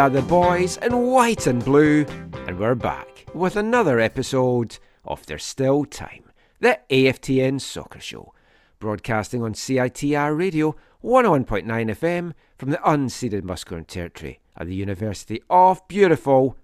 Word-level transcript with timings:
Are 0.00 0.08
the 0.08 0.22
boys 0.22 0.78
in 0.78 0.96
white 0.96 1.46
and 1.46 1.62
blue, 1.62 2.06
and 2.46 2.58
we're 2.58 2.74
back 2.74 3.26
with 3.34 3.54
another 3.54 4.00
episode 4.00 4.78
of 5.04 5.26
There's 5.26 5.44
Still 5.44 5.84
Time, 5.84 6.24
the 6.58 6.80
AFTN 6.88 7.60
Soccer 7.60 8.00
Show, 8.00 8.32
broadcasting 8.78 9.42
on 9.42 9.52
CITR 9.52 10.34
Radio 10.34 10.74
101.9 11.04 11.66
FM 11.66 12.32
from 12.56 12.70
the 12.70 12.78
unceded 12.78 13.42
Musqueam 13.42 13.86
Territory 13.86 14.40
at 14.56 14.68
the 14.68 14.74
University 14.74 15.42
of 15.50 15.86
beautiful 15.86 16.56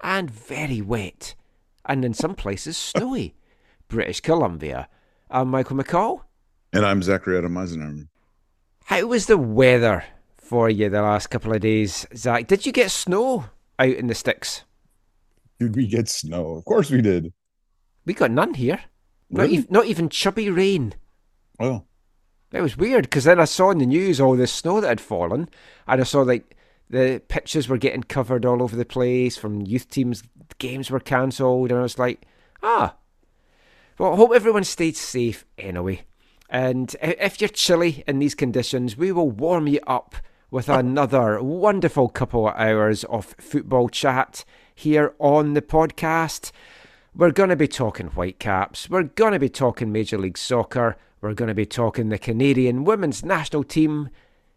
and 0.00 0.28
very 0.28 0.80
wet, 0.80 1.36
and 1.84 2.04
in 2.04 2.12
some 2.12 2.34
places 2.34 2.76
snowy, 2.76 3.36
British 3.88 4.20
Columbia. 4.20 4.88
I'm 5.30 5.46
Michael 5.46 5.76
McColl. 5.76 6.22
And 6.72 6.84
I'm 6.84 7.04
Zachary 7.04 7.38
Adam 7.38 7.54
Eisenarm. 7.54 8.08
How 8.86 9.06
was 9.06 9.26
the 9.26 9.38
weather 9.38 10.02
for 10.50 10.68
you 10.68 10.88
the 10.90 11.00
last 11.00 11.28
couple 11.28 11.52
of 11.54 11.60
days, 11.60 12.08
Zach? 12.16 12.48
Did 12.48 12.66
you 12.66 12.72
get 12.72 12.90
snow 12.90 13.44
out 13.78 13.88
in 13.94 14.08
the 14.08 14.16
sticks? 14.16 14.64
Did 15.60 15.76
we 15.76 15.86
get 15.86 16.08
snow? 16.08 16.56
Of 16.56 16.64
course 16.64 16.90
we 16.90 17.00
did. 17.00 17.32
We 18.04 18.14
got 18.14 18.32
none 18.32 18.54
here. 18.54 18.80
Not, 19.30 19.42
Really? 19.42 19.58
ev- 19.58 19.70
not 19.70 19.86
even 19.86 20.08
chubby 20.08 20.50
rain. 20.50 20.94
Oh, 21.60 21.84
It 22.50 22.62
was 22.62 22.76
weird 22.76 23.04
because 23.04 23.22
then 23.22 23.38
I 23.38 23.44
saw 23.44 23.70
in 23.70 23.78
the 23.78 23.86
news 23.86 24.20
all 24.20 24.34
this 24.34 24.52
snow 24.52 24.80
that 24.80 24.88
had 24.88 25.00
fallen, 25.00 25.48
and 25.86 26.00
I 26.00 26.04
saw 26.04 26.22
like 26.22 26.56
the 26.88 27.22
pitches 27.28 27.68
were 27.68 27.78
getting 27.78 28.02
covered 28.02 28.44
all 28.44 28.60
over 28.60 28.74
the 28.74 28.84
place 28.84 29.36
from 29.36 29.60
youth 29.60 29.88
teams. 29.88 30.24
Games 30.58 30.90
were 30.90 30.98
cancelled, 30.98 31.70
and 31.70 31.78
I 31.78 31.82
was 31.84 31.96
like, 31.96 32.26
ah. 32.60 32.96
Well, 34.00 34.14
I 34.14 34.16
hope 34.16 34.32
everyone 34.34 34.64
stayed 34.64 34.96
safe 34.96 35.44
anyway. 35.58 36.00
And 36.48 36.96
if 37.00 37.40
you're 37.40 37.46
chilly 37.48 38.02
in 38.08 38.18
these 38.18 38.34
conditions, 38.34 38.96
we 38.96 39.12
will 39.12 39.30
warm 39.30 39.68
you 39.68 39.78
up 39.86 40.16
with 40.50 40.68
another 40.68 41.40
wonderful 41.42 42.08
couple 42.08 42.48
of 42.48 42.56
hours 42.56 43.04
of 43.04 43.36
football 43.38 43.88
chat 43.88 44.44
here 44.74 45.14
on 45.20 45.54
the 45.54 45.62
podcast. 45.62 46.50
We're 47.14 47.30
going 47.30 47.50
to 47.50 47.56
be 47.56 47.68
talking 47.68 48.08
Whitecaps. 48.08 48.90
We're 48.90 49.04
going 49.04 49.32
to 49.32 49.38
be 49.38 49.48
talking 49.48 49.92
Major 49.92 50.18
League 50.18 50.38
Soccer. 50.38 50.96
We're 51.20 51.34
going 51.34 51.48
to 51.48 51.54
be 51.54 51.66
talking 51.66 52.08
the 52.08 52.18
Canadian 52.18 52.84
women's 52.84 53.24
national 53.24 53.64
team, 53.64 54.08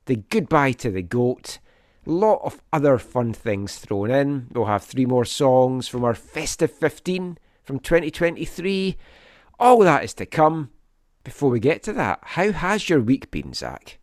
the 0.06 0.16
goodbye 0.16 0.72
to 0.74 0.90
the 0.90 1.04
GOAT. 1.04 1.60
Lot 2.06 2.42
of 2.44 2.62
other 2.74 2.98
fun 2.98 3.34
things 3.34 3.78
thrown 3.78 4.10
in. 4.10 4.48
We'll 4.52 4.66
have 4.66 4.84
three 4.84 5.06
more 5.06 5.26
songs 5.26 5.88
from 5.88 6.04
our 6.04 6.16
Festive 6.16 6.72
15 6.72 7.38
from 7.64 7.80
2023. 7.80 8.98
All 9.60 9.80
that 9.80 10.04
is 10.04 10.14
to 10.16 10.26
come. 10.26 10.72
Before 11.24 11.50
we 11.50 11.60
get 11.60 11.84
to 11.84 11.94
that, 11.94 12.20
how 12.22 12.52
has 12.52 12.90
your 12.90 13.00
week 13.00 13.32
been, 13.32 13.54
Zach? 13.54 14.00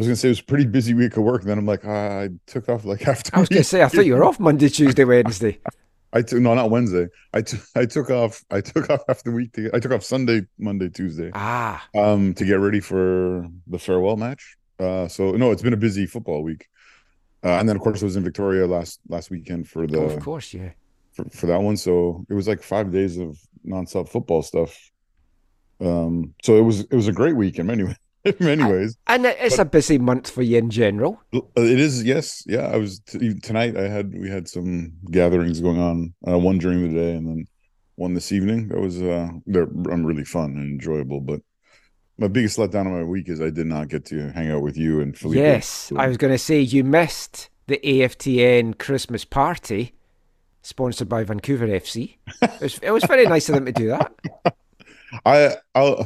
I 0.00 0.02
was 0.02 0.06
gonna 0.06 0.16
say 0.16 0.28
it 0.28 0.30
was 0.30 0.40
a 0.40 0.44
pretty 0.44 0.64
busy 0.64 0.94
week 0.94 1.18
of 1.18 1.24
work. 1.24 1.42
Then 1.42 1.58
I'm 1.58 1.66
like, 1.66 1.84
ah, 1.84 2.20
I 2.20 2.30
took 2.46 2.70
off 2.70 2.86
like 2.86 3.00
the 3.04 3.30
I 3.34 3.40
was 3.40 3.50
going 3.50 3.60
to 3.60 3.64
say, 3.64 3.82
I 3.82 3.88
thought 3.88 4.06
you 4.06 4.14
were 4.14 4.24
off 4.24 4.40
Monday, 4.40 4.70
Tuesday, 4.70 5.04
Wednesday. 5.04 5.58
I 6.14 6.22
took 6.22 6.40
no, 6.40 6.54
not 6.54 6.70
Wednesday. 6.70 7.08
I 7.34 7.42
took 7.42 7.60
I 7.76 7.84
took 7.84 8.10
off. 8.10 8.42
I 8.50 8.62
took 8.62 8.88
off 8.90 9.02
half 9.08 9.22
the 9.24 9.30
week. 9.30 9.52
To, 9.52 9.70
I 9.74 9.78
took 9.78 9.92
off 9.92 10.02
Sunday, 10.02 10.46
Monday, 10.58 10.88
Tuesday, 10.88 11.30
Ah, 11.34 11.86
um, 11.94 12.32
to 12.32 12.46
get 12.46 12.54
ready 12.54 12.80
for 12.80 13.46
the 13.66 13.78
farewell 13.78 14.16
match. 14.16 14.56
Uh, 14.78 15.06
so 15.06 15.32
no, 15.32 15.50
it's 15.50 15.60
been 15.60 15.74
a 15.74 15.76
busy 15.76 16.06
football 16.06 16.42
week. 16.42 16.68
Uh, 17.44 17.58
and 17.58 17.68
then 17.68 17.76
of 17.76 17.82
course 17.82 18.00
I 18.00 18.06
was 18.06 18.16
in 18.16 18.24
Victoria 18.24 18.66
last 18.66 19.00
last 19.06 19.28
weekend 19.28 19.68
for 19.68 19.86
the 19.86 19.98
oh, 19.98 20.04
of 20.04 20.20
course, 20.20 20.54
yeah. 20.54 20.70
for, 21.12 21.28
for 21.28 21.46
that 21.46 21.60
one. 21.60 21.76
So 21.76 22.24
it 22.30 22.32
was 22.32 22.48
like 22.48 22.62
five 22.62 22.90
days 22.90 23.18
of 23.18 23.38
nonstop 23.66 24.08
football 24.08 24.40
stuff. 24.40 24.90
Um, 25.78 26.32
so 26.42 26.56
it 26.56 26.62
was 26.62 26.80
it 26.80 26.94
was 26.94 27.08
a 27.08 27.12
great 27.12 27.36
week 27.36 27.58
in 27.58 27.66
many 27.66 27.94
in 28.24 28.34
many 28.40 28.64
ways. 28.64 28.96
And 29.06 29.24
it- 29.26 29.36
it's 29.40 29.58
a 29.58 29.64
busy 29.64 29.98
month 29.98 30.30
for 30.30 30.42
you 30.42 30.58
in 30.58 30.70
general. 30.70 31.20
Uh, 31.34 31.40
It 31.56 31.80
is, 31.80 32.04
yes, 32.04 32.42
yeah. 32.46 32.66
I 32.68 32.76
was 32.76 33.00
t- 33.00 33.34
tonight. 33.40 33.76
I 33.76 33.88
had 33.88 34.12
we 34.18 34.28
had 34.30 34.48
some 34.48 34.92
gatherings 35.10 35.60
going 35.60 35.80
on. 35.80 36.14
Uh, 36.26 36.38
one 36.38 36.58
during 36.58 36.82
the 36.82 36.94
day, 36.94 37.14
and 37.16 37.26
then 37.26 37.46
one 37.96 38.14
this 38.14 38.32
evening. 38.32 38.68
That 38.68 38.80
was 38.80 39.00
uh, 39.00 39.28
they're 39.46 39.64
um, 39.92 40.04
really 40.04 40.24
fun 40.24 40.50
and 40.56 40.70
enjoyable. 40.70 41.20
But 41.20 41.40
my 42.18 42.28
biggest 42.28 42.58
letdown 42.58 42.86
of 42.86 42.92
my 42.92 43.02
week 43.04 43.28
is 43.28 43.40
I 43.40 43.50
did 43.50 43.66
not 43.66 43.88
get 43.88 44.04
to 44.06 44.30
hang 44.32 44.50
out 44.50 44.62
with 44.62 44.76
you 44.76 45.00
and 45.00 45.16
Felipe. 45.16 45.38
Yes, 45.38 45.90
I 45.96 46.06
was 46.06 46.16
going 46.18 46.32
to 46.34 46.38
say 46.38 46.60
you 46.60 46.84
missed 46.84 47.48
the 47.66 47.78
AFTN 47.82 48.76
Christmas 48.78 49.24
party 49.24 49.94
sponsored 50.62 51.08
by 51.08 51.24
Vancouver 51.24 51.66
FC. 51.66 52.16
It 52.42 52.60
was, 52.60 52.78
it 52.82 52.90
was 52.90 53.04
very 53.04 53.24
nice 53.24 53.48
of 53.48 53.54
them 53.54 53.64
to 53.64 53.72
do 53.72 53.88
that. 53.88 54.12
I 55.24 55.56
I 55.74 56.04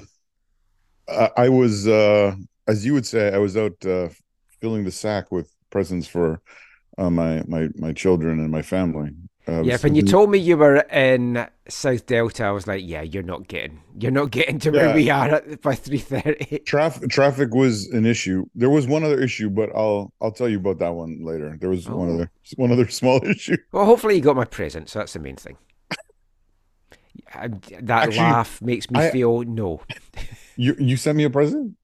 I- 1.08 1.30
I 1.36 1.48
was 1.48 1.86
uh, 1.86 2.34
as 2.66 2.84
you 2.86 2.94
would 2.94 3.06
say, 3.06 3.32
I 3.34 3.38
was 3.38 3.56
out 3.56 3.84
uh, 3.86 4.08
filling 4.60 4.84
the 4.84 4.90
sack 4.92 5.30
with 5.30 5.50
presents 5.70 6.06
for 6.06 6.40
uh, 6.98 7.10
my 7.10 7.42
my 7.46 7.68
my 7.76 7.92
children 7.92 8.40
and 8.40 8.50
my 8.50 8.62
family. 8.62 9.10
Uh, 9.46 9.60
Yeah, 9.62 9.76
when 9.82 9.94
you 9.94 10.00
told 10.02 10.30
me 10.30 10.38
you 10.38 10.56
were 10.56 10.76
in 10.90 11.46
South 11.68 12.06
Delta, 12.06 12.44
I 12.44 12.50
was 12.52 12.66
like, 12.66 12.82
"Yeah, 12.82 13.02
you're 13.02 13.22
not 13.34 13.46
getting, 13.46 13.82
you're 14.00 14.10
not 14.10 14.30
getting 14.30 14.58
to 14.60 14.70
where 14.70 14.86
Yeah. 14.88 14.94
we 14.94 15.10
are 15.10 15.28
at, 15.34 15.60
by 15.60 15.74
three 15.74 15.98
thirty. 15.98 16.58
Traffic 16.66 17.10
traffic 17.10 17.52
was 17.52 17.86
an 17.88 18.06
issue. 18.06 18.46
There 18.54 18.70
was 18.70 18.86
one 18.86 19.04
other 19.04 19.20
issue, 19.20 19.50
but 19.50 19.68
I'll 19.76 20.14
I'll 20.22 20.32
tell 20.32 20.48
you 20.48 20.56
about 20.56 20.78
that 20.78 20.94
one 20.94 21.22
later. 21.22 21.58
There 21.60 21.68
was 21.68 21.86
one 21.86 22.08
Oh. 22.08 22.14
other 22.14 22.30
one 22.56 22.72
other 22.72 22.88
small 23.00 23.22
issue. 23.22 23.58
Well, 23.72 23.84
hopefully 23.84 24.14
you 24.16 24.22
got 24.22 24.36
my 24.36 24.46
present, 24.46 24.88
so 24.88 25.00
that's 25.00 25.12
the 25.12 25.18
main 25.18 25.36
thing. 25.36 25.58
That 27.34 27.90
Actually, 27.90 28.16
laugh 28.18 28.62
makes 28.62 28.90
me 28.90 29.00
I- 29.00 29.10
feel 29.10 29.42
no, 29.42 29.82
You 30.56 30.74
you 30.78 30.96
sent 30.96 31.16
me 31.16 31.24
a 31.24 31.30
present? 31.30 31.76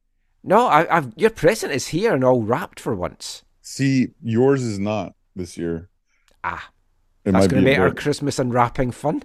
no. 0.42 0.66
I, 0.66 0.96
I've 0.96 1.12
your 1.16 1.30
present 1.30 1.72
is 1.72 1.88
here 1.88 2.14
and 2.14 2.24
all 2.24 2.42
wrapped 2.42 2.80
for 2.80 2.94
once. 2.94 3.42
See, 3.62 4.08
yours 4.22 4.62
is 4.62 4.78
not 4.78 5.14
this 5.36 5.56
year. 5.58 5.88
Ah, 6.42 6.70
It 7.24 7.32
that's 7.32 7.46
going 7.48 7.62
to 7.64 7.70
make 7.70 7.78
our 7.78 7.92
Christmas 7.92 8.38
unwrapping 8.38 8.92
fun. 8.92 9.22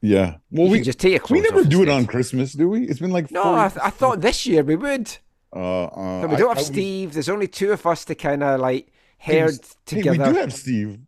yeah. 0.00 0.36
Well, 0.50 0.66
you 0.66 0.72
we 0.72 0.80
just 0.80 0.98
take 1.00 1.28
we 1.30 1.40
never 1.40 1.64
do 1.64 1.82
it 1.82 1.88
on 1.88 2.06
Christmas, 2.06 2.52
do 2.52 2.68
we? 2.68 2.84
It's 2.88 3.00
been 3.00 3.10
like 3.12 3.30
No, 3.30 3.54
I, 3.56 3.68
th- 3.68 3.80
I 3.84 3.90
thought 3.90 4.20
this 4.20 4.46
year 4.46 4.62
we 4.62 4.76
would. 4.76 5.06
uh, 5.54 5.84
uh, 5.84 6.20
But 6.22 6.30
we 6.30 6.36
don't 6.36 6.46
I- 6.46 6.54
have 6.54 6.58
I 6.58 6.62
Steve. 6.62 7.12
There's 7.14 7.28
only 7.28 7.48
two 7.48 7.72
of 7.72 7.84
us 7.86 8.04
to 8.06 8.14
kind 8.14 8.42
of 8.42 8.60
like 8.60 8.92
Hey, 9.18 9.38
herd 9.40 9.52
Hey, 9.60 9.68
together. 9.86 10.18
we 10.24 10.32
do 10.32 10.38
have 10.40 10.52
Steve. 10.52 10.98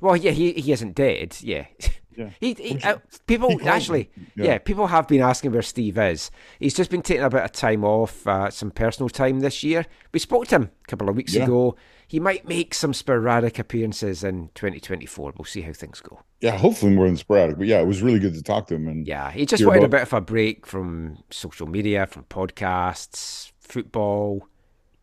Well, 0.00 0.16
yeah, 0.16 0.32
he 0.32 0.52
he 0.52 0.72
isn't 0.72 0.94
dead. 0.94 1.36
Yeah. 1.40 1.66
Yeah. 2.16 2.30
He, 2.40 2.54
he, 2.54 2.82
uh, 2.82 2.98
people 3.26 3.58
he 3.58 3.66
actually, 3.68 4.10
yeah. 4.36 4.44
Yeah. 4.44 4.58
people 4.58 4.86
have 4.86 5.08
been 5.08 5.22
asking 5.22 5.52
where 5.52 5.62
Steve 5.62 5.98
is. 5.98 6.30
He's 6.58 6.74
just 6.74 6.90
been 6.90 7.02
taking 7.02 7.24
a 7.24 7.30
bit 7.30 7.42
of 7.42 7.52
time 7.52 7.84
off, 7.84 8.26
uh, 8.26 8.50
some 8.50 8.70
personal 8.70 9.08
time 9.08 9.40
this 9.40 9.62
year. 9.62 9.86
We 10.12 10.18
spoke 10.20 10.46
to 10.48 10.56
him 10.56 10.70
a 10.84 10.86
couple 10.88 11.08
of 11.08 11.16
weeks 11.16 11.34
Yeah. 11.34 11.44
ago. 11.44 11.76
He 12.06 12.20
might 12.20 12.46
make 12.46 12.74
some 12.74 12.92
sporadic 12.92 13.58
appearances 13.58 14.22
in 14.22 14.50
2024. 14.54 15.32
We'll 15.38 15.46
see 15.46 15.62
how 15.62 15.72
things 15.72 16.00
go. 16.00 16.20
Yeah, 16.42 16.58
hopefully 16.58 16.92
more 16.92 17.06
than 17.06 17.16
sporadic. 17.16 17.56
But 17.56 17.68
yeah, 17.68 17.80
it 17.80 17.86
was 17.86 18.02
really 18.02 18.18
good 18.18 18.34
to 18.34 18.42
talk 18.42 18.66
to 18.66 18.74
him. 18.74 18.86
And 18.86 19.06
Yeah, 19.06 19.30
he 19.30 19.46
just 19.46 19.64
wanted 19.64 19.84
a 19.84 19.88
bit 19.88 20.02
of 20.02 20.12
a 20.12 20.20
break 20.20 20.66
from 20.66 21.22
social 21.30 21.66
media, 21.66 22.06
from 22.06 22.24
podcasts, 22.24 23.52
football. 23.60 24.46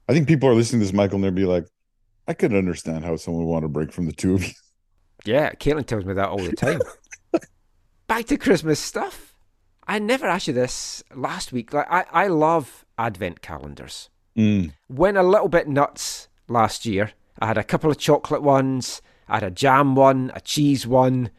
I 0.07 0.13
think 0.13 0.27
people 0.27 0.49
are 0.49 0.53
listening 0.53 0.81
to 0.81 0.85
this, 0.85 0.93
Michael, 0.93 1.15
and 1.15 1.23
they'll 1.23 1.31
be 1.31 1.45
like, 1.45 1.65
I 2.27 2.33
could 2.33 2.53
understand 2.53 3.05
how 3.05 3.15
someone 3.15 3.43
would 3.45 3.51
want 3.51 3.63
to 3.63 3.69
break 3.69 3.91
from 3.91 4.05
the 4.05 4.11
two 4.11 4.35
of 4.35 4.43
you. 4.45 4.53
Yeah, 5.25 5.51
Caitlin 5.53 5.85
tells 5.85 6.05
me 6.05 6.13
that 6.13 6.29
all 6.29 6.37
the 6.37 6.55
time. 6.55 6.79
Back 8.09 8.25
to 8.25 8.37
Christmas 8.37 8.79
stuff. 8.79 9.35
I 9.87 9.99
never 9.99 10.25
asked 10.25 10.47
you 10.47 10.53
this 10.53 11.03
last 11.13 11.51
week. 11.53 11.71
Like 11.73 11.85
I, 11.91 12.05
I 12.11 12.25
love 12.25 12.83
advent 12.97 13.43
calendars. 13.43 14.09
Mm. 14.35 14.73
Went 14.89 15.15
a 15.17 15.21
little 15.21 15.47
bit 15.47 15.67
nuts 15.67 16.27
last 16.47 16.87
year. 16.87 17.11
I 17.37 17.45
had 17.45 17.59
a 17.59 17.63
couple 17.63 17.91
of 17.91 17.99
chocolate 17.99 18.41
ones. 18.41 19.03
I 19.27 19.35
had 19.35 19.43
a 19.43 19.51
jam 19.51 19.93
one, 19.93 20.31
a 20.33 20.41
cheese 20.41 20.87
one. 20.87 21.29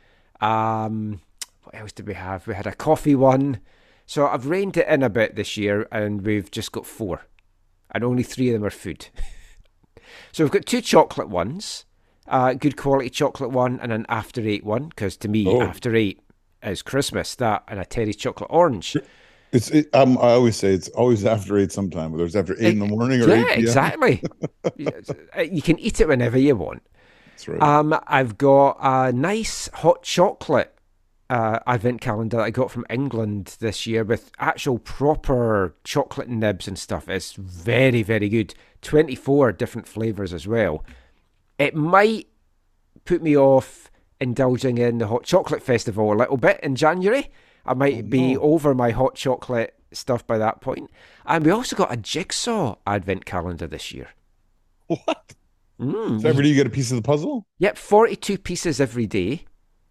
Um, 0.40 1.20
what 1.64 1.74
else 1.74 1.90
did 1.90 2.06
we 2.06 2.14
have? 2.14 2.46
We 2.46 2.54
had 2.54 2.68
a 2.68 2.72
coffee 2.72 3.16
one. 3.16 3.58
So 4.06 4.28
I've 4.28 4.46
reined 4.46 4.76
it 4.76 4.86
in 4.86 5.02
a 5.02 5.10
bit 5.10 5.34
this 5.34 5.56
year, 5.56 5.88
and 5.90 6.22
we've 6.24 6.52
just 6.52 6.70
got 6.70 6.86
four, 6.86 7.26
and 7.90 8.04
only 8.04 8.22
three 8.22 8.48
of 8.50 8.52
them 8.54 8.64
are 8.64 8.70
food. 8.70 9.08
so 10.32 10.44
we've 10.44 10.52
got 10.52 10.66
two 10.66 10.80
chocolate 10.80 11.28
ones, 11.28 11.84
uh, 12.28 12.54
good 12.54 12.76
quality 12.76 13.10
chocolate 13.10 13.50
one, 13.50 13.80
and 13.82 13.90
an 13.90 14.06
after 14.08 14.40
eight 14.46 14.62
one. 14.64 14.88
Because 14.90 15.16
to 15.16 15.28
me, 15.28 15.48
Oh. 15.48 15.62
after 15.62 15.96
eight 15.96 16.20
is 16.62 16.82
Christmas. 16.82 17.34
That 17.34 17.64
and 17.68 17.80
a 17.80 17.84
Terry's 17.84 18.16
chocolate 18.16 18.50
orange. 18.52 18.96
It's. 19.52 19.70
It, 19.70 19.88
um, 19.94 20.18
I 20.18 20.32
always 20.32 20.56
say 20.56 20.74
it's 20.74 20.88
always 20.90 21.24
after 21.24 21.58
eight 21.58 21.72
sometime, 21.72 22.12
whether 22.12 22.24
it's 22.24 22.36
after 22.36 22.54
eight 22.54 22.72
in 22.72 22.78
the 22.78 22.86
morning 22.86 23.22
or 23.22 23.28
yeah, 23.28 23.34
eight 23.34 23.46
p.m. 23.46 23.58
exactly. 23.58 24.22
Uh, 25.36 25.42
you 25.42 25.62
can 25.62 25.78
eat 25.78 26.00
it 26.00 26.08
whenever 26.08 26.38
you 26.38 26.54
want. 26.54 26.82
That's 27.32 27.48
right. 27.48 27.60
Um, 27.60 27.98
I've 28.06 28.38
got 28.38 28.76
a 28.80 29.12
nice 29.12 29.68
hot 29.72 30.02
chocolate 30.02 30.74
uh, 31.30 31.60
advent 31.66 32.00
calendar 32.00 32.38
that 32.38 32.42
I 32.42 32.50
got 32.50 32.70
from 32.70 32.84
England 32.90 33.56
this 33.60 33.86
year 33.86 34.02
with 34.04 34.32
actual 34.38 34.78
proper 34.78 35.74
chocolate 35.84 36.28
nibs 36.28 36.66
and 36.66 36.78
stuff. 36.78 37.08
It's 37.08 37.32
very, 37.34 38.02
very 38.02 38.28
good. 38.28 38.54
24 38.82 39.52
different 39.52 39.86
flavours 39.86 40.34
as 40.34 40.46
well. 40.46 40.84
It 41.58 41.74
might 41.74 42.26
put 43.04 43.22
me 43.22 43.36
off 43.36 43.90
indulging 44.20 44.78
in 44.78 44.98
the 44.98 45.06
hot 45.06 45.24
chocolate 45.24 45.62
festival 45.62 46.12
a 46.12 46.14
little 46.16 46.36
bit 46.36 46.60
in 46.62 46.76
January. 46.76 47.30
I 47.64 47.74
might 47.74 48.08
be 48.10 48.36
over 48.36 48.74
my 48.74 48.90
hot 48.90 49.14
chocolate 49.14 49.74
stuff 49.92 50.26
by 50.26 50.38
that 50.38 50.60
point. 50.60 50.90
And 51.26 51.44
we 51.44 51.50
also 51.50 51.76
got 51.76 51.92
a 51.92 51.96
jigsaw 51.96 52.76
advent 52.86 53.24
calendar 53.24 53.66
this 53.66 53.92
year. 53.92 54.08
what? 54.86 55.34
Mm, 55.80 56.20
So 56.20 56.28
every 56.28 56.42
day 56.44 56.50
you 56.50 56.54
get 56.54 56.66
a 56.66 56.70
piece 56.70 56.90
of 56.90 56.96
the 56.96 57.02
puzzle. 57.02 57.46
Yep, 57.58 57.76
42 57.78 58.38
pieces 58.38 58.80
every 58.80 59.06
day 59.06 59.44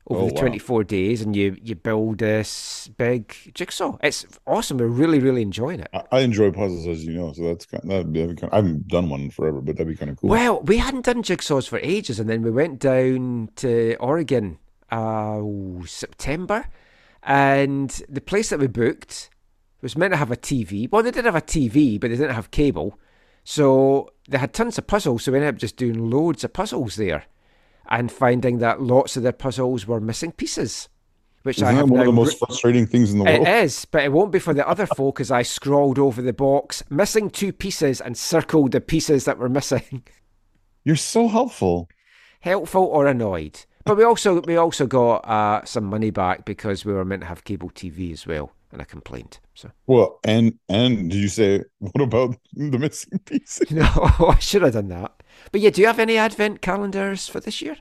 over 0.09 0.21
Oh, 0.21 0.27
the 0.27 0.33
wow. 0.33 0.41
24 0.41 0.83
days, 0.85 1.21
and 1.21 1.35
you, 1.35 1.56
you 1.61 1.75
build 1.75 2.17
this 2.17 2.89
big 2.97 3.35
jigsaw. 3.53 3.97
It's 4.01 4.25
awesome. 4.47 4.77
We're 4.77 4.88
really, 4.88 5.19
really 5.19 5.41
enjoying 5.44 5.79
it. 5.81 5.88
I, 5.94 6.03
I 6.11 6.19
enjoy 6.21 6.51
puzzles, 6.51 6.88
as 6.88 7.06
you 7.06 7.13
know, 7.13 7.31
so 7.33 7.44
that's 7.44 7.65
kind. 7.65 7.83
That'd 7.89 8.11
be, 8.11 8.21
that'd 8.21 8.39
kind 8.41 8.51
I 8.51 8.57
haven't 8.57 8.88
done 8.88 9.09
one 9.09 9.29
forever, 9.29 9.61
but 9.61 9.75
that'd 9.77 9.88
be 9.88 9.95
kind 9.95 10.09
of 10.11 10.17
cool. 10.17 10.29
Well, 10.31 10.61
we 10.61 10.77
hadn't 10.77 11.06
done 11.06 11.21
jigsaws 11.21 11.69
for 11.69 11.79
ages, 11.79 12.19
and 12.19 12.29
then 12.29 12.41
we 12.41 12.50
went 12.51 12.79
down 12.79 13.50
to 13.57 13.95
Oregon 14.00 14.57
uh, 14.91 15.41
September, 15.85 16.65
and 17.23 17.89
the 18.09 18.21
place 18.21 18.50
that 18.50 18.59
we 18.59 18.67
booked 18.67 19.29
was 19.81 19.95
meant 19.95 20.13
to 20.13 20.17
have 20.17 20.31
a 20.31 20.35
TV. 20.38 20.91
Well, 20.91 21.03
they 21.03 21.11
did 21.11 21.25
have 21.25 21.35
a 21.35 21.41
TV, 21.41 22.00
but 22.00 22.09
they 22.09 22.17
didn't 22.17 22.35
have 22.35 22.51
cable. 22.51 23.00
So 23.44 24.11
they 24.27 24.38
had 24.38 24.53
tons 24.53 24.77
of 24.77 24.88
puzzles, 24.88 25.23
so 25.23 25.31
we 25.31 25.38
ended 25.38 25.53
up 25.56 25.59
just 25.59 25.77
doing 25.77 26.09
loads 26.09 26.44
of 26.44 26.53
puzzles 26.53 26.95
there 26.95 27.25
and 27.89 28.12
finding 28.12 28.59
that 28.59 28.81
lots 28.81 29.18
of 29.18 29.24
their 29.24 29.31
puzzles 29.31 29.88
were 29.88 30.00
missing 30.00 30.31
pieces. 30.31 30.89
Which 31.44 31.57
Isn't 31.57 31.68
I 31.69 31.71
have 31.71 31.89
one 31.89 32.01
of 32.01 32.06
the 32.06 32.12
most 32.12 32.33
re- 32.33 32.47
frustrating 32.47 32.86
things 32.86 33.12
in 33.13 33.19
the 33.19 33.24
world? 33.24 33.47
is, 33.47 33.86
but 33.86 34.03
it 34.03 34.12
won't 34.12 34.31
be 34.31 34.39
for 34.39 34.53
the 34.53 34.68
other 34.68 34.86
folk 34.86 35.21
as 35.21 35.31
I 35.31 35.41
scrolled 35.41 35.97
over 35.97 36.21
the 36.21 36.33
box, 36.33 36.83
missing 36.89 37.30
two 37.30 37.53
pieces 37.53 38.01
and 38.01 38.18
circled 38.18 38.74
the 38.74 38.81
pieces 38.81 39.24
that 39.25 39.38
were 39.38 39.47
missing. 39.50 40.03
You're 40.83 40.97
so 40.97 41.27
helpful. 41.30 41.88
Helpful 42.41 42.83
or 42.83 43.07
annoyed. 43.07 43.65
But 43.86 43.95
we 43.97 44.03
also 44.03 44.42
we 44.42 44.57
also 44.57 44.85
got 44.85 45.18
uh, 45.27 45.63
some 45.65 45.85
money 45.85 46.09
back 46.12 46.44
because 46.45 46.83
we 46.85 46.94
were 46.94 47.06
meant 47.06 47.21
to 47.21 47.27
have 47.27 47.44
cable 47.45 47.69
TV 47.69 48.12
as 48.12 48.27
well, 48.27 48.51
and 48.71 48.81
I 48.81 48.85
complained. 48.85 49.39
So 49.56 49.71
Well, 49.88 50.19
and 50.25 50.59
and 50.68 51.09
did 51.09 51.18
you 51.19 51.30
say 51.30 51.63
what 51.80 52.01
about 52.01 52.35
the 52.53 52.77
missing 52.77 53.18
pieces? 53.25 53.71
no, 53.71 53.88
I 54.27 54.38
should 54.39 54.62
have 54.62 54.74
done 54.74 54.89
that. 54.89 55.24
But 55.51 55.62
yeah, 55.62 55.69
do 55.69 55.81
you 55.81 55.88
have 55.88 56.00
any 56.00 56.18
advent 56.18 56.62
calendars 56.62 57.27
for 57.27 57.39
this 57.39 57.62
year? 57.62 57.77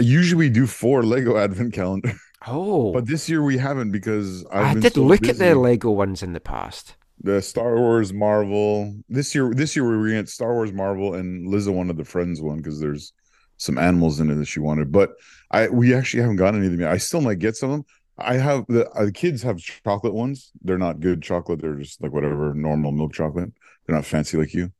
Usually 0.00 0.38
we 0.38 0.50
do 0.50 0.66
four 0.66 1.02
Lego 1.02 1.36
Advent 1.36 1.72
calendar, 1.74 2.12
Oh, 2.46 2.92
but 2.92 3.06
this 3.06 3.28
year 3.28 3.42
we 3.42 3.58
haven't 3.58 3.92
because 3.92 4.44
I've 4.52 4.70
I 4.70 4.74
been 4.74 4.82
did 4.82 4.94
so 4.94 5.02
look 5.02 5.28
at 5.28 5.38
the 5.38 5.54
Lego 5.54 5.90
ones 5.90 6.22
in 6.22 6.32
the 6.34 6.40
past. 6.40 6.96
the 7.22 7.40
Star 7.40 7.76
Wars, 7.76 8.12
Marvel. 8.12 8.94
This 9.08 9.34
year, 9.34 9.52
this 9.54 9.74
year 9.74 9.88
we 9.88 9.96
were 9.96 10.18
at 10.18 10.28
Star 10.28 10.52
Wars, 10.54 10.72
Marvel, 10.72 11.14
and 11.14 11.46
Liza 11.48 11.72
wanted 11.72 11.96
the 11.96 12.04
Friends 12.04 12.40
one 12.40 12.58
because 12.58 12.80
there's 12.80 13.12
some 13.56 13.78
animals 13.78 14.20
in 14.20 14.30
it 14.30 14.34
that 14.34 14.44
she 14.46 14.60
wanted. 14.60 14.92
But 14.92 15.14
I 15.50 15.68
we 15.68 15.94
actually 15.94 16.22
haven't 16.22 16.36
gotten 16.36 16.58
any 16.60 16.66
of 16.66 16.72
them 16.72 16.80
yet. 16.82 16.90
I 16.90 16.98
still 16.98 17.20
might 17.20 17.38
get 17.38 17.56
some 17.56 17.70
of 17.70 17.76
them. 17.78 17.86
I 18.18 18.34
have 18.34 18.64
the 18.68 18.88
uh, 18.90 19.06
the 19.06 19.12
kids 19.12 19.42
have 19.42 19.58
chocolate 19.58 20.14
ones. 20.14 20.50
They're 20.62 20.78
not 20.78 21.00
good 21.00 21.22
chocolate. 21.22 21.60
They're 21.60 21.74
just 21.76 22.02
like 22.02 22.12
whatever 22.12 22.54
normal 22.54 22.92
milk 22.92 23.12
chocolate. 23.14 23.52
They're 23.86 23.96
not 23.96 24.04
fancy 24.06 24.36
like 24.36 24.52
you. 24.54 24.72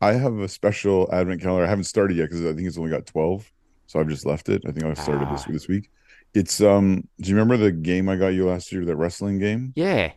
I 0.00 0.12
have 0.14 0.38
a 0.38 0.48
special 0.48 1.08
advent 1.12 1.42
calendar. 1.42 1.66
I 1.66 1.68
haven't 1.68 1.84
started 1.84 2.16
yet 2.16 2.30
because 2.30 2.44
I 2.44 2.52
think 2.54 2.66
it's 2.66 2.78
only 2.78 2.90
got 2.90 3.06
twelve, 3.06 3.50
so 3.86 4.00
I've 4.00 4.08
just 4.08 4.24
left 4.26 4.48
it. 4.48 4.62
I 4.66 4.72
think 4.72 4.84
I've 4.86 4.98
started 4.98 5.28
this 5.30 5.44
Ah. 5.46 5.52
this 5.52 5.68
week. 5.68 5.90
It's 6.34 6.60
um. 6.60 7.06
Do 7.20 7.28
you 7.28 7.34
remember 7.36 7.56
the 7.56 7.72
game 7.72 8.08
I 8.08 8.16
got 8.16 8.28
you 8.28 8.46
last 8.46 8.72
year? 8.72 8.84
That 8.84 8.96
wrestling 8.96 9.38
game. 9.38 9.72
Yeah. 9.76 10.12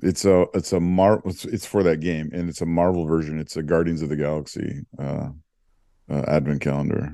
It's 0.00 0.24
a 0.24 0.46
it's 0.54 0.72
a 0.72 0.78
mar 0.80 1.22
it's, 1.24 1.44
it's 1.44 1.66
for 1.66 1.82
that 1.82 1.98
game 2.00 2.30
and 2.32 2.48
it's 2.48 2.60
a 2.60 2.66
Marvel 2.66 3.04
version. 3.06 3.38
It's 3.40 3.56
a 3.56 3.62
Guardians 3.62 4.00
of 4.02 4.08
the 4.10 4.16
Galaxy 4.16 4.84
uh, 4.98 5.30
uh 6.10 6.24
advent 6.28 6.60
calendar. 6.60 7.12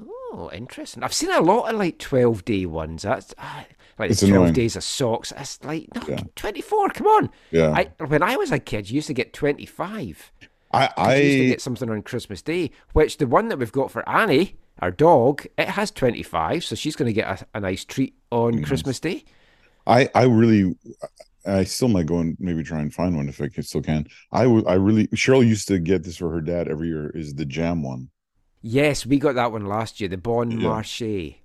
Oh, 0.00 0.50
interesting. 0.52 1.02
I've 1.02 1.12
seen 1.14 1.30
a 1.30 1.40
lot 1.40 1.70
of 1.72 1.78
like 1.78 1.98
twelve 1.98 2.44
day 2.44 2.66
ones. 2.66 3.02
That's 3.02 3.34
uh, 3.38 3.62
like 3.98 4.10
It's 4.10 4.20
twelve 4.20 4.32
annoying. 4.34 4.52
days 4.54 4.76
of 4.76 4.82
socks. 4.84 5.30
That's 5.36 5.62
like 5.64 5.88
no 5.94 6.02
Yeah. 6.08 6.20
twenty 6.36 6.60
four. 6.60 6.88
Come 6.90 7.06
on. 7.06 7.30
Yeah. 7.50 7.70
I 7.70 7.90
when 8.06 8.22
I 8.22 8.36
was 8.36 8.50
a 8.50 8.58
kid, 8.58 8.90
you 8.90 8.96
used 8.96 9.06
to 9.08 9.14
get 9.14 9.32
twenty 9.32 9.66
five. 9.66 10.32
I 10.74 10.90
I 10.96 11.14
used 11.16 11.38
to 11.38 11.46
get 11.46 11.60
something 11.60 11.90
on 11.90 12.02
Christmas 12.02 12.42
Day, 12.42 12.70
which 12.92 13.18
the 13.18 13.26
one 13.26 13.48
that 13.48 13.58
we've 13.58 13.72
got 13.72 13.90
for 13.90 14.06
Annie, 14.08 14.56
our 14.80 14.90
dog, 14.90 15.46
it 15.58 15.68
has 15.68 15.90
25, 15.90 16.64
so 16.64 16.74
she's 16.74 16.96
going 16.96 17.06
to 17.06 17.12
get 17.12 17.42
a, 17.42 17.46
a 17.54 17.60
nice 17.60 17.84
treat 17.84 18.14
on 18.30 18.62
Nice. 18.62 18.66
Christmas 18.68 19.00
Day. 19.00 19.24
I 19.86 20.08
I 20.14 20.24
really 20.24 20.76
I 21.46 21.64
still 21.64 21.88
might 21.88 22.06
go 22.06 22.18
and 22.18 22.36
maybe 22.40 22.62
try 22.62 22.80
and 22.80 22.92
find 22.92 23.16
one 23.16 23.28
if 23.28 23.40
I 23.40 23.48
can, 23.48 23.62
still 23.62 23.82
can. 23.82 24.06
I 24.32 24.42
I 24.44 24.74
really 24.74 25.06
Cheryl 25.08 25.46
used 25.46 25.68
to 25.68 25.78
get 25.78 26.02
this 26.04 26.16
for 26.16 26.30
her 26.30 26.40
dad 26.40 26.68
every 26.68 26.88
year 26.88 27.10
is 27.10 27.34
the 27.34 27.44
jam 27.44 27.82
one. 27.82 28.10
Yes, 28.62 29.04
we 29.04 29.18
got 29.18 29.34
that 29.34 29.52
one 29.52 29.66
last 29.66 30.00
year, 30.00 30.08
the 30.08 30.16
Bon 30.16 30.50
Yeah. 30.50 30.68
Marché. 30.68 31.36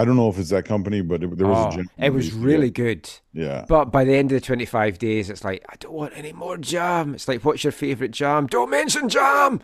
I 0.00 0.04
don't 0.04 0.16
know 0.16 0.28
if 0.28 0.38
it's 0.38 0.50
that 0.50 0.64
company, 0.64 1.00
but 1.02 1.22
it, 1.22 1.36
there 1.36 1.46
was 1.46 1.76
Oh, 1.76 1.80
a 1.80 2.06
it 2.06 2.10
was 2.10 2.32
really 2.32 2.70
good. 2.70 3.10
yeah. 3.32 3.64
But 3.68 3.86
by 3.86 4.04
the 4.04 4.14
end 4.14 4.30
of 4.32 4.36
the 4.40 4.46
25 4.46 4.98
days, 4.98 5.28
it's 5.30 5.44
like, 5.44 5.64
I 5.68 5.74
don't 5.80 5.92
want 5.92 6.12
any 6.16 6.32
more 6.32 6.56
jam. 6.56 7.14
It's 7.14 7.26
like, 7.28 7.44
what's 7.44 7.64
your 7.64 7.72
favourite 7.72 8.12
jam? 8.12 8.46
Don't 8.46 8.70
mention 8.70 9.08
jam! 9.08 9.60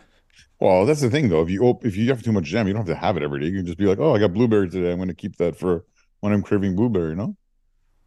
Well, 0.59 0.85
that's 0.85 1.01
the 1.01 1.09
thing 1.09 1.29
though. 1.29 1.41
If 1.41 1.49
you 1.49 1.63
op- 1.63 1.85
if 1.85 1.95
you 1.97 2.07
have 2.09 2.21
too 2.23 2.31
much 2.31 2.45
jam, 2.45 2.67
you 2.67 2.73
don't 2.73 2.87
have 2.87 2.95
to 2.95 2.99
have 3.05 3.17
it 3.17 3.23
every 3.23 3.39
day. 3.41 3.47
You 3.47 3.57
can 3.57 3.65
just 3.65 3.77
be 3.77 3.85
like, 3.85 3.99
oh, 3.99 4.15
I 4.15 4.19
got 4.19 4.33
blueberry 4.33 4.69
today. 4.69 4.91
I'm 4.91 4.97
going 4.97 5.09
to 5.09 5.13
keep 5.13 5.35
that 5.37 5.55
for 5.57 5.83
when 6.21 6.31
I'm 6.33 6.41
craving 6.41 6.75
blueberry. 6.75 7.15
No, 7.15 7.35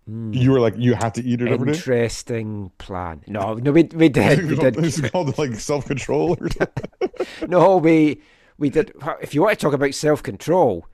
Hmm. 0.06 0.32
you 0.32 0.50
were 0.52 0.60
like, 0.60 0.74
you 0.78 0.94
have 0.94 1.12
to 1.14 1.22
eat 1.22 1.42
it 1.42 1.48
every 1.48 1.66
day. 1.72 1.76
Interesting 1.78 2.70
plan. 2.78 3.22
No, 3.26 3.54
no, 3.54 3.72
we, 3.72 3.82
we 3.94 4.08
did. 4.08 4.46
We 4.50 4.56
did. 4.56 4.76
It's 4.84 5.00
called 5.10 5.36
like 5.38 5.54
self 5.56 5.84
control. 5.86 6.36
No, 7.46 7.76
we 7.76 8.20
we 8.58 8.70
did. 8.70 8.92
If 9.20 9.34
you 9.34 9.42
want 9.42 9.58
to 9.58 9.62
talk 9.64 9.74
about 9.74 9.94
self 9.94 10.22
control, 10.22 10.86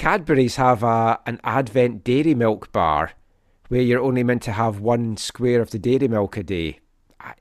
Cadbury's 0.00 0.56
have 0.56 0.82
a 0.82 1.20
an 1.26 1.38
Advent 1.44 2.04
dairy 2.04 2.34
milk 2.34 2.72
bar 2.72 3.12
where 3.68 3.82
you're 3.82 4.00
only 4.00 4.24
meant 4.24 4.42
to 4.42 4.52
have 4.52 4.80
one 4.80 5.16
square 5.16 5.60
of 5.60 5.70
the 5.70 5.78
dairy 5.78 6.08
milk 6.08 6.36
a 6.36 6.42
day. 6.42 6.80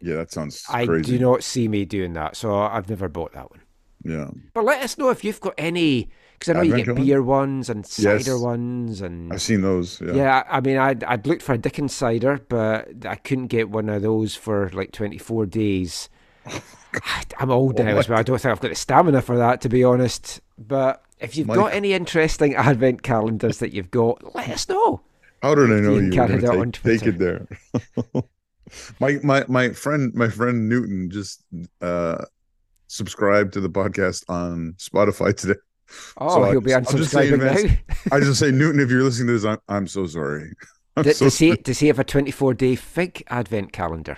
Yeah, 0.02 0.16
that 0.18 0.32
sounds 0.32 0.66
I 0.70 0.86
crazy. 0.86 1.18
do 1.18 1.20
not 1.20 1.44
see 1.44 1.68
me 1.68 1.86
doing 1.86 2.14
that, 2.14 2.36
so 2.36 2.54
I've 2.54 2.90
never 2.90 3.08
bought 3.08 3.34
that 3.34 3.50
one. 3.50 3.62
Yeah, 4.04 4.30
But 4.54 4.64
let 4.66 4.82
us 4.82 4.98
know 4.98 5.10
if 5.10 5.24
you've 5.24 5.42
got 5.42 5.54
any, 5.58 6.10
because 6.34 6.50
I 6.50 6.54
know 6.54 6.62
you 6.62 6.84
get 6.84 6.96
beer 6.96 7.22
ones 7.22 7.70
and 7.70 7.86
cider 7.86 8.32
Yes. 8.32 8.40
ones, 8.40 9.02
and 9.02 9.32
I've 9.34 9.42
seen 9.42 9.62
those. 9.62 10.00
Yeah, 10.02 10.14
yeah. 10.14 10.44
I 10.50 10.62
mean, 10.62 10.78
I'd 10.78 11.04
I'd 11.04 11.28
looked 11.28 11.42
for 11.42 11.54
a 11.54 11.58
Dickens 11.58 11.94
cider, 11.94 12.40
but 12.50 13.06
I 13.06 13.16
couldn't 13.16 13.48
get 13.48 13.70
one 13.70 13.90
of 13.90 14.02
those 14.02 14.36
for 14.36 14.70
like 14.74 14.92
24 14.92 15.46
days. 15.48 16.10
I'm 17.40 17.52
old 17.52 17.78
now 17.78 17.98
as 17.98 18.10
well. 18.10 18.20
I 18.20 18.24
don't 18.24 18.40
think 18.42 18.52
I've 18.52 18.62
got 18.62 18.70
the 18.70 18.76
stamina 18.76 19.22
for 19.22 19.38
that, 19.38 19.62
to 19.62 19.70
be 19.70 19.84
honest. 19.84 20.42
But 20.58 21.04
if 21.20 21.36
you've 21.38 21.48
got 21.48 21.74
any 21.74 21.94
interesting 21.94 22.56
advent 22.70 23.04
calendars 23.04 23.60
that 23.60 23.74
you've 23.74 23.92
got, 23.92 24.36
let 24.36 24.50
us 24.50 24.68
know. 24.70 25.02
How 25.42 25.56
did 25.56 25.72
I 25.72 25.80
know 25.80 25.96
You 25.96 26.12
you, 26.12 26.22
were 26.22 26.38
going 26.40 26.60
on 26.62 26.72
to 26.74 26.82
take, 26.82 27.00
take 27.02 27.08
it 27.10 27.18
there? 27.20 27.48
my 29.00 29.20
my 29.24 29.46
my 29.48 29.70
friend 29.72 30.14
my 30.14 30.28
friend 30.30 30.68
Newton 30.70 31.10
just 31.10 31.44
uh 31.82 32.24
subscribed 32.88 33.54
to 33.54 33.62
the 33.62 33.70
podcast 33.70 34.24
on 34.30 34.74
Spotify 34.78 35.36
today. 35.42 35.60
Oh, 36.18 36.36
So 36.44 36.52
he'll 36.52 36.62
be 36.62 36.72
just- 36.72 36.92
I'll 36.92 36.98
just 36.98 37.12
say 37.12 37.30
in 37.30 37.40
unsubscribing 37.40 37.70
now. 38.12 38.16
I 38.16 38.20
just 38.20 38.40
say 38.40 38.52
Newton, 38.52 38.80
if 38.80 38.90
you're 38.90 39.04
listening 39.04 39.28
to 39.28 39.34
this, 39.34 39.46
I'm 39.46 39.58
I'm 39.70 39.88
so 39.88 40.06
sorry. 40.08 40.52
I'm 40.98 41.04
Does, 41.04 41.18
so 41.18 41.26
does, 41.26 41.38
he, 41.40 41.48
sorry. 41.50 41.62
does 41.64 41.80
he 41.80 41.88
have 41.88 42.00
a 42.00 42.04
24 42.04 42.54
day 42.56 42.76
fig 42.76 43.24
advent 43.30 43.72
calendar? 43.72 44.18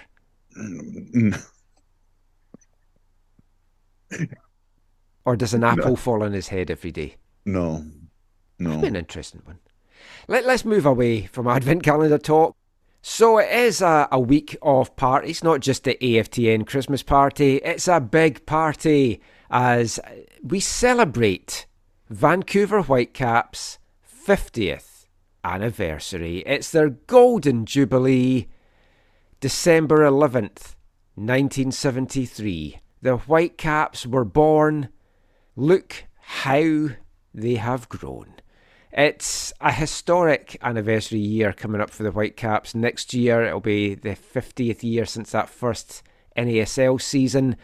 Or 5.25 5.35
does 5.35 5.53
an 5.53 5.63
apple 5.63 5.95
fall 5.95 6.23
on 6.23 6.33
his 6.33 6.47
head 6.47 6.71
every 6.71 6.91
day? 6.91 7.15
No, 7.45 7.85
no. 8.57 8.69
That'd 8.69 8.81
be 8.81 8.87
an 8.87 8.95
interesting 8.95 9.41
one. 9.45 9.59
Let, 10.27 10.45
let's 10.45 10.65
move 10.65 10.85
away 10.85 11.27
from 11.27 11.47
advent 11.47 11.83
calendar 11.83 12.17
talk 12.17 12.55
So 13.01 13.37
it 13.39 13.51
is 13.51 13.81
a, 13.81 14.07
a 14.11 14.19
week 14.19 14.55
of 14.61 14.95
parties, 14.95 15.43
not 15.43 15.59
just 15.59 15.83
the 15.83 15.97
AFTN 16.01 16.67
Christmas 16.67 17.03
party. 17.03 17.57
It's 17.57 17.87
a 17.87 17.99
big 17.99 18.45
party 18.45 19.21
as 19.49 19.99
we 20.43 20.59
celebrate 20.59 21.65
Vancouver 22.09 22.81
Whitecaps' 22.81 23.79
50th 24.25 25.05
anniversary. 25.43 26.39
It's 26.45 26.71
their 26.71 26.89
golden 26.89 27.65
jubilee, 27.65 28.47
December 29.39 29.99
11th, 29.99 30.75
1973. 31.15 32.79
The 33.01 33.17
Whitecaps 33.17 34.05
were 34.05 34.25
born. 34.25 34.89
Look 35.55 36.05
how 36.21 36.89
they 37.33 37.55
have 37.55 37.89
grown. 37.89 38.35
It's 38.93 39.53
a 39.59 39.71
historic 39.71 40.57
anniversary 40.61 41.19
year 41.19 41.53
coming 41.53 41.81
up 41.81 41.89
for 41.89 42.03
the 42.03 42.11
Whitecaps. 42.11 42.75
Next 42.75 43.13
year 43.13 43.43
it'll 43.43 43.59
be 43.59 43.95
the 43.95 44.15
50th 44.15 44.83
year 44.83 45.05
since 45.05 45.31
that 45.31 45.49
first 45.49 46.03
NASL 46.37 47.01
season. 47.01 47.57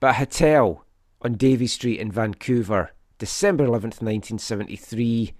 But 0.00 0.10
a 0.10 0.12
hotel 0.14 0.84
on 1.22 1.34
Davie 1.34 1.66
Street 1.66 2.00
in 2.00 2.12
Vancouver, 2.12 2.92
December 3.18 3.64
11th, 3.64 4.00
1973, 4.02 5.32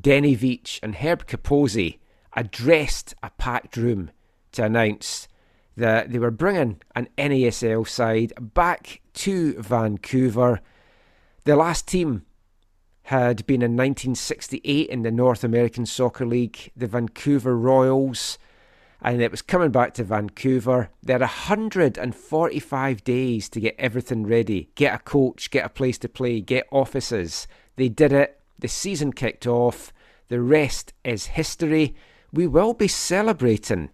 Denny 0.00 0.36
Veitch 0.36 0.78
and 0.82 0.96
Herb 0.96 1.26
Capozzi 1.26 1.98
addressed 2.34 3.14
a 3.22 3.30
packed 3.30 3.76
room 3.76 4.10
to 4.52 4.64
announce 4.64 5.28
that 5.76 6.10
they 6.10 6.18
were 6.18 6.30
bringing 6.30 6.80
an 6.94 7.08
NASL 7.18 7.86
side 7.86 8.32
back 8.38 9.00
to 9.14 9.54
Vancouver. 9.60 10.60
The 11.44 11.56
last 11.56 11.88
team 11.88 12.24
had 13.04 13.44
been 13.46 13.62
in 13.62 13.72
1968 13.72 14.88
in 14.88 15.02
the 15.02 15.10
North 15.10 15.42
American 15.42 15.84
Soccer 15.86 16.24
League, 16.24 16.70
the 16.76 16.86
Vancouver 16.86 17.56
Royals, 17.58 18.38
and 19.00 19.20
it 19.20 19.32
was 19.32 19.42
coming 19.42 19.72
back 19.72 19.92
to 19.94 20.04
Vancouver. 20.04 20.90
They 21.02 21.14
had 21.14 21.20
145 21.20 23.02
days 23.02 23.48
to 23.48 23.60
get 23.60 23.74
everything 23.76 24.24
ready 24.24 24.70
get 24.76 24.94
a 24.94 24.98
coach, 24.98 25.50
get 25.50 25.66
a 25.66 25.68
place 25.68 25.98
to 25.98 26.08
play, 26.08 26.40
get 26.40 26.68
offices. 26.70 27.48
They 27.74 27.88
did 27.88 28.12
it. 28.12 28.40
The 28.60 28.68
season 28.68 29.12
kicked 29.12 29.44
off. 29.44 29.92
The 30.28 30.40
rest 30.40 30.92
is 31.02 31.26
history. 31.26 31.96
We 32.32 32.46
will 32.46 32.72
be 32.72 32.86
celebrating 32.86 33.90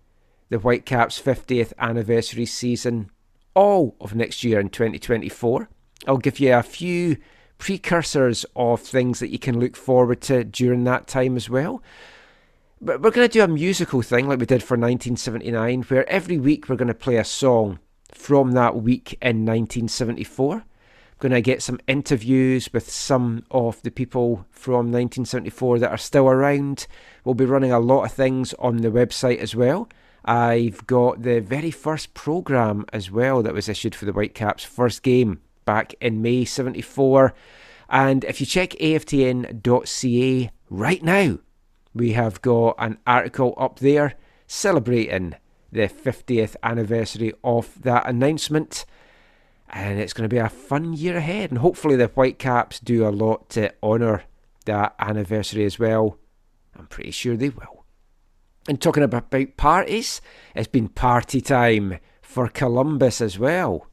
the 0.50 0.59
Whitecaps' 0.59 1.19
50th 1.19 1.73
anniversary 1.78 2.45
season 2.45 3.11
all 3.55 3.97
of 4.02 4.14
next 4.14 4.45
year 4.45 4.61
in 4.61 4.69
2024. 4.69 5.71
I'll 6.07 6.19
give 6.19 6.38
you 6.38 6.55
a 6.55 6.62
few 6.62 7.17
precursors 7.59 8.47
of 8.57 8.81
things 8.81 9.19
that 9.19 9.31
you 9.31 9.38
can 9.38 9.61
look 9.61 9.77
forward 9.77 10.21
to 10.23 10.45
during 10.45 10.85
that 10.85 11.07
time 11.07 11.37
as 11.37 11.50
well. 11.50 11.83
But 12.81 13.03
we're 13.03 13.11
going 13.11 13.29
to 13.29 13.33
do 13.33 13.43
a 13.43 13.49
musical 13.49 14.03
thing 14.03 14.29
like 14.29 14.38
we 14.38 14.47
did 14.47 14.62
for 14.62 14.77
1979, 14.77 15.83
where 15.83 16.09
every 16.09 16.38
week 16.38 16.69
we're 16.69 16.77
going 16.77 16.88
to 16.88 16.95
play 16.95 17.17
a 17.17 17.25
song 17.25 17.81
from 18.12 18.53
that 18.53 18.77
week 18.77 19.19
in 19.21 19.45
1974. 19.45 20.65
Going 21.19 21.33
to 21.33 21.41
get 21.41 21.62
some 21.62 21.81
interviews 21.88 22.73
with 22.73 22.88
some 22.88 23.45
of 23.50 23.83
the 23.83 23.91
people 23.91 24.47
from 24.50 24.93
1974 24.93 25.81
that 25.81 25.91
are 25.91 25.99
still 25.99 26.29
around. 26.29 26.87
We'll 27.25 27.35
be 27.35 27.45
running 27.45 27.73
a 27.73 27.81
lot 27.81 28.05
of 28.05 28.12
things 28.12 28.55
on 28.61 28.77
the 28.77 28.91
website 28.91 29.38
as 29.38 29.57
well. 29.57 29.88
I've 30.25 30.87
got 30.87 31.23
the 31.23 31.41
very 31.41 31.73
first 31.73 32.15
programme 32.15 32.87
as 32.93 33.11
well 33.11 33.43
that 33.43 33.55
was 33.55 33.69
issued 33.69 33.97
for 33.97 34.05
the 34.05 34.12
Whitecaps' 34.12 34.62
first 34.62 35.03
game 35.03 35.41
back 35.69 35.95
in 36.01 36.23
May 36.23 36.47
74. 36.47 37.35
And 37.91 38.25
if 38.25 38.41
you 38.41 38.47
check 38.47 38.71
aftn.ca 38.81 40.51
right 40.71 41.03
now, 41.03 41.39
we 41.93 42.13
have 42.13 42.41
got 42.41 42.77
an 42.79 42.97
article 43.07 43.53
up 43.59 43.81
there 43.81 44.15
celebrating 44.47 45.35
the 45.71 45.87
50th 45.89 46.57
anniversary 46.63 47.35
of 47.45 47.83
that 47.83 48.09
announcement. 48.09 48.87
And 49.69 50.01
it's 50.01 50.15
going 50.15 50.27
to 50.27 50.35
be 50.35 50.41
a 50.41 50.49
fun 50.49 50.95
year 50.95 51.19
ahead. 51.19 51.51
And 51.51 51.59
hopefully, 51.59 51.97
the 51.97 52.07
Whitecaps 52.07 52.81
do 52.81 53.07
a 53.07 53.11
lot 53.11 53.51
to 53.51 53.71
honour 53.83 54.23
that 54.65 54.95
anniversary 54.99 55.67
as 55.67 55.79
well. 55.79 56.17
I'm 56.79 56.87
pretty 56.87 57.11
sure 57.11 57.37
they 57.37 57.51
will. 57.51 57.85
And 58.67 58.81
talking 58.81 59.03
about, 59.03 59.31
parties, 59.59 60.23
it's 60.55 60.67
been 60.67 60.89
party 60.89 61.43
time 61.43 61.99
for 62.23 62.49
Columbus 62.49 63.21
as 63.21 63.39
well. 63.39 63.87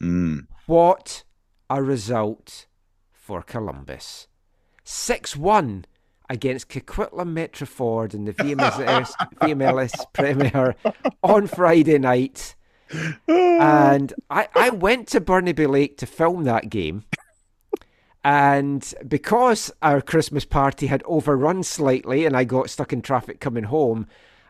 Mm. 0.00 0.48
What 0.66 1.24
a 1.68 1.82
result 1.82 2.66
for 3.12 3.42
Columbus. 3.42 4.28
6 4.84 5.36
1 5.36 5.84
against 6.28 6.68
Coquitlam 6.68 7.32
Metroford 7.34 8.14
in 8.14 8.24
the 8.24 8.32
VMLS, 8.32 9.12
VMLS 9.40 9.92
Premier 10.12 10.74
on 11.22 11.46
Friday 11.46 11.98
night. 11.98 12.54
And 13.28 14.12
I, 14.30 14.48
I 14.54 14.70
went 14.70 15.08
to 15.08 15.20
Burnaby 15.20 15.66
Lake 15.66 15.96
to 15.98 16.06
film 16.06 16.44
that 16.44 16.68
game. 16.70 17.04
And 18.24 18.94
because 19.08 19.72
our 19.82 20.00
Christmas 20.00 20.44
party 20.44 20.86
had 20.86 21.02
overrun 21.06 21.64
slightly 21.64 22.24
and 22.24 22.36
I 22.36 22.44
got 22.44 22.70
stuck 22.70 22.92
in 22.92 23.02
traffic 23.02 23.40
coming 23.40 23.64
home, 23.64 24.06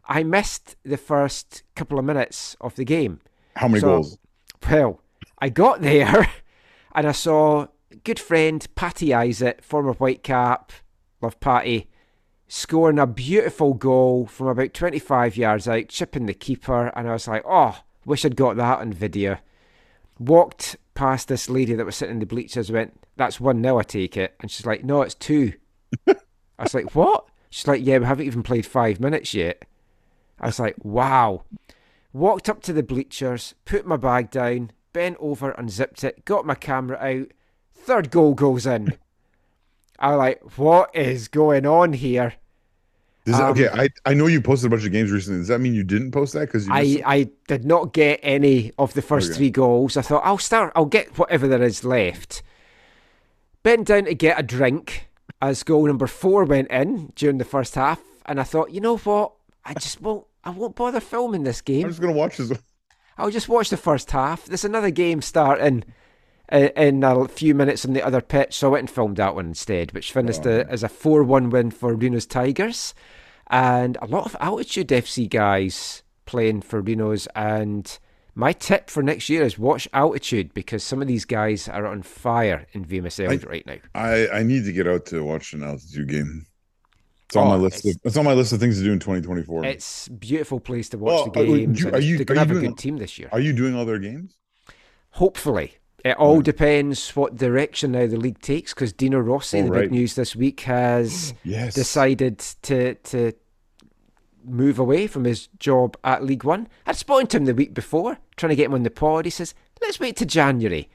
I 0.07 0.25
missed 0.25 0.77
the 0.85 0.97
first 0.99 1.63
couple 1.75 1.99
of 1.99 2.05
minutes 2.05 2.55
of 2.61 2.75
the 2.77 2.85
game. 2.85 3.21
How 3.57 3.69
many 3.69 3.81
So- 3.81 3.87
goals? 3.87 4.19
Well, 4.71 5.01
I 5.43 5.49
got 5.49 5.83
there 5.83 6.31
and 6.95 7.05
I 7.05 7.11
saw 7.11 7.67
good 8.05 8.21
friend 8.21 8.65
Patty 8.77 9.13
Isaac, 9.13 9.61
former 9.65 9.93
Whitecap, 9.93 10.71
love 11.21 11.41
Patty, 11.41 11.91
scoring 12.47 13.01
a 13.01 13.09
beautiful 13.09 13.75
goal 13.75 14.27
from 14.27 14.47
about 14.47 14.73
25 14.73 15.37
yards 15.37 15.67
out, 15.67 15.89
chipping 15.89 16.27
the 16.27 16.33
keeper. 16.33 16.93
And 16.95 17.09
I 17.09 17.15
was 17.15 17.27
like, 17.27 17.43
oh, 17.45 17.77
wish 18.05 18.25
I'd 18.25 18.37
got 18.37 18.55
that 18.55 18.79
on 18.79 18.93
video. 18.93 19.39
Walked 20.21 20.77
past 20.95 21.27
this 21.27 21.51
lady 21.51 21.75
that 21.75 21.85
was 21.85 21.97
sitting 21.97 22.15
in 22.15 22.21
the 22.21 22.27
bleachers, 22.27 22.71
went, 22.71 23.05
that's 23.17 23.41
1 23.41 23.61
0, 23.61 23.81
I 23.81 23.83
take 23.83 24.17
it. 24.17 24.37
And 24.39 24.49
she's 24.49 24.65
like, 24.65 24.85
no, 24.85 25.03
it's 25.03 25.17
2. 25.17 25.55
I 26.07 26.15
was 26.61 26.73
like, 26.73 26.95
what? 26.95 27.27
She's 27.51 27.67
like, 27.67 27.85
yeah, 27.85 27.99
we 27.99 28.05
haven't 28.05 28.27
even 28.27 28.45
played 28.45 28.65
five 28.65 29.01
minutes 29.01 29.35
yet. 29.35 29.65
I 30.39 30.47
was 30.47 30.61
like, 30.61 30.77
wow. 30.85 31.43
Walked 32.13 32.49
up 32.49 32.63
to 32.63 32.73
the 32.73 32.85
bleachers, 32.85 33.57
put 33.65 33.85
my 33.85 33.97
bag 33.97 34.31
down, 34.31 34.71
bent 34.93 35.17
over, 35.21 35.51
unzipped 35.53 36.05
it, 36.05 36.25
got 36.25 36.47
my 36.47 36.55
camera 36.55 36.97
out. 36.99 37.29
Third 37.75 38.11
goal 38.11 38.35
goes 38.35 38.67
in. 38.67 38.95
I 39.99 40.11
was 40.11 40.19
like, 40.19 40.59
what 40.59 40.95
is 40.95 41.29
going 41.29 41.67
on 41.67 41.93
here? 41.93 42.35
Does 43.25 43.37
that- 43.39 43.45
Um, 43.45 43.51
okay, 43.53 43.69
I, 43.69 43.89
I 44.05 44.15
know 44.15 44.27
you 44.27 44.41
posted 44.41 44.67
a 44.67 44.71
bunch 44.71 44.85
of 44.85 44.93
games 44.93 45.11
recently. 45.13 45.41
Does 45.41 45.49
that 45.49 45.61
mean 45.61 45.75
you 45.75 45.85
didn't 45.85 46.11
post 46.11 46.33
that? 46.35 46.41
Because 46.47 46.69
I, 46.69 47.01
I 47.07 47.31
did 47.47 47.65
not 47.65 47.93
get 47.93 48.19
any 48.23 48.73
of 48.79 48.95
the 48.95 49.03
first 49.03 49.31
Okay. 49.31 49.37
three 49.39 49.51
goals. 49.51 49.97
I 49.97 50.03
thought 50.03 50.23
I'll 50.25 50.39
start. 50.39 50.73
I'll 50.75 50.87
get 50.87 51.17
whatever 51.19 51.47
there 51.47 51.63
is 51.63 51.85
left. 51.85 52.43
Bent 53.63 53.87
down 53.87 54.07
to 54.07 54.15
get 54.15 54.41
a 54.41 54.43
drink 54.43 55.09
as 55.41 55.63
goal 55.63 55.87
number 55.87 56.09
four 56.09 56.45
went 56.45 56.69
in 56.71 57.13
during 57.15 57.39
the 57.39 57.45
first 57.45 57.77
half, 57.77 58.01
and 58.27 58.41
I 58.41 58.43
thought, 58.43 58.73
you 58.73 58.81
know 58.81 58.97
what? 58.97 59.33
I 59.65 59.75
just 59.75 60.01
won't. 60.01 60.27
I 60.45 60.51
won't 60.51 60.75
bother 60.75 60.99
filming 60.99 61.45
this 61.45 61.61
game. 61.61 61.85
I'm 61.85 61.91
just 61.93 62.01
gonna 62.01 62.13
watch 62.13 62.37
this. 62.39 62.51
I'll 63.19 63.31
just 63.31 63.49
watch 63.49 63.71
the 63.71 63.77
first 63.77 64.11
half. 64.11 64.45
There's 64.47 64.65
another 64.65 64.91
game 64.91 65.23
starting 65.23 65.85
uh, 66.51 66.69
in 66.77 67.03
a 67.03 67.29
few 67.29 67.55
minutes 67.55 67.85
on 67.85 67.93
the 67.93 68.05
other 68.05 68.21
pitch, 68.21 68.55
so 68.55 68.69
I 68.69 68.73
went 68.73 68.83
and 68.83 68.91
filmed 68.91 69.17
that 69.17 69.35
one 69.35 69.47
instead, 69.47 69.93
which 69.93 70.13
finished 70.13 70.47
Oh, 70.47 70.61
uh, 70.61 70.65
as 70.69 70.83
a 70.83 70.89
4 70.89 71.23
1 71.23 71.51
win 71.51 71.71
for 71.71 71.95
Rino's 71.97 72.27
Tigers. 72.27 72.95
And 73.49 73.99
a 74.01 74.07
lot 74.07 74.27
of 74.27 74.37
Altitude 74.41 74.89
FC 74.89 75.29
guys 75.29 76.03
playing 76.25 76.63
for 76.63 76.83
Rino's. 76.83 77.27
And 77.35 77.99
my 78.35 78.53
tip 78.53 78.89
for 78.89 79.03
next 79.03 79.29
year 79.29 79.43
is 79.43 79.59
watch 79.59 79.87
Altitude 79.93 80.55
because 80.55 80.83
some 80.83 81.03
of 81.03 81.09
these 81.09 81.25
guys 81.27 81.69
are 81.69 81.87
on 81.87 82.03
fire 82.03 82.67
in 82.73 82.85
VMSL 82.85 83.47
right 83.47 83.67
now. 83.67 83.77
I 83.95 84.29
I 84.29 84.43
need 84.43 84.65
to 84.65 84.73
get 84.73 84.89
out 84.89 85.07
to 85.07 85.23
watch 85.23 85.53
an 85.53 85.63
altitude 85.63 86.09
game. 86.09 86.47
It's 87.33 87.37
on 87.39 87.47
Oh, 87.47 87.51
my 87.51 87.57
list. 87.57 87.79
Of, 87.87 87.91
it's- 87.93 88.01
it's 88.05 88.17
on 88.19 88.25
my 88.27 88.35
list 88.35 88.53
of 88.53 88.61
things 88.61 88.77
to 88.77 88.85
do 88.85 88.93
in 88.93 88.99
2024. 88.99 89.65
It's 89.65 90.07
a 90.09 90.13
beautiful 90.13 90.61
place 90.61 90.91
to 90.91 90.99
watch 90.99 91.25
the 91.25 91.31
games. 91.31 91.81
you- 91.81 91.91
are 91.91 91.99
you- 91.99 92.17
they're 92.19 92.27
going 92.27 92.39
to 92.39 92.45
you 92.47 92.55
have 92.57 92.65
a 92.65 92.67
good 92.69 92.77
team 92.77 92.99
this 92.99 93.19
year. 93.19 93.31
Are 93.33 93.41
you 93.41 93.55
doing 93.55 93.75
all 93.75 93.87
their 93.87 93.99
games? 93.99 94.37
Hopefully. 95.13 95.79
It 96.05 96.17
all 96.19 96.37
Yeah. 96.37 96.43
depends 96.43 97.17
what 97.17 97.37
direction 97.37 97.93
now 97.93 98.07
the 98.07 98.17
league 98.19 98.41
takes 98.41 98.75
because 98.75 98.93
Dino 98.93 99.19
Rossi, 99.19 99.61
Oh, 99.61 99.65
the 99.65 99.71
right. 99.71 99.81
big 99.83 99.93
news 99.93 100.15
this 100.15 100.37
week, 100.37 100.61
has 100.61 101.33
Yes. 101.45 101.75
decided 101.75 102.39
to 102.63 102.97
to 102.97 103.33
move 104.45 104.79
away 104.79 105.07
from 105.07 105.25
his 105.25 105.47
job 105.59 105.97
at 106.05 106.25
League 106.25 106.45
One. 106.45 106.69
I'd 106.87 106.97
to 107.31 107.37
him 107.39 107.45
the 107.47 107.55
week 107.55 107.73
before, 107.73 108.19
trying 108.37 108.51
to 108.51 108.57
get 108.57 108.67
him 108.67 108.75
on 108.75 108.83
the 108.83 108.91
pod. 108.91 109.25
He 109.25 109.31
says, 109.31 109.55
let's 109.81 110.01
wait 110.01 110.17
to 110.17 110.27
January. 110.27 110.91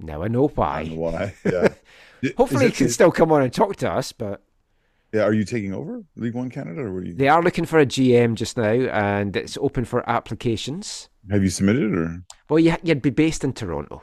Now 0.00 0.22
I 0.22 0.28
know 0.28 0.52
I 0.58 0.82
don't 0.82 0.90
know 0.96 1.00
why. 1.00 1.32
why? 1.32 1.34
Yeah. 2.20 2.32
Hopefully 2.36 2.64
it- 2.66 2.70
he 2.72 2.76
can 2.76 2.86
is- 2.88 2.94
still 2.94 3.12
come 3.12 3.30
on 3.30 3.42
and 3.42 3.52
talk 3.52 3.76
to 3.76 3.88
us, 3.90 4.10
but 4.10 4.42
Yeah. 5.12 5.22
Are 5.22 5.32
you 5.32 5.44
taking 5.44 5.72
over 5.72 6.02
League 6.16 6.34
One 6.34 6.50
Canada, 6.50 6.82
or 6.82 6.92
what 6.92 7.02
are 7.02 7.06
you? 7.06 7.14
they 7.14 7.28
are 7.28 7.42
looking 7.42 7.64
for 7.64 7.78
a 7.78 7.86
GM 7.86 8.34
just 8.34 8.56
now 8.56 8.64
and 8.70 9.34
it's 9.36 9.56
open 9.58 9.84
for 9.84 10.08
applications. 10.08 11.08
Have 11.30 11.42
you 11.42 11.50
submitted, 11.50 11.92
it 11.92 11.98
or 11.98 12.22
Well, 12.48 12.58
you, 12.58 12.74
you'd 12.82 13.02
be 13.02 13.10
based 13.10 13.44
in 13.44 13.52
Toronto. 13.52 14.02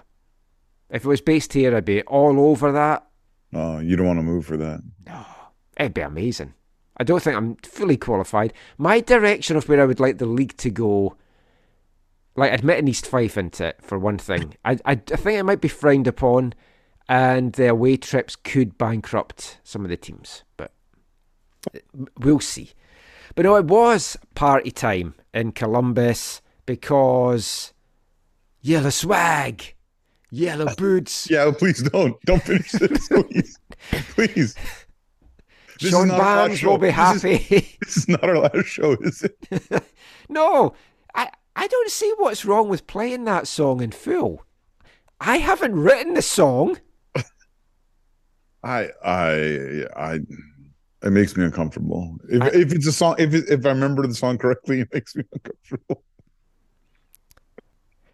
If 0.89 1.03
it 1.05 1.07
was 1.07 1.21
based 1.21 1.53
here, 1.53 1.75
I'd 1.75 1.85
be 1.85 2.01
all 2.03 2.39
over 2.39 2.71
that. 2.71 3.05
oh, 3.53 3.79
you 3.79 3.95
don't 3.95 4.07
want 4.07 4.19
to 4.19 4.23
move 4.23 4.45
for 4.45 4.57
that? 4.57 4.81
No, 5.07 5.25
it'd 5.77 5.93
be 5.93 6.01
amazing. 6.01 6.53
I 6.97 7.03
don't 7.03 7.21
think 7.21 7.35
I'm 7.35 7.55
fully 7.57 7.97
qualified. 7.97 8.53
My 8.77 8.99
direction 9.01 9.57
of 9.57 9.67
where 9.67 9.81
I 9.81 9.85
would 9.85 9.99
like 9.99 10.17
the 10.17 10.25
league 10.25 10.55
to 10.57 10.69
go, 10.69 11.17
like 12.35 12.53
admitting 12.53 12.87
East 12.87 13.07
Fife 13.07 13.37
into 13.37 13.65
it 13.65 13.77
for 13.81 13.97
one 13.99 14.17
thing, 14.17 14.55
I, 14.63 14.73
I, 14.85 14.91
I 14.91 14.95
think 14.95 15.39
it 15.39 15.43
might 15.43 15.61
be 15.61 15.67
frowned 15.67 16.07
upon, 16.07 16.53
and 17.09 17.53
the 17.53 17.69
away 17.69 17.97
trips 17.97 18.35
could 18.35 18.77
bankrupt 18.77 19.59
some 19.63 19.83
of 19.83 19.89
the 19.89 19.97
teams, 19.97 20.43
but 20.55 20.71
we'll 22.19 22.39
see. 22.39 22.71
But 23.35 23.43
no, 23.43 23.55
it 23.57 23.65
was 23.65 24.17
party 24.35 24.71
time 24.71 25.15
in 25.33 25.51
Columbus 25.51 26.41
because 26.65 27.73
yellow 28.61 28.89
swag, 28.89 29.75
yellow 30.31 30.65
uh, 30.67 30.75
boots. 30.75 31.27
Yeah, 31.31 31.51
please 31.57 31.81
don't. 31.83 32.19
Don't 32.21 32.41
finish 32.41 32.71
this, 32.71 33.07
please. 33.09 33.59
please. 34.13 34.55
This 35.81 35.91
Sean 35.91 36.07
Barnes 36.07 36.63
will 36.63 36.77
be 36.77 36.87
This 36.91 36.95
is- 36.95 37.21
happy. 37.49 37.77
This 37.85 37.97
is 37.97 38.07
not 38.07 38.23
our 38.23 38.37
last 38.39 38.65
show, 38.67 38.93
is 39.01 39.23
it? 39.23 39.83
no, 40.29 40.73
I, 41.13 41.29
I 41.55 41.67
don't 41.67 41.91
see 41.91 42.13
what's 42.17 42.45
wrong 42.45 42.69
with 42.69 42.87
playing 42.87 43.25
that 43.25 43.47
song 43.47 43.81
in 43.81 43.91
full. 43.91 44.45
I 45.19 45.37
haven't 45.37 45.75
written 45.75 46.13
the 46.13 46.21
song. 46.21 46.77
I 48.63 48.89
I 49.03 49.85
I 49.95 50.19
it 51.05 51.11
makes 51.11 51.37
me 51.37 51.45
uncomfortable. 51.45 52.17
If 52.29 52.41
I- 52.41 52.47
if 52.47 52.73
it's 52.73 52.87
a 52.87 52.91
song 52.91 53.15
if 53.19 53.33
it, 53.33 53.45
if 53.49 53.65
I 53.65 53.69
remember 53.69 54.05
the 54.05 54.13
song 54.15 54.37
correctly, 54.37 54.81
it 54.81 54.89
makes 54.93 55.15
me 55.15 55.23
uncomfortable. 55.33 56.03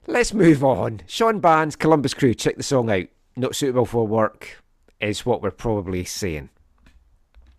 Let's 0.07 0.33
move 0.33 0.63
on. 0.63 1.01
Sean 1.07 1.39
Barnes, 1.39 1.75
Columbus 1.75 2.13
Crew, 2.13 2.33
check 2.33 2.57
the 2.57 2.63
song 2.63 2.89
out. 2.89 3.05
Not 3.35 3.55
suitable 3.55 3.85
for 3.85 4.05
work 4.05 4.61
is 4.99 5.25
what 5.25 5.41
we're 5.41 5.51
probably 5.51 6.03
saying. 6.03 6.49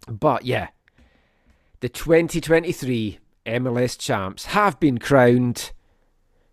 But 0.08 0.44
yeah, 0.44 0.68
the 1.80 1.88
2023 1.88 3.18
MLS 3.46 3.98
champs 3.98 4.46
have 4.46 4.78
been 4.80 4.98
crowned. 4.98 5.72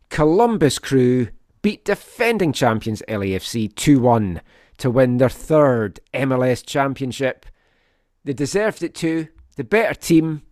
Columbus 0.10 0.80
Crew 0.80 1.30
beat 1.62 1.84
defending 1.84 2.54
champions 2.54 3.04
LAFC 3.08 3.76
2 3.76 4.00
1 4.00 4.42
to 4.78 4.90
win 4.90 5.18
their 5.18 5.30
third 5.30 6.00
MLS 6.14 6.66
championship. 6.66 7.46
They 8.30 8.34
deserved 8.34 8.84
it 8.84 8.94
too. 8.94 9.28
The 9.56 9.64
better 9.64 9.96
team. 9.96 10.44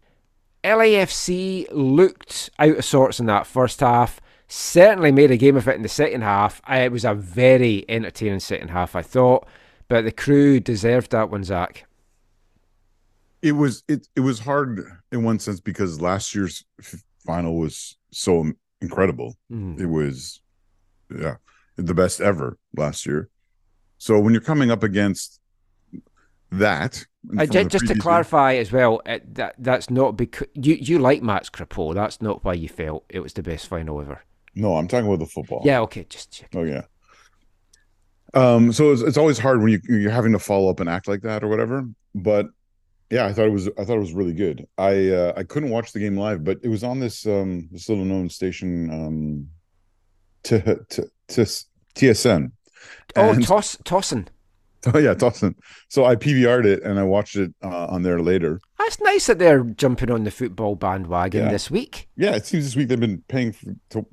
LAFC 0.63 1.67
looked 1.71 2.49
out 2.57 2.77
of 2.77 2.83
sorts 2.83 3.19
in 3.19 3.27
that 3.27 3.45
first 3.45 3.81
half. 3.81 4.19
Certainly 4.47 5.11
made 5.11 5.29
a 5.29 5.37
game 5.37 5.55
of 5.55 5.67
it 5.67 5.75
in 5.75 5.83
the 5.83 5.87
second 5.87 6.23
half. 6.23 6.59
Uh, 6.67 6.77
It 6.77 6.91
was 6.91 7.05
a 7.05 7.13
very 7.13 7.85
entertaining 7.87 8.39
second 8.39 8.69
half, 8.69 8.95
I 8.95 9.03
thought. 9.03 9.47
But 9.89 10.05
the 10.05 10.11
crew 10.11 10.59
deserved 10.59 11.11
that 11.11 11.29
one, 11.29 11.43
Zach. 11.43 11.85
It 13.43 13.51
was 13.51 13.83
it 13.87 14.07
it 14.15 14.21
was 14.21 14.39
hard 14.39 14.83
in 15.11 15.23
one 15.23 15.37
sense 15.37 15.59
because 15.59 16.01
last 16.01 16.33
year's 16.33 16.65
final 17.27 17.59
was 17.59 17.95
so 18.11 18.53
incredible. 18.81 19.35
Mm. 19.51 19.79
It 19.79 19.85
was 19.85 20.41
yeah, 21.15 21.35
the 21.75 21.93
best 21.93 22.21
ever 22.21 22.57
last 22.75 23.05
year. 23.05 23.29
So 23.99 24.19
when 24.19 24.33
you're 24.33 24.41
coming 24.41 24.71
up 24.71 24.81
against 24.81 25.39
that, 26.51 27.05
Uh, 27.37 27.45
from 27.45 27.49
ju- 27.51 27.63
the 27.63 27.69
just 27.69 27.87
to 27.87 27.95
clarify 27.99 28.53
as 28.55 28.71
well, 28.71 29.01
uh, 29.05 29.19
that 29.33 29.55
that's 29.59 29.89
not 29.89 30.15
because 30.17 30.47
you 30.53 30.75
you 30.75 30.99
like 30.99 31.21
Max 31.21 31.49
Crepeau. 31.49 31.93
That's 31.93 32.21
not 32.21 32.43
why 32.43 32.53
you 32.53 32.69
felt 32.69 33.03
it 33.09 33.19
was 33.19 33.33
the 33.33 33.43
best 33.43 33.67
final 33.67 33.99
ever. 34.01 34.23
no, 34.55 34.75
I'm 34.77 34.87
talking 34.87 35.07
about 35.07 35.19
the 35.19 35.25
football. 35.25 35.61
Yeah, 35.65 35.81
okay, 35.81 36.05
just 36.09 36.31
check. 36.31 36.49
Oh 36.55 36.63
yeah. 36.63 36.83
Um. 38.33 38.71
So 38.73 38.91
it's 38.91 39.01
it's 39.01 39.17
always 39.17 39.39
hard 39.39 39.61
when 39.61 39.69
you 39.71 39.79
you're 39.87 40.11
having 40.11 40.33
to 40.33 40.39
follow 40.39 40.69
up 40.69 40.79
and 40.79 40.89
act 40.89 41.07
like 41.07 41.21
that 41.21 41.43
or 41.43 41.47
whatever. 41.47 41.83
But 42.13 42.47
yeah, 43.09 43.25
I 43.25 43.33
thought 43.33 43.45
it 43.47 43.51
was 43.53 43.67
I 43.77 43.83
thought 43.85 43.95
it 43.97 43.99
was 44.07 44.13
really 44.13 44.33
good. 44.33 44.67
I 44.77 45.09
uh, 45.09 45.33
I 45.37 45.43
couldn't 45.43 45.69
watch 45.69 45.91
the 45.93 45.99
game 45.99 46.17
live, 46.17 46.43
but 46.43 46.59
it 46.63 46.67
was 46.69 46.83
on 46.83 46.99
this 46.99 47.25
um 47.25 47.69
this 47.71 47.87
little 47.89 48.05
known 48.05 48.29
station 48.29 48.89
um 48.91 49.47
to 50.43 50.59
to 50.89 51.09
to 51.29 51.41
TSN. 51.95 52.51
Oh, 53.15 53.31
And- 53.31 53.43
toss 53.45 53.77
tossing. 53.85 54.27
Oh 54.93 54.97
yeah, 54.99 55.13
Dawson. 55.13 55.55
So 55.89 56.05
I 56.05 56.15
PVR'd 56.15 56.65
it 56.65 56.83
and 56.83 56.99
I 56.99 57.03
watched 57.03 57.35
it 57.35 57.53
uh, 57.63 57.87
on 57.87 58.03
there 58.03 58.21
later. 58.21 58.59
That's 58.77 58.99
nice 59.01 59.25
that 59.27 59.39
they're 59.39 59.63
jumping 59.63 60.11
on 60.11 60.23
the 60.23 60.31
football 60.31 60.75
bandwagon 60.75 61.45
Yeah. 61.45 61.51
this 61.51 61.69
week. 61.71 62.07
Yeah, 62.15 62.35
it 62.35 62.45
seems 62.45 62.63
this 62.65 62.75
week 62.75 62.87
they've 62.87 62.99
been 62.99 63.23
paying 63.27 63.51
for, 63.53 63.73
to 63.91 64.05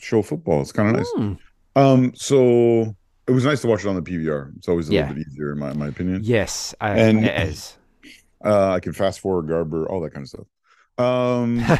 show 0.00 0.22
football. 0.22 0.60
It's 0.60 0.72
kind 0.72 0.88
of 0.90 0.96
nice. 0.96 1.10
Hmm. 1.16 1.32
Um, 1.76 2.12
so 2.14 2.94
it 3.26 3.32
was 3.32 3.44
nice 3.44 3.60
to 3.62 3.66
watch 3.68 3.84
it 3.84 3.88
on 3.88 3.94
the 3.96 4.02
PVR. 4.02 4.56
It's 4.56 4.68
always 4.68 4.88
a 4.88 4.92
Yeah. 4.92 5.00
little 5.02 5.16
bit 5.16 5.26
easier 5.32 5.52
in 5.52 5.58
my, 5.58 5.72
my 5.72 5.88
opinion. 5.88 6.20
Yes, 6.22 6.74
I, 6.80 6.98
And- 6.98 7.24
it 7.24 7.48
is. 7.48 7.76
Uh, 8.42 8.70
I 8.70 8.80
can 8.80 8.94
fast 8.94 9.20
forward 9.20 9.48
Garber, 9.48 9.86
all 9.86 10.00
that 10.00 10.14
kind 10.14 10.24
of 10.24 10.28
stuff. 10.30 10.46
Um, 10.96 11.58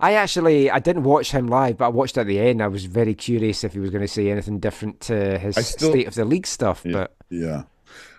I 0.00 0.14
actually 0.14 0.70
I 0.70 0.78
didn't 0.78 1.02
watch 1.02 1.32
him 1.32 1.48
live, 1.48 1.76
but 1.78 1.86
I 1.86 1.88
watched 1.88 2.18
at 2.18 2.26
the 2.26 2.38
end. 2.38 2.62
I 2.62 2.68
was 2.68 2.84
very 2.84 3.14
curious 3.14 3.64
if 3.64 3.72
he 3.72 3.80
was 3.80 3.90
going 3.90 4.02
to 4.02 4.08
say 4.08 4.30
anything 4.30 4.58
different 4.60 5.00
to 5.02 5.38
his 5.38 5.56
still- 5.66 5.90
state 5.90 6.06
of 6.06 6.14
the 6.14 6.24
league 6.24 6.46
stuff. 6.46 6.82
Yeah. 6.84 6.92
But 6.92 7.16
yeah, 7.30 7.62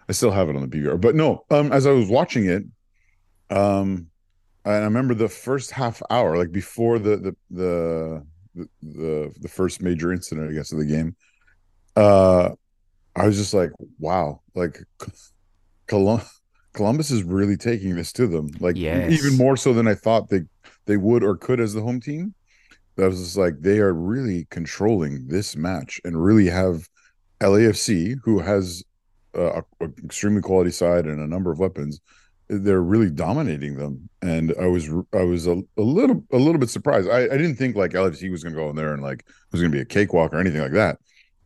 I 0.08 0.12
still 0.12 0.32
have 0.32 0.50
it 0.50 0.56
on 0.56 0.62
the 0.62 0.68
PVR, 0.68 1.00
but 1.00 1.16
no. 1.16 1.46
Um, 1.50 1.72
as 1.72 1.88
I 1.88 1.92
was 1.92 2.10
watching 2.10 2.46
it, 2.46 2.64
um, 3.50 4.08
and 4.66 4.74
I 4.76 4.80
remember 4.84 5.14
the 5.14 5.30
first 5.30 5.72
half 5.72 6.02
hour, 6.10 6.38
like 6.38 6.52
before 6.52 7.00
the 7.00 7.16
the 7.18 7.36
the 7.50 8.26
the 8.56 8.70
the, 8.84 9.34
the 9.42 9.48
first 9.48 9.82
major 9.82 10.12
incident, 10.12 10.50
I 10.50 10.54
guess, 10.54 10.72
of 10.72 10.80
the 10.80 10.86
game. 10.86 11.16
Uh, 11.96 12.50
I 13.16 13.26
was 13.26 13.38
just 13.38 13.54
like, 13.54 13.72
wow, 14.00 14.42
like 14.56 14.80
Colum- 15.88 16.22
Columbus 16.74 17.10
is 17.12 17.24
really 17.24 17.58
taking 17.58 17.96
this 17.96 18.12
to 18.14 18.28
them, 18.28 18.50
like 18.60 18.76
Yes. 18.78 19.12
even 19.12 19.38
more 19.38 19.58
so 19.58 19.74
than 19.74 19.88
I 19.88 19.96
thought 19.96 20.30
they 20.30 20.42
they 20.90 20.98
would 20.98 21.24
or 21.24 21.38
could 21.38 21.60
as 21.60 21.74
the 21.74 21.82
home 21.82 22.02
team. 22.02 22.34
That 22.96 23.06
was 23.06 23.38
like 23.38 23.62
they 23.62 23.80
are 23.80 23.94
really 23.94 24.48
controlling 24.50 25.28
this 25.28 25.56
match 25.56 26.02
and 26.04 26.22
really 26.22 26.48
have 26.48 26.90
LAFC, 27.40 28.16
who 28.24 28.40
has 28.40 28.84
uh, 29.38 29.62
a, 29.62 29.86
a 29.86 29.90
extremely 30.04 30.42
quality 30.42 30.72
side 30.72 31.06
and 31.06 31.22
a 31.22 31.28
number 31.28 31.52
of 31.52 31.60
weapons, 31.60 32.02
they're 32.50 32.82
really 32.82 33.12
dominating 33.12 33.76
them. 33.76 34.10
And 34.24 34.54
I 34.60 34.66
was 34.66 34.90
I 35.14 35.24
was 35.24 35.46
a, 35.48 35.62
a 35.78 35.82
little 35.82 36.26
a 36.34 36.38
little 36.38 36.58
bit 36.58 36.70
surprised. 36.70 37.08
I, 37.08 37.26
I 37.26 37.38
didn't 37.38 37.56
think 37.56 37.76
like 37.76 37.92
LAFC 37.92 38.32
was 38.32 38.44
going 38.44 38.56
to 38.56 38.60
go 38.60 38.70
in 38.70 38.76
there 38.76 38.94
and 38.94 39.04
like 39.04 39.20
it 39.20 39.52
was 39.52 39.62
going 39.62 39.72
to 39.72 39.78
be 39.78 39.82
a 39.82 39.86
cakewalk 39.86 40.34
or 40.34 40.40
anything 40.40 40.62
like 40.62 40.74
that. 40.74 40.98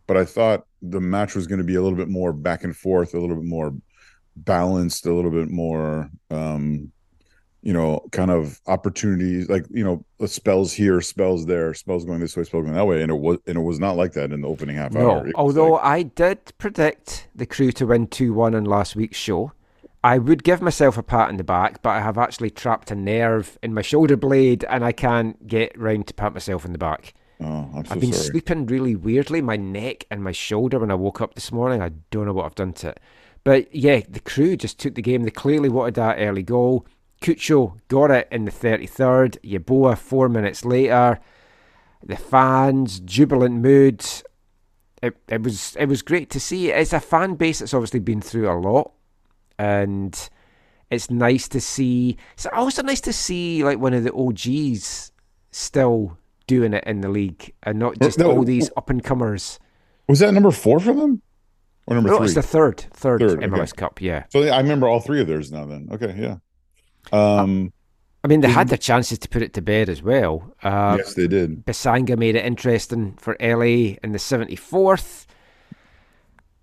But 0.07 0.17
I 0.17 0.25
thought 0.25 0.65
the 0.81 1.01
match 1.01 1.35
was 1.35 1.47
going 1.47 1.59
to 1.59 1.65
be 1.65 1.75
a 1.75 1.81
little 1.81 1.97
bit 1.97 2.09
more 2.09 2.33
back 2.33 2.63
and 2.63 2.75
forth, 2.75 3.13
a 3.13 3.19
little 3.19 3.35
bit 3.35 3.45
more 3.45 3.73
balanced, 4.37 5.05
a 5.05 5.13
little 5.13 5.31
bit 5.31 5.49
more 5.49 6.09
um 6.31 6.91
you 7.63 7.71
know, 7.71 8.05
kind 8.11 8.29
of 8.29 8.59
opportunities 8.67 9.49
like 9.49 9.65
you 9.71 9.83
know, 9.83 10.03
spells 10.27 10.73
here, 10.73 10.99
spells 11.01 11.45
there, 11.45 11.73
spells 11.73 12.03
going 12.03 12.19
this 12.19 12.35
way, 12.35 12.43
spells 12.43 12.65
going 12.65 12.75
that 12.75 12.85
way, 12.85 13.01
and 13.01 13.09
it 13.09 13.15
was 13.15 13.39
and 13.47 13.57
it 13.57 13.61
was 13.61 13.79
not 13.79 13.95
like 13.95 14.13
that 14.13 14.31
in 14.31 14.41
the 14.41 14.47
opening 14.47 14.75
half 14.75 14.91
no, 14.91 15.09
hour. 15.09 15.31
Although 15.35 15.71
like- 15.71 15.85
I 15.85 16.03
did 16.03 16.57
predict 16.57 17.27
the 17.33 17.45
crew 17.45 17.71
to 17.71 17.87
win 17.87 18.07
two 18.07 18.33
one 18.33 18.53
in 18.53 18.65
last 18.65 18.95
week's 18.95 19.17
show. 19.17 19.53
I 20.03 20.17
would 20.17 20.43
give 20.43 20.61
myself 20.61 20.97
a 20.97 21.03
pat 21.03 21.29
on 21.29 21.37
the 21.37 21.45
back, 21.45 21.81
but 21.81 21.91
I 21.91 22.01
have 22.01 22.17
actually 22.17 22.49
trapped 22.49 22.91
a 22.91 22.95
nerve 22.95 23.57
in 23.63 23.73
my 23.73 23.81
shoulder 23.81 24.17
blade, 24.17 24.65
and 24.69 24.83
I 24.83 24.91
can't 24.91 25.47
get 25.47 25.79
round 25.79 26.07
to 26.07 26.13
pat 26.13 26.33
myself 26.33 26.65
in 26.65 26.73
the 26.73 26.77
back. 26.77 27.13
oh, 27.39 27.69
I'm 27.73 27.85
so 27.85 27.93
I've 27.93 28.01
been 28.01 28.11
sorry. 28.11 28.25
sleeping 28.25 28.65
really 28.65 28.97
weirdly. 28.97 29.41
My 29.41 29.55
neck 29.55 30.05
and 30.11 30.21
my 30.21 30.33
shoulder 30.33 30.79
when 30.79 30.91
I 30.91 30.95
woke 30.95 31.21
up 31.21 31.35
this 31.35 31.53
morning. 31.53 31.81
I 31.81 31.91
don't 32.11 32.25
know 32.25 32.33
what 32.33 32.45
I've 32.45 32.55
done 32.55 32.73
to 32.73 32.89
it. 32.89 32.99
But 33.45 33.73
yeah, 33.73 34.01
the 34.09 34.19
crew 34.19 34.57
just 34.57 34.77
took 34.77 34.95
the 34.95 35.01
game. 35.01 35.23
They 35.23 35.31
clearly 35.31 35.69
wanted 35.69 35.95
that 35.95 36.17
early 36.19 36.43
goal. 36.43 36.85
Cucho 37.23 37.79
got 37.87 38.11
it 38.11 38.27
in 38.31 38.45
the 38.45 38.51
33rd. 38.51 39.37
Yeboah 39.43 39.97
four 39.97 40.29
minutes 40.29 40.65
later. 40.65 41.19
The 42.05 42.17
fans, 42.17 42.99
jubilant 42.99 43.61
mood. 43.61 44.05
It, 45.01 45.15
it 45.29 45.41
was 45.41 45.75
it 45.79 45.87
was 45.87 46.01
great 46.01 46.29
to 46.31 46.39
see. 46.39 46.69
It's 46.71 46.93
a 46.93 46.99
fan 46.99 47.35
base 47.35 47.59
that's 47.59 47.73
obviously 47.73 47.99
been 47.99 48.21
through 48.21 48.49
a 48.49 48.59
lot, 48.59 48.91
and 49.57 50.29
it's 50.89 51.09
nice 51.09 51.47
to 51.49 51.59
see. 51.61 52.17
It's 52.33 52.45
also 52.53 52.83
nice 52.83 53.01
to 53.01 53.13
see 53.13 53.63
like 53.63 53.79
one 53.79 53.93
of 53.93 54.03
the 54.03 54.13
OGs 54.13 55.11
still 55.51 56.17
doing 56.47 56.73
it 56.73 56.83
in 56.85 57.01
the 57.01 57.09
league, 57.09 57.53
and 57.63 57.79
not 57.79 57.99
just 57.99 58.19
no, 58.19 58.31
all 58.31 58.43
these 58.43 58.69
up 58.77 58.89
and 58.89 59.03
comers. 59.03 59.59
Was 60.07 60.19
that 60.19 60.33
number 60.33 60.51
four 60.51 60.79
for 60.79 60.93
them? 60.93 61.21
Or 61.87 61.95
number 61.95 62.09
No, 62.09 62.17
three? 62.17 62.25
it's 62.27 62.35
the 62.35 62.41
third, 62.41 62.79
third, 62.93 63.19
Third, 63.19 63.39
MLS 63.39 63.71
okay. 63.73 63.77
Cup. 63.77 64.01
Yeah, 64.01 64.23
So 64.29 64.41
I 64.43 64.57
remember 64.59 64.87
all 64.87 64.99
three 65.01 65.19
of 65.19 65.27
theirs 65.27 65.51
now. 65.51 65.65
Then 65.65 65.89
okay, 65.91 66.15
yeah. 66.17 66.37
Um, 67.11 67.73
I 68.23 68.27
mean 68.27 68.41
they 68.41 68.49
had 68.49 68.69
their 68.69 68.77
chances 68.77 69.19
to 69.19 69.29
put 69.29 69.41
it 69.41 69.53
to 69.55 69.61
bed 69.61 69.89
as 69.89 70.01
well. 70.01 70.55
Uh, 70.63 70.95
yes, 70.97 71.13
they 71.13 71.27
did. 71.27 71.65
Bouanga 71.65 72.17
made 72.17 72.35
it 72.35 72.45
interesting 72.45 73.13
for 73.13 73.35
LA 73.39 73.95
in 74.01 74.11
the 74.11 74.17
74th. 74.17 75.25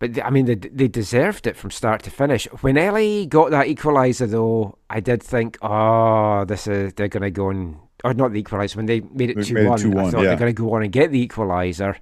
But 0.00 0.24
I 0.24 0.30
mean, 0.30 0.46
they, 0.46 0.54
they 0.54 0.88
deserved 0.88 1.46
it 1.46 1.58
from 1.58 1.70
start 1.70 2.02
to 2.04 2.10
finish. 2.10 2.46
When 2.62 2.76
LA 2.76 3.26
got 3.26 3.50
that 3.50 3.66
equaliser, 3.66 4.28
though, 4.28 4.78
I 4.88 5.00
did 5.00 5.22
think, 5.22 5.58
oh, 5.60 6.46
this 6.46 6.66
is 6.66 6.94
they're 6.94 7.08
going 7.08 7.22
to 7.22 7.30
go 7.30 7.50
and 7.50 7.76
or 8.02 8.14
not 8.14 8.32
the 8.32 8.42
equaliser 8.42 8.76
when 8.76 8.86
they 8.86 9.00
made 9.00 9.28
it 9.28 9.44
two 9.44 9.66
one. 9.66 9.78
I 9.78 10.10
thought 10.10 10.22
yeah. 10.22 10.28
they're 10.28 10.36
going 10.36 10.54
to 10.54 10.62
go 10.62 10.72
on 10.72 10.82
and 10.82 10.90
get 10.90 11.12
the 11.12 11.28
equaliser, 11.28 11.96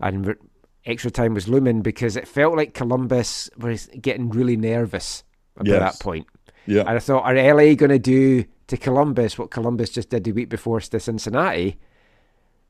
and 0.00 0.34
extra 0.84 1.10
time 1.10 1.34
was 1.34 1.46
looming 1.46 1.82
because 1.82 2.16
it 2.16 2.26
felt 2.26 2.56
like 2.56 2.74
Columbus 2.74 3.48
was 3.56 3.88
getting 4.00 4.28
really 4.30 4.56
nervous 4.56 5.22
about 5.54 5.66
Yes. 5.68 5.98
that 5.98 6.02
point. 6.02 6.26
Yeah. 6.66 6.84
And 6.84 6.96
I 6.96 6.98
thought, 7.00 7.24
are 7.24 7.36
LA 7.36 7.74
going 7.74 7.90
to 7.90 7.98
do 7.98 8.44
to 8.68 8.76
Columbus 8.76 9.38
what 9.38 9.50
Columbus 9.50 9.90
just 9.90 10.10
did 10.10 10.24
the 10.24 10.32
week 10.32 10.48
before 10.48 10.80
to 10.80 11.00
Cincinnati? 11.00 11.78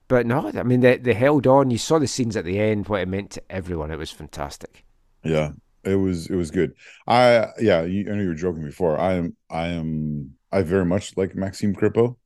But 0.09 0.26
no, 0.26 0.48
I 0.54 0.62
mean, 0.64 0.80
they, 0.80 0.96
they 0.98 1.14
held 1.14 1.46
on. 1.46 1.70
You 1.70 1.78
saw 1.78 1.98
the 2.00 2.06
scenes 2.09 2.37
at 2.37 2.44
the 2.44 2.59
end, 2.59 2.88
what 2.88 3.00
it 3.02 3.09
meant 3.09 3.30
to 3.32 3.42
everyone. 3.50 3.90
It 3.92 3.98
was 3.98 4.11
fantastic. 4.11 4.85
Yeah, 5.24 5.52
it 5.85 5.96
was 5.96 6.28
it 6.28 6.37
was 6.37 6.50
good. 6.50 6.74
I 7.06 7.48
yeah, 7.59 7.82
you, 7.82 8.11
I 8.11 8.14
know 8.16 8.22
you 8.22 8.28
were 8.28 8.35
joking 8.35 8.64
before. 8.64 8.98
I 8.98 9.14
am 9.14 9.37
I 9.50 9.68
am 9.68 10.37
I 10.52 10.62
very 10.62 10.85
much 10.85 11.16
like 11.16 11.35
Maxime 11.35 11.74
Crepeau. 11.74 12.16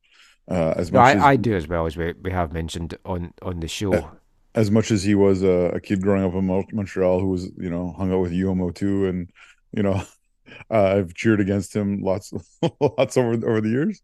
Uh, 0.49 0.73
as 0.77 0.91
No, 0.91 0.99
much 0.99 1.15
as 1.15 1.25
I, 1.25 1.31
I 1.31 1.35
do 1.37 1.55
as 1.55 1.67
well, 1.67 1.85
as 1.87 1.97
we, 1.97 2.13
we 2.13 2.31
have 2.31 2.51
mentioned 2.53 2.97
on, 3.05 3.33
on 3.41 3.59
the 3.61 3.67
show. 3.67 4.11
as 4.55 4.69
much 4.71 4.91
as 4.91 5.03
he 5.03 5.15
was 5.15 5.43
a, 5.43 5.71
a 5.75 5.79
kid 5.79 6.01
growing 6.01 6.23
up 6.23 6.33
in 6.33 6.45
Montreal 6.75 7.19
who 7.19 7.29
was 7.29 7.45
you 7.57 7.69
know 7.69 7.93
hung 7.97 8.11
out 8.13 8.19
with 8.21 8.31
UMO 8.31 8.71
too, 8.71 9.07
and 9.07 9.31
you 9.71 9.83
know 9.83 10.01
uh, 10.69 10.95
I've 10.97 11.13
cheered 11.13 11.41
against 11.41 11.75
him 11.75 12.01
lots 12.01 12.31
lots 12.79 13.17
over 13.17 13.33
over 13.47 13.61
the 13.61 13.69
years. 13.69 14.01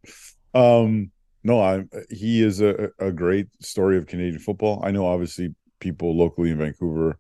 Um, 0.54 1.12
no, 1.44 1.62
I 1.62 1.84
he 2.10 2.42
is 2.44 2.62
a, 2.62 2.90
a 3.00 3.12
great 3.12 3.48
story 3.62 3.98
of 3.98 4.08
Canadian 4.08 4.40
football. 4.40 4.82
I 4.84 4.92
know 4.92 5.06
obviously 5.06 5.56
people 5.80 6.18
locally 6.18 6.52
in 6.52 6.58
Vancouver 6.58 7.18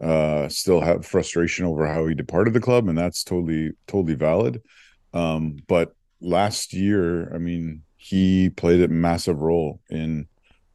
uh 0.00 0.48
still 0.48 0.80
have 0.80 1.04
frustration 1.04 1.66
over 1.66 1.86
how 1.86 2.06
he 2.06 2.14
departed 2.14 2.54
the 2.54 2.60
club 2.60 2.88
and 2.88 2.96
that's 2.96 3.22
totally 3.22 3.70
totally 3.86 4.14
valid 4.14 4.62
um 5.12 5.58
but 5.68 5.92
last 6.22 6.72
year 6.72 7.30
i 7.34 7.38
mean 7.38 7.82
he 7.98 8.48
played 8.48 8.80
a 8.80 8.88
massive 8.88 9.38
role 9.40 9.78
in 9.90 10.26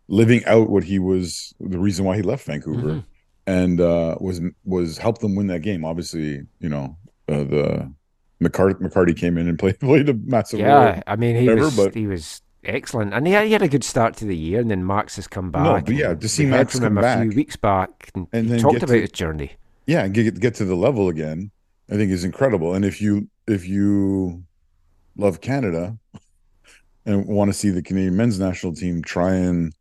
living 0.07 0.45
out 0.45 0.69
what 0.69 0.83
he 0.83 0.99
was 0.99 1.55
the 1.59 1.79
reason 1.79 2.05
why 2.05 2.15
he 2.15 2.21
left 2.21 2.45
vancouver 2.45 2.87
Mhm. 2.93 3.05
and 3.47 3.81
uh 3.81 4.15
was 4.19 4.41
was 4.63 4.99
helped 4.99 5.21
them 5.21 5.33
win 5.35 5.47
that 5.47 5.61
game 5.63 5.83
obviously 5.85 6.43
you 6.59 6.69
know 6.69 6.95
uh, 7.27 7.43
the 7.43 7.91
McCart- 8.41 8.79
mccarthy 8.81 9.13
came 9.13 9.37
in 9.37 9.47
and 9.47 9.57
played 9.63 9.79
played 9.79 10.09
a 10.09 10.13
massive 10.13 10.59
Yeah, 10.59 10.73
role 10.95 11.01
I 11.07 11.15
mean, 11.15 11.35
he 11.35 11.47
whatever, 11.47 11.65
was 11.65 11.75
but- 11.75 11.95
he 11.95 12.07
was 12.07 12.41
excellent, 12.63 13.13
and 13.13 13.27
he 13.27 13.33
had, 13.33 13.45
he 13.45 13.53
had 13.53 13.61
a 13.61 13.67
good 13.67 13.83
start 13.83 14.15
to 14.17 14.25
the 14.25 14.35
year, 14.35 14.59
and 14.59 14.69
then 14.71 14.85
Max 14.85 15.15
has 15.17 15.27
come 15.27 15.51
back. 15.51 15.63
No, 15.63 15.81
but 15.81 15.93
yeah, 15.95 16.13
to 16.15 16.27
see 16.27 16.45
Max 16.45 16.71
from 16.73 16.81
come 16.81 16.97
him 16.97 17.03
a 17.03 17.17
few 17.21 17.29
back 17.29 17.35
weeks 17.35 17.55
back, 17.55 18.09
and, 18.15 18.27
and 18.33 18.49
he 18.49 18.59
talked 18.59 18.77
about 18.77 18.87
to- 18.93 19.01
his 19.01 19.11
journey. 19.11 19.51
yeah 19.87 20.03
and 20.03 20.13
get 20.13 20.39
get 20.39 20.55
to 20.55 20.65
the 20.65 20.75
level 20.75 21.09
again 21.09 21.51
i 21.91 21.95
think 21.95 22.11
is 22.11 22.23
incredible 22.23 22.73
and 22.73 22.83
if 22.83 22.99
you 22.99 23.27
if 23.47 23.67
you 23.67 24.43
love 25.15 25.39
canada 25.41 25.95
and 27.05 27.27
want 27.27 27.49
to 27.49 27.53
see 27.53 27.69
the 27.69 27.83
canadian 27.83 28.17
men's 28.17 28.39
national 28.39 28.73
team 28.73 29.03
try 29.03 29.35
and 29.35 29.73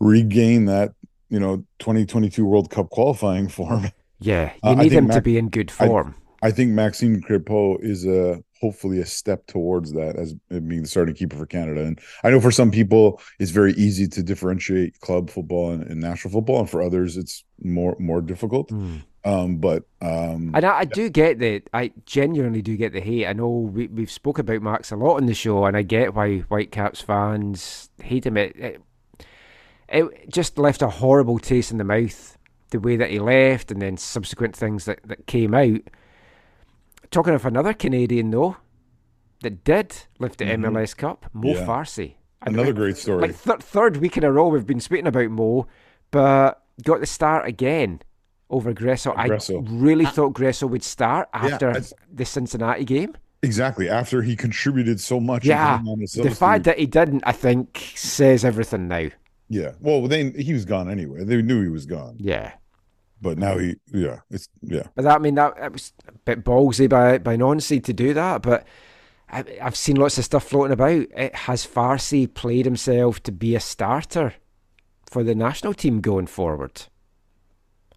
regain 0.00 0.64
that 0.64 0.92
you 1.30 1.38
know 1.38 1.58
2022 1.78 2.44
world 2.44 2.68
cup 2.70 2.90
qualifying 2.90 3.48
form 3.58 3.86
Yeah, 4.18 4.50
Uh, 4.64 4.70
you 4.70 4.76
I 4.76 4.82
need 4.82 4.92
him 4.92 5.08
to 5.10 5.20
be 5.20 5.38
in 5.38 5.50
good 5.50 5.70
form. 5.70 6.14
I 6.46 6.50
think 6.50 6.70
maxime 6.70 7.20
crepeau 7.20 7.76
is 7.82 8.06
a 8.06 8.42
hopefully 8.60 8.98
a 9.00 9.06
step 9.06 9.46
towards 9.46 9.92
that 9.92 10.16
as 10.16 10.34
being 10.70 10.82
the 10.82 10.88
starting 10.88 11.14
keeper 11.14 11.36
for 11.36 11.46
canada 11.46 11.80
and 11.82 12.00
i 12.24 12.30
know 12.30 12.40
for 12.40 12.50
some 12.50 12.70
people 12.70 13.20
it's 13.38 13.50
very 13.50 13.72
easy 13.74 14.06
to 14.08 14.22
differentiate 14.22 14.98
club 15.00 15.28
football 15.28 15.72
and, 15.72 15.82
and 15.90 16.00
national 16.00 16.32
football 16.32 16.60
and 16.60 16.70
for 16.70 16.80
others 16.82 17.16
it's 17.16 17.44
more 17.62 17.94
more 17.98 18.22
difficult 18.32 18.70
Hmm. 18.70 18.96
um 19.24 19.50
but 19.58 19.82
um 20.00 20.52
And 20.54 20.64
I, 20.64 20.72
I 20.80 20.84
do 20.84 21.04
get 21.10 21.38
the, 21.38 21.62
I 21.72 21.92
genuinely 22.06 22.62
do 22.62 22.76
get 22.76 22.92
the 22.92 23.00
hate. 23.00 23.26
I 23.26 23.32
know 23.32 23.48
we, 23.76 23.88
we've 23.88 24.10
spoke 24.20 24.38
about 24.38 24.62
Max 24.62 24.92
a 24.92 24.96
lot 24.96 25.16
on 25.16 25.26
the 25.26 25.34
show, 25.34 25.64
and 25.66 25.76
I 25.76 25.82
get 25.82 26.14
why 26.14 26.38
Whitecaps 26.50 27.00
fans 27.02 27.90
hate 28.02 28.24
him. 28.26 28.36
It, 28.36 28.56
it, 28.56 28.80
it 29.88 30.30
just 30.30 30.58
left 30.58 30.82
a 30.82 30.88
horrible 30.88 31.38
taste 31.38 31.70
in 31.72 31.78
the 31.78 31.84
mouth, 31.84 32.38
the 32.70 32.80
way 32.80 32.96
that 32.96 33.10
he 33.10 33.18
left, 33.18 33.70
and 33.70 33.80
then 33.82 33.96
subsequent 33.96 34.54
things 34.56 34.84
that, 34.84 35.00
that 35.04 35.26
came 35.26 35.54
out. 35.54 35.80
Talking 37.10 37.34
of 37.34 37.44
another 37.46 37.72
Canadian, 37.72 38.30
though, 38.30 38.56
that 39.42 39.64
did 39.64 39.94
lift 40.18 40.38
the 40.38 40.44
Mhm. 40.46 40.64
MLS 40.66 40.94
Cup, 40.94 41.26
Mo 41.32 41.50
Yeah. 41.54 41.66
Farsi. 41.66 42.14
Another 42.42 42.66
like- 42.68 42.74
great 42.76 42.96
story 42.96 43.20
Like 43.22 43.42
th- 43.42 43.58
third 43.60 43.96
week 43.98 44.16
in 44.16 44.24
a 44.24 44.30
row, 44.32 44.48
we've 44.48 44.66
been 44.66 44.80
speaking 44.80 45.06
about 45.06 45.30
Mo, 45.30 45.66
but 46.10 46.62
got 46.84 47.00
the 47.00 47.06
start 47.06 47.46
again 47.46 48.00
over 48.50 48.72
Gressel. 48.72 49.14
Gressel. 49.16 49.66
I 49.66 49.72
really 49.72 50.04
thought 50.06 50.34
Gressel 50.34 50.70
would 50.70 50.84
start 50.84 51.28
after 51.32 51.70
it's- 51.70 51.92
the 52.12 52.24
Cincinnati 52.24 52.84
game. 52.84 53.14
Exactly. 53.42 53.88
After 53.88 54.22
he 54.22 54.34
contributed 54.36 55.00
so 55.00 55.20
much. 55.20 55.44
Yeah, 55.44 55.78
came 55.78 55.88
on 55.88 56.02
as 56.02 56.12
the 56.12 56.30
fact 56.30 56.64
that 56.64 56.78
he 56.78 56.86
didn't, 56.86 57.22
I 57.26 57.32
think, 57.32 57.92
says 57.94 58.44
everything 58.44 58.88
now. 58.88 59.08
yeah. 59.48 59.72
Well, 59.80 60.06
then 60.08 60.34
he 60.38 60.52
was 60.52 60.64
gone 60.64 60.88
anyway. 60.90 61.24
They 61.24 61.42
knew 61.42 61.62
he 61.62 61.68
was 61.68 61.86
gone, 61.86 62.16
Yeah, 62.18 62.52
but 63.26 63.38
now 63.38 63.58
he 63.58 63.74
yeah. 63.92 64.20
It's 64.30 64.48
yeah. 64.62 64.84
but 64.94 65.02
that 65.02 65.16
I 65.16 65.18
mean 65.18 65.34
that, 65.34 65.56
that 65.56 65.72
was 65.72 65.92
a 66.08 66.12
bit 66.12 66.44
ballsy 66.44 66.88
by 66.88 67.18
by 67.18 67.36
Nancy 67.36 67.80
to 67.80 67.92
do 67.92 68.14
that. 68.14 68.42
But 68.42 68.66
I, 69.28 69.44
I've 69.60 69.76
seen 69.76 69.96
lots 69.96 70.18
of 70.18 70.24
stuff 70.24 70.44
floating 70.48 70.72
about. 70.72 71.06
It, 71.16 71.34
has 71.34 71.66
Farsi 71.66 72.32
played 72.32 72.64
himself 72.64 73.22
to 73.24 73.32
be 73.32 73.56
a 73.56 73.60
starter 73.60 74.34
for 75.10 75.22
the 75.24 75.34
national 75.34 75.74
team 75.74 76.00
going 76.00 76.26
forward? 76.28 76.82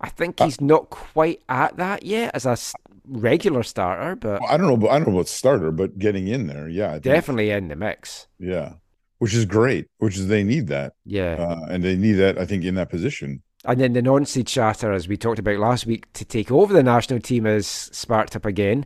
I 0.02 0.10
think 0.10 0.40
Uh, 0.42 0.46
he's 0.46 0.62
not 0.62 0.90
quite 0.90 1.42
at 1.50 1.78
that 1.78 2.04
yet 2.04 2.32
as 2.34 2.46
a 2.46 2.58
regular 3.06 3.64
starter, 3.64 4.16
but 4.16 4.42
Well, 4.42 4.50
I 4.50 4.58
don't 4.58 4.68
know. 4.68 4.78
But 4.78 4.90
I 4.92 4.98
don't 5.00 5.08
know 5.10 5.14
about 5.20 5.28
starter, 5.28 5.72
but 5.72 6.00
getting 6.00 6.28
in 6.28 6.48
there, 6.48 6.68
yeah, 6.70 6.88
I 6.90 6.92
think- 6.94 7.04
definitely 7.04 7.52
in 7.52 7.68
the 7.68 7.76
mix. 7.76 8.28
yeah. 8.40 8.74
Which 9.20 9.34
is 9.34 9.44
great. 9.44 9.88
Which 9.98 10.16
is 10.18 10.28
they 10.30 10.44
need 10.46 10.68
that, 10.68 10.94
Yeah. 11.06 11.34
uh, 11.34 11.66
and 11.70 11.84
they 11.84 11.98
need 11.98 12.14
that. 12.14 12.38
I 12.40 12.46
think 12.46 12.64
in 12.64 12.76
that 12.76 12.90
position. 12.90 13.42
And 13.66 13.80
then 13.80 13.94
the 13.94 14.02
Nancy 14.02 14.44
chatter, 14.44 14.94
as 14.94 15.08
we 15.08 15.18
talked 15.18 15.40
about 15.40 15.58
last 15.58 15.86
week, 15.86 16.12
to 16.14 16.24
take 16.24 16.52
over 16.52 16.74
the 16.74 16.84
national 16.84 17.20
team 17.20 17.46
is 17.46 17.68
sparked 17.68 18.36
up 18.36 18.46
again. 18.46 18.86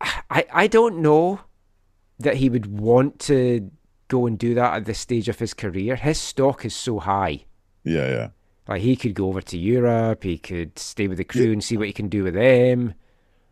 I, 0.00 0.46
I 0.52 0.66
don't 0.66 0.98
know 0.98 1.40
that 2.18 2.36
he 2.36 2.48
would 2.48 2.66
want 2.66 3.18
to 3.20 3.70
go 4.08 4.26
and 4.26 4.38
do 4.38 4.54
that 4.54 4.74
at 4.74 4.84
this 4.86 4.98
stage 4.98 5.28
of 5.28 5.38
his 5.38 5.54
career. 5.54 5.96
His 5.96 6.18
stock 6.18 6.64
is 6.64 6.74
so 6.74 6.98
high. 6.98 7.44
Yeah, 7.84 8.08
yeah. 8.08 8.28
Like 8.68 8.82
he 8.82 8.96
could 8.96 9.14
go 9.14 9.28
over 9.28 9.40
to 9.40 9.58
Europe, 9.58 10.22
he 10.22 10.38
could 10.38 10.78
stay 10.78 11.08
with 11.08 11.18
the 11.18 11.24
crew 11.24 11.52
and 11.52 11.62
see 11.62 11.76
what 11.76 11.86
he 11.86 11.92
can 11.92 12.08
do 12.08 12.24
with 12.24 12.34
them. 12.34 12.94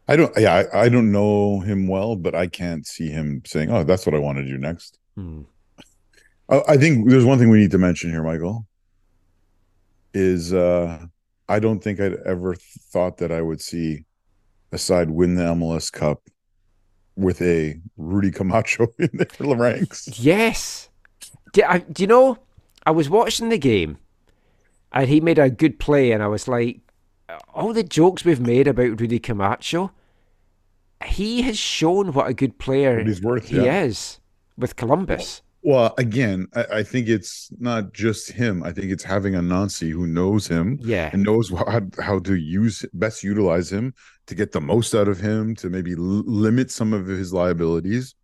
I 0.06 0.16
don't. 0.16 0.32
Yeah, 0.38 0.64
I, 0.72 0.84
I 0.84 0.88
don't 0.88 1.10
know 1.10 1.60
him 1.60 1.88
well, 1.88 2.14
but 2.16 2.34
I 2.34 2.46
can't 2.46 2.86
see 2.86 3.08
him 3.08 3.42
saying, 3.44 3.70
"Oh, 3.70 3.82
that's 3.82 4.06
what 4.06 4.14
I 4.14 4.18
want 4.18 4.38
to 4.38 4.44
do 4.44 4.56
next." 4.56 4.98
Hmm. 5.16 5.42
I, 6.48 6.62
I 6.68 6.76
think 6.76 7.10
there's 7.10 7.24
one 7.24 7.38
thing 7.38 7.50
we 7.50 7.58
need 7.58 7.72
to 7.72 7.78
mention 7.78 8.10
here, 8.10 8.22
Michael. 8.22 8.67
Is 10.18 10.52
uh 10.52 11.06
I 11.48 11.58
don't 11.60 11.82
think 11.82 12.00
I'd 12.00 12.16
ever 12.26 12.54
thought 12.92 13.18
that 13.18 13.32
I 13.32 13.40
would 13.40 13.60
see 13.60 14.04
a 14.72 14.78
side 14.78 15.10
win 15.10 15.36
the 15.36 15.44
MLS 15.44 15.90
Cup 15.90 16.22
with 17.16 17.40
a 17.40 17.80
Rudy 17.96 18.30
Camacho 18.30 18.88
in 18.98 19.10
their 19.12 19.56
ranks. 19.56 20.08
Yes. 20.18 20.88
Do, 21.52 21.62
I, 21.66 21.78
do 21.78 22.02
you 22.02 22.06
know? 22.06 22.38
I 22.86 22.90
was 22.90 23.10
watching 23.10 23.48
the 23.48 23.58
game, 23.58 23.98
and 24.92 25.08
he 25.08 25.20
made 25.20 25.38
a 25.38 25.50
good 25.50 25.78
play, 25.78 26.12
and 26.12 26.22
I 26.22 26.28
was 26.28 26.48
like, 26.48 26.80
all 27.52 27.72
the 27.72 27.82
jokes 27.82 28.24
we've 28.24 28.40
made 28.40 28.66
about 28.66 29.00
Rudy 29.00 29.18
Camacho, 29.18 29.90
he 31.04 31.42
has 31.42 31.58
shown 31.58 32.12
what 32.12 32.28
a 32.28 32.34
good 32.34 32.58
player 32.58 32.96
What 32.98 33.06
he's 33.06 33.22
worth, 33.22 33.48
he 33.48 33.56
yeah. 33.56 33.82
is 33.82 34.20
with 34.56 34.76
Columbus. 34.76 35.42
Well, 35.68 35.92
again, 35.98 36.46
I, 36.54 36.64
I 36.78 36.82
think 36.82 37.08
it's 37.08 37.50
not 37.58 37.92
just 37.92 38.32
him. 38.32 38.62
I 38.62 38.72
think 38.72 38.90
it's 38.90 39.04
having 39.04 39.34
a 39.34 39.42
Nancy 39.42 39.90
who 39.90 40.06
knows 40.06 40.46
him 40.46 40.78
Yeah. 40.80 41.10
and 41.12 41.22
knows 41.22 41.50
how, 41.50 41.82
how 42.00 42.20
to 42.20 42.36
use 42.36 42.86
best 42.94 43.22
utilize 43.22 43.70
him 43.70 43.92
to 44.28 44.34
get 44.34 44.52
the 44.52 44.62
most 44.62 44.94
out 44.94 45.08
of 45.08 45.18
him 45.20 45.54
to 45.56 45.68
maybe 45.68 45.92
l- 45.92 45.98
limit 46.44 46.70
some 46.70 46.94
of 46.94 47.06
his 47.06 47.34
liabilities. 47.34 48.14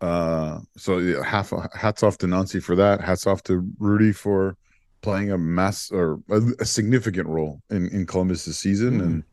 Uh, 0.00 0.58
so 0.76 0.98
yeah, 0.98 1.22
half 1.22 1.52
hats 1.74 2.02
off 2.02 2.18
to 2.18 2.26
Nancy 2.26 2.58
for 2.58 2.74
that. 2.74 3.00
Hats 3.00 3.26
off 3.28 3.44
to 3.44 3.64
Rudy 3.78 4.10
for 4.12 4.56
playing 5.00 5.30
a 5.30 5.38
mass 5.38 5.92
or 5.92 6.18
a, 6.28 6.40
a 6.58 6.64
significant 6.64 7.28
role 7.28 7.62
in 7.70 7.88
in 7.90 8.04
Columbus's 8.04 8.58
season. 8.58 9.00
Mm. 9.00 9.04
And 9.04 9.24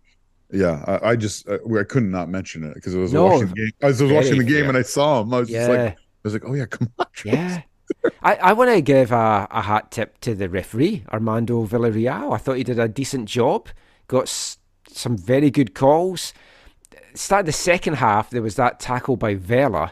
yeah, 0.51 0.83
I, 0.87 1.09
I 1.11 1.15
just 1.15 1.49
I, 1.49 1.55
I 1.79 1.83
couldn't 1.85 2.11
not 2.11 2.29
mention 2.29 2.63
it 2.63 2.75
because 2.75 2.93
I 2.95 2.99
was 2.99 3.11
No, 3.13 3.25
watching 3.25 3.47
the 3.47 3.55
game. 3.55 3.71
I 3.81 3.87
was 3.87 3.99
very 3.99 4.13
watching 4.13 4.37
the 4.37 4.43
game 4.43 4.61
fair. 4.61 4.69
and 4.69 4.77
I 4.77 4.83
saw 4.83 5.21
him. 5.21 5.33
I 5.33 5.39
was 5.39 5.49
just 5.49 5.69
like, 5.69 5.77
Yeah. 5.79 5.93
Was 6.23 6.33
like, 6.33 6.43
oh 6.45 6.53
yeah, 6.53 6.65
come 6.65 6.91
on, 6.99 7.05
Yeah. 7.25 7.61
I, 8.23 8.35
I 8.35 8.53
want 8.53 8.69
to 8.71 8.81
give 8.81 9.11
a, 9.11 9.47
a 9.51 9.61
hat 9.63 9.91
tip 9.91 10.19
to 10.21 10.33
the 10.33 10.47
referee, 10.49 11.03
Armando 11.11 11.65
Villarreal. 11.65 12.33
I 12.33 12.37
thought 12.37 12.57
he 12.57 12.63
did 12.63 12.79
a 12.79 12.87
decent 12.87 13.27
job, 13.27 13.67
got 14.07 14.23
s- 14.23 14.57
some 14.87 15.17
very 15.17 15.51
good 15.51 15.73
calls. 15.75 16.33
Start 17.13 17.45
the 17.45 17.51
second 17.51 17.95
half, 17.95 18.29
there 18.29 18.41
was 18.41 18.55
that 18.55 18.79
tackle 18.79 19.17
by 19.17 19.35
Vela, 19.35 19.91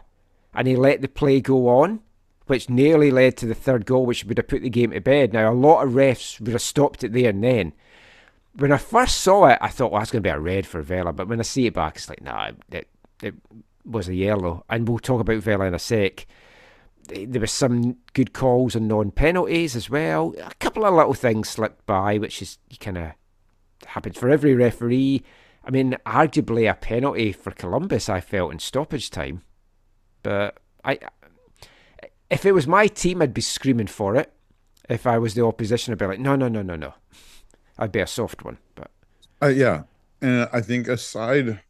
and 0.54 0.68
he 0.68 0.76
let 0.78 1.02
the 1.02 1.10
play 1.10 1.42
go 1.42 1.68
on, 1.68 2.00
which 2.48 2.70
nearly 2.70 3.12
led 3.12 3.36
to 3.38 3.46
the 3.46 3.54
third 3.54 3.86
goal, 3.86 4.06
which 4.06 4.24
would 4.24 4.38
have 4.38 4.48
put 4.48 4.62
the 4.62 4.70
game 4.70 4.92
to 4.92 5.02
bed. 5.02 5.34
Now, 5.34 5.52
a 5.52 5.54
lot 5.54 5.84
of 5.86 5.92
refs 5.94 6.39
would 6.39 6.54
have 6.54 6.62
stopped 6.62 7.04
it 7.04 7.12
there 7.13 7.30
and 7.32 7.44
then. 7.44 7.74
When 8.56 8.72
I 8.72 8.78
first 8.78 9.22
saw 9.22 9.46
it, 9.48 9.58
I 9.62 9.68
thought, 9.68 9.92
well, 9.92 10.00
that's 10.02 10.12
going 10.12 10.24
to 10.24 10.28
be 10.28 10.34
a 10.34 10.39
red 10.39 10.65
for 10.65 10.82
Vela. 10.82 11.13
But 11.13 11.28
when 11.28 11.39
I 11.39 11.44
see 11.44 11.68
it 11.68 11.74
back, 11.74 11.98
it's 11.98 12.10
like, 12.10 12.22
nah, 12.24 12.52
it, 12.72 12.88
it 13.22 13.36
was 13.86 14.08
a 14.08 14.15
yellow. 14.15 14.63
And 14.70 14.88
we'll 14.88 15.00
talk 15.00 15.22
about 15.22 15.44
Vela 15.44 15.65
in 15.65 15.74
a 15.74 15.80
sec 15.80 16.26
there 17.10 17.42
was 17.42 17.52
some 17.52 17.98
good 18.13 18.34
calls 18.34 18.76
and 18.76 18.88
non 18.88 19.12
penalties 19.12 19.76
as 19.76 19.89
well. 19.89 20.34
A 20.44 20.54
couple 20.56 20.86
of 20.86 20.94
little 20.94 21.13
things 21.13 21.50
slipped 21.50 21.86
by, 21.86 22.18
which 22.18 22.42
is 22.42 22.58
kind 22.80 22.98
of 22.98 23.12
happens 23.86 24.18
for 24.18 24.30
every 24.30 24.54
referee. 24.54 25.24
I 25.63 25.72
mean, 25.72 25.98
arguably 26.06 26.70
a 26.70 26.74
penalty 26.74 27.32
for 27.32 27.52
Columbus. 27.52 28.10
I 28.10 28.22
felt 28.22 28.52
in 28.52 28.60
stoppage 28.60 29.10
time, 29.10 29.44
but 30.24 30.58
I, 30.84 31.00
if 32.30 32.46
it 32.46 32.54
was 32.54 32.68
my 32.68 32.88
team, 32.88 33.22
I'd 33.22 33.34
be 33.34 33.42
screaming 33.42 33.88
for 33.88 34.15
it. 34.15 34.32
If 34.88 35.06
I 35.06 35.18
was 35.18 35.36
the 35.36 35.46
opposition, 35.46 35.92
I'd 35.92 36.00
be 36.00 36.06
like, 36.06 36.20
no, 36.20 36.36
no, 36.36 36.48
no, 36.48 36.62
no, 36.62 36.76
no. 36.76 36.94
I'd 37.78 37.92
be 37.92 38.00
a 38.00 38.08
soft 38.08 38.44
one, 38.44 38.58
but 38.76 38.92
Uh, 39.42 39.48
yeah, 39.48 39.84
and 40.22 40.50
I 40.52 40.62
think 40.62 40.88
aside 40.88 41.62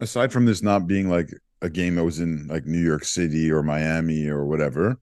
aside 0.00 0.32
from 0.32 0.46
this 0.46 0.62
not 0.62 0.86
being 0.86 1.08
like 1.08 1.30
a 1.62 1.70
game 1.70 1.94
that 1.96 2.04
was 2.04 2.20
in 2.20 2.46
like 2.48 2.66
New 2.66 2.80
York 2.80 3.04
City 3.04 3.50
or 3.50 3.62
Miami 3.62 4.28
or 4.28 4.46
whatever, 4.46 4.98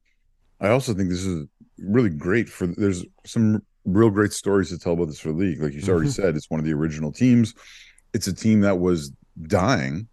I 0.61 0.68
also 0.68 0.92
think 0.94 1.08
this 1.08 1.24
is 1.24 1.46
really 1.78 2.11
great 2.11 2.48
for. 2.48 2.66
There's 2.66 3.04
some 3.24 3.62
real 3.84 4.11
great 4.11 4.32
stories 4.32 4.68
to 4.70 4.78
tell 4.78 4.94
about 4.94 5.06
this 5.06 5.20
for 5.20 5.28
the 5.28 5.38
league. 5.38 5.62
Like 5.62 5.72
you 5.72 5.82
already 5.88 6.08
Mhm. 6.08 6.14
said, 6.14 6.37
it's 6.37 6.50
one 6.50 6.61
of 6.61 6.66
the 6.66 6.72
original 6.74 7.12
teams. 7.12 7.54
It's 8.12 8.26
a 8.26 8.32
team 8.32 8.61
that 8.62 8.78
was 8.78 9.12
dying, 9.42 10.08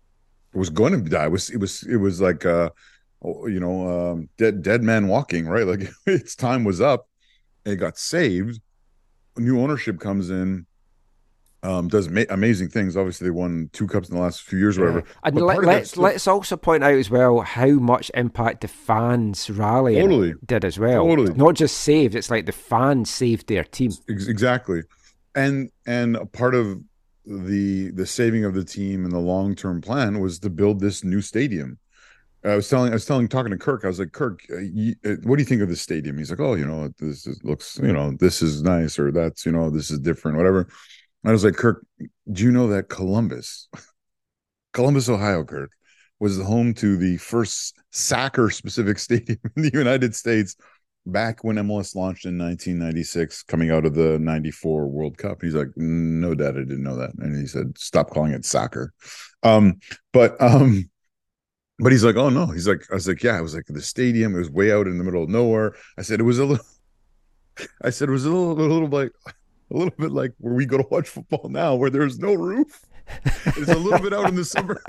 was 0.53 0.69
going 0.69 0.93
to 0.93 1.09
die. 1.09 1.25
It 1.25 1.31
was 1.31 1.49
it 1.49 1.57
was 1.57 1.83
it 1.83 1.97
was 1.97 2.21
like 2.21 2.45
uh, 2.45 2.69
oh, 3.23 3.47
you 3.47 3.59
know, 3.59 4.11
um, 4.11 4.29
dead 4.37 4.61
dead 4.61 4.83
man 4.83 5.07
walking, 5.07 5.47
right? 5.47 5.65
Like 5.65 5.89
its 6.05 6.35
time 6.35 6.63
was 6.63 6.79
up. 6.79 7.07
It 7.65 7.77
got 7.77 7.97
saved. 7.97 8.61
New 9.37 9.59
ownership 9.59 9.99
comes 9.99 10.29
in 10.29 10.65
um, 11.65 11.87
does 11.87 12.09
ma- 12.09 12.23
amazing 12.29 12.69
things. 12.69 12.95
Obviously, 12.95 13.25
they 13.25 13.31
won 13.31 13.69
two 13.73 13.87
cups 13.87 14.09
in 14.09 14.15
the 14.15 14.21
last 14.21 14.41
few 14.41 14.59
years, 14.59 14.77
or 14.77 14.81
whatever. 14.81 15.03
And 15.23 15.35
let, 15.41 15.57
us 15.57 15.65
let's, 15.65 15.89
stuff- 15.89 16.03
let's 16.03 16.27
also 16.27 16.57
point 16.57 16.83
out 16.83 16.93
as 16.93 17.09
well 17.09 17.41
how 17.41 17.71
much 17.71 18.11
impact 18.13 18.61
the 18.61 18.67
fans 18.67 19.49
rallying 19.49 20.01
Totally. 20.01 20.33
did 20.45 20.63
as 20.63 20.77
well. 20.77 21.05
Totally. 21.05 21.33
Not 21.33 21.55
just 21.55 21.79
saved; 21.79 22.15
it's 22.15 22.29
like 22.29 22.45
the 22.45 22.51
fans 22.51 23.09
saved 23.09 23.47
their 23.47 23.63
team. 23.63 23.91
Ex- 24.09 24.27
exactly, 24.27 24.83
and 25.33 25.71
and 25.85 26.15
a 26.15 26.25
part 26.25 26.55
of 26.55 26.81
the 27.25 27.91
the 27.91 28.05
saving 28.05 28.45
of 28.45 28.53
the 28.53 28.63
team 28.63 29.03
and 29.03 29.11
the 29.11 29.19
long 29.19 29.55
term 29.55 29.81
plan 29.81 30.19
was 30.19 30.39
to 30.39 30.49
build 30.49 30.79
this 30.79 31.03
new 31.03 31.21
stadium. 31.21 31.79
I 32.43 32.55
was 32.55 32.69
telling, 32.69 32.91
I 32.91 32.93
was 32.93 33.05
telling, 33.05 33.27
talking 33.27 33.51
to 33.51 33.57
Kirk. 33.57 33.83
I 33.83 33.87
was 33.87 33.97
like, 33.97 34.11
Kirk, 34.11 34.41
uh, 34.51 34.59
you, 34.59 34.93
uh, 35.03 35.15
what 35.23 35.37
do 35.37 35.41
you 35.41 35.47
think 35.47 35.63
of 35.63 35.69
this 35.69 35.81
stadium? 35.81 36.19
He's 36.19 36.29
like, 36.29 36.39
Oh, 36.39 36.53
you 36.53 36.67
know, 36.67 36.89
this 36.99 37.25
is, 37.25 37.43
looks, 37.43 37.79
you 37.81 37.91
know, 37.91 38.11
this 38.19 38.43
is 38.43 38.61
nice, 38.61 38.99
or 38.99 39.11
that's, 39.11 39.47
you 39.47 39.51
know, 39.51 39.71
this 39.71 39.89
is 39.89 39.97
different, 39.97 40.37
whatever. 40.37 40.67
I 41.27 41.31
was 41.31 41.43
like, 41.43 41.55
Kirk, 41.55 41.85
do 42.31 42.43
you 42.43 42.51
know 42.51 42.67
that 42.67 42.89
Columbus, 42.89 43.67
Columbus, 44.73 45.09
Ohio, 45.09 45.43
Kirk, 45.43 45.71
was 46.19 46.37
the 46.37 46.43
home 46.43 46.73
to 46.75 46.97
the 46.97 47.17
first 47.17 47.77
soccer 47.91 48.49
specific 48.49 48.99
stadium 48.99 49.39
in 49.55 49.63
the 49.63 49.71
United 49.73 50.15
States 50.15 50.55
back 51.05 51.43
when 51.43 51.57
MLS 51.57 51.95
launched 51.95 52.25
in 52.25 52.37
1996, 52.37 53.43
coming 53.43 53.71
out 53.71 53.85
of 53.85 53.93
the 53.93 54.17
94 54.19 54.87
World 54.87 55.17
Cup. 55.17 55.41
He's 55.41 55.55
like, 55.55 55.69
No, 55.75 56.33
dad, 56.33 56.55
I 56.55 56.61
didn't 56.61 56.83
know 56.83 56.97
that. 56.97 57.11
And 57.17 57.37
he 57.37 57.47
said, 57.47 57.77
Stop 57.77 58.09
calling 58.09 58.33
it 58.33 58.45
soccer. 58.45 58.93
Um, 59.43 59.79
but, 60.13 60.41
um, 60.41 60.89
but 61.79 61.91
he's 61.91 62.03
like, 62.03 62.15
oh 62.15 62.29
no. 62.29 62.47
He's 62.47 62.67
like, 62.67 62.85
I 62.91 62.95
was 62.95 63.07
like, 63.07 63.21
yeah, 63.23 63.37
it 63.37 63.41
was 63.41 63.53
like 63.53 63.65
the 63.67 63.81
stadium. 63.81 64.35
It 64.35 64.39
was 64.39 64.49
way 64.49 64.71
out 64.71 64.87
in 64.87 64.97
the 64.97 65.03
middle 65.03 65.23
of 65.23 65.29
nowhere. 65.29 65.75
I 65.97 66.03
said 66.03 66.19
it 66.19 66.23
was 66.23 66.39
a 66.39 66.45
little. 66.45 66.65
I 67.83 67.89
said 67.89 68.09
it 68.09 68.11
was 68.11 68.25
a 68.25 68.29
little, 68.29 68.51
a 68.53 68.67
little 68.67 68.87
like, 68.87 69.11
a 69.71 69.77
little 69.77 69.93
bit 69.97 70.11
like 70.11 70.33
where 70.39 70.53
we 70.53 70.65
go 70.65 70.77
to 70.77 70.87
watch 70.89 71.09
football 71.09 71.49
now, 71.49 71.75
where 71.75 71.89
there's 71.89 72.19
no 72.19 72.33
roof. 72.33 72.85
It's 73.45 73.69
a 73.69 73.77
little 73.77 73.99
bit 73.99 74.13
out 74.13 74.29
in 74.29 74.35
the 74.35 74.45
summer. 74.45 74.81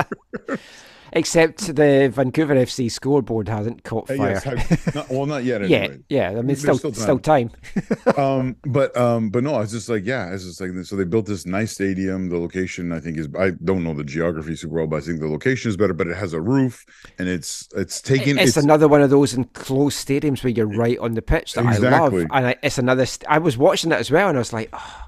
Except 1.13 1.75
the 1.77 2.11
Vancouver 2.13 2.55
FC 2.55 2.91
scoreboard 2.91 3.49
hasn't 3.49 3.85
caught 3.85 4.09
fire. 4.09 4.17
yes, 4.17 4.43
have- 4.45 4.95
not, 4.95 5.09
well, 5.09 5.27
not 5.27 5.45
yet. 5.45 5.61
yeah, 5.69 5.77
Anyway. 5.79 5.99
yeah. 6.09 6.31
I 6.31 6.35
mean, 6.35 6.47
There's 6.47 6.61
still 6.61 6.79
still 6.79 6.93
still 6.95 7.19
time. 7.19 7.51
um, 8.17 8.57
but 8.63 8.97
um, 8.97 9.31
but 9.31 9.45
no, 9.45 9.55
I 9.55 9.61
was 9.61 9.71
just 9.73 9.89
like, 9.89 10.05
yeah, 10.05 10.33
it's 10.33 10.45
just 10.45 10.61
like 10.61 10.71
so 10.85 10.97
they 10.97 11.05
built 11.05 11.27
this 11.27 11.47
nice 11.47 11.73
stadium. 11.73 12.29
The 12.29 12.39
location, 12.39 12.93
I 12.93 13.01
think, 13.01 13.19
is 13.19 13.29
I 13.39 13.51
don't 13.51 13.85
know 13.85 13.95
the 13.95 14.05
geography 14.05 14.57
super 14.57 14.75
well, 14.75 14.87
but 14.87 14.97
I 14.97 15.01
think 15.01 15.21
the 15.21 15.29
location 15.29 15.69
is 15.69 15.77
better. 15.77 15.95
But 15.95 16.09
it 16.09 16.17
has 16.17 16.33
a 16.33 16.41
roof, 16.41 16.85
and 17.19 17.29
it's 17.29 17.69
it's 17.77 18.01
taking 18.01 18.39
It's, 18.39 18.57
another 18.57 18.89
one 18.89 19.03
of 19.03 19.11
those 19.11 19.35
enclosed 19.35 20.07
stadiums 20.07 20.43
where 20.43 20.51
you're 20.51 20.67
right 20.67 20.99
on 20.99 21.15
the 21.15 21.23
pitch 21.23 21.55
that 21.55 21.67
I 21.67 21.77
love, 21.79 22.15
and 22.15 22.31
I, 22.33 22.57
it's 22.63 22.79
another. 22.79 23.07
St- 23.07 23.31
I 23.31 23.39
was 23.39 23.57
watching 23.57 23.93
it 23.93 23.97
as 24.01 24.11
well, 24.11 24.29
and 24.29 24.37
I 24.37 24.41
was 24.41 24.53
like, 24.53 24.71
oh, 24.73 25.07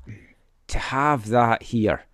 to 0.68 0.78
have 0.78 1.28
that 1.30 1.62
here. 1.62 2.04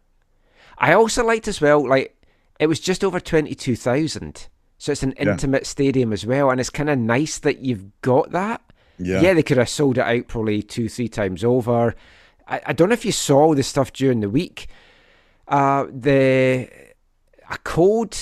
I 0.78 0.94
also 0.94 1.24
liked 1.24 1.46
as 1.48 1.60
well, 1.60 1.86
like 1.86 2.16
it 2.64 2.68
was 2.68 2.80
just 2.80 3.04
over 3.04 3.20
twenty 3.20 3.54
two 3.54 3.76
thousand, 3.76 4.48
so 4.78 4.92
it's 4.92 5.02
an 5.02 5.14
Yeah. 5.18 5.32
intimate 5.32 5.66
stadium 5.66 6.12
as 6.12 6.24
well, 6.26 6.50
and 6.50 6.58
it's 6.58 6.70
kind 6.70 6.90
of 6.90 6.98
nice 6.98 7.38
that 7.38 7.58
you've 7.60 7.84
got 8.00 8.30
that. 8.32 8.60
yeah, 8.98 9.20
Yeah, 9.20 9.34
they 9.34 9.42
could 9.42 9.58
have 9.58 9.68
sold 9.68 9.98
it 9.98 10.02
out 10.04 10.28
probably 10.28 10.62
two, 10.62 10.88
three 10.88 11.08
times 11.08 11.44
over. 11.44 11.94
I, 12.48 12.60
I 12.66 12.72
don't 12.72 12.88
know 12.88 12.94
if 12.94 13.04
you 13.04 13.12
saw 13.12 13.54
the 13.54 13.62
stuff 13.62 13.92
during 13.92 14.20
the 14.20 14.30
week. 14.30 14.68
Uh, 15.46 15.86
the 15.92 16.68
a 17.50 17.58
code 17.64 18.16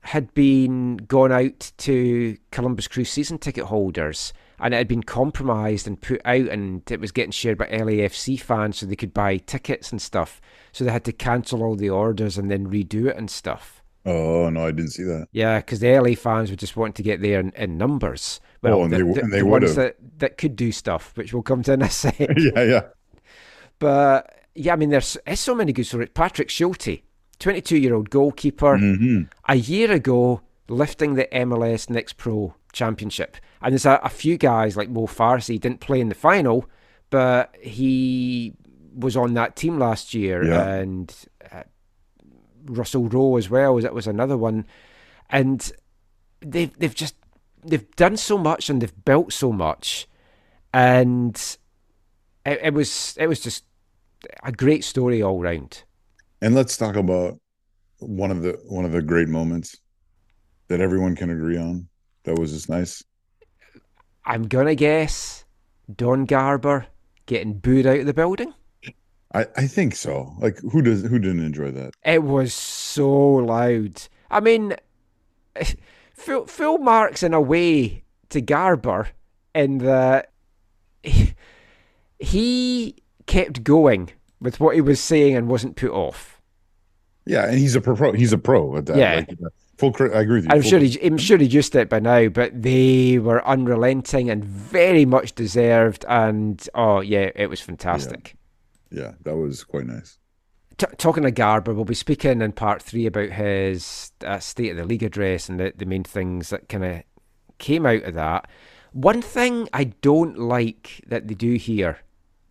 had 0.00 0.34
been 0.34 0.96
gone 0.96 1.32
out 1.32 1.72
to 1.78 2.36
Columbus 2.50 2.88
Crew 2.88 3.04
season 3.04 3.38
ticket 3.38 3.64
holders, 3.66 4.32
and 4.58 4.74
it 4.74 4.76
had 4.78 4.88
been 4.88 5.02
compromised 5.02 5.86
and 5.86 6.00
put 6.00 6.20
out, 6.24 6.48
and 6.48 6.82
it 6.90 7.00
was 7.00 7.12
getting 7.12 7.30
shared 7.30 7.56
by 7.58 7.66
LAFC 7.66 8.38
fans 8.40 8.78
so 8.78 8.86
they 8.86 8.96
could 8.96 9.14
buy 9.14 9.36
tickets 9.38 9.92
and 9.92 10.02
stuff. 10.02 10.40
So 10.72 10.84
they 10.84 10.90
had 10.92 11.04
to 11.04 11.12
cancel 11.12 11.62
all 11.62 11.76
the 11.76 11.90
orders 11.90 12.36
and 12.38 12.50
then 12.50 12.66
redo 12.68 13.06
it 13.08 13.16
and 13.16 13.30
stuff. 13.30 13.73
Oh 14.06 14.50
no, 14.50 14.66
I 14.66 14.70
didn't 14.70 14.90
see 14.92 15.04
that. 15.04 15.28
Yeah, 15.32 15.58
because 15.60 15.80
the 15.80 15.98
LA 15.98 16.14
fans 16.14 16.50
would 16.50 16.58
just 16.58 16.76
want 16.76 16.94
to 16.96 17.02
get 17.02 17.22
there 17.22 17.40
in, 17.40 17.50
in 17.56 17.78
numbers. 17.78 18.40
Well, 18.62 18.74
Oh, 18.74 18.82
and 18.84 18.92
the, 18.92 18.96
they 18.98 19.02
the- 19.12 19.20
and 19.22 19.32
they 19.32 19.38
the 19.38 19.46
ones 19.46 19.74
that, 19.76 19.96
that 20.18 20.36
could 20.38 20.56
do 20.56 20.72
stuff, 20.72 21.12
which 21.16 21.32
we'll 21.32 21.42
come 21.42 21.62
to 21.62 21.72
in 21.72 21.82
a 21.82 21.90
sec. 22.02 22.18
yeah, 22.36 22.62
yeah. 22.62 22.82
but 23.78 24.30
yeah, 24.54 24.72
I 24.72 24.76
mean, 24.76 24.90
there's, 24.90 25.16
there's 25.26 25.40
so 25.40 25.54
many 25.54 25.72
good 25.72 25.84
stories. 25.86 26.10
Patrick 26.14 26.48
Schulte, 26.50 27.00
22 27.38 27.76
year 27.78 27.94
old 27.94 28.10
goalkeeper, 28.10 28.78
hmm 28.78 29.22
a 29.48 29.56
year 29.56 29.90
ago 29.92 30.40
lifting 30.68 31.14
the 31.14 31.26
MLS 31.32 31.90
Next 31.90 32.16
Pro 32.16 32.54
Championship. 32.72 33.36
And 33.60 33.72
there's 33.72 33.84
a, 33.86 34.00
a 34.02 34.08
few 34.08 34.36
guys 34.38 34.76
like 34.76 34.88
Mo 34.88 35.06
Farsi 35.06 35.58
didn't 35.60 35.80
play 35.80 36.00
in 36.00 36.08
the 36.08 36.14
final, 36.14 36.68
but 37.10 37.54
he 37.60 38.54
was 38.94 39.16
on 39.16 39.34
that 39.34 39.56
team 39.56 39.78
last 39.78 40.14
year, 40.14 40.44
Yeah. 40.44 40.74
and 40.74 41.14
uh, 41.52 41.62
Russell 42.64 43.08
Rowe 43.08 43.36
as 43.36 43.50
well. 43.50 43.80
That 43.80 43.94
was 43.94 44.06
another 44.06 44.36
one, 44.36 44.66
and 45.30 45.72
they've 46.40 46.76
they've 46.78 46.94
just 46.94 47.14
they've 47.64 47.94
done 47.96 48.16
so 48.16 48.38
much 48.38 48.68
and 48.70 48.80
they've 48.80 49.04
built 49.04 49.32
so 49.32 49.52
much, 49.52 50.06
and 50.72 51.36
it, 52.44 52.60
it 52.62 52.74
was 52.74 53.16
it 53.18 53.26
was 53.26 53.40
just 53.40 53.64
a 54.42 54.52
great 54.52 54.84
story 54.84 55.22
all 55.22 55.40
round. 55.40 55.82
And 56.40 56.54
let's 56.54 56.76
talk 56.76 56.96
about 56.96 57.38
one 57.98 58.30
of 58.30 58.42
the 58.42 58.58
one 58.66 58.84
of 58.84 58.92
the 58.92 59.02
great 59.02 59.28
moments 59.28 59.76
that 60.68 60.80
everyone 60.80 61.16
can 61.16 61.30
agree 61.30 61.56
on. 61.56 61.88
That 62.24 62.38
was 62.38 62.52
just 62.52 62.68
nice. 62.68 63.02
I'm 64.24 64.48
gonna 64.48 64.74
guess 64.74 65.44
Don 65.94 66.24
Garber 66.24 66.86
getting 67.26 67.54
booed 67.54 67.86
out 67.86 68.00
of 68.00 68.06
the 68.06 68.14
building. 68.14 68.54
I 69.34 69.46
I 69.56 69.66
think 69.66 69.96
so. 69.96 70.32
Like 70.38 70.58
who 70.60 70.80
does 70.80 71.02
who 71.02 71.18
didn't 71.18 71.44
enjoy 71.44 71.70
that? 71.72 71.94
It 72.04 72.22
was 72.22 72.54
so 72.54 73.10
loud. 73.10 74.02
I 74.30 74.40
mean, 74.40 74.74
full, 76.14 76.46
full 76.46 76.78
marks 76.78 77.22
in 77.22 77.34
a 77.34 77.40
way 77.40 78.04
to 78.30 78.40
Garber 78.40 79.08
in 79.54 79.78
that 79.78 80.30
he, 81.02 81.34
he 82.18 82.96
kept 83.26 83.62
going 83.64 84.10
with 84.40 84.60
what 84.60 84.74
he 84.74 84.80
was 84.80 85.00
saying 85.00 85.36
and 85.36 85.48
wasn't 85.48 85.76
put 85.76 85.90
off. 85.90 86.40
Yeah, 87.26 87.46
and 87.46 87.58
he's 87.58 87.74
a 87.74 87.80
pro. 87.80 88.12
He's 88.12 88.32
a 88.32 88.38
pro 88.38 88.76
at 88.76 88.86
that. 88.86 88.96
Yeah. 88.96 89.24
Like, 89.28 89.38
full. 89.78 89.94
I 90.14 90.20
agree 90.20 90.36
with 90.36 90.44
you. 90.44 90.50
I'm 90.50 90.62
Full- 90.62 90.70
sure 90.70 90.78
he, 90.78 91.00
I'm 91.06 91.16
sure 91.16 91.38
he 91.38 91.46
used 91.46 91.74
it 91.74 91.88
by 91.88 91.98
now, 91.98 92.28
but 92.28 92.62
they 92.62 93.18
were 93.18 93.46
unrelenting 93.46 94.30
and 94.30 94.44
very 94.44 95.04
much 95.06 95.34
deserved. 95.34 96.04
And 96.08 96.66
oh 96.74 97.00
yeah, 97.00 97.30
it 97.34 97.46
was 97.46 97.60
fantastic. 97.60 98.34
Yeah, 98.34 98.40
that 99.22 99.36
was 99.36 99.64
quite 99.64 99.86
nice. 99.86 100.18
T- 100.76 100.86
talking 100.98 101.22
to 101.22 101.30
Garber, 101.30 101.72
we'll 101.72 101.84
be 101.84 101.94
speaking 101.94 102.42
in 102.42 102.52
part 102.52 102.82
three 102.82 103.06
about 103.06 103.30
his 103.30 104.10
uh, 104.24 104.38
State 104.40 104.70
of 104.70 104.76
the 104.76 104.84
League 104.84 105.02
address 105.04 105.48
and 105.48 105.60
the, 105.60 105.72
the 105.76 105.86
main 105.86 106.02
things 106.04 106.50
that 106.50 106.68
kind 106.68 106.84
of 106.84 107.02
came 107.58 107.86
out 107.86 108.02
of 108.02 108.14
that. 108.14 108.48
One 108.92 109.22
thing 109.22 109.68
I 109.72 109.84
don't 109.84 110.38
like 110.38 111.02
that 111.06 111.28
they 111.28 111.34
do 111.34 111.54
here 111.54 111.98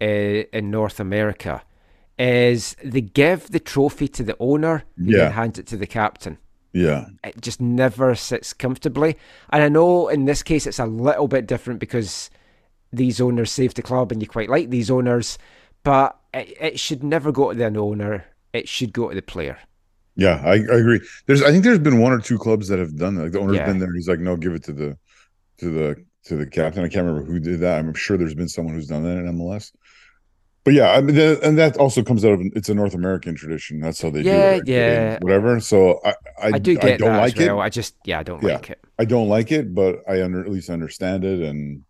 uh, 0.01 0.05
in 0.05 0.71
North 0.71 0.99
America 0.99 1.63
is 2.17 2.75
they 2.83 3.01
give 3.01 3.49
the 3.49 3.59
trophy 3.59 4.07
to 4.09 4.23
the 4.23 4.37
owner 4.39 4.83
and 4.97 5.09
Yeah. 5.09 5.17
then 5.25 5.31
hand 5.33 5.57
it 5.59 5.67
to 5.67 5.77
the 5.77 5.87
captain. 5.87 6.37
Yeah, 6.71 7.05
It 7.23 7.39
just 7.41 7.61
never 7.61 8.15
sits 8.15 8.51
comfortably. 8.53 9.15
And 9.51 9.61
I 9.63 9.69
know 9.69 10.07
in 10.07 10.25
this 10.25 10.41
case 10.43 10.65
it's 10.65 10.79
a 10.79 10.85
little 10.85 11.27
bit 11.27 11.45
different 11.45 11.79
because 11.79 12.29
these 12.91 13.19
owners 13.21 13.51
saved 13.51 13.75
the 13.77 13.81
club 13.83 14.11
and 14.11 14.21
you 14.21 14.27
quite 14.27 14.49
like 14.49 14.69
these 14.69 14.89
owners, 14.89 15.37
but 15.83 16.17
it, 16.33 16.57
it 16.59 16.79
should 16.79 17.03
never 17.03 17.31
go 17.31 17.51
to 17.53 17.57
the 17.57 17.79
owner. 17.79 18.25
It 18.53 18.67
should 18.69 18.93
go 18.93 19.09
to 19.09 19.15
the 19.15 19.21
player. 19.21 19.57
yeah, 20.15 20.41
I, 20.45 20.53
I 20.53 20.77
agree. 20.77 21.01
There's, 21.25 21.41
I 21.41 21.51
think 21.51 21.63
there's 21.63 21.79
been 21.79 21.99
one 21.99 22.11
or 22.13 22.19
two 22.19 22.37
clubs 22.37 22.67
that 22.67 22.79
have 22.79 22.95
done 22.95 23.15
that. 23.15 23.23
Like 23.23 23.31
the 23.31 23.39
owner's 23.39 23.57
Yeah. 23.57 23.65
been 23.65 23.79
there. 23.79 23.93
He's 23.93 24.07
like, 24.07 24.19
no, 24.19 24.35
give 24.37 24.53
it 24.53 24.63
to 24.65 24.73
the, 24.73 24.97
to 25.59 25.69
the, 25.69 26.05
to 26.25 26.35
the 26.37 26.45
captain. 26.47 26.83
I 26.83 26.87
can't 26.89 27.05
remember 27.05 27.25
who 27.29 27.39
did 27.39 27.59
that. 27.61 27.79
I'm 27.79 27.93
sure 27.93 28.17
there's 28.17 28.35
been 28.35 28.47
someone 28.47 28.75
who's 28.75 28.87
done 28.87 29.03
that 29.03 29.17
in 29.17 29.25
MLS. 29.37 29.71
but 30.63 30.73
yeah, 30.73 30.91
I 30.91 31.01
mean, 31.01 31.15
the, 31.15 31.39
and 31.43 31.57
that 31.57 31.77
also 31.77 32.03
comes 32.03 32.23
out 32.23 32.33
of 32.33 32.41
it's 32.55 32.69
a 32.69 32.73
North 32.73 32.93
American 32.93 33.35
tradition. 33.35 33.79
That's 33.81 34.01
how 34.01 34.11
they 34.11 34.21
Yeah, 34.21 34.53
do 34.53 34.61
it. 34.61 34.67
yeah. 34.67 35.17
whatever. 35.21 35.59
So 35.59 35.99
I, 36.05 36.13
I, 36.41 36.47
I 36.53 36.59
do 36.59 36.75
get 36.77 36.99
don't 36.99 37.11
that 37.13 37.17
like 37.17 37.35
well. 37.37 37.59
it. 37.59 37.63
I 37.65 37.69
just 37.69 37.95
yeah, 38.05 38.19
I 38.19 38.23
don't 38.23 38.41
Yeah. 38.43 38.53
like 38.53 38.69
it. 38.69 38.79
I 38.99 39.05
don't 39.05 39.27
like 39.27 39.51
it, 39.51 39.73
but 39.75 39.99
I 40.07 40.21
under, 40.23 40.41
at 40.41 40.49
least 40.51 40.69
understand 40.69 41.25
it. 41.25 41.41
And 41.41 41.83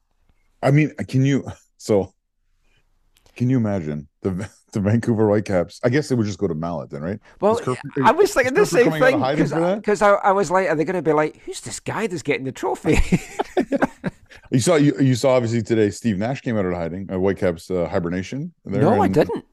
I 0.62 0.72
mean, 0.72 0.96
can 1.08 1.26
you? 1.26 1.44
So, 1.78 2.14
can 3.36 3.50
you 3.50 3.58
imagine 3.58 4.08
the 4.24 4.50
the 4.74 4.80
Vancouver 4.80 5.28
Whitecaps? 5.28 5.80
I 5.84 5.90
guess 5.90 6.10
they 6.10 6.16
would 6.16 6.26
just 6.26 6.40
go 6.40 6.48
to 6.48 6.56
Mallet 6.56 6.90
then, 6.90 7.02
right? 7.02 7.20
Well, 7.40 7.58
Kerfoot- 7.58 8.04
I 8.04 8.12
was 8.12 8.34
thinking 8.34 8.54
the 8.54 8.66
same 8.66 8.86
Kerfoot 8.86 9.00
coming 9.12 9.24
out 9.24 9.40
of 9.40 9.50
thing 9.50 9.76
because 9.76 10.02
I, 10.02 10.14
I 10.14 10.32
was 10.32 10.50
like, 10.50 10.68
are 10.70 10.76
they 10.76 10.84
going 10.84 10.96
to 10.96 11.02
be 11.02 11.14
like, 11.14 11.38
who's 11.42 11.62
this 11.62 11.80
guy 11.80 12.08
that's 12.08 12.24
getting 12.24 12.46
the 12.46 12.52
trophy? 12.52 12.98
You 14.54 14.60
saw 14.60 14.76
you, 14.76 14.94
you 15.00 15.16
saw 15.16 15.32
obviously 15.32 15.64
today. 15.64 15.90
Steve 15.90 16.20
Nash 16.20 16.42
came 16.42 16.56
out 16.56 16.66
of 16.66 16.74
hiding. 16.74 17.12
Uh, 17.12 17.18
Whitecaps 17.18 17.72
uh, 17.72 17.88
hibernation. 17.90 18.54
there, 18.64 18.84
no, 18.84 19.02
I 19.02 19.08
didn't. 19.08 19.44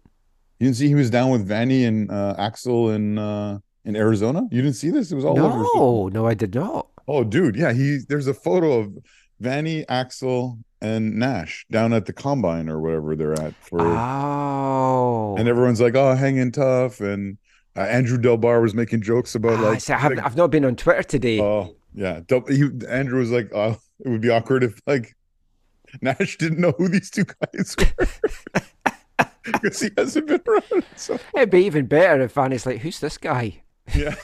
You 0.59 0.67
didn't 0.67 0.77
see 0.77 0.89
he 0.89 0.95
was 0.95 1.09
down 1.09 1.31
with 1.31 1.47
Vanni 1.49 1.87
and 1.87 2.11
uh, 2.11 2.35
Axel 2.37 2.91
in 2.91 3.17
uh, 3.17 3.61
in 3.87 3.97
Arizona. 3.97 4.43
You 4.51 4.61
didn't 4.61 4.77
see 4.77 4.91
this? 4.91 5.11
It 5.11 5.15
was 5.15 5.25
all 5.25 5.41
over. 5.41 5.65
No, 5.75 6.09
no, 6.09 6.27
I 6.27 6.35
did 6.35 6.55
not. 6.55 6.89
Oh, 7.09 7.25
dude, 7.25 7.57
yeah. 7.57 7.73
He 7.73 8.01
there's 8.11 8.27
a 8.27 8.35
photo 8.35 8.79
of 8.79 8.99
Vanni, 9.41 9.89
Axel, 9.89 10.59
and 10.81 11.17
Nash 11.19 11.67
down 11.71 11.93
at 11.93 12.07
the 12.07 12.13
combine 12.13 12.69
or 12.69 12.81
whatever 12.81 13.15
they're 13.17 13.41
at 13.41 13.55
for, 13.57 13.81
Oh, 13.83 15.37
and 15.39 15.49
everyone's 15.49 15.81
like, 15.81 15.95
"Oh, 15.95 16.15
hanging 16.15 16.53
tough." 16.53 17.01
And 17.01 17.39
uh, 17.77 17.81
Andrew 17.83 18.19
Delbar 18.19 18.61
was 18.63 18.75
making 18.75 19.03
jokes 19.03 19.35
about 19.35 19.59
Ah, 19.59 19.69
like, 19.71 19.91
I 19.91 20.25
I've 20.25 20.37
not 20.37 20.51
been 20.51 20.65
on 20.65 20.77
Twitter 20.77 21.03
today. 21.03 21.41
oh 21.41 21.77
yeah, 21.95 22.21
he, 22.49 22.69
Andrew 22.89 23.19
was 23.21 23.31
like, 23.31 23.51
"Oh, 23.55 23.79
it 24.05 24.09
would 24.09 24.21
be 24.21 24.31
awkward 24.31 24.65
if 24.65 24.81
like 24.87 25.15
Nash 26.01 26.39
didn't 26.39 26.59
know 26.61 26.73
who 26.79 26.89
these 26.89 27.11
two 27.11 27.25
guys 27.25 27.77
were." 27.79 28.07
Because 29.43 29.81
he 29.81 29.89
hasn't 29.97 30.27
been 30.27 30.43
around. 30.47 30.85
So 30.97 31.19
It'd 31.35 31.51
be 31.51 31.65
even 31.65 31.87
better 31.87 32.23
if 32.23 32.35
Vanni's 32.35 32.67
like, 32.67 32.81
who's 32.81 33.01
this 33.01 33.17
guy? 33.17 33.63
yeah, 33.95 34.15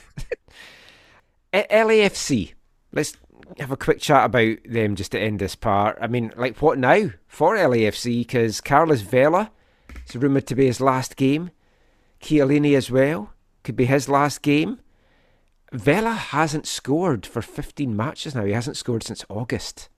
LAFC. 1.53 2.53
Let's 2.93 3.17
have 3.59 3.71
a 3.71 3.77
quick 3.77 3.99
chat 3.99 4.25
about 4.25 4.57
them 4.65 4.95
just 4.95 5.11
to 5.11 5.19
end 5.19 5.39
this 5.39 5.55
part. 5.55 5.97
I 6.01 6.07
mean, 6.07 6.33
like, 6.35 6.61
what 6.61 6.77
now 6.77 7.11
for 7.27 7.55
LAFC? 7.55 8.19
Because 8.19 8.61
Carlos 8.61 9.01
Vela 9.01 9.51
is 10.07 10.15
rumoured 10.15 10.47
to 10.47 10.55
be 10.55 10.65
his 10.65 10.81
last 10.81 11.15
game. 11.15 11.51
Chiellini 12.21 12.75
as 12.75 12.89
well 12.91 13.33
could 13.63 13.75
be 13.75 13.85
his 13.85 14.09
last 14.09 14.41
game. 14.41 14.79
Vela 15.71 16.13
hasn't 16.13 16.65
scored 16.65 17.25
for 17.25 17.41
15 17.41 17.95
matches 17.95 18.33
now. 18.33 18.45
He 18.45 18.53
hasn't 18.53 18.77
scored 18.77 19.03
since 19.03 19.25
August. 19.29 19.89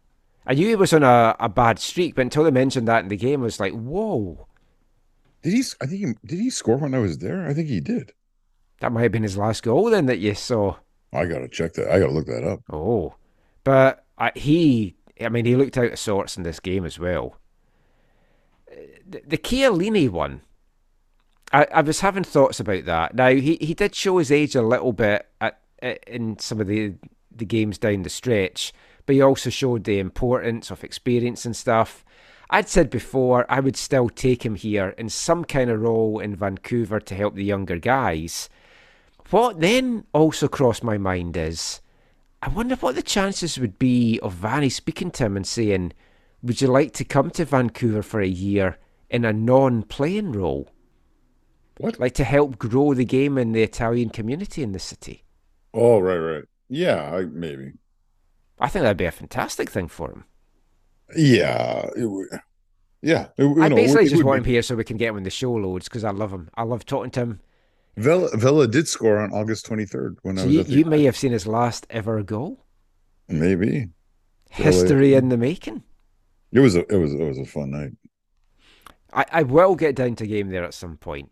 I 0.45 0.55
knew 0.55 0.67
he 0.67 0.75
was 0.75 0.93
on 0.93 1.03
a, 1.03 1.35
a 1.39 1.47
bad 1.47 1.77
streak, 1.79 2.15
but 2.15 2.23
until 2.23 2.43
they 2.43 2.51
mentioned 2.51 2.87
that 2.87 3.03
in 3.03 3.09
the 3.09 3.17
game, 3.17 3.41
I 3.41 3.43
was 3.43 3.59
like, 3.59 3.73
whoa, 3.73 4.47
did 5.43 5.53
he? 5.53 5.63
I 5.81 5.85
think 5.85 5.99
he 5.99 6.13
did. 6.25 6.39
He 6.39 6.49
score 6.49 6.77
when 6.77 6.95
I 6.95 6.99
was 6.99 7.19
there. 7.19 7.47
I 7.47 7.53
think 7.53 7.69
he 7.69 7.79
did. 7.79 8.13
that 8.81 8.91
might 8.91 9.03
have 9.03 9.11
been 9.11 9.23
his 9.23 9.37
last 9.37 9.63
goal 9.63 9.89
then 9.89 10.07
that 10.07 10.19
you 10.19 10.33
saw. 10.33 10.75
I 11.13 11.25
gotta 11.25 11.47
check 11.47 11.73
that. 11.73 11.89
I 11.91 11.99
gotta 11.99 12.11
look 12.11 12.27
that 12.27 12.43
up. 12.43 12.61
Oh, 12.71 13.15
but 13.69 14.03
uh, 14.17 14.31
he, 14.33 14.95
I 15.21 15.29
mean, 15.29 15.45
he 15.45 15.55
looked 15.55 15.77
out 15.77 15.91
of 15.91 15.99
sorts 15.99 16.37
in 16.37 16.41
this 16.41 16.59
game 16.59 16.85
as 16.85 16.97
well. 16.97 17.35
The, 19.07 19.21
the 19.27 19.37
Chiellini 19.37 20.09
one, 20.09 20.41
I, 21.53 21.67
I 21.71 21.81
was 21.81 21.99
having 21.99 22.23
thoughts 22.23 22.59
about 22.59 22.85
that. 22.85 23.13
Now 23.13 23.29
he, 23.29 23.59
he 23.61 23.75
did 23.75 23.93
show 23.93 24.17
his 24.17 24.31
age 24.31 24.55
a 24.55 24.63
little 24.63 24.91
bit 24.91 25.27
at, 25.39 25.59
at, 25.83 26.03
in 26.07 26.39
some 26.39 26.59
of 26.59 26.65
the 26.65 26.95
the 27.31 27.45
games 27.45 27.77
down 27.77 28.01
the 28.01 28.09
stretch, 28.09 28.73
but 29.05 29.13
he 29.13 29.21
also 29.21 29.51
showed 29.51 29.83
the 29.83 29.99
importance 29.99 30.71
of 30.71 30.83
experience 30.83 31.45
and 31.45 31.55
stuff. 31.55 32.03
I'd 32.49 32.69
said 32.69 32.89
before 32.89 33.45
I 33.49 33.59
would 33.59 33.77
still 33.77 34.09
take 34.09 34.43
him 34.43 34.55
here 34.55 34.95
in 34.97 35.09
some 35.09 35.45
kind 35.45 35.69
of 35.69 35.79
role 35.79 36.17
in 36.17 36.35
Vancouver 36.35 36.99
to 37.01 37.13
help 37.13 37.35
the 37.35 37.43
younger 37.43 37.77
guys. 37.77 38.49
What 39.29 39.59
then 39.59 40.05
also 40.11 40.47
crossed 40.47 40.83
my 40.83 40.97
mind 40.97 41.37
is 41.37 41.81
I 42.41 42.49
wonder 42.49 42.75
what 42.75 42.95
the 42.95 43.01
chances 43.01 43.57
would 43.59 43.77
be 43.77 44.19
of 44.21 44.33
Vanni 44.33 44.69
speaking 44.69 45.11
to 45.11 45.25
him 45.25 45.35
and 45.35 45.45
saying, 45.45 45.93
Would 46.41 46.61
you 46.61 46.67
like 46.67 46.93
to 46.93 47.03
come 47.03 47.31
to 47.31 47.45
Vancouver 47.45 48.01
for 48.01 48.21
a 48.21 48.27
year 48.27 48.77
in 49.09 49.25
a 49.25 49.33
non 49.33 49.83
playing 49.83 50.31
role? 50.31 50.69
What? 51.77 51.99
Like 51.99 52.13
to 52.15 52.23
help 52.23 52.57
grow 52.57 52.93
the 52.93 53.05
game 53.05 53.37
in 53.37 53.51
the 53.51 53.63
Italian 53.63 54.09
community 54.09 54.63
in 54.63 54.71
the 54.71 54.79
city? 54.79 55.23
Oh, 55.73 55.99
right, 55.99 56.17
right. 56.17 56.43
Yeah, 56.69 57.15
I, 57.15 57.21
maybe. 57.25 57.73
I 58.59 58.67
think 58.67 58.83
that'd 58.83 58.97
be 58.97 59.05
a 59.05 59.11
fantastic 59.11 59.69
thing 59.69 59.87
for 59.87 60.11
him. 60.11 60.25
Yeah, 61.15 61.89
it 61.95 62.05
would. 62.05 62.27
Yeah, 63.01 63.27
it, 63.37 63.43
I 63.43 63.69
know, 63.69 63.75
basically 63.75 64.05
it 64.05 64.09
just 64.09 64.23
want 64.23 64.39
him 64.39 64.45
here 64.45 64.61
so 64.61 64.75
we 64.75 64.83
can 64.83 64.97
get 64.97 65.09
him 65.09 65.17
in 65.17 65.23
the 65.23 65.29
show 65.29 65.53
loads 65.53 65.87
because 65.87 66.03
I 66.03 66.11
love 66.11 66.31
him. 66.31 66.49
I 66.55 66.63
love 66.63 66.85
talking 66.85 67.11
to 67.11 67.19
him. 67.21 67.39
Vela, 67.97 68.29
Vela 68.37 68.67
did 68.67 68.87
score 68.87 69.17
on 69.19 69.31
August 69.33 69.65
twenty 69.65 69.85
third 69.85 70.17
when 70.21 70.39
I 70.39 70.45
was 70.45 70.53
you, 70.53 70.63
you 70.63 70.85
may 70.85 71.03
have 71.03 71.17
seen 71.17 71.31
his 71.31 71.45
last 71.47 71.85
ever 71.89 72.21
goal. 72.23 72.63
maybe 73.27 73.89
History 74.49 75.13
in 75.13 75.29
the 75.29 75.37
making. 75.37 75.83
it 76.51 76.59
was 76.59 76.75
a 76.75 76.79
it 76.93 76.97
was 76.97 77.13
it 77.13 77.23
was 77.23 77.37
a 77.37 77.45
fun 77.45 77.71
night. 77.71 77.91
I, 79.13 79.25
I 79.31 79.43
will 79.43 79.75
get 79.75 79.95
down 79.95 80.15
to 80.15 80.27
game 80.27 80.49
there 80.49 80.63
at 80.63 80.73
some 80.73 80.97
point. 80.97 81.31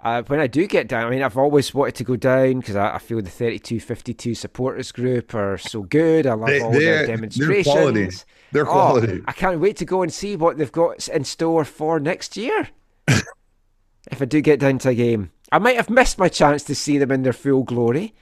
Uh, 0.00 0.22
when 0.26 0.38
I 0.38 0.46
do 0.46 0.66
get 0.66 0.86
down, 0.88 1.06
I 1.06 1.10
mean, 1.10 1.22
I've 1.22 1.38
always 1.38 1.72
wanted 1.72 1.94
to 1.96 2.04
go 2.04 2.14
down 2.16 2.60
because 2.60 2.76
I, 2.76 2.94
I 2.96 2.98
feel 2.98 3.22
the 3.22 3.30
3252 3.30 4.34
supporters 4.34 4.92
group 4.92 5.34
are 5.34 5.56
so 5.56 5.82
good. 5.82 6.26
I 6.26 6.34
love 6.34 6.48
They- 6.48 6.60
all 6.60 6.70
their 6.70 7.06
demonstrations. 7.06 7.64
quality. 7.66 8.08
They're 8.52 8.68
Oh, 8.68 8.72
quality. 8.72 9.22
I 9.26 9.32
can't 9.32 9.58
wait 9.58 9.78
to 9.78 9.84
go 9.86 10.02
and 10.02 10.12
see 10.12 10.36
what 10.36 10.58
they've 10.58 10.70
got 10.70 11.08
in 11.08 11.24
store 11.24 11.64
for 11.64 11.98
next 11.98 12.36
year. 12.36 12.68
if 13.08 14.20
I 14.20 14.26
do 14.26 14.40
get 14.42 14.60
down 14.60 14.78
to 14.80 14.90
a 14.90 14.94
game, 14.94 15.30
I 15.52 15.58
might 15.58 15.76
have 15.76 15.90
missed 15.90 16.18
my 16.18 16.28
chance 16.28 16.62
to 16.64 16.74
see 16.74 16.98
them 16.98 17.10
in 17.10 17.22
their 17.22 17.32
full 17.32 17.62
glory 17.62 18.14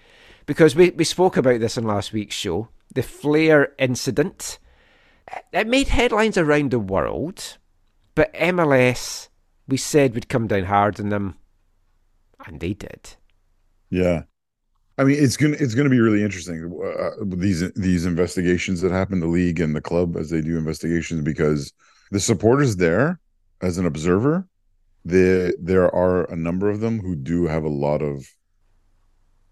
because 0.47 0.77
we, 0.77 0.91
we 0.91 1.05
spoke 1.05 1.37
about 1.37 1.61
this 1.61 1.77
in 1.77 1.85
last 1.85 2.13
week's 2.13 2.35
show. 2.35 2.69
The 2.95 3.03
Flare 3.03 3.73
incident. 3.79 4.59
It 5.53 5.67
made 5.67 5.89
headlines 5.89 6.37
around 6.37 6.71
the 6.71 6.79
world, 6.79 7.57
but 8.15 8.33
MLS, 8.35 9.29
we 9.67 9.79
said 9.79 10.15
would 10.15 10.29
come 10.29 10.47
down 10.47 10.65
hard 10.65 11.01
on 11.01 11.09
them, 11.09 11.37
and 12.47 12.61
they 12.61 12.75
did. 12.75 13.17
Yeah, 13.89 14.25
I 14.99 15.05
mean 15.05 15.23
it's 15.23 15.37
gonna 15.37 15.57
it's 15.59 15.75
gonna 15.75 15.89
be 15.89 16.01
really 16.01 16.23
interesting 16.23 16.71
uh, 16.85 17.11
these 17.25 17.73
these 17.73 18.05
investigations 18.05 18.81
that 18.81 18.93
happen 18.93 19.21
the 19.21 19.27
league 19.27 19.61
and 19.61 19.75
the 19.75 19.81
club 19.81 20.17
as 20.17 20.31
they 20.31 20.41
do 20.41 20.57
investigations 20.57 21.23
because 21.23 21.73
the 22.11 22.21
supporters 22.21 22.77
there 22.77 23.19
as 23.61 23.79
an 23.79 23.87
observer 23.87 24.47
there 25.05 25.53
there 25.61 25.95
are 25.95 26.25
a 26.31 26.37
number 26.37 26.71
of 26.71 26.81
them 26.81 27.01
who 27.01 27.15
do 27.15 27.47
have 27.47 27.65
a 27.65 27.69
lot 27.69 28.01
of 28.03 28.27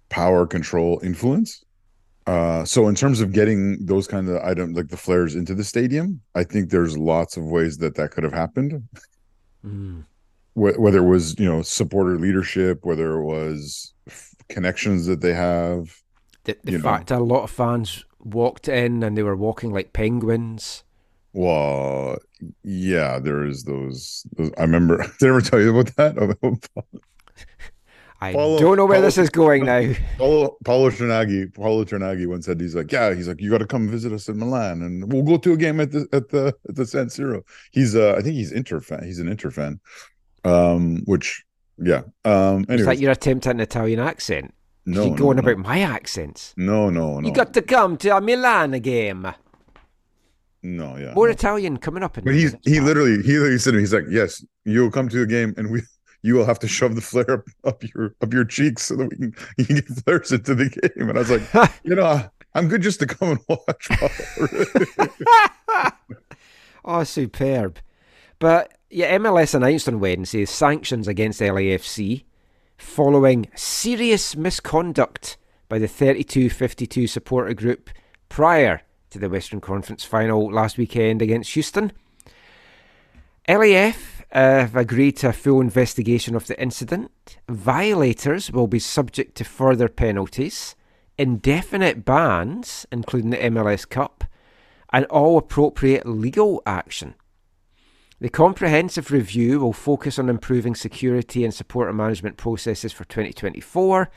power 0.09 0.47
control 0.47 1.01
influence 1.03 1.65
uh 2.27 2.65
so 2.65 2.87
in 2.89 2.95
terms 2.95 3.21
of 3.21 3.33
getting 3.33 3.85
those 3.85 4.07
kind 4.07 4.29
of 4.29 4.37
items 4.43 4.77
like 4.77 4.89
the 4.89 4.97
flares 4.97 5.35
into 5.35 5.55
the 5.55 5.65
stadium 5.65 6.21
i 6.35 6.45
think 6.45 6.71
there's 6.71 6.97
lots 6.97 7.37
of 7.37 7.45
ways 7.45 7.79
that 7.79 7.95
that 7.97 8.11
could 8.11 8.25
have 8.25 8.33
happened 8.33 8.83
Mm. 9.65 10.05
Wh- 10.55 10.79
whether 10.79 10.99
it 10.99 11.09
was 11.09 11.39
you 11.39 11.47
know 11.47 11.63
supporter 11.63 12.19
leadership 12.19 12.81
whether 12.83 13.13
it 13.19 13.25
was 13.25 13.95
f- 14.09 14.35
connections 14.49 15.07
that 15.07 15.21
they 15.21 15.33
have 15.35 15.95
The, 16.45 16.57
the 16.65 16.73
know. 16.73 16.81
fact 16.83 17.09
that 17.09 17.21
a 17.21 17.25
lot 17.25 17.45
of 17.45 17.51
fans 17.51 18.05
walked 18.19 18.67
in 18.69 19.03
and 19.05 19.17
they 19.17 19.23
were 19.23 19.37
walking 19.37 19.71
like 19.73 19.93
penguins. 19.93 20.83
Well 21.33 22.17
yeah 22.63 23.19
there 23.19 23.45
is 23.45 23.65
those, 23.65 24.25
those 24.37 24.51
i 24.59 24.63
remember 24.63 24.99
did 25.19 25.27
i 25.27 25.29
ever 25.29 25.41
tell 25.41 25.61
you 25.61 25.71
about 25.79 25.95
that 25.97 26.19
About 26.19 26.65
I 28.21 28.33
Paulo- 28.35 28.59
don't 28.61 28.77
know 28.77 28.87
where 28.87 28.99
Paulo- 28.99 29.07
this 29.07 29.19
is 29.19 29.31
going 29.31 29.65
now. 29.65 29.93
paulo 30.19 30.57
paulo 30.65 30.91
Ternaghi, 30.91 31.53
paulo 31.55 31.85
Ternaghi 31.85 32.27
once 32.29 32.47
said 32.47 32.61
he's 32.61 32.75
like 32.75 32.93
yeah 32.93 33.15
he's 33.15 33.27
like 33.27 33.41
you 33.41 33.51
got 33.51 33.59
to 33.59 33.67
come 33.67 33.89
visit 33.89 34.13
us 34.13 34.29
in 34.29 34.39
milan 34.39 34.83
and 34.83 35.13
we'll 35.13 35.23
go 35.25 35.37
to 35.39 35.53
a 35.53 35.57
game 35.57 35.81
at 35.81 35.91
the 35.91 36.07
at 36.13 36.29
the 36.29 36.55
at 36.69 36.77
the 36.77 36.87
san 36.87 37.07
siro 37.07 37.43
he's 37.73 37.97
uh 37.97 38.15
i 38.17 38.21
think 38.23 38.35
he's 38.37 38.53
inter 38.53 38.81
fan 38.81 39.03
he's 39.05 39.19
an 39.19 39.27
inter 39.29 39.51
fan 39.51 39.81
um 40.45 40.99
which 41.07 41.45
yeah 41.79 42.03
um 42.25 42.61
Is 42.63 42.69
anyways, 42.69 42.87
that 42.87 42.99
your 42.99 43.11
attempt 43.13 43.47
at 43.47 43.55
an 43.57 43.61
Italian 43.61 43.99
accent? 43.99 44.55
no 44.87 45.05
you 45.05 45.11
keep 45.11 45.19
going 45.19 45.37
no, 45.37 45.41
about 45.43 45.59
my 45.59 45.81
accents. 45.81 46.53
no 46.57 46.91
no 46.91 47.19
no 47.21 47.27
You 47.27 47.33
got 47.35 47.55
to 47.55 47.63
come 47.63 47.97
to 47.99 48.17
a 48.17 48.21
Milan 48.21 48.73
game. 48.81 49.27
No 50.63 50.97
yeah 50.97 51.13
More 51.15 51.27
no. 51.27 51.33
Italian 51.33 51.77
coming 51.77 52.03
up. 52.03 52.19
In 52.19 52.25
But 52.25 52.35
he's 52.35 52.55
he 52.65 52.81
literally 52.81 53.23
he 53.23 53.39
literally 53.39 53.59
said 53.59 53.73
to 53.73 53.77
me, 53.77 53.83
he's 53.83 53.95
like, 53.95 54.05
Yes, 54.09 54.45
you'll 54.65 54.91
come 54.91 55.09
to 55.09 55.19
the 55.19 55.27
game 55.27 55.55
and 55.57 55.71
we 55.71 55.83
you 56.23 56.35
will 56.35 56.45
have 56.45 56.59
to 56.61 56.69
shove 56.69 56.95
the 56.95 57.01
flare 57.01 57.31
up, 57.31 57.45
up 57.65 57.95
your 57.95 58.15
up 58.23 58.33
your 58.33 58.45
cheeks 58.45 58.85
so 58.85 58.97
that 58.97 59.11
we 59.11 59.17
can 59.17 59.35
you 59.59 59.65
can 59.65 59.77
get 59.77 59.87
flares 59.87 60.33
into 60.33 60.55
the 60.55 60.69
game. 60.69 61.09
And 61.09 61.19
I 61.19 61.23
was 61.23 61.31
like, 61.31 61.81
you 61.85 61.95
know, 61.95 62.25
I'm 62.55 62.69
good 62.69 62.83
just 62.83 63.01
to 63.01 63.07
come 63.07 63.31
and 63.31 63.41
watch. 63.49 63.89
oh, 66.85 67.05
superb. 67.05 67.79
But 68.39 68.79
yeah, 68.91 69.17
MLS 69.19 69.55
announced 69.55 69.89
on 69.89 70.01
Wednesday 70.01 70.45
sanctions 70.45 71.09
against 71.09 71.41
LAFC 71.41 72.25
following 72.77 73.49
serious 73.55 74.37
misconduct 74.37 75.37
by 75.69 75.79
the 75.79 75.89
3252 75.89 77.07
supporter 77.07 77.55
group 77.55 77.91
prior 78.29 78.83
to 79.13 79.19
the 79.19 79.29
Western 79.29 79.61
Conference 79.61 80.05
final 80.05 80.51
last 80.51 80.77
weekend 80.77 81.23
against 81.23 81.53
Houston. 81.53 81.93
LAF 83.49 84.25
have 84.31 84.75
agreed 84.75 85.17
to 85.19 85.29
a 85.29 85.33
full 85.33 85.61
investigation 85.61 86.35
of 86.35 86.47
the 86.47 86.61
incident. 86.61 87.11
Violators 87.49 88.51
will 88.51 88.67
be 88.67 88.79
subject 88.79 89.37
to 89.37 89.45
further 89.45 89.89
penalties, 89.89 90.75
indefinite 91.19 92.05
bans, 92.05 92.87
including 92.91 93.31
the 93.31 93.37
MLS 93.37 93.89
Cup, 93.89 94.25
and 94.91 95.05
all 95.07 95.39
appropriate 95.39 96.07
legal 96.07 96.63
action. 96.67 97.15
The 98.21 98.29
comprehensive 98.29 99.11
review 99.11 99.61
will 99.61 99.73
focus 99.73 100.19
on 100.19 100.29
improving 100.29 100.75
security 100.75 101.45
and 101.45 101.53
supporter 101.53 101.93
management 101.93 102.37
processes 102.37 102.93
for 102.93 103.05
2024. 103.05 104.11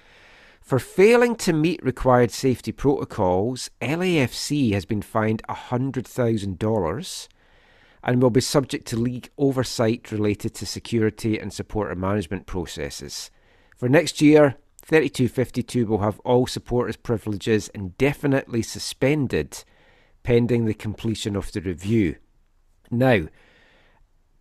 For 0.66 0.80
failing 0.80 1.36
to 1.36 1.54
meet 1.54 1.86
required 1.86 2.32
safety 2.32 2.72
protocols, 2.72 3.70
LAFC 3.84 4.74
has 4.74 4.84
been 4.84 5.04
fined 5.04 5.44
$100,000 5.48 7.28
and 8.04 8.22
will 8.22 8.30
be 8.32 8.42
subject 8.42 8.88
to 8.88 8.98
league 8.98 9.30
oversight 9.38 10.12
related 10.12 10.56
to 10.56 10.66
security 10.66 11.38
and 11.38 11.54
supporter 11.54 11.94
management 11.94 12.48
processes. 12.48 13.30
For 13.78 13.88
next 13.88 14.24
year, 14.24 14.56
3252 14.82 15.86
will 15.86 16.00
have 16.00 16.20
all 16.22 16.48
supporters' 16.48 16.98
privileges 16.98 17.70
indefinitely 17.76 18.64
suspended 18.64 19.64
pending 20.24 20.66
the 20.66 20.74
completion 20.74 21.36
of 21.36 21.52
the 21.52 21.62
review. 21.62 22.16
Now, 22.90 23.28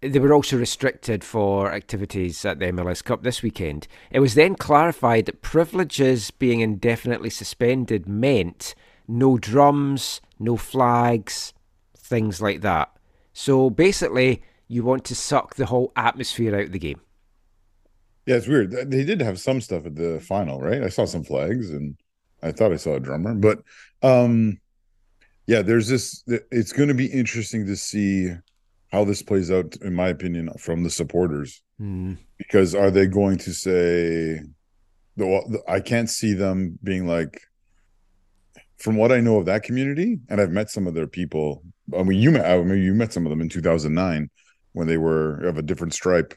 they 0.09 0.19
were 0.19 0.35
also 0.35 0.57
restricted 0.57 1.25
for 1.25 1.73
activities 1.73 2.45
at 2.45 2.59
the 2.59 2.67
MLS 2.67 3.03
Cup 3.03 3.23
this 3.23 3.43
weekend. 3.43 3.87
It 4.11 4.21
was 4.21 4.35
then 4.35 4.55
clarified 4.55 5.27
that 5.27 5.43
privileges 5.43 6.31
being 6.31 6.61
indefinitely 6.61 7.31
suspended 7.31 8.09
meant 8.09 8.75
no 9.09 9.39
drums, 9.39 10.21
no 10.39 10.57
flags, 10.57 11.53
things 11.97 12.41
like 12.43 12.61
that. 12.61 12.91
So 13.33 13.71
basically, 13.71 14.43
you 14.69 14.85
want 14.85 15.05
to 15.07 15.15
suck 15.15 15.57
the 15.57 15.67
whole 15.67 15.93
atmosphere 15.97 16.55
out 16.55 16.67
of 16.67 16.73
the 16.73 16.79
game. 16.79 17.01
Yeah, 18.27 18.37
it's 18.37 18.49
weird. 18.49 18.71
They 18.71 19.05
did 19.05 19.21
have 19.21 19.39
some 19.39 19.61
stuff 19.61 19.87
at 19.87 19.97
the 19.97 20.21
final, 20.21 20.61
right? 20.61 20.83
I 20.83 20.89
saw 20.89 21.05
some 21.05 21.25
flags 21.25 21.71
and 21.71 21.97
I 22.43 22.53
thought 22.53 22.73
I 22.73 22.77
saw 22.77 22.95
a 22.95 23.01
drummer, 23.01 23.35
but 23.35 23.63
um 24.03 24.59
yeah, 25.47 25.61
there's 25.61 25.89
this 25.89 26.25
it's 26.27 26.73
going 26.73 26.89
to 26.89 26.95
be 26.95 27.07
interesting 27.07 27.67
to 27.67 27.77
see 27.77 28.31
how 28.95 29.05
this 29.05 29.23
plays 29.23 29.51
out 29.51 29.75
in 29.83 29.93
my 29.93 30.09
opinion 30.09 30.49
from 30.57 30.85
the 30.85 30.91
supporters. 30.91 31.63
Mm. 31.81 32.17
Because 32.39 32.75
are 32.77 32.93
they 32.93 33.07
going 33.07 33.39
to 33.39 33.53
say 33.53 34.41
the 35.17 35.63
I 35.69 35.81
can't 35.81 36.09
see 36.09 36.33
them 36.33 36.79
being 36.83 37.07
like 37.07 37.41
from 38.79 38.97
what 38.97 39.11
I 39.11 39.21
know 39.21 39.39
of 39.39 39.47
that 39.47 39.65
community 39.65 40.21
and 40.29 40.41
I've 40.41 40.53
met 40.53 40.71
some 40.71 40.87
of 40.87 40.95
their 40.95 41.09
people. 41.09 41.65
I 41.99 42.05
mean 42.05 42.21
you 42.21 42.31
met 42.31 42.47
I 42.47 42.63
mean 42.63 42.83
you 42.83 42.95
met 42.95 43.13
some 43.13 43.27
of 43.27 43.31
them 43.31 43.41
in 43.41 43.49
2009 43.49 44.31
when 44.75 44.87
they 44.87 44.97
were 44.97 45.41
of 45.41 45.59
a 45.59 45.63
different 45.63 45.93
stripe. 45.93 46.35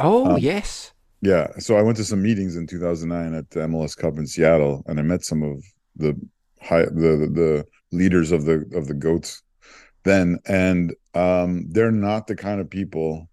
Oh, 0.00 0.32
Um, 0.32 0.38
yes. 0.38 0.92
Yeah, 1.22 1.46
so 1.58 1.76
I 1.76 1.82
went 1.82 1.96
to 1.98 2.04
some 2.04 2.20
meetings 2.20 2.56
in 2.56 2.66
2009 2.66 3.32
at 3.32 3.50
the 3.50 3.60
MLS 3.60 3.96
Cup 3.96 4.18
in 4.18 4.26
Seattle, 4.26 4.84
and 4.86 5.00
I 5.00 5.02
met 5.02 5.24
some 5.24 5.42
of 5.42 5.64
the 5.96 6.14
high 6.60 6.84
the 6.84 7.10
the, 7.22 7.28
the 7.40 7.66
leaders 7.90 8.32
of 8.32 8.44
the 8.44 8.56
of 8.74 8.86
the 8.86 8.94
goats 8.94 9.42
then, 10.06 10.38
and 10.46 10.94
um, 11.14 11.66
they're 11.68 11.92
not 11.92 12.26
the 12.26 12.36
kind 12.36 12.60
of 12.60 12.70
people 12.70 13.28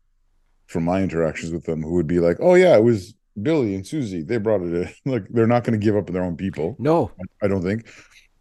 from 0.67 0.83
my 0.83 1.01
interactions 1.01 1.51
with 1.53 1.63
them 1.65 1.81
who 1.81 1.93
would 1.93 2.07
be 2.07 2.19
like, 2.19 2.37
"Oh 2.41 2.55
yeah, 2.55 2.75
it 2.75 2.83
was 2.83 3.13
Billy 3.41 3.75
and 3.75 3.87
Susie. 3.87 4.23
They 4.23 4.37
brought 4.37 4.61
it 4.61 4.73
in." 4.73 4.89
like 5.11 5.25
they're 5.29 5.47
not 5.47 5.63
going 5.63 5.79
to 5.79 5.83
give 5.83 5.95
up 5.95 6.07
their 6.07 6.23
own 6.23 6.35
people. 6.35 6.75
No. 6.79 7.11
I 7.41 7.47
don't 7.47 7.61
think. 7.63 7.87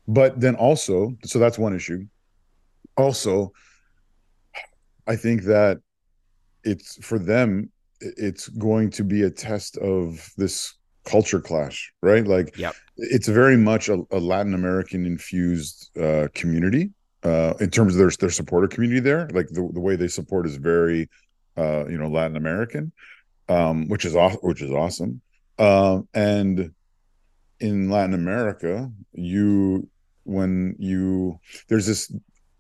But 0.09 0.41
then 0.41 0.57
also, 0.57 1.17
so 1.25 1.39
that's 1.39 1.59
one 1.59 1.75
issue. 1.77 2.07
Also, 2.97 3.53
I 5.07 5.15
think 5.17 5.43
that 5.45 5.79
it's 6.65 7.03
for 7.05 7.19
them, 7.19 7.71
it's 8.01 8.49
going 8.49 8.91
to 8.91 9.05
be 9.05 9.23
a 9.23 9.31
test 9.31 9.77
of 9.79 10.29
this 10.37 10.75
culture 11.05 11.41
clash, 11.41 11.93
right? 12.03 12.27
Like, 12.27 12.57
Yep. 12.57 12.75
it's 12.97 13.29
very 13.29 13.57
much 13.57 13.89
a, 13.89 14.03
a 14.11 14.19
Latin 14.19 14.55
American 14.55 15.07
infused 15.07 15.97
uh, 15.99 16.29
community 16.35 16.91
uh, 17.23 17.55
in 17.61 17.71
terms 17.71 17.95
of 17.95 17.99
their 17.99 18.11
their 18.11 18.31
supporter 18.31 18.69
community 18.69 19.01
there. 19.01 19.29
Like 19.33 19.49
the, 19.49 19.69
the 19.73 19.81
way 19.81 19.97
they 19.97 20.09
support 20.09 20.47
is 20.47 20.57
very, 20.57 21.09
uh, 21.57 21.87
you 21.87 21.99
know, 21.99 22.09
Latin 22.09 22.37
American, 22.37 22.93
um, 23.49 23.89
which 23.89 24.05
is 24.05 24.17
which 24.43 24.63
is 24.63 24.71
awesome. 24.71 25.21
Um, 25.59 26.09
and 26.15 26.73
in 27.61 27.91
Latin 27.91 28.15
America, 28.15 28.91
you 29.13 29.89
when 30.25 30.77
you 30.79 31.39
there's 31.69 31.87
this 31.87 32.13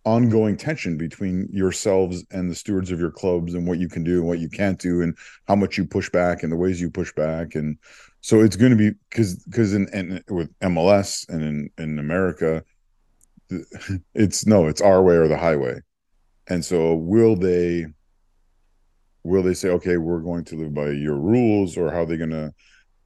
ongoing 0.05 0.57
tension 0.57 0.97
between 0.97 1.49
yourselves 1.53 2.25
and 2.33 2.51
the 2.51 2.55
stewards 2.55 2.91
of 2.91 2.99
your 2.99 3.11
clubs 3.11 3.55
and 3.55 3.69
what 3.69 3.79
you 3.79 3.89
can 3.89 4.03
do 4.03 4.19
and 4.19 4.27
what 4.27 4.41
you 4.41 4.49
can't 4.49 4.81
do 4.81 5.01
and 5.03 5.17
how 5.47 5.55
much 5.55 5.79
you 5.79 5.85
push 5.85 6.11
back 6.11 6.43
and 6.43 6.51
the 6.51 6.57
ways 6.57 6.81
you 6.81 6.91
push 6.91 7.13
back 7.13 7.55
and 7.55 7.79
so 8.21 8.41
it's 8.41 8.57
going 8.57 8.71
to 8.71 8.77
be 8.77 8.91
because 9.11 9.37
because 9.45 9.75
in, 9.75 9.89
in 9.93 10.23
with 10.29 10.51
MLS 10.61 11.29
and 11.29 11.43
in 11.43 11.71
in 11.79 11.99
America 12.01 12.65
it's 14.15 14.47
no 14.47 14.67
it's 14.69 14.81
our 14.81 15.03
way 15.03 15.15
or 15.17 15.29
the 15.29 15.37
highway 15.37 15.79
and 16.49 16.65
so 16.65 16.95
will 16.95 17.37
they 17.37 17.87
will 19.25 19.43
they 19.43 19.55
say 19.55 19.69
okay 19.69 19.97
we're 19.97 20.21
going 20.21 20.45
to 20.45 20.57
live 20.57 20.75
by 20.75 20.91
your 20.91 21.17
rules 21.17 21.77
or 21.77 21.91
how 21.91 22.03
are 22.03 22.07
they 22.07 22.17
going 22.17 22.31
to 22.31 22.53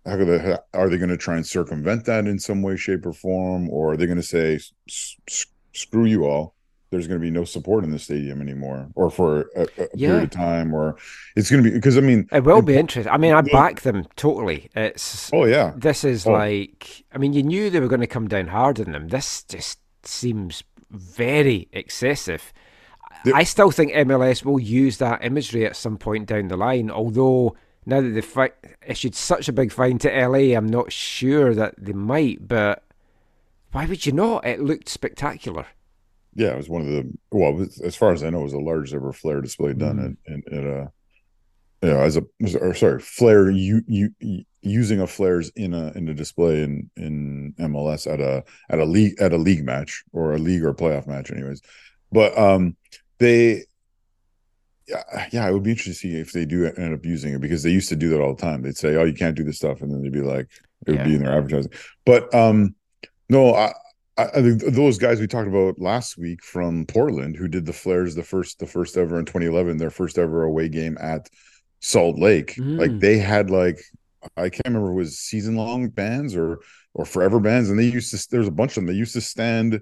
how 0.07 0.13
are 0.13 0.25
they, 0.25 0.57
are 0.73 0.89
they 0.89 0.97
going 0.99 1.11
to 1.11 1.17
try 1.17 1.37
and 1.37 1.47
circumvent 1.47 2.05
that 2.07 2.27
in 2.27 2.39
some 2.39 2.63
way 2.63 2.77
shape 2.77 3.05
or 3.07 3.13
form 3.13 3.69
or 3.71 3.93
are 3.93 3.97
they 3.97 4.07
going 4.07 4.17
to 4.17 4.23
say 4.23 4.55
"S- 4.55 4.73
s- 5.29 5.47
screw 5.75 6.05
you 6.07 6.25
all 6.25 6.55
there's 6.93 7.09
going 7.09 7.21
to 7.21 7.25
be 7.25 7.31
no 7.33 7.45
support 7.45 7.83
in 7.83 7.91
the 7.91 7.99
stadium 7.99 8.41
anymore 8.41 8.89
or 8.95 9.11
for 9.11 9.51
a, 9.57 9.63
a 9.77 9.89
Yeah. 9.95 10.09
period 10.11 10.25
of 10.25 10.31
time 10.31 10.73
or 10.73 10.97
it's 11.35 11.51
going 11.51 11.63
to 11.65 11.69
be 11.69 11.75
because 11.75 11.99
i 11.99 12.01
mean 12.01 12.27
It 12.33 12.45
will 12.45 12.63
be 12.63 12.77
interesting. 12.79 13.13
I 13.13 13.19
mean, 13.19 13.35
I 13.35 13.41
back 13.43 13.81
them 13.83 14.07
totally. 14.15 14.71
It's 14.77 15.29
oh 15.35 15.45
yeah 15.45 15.73
this 15.77 16.05
is 16.05 16.27
Oh. 16.27 16.33
like 16.33 17.05
I 17.13 17.19
mean, 17.19 17.33
you 17.33 17.43
knew 17.43 17.69
they 17.69 17.81
were 17.81 17.89
going 17.89 18.01
to 18.01 18.07
come 18.07 18.29
down 18.29 18.47
hard 18.47 18.79
on 18.81 18.93
them. 18.93 19.09
This 19.09 19.43
just 19.43 19.81
seems 20.07 20.63
very 20.91 21.69
excessive. 21.73 22.53
The- 23.25 23.35
I 23.35 23.43
still 23.45 23.71
think 23.71 23.93
MLS 23.93 24.45
will 24.45 24.61
use 24.61 24.99
that 24.99 25.25
imagery 25.25 25.67
at 25.67 25.77
some 25.77 25.99
point 25.99 26.27
down 26.27 26.49
the 26.49 26.57
line. 26.57 26.91
Although 26.91 27.57
now 27.85 28.01
that 28.01 28.11
they've 28.11 28.25
fi- 28.25 28.51
issued 28.87 29.15
such 29.15 29.49
a 29.49 29.53
big 29.53 29.73
fine 29.73 29.99
to 29.99 30.09
LA, 30.11 30.55
I'm 30.57 30.67
not 30.69 30.93
sure 30.93 31.55
that 31.55 31.75
they 31.79 31.93
might. 31.93 32.47
But 32.47 32.83
why 33.73 33.87
would 33.87 34.07
you 34.07 34.13
not? 34.13 34.47
It 34.47 34.61
looked 34.61 34.89
spectacular. 34.89 35.67
yeah 36.35 36.49
it 36.53 36.57
was 36.59 36.69
one 36.69 36.83
of 36.83 36.89
the 36.89 37.11
well 37.33 37.67
as 37.83 37.97
far 37.97 38.13
as 38.13 38.23
i 38.23 38.29
know 38.29 38.41
it 38.41 38.43
was 38.43 38.53
the 38.53 38.59
largest 38.59 38.93
ever 38.95 39.11
flare 39.11 39.41
display 39.41 39.73
done 39.73 39.97
Mhm. 39.97 40.17
at, 40.27 40.53
at, 40.53 40.59
at 40.59 40.65
a 40.67 40.93
you 41.83 41.89
know 41.89 42.01
as 42.01 42.19
a 42.19 42.25
or 42.61 42.75
sorry 42.75 43.01
flare 43.01 43.49
you 43.51 43.81
you 43.89 44.11
using 44.71 45.01
a 45.01 45.07
flares 45.07 45.51
in 45.57 45.75
a 45.75 45.93
in 45.93 46.09
a 46.09 46.15
display 46.15 46.63
in 46.63 46.91
in 46.97 47.55
mls 47.59 48.11
at 48.13 48.21
a 48.21 48.45
at 48.71 48.79
a 48.79 48.85
league 48.85 49.15
at 49.21 49.33
a 49.33 49.37
league 49.37 49.65
match 49.65 50.05
or 50.13 50.35
a 50.35 50.39
league 50.39 50.65
or 50.65 50.75
playoff 50.75 51.07
match 51.07 51.31
anyways. 51.31 51.61
But 52.13 52.37
um 52.39 52.77
they 53.19 53.65
yeah 54.89 55.29
yeah 55.33 55.49
it 55.49 55.53
would 55.53 55.63
be 55.63 55.71
interesting 55.71 55.93
to 55.95 55.99
see 55.99 56.21
if 56.21 56.33
they 56.33 56.45
do 56.45 56.67
end 56.67 56.95
up 56.95 57.05
using 57.05 57.35
it 57.35 57.41
because 57.41 57.63
they 57.63 57.71
used 57.71 57.89
to 57.89 57.97
do 57.97 58.11
that 58.11 58.21
all 58.21 58.35
the 58.35 58.43
time. 58.43 58.63
They'd 58.63 58.77
say 58.77 58.97
oh 58.97 59.05
you 59.05 59.15
can't 59.15 59.37
do 59.37 59.45
this 59.45 59.57
stuff 59.57 59.83
and 59.83 59.91
then 59.93 60.03
they'd 60.03 60.13
be 60.13 60.21
like 60.21 60.49
it 60.87 60.93
would 60.93 61.05
be 61.05 61.15
in 61.17 61.23
their 61.23 61.37
advertising. 61.37 61.73
But 62.05 62.33
um 62.35 62.75
no 63.29 63.55
i 63.55 63.73
I, 64.19 64.25
I 64.25 64.43
think 64.43 64.63
those 64.63 64.97
guys 64.99 65.21
we 65.21 65.27
talked 65.27 65.49
about 65.49 65.79
last 65.79 66.17
week 66.17 66.43
from 66.43 66.87
Portland 66.87 67.37
who 67.37 67.49
did 67.49 67.67
the 67.67 67.73
Flares 67.73 68.15
the 68.15 68.23
first 68.23 68.59
the 68.59 68.67
first 68.67 68.97
ever 68.97 69.19
in 69.19 69.25
2011 69.27 69.77
their 69.77 69.91
first 69.91 70.19
ever 70.19 70.45
away 70.45 70.69
game 70.69 70.97
at 71.01 71.29
Salt 71.81 72.19
Lake 72.19 72.55
Mm. 72.57 72.79
like 72.79 72.99
they 72.99 73.19
had 73.19 73.51
like 73.51 73.79
I 74.37 74.49
can't 74.49 74.67
remember 74.67 74.93
was 74.93 75.19
season 75.19 75.57
long 75.57 75.89
bands 75.89 76.37
or 76.37 76.61
or 76.95 77.05
forever 77.05 77.41
bands 77.41 77.71
and 77.71 77.79
they 77.79 77.85
used 77.85 78.11
to 78.11 78.29
there's 78.31 78.49
a 78.49 78.53
bunch 78.53 78.73
of 78.73 78.77
them 78.77 78.87
they 78.87 78.99
used 78.99 79.15
to 79.15 79.21
stand 79.21 79.81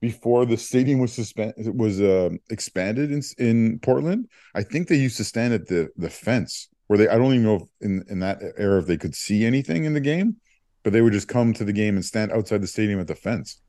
before 0.00 0.44
the 0.44 0.56
stadium 0.56 0.98
was 0.98 1.12
suspend 1.12 1.54
was 1.78 2.00
uh, 2.00 2.30
expanded 2.50 3.10
in 3.10 3.22
in 3.38 3.78
Portland 3.80 4.28
I 4.54 4.62
think 4.62 4.88
they 4.88 4.96
used 4.96 5.16
to 5.18 5.24
stand 5.24 5.54
at 5.54 5.66
the 5.66 5.88
the 5.96 6.10
fence 6.10 6.68
where 6.86 6.98
they 6.98 7.08
I 7.08 7.16
don't 7.16 7.32
even 7.32 7.44
know 7.44 7.56
if 7.56 7.62
in 7.80 8.04
in 8.08 8.20
that 8.20 8.40
era 8.56 8.80
if 8.80 8.86
they 8.86 8.96
could 8.96 9.14
see 9.14 9.44
anything 9.44 9.84
in 9.84 9.94
the 9.94 10.00
game 10.00 10.36
but 10.82 10.92
they 10.92 11.00
would 11.00 11.12
just 11.12 11.28
come 11.28 11.52
to 11.54 11.64
the 11.64 11.72
game 11.72 11.96
and 11.96 12.04
stand 12.04 12.32
outside 12.32 12.60
the 12.60 12.66
stadium 12.66 13.00
at 13.00 13.06
the 13.06 13.14
fence 13.14 13.60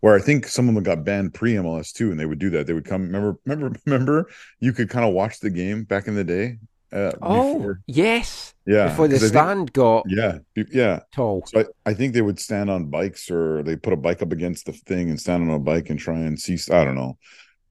where 0.00 0.14
I 0.14 0.18
think 0.18 0.48
some 0.48 0.68
of 0.68 0.74
them 0.74 0.82
got 0.82 1.04
banned 1.04 1.34
pre 1.34 1.54
MLS 1.54 1.92
too, 1.92 2.10
and 2.10 2.18
they 2.18 2.26
would 2.26 2.38
do 2.38 2.50
that. 2.50 2.66
They 2.66 2.72
would 2.72 2.86
come. 2.86 3.02
Remember, 3.02 3.38
remember, 3.44 3.78
remember. 3.86 4.30
You 4.58 4.72
could 4.72 4.90
kind 4.90 5.06
of 5.06 5.14
watch 5.14 5.40
the 5.40 5.50
game 5.50 5.84
back 5.84 6.08
in 6.08 6.14
the 6.14 6.24
day. 6.24 6.58
Uh, 6.92 7.12
Oh 7.22 7.54
before, 7.58 7.80
yes, 7.86 8.54
yeah, 8.66 8.88
before 8.88 9.06
the 9.08 9.16
I 9.16 9.18
think- 9.18 9.30
stand 9.32 9.72
got 9.72 10.04
yeah, 10.08 10.38
yeah. 10.72 11.00
tall. 11.12 11.44
So 11.46 11.60
I, 11.60 11.90
I 11.90 11.94
think 11.94 12.14
they 12.14 12.22
would 12.22 12.38
stand 12.40 12.68
on 12.70 12.86
bikes, 12.90 13.30
or 13.30 13.62
they 13.62 13.76
put 13.76 13.92
a 13.92 13.96
bike 13.96 14.22
up 14.22 14.32
against 14.32 14.66
the 14.66 14.72
thing 14.72 15.08
and 15.10 15.20
stand 15.20 15.48
on 15.48 15.54
a 15.54 15.58
bike 15.60 15.90
and 15.90 15.98
try 15.98 16.18
and 16.18 16.38
see. 16.38 16.58
I 16.72 16.84
don't 16.84 16.96
know. 16.96 17.16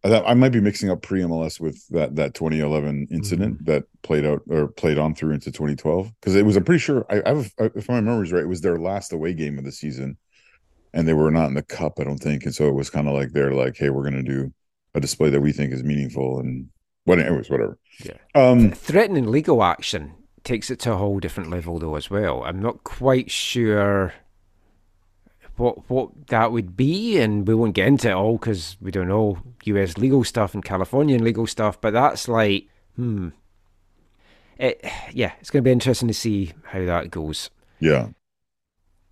I, 0.06 0.22
I 0.22 0.34
might 0.36 0.54
be 0.54 0.62
mixing 0.62 0.90
up 0.90 1.02
pre 1.02 1.22
MLS 1.22 1.60
with 1.60 1.86
that 1.90 2.16
that 2.16 2.34
2011 2.34 3.08
incident 3.12 3.66
that 3.66 3.84
played 4.04 4.26
out 4.26 4.42
or 4.50 4.68
played 4.70 4.98
on 4.98 5.14
through 5.16 5.34
into 5.34 5.52
2012 5.52 6.12
because 6.22 6.36
it 6.36 6.46
was. 6.46 6.56
I'm 6.56 6.64
pretty 6.64 6.80
sure. 6.80 7.06
I, 7.10 7.22
I 7.26 7.36
have, 7.36 7.52
if 7.76 7.90
my 7.90 8.00
memory 8.00 8.26
is 8.28 8.32
right, 8.32 8.44
it 8.44 8.48
was 8.48 8.62
their 8.62 8.80
last 8.80 9.12
away 9.12 9.34
game 9.34 9.58
of 9.58 9.66
the 9.66 9.72
season 9.74 10.18
and 10.94 11.08
they 11.08 11.14
were 11.14 11.30
not 11.30 11.48
in 11.48 11.54
the 11.54 11.62
cup, 11.62 12.00
I 12.00 12.04
don't 12.04 12.18
think. 12.18 12.46
And 12.46 12.56
so 12.56 12.68
it 12.68 12.74
was 12.74 12.90
kind 12.90 13.08
of 13.08 13.14
like 13.14 13.32
they're 13.32 13.54
like, 13.54 13.78
hey, 13.78 13.90
we're 13.92 14.04
gonna 14.06 14.24
do 14.24 14.52
a 14.96 15.00
display 15.00 15.30
that 15.30 15.42
we 15.42 15.52
think 15.52 15.72
is 15.72 15.84
meaningful, 15.84 16.40
and 16.40 16.68
What, 17.06 17.20
anyways, 17.20 17.50
whatever. 17.50 17.78
Yeah. 18.04 18.18
Um, 18.36 18.72
Threatening 18.72 19.32
legal 19.32 19.64
action 19.64 20.14
takes 20.44 20.70
it 20.70 20.80
to 20.80 20.94
a 20.94 20.98
whole 20.98 21.20
different 21.20 21.50
level, 21.50 21.80
though, 21.80 21.96
as 21.96 22.10
well. 22.10 22.44
I'm 22.44 22.62
not 22.62 22.84
quite 22.84 23.30
sure 23.32 24.14
what 25.58 25.90
what 25.90 26.28
that 26.28 26.52
would 26.52 26.78
be, 26.78 27.18
and 27.20 27.48
we 27.48 27.56
won't 27.56 27.76
get 27.76 27.88
into 27.88 28.10
it 28.10 28.14
all 28.14 28.38
because 28.38 28.78
we 28.80 28.92
don't 28.92 29.10
know 29.10 29.40
U.S. 29.66 29.98
legal 29.98 30.24
stuff 30.24 30.54
and 30.54 30.64
Californian 30.64 31.24
legal 31.24 31.48
stuff. 31.48 31.82
But 31.82 31.94
that's 31.94 32.28
like, 32.28 32.68
hmm, 32.96 33.30
it, 34.58 34.84
yeah, 35.14 35.34
it's 35.40 35.50
going 35.50 35.64
to 35.64 35.68
be 35.68 35.72
interesting 35.72 36.08
to 36.08 36.14
see 36.14 36.54
how 36.64 36.86
that 36.86 37.12
goes. 37.12 37.50
yeah. 37.80 38.10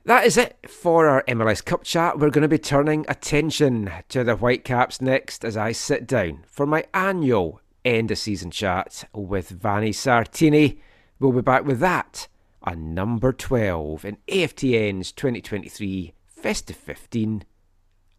That 0.05 0.25
is 0.25 0.37
it 0.37 0.57
for 0.69 1.09
our 1.09 1.21
MLS 1.27 1.63
Cup 1.63 1.83
chat. 1.83 2.17
We're 2.17 2.29
going 2.29 2.43
to 2.43 2.47
be 2.47 2.57
turning 2.57 3.05
attention 3.09 3.91
to 4.07 4.23
the 4.23 4.37
Whitecaps 4.37 5.01
next 5.01 5.43
as 5.43 5.57
I 5.57 5.73
sit 5.73 6.07
down 6.07 6.45
for 6.47 6.65
my 6.65 6.85
annual 6.93 7.59
end 7.87 8.11
of 8.11 8.17
season 8.17 8.51
chat 8.51 9.07
with 9.13 9.49
Vanni 9.49 9.91
Sartini. 9.91 10.79
We'll 11.19 11.31
be 11.31 11.41
back 11.41 11.65
with 11.65 11.79
that 11.79 12.27
on 12.61 12.93
number 12.93 13.31
12 13.31 14.03
in 14.03 14.17
AFTN's 14.27 15.11
2023 15.13 16.13
Festive 16.25 16.75
15 16.75 17.45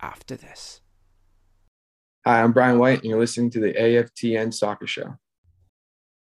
after 0.01 0.37
this. 0.37 0.81
Hi, 2.25 2.43
I'm 2.43 2.53
Brian 2.53 2.79
White, 2.79 3.03
and 3.03 3.11
you're 3.11 3.21
listening 3.21 3.51
to 3.51 3.61
the 3.61 3.73
AFTN 3.75 4.53
Soccer 4.53 4.87
Show. 4.87 5.19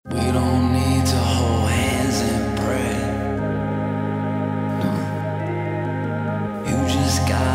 We 0.05 0.21
don't 0.21 0.73
need 0.73 1.07
to 1.07 1.17
hold 1.17 1.71
hands 1.71 2.21
and 2.21 2.59
pray. 2.59 2.93
No. 4.85 4.93
You 6.71 6.77
just 6.89 7.27
gotta 7.29 7.52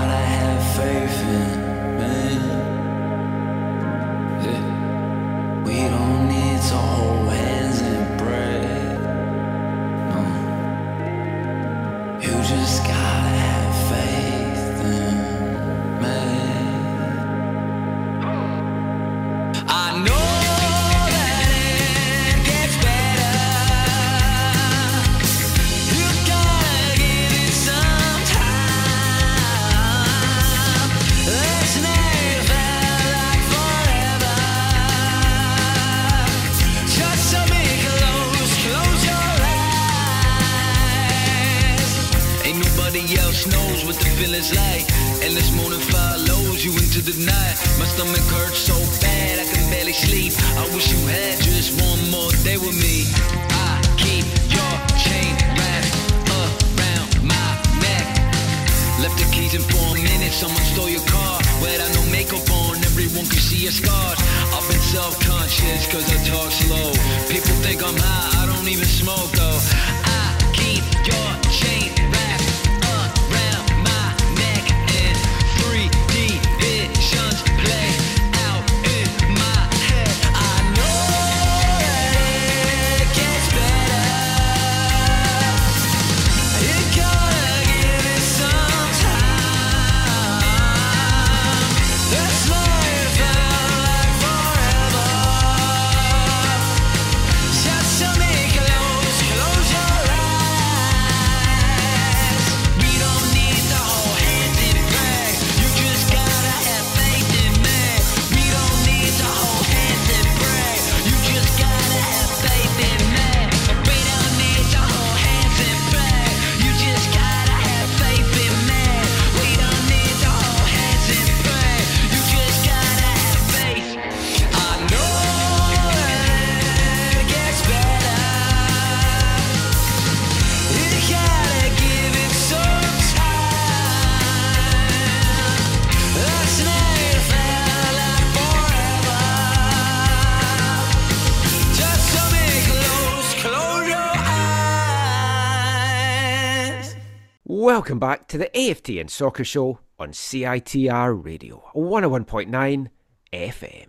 Welcome 147.87 147.99
back 147.99 148.27
to 148.27 148.37
the 148.37 148.49
AFTN 148.53 149.09
Soccer 149.09 149.45
Show 149.45 149.79
on 149.97 150.09
CITR 150.09 151.23
Radio 151.23 151.71
101.9 151.73 152.89
FM. 153.31 153.87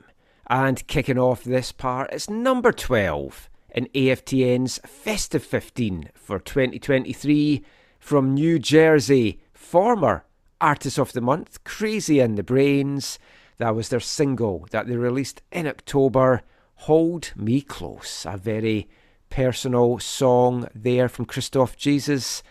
And 0.48 0.86
kicking 0.86 1.18
off 1.18 1.42
this 1.42 1.72
part, 1.72 2.12
it's 2.12 2.30
number 2.30 2.70
12 2.70 3.50
in 3.70 3.86
AFTN's 3.86 4.78
Festive 4.86 5.42
15 5.42 6.10
for 6.14 6.38
2023 6.38 7.64
from 7.98 8.34
New 8.34 8.60
Jersey, 8.60 9.40
former 9.52 10.24
Artist 10.60 11.00
of 11.00 11.12
the 11.12 11.20
Month, 11.20 11.64
Crazy 11.64 12.20
in 12.20 12.36
the 12.36 12.44
Brains. 12.44 13.18
That 13.56 13.74
was 13.74 13.88
their 13.88 13.98
single 13.98 14.68
that 14.70 14.86
they 14.86 14.94
released 14.94 15.42
in 15.50 15.66
October, 15.66 16.42
Hold 16.74 17.32
Me 17.34 17.62
Close, 17.62 18.24
a 18.24 18.36
very 18.36 18.88
personal 19.28 19.98
song 19.98 20.68
there 20.72 21.08
from 21.08 21.24
Christoph 21.24 21.76
Jesus 21.76 22.44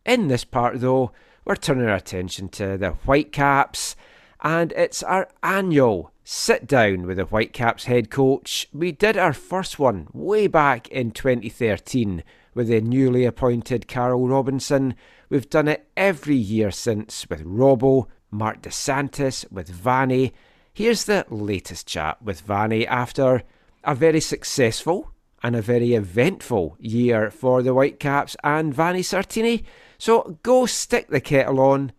In 0.05 0.27
this 0.27 0.43
part, 0.43 0.79
though, 0.79 1.11
we're 1.43 1.55
turning 1.55 1.87
our 1.87 1.95
attention 1.95 2.49
to 2.49 2.77
the 2.77 2.91
Whitecaps, 2.91 3.95
and 4.41 4.71
it's 4.71 5.03
our 5.03 5.29
annual 5.43 6.11
sit 6.27 6.65
down 6.65 7.05
with 7.05 7.17
the 7.17 7.23
Whitecaps 7.25 7.85
head 7.85 8.09
coach. 8.09 8.67
We 8.73 8.91
did 8.91 9.15
our 9.15 9.31
first 9.31 9.77
one 9.77 10.07
way 10.11 10.47
back 10.47 10.87
in 10.87 11.11
2013 11.11 12.23
with 12.55 12.67
the 12.67 12.81
newly 12.81 13.25
appointed 13.25 13.87
Carl 13.87 14.27
Robinson. 14.27 14.95
We've 15.29 15.47
done 15.47 15.67
it 15.67 15.87
every 15.95 16.35
year 16.35 16.71
since 16.71 17.29
with 17.29 17.45
Robbo, 17.45 18.07
Marc 18.31 18.63
Dos 18.63 18.75
Santos, 18.75 19.45
with 19.51 19.69
Vanni. 19.69 20.33
Here's 20.73 21.05
the 21.05 21.27
latest 21.29 21.87
chat 21.87 22.19
with 22.23 22.41
Vanni 22.41 22.87
after 22.87 23.43
a 23.83 23.93
very 23.93 24.19
successful 24.19 25.11
and 25.43 25.55
a 25.55 25.61
very 25.61 25.93
eventful 25.93 26.75
year 26.79 27.29
for 27.29 27.61
the 27.61 27.75
Whitecaps 27.75 28.35
and 28.43 28.73
Vanni 28.73 29.03
Sartini. 29.03 29.63
So 29.99 30.39
go 30.41 30.65
stick 30.65 31.09
the 31.09 31.21
kettle 31.21 31.59
on, 31.59 31.91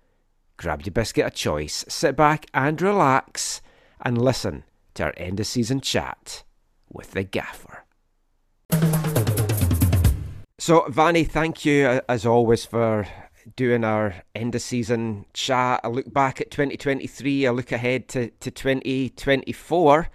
grab 0.57 0.83
your 0.83 0.93
biscuit 0.93 1.27
of 1.27 1.35
choice, 1.35 1.85
sit 1.89 2.16
back 2.16 2.47
and 2.53 2.83
relax, 2.83 3.61
and 4.07 4.22
listen 4.22 4.62
to 4.94 5.02
our 5.02 5.12
end 5.16 5.40
of 5.40 5.46
season 5.48 5.80
chat 5.80 6.44
with 6.88 7.11
the 7.11 7.24
gaffer. 7.24 7.84
So, 10.61 10.86
Vanni, 10.88 11.24
thank 11.24 11.64
you 11.64 12.00
as 12.09 12.24
always 12.24 12.64
for 12.64 13.09
doing 13.57 13.82
our 13.82 14.14
end 14.32 14.54
of 14.54 14.62
season 14.62 15.26
chat, 15.34 15.80
a 15.82 15.90
look 15.90 16.12
back 16.12 16.40
at 16.40 16.52
2023, 16.52 17.46
a 17.46 17.52
look 17.52 17.72
ahead 17.72 18.07
to, 18.09 18.30
to 18.30 18.50
2024. 18.52 20.09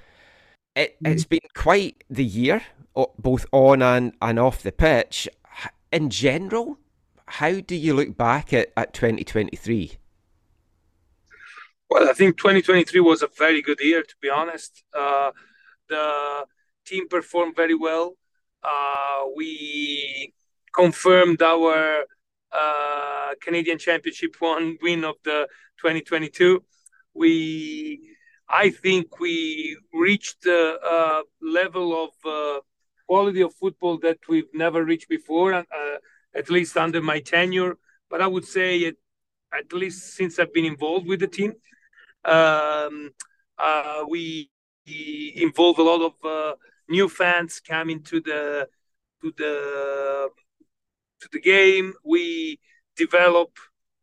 It, 0.73 0.95
mm-hmm. 0.95 1.11
It's 1.11 1.25
been 1.25 1.39
quite 1.53 2.05
the 2.09 2.23
year, 2.23 2.61
both 3.19 3.45
on 3.51 3.81
and, 3.81 4.13
and 4.21 4.39
off 4.39 4.63
the 4.63 4.71
pitch. 4.71 5.27
In 5.91 6.09
general, 6.09 6.79
how 7.25 7.59
do 7.59 7.75
you 7.75 7.93
look 7.93 8.15
back 8.15 8.53
at, 8.53 8.69
at 8.77 8.93
2023? 8.93 9.97
Well, 11.91 12.07
I 12.09 12.13
think 12.13 12.37
2023 12.37 13.01
was 13.01 13.21
a 13.21 13.27
very 13.37 13.61
good 13.61 13.81
year, 13.81 14.01
to 14.01 14.15
be 14.21 14.29
honest. 14.29 14.81
Uh, 14.97 15.31
the 15.89 16.45
team 16.85 17.09
performed 17.09 17.57
very 17.57 17.75
well. 17.75 18.15
Uh, 18.63 19.25
we 19.35 20.33
confirmed 20.73 21.41
our 21.41 22.05
uh, 22.53 23.31
Canadian 23.41 23.77
Championship 23.77 24.37
one 24.39 24.77
win 24.81 25.03
of 25.03 25.15
the 25.25 25.49
2022. 25.81 26.63
We, 27.13 28.15
I 28.47 28.69
think, 28.69 29.19
we 29.19 29.77
reached 29.91 30.45
a, 30.45 30.77
a 30.81 31.23
level 31.41 32.05
of 32.05 32.11
uh, 32.25 32.61
quality 33.05 33.41
of 33.41 33.53
football 33.55 33.97
that 33.97 34.19
we've 34.29 34.53
never 34.53 34.85
reached 34.85 35.09
before, 35.09 35.53
uh, 35.53 35.65
at 36.33 36.49
least 36.49 36.77
under 36.77 37.01
my 37.01 37.19
tenure. 37.19 37.75
But 38.09 38.21
I 38.21 38.27
would 38.27 38.45
say 38.45 38.93
at 39.53 39.73
least 39.73 40.13
since 40.13 40.39
I've 40.39 40.53
been 40.53 40.63
involved 40.63 41.05
with 41.05 41.19
the 41.19 41.27
team. 41.27 41.53
Um, 42.25 43.11
uh, 43.57 44.05
we, 44.07 44.49
involve 45.35 45.79
a 45.79 45.83
lot 45.83 46.01
of 46.01 46.13
uh, 46.25 46.55
new 46.89 47.07
fans 47.07 47.61
coming 47.61 48.03
to 48.03 48.19
the 48.19 48.67
to 49.21 49.31
the 49.37 50.29
to 51.21 51.29
the 51.31 51.39
game. 51.39 51.93
We 52.03 52.59
develop 52.97 53.57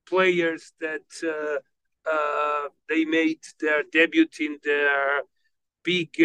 players 0.07 0.73
that 0.81 1.09
uh, 1.23 2.11
uh, 2.11 2.69
they 2.89 3.05
made 3.05 3.41
their 3.61 3.83
debut 3.93 4.29
in 4.41 4.59
their 4.64 5.23
big 5.83 6.16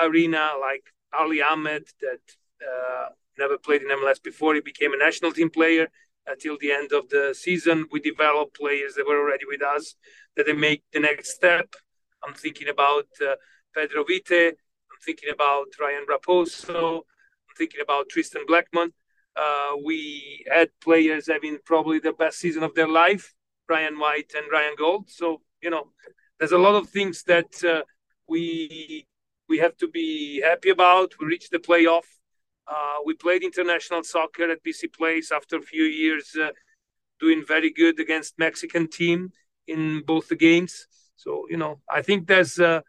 arena, 0.00 0.52
like 0.60 0.92
Ali 1.12 1.40
Ahmed, 1.42 1.86
that 2.00 3.16
never 3.38 3.58
played 3.58 3.82
in 3.82 3.88
MLS 3.88 4.20
before. 4.20 4.54
He 4.54 4.60
became 4.60 4.92
a 4.92 4.98
national 4.98 5.32
team 5.32 5.50
player 5.50 5.88
until 6.26 6.56
the 6.58 6.72
end 6.72 6.92
of 6.92 7.08
the 7.08 7.34
season. 7.38 7.86
We 7.90 8.00
developed 8.00 8.56
players 8.56 8.94
that 8.94 9.06
were 9.06 9.18
already 9.18 9.44
with 9.46 9.62
us 9.62 9.94
that 10.36 10.46
they 10.46 10.52
make 10.52 10.82
the 10.92 11.00
next 11.00 11.34
step. 11.34 11.74
I'm 12.24 12.34
thinking 12.34 12.68
about 12.68 13.06
uh, 13.20 13.34
Pedro 13.74 14.04
Vite. 14.04 14.54
I'm 14.92 15.00
thinking 15.04 15.30
about 15.32 15.66
Ryan 15.80 16.06
Raposo. 16.08 16.96
I'm 16.98 17.56
thinking 17.56 17.80
about 17.82 18.08
Tristan 18.08 18.42
Blackman. 18.46 18.92
Uh, 19.34 19.76
we 19.84 20.44
had 20.50 20.68
players 20.82 21.26
having 21.26 21.58
probably 21.64 21.98
the 21.98 22.12
best 22.12 22.38
season 22.38 22.62
of 22.62 22.74
their 22.74 22.88
life, 22.88 23.34
Brian 23.66 23.98
White 23.98 24.32
and 24.36 24.46
Ryan 24.52 24.74
Gauld. 24.78 25.10
So 25.10 25.40
you 25.62 25.70
know, 25.70 25.88
there's 26.38 26.52
a 26.52 26.58
lot 26.58 26.74
of 26.74 26.90
things 26.90 27.22
that 27.24 27.64
uh, 27.64 27.82
we 28.28 29.06
we 29.48 29.58
have 29.58 29.76
to 29.78 29.88
be 29.88 30.40
happy 30.42 30.70
about. 30.70 31.12
We 31.18 31.26
reached 31.26 31.50
the 31.50 31.58
playoff. 31.58 32.04
Uh, 32.66 32.96
we 33.04 33.14
played 33.14 33.42
international 33.42 34.02
soccer 34.02 34.50
at 34.50 34.62
BC 34.62 34.88
Place 34.88 35.32
after 35.32 35.56
a 35.56 35.62
few 35.62 35.84
years, 35.84 36.36
uh, 36.40 36.50
doing 37.20 37.44
very 37.46 37.72
good 37.72 37.98
against 38.00 38.38
Mexican 38.38 38.88
team 38.88 39.30
in 39.66 40.02
both 40.06 40.28
the 40.28 40.36
games. 40.36 40.86
So 41.16 41.46
you 41.50 41.56
know, 41.56 41.80
I 41.90 42.02
think 42.02 42.26
there's 42.26 42.58
uh, 42.58 42.80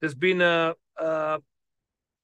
there's 0.00 0.14
been 0.14 0.40
a, 0.40 0.74
a 0.98 1.40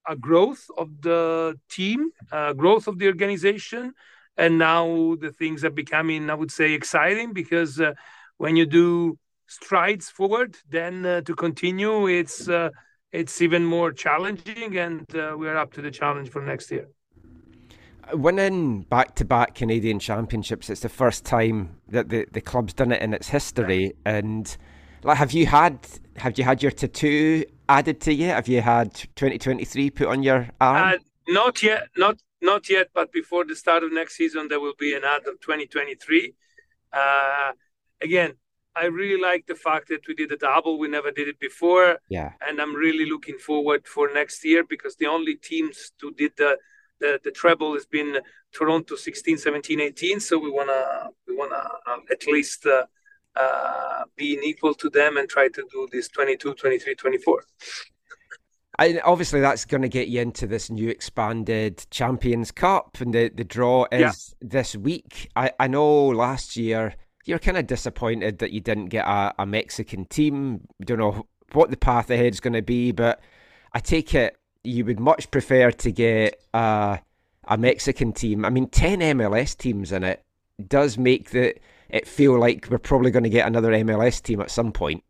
a 0.09 0.17
growth 0.17 0.67
of 0.79 1.03
the 1.03 1.59
team, 1.69 2.11
growth 2.57 2.87
of 2.87 2.99
the 2.99 3.07
organization, 3.09 3.93
and 4.37 4.59
now 4.59 5.17
the 5.21 5.33
things 5.33 5.65
are 5.65 5.71
becoming, 5.71 6.31
I 6.31 6.35
would 6.35 6.51
say, 6.51 6.73
exciting 6.73 7.33
because 7.33 7.81
uh, 7.81 7.95
when 8.37 8.57
you 8.57 8.67
do 8.67 9.19
strides 9.47 10.11
forward, 10.11 10.57
then 10.69 11.07
uh, 11.07 11.21
to 11.23 11.35
continue, 11.35 12.07
it's 12.07 12.49
uh, 12.49 12.71
it's 13.13 13.41
even 13.41 13.65
more 13.65 13.93
challenging, 13.93 14.77
and 14.77 15.05
uh, 15.15 15.35
we're 15.37 15.57
up 15.57 15.73
to 15.75 15.83
the 15.83 15.91
challenge 15.91 16.31
for 16.31 16.43
next 16.43 16.71
year. 16.71 16.89
Winning 18.13 18.83
back 18.83 19.15
to 19.17 19.25
back 19.25 19.55
Canadian 19.55 19.99
championships, 19.99 20.71
it's 20.71 20.83
the 20.83 20.89
first 20.89 21.25
time 21.25 21.77
that 21.89 22.09
the, 22.09 22.27
the 22.33 22.41
club's 22.41 22.73
done 22.73 22.93
it 22.93 23.03
in 23.03 23.13
its 23.13 23.29
history. 23.29 23.95
And 24.05 24.57
like 25.03 25.19
have 25.19 25.33
you 25.33 25.47
had 25.47 25.79
have 26.17 26.39
you 26.39 26.45
had 26.45 26.63
your 26.63 26.71
tattoo 26.71 27.45
added 27.69 28.01
to 28.03 28.15
you? 28.15 28.27
Have 28.29 28.47
you 28.47 28.61
had 28.61 28.95
twenty 29.17 29.39
twenty 29.39 29.65
three 29.65 29.91
put 29.91 30.07
on 30.07 30.23
your 30.23 30.49
arm? 30.61 30.95
Uh, 30.95 30.99
not 31.27 31.65
yet, 31.65 31.89
not 31.97 32.19
not 32.41 32.69
yet, 32.71 32.89
but 32.95 33.13
before 33.13 33.45
the 33.45 33.57
start 33.57 33.83
of 33.83 33.93
next 33.93 34.17
season, 34.17 34.49
there 34.49 34.61
will 34.61 34.75
be 34.79 34.95
an 34.95 35.03
ad 35.05 35.27
of 35.27 35.41
2023. 35.41 36.35
Uh, 36.93 37.53
again, 38.01 38.35
I 38.77 38.87
really 38.87 39.21
like 39.21 39.47
the 39.47 39.55
fact 39.55 39.89
that 39.89 40.07
we 40.07 40.15
did 40.15 40.31
a 40.33 40.37
double. 40.37 40.79
We 40.79 40.89
never 40.89 41.11
did 41.11 41.29
it 41.29 41.39
before. 41.41 41.99
Yeah. 42.11 42.33
And 42.47 42.61
I'm 42.61 42.75
really 42.75 43.07
looking 43.07 43.39
forward 43.39 43.87
for 43.87 44.11
next 44.13 44.45
year 44.45 44.65
because 44.65 44.97
the 44.97 45.07
only 45.07 45.37
teams 45.37 45.93
to 46.01 46.11
did 46.13 46.33
the 46.37 46.59
the, 47.01 47.21
the 47.25 47.31
treble 47.31 47.75
has 47.75 47.85
been 47.85 48.19
Toronto 48.53 48.97
16, 48.97 49.37
17, 49.37 49.81
18. 49.81 50.21
So 50.21 50.39
we 50.39 50.51
wanna 50.51 51.11
we 51.27 51.37
wanna 51.37 51.63
uh, 51.87 51.99
at 52.11 52.27
least 52.27 52.67
uh, 52.67 52.85
uh, 53.39 54.05
being 54.17 54.41
equal 54.43 54.75
to 54.75 54.89
them 54.91 55.17
and 55.19 55.29
try 55.29 55.49
to 55.49 55.63
do 55.71 55.89
this 55.93 56.09
22, 56.09 56.55
23, 56.55 56.95
24. 56.95 57.45
I, 58.79 59.01
obviously, 59.05 59.41
that's 59.41 59.65
going 59.65 59.83
to 59.83 59.89
get 59.89 60.09
you 60.09 60.21
into 60.21 60.47
this 60.47 60.71
new 60.71 60.91
expanded 60.91 61.87
Champions 61.91 62.51
Cup, 62.53 62.99
and 63.01 63.15
the, 63.15 63.31
the 63.31 63.45
draw 63.45 63.87
is 63.91 64.01
Yeah. 64.01 64.49
this 64.49 64.77
week. 64.77 65.31
I, 65.35 65.51
I 65.59 65.67
know 65.67 66.09
last 66.09 66.57
year 66.59 66.95
you're 67.27 67.39
kind 67.39 67.59
of 67.59 67.67
disappointed 67.67 68.39
that 68.39 68.53
you 68.53 68.61
didn't 68.61 68.87
get 68.87 69.05
a, 69.07 69.35
a 69.41 69.47
Mexican 69.47 70.07
team. 70.07 70.67
Don't 70.81 70.99
know 70.99 71.27
what 71.53 71.71
the 71.71 71.77
path 71.77 72.09
ahead 72.11 72.33
is 72.33 72.41
going 72.41 72.55
to 72.55 72.63
be, 72.63 72.93
but 72.93 73.21
I 73.73 73.81
take 73.81 74.15
it 74.15 74.39
you 74.67 74.85
would 74.85 75.01
much 75.01 75.31
prefer 75.31 75.71
to 75.71 75.93
get 75.93 76.43
a, 76.53 76.99
a 77.45 77.57
Mexican 77.57 78.13
team. 78.13 78.45
I 78.45 78.51
mean, 78.51 78.69
10 78.69 79.01
MLS 79.01 79.57
teams 79.57 79.93
in 79.93 80.03
it 80.03 80.25
does 80.67 80.99
make 80.99 81.31
the, 81.31 81.55
it 81.89 82.07
feel 82.07 82.39
like 82.39 82.67
we're 82.71 82.79
probably 82.79 83.11
going 83.11 83.25
to 83.25 83.31
get 83.31 83.47
another 83.47 83.71
MLS 83.73 84.21
team 84.23 84.41
at 84.41 84.51
some 84.51 84.73
point. 84.73 85.05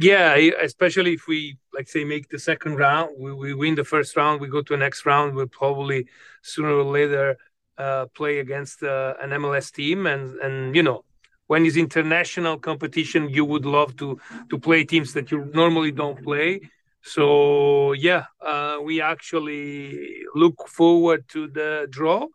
Yeah, 0.00 0.36
especially 0.62 1.14
if 1.14 1.26
we 1.26 1.58
like 1.74 1.88
say 1.88 2.04
make 2.04 2.28
the 2.28 2.38
second 2.38 2.76
round, 2.76 3.16
we, 3.18 3.32
we 3.32 3.52
win 3.52 3.74
the 3.74 3.82
first 3.82 4.16
round, 4.16 4.40
we 4.40 4.46
go 4.46 4.62
to 4.62 4.74
the 4.74 4.78
next 4.78 5.04
round, 5.04 5.34
we'll 5.34 5.48
probably 5.48 6.06
sooner 6.40 6.70
or 6.70 6.84
later 6.84 7.36
uh, 7.78 8.06
play 8.14 8.38
against 8.38 8.84
uh, 8.84 9.14
an 9.20 9.30
MLS 9.30 9.72
team, 9.72 10.06
and 10.06 10.38
and 10.38 10.76
you 10.76 10.84
know 10.84 11.04
when 11.48 11.66
it's 11.66 11.76
international 11.76 12.58
competition, 12.58 13.28
you 13.30 13.44
would 13.44 13.66
love 13.66 13.96
to 13.96 14.18
to 14.50 14.58
play 14.58 14.84
teams 14.84 15.12
that 15.14 15.30
you 15.32 15.50
normally 15.54 15.92
don't 15.92 16.22
play. 16.22 16.60
So 17.02 17.92
yeah, 17.92 18.24
uh, 18.40 18.78
we 18.82 19.00
actually 19.00 20.24
look 20.34 20.68
forward 20.68 21.28
to 21.34 21.48
the 21.48 21.88
draw. 21.90 22.26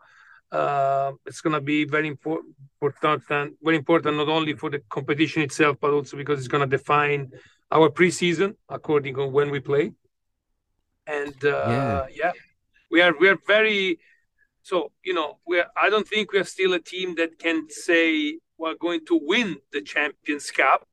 Uh, 0.52 1.14
it's 1.26 1.42
going 1.42 1.54
to 1.54 1.62
be 1.62 1.86
very 1.86 2.08
important, 2.08 2.56
very 3.64 3.76
important 3.76 4.18
not 4.18 4.30
only 4.30 4.54
for 4.54 4.70
the 4.70 4.80
competition 4.90 5.42
itself, 5.42 5.78
but 5.82 5.92
also 5.92 6.18
because 6.18 6.40
it's 6.40 6.48
going 6.48 6.68
to 6.70 6.78
define 6.78 7.32
our 7.72 7.90
preseason 7.90 8.56
according 8.70 9.16
to 9.16 9.26
when 9.28 9.50
we 9.50 9.60
play. 9.60 9.94
And 11.08 11.36
uh, 11.44 11.66
Yeah. 11.70 12.06
yeah. 12.16 12.32
we 12.92 13.02
are 13.02 13.14
we 13.20 13.28
are 13.30 13.38
very 13.48 14.00
so 14.62 14.92
you 15.04 15.14
know 15.14 15.40
we're 15.48 15.68
I 15.76 15.90
don't 15.90 16.08
think 16.08 16.32
we're 16.32 16.52
still 16.58 16.74
a 16.74 16.80
team 16.80 17.16
that 17.16 17.40
can 17.40 17.68
say 17.70 18.40
we're 18.58 18.76
going 18.76 19.06
to 19.08 19.20
win 19.22 19.58
the 19.72 19.82
Champions 19.82 20.52
Cup. 20.52 20.88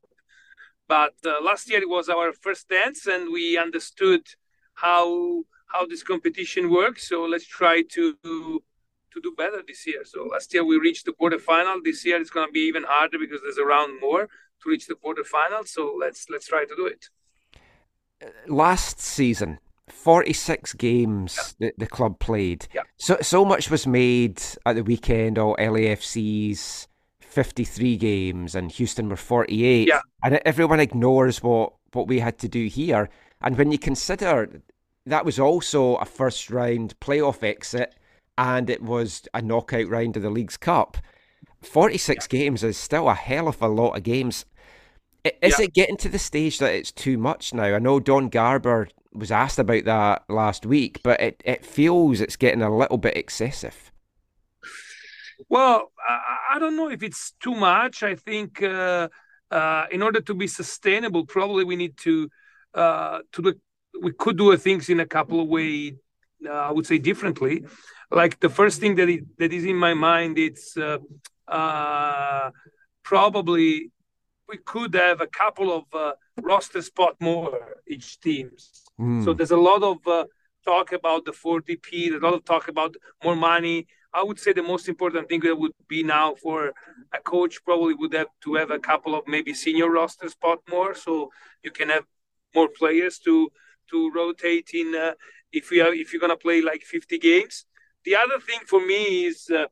But 0.87 1.13
uh, 1.25 1.41
last 1.41 1.69
year 1.69 1.81
it 1.81 1.89
was 1.89 2.09
our 2.09 2.33
first 2.33 2.67
dance, 2.69 3.07
and 3.07 3.31
we 3.31 3.57
understood 3.57 4.27
how 4.73 5.43
how 5.67 5.85
this 5.85 6.03
competition 6.03 6.69
works. 6.69 7.07
So 7.07 7.23
let's 7.23 7.47
try 7.47 7.83
to 7.95 8.15
to 8.23 9.21
do 9.21 9.33
better 9.37 9.61
this 9.65 9.85
year. 9.87 10.03
So 10.05 10.23
last 10.25 10.53
year 10.53 10.63
we 10.63 10.77
reached 10.77 11.05
the 11.05 11.13
quarterfinal. 11.13 11.83
This 11.83 12.05
year 12.05 12.19
it's 12.19 12.29
going 12.29 12.47
to 12.47 12.51
be 12.51 12.61
even 12.61 12.83
harder 12.83 13.19
because 13.19 13.41
there's 13.41 13.57
a 13.57 13.65
round 13.65 13.99
more 14.01 14.27
to 14.61 14.69
reach 14.69 14.87
the 14.87 14.95
quarterfinal. 14.95 15.67
So 15.67 15.95
let's 15.99 16.27
let's 16.29 16.47
try 16.47 16.65
to 16.65 16.75
do 16.75 16.85
it. 16.85 17.09
last 18.47 18.99
season, 18.99 19.59
46 19.87 20.73
games 20.73 21.55
that 21.59 21.77
the 21.77 21.87
club 21.87 22.19
played. 22.19 22.67
Yeah. 22.73 22.83
So 22.97 23.17
so 23.21 23.45
much 23.45 23.69
was 23.69 23.85
made 23.87 24.41
at 24.65 24.75
the 24.75 24.83
weekend, 24.83 25.37
all 25.37 25.55
LAFC's 25.57 26.87
53 27.31 27.97
games 27.97 28.55
and 28.55 28.71
Houston 28.71 29.09
were 29.09 29.15
48. 29.15 29.87
Yeah. 29.87 30.01
And 30.23 30.39
everyone 30.45 30.79
ignores 30.79 31.41
what, 31.41 31.73
what 31.93 32.07
we 32.07 32.19
had 32.19 32.37
to 32.39 32.47
do 32.49 32.67
here. 32.67 33.09
And 33.41 33.57
when 33.57 33.71
you 33.71 33.79
consider 33.79 34.61
that 35.05 35.25
was 35.25 35.39
also 35.39 35.95
a 35.95 36.05
first 36.05 36.49
round 36.49 36.99
playoff 36.99 37.41
exit 37.41 37.95
and 38.37 38.69
it 38.69 38.81
was 38.83 39.23
a 39.33 39.41
knockout 39.41 39.87
round 39.87 40.17
of 40.17 40.23
the 40.23 40.29
League's 40.29 40.57
Cup, 40.57 40.97
46 41.61 42.27
games 42.27 42.63
is 42.63 42.77
still 42.77 43.07
a 43.09 43.13
hell 43.15 43.47
of 43.47 43.61
a 43.61 43.67
lot 43.67 43.97
of 43.97 44.03
games. 44.03 44.45
Is 45.23 45.57
Yeah. 45.59 45.65
it 45.65 45.73
getting 45.73 45.97
to 45.97 46.09
the 46.09 46.19
stage 46.19 46.57
that 46.59 46.73
it's 46.73 46.91
too 46.91 47.17
much 47.17 47.53
now? 47.53 47.75
I 47.75 47.79
know 47.79 47.99
Don 47.99 48.29
Garber 48.29 48.87
was 49.13 49.31
asked 49.31 49.59
about 49.59 49.85
that 49.85 50.23
last 50.29 50.65
week, 50.65 50.99
but 51.03 51.19
it, 51.21 51.41
it 51.45 51.65
feels 51.65 52.21
it's 52.21 52.35
getting 52.35 52.61
a 52.61 52.75
little 52.75 52.97
bit 52.97 53.15
excessive. 53.15 53.90
Well, 55.49 55.91
I, 56.07 56.55
I 56.55 56.59
don't 56.59 56.75
know 56.75 56.89
if 56.89 57.03
it's 57.03 57.33
too 57.39 57.55
much. 57.55 58.03
I 58.03 58.15
think 58.15 58.61
uh, 58.61 59.09
uh, 59.49 59.85
in 59.91 60.01
order 60.01 60.21
to 60.21 60.33
be 60.33 60.47
sustainable, 60.47 61.25
probably 61.25 61.63
we 61.63 61.75
need 61.75 61.97
to 61.97 62.29
uh, 62.73 63.19
to 63.33 63.41
look. 63.41 63.57
We 64.01 64.13
could 64.13 64.37
do 64.37 64.55
things 64.57 64.89
in 64.89 64.99
a 64.99 65.05
couple 65.05 65.41
of 65.41 65.47
ways. 65.47 65.93
Uh, 66.45 66.51
I 66.51 66.71
would 66.71 66.87
say 66.87 66.97
differently. 66.97 67.65
Like 68.09 68.39
the 68.39 68.49
first 68.49 68.79
thing 68.79 68.95
that 68.95 69.09
is, 69.09 69.21
that 69.37 69.53
is 69.53 69.65
in 69.65 69.75
my 69.75 69.93
mind, 69.93 70.37
it's 70.39 70.75
uh, 70.75 70.97
uh, 71.47 72.49
probably 73.03 73.91
we 74.49 74.57
could 74.57 74.93
have 74.95 75.21
a 75.21 75.27
couple 75.27 75.71
of 75.71 75.83
uh, 75.93 76.13
roster 76.41 76.81
spot 76.81 77.15
more 77.19 77.77
each 77.87 78.19
teams. 78.19 78.83
Mm. 78.99 79.23
So 79.23 79.33
there's 79.33 79.51
a 79.51 79.57
lot 79.57 79.83
of 79.83 79.97
uh, 80.07 80.25
talk 80.65 80.91
about 80.91 81.25
the 81.25 81.31
4DP, 81.31 82.09
there's 82.09 82.21
a 82.21 82.25
lot 82.25 82.33
of 82.33 82.43
talk 82.43 82.67
about 82.67 82.95
more 83.23 83.35
money. 83.35 83.87
I 84.13 84.23
would 84.23 84.39
say 84.39 84.53
the 84.53 84.63
most 84.63 84.89
important 84.89 85.29
thing 85.29 85.39
that 85.41 85.57
would 85.57 85.73
be 85.87 86.03
now 86.03 86.35
for 86.35 86.73
a 87.13 87.19
coach 87.19 87.63
probably 87.63 87.93
would 87.93 88.13
have 88.13 88.27
to 88.43 88.55
have 88.55 88.71
a 88.71 88.79
couple 88.79 89.15
of 89.15 89.27
maybe 89.27 89.53
senior 89.53 89.89
roster 89.89 90.29
spot 90.29 90.59
more, 90.69 90.93
so 90.93 91.31
you 91.63 91.71
can 91.71 91.89
have 91.89 92.05
more 92.55 92.69
players 92.69 93.19
to 93.19 93.51
to 93.89 94.11
rotate 94.11 94.71
in. 94.73 94.95
Uh, 94.95 95.13
if 95.51 95.71
you 95.71 95.83
are 95.83 95.93
if 95.93 96.11
you're 96.13 96.19
gonna 96.21 96.37
play 96.37 96.61
like 96.61 96.83
50 96.83 97.17
games. 97.17 97.65
The 98.03 98.15
other 98.15 98.39
thing 98.39 98.61
for 98.67 98.83
me 98.85 99.25
is 99.25 99.49
uh, 99.49 99.65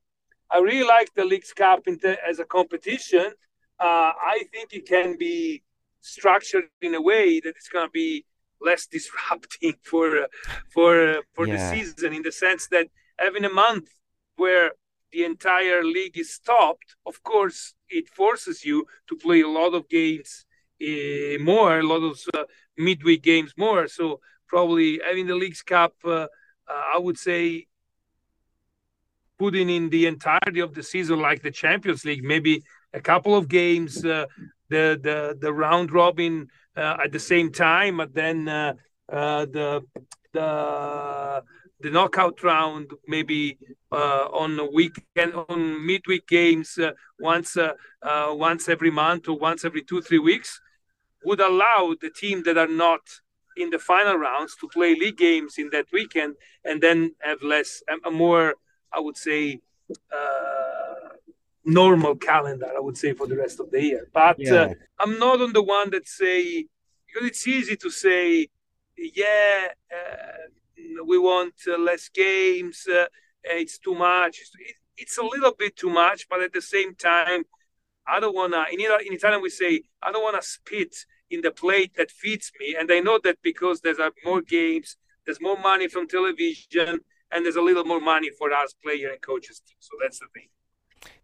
I 0.52 0.60
really 0.60 0.88
like 0.88 1.14
the 1.16 1.26
Leagues 1.26 1.54
Cup 1.54 1.88
as 2.28 2.40
a 2.40 2.46
competition. 2.46 3.32
Uh, 3.80 4.12
I 4.36 4.44
think 4.52 4.74
it 4.74 4.88
can 4.88 5.18
be 5.18 5.64
structured 6.02 6.66
in 6.82 6.96
a 6.96 7.02
way 7.02 7.40
that 7.40 7.50
it's 7.56 7.70
going 7.70 7.88
to 7.88 7.92
be 7.92 8.26
less 8.62 8.86
disrupting 8.98 9.76
for 9.84 10.24
uh, 10.24 10.28
for 10.74 11.18
uh, 11.18 11.22
for 11.34 11.48
Yeah. 11.48 11.54
the 11.54 11.60
season 11.60 12.14
in 12.14 12.22
the 12.24 12.32
sense 12.32 12.68
that 12.68 12.88
having 13.18 13.46
a 13.46 13.50
month 13.50 13.90
where 14.40 14.72
the 15.12 15.24
entire 15.26 15.84
league 15.84 16.18
is 16.18 16.32
stopped, 16.32 16.96
of 17.06 17.22
course, 17.24 17.74
it 17.90 18.08
forces 18.10 18.64
you 18.64 18.86
to 19.08 19.16
play 19.16 19.42
a 19.42 19.48
lot 19.48 19.74
of 19.74 19.90
games 19.90 20.46
uh, 20.82 21.38
more, 21.42 21.80
a 21.80 21.84
lot 21.84 22.04
of 22.04 22.20
uh, 22.34 22.44
midweek 22.78 23.22
games 23.22 23.54
more. 23.58 23.88
So 23.88 24.20
probably 24.48 25.00
having 25.06 25.28
the 25.28 25.36
Leagues 25.36 25.62
Cup, 25.62 25.94
uh, 26.06 26.10
uh, 26.10 26.28
I 26.68 26.98
would 26.98 27.18
say, 27.18 27.68
putting 29.38 29.70
in 29.70 29.90
the 29.90 30.06
entirety 30.06 30.60
of 30.60 30.74
the 30.74 30.84
season 30.84 31.20
like 31.20 31.42
the 31.42 31.52
Champions 31.52 32.06
League, 32.06 32.24
maybe 32.24 32.64
a 32.94 33.02
couple 33.02 33.36
of 33.36 33.48
games, 33.48 34.06
uh, 34.06 34.26
the 34.70 35.00
the 35.02 35.38
the 35.40 35.52
round 35.52 35.92
robin 35.92 36.48
uh, 36.78 36.98
at 37.04 37.12
the 37.12 37.20
same 37.20 37.52
time, 37.52 37.98
but 37.98 38.14
then 38.14 38.46
the 38.46 38.78
the 40.34 41.44
the 41.82 41.90
knockout 41.90 42.44
round 42.44 42.92
maybe 43.08 43.58
on 43.98 44.74
weekend 44.74 45.34
on 45.34 45.86
midweek 45.86 46.28
games 46.28 46.78
uh, 46.78 46.92
once 47.20 47.58
uh, 47.58 47.74
uh, 48.02 48.34
once 48.34 48.70
every 48.70 48.92
month 48.92 49.28
or 49.28 49.38
once 49.38 49.66
every 49.66 49.82
two 49.84 50.02
three 50.02 50.20
weeks 50.20 50.62
would 51.26 51.40
allow 51.40 51.96
the 52.02 52.10
team 52.10 52.44
that 52.44 52.58
are 52.58 52.68
not 52.68 53.02
in 53.58 53.70
the 53.70 53.80
final 53.80 54.16
rounds 54.16 54.56
to 54.56 54.68
play 54.68 54.96
league 54.96 55.18
games 55.18 55.56
in 55.58 55.70
that 55.72 55.86
weekend 55.92 56.36
and 56.64 56.82
then 56.82 57.14
have 57.20 57.42
less 57.44 57.84
a, 57.90 58.08
a 58.08 58.12
more 58.12 58.56
I 58.94 59.00
would 59.00 59.18
say 59.18 59.60
uh, 60.14 61.10
normal 61.66 62.16
calendar 62.16 62.70
I 62.76 62.80
would 62.80 62.98
say 62.98 63.14
for 63.14 63.28
the 63.28 63.36
rest 63.38 63.60
of 63.60 63.70
the 63.72 63.82
year 63.82 64.08
but 64.14 64.38
Yeah. 64.40 64.64
uh, 64.64 64.74
I'm 65.00 65.20
not 65.20 65.42
on 65.42 65.54
the 65.54 65.64
one 65.64 65.90
that 65.92 66.08
say 66.08 66.66
because 67.08 67.28
it's 67.30 67.48
easy 67.48 67.76
to 67.78 67.90
say 67.90 68.48
yeah 68.98 69.68
uh, 69.92 71.04
we 71.06 71.18
want 71.18 71.54
uh, 71.68 71.78
less 71.78 72.10
games 72.10 72.88
uh, 72.88 73.06
it's 73.44 73.78
too 73.80 73.96
much. 73.96 74.38
It, 74.60 74.76
it's 74.98 75.18
a 75.18 75.24
little 75.24 75.54
bit 75.58 75.76
too 75.76 75.90
much 75.90 76.28
but 76.30 76.42
at 76.42 76.54
the 76.54 76.62
same 76.62 76.96
time 76.96 77.44
I 78.08 78.20
don't 78.20 78.36
want 78.36 78.54
to 78.54 78.66
in, 78.74 78.80
in 79.08 79.14
Italian 79.14 79.42
we 79.42 79.50
say 79.50 79.82
I 80.02 80.12
don't 80.12 80.24
want 80.24 80.42
to 80.42 80.48
spit 80.48 80.96
in 81.30 81.42
the 81.42 81.52
plate 81.52 81.94
that 81.96 82.12
feeds 82.12 82.52
me. 82.60 82.76
And 82.78 82.92
I 82.92 83.00
know 83.00 83.20
that 83.24 83.38
because 83.42 83.82
there's 83.82 84.00
more 84.26 84.42
games 84.42 84.98
there's 85.26 85.42
more 85.42 85.58
money 85.60 85.88
from 85.88 86.08
television 86.08 87.00
and 87.32 87.46
there's 87.46 87.56
a 87.56 87.62
little 87.62 87.86
more 87.86 88.02
money 88.02 88.30
for 88.38 88.52
us 88.52 88.74
player 88.74 89.12
and 89.12 89.22
coaches 89.22 89.62
team 89.66 89.78
so 89.80 89.92
that's 90.02 90.20
the 90.20 90.26
thing. 90.34 90.50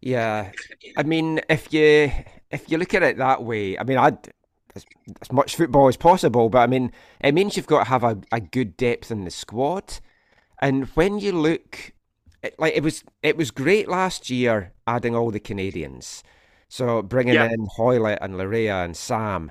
Yeah, 0.00 0.52
I 0.96 1.02
mean, 1.02 1.40
if 1.48 1.72
you 1.72 2.12
if 2.50 2.70
you 2.70 2.78
look 2.78 2.94
at 2.94 3.02
it 3.02 3.18
that 3.18 3.42
way, 3.42 3.78
I 3.78 3.84
mean, 3.84 3.98
I'd 3.98 4.32
as, 4.74 4.86
as 5.20 5.32
much 5.32 5.56
football 5.56 5.88
as 5.88 5.96
possible, 5.96 6.48
but 6.48 6.58
I 6.58 6.66
mean, 6.66 6.92
it 7.20 7.32
means 7.32 7.56
you've 7.56 7.66
got 7.66 7.84
to 7.84 7.90
have 7.90 8.04
a, 8.04 8.18
a 8.30 8.40
good 8.40 8.76
depth 8.76 9.10
in 9.10 9.24
the 9.24 9.30
squad. 9.30 9.98
And 10.60 10.86
when 10.88 11.18
you 11.18 11.32
look, 11.32 11.92
it, 12.46 12.58
like 12.58 12.74
it 12.74 12.82
was 12.82 13.04
it 13.22 13.36
was 13.36 13.50
great 13.50 13.88
last 13.88 14.30
year 14.30 14.72
adding 14.86 15.14
all 15.14 15.30
the 15.30 15.40
Canadians, 15.40 16.22
so 16.68 17.02
bringing 17.02 17.34
Yeah. 17.34 17.50
in 17.50 17.66
Hoylett 17.78 18.18
and 18.20 18.34
Laryea 18.34 18.84
and 18.84 18.96
Sam. 18.96 19.50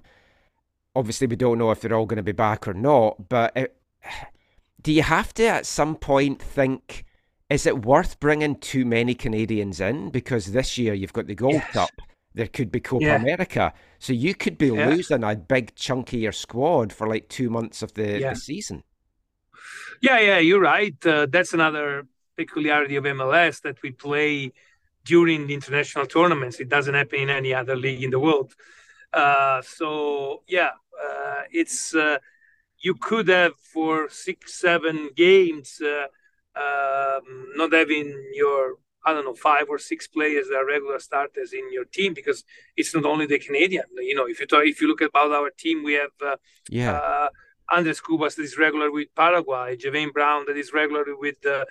Obviously, 0.96 1.28
we 1.28 1.36
don't 1.36 1.58
know 1.58 1.72
if 1.72 1.82
they're 1.82 1.93
all 1.93 2.06
going 2.06 2.18
to 2.18 2.24
be 2.24 2.32
back 2.32 2.68
or 2.68 2.74
not, 2.74 3.28
but 3.30 3.52
it, 3.56 3.76
do 4.82 4.91
you 4.91 5.04
have 5.04 5.34
to 5.36 5.46
at 5.46 5.66
some 5.66 5.96
point 5.96 6.41
think? 6.41 7.06
Is 7.50 7.66
it 7.68 7.86
worth 7.86 8.20
bringing 8.20 8.56
too 8.56 8.86
many 8.86 9.14
Canadians 9.14 9.80
in? 9.80 10.10
Because 10.10 10.52
this 10.52 10.78
year 10.80 10.93
you've 10.96 11.14
got 11.14 11.28
the 11.28 11.36
Gold 11.36 11.54
Yes. 11.54 11.72
Cup, 11.74 11.89
there 12.34 12.48
could 12.48 12.72
be 12.72 12.80
Copa 12.80 13.06
Yeah. 13.06 13.16
America, 13.18 13.72
so 14.00 14.14
you 14.14 14.34
could 14.34 14.58
be 14.58 14.68
Yeah. 14.70 14.89
losing 14.89 15.24
a 15.24 15.36
big 15.36 15.76
chunk 15.76 16.12
of 16.14 16.20
your 16.20 16.32
squad 16.32 16.91
for 16.91 17.08
like 17.08 17.30
two 17.30 17.50
months 17.52 17.84
of 17.84 17.93
the, 17.93 18.20
Yeah. 18.20 18.32
the 18.32 18.36
season. 18.39 18.84
Yeah, 20.02 20.20
yeah, 20.20 20.39
you're 20.39 20.60
right. 20.60 20.96
Uh, 21.06 21.28
that's 21.30 21.54
another 21.54 22.08
peculiarity 22.36 22.95
of 22.95 23.03
MLS 23.03 23.61
that 23.61 23.81
we 23.81 23.91
play 23.91 24.51
during 25.03 25.47
the 25.47 25.53
international 25.53 26.05
tournaments. 26.05 26.59
It 26.59 26.69
doesn't 26.69 26.93
happen 26.93 27.19
in 27.19 27.29
any 27.29 27.53
other 27.53 27.75
league 27.75 28.03
in 28.03 28.11
the 28.11 28.19
world. 28.19 28.55
Uh, 29.13 29.61
so 29.61 30.43
yeah, 30.47 30.71
uh, 31.03 31.41
it's 31.51 31.95
uh, 31.95 32.17
you 32.79 32.95
could 32.95 33.27
have 33.27 33.53
for 33.73 34.09
six, 34.09 34.59
seven 34.59 35.09
games 35.15 35.81
uh, 35.81 36.07
um, 36.59 37.47
not 37.55 37.73
having 37.73 38.31
your 38.33 38.77
I 39.07 39.13
don't 39.13 39.25
know 39.25 39.36
five 39.36 39.67
or 39.69 39.77
six 39.77 40.07
players 40.07 40.47
that 40.49 40.57
are 40.57 40.65
regular 40.65 40.99
starters 40.99 41.53
in 41.53 41.71
your 41.71 41.86
team 41.86 42.13
because 42.15 42.43
it's 42.75 42.93
not 42.95 43.05
only 43.05 43.27
the 43.27 43.38
Canadian. 43.38 43.86
You 43.97 44.15
know, 44.15 44.27
if 44.27 44.39
you 44.39 44.47
talk, 44.47 44.63
if 44.65 44.81
you 44.81 44.88
look 44.88 45.01
about 45.01 45.31
our 45.31 45.51
team, 45.51 45.83
we 45.83 45.93
have. 45.93 46.15
Uh, 46.21 46.38
Yeah, 46.69 46.93
uh, 46.93 47.29
Andres 47.71 48.01
Cubas 48.01 48.36
that 48.36 48.43
is 48.43 48.57
regular 48.57 48.91
with 48.91 49.07
Paraguay, 49.15 49.75
Javain 49.75 50.11
Brown 50.13 50.45
that 50.47 50.57
is 50.57 50.73
regular 50.73 51.03
with 51.17 51.43
uh, 51.45 51.65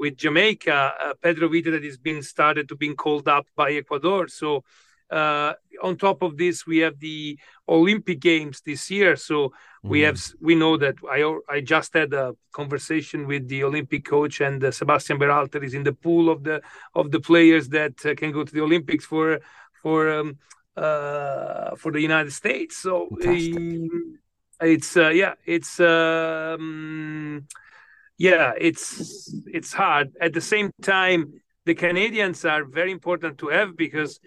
with 0.00 0.16
Jamaica, 0.16 0.94
uh, 1.04 1.14
Pedro 1.22 1.46
Vite 1.50 1.70
that 1.70 1.84
is 1.84 1.98
being 1.98 2.22
started 2.22 2.68
to 2.70 2.74
being 2.74 2.96
called 2.96 3.28
up 3.28 3.46
by 3.54 3.68
Ecuador. 3.72 4.28
So 4.28 4.64
uh, 5.10 5.52
on 5.82 5.96
top 5.96 6.22
of 6.22 6.38
this, 6.38 6.66
we 6.66 6.78
have 6.78 6.98
the 6.98 7.38
Olympic 7.68 8.18
Games 8.18 8.62
this 8.64 8.90
year. 8.90 9.14
So 9.16 9.52
we 9.82 10.00
have 10.00 10.18
we 10.40 10.54
know 10.54 10.76
that 10.78 10.96
I 11.16 11.20
I 11.54 11.60
just 11.60 11.90
had 11.94 12.12
a 12.14 12.34
conversation 12.52 13.26
with 13.26 13.48
the 13.48 13.62
Olympic 13.64 14.04
coach 14.04 14.40
and 14.40 14.62
uh, 14.64 14.70
Sebastian 14.70 15.18
Berhalter 15.18 15.62
is 15.62 15.74
in 15.74 15.84
the 15.84 15.96
pool 16.04 16.30
of 16.34 16.44
the 16.44 16.62
of 16.94 17.10
the 17.10 17.20
players 17.20 17.68
that 17.70 17.96
uh, 18.04 18.14
can 18.14 18.30
go 18.32 18.42
to 18.44 18.52
the 18.56 18.62
Olympics 18.68 19.04
for 19.04 19.40
for 19.82 19.98
um, 20.18 20.38
uh, 20.76 21.76
for 21.76 21.90
the 21.92 22.00
United 22.00 22.32
States. 22.32 22.76
So 22.84 22.94
um, 23.26 24.18
it's 24.60 24.96
uh, 24.96 25.12
yeah 25.22 25.34
it's 25.44 25.80
um, 25.80 27.46
yeah 28.20 28.52
it's 28.58 29.34
it's 29.46 29.72
hard 29.72 30.12
at 30.20 30.34
the 30.34 30.40
same 30.42 30.70
time 30.82 31.32
the 31.64 31.74
canadians 31.74 32.44
are 32.44 32.64
very 32.64 32.92
important 32.92 33.38
to 33.38 33.48
have 33.48 33.74
because 33.78 34.20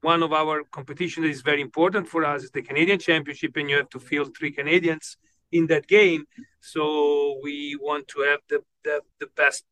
one 0.00 0.22
of 0.22 0.32
our 0.32 0.62
competition 0.70 1.24
that 1.24 1.28
is 1.28 1.42
very 1.42 1.60
important 1.60 2.06
for 2.08 2.24
us 2.24 2.44
is 2.44 2.52
the 2.52 2.62
canadian 2.62 3.00
championship 3.00 3.56
and 3.56 3.68
you 3.68 3.76
have 3.76 3.88
to 3.88 3.98
field 3.98 4.30
three 4.38 4.52
canadians 4.52 5.16
in 5.50 5.66
that 5.66 5.88
game 5.88 6.24
so 6.60 6.82
we 7.42 7.76
want 7.80 8.06
to 8.06 8.20
have 8.20 8.38
the 8.48 8.60
the, 8.84 9.00
the 9.18 9.26
best 9.36 9.64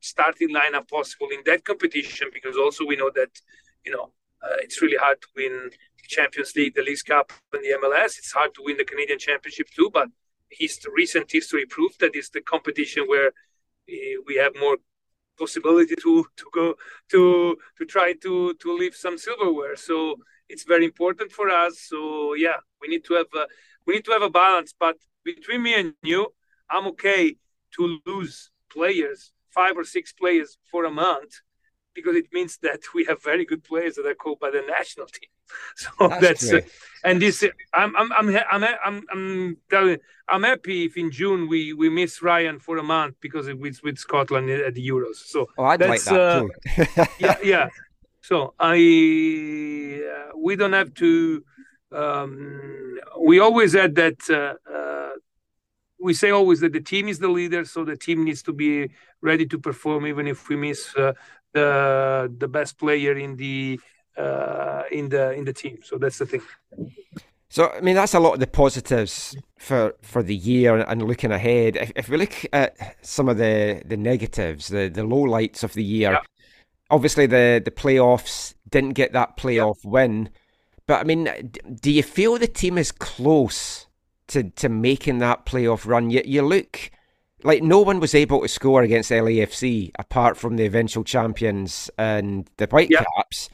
starting 0.00 0.50
lineup 0.50 0.88
possible 0.88 1.28
in 1.30 1.42
that 1.46 1.64
competition 1.64 2.26
because 2.32 2.56
also 2.56 2.84
we 2.84 2.96
know 2.96 3.10
that 3.14 3.30
you 3.86 3.92
know 3.92 4.10
uh, 4.42 4.56
it's 4.64 4.82
really 4.82 4.96
hard 4.96 5.20
to 5.22 5.28
win 5.36 5.70
the 5.70 6.08
Champions 6.08 6.52
League, 6.56 6.74
the 6.74 6.82
League 6.82 7.04
Cup, 7.06 7.30
and 7.52 7.62
the 7.62 7.78
MLS. 7.80 8.18
It's 8.18 8.32
hard 8.32 8.52
to 8.54 8.62
win 8.64 8.76
the 8.76 8.84
Canadian 8.84 9.20
Championship 9.20 9.68
too, 9.70 9.88
but 9.94 10.08
his 10.58 10.78
recent 10.94 11.30
history 11.30 11.64
proved 11.66 12.00
that 12.00 12.14
it's 12.14 12.30
the 12.30 12.40
competition 12.40 13.04
where 13.06 13.28
uh, 13.28 14.16
we 14.26 14.36
have 14.36 14.52
more 14.58 14.76
possibility 15.38 15.96
to 15.96 16.26
to 16.36 16.46
go 16.52 16.74
to 17.10 17.56
to 17.78 17.84
try 17.94 18.08
to 18.24 18.54
to 18.62 18.68
lift 18.82 18.96
some 18.96 19.16
silverware. 19.18 19.76
So 19.76 19.96
it's 20.48 20.64
very 20.64 20.84
important 20.84 21.32
for 21.32 21.46
us. 21.48 21.74
So 21.90 22.34
yeah, 22.34 22.58
we 22.80 22.86
need 22.88 23.04
to 23.08 23.14
have 23.14 23.30
a, 23.42 23.44
we 23.86 23.94
need 23.94 24.04
to 24.04 24.12
have 24.12 24.22
a 24.22 24.30
balance. 24.30 24.70
But 24.78 24.96
between 25.24 25.62
me 25.62 25.74
and 25.80 25.94
you, 26.02 26.20
I'm 26.70 26.86
okay 26.88 27.36
to 27.76 27.82
lose 28.06 28.50
players, 28.70 29.32
five 29.50 29.76
or 29.76 29.84
six 29.84 30.12
players 30.12 30.58
for 30.70 30.84
a 30.84 30.90
month, 30.90 31.32
because 31.94 32.16
it 32.16 32.28
means 32.32 32.58
that 32.58 32.80
we 32.94 33.04
have 33.08 33.22
very 33.22 33.44
good 33.44 33.64
players 33.64 33.94
that 33.96 34.06
are 34.06 34.14
called 34.22 34.40
by 34.40 34.50
the 34.50 34.62
national 34.76 35.06
team. 35.16 35.31
So 35.76 36.08
That's 36.08 36.20
that's, 36.20 36.52
uh, 36.52 36.60
and 37.04 37.20
this 37.20 37.44
I'm 37.74 37.96
I'm 37.96 38.12
I'm 38.12 38.36
I'm 38.50 38.64
I'm, 38.84 39.02
I'm 39.12 39.56
telling 39.70 39.98
I'm 40.28 40.42
happy 40.42 40.84
if 40.84 40.96
in 40.96 41.10
June 41.10 41.48
we 41.48 41.72
we 41.72 41.88
miss 41.88 42.22
Ryan 42.22 42.58
for 42.58 42.78
a 42.78 42.82
month 42.82 43.16
because 43.20 43.48
it 43.48 43.58
was 43.58 43.82
with 43.82 43.98
Scotland 43.98 44.50
at 44.50 44.74
the 44.74 44.88
Euros. 44.88 45.16
So 45.16 45.48
Oh, 45.58 45.64
I'd 45.64 45.80
like 45.80 46.02
That's, 46.02 46.04
that 46.04 46.20
uh, 46.20 46.40
too. 46.40 47.04
yeah, 47.18 47.36
yeah. 47.42 47.68
So 48.20 48.54
I 48.58 50.00
uh, 50.04 50.36
we 50.36 50.56
don't 50.56 50.72
have 50.72 50.94
to. 50.94 51.44
Um, 51.90 52.98
we 53.20 53.40
always 53.40 53.72
had 53.74 53.94
that. 53.96 54.18
Uh, 54.30 54.72
uh, 54.72 55.10
we 56.00 56.14
say 56.14 56.30
always 56.30 56.60
that 56.60 56.72
the 56.72 56.80
team 56.80 57.08
is 57.08 57.18
the 57.18 57.28
leader, 57.28 57.64
so 57.64 57.84
the 57.84 57.96
team 57.96 58.24
needs 58.24 58.42
to 58.42 58.52
be 58.52 58.90
ready 59.20 59.46
to 59.46 59.58
perform, 59.58 60.06
even 60.06 60.26
if 60.26 60.48
we 60.48 60.56
miss 60.56 60.94
uh, 60.96 61.12
the 61.52 62.32
the 62.38 62.48
best 62.48 62.78
player 62.78 63.16
in 63.16 63.36
the 63.36 63.78
uh, 64.16 64.82
in 64.90 65.08
the 65.08 65.32
in 65.32 65.44
the 65.44 65.52
team. 65.52 65.78
So 65.82 65.98
that's 65.98 66.18
the 66.18 66.26
thing. 66.26 66.42
So 67.48 67.70
I 67.70 67.80
mean, 67.80 67.94
that's 67.96 68.14
a 68.14 68.20
lot 68.20 68.34
of 68.34 68.40
the 68.40 68.46
positives 68.46 69.36
for 69.58 69.94
for 70.02 70.22
the 70.22 70.34
year 70.34 70.78
and 70.78 71.02
looking 71.02 71.32
ahead. 71.32 71.76
If, 71.76 71.92
if 71.96 72.08
we 72.08 72.16
look 72.16 72.34
at 72.52 72.96
some 73.02 73.28
of 73.28 73.36
the 73.36 73.82
the 73.84 73.96
negatives, 73.96 74.68
the 74.68 74.88
the 74.88 75.04
low 75.04 75.22
lights 75.22 75.62
of 75.62 75.74
the 75.74 75.84
year, 75.84 76.12
Yeah. 76.12 76.18
obviously 76.90 77.26
the 77.26 77.60
the 77.64 77.70
playoffs 77.70 78.54
didn't 78.70 78.94
get 78.94 79.12
that 79.12 79.36
playoff 79.36 79.84
win. 79.84 80.30
But 80.86 81.00
I 81.00 81.04
mean, 81.04 81.52
do 81.80 81.90
you 81.90 82.02
feel 82.02 82.38
the 82.38 82.46
team 82.48 82.78
is 82.78 82.90
close 82.92 83.86
to 84.28 84.44
to 84.50 84.68
making 84.68 85.18
that 85.18 85.44
playoff 85.44 85.86
run? 85.86 86.10
You 86.10 86.22
you 86.24 86.42
look 86.42 86.90
like 87.44 87.62
no 87.62 87.80
one 87.80 88.00
was 88.00 88.14
able 88.14 88.40
to 88.42 88.48
score 88.48 88.82
against 88.82 89.10
LAFC 89.10 89.90
apart 89.98 90.36
from 90.36 90.56
the 90.56 90.64
eventual 90.64 91.04
champions 91.04 91.90
and 91.98 92.48
the 92.56 92.66
Whitecaps. 92.66 93.50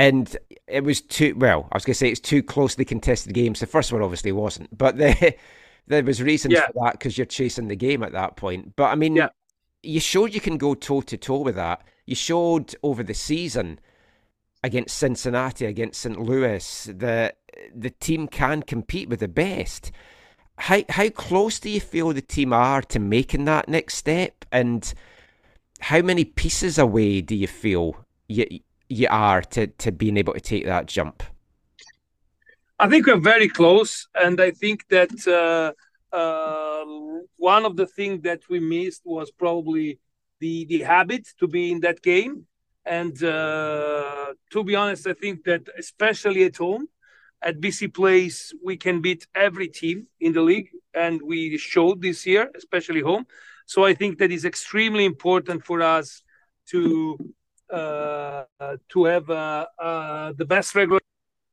And 0.00 0.34
it 0.66 0.82
was 0.82 1.00
too 1.02 1.34
well. 1.36 1.68
I 1.70 1.76
was 1.76 1.84
going 1.84 1.92
to 1.92 1.98
say 1.98 2.08
it's 2.08 2.20
too 2.20 2.42
closely 2.42 2.84
contested 2.86 3.34
games. 3.34 3.60
The 3.60 3.66
first 3.66 3.92
one 3.92 4.00
obviously 4.02 4.32
wasn't, 4.32 4.76
but 4.76 4.96
the, 4.96 5.34
there 5.88 6.02
was 6.02 6.22
reasons 6.22 6.54
Yeah. 6.54 6.66
for 6.68 6.84
that 6.84 6.92
because 6.92 7.18
you're 7.18 7.26
chasing 7.26 7.68
the 7.68 7.76
game 7.76 8.02
at 8.02 8.12
that 8.12 8.36
point. 8.36 8.76
But 8.76 8.84
I 8.86 8.94
mean, 8.94 9.16
Yeah. 9.16 9.28
you 9.82 10.00
showed 10.00 10.32
you 10.34 10.40
can 10.40 10.56
go 10.56 10.74
toe 10.74 11.02
to 11.02 11.16
toe 11.18 11.40
with 11.40 11.56
that. 11.56 11.82
You 12.06 12.14
showed 12.14 12.74
over 12.82 13.02
the 13.02 13.14
season 13.14 13.78
against 14.64 14.96
Cincinnati, 14.96 15.66
against 15.66 16.00
St. 16.00 16.18
Louis, 16.18 16.88
that 16.94 17.38
the 17.74 17.90
team 17.90 18.26
can 18.26 18.62
compete 18.62 19.08
with 19.10 19.20
the 19.20 19.28
best. 19.28 19.92
How 20.56 20.82
how 20.88 21.08
close 21.10 21.58
do 21.60 21.68
you 21.68 21.80
feel 21.80 22.12
the 22.12 22.22
team 22.22 22.52
are 22.52 22.82
to 22.82 22.98
making 22.98 23.44
that 23.46 23.68
next 23.68 23.94
step, 23.96 24.44
and 24.52 24.92
how 25.80 26.00
many 26.02 26.24
pieces 26.24 26.78
away 26.78 27.20
do 27.20 27.34
you 27.34 27.46
feel 27.46 27.96
you 28.28 28.46
you 28.90 29.06
are 29.10 29.40
to, 29.40 29.68
to 29.68 29.92
being 29.92 30.16
able 30.16 30.34
to 30.34 30.40
take 30.40 30.66
that 30.66 30.86
jump? 30.86 31.22
I 32.78 32.88
think 32.88 33.06
we're 33.06 33.16
very 33.16 33.48
close, 33.48 34.08
and 34.14 34.40
I 34.40 34.50
think 34.50 34.88
that 34.88 35.12
uh, 35.26 35.72
uh, 36.16 36.84
one 37.36 37.64
of 37.64 37.76
the 37.76 37.86
things 37.86 38.22
that 38.22 38.40
we 38.48 38.58
missed 38.58 39.02
was 39.04 39.30
probably 39.30 39.98
the 40.40 40.64
the 40.64 40.80
habit 40.80 41.28
to 41.38 41.46
be 41.46 41.70
in 41.70 41.80
that 41.80 42.02
game. 42.02 42.46
And 42.86 43.22
uh, 43.22 44.32
to 44.52 44.64
be 44.64 44.74
honest, 44.74 45.06
I 45.06 45.12
think 45.12 45.44
that 45.44 45.68
especially 45.78 46.44
at 46.44 46.56
home, 46.56 46.88
at 47.42 47.60
BC 47.60 47.92
Place, 47.92 48.52
we 48.64 48.76
can 48.76 49.00
beat 49.02 49.26
every 49.34 49.68
team 49.68 50.06
in 50.18 50.32
the 50.32 50.40
league, 50.40 50.70
and 50.94 51.20
we 51.22 51.58
showed 51.58 52.00
this 52.00 52.26
year, 52.26 52.50
especially 52.56 53.02
home. 53.02 53.26
So 53.66 53.84
I 53.84 53.94
think 53.94 54.18
that 54.18 54.32
is 54.32 54.44
extremely 54.44 55.04
important 55.04 55.64
for 55.64 55.82
us 55.82 56.22
to 56.70 57.18
to 57.70 59.04
have 59.04 59.30
uh, 59.30 59.66
uh, 59.78 60.32
the 60.36 60.44
best 60.44 60.74
regular 60.74 61.00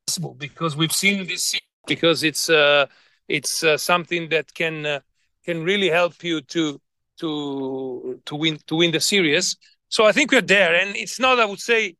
possible 0.07 0.35
because 0.35 0.75
we've 0.75 0.91
seen 0.91 1.27
this 1.27 1.55
because 1.87 2.23
it's 2.23 2.49
uh, 2.49 2.85
it's 3.27 3.63
uh, 3.63 3.77
something 3.77 4.29
that 4.29 4.53
can 4.53 4.85
uh, 4.85 4.99
can 5.45 5.63
really 5.63 5.89
help 5.89 6.23
you 6.23 6.41
to 6.41 6.79
to 7.17 8.19
to 8.25 8.35
win 8.35 8.59
to 8.67 8.75
win 8.75 8.91
the 8.91 8.99
series. 8.99 9.57
So 9.89 10.05
I 10.05 10.11
think 10.11 10.31
we're 10.31 10.41
there, 10.41 10.75
and 10.75 10.95
it's 10.95 11.19
not 11.19 11.39
I 11.39 11.45
would 11.45 11.59
say 11.59 11.95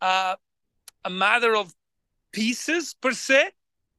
uh, 0.00 0.36
a 1.04 1.10
matter 1.10 1.56
of 1.56 1.74
pieces 2.32 2.94
per 3.00 3.12
se. 3.12 3.50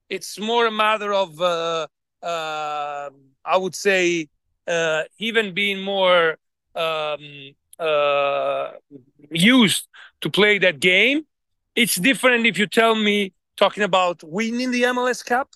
It's 0.09 0.39
more 0.39 0.67
a 0.67 0.71
matter 0.71 1.13
of 1.13 1.41
uh, 1.41 1.87
uh, 2.21 3.09
I 3.45 3.57
would 3.57 3.75
say 3.75 4.29
uh, 4.67 5.03
even 5.19 5.53
being 5.53 5.81
more 5.81 6.37
um, 6.75 7.53
uh, 7.80 8.71
used 9.32 9.88
to 10.21 10.30
play 10.30 10.57
that 10.57 10.80
game 10.80 11.25
it's 11.78 11.95
different 11.95 12.47
if 12.47 12.57
you 12.57 12.65
tell 12.65 12.95
me 12.95 13.34
talking 13.55 13.84
about 13.84 14.23
winning 14.23 14.71
the 14.71 14.82
MLS 14.82 15.23
Cup. 15.23 15.47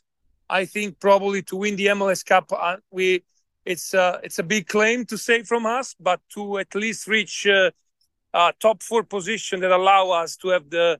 I 0.47 0.65
think 0.65 0.99
probably 0.99 1.41
to 1.43 1.55
win 1.55 1.75
the 1.75 1.87
MLS 1.87 2.23
Cup, 2.23 2.51
uh, 2.55 2.77
we 2.91 3.23
it's 3.65 3.95
uh, 3.95 4.19
it's 4.23 4.37
a 4.37 4.43
big 4.43 4.67
claim 4.67 5.03
to 5.05 5.17
say 5.17 5.41
from 5.41 5.65
us, 5.65 5.95
but 5.99 6.19
to 6.33 6.59
at 6.59 6.75
least 6.75 7.07
reach 7.07 7.47
uh, 7.47 7.71
uh, 8.35 8.51
top 8.59 8.83
four 8.83 9.01
position 9.01 9.61
that 9.61 9.71
allow 9.71 10.11
us 10.11 10.37
to 10.37 10.49
have 10.49 10.69
the 10.69 10.99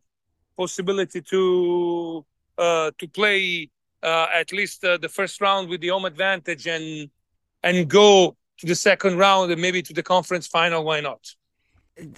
possibility 0.57 1.21
to 1.21 2.25
uh, 2.57 2.89
to 2.97 3.07
play 3.07 3.69
uh, 4.01 4.25
at 4.33 4.51
least 4.51 4.83
uh, 4.83 4.97
the 4.97 5.09
first 5.09 5.39
round 5.39 5.69
with 5.69 5.81
the 5.81 5.89
home 5.89 6.05
advantage 6.05 6.65
and 6.65 7.11
and 7.61 7.87
go 7.87 8.35
to 8.61 8.67
the 8.67 8.75
second 8.75 9.17
round 9.17 9.51
and 9.51 9.61
maybe 9.61 9.81
to 9.81 9.93
the 9.93 10.03
conference 10.03 10.47
final. 10.47 10.83
Why 10.83 11.01
not? 11.01 11.33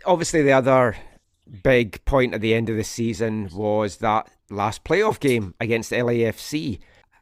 Obviously, 0.05 0.41
the 0.43 0.51
other 0.51 0.95
big 1.63 2.03
point 2.05 2.33
at 2.33 2.41
the 2.41 2.53
end 2.53 2.69
of 2.69 2.75
the 2.75 2.83
season 2.83 3.49
was 3.53 3.97
that 3.97 4.29
last 4.49 4.83
playoff 4.83 5.19
game 5.19 5.55
against 5.59 5.91
LAFC. 5.91 6.79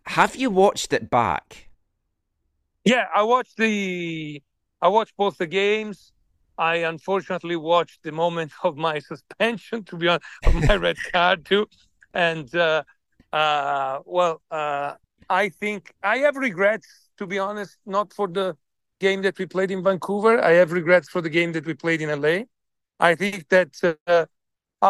Have 0.07 0.35
you 0.35 0.49
watched 0.49 0.91
it 0.91 1.09
back? 1.09 1.69
Yeah, 2.83 3.05
I 3.15 3.21
watched 3.21 3.57
the 3.57 4.41
I 4.81 4.87
watched 4.87 5.15
both 5.15 5.37
the 5.37 5.47
games. 5.47 6.11
I 6.57 6.77
unfortunately 6.77 7.55
watched 7.55 8.01
the 8.03 8.11
moment 8.11 8.51
of 8.63 8.75
my 8.75 8.99
suspension, 9.11 9.83
to 9.85 9.95
be 9.95 10.07
honest, 10.07 10.25
of 10.45 10.55
my 10.55 10.75
red 10.75 10.97
card 11.13 11.45
too. 11.45 11.67
And 12.13 12.53
uh, 12.55 12.83
uh, 13.31 13.99
well, 14.05 14.41
uh, 14.49 14.95
I 15.29 15.49
think 15.49 15.93
I 16.01 16.17
have 16.17 16.35
regrets, 16.35 16.87
to 17.17 17.27
be 17.27 17.37
honest, 17.37 17.77
not 17.85 18.13
for 18.13 18.27
the 18.27 18.57
game 19.01 19.21
that 19.23 19.37
we 19.39 19.45
played 19.55 19.71
in 19.75 19.81
Vancouver. 19.83 20.33
I 20.49 20.51
have 20.61 20.71
regrets 20.71 21.09
for 21.13 21.21
the 21.25 21.33
game 21.37 21.51
that 21.55 21.65
we 21.65 21.73
played 21.73 22.01
in 22.03 22.09
LA. 22.21 22.35
I 23.09 23.15
think 23.21 23.37
that 23.55 23.71
uh, 23.83 24.25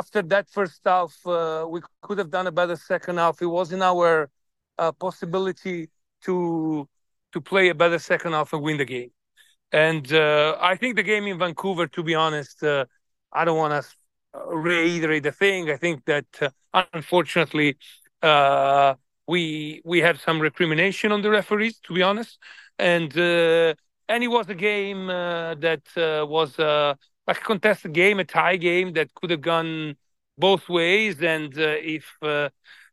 after 0.01 0.22
that 0.34 0.45
first 0.57 0.82
half, 0.86 1.14
uh, 1.26 1.66
we 1.74 1.80
could 2.05 2.18
have 2.22 2.32
done 2.38 2.47
a 2.47 2.55
better 2.62 2.78
second 2.93 3.16
half. 3.24 3.41
It 3.41 3.51
was 3.59 3.72
in 3.72 3.82
our 3.91 4.30
uh, 4.78 4.91
possibility 5.05 5.89
to 6.26 6.36
to 7.34 7.39
play 7.51 7.66
a 7.70 7.78
better 7.84 7.99
second 8.12 8.32
half 8.38 8.51
and 8.53 8.62
win 8.68 8.78
the 8.84 8.89
game. 8.97 9.12
And 9.88 10.05
uh, 10.12 10.57
I 10.72 10.74
think 10.80 10.91
the 10.97 11.07
game 11.14 11.26
in 11.32 11.38
Vancouver, 11.45 11.88
to 11.95 12.01
be 12.09 12.16
honest, 12.26 12.62
uh, 12.62 12.86
I 13.39 13.45
don't 13.45 13.59
want 13.64 13.74
to 13.80 13.84
reiterate 14.70 15.24
the 15.24 15.36
thing. 15.43 15.62
I 15.76 15.78
think 15.84 15.97
that 16.12 16.30
uh, 16.41 16.84
unfortunately 16.93 17.70
we 19.34 19.43
we 19.91 19.97
had 20.07 20.18
some 20.28 20.38
recrimination 20.49 21.09
on 21.16 21.22
the 21.22 21.32
referees, 21.39 21.76
to 21.86 21.91
be 21.97 22.03
honest, 22.09 22.34
and 22.78 23.09
uh, 23.18 23.74
and 24.12 24.24
it 24.24 24.28
was 24.28 24.49
a 24.49 24.55
game 24.55 25.09
uh, 25.09 25.55
that 25.55 25.84
uh, 25.95 26.26
was 26.28 26.59
uh, 26.59 26.93
like 27.28 27.38
a 27.38 27.43
contested 27.51 27.93
game, 27.93 28.20
a 28.20 28.26
tie 28.26 28.57
game 28.57 28.91
that 28.93 29.14
could 29.16 29.30
have 29.30 29.41
gone 29.41 29.95
both 30.38 30.68
ways. 30.68 31.22
And 31.22 31.57
uh, 31.57 31.76
if 31.97 32.05
uh, 32.22 32.49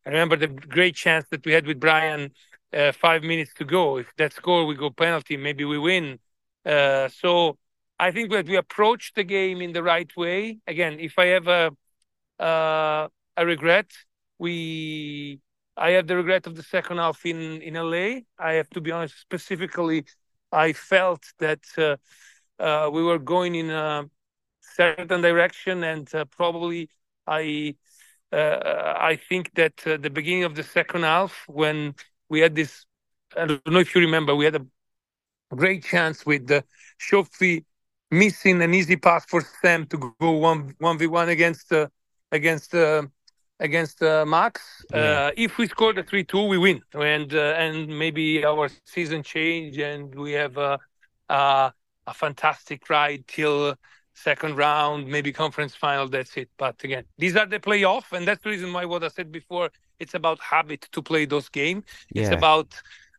I 0.07 0.11
remember 0.11 0.37
the 0.37 0.47
great 0.47 0.95
chance 0.95 1.27
that 1.31 1.45
we 1.45 1.53
had 1.53 1.67
with 1.67 1.81
Brian 1.81 2.31
uh, 2.73 2.93
five 2.93 3.23
minutes 3.25 3.53
to 3.55 3.65
go, 3.65 3.97
if 3.99 4.07
that 4.17 4.33
score 4.33 4.65
we 4.65 4.77
go 4.77 4.91
penalty, 4.91 5.37
maybe 5.37 5.65
we 5.65 5.79
win. 5.79 6.21
So 6.65 7.59
I 7.99 8.13
think 8.13 8.31
that 8.31 8.47
we 8.47 8.57
approached 8.57 9.17
the 9.17 9.25
game 9.25 9.61
in 9.61 9.73
the 9.73 9.83
right 9.83 10.11
way. 10.17 10.59
Again, 10.69 11.01
if 11.01 11.19
I 11.19 11.27
have 11.37 11.49
a 11.49 13.09
a 13.37 13.47
regret, 13.47 13.91
we 14.39 15.41
I 15.77 15.91
have 15.91 16.07
the 16.07 16.17
regret 16.17 16.47
of 16.47 16.55
the 16.57 16.63
second 16.63 16.99
half 16.99 17.25
in 17.27 17.61
in 17.63 17.75
LA. 17.77 18.25
I 18.39 18.53
have 18.55 18.71
to 18.71 18.81
be 18.81 18.93
honest. 18.93 19.19
Specifically, 19.19 20.05
I 20.53 20.73
felt 20.73 21.25
that 21.39 21.65
uh, 21.77 21.97
uh, 22.63 22.91
we 22.91 23.03
were 23.03 23.19
going 23.19 23.55
in 23.55 23.71
a 23.71 24.09
certain 24.61 25.21
direction, 25.21 25.85
and 25.85 26.13
uh, 26.15 26.25
probably 26.27 26.89
I 27.27 27.75
uh, 28.33 28.95
I 28.99 29.17
think 29.29 29.55
that 29.55 29.87
uh, 29.87 29.97
the 29.97 30.11
beginning 30.11 30.45
of 30.45 30.55
the 30.55 30.63
second 30.63 31.03
half 31.03 31.45
when 31.47 31.95
we 32.29 32.41
had 32.41 32.55
this. 32.55 32.85
I 33.37 33.47
don't 33.47 33.67
know 33.67 33.81
if 33.81 33.95
you 33.95 34.01
remember, 34.01 34.35
we 34.35 34.47
had 34.47 34.57
a 34.57 34.67
great 35.55 35.85
chance 35.85 36.25
with 36.25 36.47
the 36.47 36.65
Shofi 36.99 37.65
missing 38.11 38.63
an 38.63 38.73
easy 38.75 38.97
pass 38.97 39.25
for 39.27 39.43
Sam 39.61 39.87
to 39.87 40.13
go 40.21 40.31
one 40.33 40.75
one 40.79 40.99
v 40.99 41.07
one 41.07 41.29
against 41.29 41.73
uh, 41.73 41.89
against 42.33 42.75
uh, 42.75 43.03
against 43.61 44.03
uh, 44.03 44.25
Max. 44.27 44.85
Yeah. 44.93 44.99
Uh, 44.99 45.31
if 45.37 45.59
we 45.59 45.67
score 45.67 45.93
the 45.93 46.03
three 46.03 46.25
two, 46.25 46.45
we 46.45 46.59
win, 46.59 46.83
and 46.95 47.33
uh, 47.35 47.55
and 47.57 47.89
maybe 47.89 48.45
our 48.45 48.69
season 48.85 49.23
change, 49.23 49.79
and 49.79 50.15
we 50.15 50.33
have 50.33 50.57
a 50.57 50.79
a, 51.29 51.73
a 52.07 52.15
fantastic 52.15 52.89
ride 52.89 53.27
till 53.27 53.75
second 54.15 54.57
round, 54.57 55.07
maybe 55.07 55.33
conference 55.33 55.75
final. 55.75 56.09
That's 56.09 56.37
it. 56.37 56.49
But 56.57 56.83
again, 56.85 57.05
these 57.19 57.37
are 57.37 57.47
the 57.47 57.61
playoff, 57.61 58.13
and 58.13 58.27
that's 58.27 58.43
the 58.43 58.51
reason 58.51 58.73
why 58.73 58.85
what 58.85 59.05
I 59.05 59.09
said 59.09 59.31
before. 59.33 59.71
It's 59.99 60.15
about 60.15 60.39
habit 60.41 60.89
to 60.93 61.03
play 61.03 61.25
those 61.25 61.49
games. 61.49 61.85
It's 62.15 62.31
about 62.31 62.73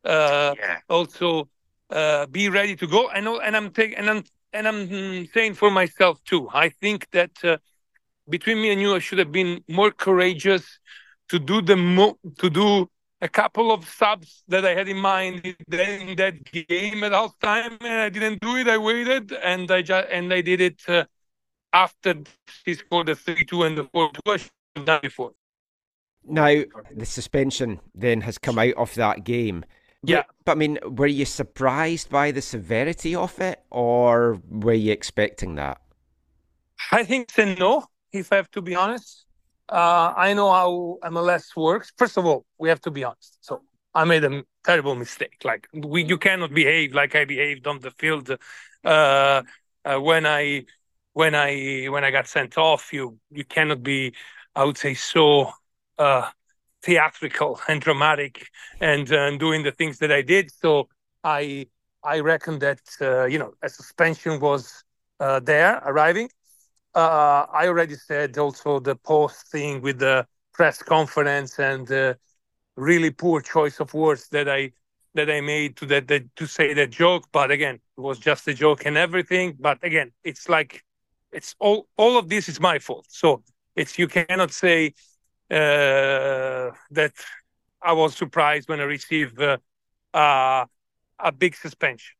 uh, 0.06 0.56
also 0.88 1.50
uh, 1.90 2.26
be 2.28 2.50
ready 2.50 2.76
to 2.78 2.88
go. 2.88 3.10
And 3.10 3.28
and 3.28 3.56
I'm 3.56 3.72
taking 3.72 3.98
and 3.98 4.10
I'm 4.10 4.24
and 4.54 4.68
I'm 4.68 5.28
saying 5.28 5.56
for 5.56 5.72
myself 5.72 6.24
too. 6.24 6.50
I 6.54 6.70
think 6.70 7.10
that 7.12 7.32
uh, 7.44 7.58
between 8.30 8.62
me 8.62 8.72
and 8.72 8.82
you, 8.82 8.96
I 8.96 9.00
should 9.00 9.20
have 9.20 9.32
been 9.32 9.64
more 9.68 9.92
courageous 9.92 10.80
to 11.30 11.40
do 11.40 11.62
the 11.62 11.76
mo- 11.76 12.18
to 12.38 12.50
do 12.50 12.90
a 13.22 13.28
couple 13.28 13.72
of 13.72 13.88
subs 13.90 14.44
that 14.48 14.66
I 14.66 14.74
had 14.74 14.88
in 14.88 14.98
mind 14.98 15.46
in 15.46 16.16
that 16.16 16.44
game 16.52 17.04
at 17.04 17.12
halftime, 17.12 17.78
and 17.82 18.02
I 18.02 18.10
didn't 18.10 18.40
do 18.42 18.56
it. 18.58 18.68
I 18.68 18.78
waited, 18.78 19.34
and 19.34 19.70
I 19.70 19.82
just 19.82 20.08
and 20.10 20.34
I 20.34 20.42
did 20.42 20.62
it 20.62 20.82
uh, 20.88 21.04
after 21.74 22.16
he 22.66 22.74
scored 22.76 23.08
the 23.08 23.16
three-two 23.16 23.64
and 23.64 23.78
the 23.78 23.84
four-two. 23.86 24.22
I 24.32 24.38
should 24.38 24.52
have 24.76 24.86
done 24.86 25.00
before. 25.02 25.32
Now, 26.26 26.64
the 26.96 27.06
suspension 27.06 27.80
then 27.96 28.22
has 28.22 28.38
come 28.38 28.60
out 28.60 28.76
of 28.76 28.94
that 28.96 29.24
game. 29.24 29.62
But- 29.62 30.10
Yeah. 30.10 30.24
But 30.46 30.52
I 30.54 30.56
mean, 30.56 30.80
were 30.84 31.08
you 31.08 31.26
surprised 31.26 32.10
by 32.10 32.32
the 32.32 32.42
severity 32.42 33.16
of 33.16 33.40
it, 33.40 33.60
or 33.70 34.40
were 34.48 34.74
you 34.74 34.92
expecting 34.94 35.56
that? 35.56 35.82
I 36.92 37.04
think 37.04 37.30
it's 37.30 37.38
a 37.38 37.46
no, 37.60 37.86
if 38.12 38.32
I 38.32 38.38
have 38.38 38.51
to 38.51 38.62
be 38.62 38.76
honest. 38.76 39.26
Uh, 39.68 40.14
I 40.18 40.34
know 40.34 40.51
how 40.51 40.97
MLS 41.03 41.55
works. 41.55 41.91
First 41.97 42.18
of 42.18 42.26
all, 42.26 42.45
we 42.57 42.70
have 42.70 42.82
to 42.82 42.91
be 42.91 43.03
honest. 43.03 43.38
So 43.41 43.62
I 43.93 44.03
made 44.03 44.24
a 44.24 44.43
terrible 44.64 44.95
mistake. 44.95 45.41
Like 45.43 45.68
we, 45.74 46.03
you 46.03 46.18
cannot 46.18 46.53
behave 46.53 46.93
like 46.93 47.16
I 47.16 47.26
behaved 47.26 47.68
on 47.68 47.80
the 47.80 47.91
field 47.91 48.32
uh, 48.84 49.43
uh, 49.86 49.99
when 49.99 50.26
I 50.26 50.66
when 51.14 51.36
I 51.36 51.86
when 51.86 52.03
I 52.03 52.12
got 52.12 52.28
sent 52.28 52.57
off. 52.57 52.91
You 52.91 53.20
you 53.30 53.45
cannot 53.45 53.84
be, 53.84 54.14
I 54.55 54.64
would 54.64 54.78
say, 54.78 54.95
so 54.95 55.51
uh, 55.99 56.30
theatrical 56.82 57.60
and 57.68 57.80
dramatic 57.80 58.47
and, 58.82 59.12
uh, 59.12 59.20
and 59.20 59.39
doing 59.39 59.64
the 59.64 59.72
things 59.72 59.99
that 59.99 60.12
I 60.12 60.24
did. 60.24 60.51
So 60.51 60.89
I 61.24 61.68
I 62.03 62.22
reckon 62.22 62.57
that 62.60 62.82
uh, 63.01 63.26
you 63.26 63.38
know 63.38 63.53
a 63.62 63.70
suspension 63.70 64.39
was 64.39 64.84
there 65.20 65.82
arriving 65.86 66.30
uh, 66.96 67.46
I 67.52 67.68
already 67.68 67.96
said 67.96 68.38
also 68.38 68.80
the 68.80 68.96
post 68.96 69.52
thing 69.52 69.82
with 69.82 70.00
the 70.00 70.26
press 70.54 70.82
conference 70.82 71.60
and 71.60 72.16
really 72.76 73.12
poor 73.12 73.42
choice 73.42 73.80
of 73.80 73.94
words 73.94 74.30
that 74.30 74.50
I 74.50 74.72
that 75.16 75.30
I 75.30 75.42
made 75.42 75.76
to 75.78 75.86
that, 75.88 76.08
that 76.08 76.36
to 76.36 76.48
say 76.48 76.74
that 76.74 76.92
joke. 76.92 77.28
But 77.32 77.52
again, 77.52 77.76
it 77.76 78.02
was 78.02 78.20
just 78.20 78.48
a 78.48 78.54
joke 78.54 78.86
and 78.86 78.98
everything. 78.98 79.56
But 79.60 79.84
again, 79.84 80.12
it's 80.24 80.50
like 80.50 80.84
it's 81.32 81.56
all 81.60 81.88
all 81.98 82.18
of 82.18 82.30
this 82.30 82.50
is 82.50 82.60
my 82.60 82.80
fault. 82.80 83.06
So 83.10 83.44
it's 83.76 83.98
you 84.00 84.08
cannot 84.08 84.52
say 84.52 84.94
uh, 85.52 86.72
that 86.92 87.14
I 87.82 87.94
was 87.94 88.16
surprised 88.16 88.70
when 88.70 88.80
I 88.80 88.84
received 88.84 89.42
uh, 89.42 89.58
uh, 90.14 90.66
a 91.20 91.32
big 91.32 91.56
suspension. 91.56 92.16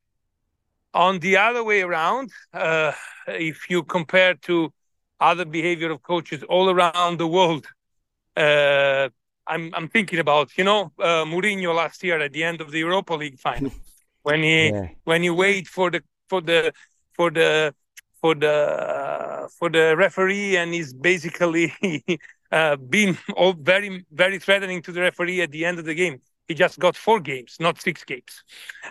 On 0.94 1.20
the 1.20 1.38
other 1.38 1.64
way 1.64 1.82
around, 1.82 2.32
uh, 2.54 2.92
if 3.28 3.70
you 3.70 3.84
compare 3.84 4.34
to 4.36 4.74
other 5.20 5.46
behavior 5.46 5.92
of 5.92 6.02
coaches 6.02 6.44
all 6.44 6.70
around 6.70 7.20
the 7.20 7.28
world, 7.28 7.68
uh, 8.36 9.10
I'm 9.46 9.74
I'm 9.76 9.88
thinking 9.90 10.20
about 10.20 10.58
you 10.58 10.64
know 10.64 10.92
uh, 11.00 11.26
Mourinho 11.26 11.76
last 11.76 12.04
year 12.04 12.20
at 12.20 12.34
the 12.34 12.44
end 12.44 12.62
of 12.62 12.72
the 12.72 12.80
Europa 12.80 13.14
League 13.14 13.40
final 13.40 13.72
when 14.24 14.42
he 14.44 14.68
Yeah. 14.70 14.88
when 15.04 15.24
you 15.24 15.36
wait 15.36 15.68
for 15.68 15.92
the 15.92 16.02
for 16.28 16.42
the 16.42 16.74
for 17.14 17.30
the 17.32 17.74
for 18.22 18.36
the 18.36 19.50
for 19.58 19.70
the 19.70 19.96
referee 19.96 20.58
and 20.58 20.74
he's 20.74 20.94
basically 20.94 21.72
uh, 22.52 22.76
been 22.78 23.18
all 23.36 23.54
very 23.54 24.06
very 24.12 24.40
threatening 24.40 24.82
to 24.84 24.92
the 24.92 25.02
referee 25.02 25.42
at 25.42 25.52
the 25.52 25.66
end 25.66 25.80
of 25.80 25.86
the 25.86 25.94
game. 25.96 26.22
He 26.48 26.56
just 26.56 26.80
got 26.80 26.96
four 26.96 27.20
games, 27.20 27.58
not 27.60 27.80
six 27.80 28.04
games, 28.04 28.44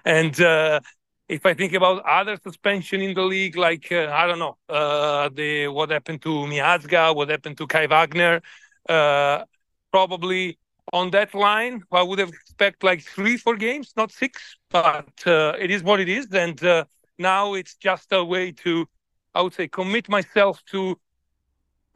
and. 0.05 0.41
Uh, 0.41 0.81
if 1.29 1.45
I 1.45 1.55
think 1.55 1.75
about 1.75 2.05
other 2.07 2.39
suspension 2.43 3.03
in 3.03 3.15
the 3.15 3.23
league, 3.23 3.57
like 3.57 3.93
uh, 3.93 4.11
I 4.11 4.27
don't 4.27 4.39
know, 4.39 4.57
uh, 4.69 5.29
the 5.33 5.69
what 5.69 5.91
happened 5.91 6.23
to 6.23 6.29
Miazga, 6.29 7.15
what 7.15 7.29
happened 7.29 7.59
to 7.59 7.67
Kai 7.67 7.87
Wagner, 7.87 8.41
uh, 8.89 9.45
probably 9.93 10.59
on 10.93 11.11
that 11.11 11.35
line, 11.35 11.83
I 11.93 12.03
would 12.03 12.19
have 12.19 12.31
expect 12.31 12.83
like 12.83 13.03
three, 13.03 13.37
four 13.37 13.57
games, 13.57 13.93
not 13.97 14.11
six. 14.11 14.57
But 14.71 15.13
uh, 15.27 15.53
it 15.59 15.71
is 15.71 15.83
what 15.83 16.01
it 16.01 16.09
is, 16.09 16.33
and 16.33 16.63
uh, 16.65 16.85
now 17.19 17.55
it's 17.55 17.75
just 17.75 18.11
a 18.13 18.25
way 18.25 18.53
to, 18.53 18.87
I 19.35 19.43
would 19.43 19.53
say, 19.53 19.69
commit 19.69 20.09
myself 20.09 20.63
to, 20.71 20.99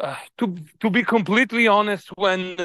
uh, 0.01 0.17
to 0.39 0.57
to 0.81 0.91
be 0.91 1.03
completely 1.03 1.67
honest 1.69 2.09
when 2.17 2.57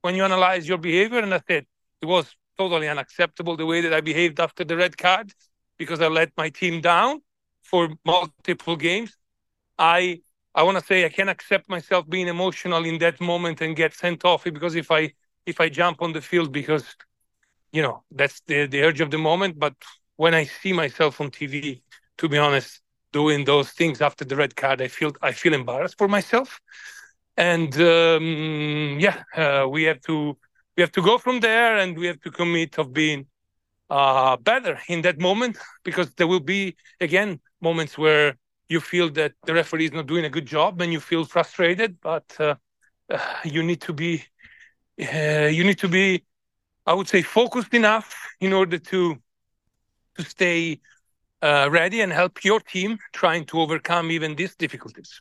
when 0.00 0.14
you 0.14 0.24
analyze 0.24 0.66
your 0.66 0.78
behavior, 0.78 1.18
and 1.18 1.34
I 1.34 1.40
said 1.46 1.66
it 2.00 2.06
was 2.06 2.34
totally 2.56 2.88
unacceptable 2.88 3.56
the 3.56 3.66
way 3.66 3.82
that 3.82 3.92
I 3.92 4.00
behaved 4.00 4.40
after 4.40 4.64
the 4.64 4.76
red 4.76 4.96
card 4.96 5.32
because 5.78 6.00
I 6.00 6.08
let 6.08 6.30
my 6.36 6.50
team 6.50 6.80
down 6.80 7.22
for 7.62 7.88
multiple 8.04 8.76
games. 8.76 9.16
I 9.78 10.22
I 10.54 10.62
want 10.64 10.78
to 10.78 10.84
say 10.84 11.04
I 11.04 11.08
can 11.10 11.28
accept 11.28 11.68
myself 11.68 12.08
being 12.08 12.28
emotional 12.28 12.84
in 12.84 12.98
that 12.98 13.20
moment 13.20 13.60
and 13.60 13.76
get 13.76 13.94
sent 13.94 14.24
off 14.24 14.44
because 14.44 14.74
if 14.76 14.90
I 14.90 15.12
if 15.46 15.60
I 15.60 15.68
jump 15.68 16.02
on 16.02 16.12
the 16.12 16.20
field 16.20 16.52
because 16.52 16.84
you 17.72 17.82
know 17.82 18.02
that's 18.10 18.40
the 18.46 18.66
the 18.66 18.82
urge 18.82 19.00
of 19.00 19.10
the 19.10 19.18
moment. 19.18 19.58
But 19.58 19.74
when 20.16 20.34
I 20.34 20.44
see 20.44 20.72
myself 20.72 21.20
on 21.20 21.30
TV, 21.30 21.82
to 22.18 22.28
be 22.28 22.38
honest, 22.38 22.80
doing 23.12 23.44
those 23.44 23.70
things 23.70 24.00
after 24.00 24.24
the 24.24 24.36
red 24.36 24.56
card, 24.56 24.82
I 24.82 24.88
feel 24.88 25.12
I 25.22 25.32
feel 25.32 25.54
embarrassed 25.54 25.98
for 25.98 26.08
myself. 26.08 26.60
And 27.36 27.72
um, 27.80 28.98
yeah, 29.00 29.22
uh, 29.36 29.68
we 29.68 29.84
have 29.84 30.00
to 30.02 30.36
we 30.76 30.82
have 30.82 30.92
to 30.92 31.02
go 31.02 31.18
from 31.18 31.40
there, 31.40 31.76
and 31.78 31.96
we 31.98 32.06
have 32.06 32.20
to 32.20 32.30
commit 32.30 32.78
of 32.78 32.92
being 32.92 33.26
uh, 33.90 34.36
better 34.36 34.78
in 34.88 35.02
that 35.02 35.18
moment 35.18 35.56
because 35.84 36.12
there 36.14 36.26
will 36.26 36.40
be 36.40 36.76
again 37.00 37.40
moments 37.60 37.96
where 37.98 38.36
you 38.68 38.80
feel 38.80 39.10
that 39.10 39.32
the 39.46 39.54
referee 39.54 39.86
is 39.86 39.92
not 39.92 40.06
doing 40.06 40.24
a 40.24 40.30
good 40.30 40.46
job 40.46 40.80
and 40.80 40.92
you 40.92 41.00
feel 41.00 41.24
frustrated 41.24 42.00
but 42.00 42.24
uh, 42.40 42.54
uh, 43.10 43.18
you 43.44 43.62
need 43.62 43.80
to 43.80 43.92
be 43.92 44.24
uh, 45.00 45.48
you 45.50 45.64
need 45.64 45.78
to 45.78 45.88
be 45.88 46.24
i 46.86 46.92
would 46.92 47.08
say 47.08 47.22
focused 47.22 47.74
enough 47.74 48.14
in 48.40 48.52
order 48.52 48.78
to 48.78 49.16
to 50.16 50.22
stay 50.24 50.80
uh, 51.42 51.68
ready 51.70 52.00
and 52.00 52.12
help 52.12 52.44
your 52.44 52.60
team 52.60 52.98
trying 53.12 53.44
to 53.44 53.60
overcome 53.60 54.10
even 54.10 54.34
these 54.36 54.54
difficulties 54.56 55.20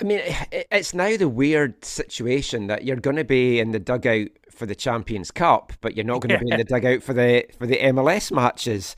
I 0.00 0.04
mean, 0.04 0.20
it's 0.50 0.94
now 0.94 1.16
the 1.16 1.28
weird 1.28 1.84
situation 1.84 2.66
that 2.66 2.84
you're 2.84 2.96
going 2.96 3.16
to 3.16 3.24
be 3.24 3.60
in 3.60 3.70
the 3.70 3.78
dugout 3.78 4.28
for 4.50 4.66
the 4.66 4.74
Champions 4.74 5.30
Cup, 5.30 5.72
but 5.80 5.96
you're 5.96 6.04
not 6.04 6.20
going 6.20 6.38
to 6.38 6.44
be 6.44 6.50
in 6.50 6.58
the 6.58 6.64
dugout 6.64 7.02
for 7.02 7.12
the 7.12 7.44
for 7.58 7.66
the 7.66 7.78
MLS 7.78 8.32
matches. 8.32 8.96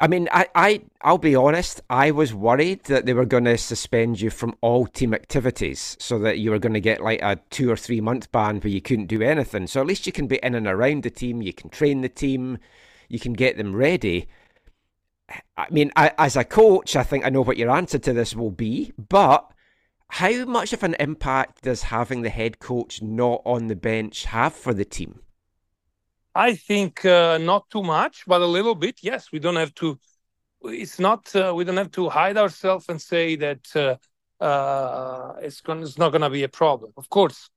I 0.00 0.08
mean, 0.08 0.28
I, 0.32 0.48
I 0.54 0.82
I'll 1.02 1.18
be 1.18 1.34
honest. 1.34 1.80
I 1.90 2.10
was 2.10 2.34
worried 2.34 2.84
that 2.84 3.06
they 3.06 3.14
were 3.14 3.24
going 3.24 3.44
to 3.44 3.58
suspend 3.58 4.20
you 4.20 4.30
from 4.30 4.54
all 4.60 4.86
team 4.86 5.14
activities, 5.14 5.96
so 6.00 6.18
that 6.20 6.38
you 6.38 6.50
were 6.50 6.58
going 6.58 6.74
to 6.74 6.80
get 6.80 7.00
like 7.00 7.20
a 7.22 7.40
two 7.50 7.70
or 7.70 7.76
three 7.76 8.00
month 8.00 8.30
ban 8.32 8.60
where 8.60 8.72
you 8.72 8.80
couldn't 8.80 9.06
do 9.06 9.22
anything. 9.22 9.66
So 9.66 9.80
at 9.80 9.86
least 9.86 10.06
you 10.06 10.12
can 10.12 10.26
be 10.26 10.40
in 10.42 10.54
and 10.54 10.66
around 10.66 11.02
the 11.02 11.10
team. 11.10 11.42
You 11.42 11.52
can 11.52 11.70
train 11.70 12.00
the 12.00 12.08
team. 12.08 12.58
You 13.08 13.18
can 13.18 13.32
get 13.32 13.56
them 13.56 13.74
ready. 13.74 14.28
I 15.56 15.66
mean, 15.70 15.92
I, 15.96 16.12
as 16.18 16.36
a 16.36 16.44
coach, 16.44 16.96
I 16.96 17.02
think 17.02 17.24
I 17.24 17.30
know 17.30 17.42
what 17.42 17.56
your 17.56 17.70
answer 17.70 17.98
to 17.98 18.12
this 18.12 18.34
will 18.34 18.50
be, 18.50 18.92
but 18.96 19.52
how 20.12 20.44
much 20.44 20.74
of 20.74 20.82
an 20.82 20.94
impact 21.00 21.62
does 21.62 21.84
having 21.84 22.20
the 22.20 22.28
head 22.28 22.58
coach 22.58 23.00
not 23.00 23.40
on 23.46 23.68
the 23.68 23.74
bench 23.74 24.26
have 24.26 24.52
for 24.52 24.74
the 24.74 24.84
team? 24.84 25.20
I 26.34 26.54
think 26.54 27.02
uh, 27.06 27.38
not 27.38 27.70
too 27.70 27.82
much, 27.82 28.24
but 28.26 28.42
a 28.42 28.46
little 28.46 28.74
bit. 28.74 28.98
Yes, 29.00 29.32
we 29.32 29.38
don't 29.38 29.56
have 29.56 29.74
to. 29.76 29.98
It's 30.64 30.98
not. 30.98 31.34
Uh, 31.34 31.54
we 31.56 31.64
don't 31.64 31.78
have 31.78 31.92
to 31.92 32.10
hide 32.10 32.36
ourselves 32.36 32.90
and 32.90 33.00
say 33.00 33.36
that 33.36 33.64
uh, 33.74 34.44
uh, 34.44 35.36
it's 35.40 35.62
going. 35.62 35.82
It's 35.82 35.96
not 35.96 36.10
going 36.10 36.20
to 36.20 36.30
be 36.30 36.42
a 36.42 36.48
problem. 36.62 36.92
Of 36.98 37.08
course, 37.08 37.48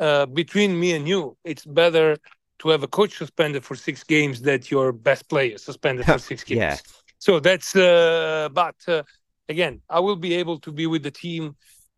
uh, 0.00 0.26
between 0.26 0.80
me 0.80 0.94
and 0.94 1.06
you, 1.06 1.36
it's 1.44 1.64
better 1.64 2.16
to 2.58 2.68
have 2.70 2.82
a 2.82 2.88
coach 2.88 3.18
suspended 3.18 3.64
for 3.64 3.76
six 3.76 4.02
games 4.02 4.42
than 4.42 4.60
your 4.64 4.90
best 4.90 5.28
player 5.28 5.58
suspended 5.58 6.06
for 6.06 6.18
six 6.30 6.42
games. 6.42 6.58
Yeah. 6.58 6.76
So 7.18 7.38
that's. 7.38 7.76
Uh, 7.76 8.48
but 8.52 8.74
uh, 8.88 9.04
again, 9.48 9.80
I 9.88 10.00
will 10.00 10.16
be 10.16 10.34
able 10.34 10.58
to 10.58 10.72
be 10.72 10.88
with 10.88 11.04
the 11.04 11.12
team 11.12 11.54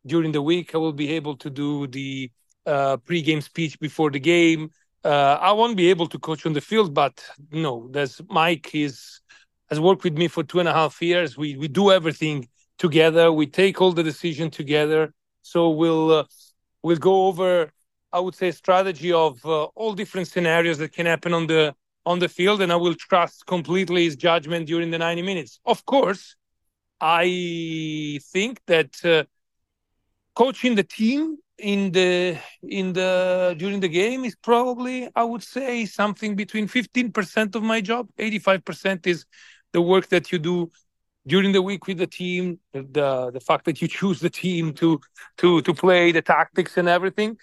during 0.06 0.32
the 0.32 0.42
week. 0.42 0.74
I 0.74 0.78
will 0.78 0.92
be 0.92 1.12
able 1.12 1.36
to 1.36 1.50
do 1.50 1.86
the 1.86 2.30
uh, 2.66 2.96
pre-game 2.98 3.40
speech 3.40 3.78
before 3.80 4.10
the 4.10 4.20
game. 4.20 4.70
Uh, 5.04 5.38
I 5.40 5.52
won't 5.52 5.76
be 5.76 5.90
able 5.90 6.06
to 6.08 6.18
coach 6.18 6.46
on 6.46 6.52
the 6.52 6.60
field, 6.60 6.94
but 6.94 7.24
no, 7.50 7.88
there's 7.90 8.20
Mike 8.28 8.74
is 8.74 9.20
has 9.68 9.80
worked 9.80 10.04
with 10.04 10.16
me 10.16 10.28
for 10.28 10.44
two 10.44 10.60
and 10.60 10.68
a 10.68 10.72
half 10.72 11.02
years. 11.02 11.36
We 11.36 11.56
we 11.56 11.68
do 11.68 11.90
everything 11.90 12.48
together. 12.78 13.32
We 13.32 13.46
take 13.46 13.80
all 13.80 13.92
the 13.92 14.02
decision 14.02 14.50
together. 14.50 15.12
So 15.42 15.70
we'll 15.70 16.10
uh, 16.12 16.24
we'll 16.82 16.98
go 16.98 17.26
over, 17.26 17.70
I 18.12 18.20
would 18.20 18.34
say, 18.34 18.52
strategy 18.52 19.12
of 19.12 19.44
uh, 19.44 19.64
all 19.74 19.94
different 19.94 20.28
scenarios 20.28 20.78
that 20.78 20.92
can 20.92 21.06
happen 21.06 21.34
on 21.34 21.46
the 21.48 21.74
on 22.04 22.18
the 22.18 22.28
field, 22.28 22.60
and 22.62 22.72
I 22.72 22.76
will 22.76 22.94
trust 22.94 23.46
completely 23.46 24.04
his 24.04 24.16
judgment 24.16 24.66
during 24.66 24.90
the 24.90 24.98
90 24.98 25.22
minutes. 25.22 25.60
Of 25.64 25.84
course, 25.84 26.36
I 27.00 28.20
think 28.32 28.60
that 28.66 29.04
uh, 29.04 29.24
coaching 30.34 30.74
the 30.74 30.84
team 30.84 31.36
in 31.58 31.92
the 31.92 32.38
in 32.62 32.92
the 32.92 33.54
during 33.58 33.80
the 33.80 33.88
game 33.88 34.24
is 34.24 34.34
probably 34.36 35.08
I 35.14 35.24
would 35.24 35.42
say 35.42 35.86
something 35.86 36.34
between 36.36 36.66
15% 36.68 37.54
of 37.54 37.62
my 37.62 37.80
job. 37.80 38.08
85% 38.18 39.06
is 39.06 39.24
the 39.72 39.80
work 39.80 40.08
that 40.08 40.32
you 40.32 40.38
do 40.38 40.70
during 41.26 41.52
the 41.52 41.62
week 41.62 41.86
with 41.86 41.98
the 41.98 42.06
team, 42.06 42.58
the 42.72 43.30
the 43.32 43.40
fact 43.40 43.64
that 43.66 43.80
you 43.80 43.88
choose 43.88 44.20
the 44.20 44.30
team 44.30 44.72
to 44.74 45.00
to 45.38 45.62
to 45.62 45.74
play 45.74 46.12
the 46.12 46.22
tactics 46.22 46.76
and 46.76 46.88
everything. 46.88 47.36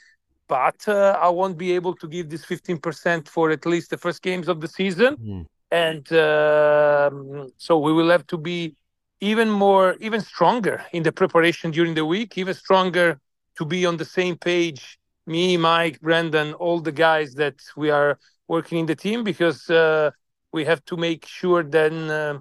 But 0.48 0.88
uh, 0.88 1.18
I 1.22 1.30
won't 1.30 1.58
be 1.58 1.74
able 1.74 1.96
to 1.96 2.08
give 2.08 2.30
this 2.30 2.44
15% 2.46 3.28
for 3.28 3.52
at 3.52 3.66
least 3.66 3.92
the 3.92 3.98
first 3.98 4.22
games 4.24 4.48
of 4.48 4.60
the 4.62 4.68
season, 4.68 5.16
Mm. 5.18 5.46
and 5.72 6.06
um 6.14 7.50
so 7.58 7.78
we 7.78 7.94
will 7.94 8.10
have 8.10 8.26
to 8.28 8.38
be 8.38 8.76
even 9.22 9.50
more, 9.50 9.96
even 10.00 10.22
stronger 10.22 10.84
in 10.94 11.04
the 11.04 11.12
preparation 11.12 11.72
during 11.72 11.94
the 11.94 12.06
week, 12.06 12.38
even 12.38 12.54
stronger 12.54 13.20
to 13.58 13.66
be 13.66 13.86
on 13.86 13.98
the 13.98 14.06
same 14.06 14.38
page. 14.38 14.98
Me, 15.28 15.58
Mike, 15.58 16.00
Brendan, 16.02 16.54
all 16.54 16.80
the 16.80 16.92
guys 16.92 17.36
that 17.36 17.60
we 17.76 17.90
are 17.90 18.18
working 18.48 18.80
in 18.80 18.86
the 18.86 18.96
team 18.96 19.24
because 19.24 19.70
uh, 19.70 20.12
we 20.52 20.66
have 20.66 20.84
to 20.86 20.98
make 20.98 21.26
sure 21.26 21.64
then 21.64 22.10
uh, 22.10 22.40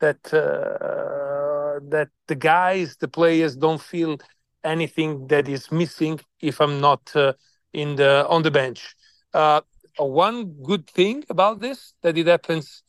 that 0.00 0.32
uh, 0.32 1.80
that 1.88 2.08
the 2.26 2.34
guys, 2.34 2.96
the 2.96 3.08
players, 3.08 3.56
don't 3.56 3.80
feel 3.80 4.18
anything 4.64 5.26
that 5.28 5.48
is 5.48 5.72
missing 5.72 6.20
if 6.40 6.60
I'm 6.60 6.80
not 6.80 7.10
uh, 7.16 7.32
in 7.72 7.96
the 7.96 8.26
on 8.28 8.42
the 8.42 8.50
bench. 8.50 8.94
Uh, 9.32 9.60
one 9.96 10.52
good 10.62 10.86
thing 10.88 11.24
about 11.28 11.60
this 11.60 11.94
that 12.02 12.16
it 12.16 12.26
happens 12.26 12.82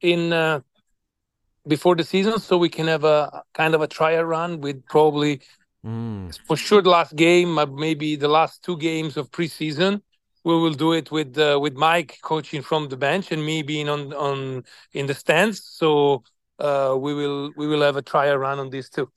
in 0.00 0.32
uh, 0.32 0.60
before 1.66 1.96
the 1.96 2.04
season, 2.04 2.38
so 2.38 2.58
we 2.58 2.68
can 2.68 2.86
have 2.86 3.04
a 3.04 3.42
kind 3.54 3.74
of 3.74 3.80
a 3.80 3.86
trial 3.86 4.24
run 4.24 4.60
with 4.60 4.84
probably 4.86 5.40
Mm. 5.84 6.34
for 6.46 6.56
sure 6.56 6.80
the 6.80 6.88
last 6.88 7.14
game, 7.14 7.58
uh, 7.58 7.66
maybe 7.66 8.16
the 8.16 8.28
last 8.28 8.64
two 8.64 8.78
games 8.78 9.18
of 9.18 9.30
preseason. 9.30 10.00
We 10.42 10.54
will 10.54 10.72
do 10.72 10.92
it 10.92 11.10
with 11.10 11.36
uh, 11.36 11.58
with 11.60 11.74
Mike 11.74 12.18
coaching 12.22 12.62
from 12.62 12.88
the 12.88 12.96
bench 12.96 13.32
and 13.32 13.44
me 13.44 13.62
being 13.62 13.88
on 13.88 14.12
on 14.14 14.64
in 14.92 15.06
the 15.06 15.14
stands. 15.14 15.62
So 15.62 16.22
uh, 16.58 16.96
we 16.98 17.12
will 17.12 17.52
we 17.56 17.66
will 17.66 17.82
have 17.82 17.96
a 17.96 18.02
trial 18.02 18.36
run 18.38 18.58
on 18.58 18.70
this 18.70 18.88
too. 18.88 19.10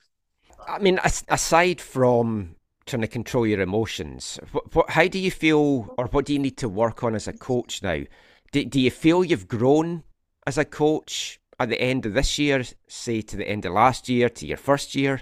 I 0.68 0.80
mean, 0.80 1.00
aside 1.30 1.80
from 1.80 2.56
trying 2.86 3.02
to 3.02 3.08
control 3.08 3.48
your 3.48 3.62
emotions, 3.62 4.39
what, 4.52 4.76
what, 4.76 4.89
how 4.89 5.08
do 5.08 5.20
you 5.20 5.32
feel, 5.32 5.93
or 5.98 6.08
what 6.08 6.26
do 6.26 6.34
you 6.34 6.39
need 6.39 6.58
to 6.58 6.70
work 6.70 7.04
on 7.04 7.16
as 7.16 7.28
a 7.28 7.34
coach 7.34 7.82
now? 7.82 8.04
Do, 8.52 8.66
do 8.66 8.80
you 8.80 8.91
feel 8.91 9.24
you've 9.24 9.48
grown 9.48 10.04
as 10.45 10.58
a 10.58 10.66
coach 10.66 11.39
at 11.60 11.70
the 11.70 11.82
end 11.82 12.05
of 12.05 12.14
this 12.14 12.38
year, 12.38 12.64
say 12.88 13.22
to 13.22 13.38
the 13.38 13.47
end 13.47 13.66
of 13.66 13.74
last 13.74 14.10
year, 14.10 14.30
to 14.30 14.45
your 14.45 14.58
first 14.58 14.95
year? 14.95 15.22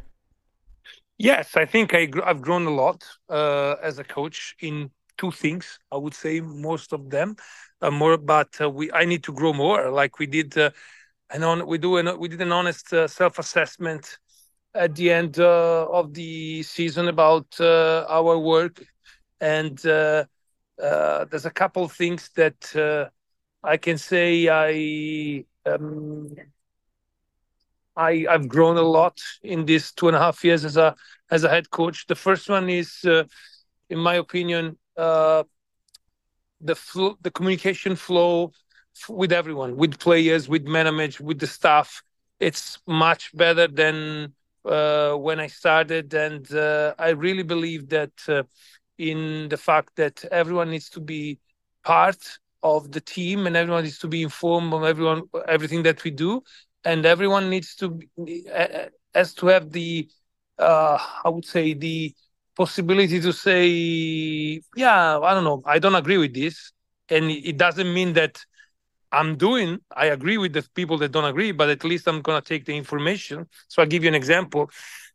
Yes, 1.18 1.56
I 1.56 1.66
think 1.66 1.94
I 1.94 2.10
I've 2.26 2.42
grown 2.42 2.66
a 2.66 2.72
lot 2.72 3.04
uh, 3.30 3.76
as 3.82 4.00
a 4.00 4.04
coach 4.04 4.56
in 4.60 4.92
two 5.18 5.32
things. 5.32 5.80
I 5.92 5.98
would 5.98 6.14
say 6.14 6.42
most 6.42 6.92
of 6.94 7.10
them 7.10 7.38
uh, 7.82 7.92
more, 7.92 8.18
but 8.18 8.50
uh, 8.60 8.70
we 8.70 8.92
I 8.92 9.06
need 9.06 9.24
to 9.24 9.34
grow 9.34 9.54
more. 9.54 9.90
Like 9.92 10.20
we 10.20 10.28
did, 10.28 10.58
uh, 10.58 10.72
on 11.32 11.66
we 11.68 11.78
do 11.78 11.98
an, 11.98 12.20
we 12.20 12.28
did 12.28 12.42
an 12.42 12.52
honest 12.52 12.92
uh, 12.94 13.08
self 13.08 13.40
assessment 13.40 14.20
at 14.74 14.96
the 14.96 15.12
end 15.12 15.40
uh, 15.40 15.88
of 15.90 16.14
the 16.14 16.64
season 16.64 17.08
about 17.08 17.48
uh, 17.62 18.06
our 18.10 18.38
work, 18.38 18.84
and 19.40 19.78
there's 19.78 21.46
a 21.46 21.52
couple 21.54 21.88
things 21.88 22.30
that 22.36 23.12
I 23.64 23.78
can 23.78 23.98
say 23.98 24.50
I. 24.50 25.46
Um, 25.66 26.36
I, 27.96 28.26
I've 28.30 28.48
grown 28.48 28.78
a 28.78 28.82
lot 28.82 29.20
in 29.44 29.66
these 29.66 29.92
two 29.92 30.08
and 30.08 30.16
a 30.16 30.20
half 30.20 30.44
years 30.44 30.66
as 30.66 30.78
a 30.78 30.96
as 31.32 31.44
a 31.44 31.50
head 31.50 31.70
coach. 31.70 32.08
The 32.08 32.16
first 32.16 32.50
one 32.50 32.70
is, 32.70 33.04
uh, 33.06 33.24
in 33.90 34.00
my 34.00 34.16
opinion, 34.16 34.78
uh, 34.98 35.44
the 36.62 36.76
fl- 36.76 37.18
the 37.22 37.32
communication 37.32 37.96
flow 37.96 38.52
f- 38.96 39.10
with 39.10 39.32
everyone, 39.32 39.76
with 39.76 40.00
players, 40.00 40.48
with 40.48 40.66
management, 40.66 41.20
with 41.20 41.40
the 41.40 41.48
staff. 41.48 42.04
It's 42.40 42.80
much 42.88 43.36
better 43.36 43.68
than 43.68 44.34
uh, 44.66 45.14
when 45.16 45.40
I 45.40 45.48
started, 45.48 46.14
and 46.14 46.52
uh, 46.54 46.94
I 46.98 47.10
really 47.10 47.44
believe 47.44 47.90
that 47.90 48.12
uh, 48.28 48.44
in 48.98 49.50
the 49.50 49.58
fact 49.58 49.96
that 49.96 50.24
everyone 50.32 50.70
needs 50.72 50.90
to 50.92 51.00
be 51.00 51.40
part 51.84 52.40
of 52.66 52.92
the 52.92 53.02
team 53.02 53.48
and 53.48 53.56
everyone 53.56 53.84
needs 53.84 54.00
to 54.00 54.08
be 54.08 54.24
informed 54.24 54.74
of 54.74 54.84
everyone 54.84 55.22
everything 55.48 55.84
that 55.84 56.04
we 56.04 56.12
do 56.12 56.42
and 56.84 57.06
everyone 57.06 57.50
needs 57.50 57.76
to 57.76 58.00
has 59.14 59.34
to 59.36 59.48
have 59.48 59.72
the 59.72 60.10
uh, 60.60 60.98
I 61.26 61.30
would 61.30 61.46
say 61.46 61.74
the 61.74 62.14
possibility 62.56 63.20
to 63.22 63.34
say, 63.34 64.62
yeah, 64.76 65.20
I 65.20 65.34
don't 65.34 65.44
know, 65.44 65.62
I 65.66 65.80
don't 65.80 65.96
agree 65.96 66.18
with 66.18 66.34
this, 66.34 66.72
and 67.10 67.30
it 67.32 67.58
doesn't 67.58 67.94
mean 67.94 68.14
that 68.14 68.46
I'm 69.12 69.38
doing. 69.38 69.80
I 69.96 70.08
agree 70.08 70.38
with 70.38 70.54
the 70.54 70.66
people 70.76 70.98
that 71.00 71.12
don't 71.12 71.26
agree, 71.26 71.52
but 71.52 71.70
at 71.70 71.84
least 71.84 72.08
I'm 72.08 72.22
gonna 72.22 72.42
take 72.42 72.66
the 72.66 72.76
information. 72.76 73.48
So 73.68 73.82
I'll 73.82 73.88
give 73.88 74.04
you 74.04 74.10
an 74.10 74.16
example. 74.16 74.70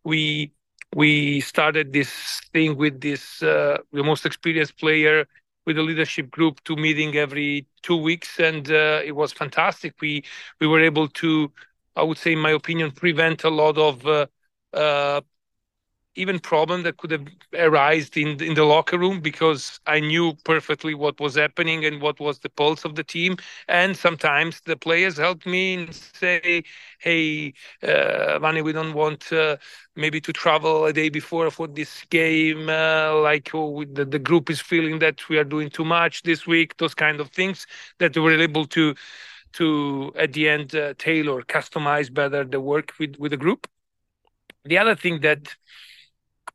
We 0.05 0.53
we 0.95 1.41
started 1.41 1.93
this 1.93 2.11
thing 2.53 2.77
with 2.77 3.01
this 3.01 3.43
uh, 3.43 3.79
the 3.93 4.03
most 4.03 4.27
experienced 4.27 4.79
player 4.79 5.27
with 5.67 5.77
the 5.77 5.83
leadership 5.83 6.31
group 6.31 6.63
to 6.65 6.77
meeting 6.77 7.17
every 7.17 7.67
two 7.83 7.97
weeks, 7.97 8.39
and 8.41 8.71
uh, 8.71 9.01
it 9.05 9.13
was 9.13 9.33
fantastic. 9.33 9.95
We 10.01 10.25
we 10.61 10.67
were 10.67 10.81
able 10.81 11.09
to, 11.09 11.53
I 11.97 12.03
would 12.03 12.19
say, 12.19 12.33
in 12.33 12.39
my 12.41 12.51
opinion, 12.51 12.93
prevent 12.93 13.45
a 13.45 13.51
lot 13.51 13.79
of 13.79 14.07
uh, 14.07 14.27
uh, 14.73 15.21
even 16.17 16.39
problem 16.41 16.83
that 16.83 16.97
could 16.99 17.11
have 17.13 17.27
arisen 17.55 18.29
in 18.29 18.43
in 18.43 18.55
the 18.55 18.65
locker 18.65 18.99
room 18.99 19.21
because 19.21 19.81
I 19.87 20.01
knew 20.01 20.35
perfectly 20.45 20.95
what 20.95 21.21
was 21.21 21.37
happening 21.37 21.85
and 21.85 22.01
what 22.03 22.19
was 22.21 22.41
the 22.41 22.49
pulse 22.51 22.85
of 22.85 22.95
the 22.97 23.05
team. 23.05 23.37
And 23.69 23.97
sometimes 23.97 24.61
the 24.63 24.77
players 24.77 25.17
helped 25.19 25.47
me 25.47 25.75
and 25.75 25.95
say, 25.95 26.65
"Hey, 26.99 27.55
uh, 27.83 28.39
Vanni, 28.41 28.63
we 28.63 28.73
don't 28.73 28.93
want 28.95 29.33
uh, 29.33 29.57
maybe 29.97 30.21
to 30.21 30.33
travel 30.33 30.85
a 30.87 30.93
day 30.93 31.09
before 31.09 31.51
for 31.51 31.67
this 31.69 32.05
game. 32.11 32.69
Uh, 32.69 33.15
like 33.21 33.51
oh, 33.55 33.71
we- 33.71 33.87
the, 33.87 34.05
the 34.05 34.19
group 34.19 34.51
is 34.51 34.61
feeling 34.61 34.99
that 35.01 35.29
we 35.29 35.39
are 35.39 35.45
doing 35.45 35.71
too 35.71 35.85
much 35.85 36.23
this 36.23 36.47
week. 36.47 36.77
Those 36.79 36.95
kind 36.95 37.21
of 37.21 37.31
things 37.31 37.67
that 37.99 38.17
we 38.17 38.23
were 38.23 38.39
able 38.41 38.67
to." 38.67 38.95
to 39.53 40.13
at 40.17 40.33
the 40.33 40.49
end 40.49 40.75
uh, 40.77 40.95
tailor 40.99 41.43
customize 41.43 42.13
better 42.13 42.45
the 42.45 42.61
work 42.61 42.93
with 43.01 43.17
with 43.19 43.31
the 43.33 43.37
group 43.37 43.67
the 44.65 44.79
other 44.79 44.95
thing 44.95 45.21
that 45.21 45.57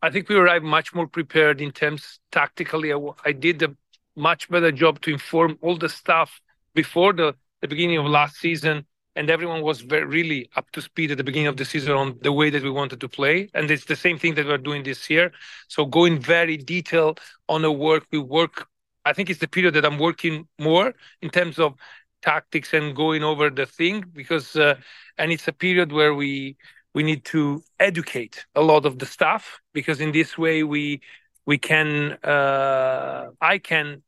I 0.01 0.09
think 0.09 0.29
we 0.29 0.35
arrived 0.35 0.65
much 0.65 0.93
more 0.93 1.07
prepared 1.07 1.61
in 1.61 1.71
terms 1.71 2.19
tactically. 2.31 2.93
I 3.25 3.31
did 3.31 3.63
a 3.63 3.75
much 4.15 4.49
better 4.49 4.71
job 4.71 5.01
to 5.01 5.11
inform 5.11 5.57
all 5.61 5.77
the 5.77 5.89
staff 5.89 6.41
before 6.73 7.13
the, 7.13 7.35
the 7.61 7.67
beginning 7.67 7.97
of 7.97 8.05
last 8.05 8.37
season, 8.37 8.85
and 9.15 9.29
everyone 9.29 9.61
was 9.61 9.81
very, 9.81 10.05
really 10.05 10.49
up 10.55 10.69
to 10.71 10.81
speed 10.81 11.11
at 11.11 11.17
the 11.17 11.23
beginning 11.23 11.47
of 11.47 11.57
the 11.57 11.65
season 11.65 11.93
on 11.93 12.17
the 12.21 12.31
way 12.31 12.49
that 12.49 12.63
we 12.63 12.69
wanted 12.69 12.99
to 13.01 13.09
play. 13.09 13.49
And 13.53 13.69
it's 13.71 13.85
the 13.85 13.95
same 13.95 14.17
thing 14.19 14.35
that 14.35 14.45
we're 14.45 14.57
doing 14.57 14.83
this 14.83 15.09
year. 15.09 15.31
So 15.67 15.85
going 15.85 16.19
very 16.19 16.57
detailed 16.57 17.19
on 17.47 17.61
the 17.61 17.71
work, 17.71 18.05
we 18.11 18.19
work. 18.19 18.67
I 19.05 19.13
think 19.13 19.29
it's 19.29 19.39
the 19.39 19.47
period 19.47 19.73
that 19.75 19.85
I'm 19.85 19.99
working 19.99 20.47
more 20.59 20.93
in 21.21 21.29
terms 21.29 21.59
of 21.59 21.75
tactics 22.21 22.73
and 22.73 22.95
going 22.95 23.23
over 23.23 23.49
the 23.49 23.65
thing 23.65 24.03
because, 24.13 24.55
uh, 24.55 24.75
and 25.17 25.31
it's 25.31 25.47
a 25.47 25.53
period 25.53 25.91
where 25.91 26.13
we 26.13 26.57
we 26.95 27.03
need 27.03 27.25
to 27.25 27.63
educate 27.79 28.47
a 28.55 28.61
lot 28.61 28.85
of 28.85 28.97
the 28.99 29.05
staff 29.05 29.59
because 29.73 30.01
in 30.01 30.11
this 30.13 30.37
way 30.37 30.63
we 30.63 31.01
we 31.45 31.59
can 31.59 32.13
uh, 32.23 33.29
I 33.41 33.59
can 33.59 34.01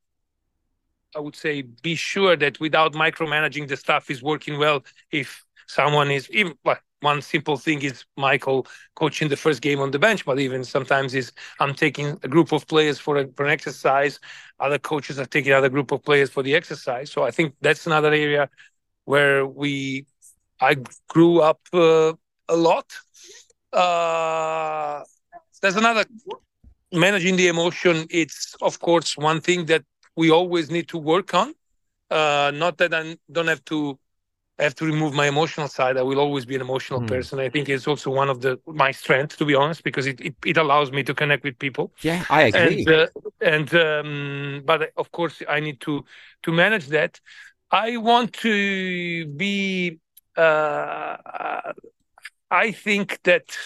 I 1.15 1.19
would 1.19 1.35
say 1.35 1.61
be 1.63 1.95
sure 1.95 2.35
that 2.37 2.59
without 2.59 2.93
micromanaging 2.93 3.67
the 3.67 3.77
staff 3.77 4.09
is 4.09 4.23
working 4.23 4.57
well 4.57 4.83
if 5.11 5.45
someone 5.67 6.11
is 6.11 6.29
even 6.31 6.55
like 6.65 6.81
one 7.01 7.21
simple 7.21 7.57
thing 7.57 7.81
is 7.83 8.05
Michael 8.15 8.65
coaching 8.95 9.29
the 9.29 9.37
first 9.37 9.61
game 9.61 9.79
on 9.79 9.91
the 9.91 9.99
bench, 9.99 10.25
but 10.25 10.39
even 10.39 10.63
sometimes 10.63 11.13
is 11.13 11.31
I'm 11.59 11.75
taking 11.75 12.17
a 12.23 12.27
group 12.27 12.51
of 12.51 12.67
players 12.67 12.97
for, 12.97 13.17
a, 13.17 13.27
for 13.35 13.45
an 13.45 13.51
exercise. 13.51 14.19
Other 14.59 14.79
coaches 14.79 15.19
are 15.19 15.25
taking 15.25 15.53
other 15.53 15.69
group 15.69 15.91
of 15.91 16.03
players 16.03 16.31
for 16.31 16.41
the 16.41 16.55
exercise. 16.55 17.11
So 17.11 17.23
I 17.23 17.31
think 17.31 17.53
that's 17.61 17.85
another 17.85 18.11
area 18.13 18.49
where 19.05 19.45
we 19.45 20.07
I 20.59 20.77
grew 21.07 21.41
up 21.41 21.59
uh, 21.73 22.13
a 22.49 22.55
lot. 22.55 22.85
Uh, 23.73 25.03
there's 25.61 25.75
another 25.75 26.05
managing 26.93 27.35
the 27.37 27.47
emotion. 27.47 28.07
It's 28.09 28.55
of 28.61 28.79
course 28.79 29.17
one 29.17 29.41
thing 29.41 29.65
that 29.65 29.83
we 30.15 30.31
always 30.31 30.69
need 30.69 30.87
to 30.89 30.97
work 30.97 31.33
on. 31.33 31.53
Uh, 32.09 32.51
not 32.53 32.77
that 32.77 32.93
I 32.93 33.17
don't 33.31 33.47
have 33.47 33.63
to 33.65 33.97
have 34.59 34.75
to 34.75 34.85
remove 34.85 35.13
my 35.13 35.27
emotional 35.27 35.67
side. 35.67 35.97
I 35.97 36.03
will 36.03 36.19
always 36.19 36.45
be 36.45 36.55
an 36.55 36.61
emotional 36.61 37.01
Hmm. 37.01 37.03
person. 37.03 37.39
I 37.39 37.49
think 37.49 37.69
it's 37.69 37.87
also 37.87 38.09
one 38.11 38.29
of 38.29 38.41
the 38.41 38.59
my 38.67 38.91
strengths, 38.91 39.35
to 39.37 39.45
be 39.45 39.55
honest, 39.55 39.83
because 39.83 40.05
it, 40.07 40.19
it, 40.21 40.35
it 40.45 40.57
allows 40.57 40.91
me 40.91 41.03
to 41.03 41.13
connect 41.13 41.43
with 41.43 41.57
people 41.59 41.91
Yeah, 42.01 42.23
I 42.29 42.43
agree. 42.43 42.81
and 42.81 42.89
uh, 42.89 43.07
and 43.41 43.73
um, 43.75 44.61
but 44.65 44.91
of 44.97 45.11
course 45.11 45.41
I 45.47 45.59
need 45.59 45.79
to 45.81 46.03
to 46.43 46.51
manage 46.51 46.87
that. 46.87 47.19
I 47.71 47.97
want 47.97 48.33
to 48.33 49.25
be 49.27 49.99
uh, 50.37 51.17
I 52.49 52.71
think 52.71 53.19
that 53.23 53.57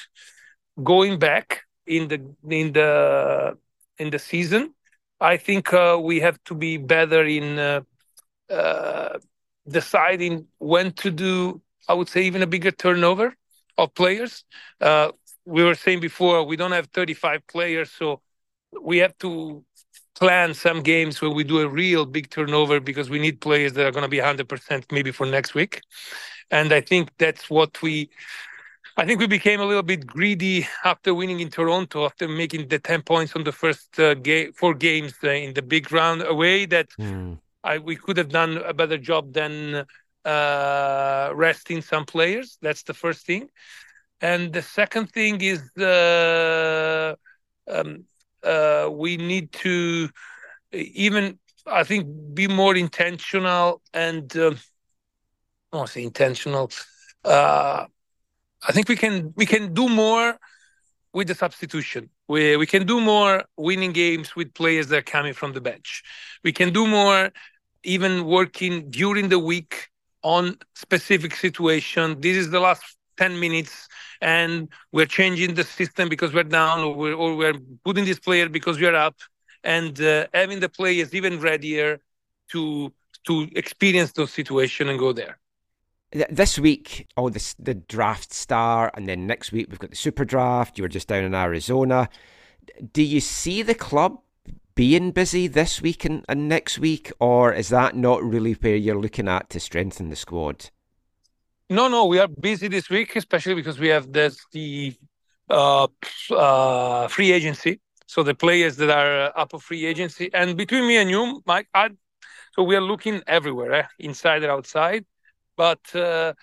going 0.83 1.19
back 1.19 1.63
in 1.85 2.07
the 2.07 2.35
in 2.49 2.73
the 2.73 3.57
in 3.97 4.09
the 4.09 4.19
season, 4.19 4.73
I 5.19 5.37
think 5.37 5.73
uh, 5.73 5.99
we 6.01 6.19
have 6.21 6.39
to 6.45 6.55
be 6.55 6.77
better 6.77 7.23
in 7.23 7.59
uh, 7.59 7.81
uh, 8.49 9.19
deciding 9.67 10.47
when 10.59 10.93
to 10.93 11.11
do. 11.11 11.61
I 11.87 11.93
would 11.93 12.09
say 12.09 12.23
even 12.23 12.41
a 12.41 12.47
bigger 12.47 12.71
turnover 12.71 13.35
of 13.77 13.93
players. 13.95 14.43
Uh, 14.79 15.11
we 15.45 15.63
were 15.63 15.75
saying 15.75 15.99
before 15.99 16.43
we 16.43 16.55
don't 16.55 16.71
have 16.71 16.87
35 16.87 17.45
players, 17.47 17.91
so 17.91 18.21
we 18.81 18.97
have 18.99 19.17
to 19.19 19.63
plan 20.15 20.53
some 20.53 20.81
games 20.81 21.21
where 21.21 21.31
we 21.31 21.43
do 21.43 21.59
a 21.59 21.67
real 21.67 22.05
big 22.05 22.29
turnover 22.29 22.79
because 22.79 23.09
we 23.09 23.19
need 23.19 23.41
players 23.41 23.73
that 23.73 23.85
are 23.85 23.91
going 23.91 24.03
to 24.03 24.09
be 24.09 24.17
100% 24.19 24.85
maybe 24.91 25.11
for 25.11 25.25
next 25.25 25.53
week. 25.55 25.81
And 26.51 26.73
I 26.73 26.81
think 26.81 27.09
that's 27.17 27.49
what 27.49 27.81
we 27.81 28.09
I 28.97 29.05
think 29.05 29.19
we 29.19 29.27
became 29.27 29.59
a 29.59 29.65
little 29.65 29.83
bit 29.83 30.05
greedy 30.05 30.67
after 30.83 31.13
winning 31.13 31.39
in 31.39 31.49
Toronto, 31.49 32.05
after 32.05 32.27
making 32.27 32.67
the 32.67 32.79
10 32.79 33.01
points 33.01 33.35
on 33.35 33.43
the 33.43 33.51
first 33.51 33.99
uh, 33.99 34.15
four 34.55 34.73
games 34.73 35.13
uh, 35.23 35.29
in 35.29 35.53
the 35.53 35.61
big 35.61 35.91
round 35.91 36.21
away 36.21 36.65
that 36.65 36.89
Mm. 36.99 37.39
I, 37.63 37.77
we 37.79 37.95
could 37.95 38.17
have 38.17 38.29
done 38.29 38.57
a 38.57 38.73
better 38.73 38.97
job 38.97 39.33
than 39.33 39.85
uh, 40.25 41.31
resting 41.33 41.81
some 41.81 42.05
players. 42.05 42.57
That's 42.61 42.83
the 42.83 42.93
first 42.93 43.25
thing. 43.25 43.49
And 44.21 44.53
the 44.53 44.61
second 44.61 45.11
thing 45.11 45.41
is 45.41 45.71
the 45.75 47.17
um, 47.67 48.05
uh, 48.43 48.89
we 48.91 49.17
need 49.17 49.51
to 49.53 50.09
even 50.73 51.39
I 51.65 51.83
think 51.83 52.07
be 52.33 52.47
more 52.47 52.75
intentional 52.75 53.81
and 53.93 54.35
um, 54.37 54.57
I 55.73 55.77
want 55.77 55.87
to 55.87 55.93
say 55.93 56.03
intentional. 56.03 56.71
I 58.67 58.71
think 58.71 58.87
we 58.89 58.95
can 58.95 59.33
we 59.35 59.45
can 59.45 59.73
do 59.73 59.89
more 59.89 60.37
with 61.13 61.27
the 61.27 61.35
substitution. 61.35 62.09
We 62.27 62.57
we 62.57 62.65
can 62.65 62.85
do 62.85 63.01
more 63.01 63.43
winning 63.57 63.91
games 63.91 64.35
with 64.35 64.53
players 64.53 64.87
that 64.89 64.97
are 64.97 65.11
coming 65.17 65.33
from 65.33 65.53
the 65.53 65.61
bench. 65.61 66.03
We 66.43 66.51
can 66.51 66.71
do 66.73 66.87
more 66.87 67.31
even 67.83 68.25
working 68.25 68.89
during 68.91 69.29
the 69.29 69.39
week 69.39 69.89
on 70.23 70.57
specific 70.75 71.35
situation. 71.35 72.21
This 72.21 72.37
is 72.37 72.51
the 72.51 72.59
last 72.59 72.83
10 73.17 73.39
minutes 73.39 73.87
and 74.21 74.69
we're 74.91 75.07
changing 75.07 75.55
the 75.55 75.63
system 75.63 76.09
because 76.09 76.33
we're 76.33 76.43
down 76.43 76.79
or 76.79 76.93
we're, 76.95 77.13
or 77.13 77.35
we're 77.35 77.59
putting 77.83 78.05
this 78.05 78.19
player 78.19 78.47
because 78.47 78.79
we're 78.79 78.95
up 78.95 79.15
and 79.63 79.99
uh, 80.01 80.27
having 80.33 80.59
the 80.59 80.69
players 80.69 81.13
even 81.13 81.39
readier 81.39 81.99
to 82.51 82.91
to 83.27 83.47
experience 83.55 84.11
those 84.13 84.31
situations 84.31 84.89
and 84.89 84.97
go 84.97 85.13
there. 85.13 85.40
Th- 86.11 86.27
This 86.29 86.59
week, 86.59 87.07
oh, 87.17 87.29
this, 87.29 87.53
the 87.55 87.73
draft 87.73 88.33
star, 88.33 88.91
and 88.93 89.07
then 89.07 89.27
next 89.27 89.51
week 89.51 89.67
we've 89.69 89.79
got 89.79 89.91
the 89.91 89.95
super 89.95 90.25
draft. 90.25 90.77
You 90.77 90.83
were 90.83 90.89
just 90.89 91.07
down 91.07 91.23
in 91.23 91.35
Arizona. 91.35 92.09
Do 92.93 93.01
you 93.01 93.19
see 93.19 93.61
the 93.61 93.75
club 93.75 94.19
being 94.75 95.11
busy 95.11 95.47
this 95.47 95.81
week 95.81 96.05
and, 96.05 96.25
and 96.27 96.47
next 96.47 96.79
week, 96.79 97.11
or 97.19 97.53
is 97.53 97.69
that 97.69 97.95
not 97.95 98.23
really 98.23 98.53
where 98.53 98.75
you're 98.75 98.99
looking 98.99 99.27
at 99.27 99.49
to 99.49 99.59
strengthen 99.59 100.09
the 100.09 100.15
squad? 100.15 100.69
No, 101.69 101.87
no, 101.87 102.05
we 102.05 102.19
are 102.19 102.27
busy 102.27 102.67
this 102.67 102.89
week, 102.89 103.15
especially 103.15 103.55
because 103.55 103.79
we 103.79 103.87
have 103.89 104.11
this 104.11 104.37
the 104.51 104.93
uh, 105.49 105.87
uh, 106.31 107.07
free 107.07 107.31
agency. 107.31 107.79
So 108.07 108.23
the 108.23 108.35
players 108.35 108.75
that 108.77 108.89
are 108.89 109.27
uh, 109.27 109.41
up 109.41 109.51
for 109.51 109.59
free 109.59 109.85
agency, 109.85 110.29
and 110.33 110.57
between 110.57 110.85
me 110.85 110.97
and 110.97 111.09
you, 111.09 111.41
Mike, 111.45 111.69
I, 111.73 111.91
so 112.55 112.63
we 112.63 112.75
are 112.75 112.81
looking 112.81 113.21
everywhere, 113.25 113.71
eh? 113.73 113.85
inside 113.99 114.43
and 114.43 114.51
outside. 114.51 115.05
But 115.63 115.83
uh, 115.95 116.33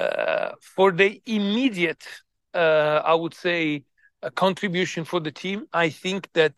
uh, 0.00 0.50
for 0.74 0.88
the 1.00 1.10
immediate, 1.26 2.04
uh, 2.54 3.00
I 3.12 3.14
would 3.14 3.34
say, 3.34 3.84
contribution 4.34 5.02
for 5.04 5.20
the 5.20 5.32
team, 5.42 5.58
I 5.72 5.88
think 6.02 6.20
that 6.40 6.56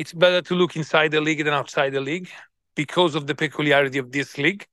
it's 0.00 0.12
better 0.24 0.40
to 0.48 0.54
look 0.54 0.76
inside 0.76 1.10
the 1.12 1.20
league 1.20 1.42
than 1.44 1.54
outside 1.60 1.90
the 1.92 2.00
league 2.00 2.28
because 2.82 3.14
of 3.14 3.26
the 3.26 3.34
peculiarity 3.34 3.98
of 3.98 4.12
this 4.12 4.38
league. 4.38 4.66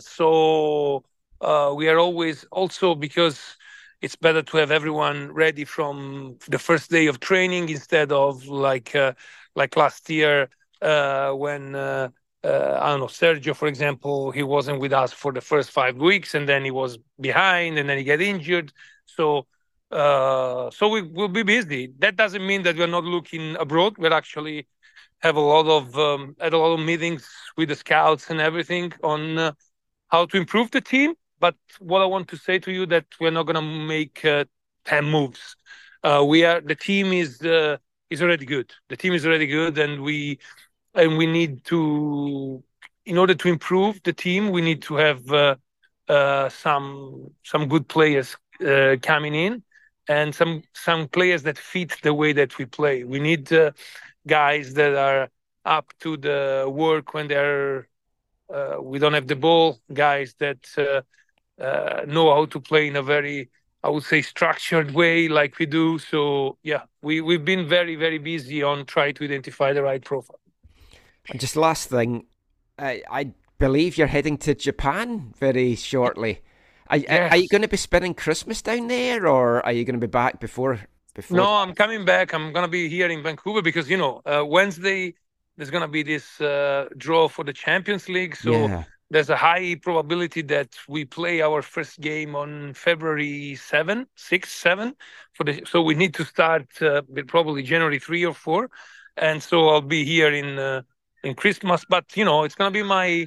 So 0.00 1.02
we 1.76 1.88
are 1.88 1.98
always 1.98 2.44
also 2.50 2.94
because 2.94 3.56
it's 4.00 4.16
better 4.16 4.42
to 4.42 4.56
have 4.58 4.70
everyone 4.70 5.32
ready 5.32 5.64
from 5.64 6.36
the 6.48 6.58
first 6.58 6.90
day 6.90 7.06
of 7.06 7.20
training 7.20 7.68
instead 7.68 8.12
of 8.12 8.46
like 8.46 8.94
uh, 8.94 9.12
like 9.54 9.76
last 9.76 10.08
year 10.10 10.48
uh, 10.82 11.32
when 11.32 11.74
uh, 11.74 12.08
uh, 12.44 12.78
I 12.80 12.90
don't 12.90 13.00
know 13.00 13.06
Sergio, 13.06 13.54
for 13.54 13.68
example, 13.68 14.30
he 14.30 14.42
wasn't 14.42 14.80
with 14.80 14.92
us 14.92 15.12
for 15.12 15.32
the 15.32 15.40
first 15.40 15.70
five 15.70 15.96
weeks 15.96 16.34
and 16.34 16.48
then 16.48 16.64
he 16.64 16.70
was 16.70 16.98
behind 17.20 17.78
and 17.78 17.88
then 17.88 17.98
he 17.98 18.04
get 18.04 18.20
injured. 18.20 18.72
So 19.06 19.46
uh, 19.90 20.70
so 20.70 20.88
we 20.88 21.02
will 21.02 21.28
be 21.28 21.42
busy. 21.42 21.92
That 21.98 22.16
doesn't 22.16 22.46
mean 22.46 22.62
that 22.62 22.76
we're 22.76 22.86
not 22.86 23.04
looking 23.04 23.56
abroad. 23.56 23.96
We're 23.98 24.12
actually 24.12 24.66
have 25.20 25.36
a 25.36 25.40
lot 25.40 25.66
of 25.66 25.96
um, 25.98 26.36
had 26.40 26.52
a 26.52 26.58
lot 26.58 26.74
of 26.78 26.84
meetings 26.84 27.28
with 27.56 27.70
the 27.70 27.74
scouts 27.74 28.30
and 28.30 28.40
everything 28.40 28.92
on 29.02 29.38
uh, 29.38 29.52
how 30.08 30.26
to 30.26 30.36
improve 30.36 30.70
the 30.70 30.80
team. 30.80 31.14
But 31.40 31.56
what 31.78 32.02
I 32.02 32.06
want 32.06 32.28
to 32.28 32.36
say 32.36 32.58
to 32.60 32.72
you 32.72 32.86
that 32.86 33.06
we're 33.20 33.30
not 33.30 33.44
gonna 33.46 33.62
make 33.62 34.24
uh, 34.24 34.44
ten 34.84 35.04
moves. 35.06 35.56
Uh, 36.02 36.24
we 36.26 36.44
are 36.44 36.60
the 36.60 36.74
team 36.74 37.12
is 37.12 37.40
uh, 37.42 37.78
is 38.10 38.22
already 38.22 38.46
good. 38.46 38.72
The 38.88 38.96
team 38.96 39.12
is 39.14 39.26
already 39.26 39.46
good, 39.46 39.78
and 39.78 40.02
we 40.02 40.38
and 40.94 41.16
we 41.16 41.26
need 41.26 41.64
to 41.66 42.62
in 43.04 43.16
order 43.16 43.34
to 43.34 43.48
improve 43.48 44.00
the 44.04 44.12
team, 44.12 44.50
we 44.50 44.60
need 44.60 44.82
to 44.82 44.96
have 44.96 45.30
uh, 45.32 45.56
uh, 46.08 46.48
some 46.48 47.30
some 47.42 47.68
good 47.68 47.88
players 47.88 48.36
uh, 48.66 48.96
coming 49.02 49.34
in 49.34 49.62
and 50.08 50.34
some 50.34 50.62
some 50.74 51.08
players 51.08 51.42
that 51.44 51.58
fit 51.58 51.96
the 52.02 52.12
way 52.14 52.32
that 52.32 52.58
we 52.58 52.66
play. 52.66 53.04
We 53.04 53.18
need 53.18 53.50
guys 54.26 54.74
that 54.74 54.94
are 54.94 55.28
up 55.64 55.92
to 56.00 56.16
the 56.16 56.66
work 56.68 57.14
when 57.14 57.28
they're 57.28 57.88
uh, 58.52 58.76
we 58.80 58.98
don't 58.98 59.14
have 59.14 59.26
the 59.26 59.36
ball. 59.36 59.80
Guys 59.92 60.34
that 60.38 60.66
uh, 60.78 61.02
uh, 61.62 62.04
know 62.06 62.34
how 62.34 62.46
to 62.46 62.60
play 62.60 62.88
in 62.88 62.96
a 62.96 63.02
very 63.02 63.50
I 63.82 63.90
would 63.90 64.04
say 64.04 64.22
structured 64.22 64.92
way, 64.92 65.28
like 65.28 65.58
we 65.58 65.66
do. 65.66 65.98
So 65.98 66.58
yeah, 66.62 66.82
we 67.02 67.20
we've 67.20 67.44
been 67.44 67.68
very 67.68 67.96
very 67.96 68.18
busy 68.18 68.62
on 68.62 68.86
trying 68.86 69.14
to 69.14 69.24
identify 69.24 69.72
the 69.72 69.82
right 69.82 70.04
profile. 70.04 70.40
And 71.30 71.40
just 71.40 71.56
last 71.56 71.88
thing, 71.88 72.26
I, 72.78 73.02
I 73.10 73.32
believe 73.58 73.98
you're 73.98 74.06
heading 74.06 74.38
to 74.38 74.54
Japan 74.54 75.34
very 75.38 75.74
shortly. 75.74 76.42
Are, 76.90 76.98
are 77.10 77.36
you 77.36 77.48
going 77.48 77.62
to 77.62 77.68
be 77.68 77.76
spending 77.76 78.14
Christmas 78.14 78.62
down 78.62 78.88
there, 78.88 79.26
or 79.26 79.64
are 79.64 79.72
you 79.72 79.84
going 79.84 80.00
to 80.00 80.06
be 80.06 80.10
back 80.10 80.40
before? 80.40 80.80
Before? 81.14 81.36
No, 81.38 81.54
I'm 81.56 81.74
coming 81.74 82.04
back. 82.04 82.32
I'm 82.32 82.52
gonna 82.52 82.68
be 82.68 82.88
here 82.88 83.08
in 83.08 83.22
Vancouver 83.24 83.60
because 83.60 83.90
you 83.90 83.96
know 83.96 84.22
uh, 84.24 84.44
Wednesday 84.46 85.14
there's 85.56 85.70
gonna 85.70 85.88
be 85.88 86.04
this 86.04 86.40
uh, 86.40 86.88
draw 86.96 87.28
for 87.28 87.44
the 87.44 87.52
Champions 87.52 88.08
League. 88.08 88.36
So 88.36 88.52
Yeah. 88.52 88.84
there's 89.10 89.28
a 89.28 89.36
high 89.36 89.74
probability 89.82 90.42
that 90.42 90.76
we 90.88 91.04
play 91.04 91.42
our 91.42 91.60
first 91.62 92.00
game 92.00 92.36
on 92.36 92.72
February 92.74 93.56
7, 93.56 94.06
6, 94.14 94.52
7 94.52 94.94
for 95.32 95.44
the 95.44 95.62
so 95.66 95.82
we 95.82 95.94
need 95.94 96.14
to 96.14 96.24
start 96.24 96.66
uh, 96.82 97.02
with 97.08 97.26
probably 97.26 97.62
January 97.64 97.98
3 97.98 98.24
or 98.24 98.34
4 98.34 98.70
and 99.16 99.42
so 99.42 99.68
I'll 99.70 99.80
be 99.80 100.04
here 100.04 100.32
in 100.32 100.58
uh, 100.58 100.82
in 101.22 101.34
Christmas 101.34 101.84
but 101.88 102.16
you 102.16 102.24
know 102.24 102.44
it's 102.44 102.54
going 102.54 102.72
to 102.72 102.78
be 102.78 102.82
my 102.82 103.26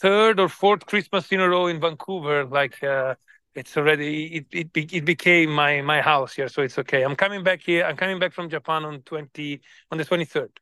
third 0.00 0.40
or 0.40 0.48
fourth 0.48 0.86
Christmas 0.86 1.30
in 1.32 1.40
a 1.40 1.48
row 1.48 1.66
in 1.66 1.80
Vancouver 1.80 2.44
like 2.44 2.82
uh, 2.84 3.14
it's 3.54 3.76
already 3.76 4.26
it 4.36 4.46
it, 4.52 4.72
be, 4.72 4.88
it 4.92 5.04
became 5.04 5.50
my 5.54 5.82
my 5.82 6.00
house 6.00 6.34
here 6.34 6.48
so 6.48 6.62
it's 6.62 6.78
okay 6.78 7.02
I'm 7.04 7.16
coming 7.16 7.42
back 7.44 7.62
here 7.62 7.84
I'm 7.84 7.96
coming 7.96 8.18
back 8.18 8.32
from 8.32 8.48
Japan 8.50 8.84
on 8.84 9.02
20 9.02 9.60
on 9.90 9.98
the 9.98 10.04
23rd 10.04 10.60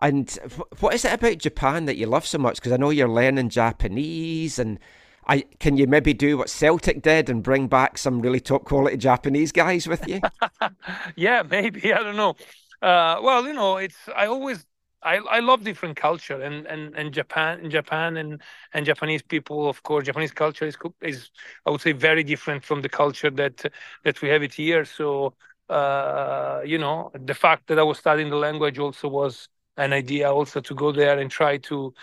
And 0.00 0.30
wh- 0.56 0.82
what 0.82 0.94
is 0.94 1.04
it 1.04 1.12
about 1.12 1.38
Japan 1.38 1.86
that 1.86 1.96
you 1.96 2.06
love 2.06 2.26
so 2.26 2.38
much? 2.38 2.56
Because 2.56 2.72
I 2.72 2.76
know 2.76 2.90
you're 2.90 3.08
learning 3.08 3.48
Japanese, 3.48 4.58
and 4.58 4.78
I 5.26 5.40
can 5.58 5.76
you 5.76 5.86
maybe 5.86 6.12
do 6.14 6.36
what 6.38 6.50
Celtic 6.50 7.02
did 7.02 7.30
and 7.30 7.42
bring 7.42 7.66
back 7.68 7.98
some 7.98 8.20
really 8.20 8.40
top 8.40 8.64
quality 8.64 8.96
Japanese 8.96 9.52
guys 9.52 9.86
with 9.86 10.06
you? 10.06 10.22
yeah, 11.16 11.42
maybe 11.48 11.92
I 11.92 12.02
don't 12.02 12.16
know. 12.16 12.36
Uh, 12.82 13.20
well, 13.22 13.46
you 13.46 13.54
know, 13.54 13.76
it's 13.78 13.96
I 14.14 14.26
always 14.26 14.64
I 15.06 15.16
I 15.36 15.40
love 15.40 15.64
different 15.64 15.96
culture 15.96 16.40
and 16.42 16.66
and 16.66 16.94
and 16.96 17.12
Japan 17.14 17.60
in 17.64 17.70
Japan 17.70 18.16
and 18.16 18.42
and 18.74 18.86
Japanese 18.86 19.22
people, 19.22 19.68
of 19.68 19.82
course, 19.82 20.06
Japanese 20.06 20.32
culture 20.32 20.66
is 20.66 20.76
is 21.02 21.30
I 21.66 21.70
would 21.70 21.80
say 21.80 21.92
very 21.92 22.24
different 22.24 22.64
from 22.64 22.82
the 22.82 22.88
culture 22.88 23.30
that 23.30 23.56
that 24.04 24.22
we 24.22 24.28
have 24.30 24.42
it 24.42 24.54
here. 24.54 24.84
So 24.84 25.34
uh, 25.68 26.60
you 26.64 26.78
know, 26.78 27.10
the 27.14 27.34
fact 27.34 27.66
that 27.68 27.78
I 27.78 27.82
was 27.82 27.98
studying 27.98 28.30
the 28.30 28.36
language 28.36 28.78
also 28.78 29.08
was 29.08 29.48
an 29.76 29.92
idea 29.92 30.32
also 30.32 30.60
to 30.60 30.74
go 30.74 30.92
there 30.92 31.18
and 31.18 31.30
try 31.30 31.58
to 31.70 31.94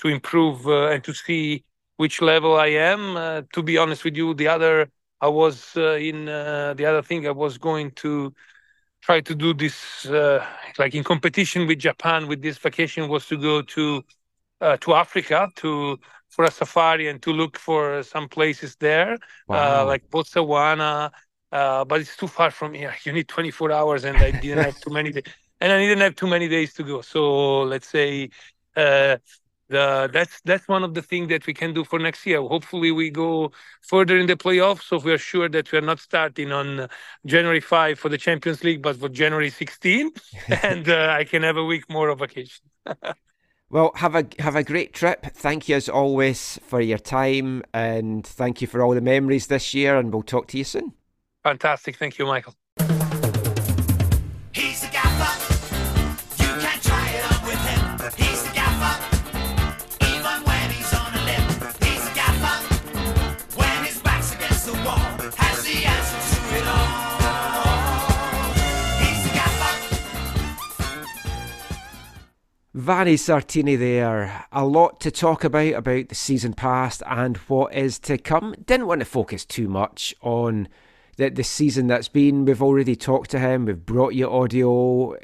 to 0.00 0.08
improve 0.08 0.66
uh, 0.66 0.88
and 0.88 1.04
to 1.04 1.14
see 1.14 1.64
which 1.96 2.20
level 2.22 2.56
I 2.56 2.68
am. 2.68 3.16
Uh, 3.16 3.42
to 3.52 3.62
be 3.62 3.78
honest 3.78 4.04
with 4.04 4.16
you, 4.16 4.34
the 4.34 4.48
other 4.48 4.88
I 5.20 5.28
was 5.28 5.76
uh, 5.76 5.92
in 6.10 6.28
uh, 6.28 6.74
the 6.74 6.86
other 6.86 7.02
thing 7.02 7.26
I 7.26 7.30
was 7.30 7.58
going 7.58 7.92
to 8.02 8.34
try 9.02 9.20
to 9.20 9.34
do 9.34 9.52
this 9.54 10.06
uh, 10.06 10.44
like 10.78 10.94
in 10.94 11.04
competition 11.04 11.66
with 11.66 11.78
Japan 11.78 12.28
with 12.28 12.42
this 12.42 12.58
vacation 12.58 13.08
was 13.08 13.26
to 13.26 13.36
go 13.36 13.62
to 13.62 14.02
uh, 14.60 14.76
to 14.78 14.94
Africa 14.94 15.50
to 15.56 15.98
for 16.30 16.44
a 16.44 16.50
safari 16.50 17.08
and 17.08 17.20
to 17.22 17.32
look 17.32 17.58
for 17.58 18.02
some 18.02 18.28
places 18.28 18.76
there, 18.76 19.18
uh, 19.52 19.84
like 19.86 20.02
Botswana. 20.10 21.10
Uh, 21.52 21.84
but 21.84 22.00
it's 22.00 22.16
too 22.16 22.26
far 22.28 22.50
from 22.50 22.72
here. 22.72 22.94
You 23.04 23.12
need 23.12 23.28
24 23.28 23.72
hours, 23.72 24.04
and 24.04 24.22
I 24.22 24.30
didn't 24.30 24.64
have 24.64 24.78
too 24.80 24.90
many 24.90 25.12
days, 25.16 25.24
and 25.60 25.72
I 25.72 25.78
didn't 25.78 26.00
have 26.00 26.16
too 26.16 26.26
many 26.26 26.48
days 26.48 26.72
to 26.74 26.82
go. 26.82 27.02
So 27.02 27.62
let's 27.62 27.88
say 27.88 28.30
uh, 28.76 29.18
the 29.72 30.10
that's 30.12 30.40
that's 30.42 30.68
one 30.68 30.84
of 30.84 30.94
the 30.94 31.02
things 31.02 31.28
that 31.30 31.46
we 31.46 31.54
can 31.54 31.74
do 31.74 31.84
for 31.84 31.98
next 31.98 32.24
year. 32.26 32.40
Hopefully, 32.40 32.92
we 32.92 33.10
go 33.10 33.52
further 33.82 34.16
in 34.18 34.26
the 34.26 34.36
playoffs, 34.36 34.82
so 34.84 34.98
we 34.98 35.12
are 35.12 35.18
sure 35.18 35.48
that 35.48 35.72
we 35.72 35.78
are 35.78 35.88
not 35.92 36.00
starting 36.00 36.52
on 36.52 36.88
January 37.26 37.60
5 37.60 37.98
for 37.98 38.08
the 38.08 38.18
Champions 38.18 38.62
League, 38.64 38.82
but 38.82 38.96
for 38.96 39.08
January 39.08 39.50
16, 39.50 40.12
and 40.62 40.88
uh, 40.88 41.16
I 41.18 41.24
can 41.24 41.42
have 41.42 41.56
a 41.56 41.64
week 41.64 41.90
more 41.90 42.08
of 42.08 42.20
vacation. 42.20 42.64
Well, 43.70 43.92
have 43.96 44.14
a 44.14 44.26
have 44.38 44.54
a 44.54 44.62
great 44.62 44.92
trip. 44.92 45.24
Thank 45.34 45.68
you 45.68 45.76
as 45.76 45.88
always 45.88 46.58
for 46.62 46.80
your 46.80 46.98
time, 46.98 47.62
and 47.72 48.26
thank 48.26 48.60
you 48.60 48.66
for 48.68 48.82
all 48.82 48.94
the 48.94 49.00
memories 49.00 49.46
this 49.48 49.74
year. 49.74 49.96
And 49.96 50.12
we'll 50.12 50.22
talk 50.22 50.46
to 50.48 50.58
you 50.58 50.64
soon. 50.64 50.92
Fantastic, 51.44 51.96
thank 51.96 52.18
you, 52.18 52.26
Michael. 52.26 52.54
Vanni 72.74 73.16
Sartini 73.16 73.78
there. 73.78 74.46
A 74.50 74.64
lot 74.64 74.98
to 75.00 75.10
talk 75.10 75.44
about 75.44 75.74
about 75.74 76.08
the 76.08 76.14
season 76.14 76.54
past 76.54 77.02
and 77.06 77.36
what 77.36 77.74
is 77.74 77.98
to 78.00 78.16
come. 78.16 78.54
Didn't 78.64 78.86
want 78.86 79.00
to 79.00 79.04
focus 79.04 79.44
too 79.44 79.68
much 79.68 80.14
on 80.22 80.68
the, 81.18 81.28
the 81.28 81.44
season 81.44 81.86
that's 81.86 82.08
been. 82.08 82.46
We've 82.46 82.62
already 82.62 82.96
talked 82.96 83.30
to 83.32 83.38
him. 83.38 83.66
We've 83.66 83.84
brought 83.84 84.14
you 84.14 84.30
audio. 84.30 85.14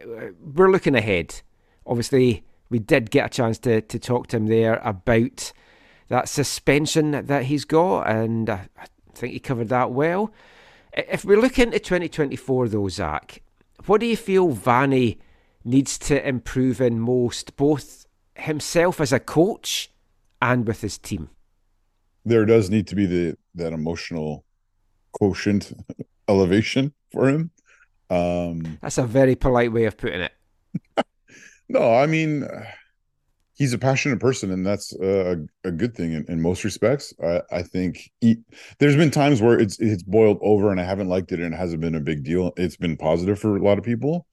We're 0.40 0.70
looking 0.70 0.94
ahead. 0.94 1.40
Obviously, 1.86 2.44
we 2.68 2.80
did 2.80 3.10
get 3.10 3.26
a 3.26 3.30
chance 3.30 3.58
to, 3.60 3.80
to 3.80 3.98
talk 3.98 4.26
to 4.28 4.36
him 4.36 4.48
there 4.48 4.74
about 4.84 5.54
that 6.08 6.28
suspension 6.28 7.12
that 7.12 7.44
he's 7.44 7.64
got, 7.64 8.10
and 8.10 8.50
I 8.50 8.68
I 8.78 8.86
think 9.14 9.32
he 9.32 9.40
covered 9.40 9.70
that 9.70 9.90
well. 9.90 10.32
If 10.92 11.24
we 11.24 11.34
look 11.34 11.58
into 11.58 11.78
2024, 11.78 12.68
though, 12.68 12.88
Zach, 12.88 13.40
what 13.86 14.00
do 14.00 14.06
you 14.06 14.16
feel 14.16 14.50
Vanni 14.50 15.18
needs 15.68 15.98
to 15.98 16.26
improve 16.26 16.80
in 16.80 16.98
most, 17.00 17.56
both 17.56 18.06
himself 18.34 19.00
as 19.00 19.12
a 19.12 19.20
coach 19.20 19.90
and 20.40 20.66
with 20.66 20.80
his 20.80 20.98
team? 20.98 21.30
There 22.24 22.44
does 22.44 22.70
need 22.70 22.86
to 22.88 22.94
be 22.94 23.06
the 23.06 23.36
that 23.54 23.72
emotional 23.72 24.44
quotient 25.12 25.72
elevation 26.28 26.92
for 27.12 27.28
him. 27.28 27.50
Um 28.10 28.78
That's 28.80 28.98
a 28.98 29.06
very 29.06 29.36
polite 29.36 29.72
way 29.72 29.84
of 29.84 29.96
putting 29.96 30.22
it. 30.22 30.32
No, 31.70 31.94
I 31.94 32.06
mean, 32.06 32.48
he's 33.54 33.72
a 33.72 33.78
passionate 33.78 34.20
person, 34.20 34.50
and 34.50 34.64
that's 34.64 34.94
a, 35.00 35.44
a 35.64 35.70
good 35.70 35.94
thing 35.94 36.12
in, 36.12 36.24
in 36.28 36.40
most 36.40 36.64
respects. 36.64 37.12
I, 37.22 37.42
I 37.50 37.62
think 37.62 38.10
he, 38.20 38.38
there's 38.78 38.96
been 38.96 39.10
times 39.10 39.42
where 39.42 39.58
it's 39.58 39.78
it's 39.80 40.02
boiled 40.02 40.38
over, 40.40 40.70
and 40.70 40.80
I 40.80 40.84
haven't 40.84 41.08
liked 41.08 41.32
it, 41.32 41.40
and 41.40 41.52
it 41.52 41.56
hasn't 41.56 41.80
been 41.80 41.94
a 41.94 42.00
big 42.00 42.24
deal. 42.24 42.52
It's 42.56 42.76
been 42.76 42.96
positive 42.96 43.38
for 43.38 43.56
a 43.56 43.62
lot 43.62 43.78
of 43.78 43.84
people. 43.84 44.26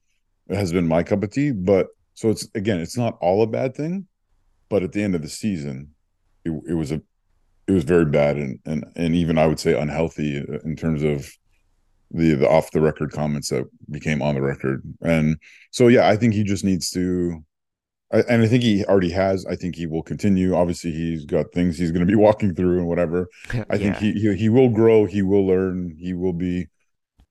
Has 0.48 0.72
been 0.72 0.86
my 0.86 1.02
cup 1.02 1.22
of 1.22 1.30
tea, 1.30 1.50
but 1.50 1.88
so 2.14 2.30
it's 2.30 2.48
again, 2.54 2.80
it's 2.80 2.96
not 2.96 3.18
all 3.20 3.42
a 3.42 3.46
bad 3.46 3.74
thing, 3.74 4.06
but 4.68 4.82
at 4.82 4.92
the 4.92 5.02
end 5.02 5.14
of 5.14 5.22
the 5.22 5.28
season, 5.28 5.94
it, 6.44 6.52
it 6.68 6.74
was 6.74 6.92
a 6.92 7.00
it 7.66 7.72
was 7.72 7.84
very 7.84 8.04
bad, 8.04 8.36
and 8.36 8.58
and 8.64 8.84
and 8.94 9.14
even 9.14 9.38
I 9.38 9.46
would 9.46 9.58
say 9.58 9.78
unhealthy 9.78 10.36
in 10.64 10.76
terms 10.76 11.02
of 11.02 11.28
the 12.10 12.34
the 12.34 12.48
off 12.48 12.70
the 12.70 12.80
record 12.80 13.12
comments 13.12 13.48
that 13.50 13.64
became 13.90 14.22
on 14.22 14.34
the 14.34 14.42
record. 14.42 14.82
And 15.02 15.38
so 15.70 15.88
yeah 15.88 16.08
i 16.08 16.16
think 16.16 16.34
he 16.34 16.44
just 16.44 16.64
needs 16.64 16.90
to 16.90 17.44
I, 18.12 18.18
and 18.28 18.42
i 18.42 18.46
think 18.46 18.62
he 18.62 18.84
already 18.84 19.10
has. 19.10 19.44
I 19.46 19.56
think 19.56 19.74
he 19.74 19.86
will 19.86 20.02
continue. 20.02 20.54
Obviously 20.54 20.92
he's 20.92 21.24
got 21.24 21.52
things 21.52 21.76
he's 21.76 21.90
going 21.90 22.06
to 22.06 22.10
be 22.10 22.14
walking 22.26 22.54
through 22.54 22.78
and 22.78 22.86
whatever. 22.86 23.28
I 23.70 23.78
think 23.78 23.96
he, 23.96 24.12
he 24.12 24.34
he 24.36 24.48
will 24.48 24.68
grow. 24.68 25.06
He 25.06 25.22
will 25.22 25.46
learn. 25.46 25.96
He 25.98 26.12
will 26.14 26.32
be 26.32 26.68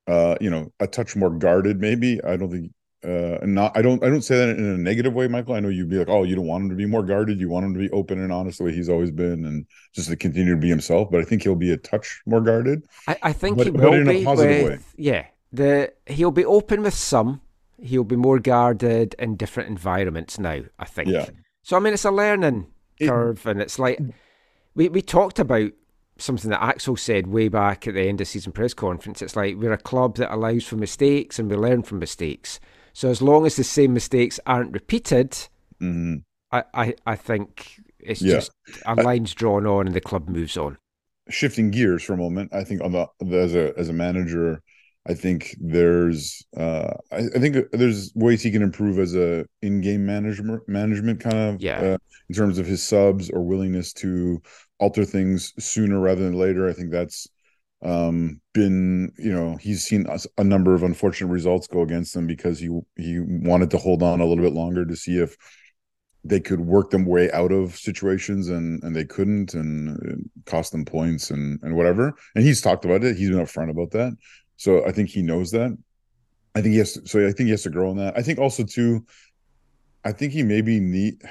uh 0.07 0.35
you 0.41 0.49
know 0.49 0.71
a 0.79 0.87
touch 0.87 1.15
more 1.15 1.31
guarded 1.31 1.79
maybe. 1.79 2.21
I 2.23 2.35
don't 2.35 2.51
think 2.51 2.71
uh 3.05 3.45
not 3.45 3.71
i 3.77 3.81
don't 3.81 4.03
i 4.03 4.09
don't 4.09 4.23
say 4.23 4.35
that 4.37 4.49
in 4.57 4.65
a 4.65 4.77
negative 4.77 5.13
way 5.13 5.27
michael 5.27 5.53
i 5.53 5.59
know 5.59 5.69
you'd 5.69 5.89
be 5.89 5.97
like 5.97 6.09
oh 6.09 6.23
you 6.23 6.35
don't 6.35 6.47
want 6.47 6.63
him 6.63 6.69
to 6.69 6.75
be 6.75 6.85
more 6.85 7.03
guarded 7.03 7.39
you 7.39 7.47
want 7.49 7.65
him 7.65 7.73
to 7.73 7.79
be 7.79 7.89
open 7.91 8.19
and 8.19 8.31
honest 8.31 8.57
the 8.57 8.63
way 8.63 8.73
he's 8.73 8.89
always 8.89 9.11
been 9.11 9.45
and 9.45 9.65
just 9.93 10.09
to 10.09 10.15
continue 10.15 10.53
to 10.55 10.59
be 10.59 10.69
himself 10.69 11.09
but 11.11 11.21
i 11.21 11.23
think 11.23 11.43
he'll 11.43 11.55
be 11.55 11.71
a 11.71 11.77
touch 11.77 12.21
more 12.25 12.41
guarded 12.41 12.83
I, 13.07 13.17
I 13.23 13.33
think 13.33 13.57
But- 13.57 13.67
he 13.67 13.71
will 13.71 13.93
in 13.93 14.07
a 14.07 14.11
be 14.13 14.23
positive 14.25 14.63
with, 14.63 14.71
way. 14.79 14.85
yeah. 14.97 15.25
The 15.53 15.93
he'll 16.07 16.31
be 16.31 16.43
open 16.43 16.81
with 16.81 16.93
some. 16.95 17.39
He'll 17.81 18.03
be 18.03 18.17
more 18.17 18.39
guarded 18.39 19.15
in 19.19 19.37
different 19.37 19.69
environments 19.69 20.37
now. 20.37 20.61
I 20.79 20.85
think. 20.85 21.07
Yeah. 21.09 21.27
So 21.63 21.77
I 21.77 21.79
mean, 21.79 21.93
it's 21.93 22.03
a 22.03 22.11
learning 22.11 22.67
It- 22.99 23.07
curve, 23.07 23.45
and 23.45 23.61
it's 23.61 23.79
like 23.79 23.99
we 24.73 24.89
we 24.89 25.01
talked 25.01 25.39
about 25.39 25.71
something 26.17 26.49
that 26.49 26.61
Axel 26.63 26.97
said 26.97 27.27
way 27.27 27.47
back 27.47 27.87
at 27.87 27.93
the 27.93 28.01
end 28.01 28.19
of 28.19 28.27
season 28.27 28.51
press 28.51 28.73
conference. 28.73 29.21
It's 29.21 29.35
like 29.37 29.55
we're 29.57 29.71
a 29.73 29.77
club 29.77 30.17
that 30.17 30.33
allows 30.33 30.65
for 30.65 30.75
mistakes 30.75 31.39
and 31.39 31.49
we 31.49 31.55
learn 31.55 31.83
from 31.83 31.99
mistakes. 31.99 32.59
So 32.95 33.09
as 33.09 33.21
long 33.21 33.45
as 33.45 33.57
the 33.57 33.63
same 33.65 33.93
mistakes 33.93 34.39
aren't 34.47 34.71
repeated, 34.73 35.37
Mhm. 35.83 36.23
I 36.51 36.63
I, 36.73 36.95
I 37.05 37.15
think 37.17 37.81
it's 37.99 38.21
Yeah. 38.21 38.35
just 38.39 38.51
a 38.85 38.95
line's 38.95 39.33
drawn 39.35 39.67
on 39.67 39.87
and 39.87 39.95
the 39.95 40.01
club 40.01 40.29
moves 40.29 40.57
on. 40.57 40.77
shifting 41.29 41.71
gears 41.71 42.03
for 42.03 42.13
a 42.13 42.17
moment 42.17 42.53
i 42.53 42.63
think 42.63 42.79
on 42.83 42.91
the, 42.91 43.07
the 43.19 43.37
as 43.47 43.55
a 43.55 43.73
as 43.81 43.89
a 43.89 43.93
manager 43.93 44.61
i 45.07 45.13
think 45.15 45.55
there's 45.59 46.45
uh 46.55 46.93
I, 47.11 47.17
I 47.35 47.39
think 47.41 47.53
there's 47.71 48.11
ways 48.15 48.43
he 48.43 48.51
can 48.51 48.61
improve 48.61 48.99
as 48.99 49.15
a 49.15 49.45
in-game 49.63 50.05
management 50.05 50.61
management 50.69 51.19
kind 51.21 51.35
of 51.55 51.61
Yeah. 51.61 51.79
uh, 51.81 51.97
in 52.29 52.35
terms 52.35 52.59
of 52.59 52.67
his 52.67 52.83
subs 52.83 53.31
or 53.31 53.41
willingness 53.43 53.91
to 54.03 54.39
alter 54.79 55.03
things 55.05 55.53
sooner 55.57 55.99
rather 55.99 56.23
than 56.23 56.33
later 56.45 56.69
i 56.69 56.73
think 56.73 56.91
that's 56.91 57.27
um 57.83 58.39
been 58.53 59.11
you 59.17 59.31
know 59.31 59.57
he's 59.57 59.83
seen 59.83 60.05
a, 60.37 60.43
number 60.43 60.73
of 60.73 60.83
unfortunate 60.83 61.27
results 61.27 61.67
go 61.67 61.81
against 61.81 62.15
him 62.15 62.25
because 62.25 62.57
he 62.57 62.69
he 62.95 63.19
wanted 63.19 63.69
to 63.69 63.77
hold 63.77 64.01
on 64.01 64.21
a 64.21 64.25
little 64.25 64.43
bit 64.43 64.53
longer 64.53 64.85
to 64.85 64.95
see 64.95 65.17
if 65.17 65.35
they 66.23 66.39
could 66.39 66.59
work 66.59 66.89
them 66.89 67.05
way 67.05 67.31
out 67.31 67.51
of 67.51 67.75
situations 67.75 68.49
and 68.49 68.81
and 68.83 68.95
they 68.95 69.05
couldn't 69.05 69.53
and 69.53 70.29
cost 70.45 70.71
them 70.71 70.85
points 70.85 71.29
and 71.29 71.59
and 71.61 71.75
whatever. 71.75 72.13
And 72.33 72.43
he's 72.43 72.61
talked 72.61 72.85
about 72.85 73.03
it. 73.03 73.17
He's 73.17 73.29
been 73.29 73.39
upfront 73.39 73.69
about 73.69 73.91
that. 73.91 74.13
So 74.57 74.85
i 74.85 74.91
think 74.91 75.09
he 75.09 75.21
knows 75.21 75.51
that. 75.51 75.77
I 76.55 76.61
think 76.61 76.71
he 76.71 76.79
has 76.79 76.93
to, 76.93 77.07
so 77.07 77.27
i 77.27 77.31
think 77.31 77.47
he 77.47 77.51
has 77.51 77.63
to 77.63 77.69
grow 77.69 77.91
in 77.91 77.97
that. 77.97 78.17
I 78.17 78.21
think 78.21 78.39
also 78.39 78.63
too 78.63 79.05
i 80.05 80.11
think 80.11 80.31
he 80.31 80.43
maybe 80.43 80.79
need 80.79 81.21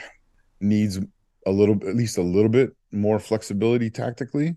needs 0.60 1.00
a 1.46 1.50
little 1.50 1.76
at 1.88 1.96
least 1.96 2.18
a 2.18 2.22
little 2.22 2.50
bit 2.50 2.70
more 2.92 3.18
flexibility 3.18 3.90
tactically 3.90 4.56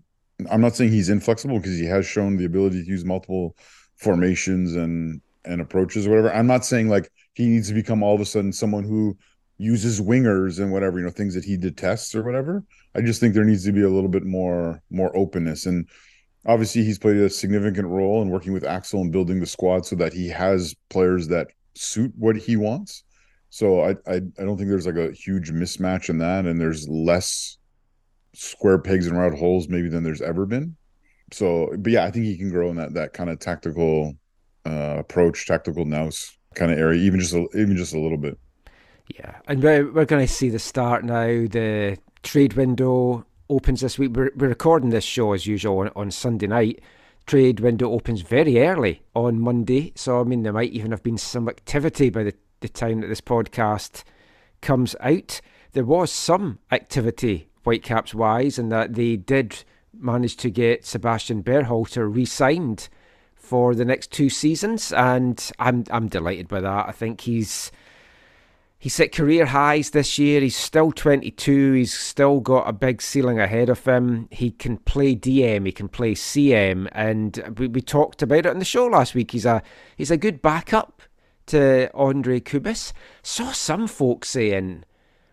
i'm 0.50 0.60
not 0.60 0.76
saying 0.76 0.90
he's 0.90 1.08
inflexible 1.08 1.58
because 1.58 1.76
he 1.76 1.86
has 1.86 2.06
shown 2.06 2.36
the 2.36 2.44
ability 2.44 2.82
to 2.82 2.88
use 2.88 3.04
multiple 3.04 3.56
formations 3.96 4.76
and 4.76 5.20
and 5.44 5.60
approaches 5.60 6.06
or 6.06 6.10
whatever. 6.10 6.32
I'm 6.32 6.46
not 6.46 6.64
saying 6.64 6.88
like 6.88 7.10
he 7.34 7.46
needs 7.46 7.68
to 7.68 7.74
become 7.74 8.02
all 8.02 8.14
of 8.14 8.20
a 8.20 8.26
sudden 8.26 8.52
someone 8.52 8.84
who 8.84 9.16
uses 9.56 10.00
wingers 10.00 10.60
and 10.60 10.70
whatever 10.70 10.98
you 10.98 11.04
know 11.04 11.10
things 11.10 11.34
that 11.34 11.44
he 11.44 11.56
detests 11.56 12.14
or 12.14 12.22
whatever. 12.22 12.62
I 12.94 13.00
just 13.00 13.20
think 13.20 13.34
there 13.34 13.44
needs 13.44 13.64
to 13.64 13.72
be 13.72 13.82
a 13.82 13.88
little 13.88 14.08
bit 14.08 14.24
more 14.24 14.82
more 14.90 15.16
openness. 15.16 15.66
And 15.66 15.88
obviously 16.46 16.84
he's 16.84 16.98
played 16.98 17.16
a 17.16 17.30
significant 17.30 17.88
role 17.88 18.22
in 18.22 18.28
working 18.28 18.52
with 18.52 18.64
axel 18.64 19.00
and 19.00 19.12
building 19.12 19.40
the 19.40 19.46
squad 19.46 19.86
so 19.86 19.96
that 19.96 20.12
he 20.12 20.28
has 20.28 20.74
players 20.90 21.28
that 21.28 21.48
suit 21.74 22.12
what 22.16 22.36
he 22.36 22.56
wants. 22.56 23.04
So 23.50 23.80
i 23.80 23.90
i, 24.06 24.16
I 24.16 24.44
don't 24.44 24.56
think 24.56 24.68
there's 24.68 24.86
like 24.86 24.96
a 24.96 25.12
huge 25.12 25.50
mismatch 25.50 26.08
in 26.08 26.18
that 26.18 26.46
and 26.46 26.60
there's 26.60 26.88
less 26.88 27.57
square 28.34 28.78
pegs 28.78 29.06
and 29.06 29.16
round 29.16 29.38
holes 29.38 29.68
maybe 29.68 29.88
than 29.88 30.04
there's 30.04 30.22
ever 30.22 30.46
been 30.46 30.76
so 31.32 31.70
but 31.78 31.92
yeah 31.92 32.04
i 32.04 32.10
think 32.10 32.24
he 32.24 32.36
can 32.36 32.50
grow 32.50 32.70
in 32.70 32.76
that 32.76 32.94
that 32.94 33.12
kind 33.12 33.30
of 33.30 33.38
tactical 33.38 34.14
uh 34.66 34.96
approach 34.98 35.46
tactical 35.46 35.84
nous 35.84 36.36
kind 36.54 36.72
of 36.72 36.78
area 36.78 37.00
even 37.00 37.20
just 37.20 37.34
a, 37.34 37.46
even 37.54 37.76
just 37.76 37.94
a 37.94 38.00
little 38.00 38.18
bit 38.18 38.38
Yeah, 39.16 39.36
and 39.46 39.62
we're, 39.62 39.90
we're 39.90 40.04
going 40.04 40.26
to 40.26 40.32
see 40.32 40.50
the 40.50 40.58
start 40.58 41.04
now. 41.04 41.26
The 41.26 41.98
trade 42.22 42.54
window 42.54 43.24
opens 43.48 43.80
this 43.80 43.98
week. 43.98 44.12
We're, 44.14 44.30
we're 44.36 44.48
recording 44.48 44.90
this 44.90 45.04
show 45.04 45.32
as 45.32 45.46
usual 45.46 45.78
on, 45.78 45.90
on 45.96 46.10
Sunday 46.10 46.46
night. 46.46 46.80
Trade 47.26 47.60
window 47.60 47.90
opens 47.90 48.22
very 48.22 48.58
early 48.60 49.02
on 49.14 49.40
Monday, 49.40 49.92
so 49.94 50.20
I 50.20 50.24
mean 50.24 50.42
there 50.42 50.52
might 50.52 50.72
even 50.72 50.90
have 50.90 51.02
been 51.02 51.18
some 51.18 51.48
activity 51.48 52.10
by 52.10 52.22
the, 52.22 52.34
the 52.60 52.68
time 52.68 53.00
that 53.00 53.08
this 53.08 53.20
podcast 53.20 54.02
comes 54.62 54.96
out. 55.00 55.40
There 55.72 55.84
was 55.84 56.10
some 56.10 56.58
activity 56.70 57.47
Whitecaps 57.64 58.14
wise, 58.14 58.58
and 58.58 58.70
that 58.72 58.94
they 58.94 59.16
did 59.16 59.64
manage 59.98 60.36
to 60.36 60.50
get 60.50 60.86
Sebastian 60.86 61.42
Berhalter 61.42 62.12
re-signed 62.12 62.88
for 63.34 63.74
the 63.74 63.84
next 63.84 64.12
two 64.12 64.30
seasons, 64.30 64.92
and 64.92 65.50
I'm 65.58 65.84
I'm 65.90 66.08
delighted 66.08 66.48
by 66.48 66.60
that. 66.60 66.88
I 66.88 66.92
think 66.92 67.22
he's 67.22 67.70
He's 68.80 68.94
set 68.94 69.10
career 69.10 69.46
highs 69.46 69.90
this 69.90 70.20
year. 70.20 70.40
He's 70.40 70.56
still 70.56 70.92
22. 70.92 71.72
He's 71.72 71.92
still 71.92 72.38
got 72.38 72.68
a 72.68 72.72
big 72.72 73.02
ceiling 73.02 73.40
ahead 73.40 73.68
of 73.68 73.84
him. 73.84 74.28
He 74.30 74.52
can 74.52 74.76
play 74.76 75.16
DM. 75.16 75.66
He 75.66 75.72
can 75.72 75.88
play 75.88 76.14
CM, 76.14 76.88
and 76.92 77.56
we, 77.58 77.66
we 77.66 77.80
talked 77.80 78.22
about 78.22 78.38
it 78.38 78.46
on 78.46 78.60
the 78.60 78.64
show 78.64 78.86
last 78.86 79.16
week. 79.16 79.32
He's 79.32 79.46
a 79.46 79.64
he's 79.96 80.12
a 80.12 80.16
good 80.16 80.40
backup 80.40 81.02
to 81.46 81.90
Andres 81.92 82.42
Cubas. 82.42 82.92
Saw 83.20 83.50
some 83.50 83.88
folks 83.88 84.28
saying, 84.28 84.84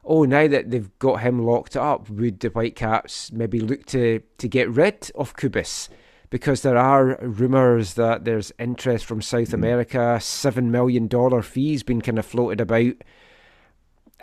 "Oh, 0.06 0.24
now 0.24 0.48
that 0.48 0.72
they've 0.72 0.98
got 1.00 1.22
him 1.22 1.46
locked 1.46 1.76
up, 1.76 2.10
would 2.10 2.40
the 2.40 2.50
Whitecaps 2.50 3.32
maybe 3.32 3.60
look 3.60 3.86
to 3.88 4.22
to 4.38 4.48
get 4.48 4.70
rid 4.70 5.12
of 5.16 5.36
Cubas?" 5.36 5.90
Because 6.30 6.62
there 6.62 6.78
are 6.78 7.18
rumours 7.22 7.94
that 7.94 8.26
there's 8.26 8.52
interest 8.60 9.06
from 9.06 9.22
South 9.22 9.50
hmm. 9.50 9.56
America, 9.56 10.20
seven 10.22 10.72
million 10.72 11.08
dollar 11.08 11.42
fees 11.42 11.84
being 11.84 12.02
kind 12.02 12.20
of 12.20 12.26
floated 12.26 12.62
about. 12.62 12.96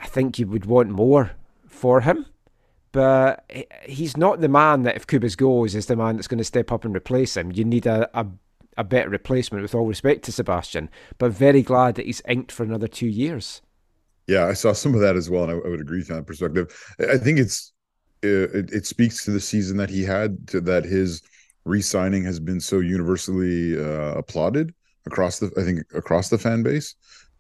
I 0.01 0.07
think 0.07 0.39
you 0.39 0.47
would 0.49 0.67
want 0.67 0.91
more 0.91 1.33
for 1.67 2.01
him. 2.01 2.27
But 2.91 3.51
he's 3.85 4.17
not 4.19 4.41
the 4.41 4.49
man 4.49 4.83
that 4.83 4.97
if 4.97 5.07
Cubas 5.07 5.37
goes 5.37 5.75
is 5.75 5.87
the 5.87 5.97
man 5.97 6.17
that's 6.17 6.29
going 6.29 6.39
to 6.39 6.45
step 6.45 6.71
up 6.71 6.85
and 6.85 6.95
replace 6.95 7.37
him. 7.37 7.51
You 7.51 7.65
need 7.65 7.87
a, 7.87 8.11
a 8.19 8.27
a 8.77 8.85
better 8.85 9.11
replacement 9.11 9.63
with 9.63 9.75
all 9.75 9.87
respect 9.87 10.25
to 10.25 10.33
Sebastian. 10.33 10.89
But 11.19 11.33
very 11.33 11.63
glad 11.63 11.95
that 11.97 12.07
he's 12.07 12.23
inked 12.29 12.53
for 12.53 12.63
another 12.63 12.89
two 12.89 13.07
years. 13.07 13.63
Yeah, 14.27 14.47
I 14.47 14.53
saw 14.53 14.73
some 14.73 14.95
of 14.95 15.01
that 15.01 15.17
as 15.17 15.29
well, 15.29 15.45
and 15.45 15.53
I, 15.53 15.55
I 15.55 15.69
would 15.69 15.81
agree 15.81 16.03
from 16.03 16.17
that 16.17 16.27
perspective. 16.27 16.73
I 17.01 17.19
think 17.19 17.39
it's 17.39 17.73
uh, 18.25 18.49
it, 18.55 18.73
it 18.73 18.87
speaks 18.87 19.25
to 19.25 19.33
the 19.33 19.41
season 19.41 19.77
that 19.79 19.91
he 19.91 20.05
had, 20.05 20.47
to 20.49 20.61
that 20.63 20.85
his 20.85 21.23
re-signing 21.65 22.25
has 22.25 22.39
been 22.39 22.61
so 22.61 22.79
universally 22.81 23.79
uh, 23.79 24.15
applauded 24.15 24.75
across 25.07 25.39
the, 25.41 25.51
I 25.57 25.63
think, 25.63 25.81
across 25.95 26.29
the 26.29 26.39
fan 26.39 26.63
base, 26.63 26.95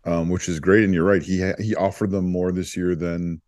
um, 0.04 0.28
which 0.28 0.48
is 0.48 0.58
great. 0.58 0.84
And 0.84 0.92
you're 0.92 1.04
right, 1.04 1.22
he 1.22 1.40
ha- 1.40 1.60
he 1.60 1.74
offered 1.76 2.10
them 2.10 2.30
more 2.30 2.50
this 2.50 2.76
year 2.76 2.96
than 2.96 3.40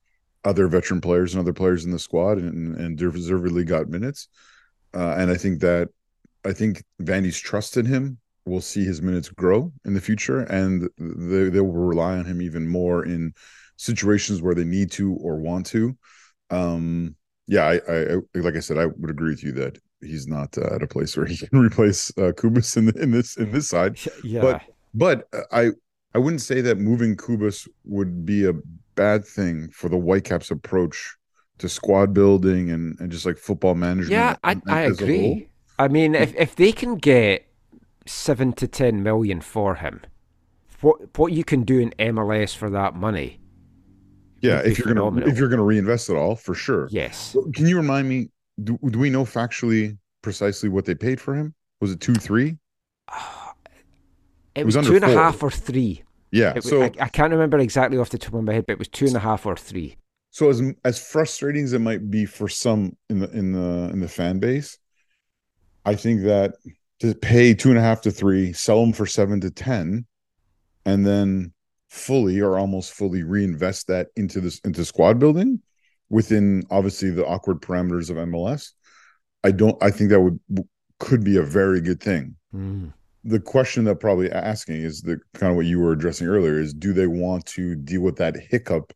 other 0.45 0.69
veteran 0.69 1.01
players 1.01 1.35
and 1.35 1.41
other 1.41 1.53
players 1.53 1.85
in 1.85 1.91
the 1.91 1.99
squad, 1.99 2.39
and 2.39 2.77
and 2.77 2.97
deservedly 2.97 3.65
got 3.65 3.89
minutes. 3.89 4.29
Uh, 4.95 5.17
and 5.19 5.31
I 5.31 5.37
think 5.37 5.61
that 5.61 5.89
I 6.45 6.53
think 6.53 6.85
Vanni's 7.01 7.39
trust 7.39 7.77
in 7.77 7.87
him 7.87 8.19
will 8.47 8.61
see 8.61 8.85
his 8.85 9.01
minutes 9.03 9.29
grow 9.29 9.73
in 9.85 9.95
the 9.95 10.01
future, 10.01 10.41
and 10.41 10.89
they 10.99 11.49
they 11.49 11.61
will 11.61 11.73
rely 11.73 12.17
on 12.19 12.25
him 12.25 12.43
even 12.43 12.69
more 12.69 13.05
in 13.05 13.33
situations 13.77 14.43
where 14.43 14.55
they 14.55 14.65
need 14.65 14.91
to 14.93 15.15
or 15.15 15.37
want 15.37 15.67
to. 15.67 15.97
Um, 16.51 17.17
yeah, 17.47 17.65
I, 17.67 18.15
I, 18.15 18.17
like 18.35 18.57
I 18.57 18.61
said, 18.61 18.79
I 18.79 18.87
would 18.87 19.11
agree 19.11 19.31
with 19.31 19.43
you 19.43 19.53
that 19.53 19.79
he's 20.01 20.27
not 20.27 20.57
uh, 20.57 20.75
at 20.75 20.83
a 20.83 20.87
place 20.87 21.17
where 21.17 21.27
he 21.27 21.37
can 21.47 21.59
replace 21.59 22.13
uh, 22.19 22.33
in 22.43 22.87
the, 22.87 22.95
in 23.01 23.11
this 23.11 23.37
in 23.37 23.51
this 23.51 23.69
side. 23.69 23.99
Yeah. 24.23 24.41
But 24.41 24.63
but 24.95 25.29
uh, 25.33 25.43
I 25.53 25.71
I 26.15 26.19
wouldn't 26.19 26.43
say 26.43 26.61
that 26.61 26.79
moving 26.79 27.17
Cubas 27.17 27.69
would 27.85 28.25
be 28.25 28.47
a 28.47 28.53
bad 28.95 29.25
thing 29.25 29.71
for 29.71 29.89
the 29.89 29.97
Whitecaps 29.97 30.51
approach 30.51 31.17
to 31.59 31.69
squad 31.69 32.13
building 32.15 32.71
and, 32.71 32.99
and 33.01 33.11
just 33.11 33.27
like 33.27 33.37
football 33.37 33.75
management. 33.75 34.11
yeah, 34.11 34.37
I, 34.43 34.61
I 34.69 34.85
as 34.85 35.01
a 35.01 35.07
whole. 35.09 35.33
agree. 35.33 35.49
I 35.79 35.89
mean, 35.89 36.15
if, 36.15 36.35
if 36.37 36.55
they 36.57 36.73
can 36.73 36.97
get 36.97 37.47
seven 38.07 38.53
to 38.55 38.69
ten 38.69 39.03
million 39.03 39.41
for 39.41 39.77
him, 39.77 40.01
what 40.81 41.19
what 41.19 41.33
you 41.33 41.45
can 41.45 41.63
do 41.63 41.79
in 41.79 41.91
MLS 41.99 42.57
for 42.57 42.71
that 42.71 42.95
money? 42.95 43.41
Yeah, 44.41 44.61
if 44.61 44.79
you're 44.79 44.93
gonna 44.95 45.27
if 45.27 45.39
you're 45.39 45.49
gonna 45.49 45.65
reinvest 45.65 46.11
it 46.11 46.17
all 46.17 46.37
for 46.37 46.55
sure. 46.55 46.89
Yes. 46.91 47.35
Can 47.55 47.67
you 47.67 47.77
remind 47.77 48.09
me? 48.09 48.31
Do, 48.63 48.79
do 48.91 48.99
we 48.99 49.11
know 49.11 49.25
factually 49.25 49.97
precisely 50.23 50.69
what 50.69 50.85
they 50.85 50.95
paid 50.95 51.21
for 51.21 51.35
him? 51.35 51.55
Was 51.81 51.91
it 51.91 52.01
two, 52.01 52.15
three? 52.15 52.57
It 54.55 54.65
was 54.65 54.77
was, 54.77 54.87
two 54.87 54.95
and 54.97 55.05
a 55.05 55.09
half 55.09 55.43
or 55.43 55.51
three. 55.51 56.05
Yeah. 56.31 56.53
It, 56.57 56.65
so 56.65 56.83
I, 56.83 56.93
I 57.01 57.09
can't 57.09 57.33
remember 57.33 57.59
exactly 57.59 57.99
off 57.99 58.11
the 58.11 58.19
top 58.19 58.35
of 58.35 58.45
my 58.45 58.53
head, 58.55 58.67
but 58.67 58.75
it 58.75 58.79
was 58.79 58.89
two 58.89 59.07
and 59.07 59.17
a 59.17 59.21
half 59.21 59.47
or 59.47 59.57
three. 59.57 59.97
so 60.31 60.51
as 60.51 60.61
as 60.85 60.99
frustrating 60.99 61.65
as 61.65 61.73
it 61.73 61.79
might 61.81 62.11
be 62.11 62.27
for 62.27 62.49
some 62.49 62.97
in 63.09 63.21
the 63.21 63.31
in 63.31 63.53
the 63.53 63.91
in 63.93 64.01
the 64.01 64.09
fan 64.09 64.39
base, 64.41 64.79
I 65.85 65.95
think 65.95 66.23
that 66.23 66.55
to 67.13 67.15
pay 67.15 67.55
two 67.55 67.71
and 67.71 67.79
a 67.79 67.83
half 67.83 68.01
to 68.03 68.11
three, 68.11 68.53
sell 68.53 68.81
them 68.81 68.93
for 68.93 69.07
seven 69.07 69.41
to 69.41 69.51
ten, 69.51 70.07
and 70.85 71.07
then 71.07 71.53
fully 71.89 72.41
or 72.41 72.59
almost 72.59 72.93
fully 72.93 73.23
reinvest 73.23 73.87
that 73.89 74.09
into 74.17 74.41
this 74.41 74.59
into 74.61 74.85
squad 74.85 75.19
building 75.19 75.61
within 76.11 76.65
obviously 76.71 77.11
the 77.11 77.27
awkward 77.27 77.61
parameters 77.61 78.11
of 78.11 78.17
MLS. 78.17 78.71
I 79.43 79.51
don't. 79.51 79.77
I 79.83 79.91
think 79.91 80.11
that 80.11 80.21
would 80.21 80.39
could 80.99 81.25
be 81.25 81.37
a 81.37 81.43
very 81.43 81.81
good 81.81 82.01
thing. 82.01 82.37
Mm. 82.55 82.93
the 83.25 83.41
question 83.41 83.83
that 83.85 83.97
probably 83.97 84.31
asking 84.31 84.77
is 84.77 85.01
the 85.03 85.19
kind 85.35 85.51
of 85.51 85.57
what 85.57 85.67
you 85.67 85.81
were 85.81 85.91
addressing 85.93 86.29
earlier 86.29 86.61
is 86.61 86.73
do 86.73 86.93
they 86.93 87.09
want 87.09 87.45
to 87.47 87.75
deal 87.75 88.01
with 88.03 88.17
that 88.17 88.37
hiccup 88.37 88.93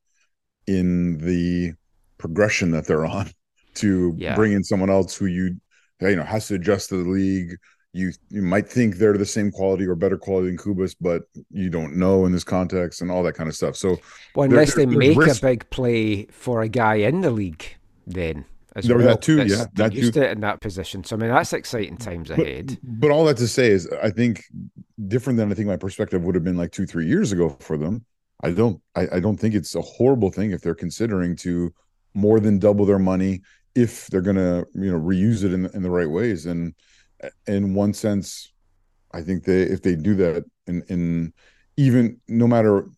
in 0.68 1.18
the 1.18 1.72
progression 2.18 2.70
that 2.70 2.86
they're 2.86 3.05
on 3.06 3.28
to 3.74 4.14
Yeah. 4.16 4.36
bring 4.36 4.52
in 4.52 4.62
someone 4.62 4.90
else 4.90 5.16
who 5.16 5.26
you 5.26 5.56
you 6.01 6.14
know 6.14 6.22
has 6.22 6.47
to 6.48 6.55
adjust 6.55 6.90
to 6.90 7.02
the 7.02 7.10
league 7.10 7.56
you 7.93 8.12
you 8.28 8.43
might 8.43 8.69
think 8.69 8.97
they're 8.97 9.16
the 9.16 9.24
same 9.27 9.51
quality 9.51 9.86
or 9.86 9.94
better 9.94 10.19
quality 10.19 10.48
than 10.48 10.59
Cubas 10.59 10.94
but 11.01 11.23
you 11.51 11.70
don't 11.70 11.97
know 11.97 12.27
in 12.27 12.32
this 12.32 12.44
context 12.44 13.01
and 13.01 13.10
all 13.10 13.23
that 13.23 13.35
kind 13.35 13.48
of 13.48 13.55
stuff 13.56 13.77
so 13.77 13.97
Well, 14.35 14.48
unless 14.48 14.74
they 14.74 14.85
there- 14.85 14.94
there's 14.98 15.16
make 15.16 15.19
risk. 15.27 15.43
a 15.43 15.47
big 15.47 15.70
play 15.70 16.27
for 16.27 16.62
a 16.62 16.69
guy 16.69 16.97
in 16.97 17.23
the 17.23 17.31
league, 17.31 17.65
then 18.06 18.44
as 18.77 18.85
There- 18.85 18.98
well. 18.98 19.06
that 19.09 19.23
too, 19.23 19.36
that's 19.36 19.51
yeah, 19.51 19.65
that 19.74 19.94
used 19.94 20.15
too. 20.15 20.20
to 20.20 20.28
it 20.28 20.32
in 20.32 20.40
that 20.40 20.60
position. 20.60 21.02
So 21.02 21.16
I 21.16 21.19
mean, 21.19 21.31
that's 21.31 21.52
exciting 21.52 21.97
times 21.97 22.28
but, 22.28 22.40
ahead. 22.40 22.78
but 22.82 23.10
all 23.10 23.24
that 23.24 23.39
to 23.39 23.48
say 23.48 23.69
is 23.70 23.89
i 24.02 24.10
think 24.10 24.44
different 25.09 25.36
than 25.39 25.51
i 25.51 25.55
think 25.55 25.66
my 25.69 25.77
perspective 25.77 26.23
would 26.24 26.35
have 26.35 26.44
been 26.44 26.56
like 26.56 26.73
two 26.73 26.86
three 26.86 27.06
years 27.06 27.32
ago 27.32 27.56
for 27.60 27.78
them 27.78 28.05
i 28.43 28.51
don't 28.51 28.81
I, 28.94 29.09
I 29.16 29.20
don't 29.20 29.36
think 29.39 29.55
it's 29.55 29.74
a 29.74 29.81
horrible 29.81 30.31
thing 30.31 30.51
if 30.52 30.60
they're 30.60 30.74
considering 30.74 31.36
to 31.36 31.73
more 32.15 32.39
than 32.40 32.59
double 32.59 32.85
their 32.85 32.98
money 32.98 33.40
if 33.74 34.09
they're 34.09 34.20
gonna 34.23 34.65
you 34.74 34.90
know 34.93 35.01
reuse 35.01 35.43
it 35.44 35.52
in, 35.52 35.66
in 35.74 35.82
the 35.82 35.90
right 35.90 36.10
ways 36.10 36.47
and 36.47 36.74
in 37.47 37.74
one 37.74 37.93
sense 37.93 38.53
i 39.12 39.20
think 39.20 39.45
they 39.45 39.62
if 39.62 39.82
they 39.82 39.95
do 39.95 40.15
that 40.15 40.45
in 40.66 40.82
in 40.89 41.32
even 41.77 42.20
no 42.28 42.47
matter 42.47 42.89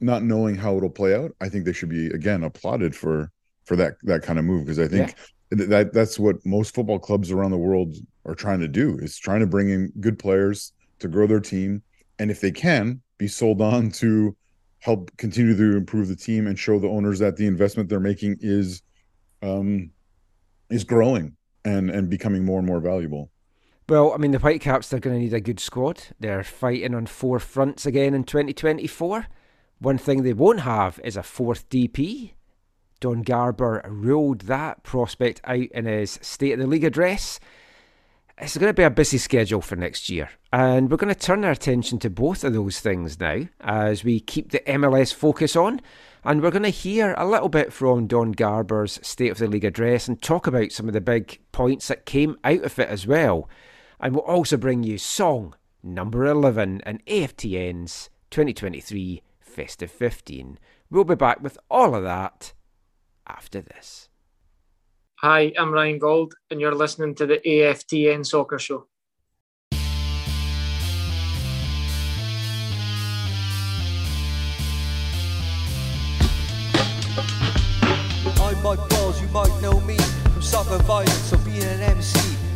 not 0.00 0.22
knowing 0.22 0.54
how 0.54 0.76
it'll 0.76 0.90
play 0.90 1.14
out 1.14 1.32
i 1.40 1.48
think 1.48 1.64
they 1.64 1.72
should 1.72 1.88
be 1.88 2.06
again 2.08 2.42
applauded 2.44 2.94
for 2.94 3.30
for 3.64 3.76
that 3.76 3.94
that 4.02 4.22
kind 4.22 4.38
of 4.38 4.44
move. 4.44 4.64
Because 4.64 4.78
i 4.78 4.88
think 4.88 5.14
th- 5.56 5.68
that 5.68 5.92
that's 5.92 6.18
what 6.18 6.44
most 6.44 6.74
football 6.74 6.98
clubs 6.98 7.30
around 7.30 7.50
the 7.50 7.58
world 7.58 7.96
are 8.24 8.34
trying 8.34 8.60
to 8.60 8.68
do 8.68 8.98
is 8.98 9.18
trying 9.18 9.40
to 9.40 9.46
bring 9.46 9.70
in 9.70 9.92
good 10.00 10.18
players 10.18 10.72
to 11.00 11.08
grow 11.08 11.26
their 11.26 11.40
team. 11.40 11.82
And 12.18 12.30
if 12.30 12.40
they 12.40 12.52
can 12.52 13.00
be 13.18 13.28
sold 13.28 13.60
on 13.60 13.90
to 13.92 14.36
help 14.78 15.16
continue 15.16 15.56
to 15.56 15.76
improve 15.76 16.08
the 16.08 16.16
team 16.16 16.46
and 16.46 16.58
show 16.58 16.78
the 16.78 16.88
owners 16.88 17.18
that 17.20 17.36
the 17.36 17.46
investment 17.46 17.88
they're 17.88 18.00
making 18.00 18.36
is 18.40 18.82
um 19.42 19.90
is 20.70 20.84
growing 20.84 21.36
and 21.64 21.90
and 21.90 22.08
becoming 22.08 22.44
more 22.44 22.58
and 22.58 22.66
more 22.66 22.80
valuable 22.80 23.30
Well, 23.92 24.14
I 24.14 24.16
mean, 24.16 24.30
the 24.30 24.38
Whitecaps, 24.38 24.88
they're 24.88 25.00
going 25.00 25.16
to 25.16 25.22
need 25.22 25.34
a 25.34 25.40
good 25.42 25.60
squad. 25.60 26.04
They're 26.18 26.42
fighting 26.42 26.94
on 26.94 27.04
four 27.04 27.38
fronts 27.38 27.84
again 27.84 28.14
in 28.14 28.24
2024. 28.24 29.26
One 29.80 29.98
thing 29.98 30.22
they 30.22 30.32
won't 30.32 30.60
have 30.60 30.98
is 31.04 31.14
a 31.14 31.22
fourth 31.22 31.68
DP. 31.68 32.32
Don 33.00 33.20
Garber 33.20 33.82
ruled 33.86 34.42
that 34.42 34.82
prospect 34.82 35.42
out 35.44 35.66
in 35.72 35.84
his 35.84 36.18
State 36.22 36.54
of 36.54 36.60
the 36.60 36.66
League 36.66 36.84
address. 36.84 37.38
It's 38.38 38.56
going 38.56 38.70
to 38.70 38.72
be 38.72 38.82
a 38.82 38.88
busy 38.88 39.18
schedule 39.18 39.60
for 39.60 39.76
next 39.76 40.08
year, 40.08 40.30
and 40.54 40.90
we're 40.90 40.96
going 40.96 41.14
to 41.14 41.20
turn 41.20 41.44
our 41.44 41.50
attention 41.50 41.98
to 41.98 42.08
both 42.08 42.44
of 42.44 42.54
those 42.54 42.80
things 42.80 43.20
now 43.20 43.42
as 43.60 44.04
we 44.04 44.20
keep 44.20 44.52
the 44.52 44.60
MLS 44.60 45.12
focus 45.12 45.54
on. 45.54 45.82
And 46.24 46.40
we're 46.40 46.50
going 46.50 46.62
to 46.62 46.70
hear 46.70 47.14
a 47.18 47.26
little 47.26 47.50
bit 47.50 47.74
from 47.74 48.06
Don 48.06 48.32
Garber's 48.32 48.98
State 49.06 49.32
of 49.32 49.36
the 49.36 49.48
League 49.48 49.66
address 49.66 50.08
and 50.08 50.22
talk 50.22 50.46
about 50.46 50.72
some 50.72 50.88
of 50.88 50.94
the 50.94 51.02
big 51.02 51.40
points 51.52 51.88
that 51.88 52.06
came 52.06 52.38
out 52.42 52.62
of 52.62 52.78
it 52.78 52.88
as 52.88 53.06
well. 53.06 53.50
And 54.02 54.16
we'll 54.16 54.24
also 54.24 54.56
bring 54.56 54.82
you 54.82 54.98
song 54.98 55.54
number 55.80 56.26
11 56.26 56.80
and 56.84 57.06
AFTN's 57.06 58.10
2023 58.32 59.22
Festive 59.38 59.92
15. 59.92 60.58
We'll 60.90 61.04
be 61.04 61.14
back 61.14 61.40
with 61.40 61.56
all 61.70 61.94
of 61.94 62.02
that 62.02 62.52
after 63.28 63.60
this. 63.60 64.08
Hi, 65.20 65.52
I'm 65.56 65.72
Ryan 65.72 66.00
Gauld, 66.00 66.32
and 66.50 66.60
you're 66.60 66.74
listening 66.74 67.14
to 67.14 67.26
the 67.26 67.38
AFTN 67.46 68.26
Soccer 68.26 68.58
Show. 68.58 68.88
I'm 78.40 78.62
Mike 78.64 78.88
Balls, 78.88 79.22
you 79.22 79.28
might 79.28 79.56
know 79.62 79.78
me 79.80 79.96
from 79.96 80.42
soccer 80.42 80.78
violence 80.78 81.32
or 81.32 81.38
being 81.38 81.62
an 81.62 81.80
MC 81.80 81.81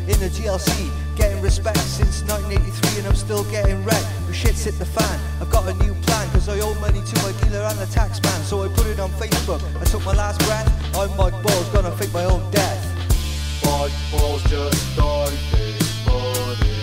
in 0.08 0.18
the 0.20 0.28
GLC. 0.28 0.90
Getting 1.16 1.40
respect 1.42 1.78
since 1.78 2.22
1983 2.22 2.98
and 2.98 3.06
I'm 3.08 3.16
still 3.16 3.44
getting 3.44 3.84
wrecked. 3.84 4.06
The 4.26 4.34
shit's 4.34 4.64
hit 4.64 4.78
the 4.78 4.86
fan. 4.86 5.20
I've 5.40 5.50
got 5.50 5.68
a 5.68 5.74
new 5.84 5.94
plan 6.06 6.28
because 6.28 6.48
I 6.48 6.60
owe 6.60 6.74
money 6.80 7.02
to 7.02 7.16
my 7.22 7.32
dealer 7.42 7.62
and 7.66 7.78
the 7.78 7.86
tax 7.86 8.22
man. 8.22 8.40
So 8.42 8.62
I 8.62 8.68
put 8.68 8.86
it 8.86 9.00
on 9.00 9.10
Facebook. 9.10 9.60
I 9.80 9.84
took 9.84 10.04
my 10.04 10.14
last 10.14 10.38
breath. 10.46 10.68
I'm 10.96 11.10
Mike 11.16 11.40
Balls, 11.42 11.68
gonna 11.70 11.90
fake 11.92 12.12
my 12.12 12.24
own 12.24 12.42
death. 12.50 12.82
Mike 13.64 13.92
Balls 14.12 14.42
just 14.44 14.96
died 14.96 15.32
this 15.52 16.06
morning. 16.06 16.76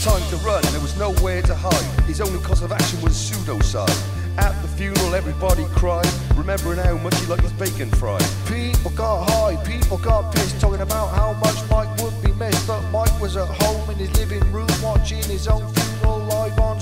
Time 0.00 0.30
to 0.30 0.36
run, 0.36 0.62
there 0.72 0.80
was 0.80 0.96
nowhere 0.96 1.42
to 1.42 1.54
hide. 1.54 2.00
His 2.06 2.22
only 2.22 2.38
course 2.40 2.62
of 2.62 2.72
action 2.72 3.00
was 3.02 3.12
pseudocide. 3.12 4.19
At 4.38 4.60
the 4.62 4.68
funeral, 4.68 5.14
everybody 5.14 5.64
cried, 5.74 6.08
remembering 6.34 6.78
how 6.78 6.96
much 6.98 7.18
he 7.20 7.26
liked 7.26 7.42
his 7.42 7.52
bacon 7.52 7.90
fried. 7.90 8.24
People 8.46 8.90
got 8.92 9.30
high, 9.30 9.56
people 9.64 9.98
got 9.98 10.34
pissed, 10.34 10.60
talking 10.60 10.80
about 10.80 11.08
how 11.14 11.34
much 11.34 11.56
Mike 11.70 11.94
would 12.00 12.14
be 12.22 12.32
missed. 12.32 12.66
But 12.66 12.82
Mike 12.90 13.20
was 13.20 13.36
at 13.36 13.48
home 13.62 13.90
in 13.90 13.96
his 13.96 14.12
living 14.16 14.40
room, 14.52 14.68
watching 14.82 15.22
his 15.24 15.46
own 15.46 15.72
funeral 15.74 16.18
live 16.24 16.58
on 16.58 16.79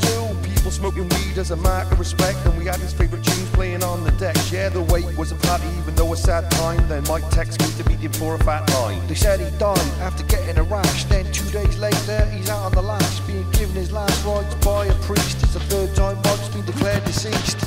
smoking 0.78 1.09
weed 1.09 1.36
as 1.36 1.50
a 1.50 1.56
mark 1.56 1.90
of 1.90 1.98
respect, 1.98 2.38
and 2.46 2.56
we 2.56 2.64
had 2.64 2.76
his 2.76 2.92
favourite 2.92 3.24
tunes 3.24 3.50
playing 3.50 3.82
on 3.82 4.05
the 4.05 4.12
deck. 4.12 4.36
Yeah, 4.52 4.68
the 4.68 4.80
wait 4.82 5.05
was 5.18 5.32
a 5.32 5.34
party, 5.34 5.66
even 5.80 5.92
though 5.96 6.12
a 6.12 6.16
sad 6.16 6.48
time. 6.52 6.78
Then 6.88 7.02
Mike 7.09 7.24
texted 7.34 7.66
me 7.66 7.82
to 7.82 7.88
meet 7.90 7.98
him 7.98 8.12
for 8.12 8.36
a 8.36 8.38
fat 8.38 8.70
line. 8.74 9.05
They 9.09 9.16
said 9.16 9.40
he 9.40 9.50
died 9.59 9.80
after 10.00 10.22
getting 10.24 10.56
a 10.56 10.62
rash. 10.62 11.02
Then 11.05 11.24
two 11.32 11.50
days 11.50 11.76
later, 11.78 12.24
he's 12.26 12.48
out 12.48 12.62
on 12.62 12.72
the 12.72 12.82
lash, 12.82 13.18
being 13.20 13.50
given 13.52 13.74
his 13.74 13.90
last 13.90 14.24
rites 14.24 14.55
by 14.64 14.86
a 14.86 14.94
priest. 15.02 15.42
It's 15.42 15.55
the 15.55 15.60
third 15.60 15.96
time 15.96 16.16
Mike's 16.22 16.48
been 16.48 16.64
declared 16.64 17.05
deceased. 17.05 17.59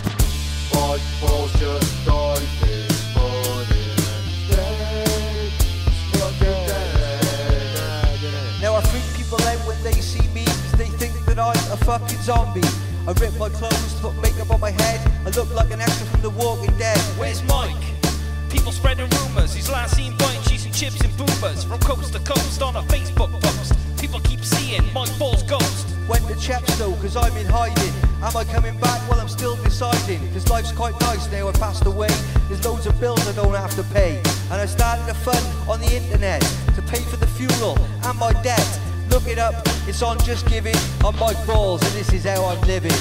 Mike 0.73 1.01
Balls 1.19 1.51
just 1.59 2.05
died 2.05 2.47
this 2.61 3.13
morning. 3.13 3.97
Fucking 6.15 6.65
dead. 6.67 8.21
Now 8.61 8.75
I 8.75 8.81
freak 8.88 9.03
people 9.17 9.41
out 9.43 9.59
when 9.67 9.83
they 9.83 9.99
see 9.99 10.25
me 10.29 10.45
'cause 10.45 10.75
they 10.77 10.88
think 11.01 11.13
that 11.25 11.38
I'm 11.39 11.59
a 11.73 11.77
fucking 11.83 12.21
zombie. 12.21 12.63
I 13.07 13.13
rip 13.13 13.35
my 13.39 13.49
clothes, 13.49 13.93
put 13.99 14.15
makeup 14.21 14.51
on 14.51 14.59
my 14.59 14.69
head. 14.69 15.01
I 15.25 15.29
look 15.31 15.51
like 15.55 15.71
an 15.71 15.81
actor 15.81 16.05
from 16.05 16.21
The 16.21 16.29
Walking 16.29 16.75
Dead. 16.77 16.99
Where's 17.17 17.41
Mike? 17.43 17.83
People 18.51 18.71
spreading 18.71 19.09
rumors. 19.09 19.55
He's 19.55 19.69
last 19.71 19.95
seen 19.95 20.15
buying 20.17 20.39
cheese 20.43 20.65
and 20.65 20.73
chips 20.73 21.01
and 21.01 21.15
boomers 21.17 21.63
from 21.63 21.79
coast 21.79 22.13
to 22.13 22.19
coast 22.19 22.61
on 22.61 22.75
a 22.75 22.83
Facebook 22.83 23.31
post. 23.41 23.73
People 23.99 24.19
keep 24.19 24.45
seeing 24.45 24.83
Mike 24.93 25.17
Ball's 25.17 25.41
ghost. 25.43 25.87
Went 26.07 26.27
to 26.27 26.35
chaps 26.35 26.77
though, 26.77 26.93
cause 27.01 27.15
I'm 27.15 27.35
in 27.37 27.47
hiding. 27.47 27.93
Am 28.21 28.37
I 28.37 28.43
coming 28.43 28.77
back? 28.79 29.01
Well, 29.09 29.19
I'm 29.19 29.29
still 29.29 29.55
deciding. 29.63 30.19
Cause 30.33 30.47
life's 30.49 30.71
quite 30.71 30.99
nice 31.01 31.31
now 31.31 31.47
I 31.47 31.53
passed 31.53 31.87
away. 31.87 32.09
There's 32.49 32.63
loads 32.63 32.85
of 32.85 32.99
bills 32.99 33.27
I 33.27 33.31
don't 33.31 33.55
have 33.55 33.75
to 33.77 33.83
pay. 33.95 34.17
And 34.51 34.61
I 34.61 34.67
started 34.67 35.09
a 35.09 35.15
fund 35.15 35.43
on 35.67 35.79
the 35.79 35.91
internet 35.95 36.41
to 36.75 36.83
pay 36.83 37.01
for 37.01 37.17
the 37.17 37.27
funeral 37.27 37.79
and 38.03 38.19
my 38.19 38.31
debt. 38.43 38.79
Look 39.11 39.27
it 39.27 39.38
up, 39.38 39.53
it's 39.89 40.01
on 40.01 40.17
Just 40.19 40.47
Giving. 40.47 40.73
I'm 41.03 41.13
Mike 41.19 41.45
Balls, 41.45 41.81
and 41.83 41.91
this 41.91 42.13
is 42.13 42.23
how 42.23 42.45
I'm 42.45 42.61
living. 42.61 42.95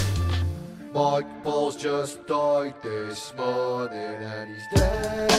Mike 0.93 1.45
Balls 1.45 1.77
just 1.77 2.27
died 2.27 2.75
this 2.83 3.33
morning 3.39 3.97
and 3.97 4.51
he's 4.51 4.67
dead. 4.75 5.31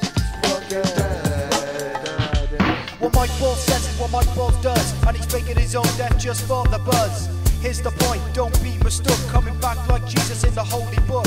He's 0.00 0.14
fucking 0.42 0.96
dead. 0.96 2.60
What 2.98 3.14
Mike 3.14 3.38
Balls 3.38 3.62
says 3.62 3.86
is 3.86 4.00
what 4.00 4.10
Mike 4.10 4.34
Balls 4.34 4.56
does, 4.62 4.94
and 5.06 5.14
he's 5.14 5.26
faking 5.26 5.58
his 5.58 5.76
own 5.76 5.84
death 5.98 6.18
just 6.18 6.46
for 6.46 6.64
the 6.64 6.78
buzz. 6.78 7.28
Here's 7.60 7.82
the 7.82 7.90
point, 7.90 8.22
don't 8.32 8.58
be 8.62 8.78
mistook, 8.78 9.18
coming 9.28 9.58
back 9.60 9.76
like 9.86 10.06
Jesus 10.06 10.44
in 10.44 10.54
the 10.54 10.64
holy 10.64 10.98
book. 11.06 11.26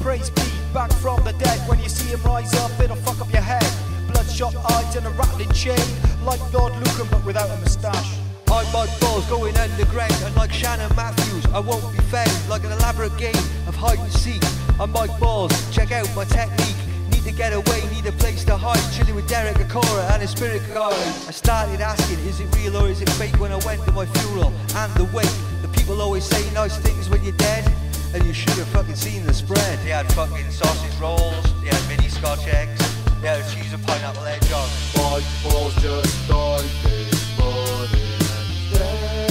Praise 0.00 0.28
be 0.28 0.42
back 0.74 0.92
from 0.92 1.24
the 1.24 1.32
dead. 1.32 1.66
When 1.66 1.80
you 1.80 1.88
see 1.88 2.08
him 2.08 2.22
rise 2.22 2.52
up, 2.56 2.78
it'll 2.80 2.96
fuck 2.96 3.18
up 3.22 3.32
your 3.32 3.40
head. 3.40 3.89
Bloodshot 4.30 4.70
eyes 4.70 4.94
and 4.94 5.04
a 5.06 5.10
rattling 5.10 5.50
chain, 5.50 5.76
like 6.24 6.40
Lord 6.52 6.72
Lucan 6.74 7.08
but 7.10 7.24
without 7.24 7.50
a 7.50 7.56
moustache. 7.56 8.16
I'm 8.46 8.64
Mike 8.72 9.00
Balls 9.00 9.26
going 9.26 9.56
underground, 9.56 10.14
and 10.22 10.36
like 10.36 10.52
Shannon 10.52 10.94
Matthews, 10.94 11.44
I 11.46 11.58
won't 11.58 11.82
be 11.92 11.98
found 12.04 12.30
like 12.48 12.62
an 12.62 12.70
elaborate 12.70 13.16
game 13.18 13.34
of 13.66 13.74
hide 13.74 13.98
and 13.98 14.12
seek. 14.12 14.40
I'm 14.78 14.92
Mike 14.92 15.18
Balls, 15.18 15.50
check 15.74 15.90
out 15.90 16.08
my 16.14 16.24
technique. 16.26 16.76
Need 17.10 17.24
to 17.24 17.32
get 17.32 17.52
away, 17.52 17.82
need 17.90 18.06
a 18.06 18.12
place 18.12 18.44
to 18.44 18.56
hide. 18.56 18.78
Chilling 18.94 19.16
with 19.16 19.28
Derek 19.28 19.56
Acorah 19.56 20.12
and 20.12 20.22
his 20.22 20.30
spirit 20.30 20.62
guide. 20.72 20.94
I 21.26 21.32
started 21.32 21.80
asking, 21.80 22.20
is 22.20 22.38
it 22.38 22.54
real 22.54 22.76
or 22.76 22.88
is 22.88 23.02
it 23.02 23.10
fake? 23.10 23.34
When 23.40 23.50
I 23.50 23.58
went 23.66 23.84
to 23.86 23.92
my 23.92 24.06
funeral 24.06 24.52
and 24.76 24.94
the 24.94 25.04
wake, 25.12 25.34
the 25.60 25.68
people 25.76 26.00
always 26.00 26.24
say 26.24 26.48
nice 26.54 26.76
things 26.78 27.10
when 27.10 27.24
you're 27.24 27.32
dead. 27.36 27.70
And 28.14 28.24
you 28.24 28.32
should 28.32 28.54
have 28.54 28.68
fucking 28.68 28.96
seen 28.96 29.24
the 29.24 29.34
spread. 29.34 29.78
They 29.80 29.90
had 29.90 30.12
fucking 30.14 30.50
sausage 30.50 30.98
rolls, 31.00 31.42
they 31.62 31.68
had 31.68 31.88
mini 31.88 32.08
scotch 32.08 32.46
eggs, 32.48 32.80
they 33.20 33.28
had 33.28 33.46
cheese 33.50 33.72
and 33.72 33.86
pineapple 33.86 34.24
egg 34.24 34.42
on. 34.52 34.68
Mike 34.96 35.24
Balls 35.42 35.74
just 35.76 36.28
died 36.28 36.64
this 36.84 37.38
morning 37.38 38.00
and 38.36 38.72
dead. 38.72 39.30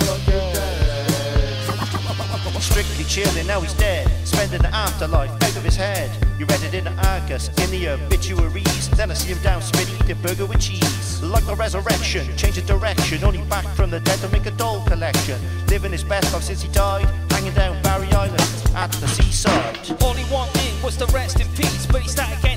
Fucking 0.00 0.52
dead. 0.52 0.74
Strictly 2.60 3.04
chilling, 3.04 3.46
now 3.46 3.60
he's 3.60 3.74
dead. 3.74 4.10
Spending 4.26 4.62
the 4.62 4.74
afterlife 4.74 5.30
out 5.30 5.56
of 5.56 5.64
his 5.64 5.76
head. 5.76 6.10
You 6.38 6.46
read 6.46 6.62
it 6.62 6.74
in 6.74 6.84
the 6.84 6.92
Argus, 7.08 7.48
in 7.62 7.70
the 7.70 7.88
obituaries. 7.88 8.90
Then 8.90 9.10
I 9.10 9.14
see 9.14 9.32
him 9.32 9.42
down 9.42 9.62
spit 9.62 9.88
eating 10.00 10.20
burger 10.20 10.46
with 10.46 10.60
cheese. 10.60 11.22
Like 11.22 11.46
the 11.46 11.54
resurrection, 11.54 12.36
change 12.36 12.58
of 12.58 12.66
direction. 12.66 13.24
Only 13.24 13.42
back 13.42 13.66
from 13.76 13.90
the 13.90 14.00
dead 14.00 14.18
to 14.20 14.28
make 14.28 14.46
a 14.46 14.50
doll 14.50 14.84
collection. 14.84 15.40
Living 15.68 15.92
his 15.92 16.04
best 16.04 16.32
life 16.32 16.42
since 16.42 16.62
he 16.62 16.68
died. 16.68 17.06
Hanging 17.30 17.54
down 17.54 17.80
Barry 17.82 18.08
Island 18.12 18.42
at 18.74 18.92
the 18.92 19.06
seaside. 19.06 19.78
All 20.02 20.12
he 20.12 20.24
wanted 20.32 20.82
was 20.82 20.96
to 20.96 21.06
rest 21.06 21.40
in 21.40 21.46
peace, 21.54 21.86
but 21.86 22.02
he 22.02 22.08
started 22.08 22.40
getting 22.42 22.53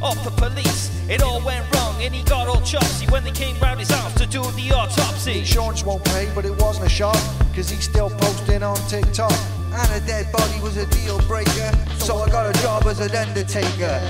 heat 0.00 0.06
off 0.06 0.24
the 0.24 0.30
police. 0.30 0.90
It 1.08 1.22
all 1.22 1.44
went 1.44 1.64
wrong 1.74 2.00
and 2.00 2.14
he 2.14 2.22
got 2.22 2.48
all 2.48 2.60
chopsy 2.62 3.06
when 3.06 3.24
they 3.24 3.32
came 3.32 3.58
round 3.60 3.80
his 3.80 3.90
house 3.90 4.14
to 4.14 4.26
do 4.26 4.42
the 4.52 4.72
autopsy. 4.72 5.38
Insurance 5.40 5.84
won't 5.84 6.04
pay, 6.04 6.28
but 6.34 6.44
it 6.44 6.56
wasn't 6.60 6.86
a 6.86 6.88
shock, 6.88 7.18
cause 7.54 7.70
he's 7.70 7.84
still 7.84 8.10
posting 8.10 8.62
on 8.62 8.76
TikTok. 8.88 9.32
And 9.72 10.02
a 10.02 10.06
dead 10.06 10.30
body 10.32 10.60
was 10.60 10.76
a 10.76 10.86
deal 10.86 11.20
breaker, 11.22 11.72
so 11.98 12.18
I 12.18 12.28
got 12.28 12.54
a 12.54 12.62
job 12.62 12.86
as 12.86 13.00
an 13.00 13.14
undertaker. 13.14 14.00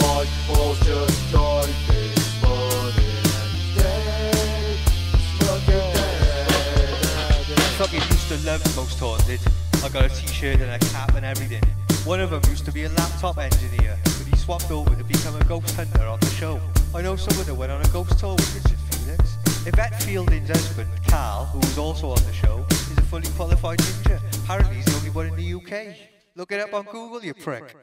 Mike 0.00 0.28
Balls 0.48 0.78
just 0.80 1.32
died 1.32 1.74
this 1.88 2.42
morning 2.42 2.94
and 3.40 3.76
dead. 3.76 4.78
He's 5.12 5.48
fucking 5.48 5.92
dead. 5.94 7.46
Fucking 7.78 8.02
used 8.02 8.28
to 8.28 8.36
love 8.46 8.76
Most 8.76 8.98
Haunted. 8.98 9.40
I 9.82 9.88
got 9.88 10.04
a 10.04 10.08
t-shirt 10.10 10.60
and 10.60 10.70
a 10.70 10.78
cap 10.90 11.14
and 11.14 11.24
everything. 11.24 11.62
One 12.04 12.20
of 12.20 12.30
them 12.30 12.42
used 12.48 12.64
to 12.66 12.72
be 12.72 12.84
a 12.84 12.88
laptop 12.90 13.38
engineer, 13.38 13.98
he 14.30 14.36
swapped 14.36 14.70
over 14.70 14.94
to 14.94 15.04
become 15.04 15.34
a 15.36 15.44
ghost 15.44 15.74
hunter 15.74 16.04
on 16.04 16.20
the 16.20 16.26
show. 16.26 16.60
I 16.94 17.02
know 17.02 17.16
someone 17.16 17.46
that 17.46 17.54
went 17.54 17.72
on 17.72 17.82
a 17.82 17.88
ghost 17.88 18.18
tour 18.18 18.34
with 18.34 18.54
Richard 18.54 18.78
Felix. 18.90 19.36
Yvette 19.66 20.02
Fielding's 20.02 20.48
husband, 20.48 20.88
Carl, 21.08 21.46
who 21.46 21.58
was 21.58 21.78
also 21.78 22.10
on 22.10 22.22
the 22.24 22.32
show, 22.32 22.64
is 22.70 22.98
a 22.98 23.02
fully 23.02 23.28
qualified 23.36 23.78
ninja. 23.78 24.20
Apparently 24.44 24.76
he's 24.76 24.84
the 24.86 24.96
only 24.96 25.10
one 25.10 25.26
in 25.26 25.36
the 25.36 25.54
UK. 25.54 25.96
Look 26.36 26.52
it 26.52 26.60
up 26.60 26.72
on 26.72 26.84
Google, 26.84 27.22
you 27.24 27.34
prick. 27.34 27.76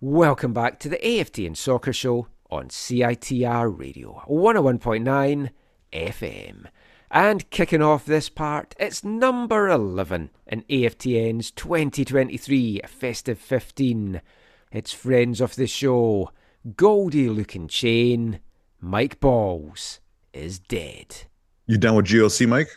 Welcome 0.00 0.52
back 0.52 0.78
to 0.80 0.88
the 0.88 0.98
AFTN 0.98 1.56
Soccer 1.56 1.92
Show 1.92 2.28
on 2.50 2.68
CITR 2.68 3.76
Radio 3.76 4.22
101.9 4.28 5.50
FM. 5.92 6.66
And 7.10 7.48
kicking 7.50 7.82
off 7.82 8.04
this 8.04 8.28
part, 8.28 8.74
it's 8.78 9.02
number 9.02 9.68
11 9.68 10.30
in 10.46 10.62
AFTN's 10.62 11.50
2023 11.50 12.82
Festive 12.86 13.38
15. 13.38 14.20
It's 14.70 14.92
friends 14.92 15.40
of 15.40 15.56
the 15.56 15.66
show, 15.66 16.30
Goldie 16.76 17.28
Lookin 17.28 17.68
Chain, 17.68 18.40
Mike 18.80 19.18
Balls 19.18 20.00
is 20.32 20.58
dead. 20.58 21.22
You 21.66 21.78
down 21.78 21.96
with 21.96 22.06
GLC, 22.06 22.46
Mike? 22.46 22.68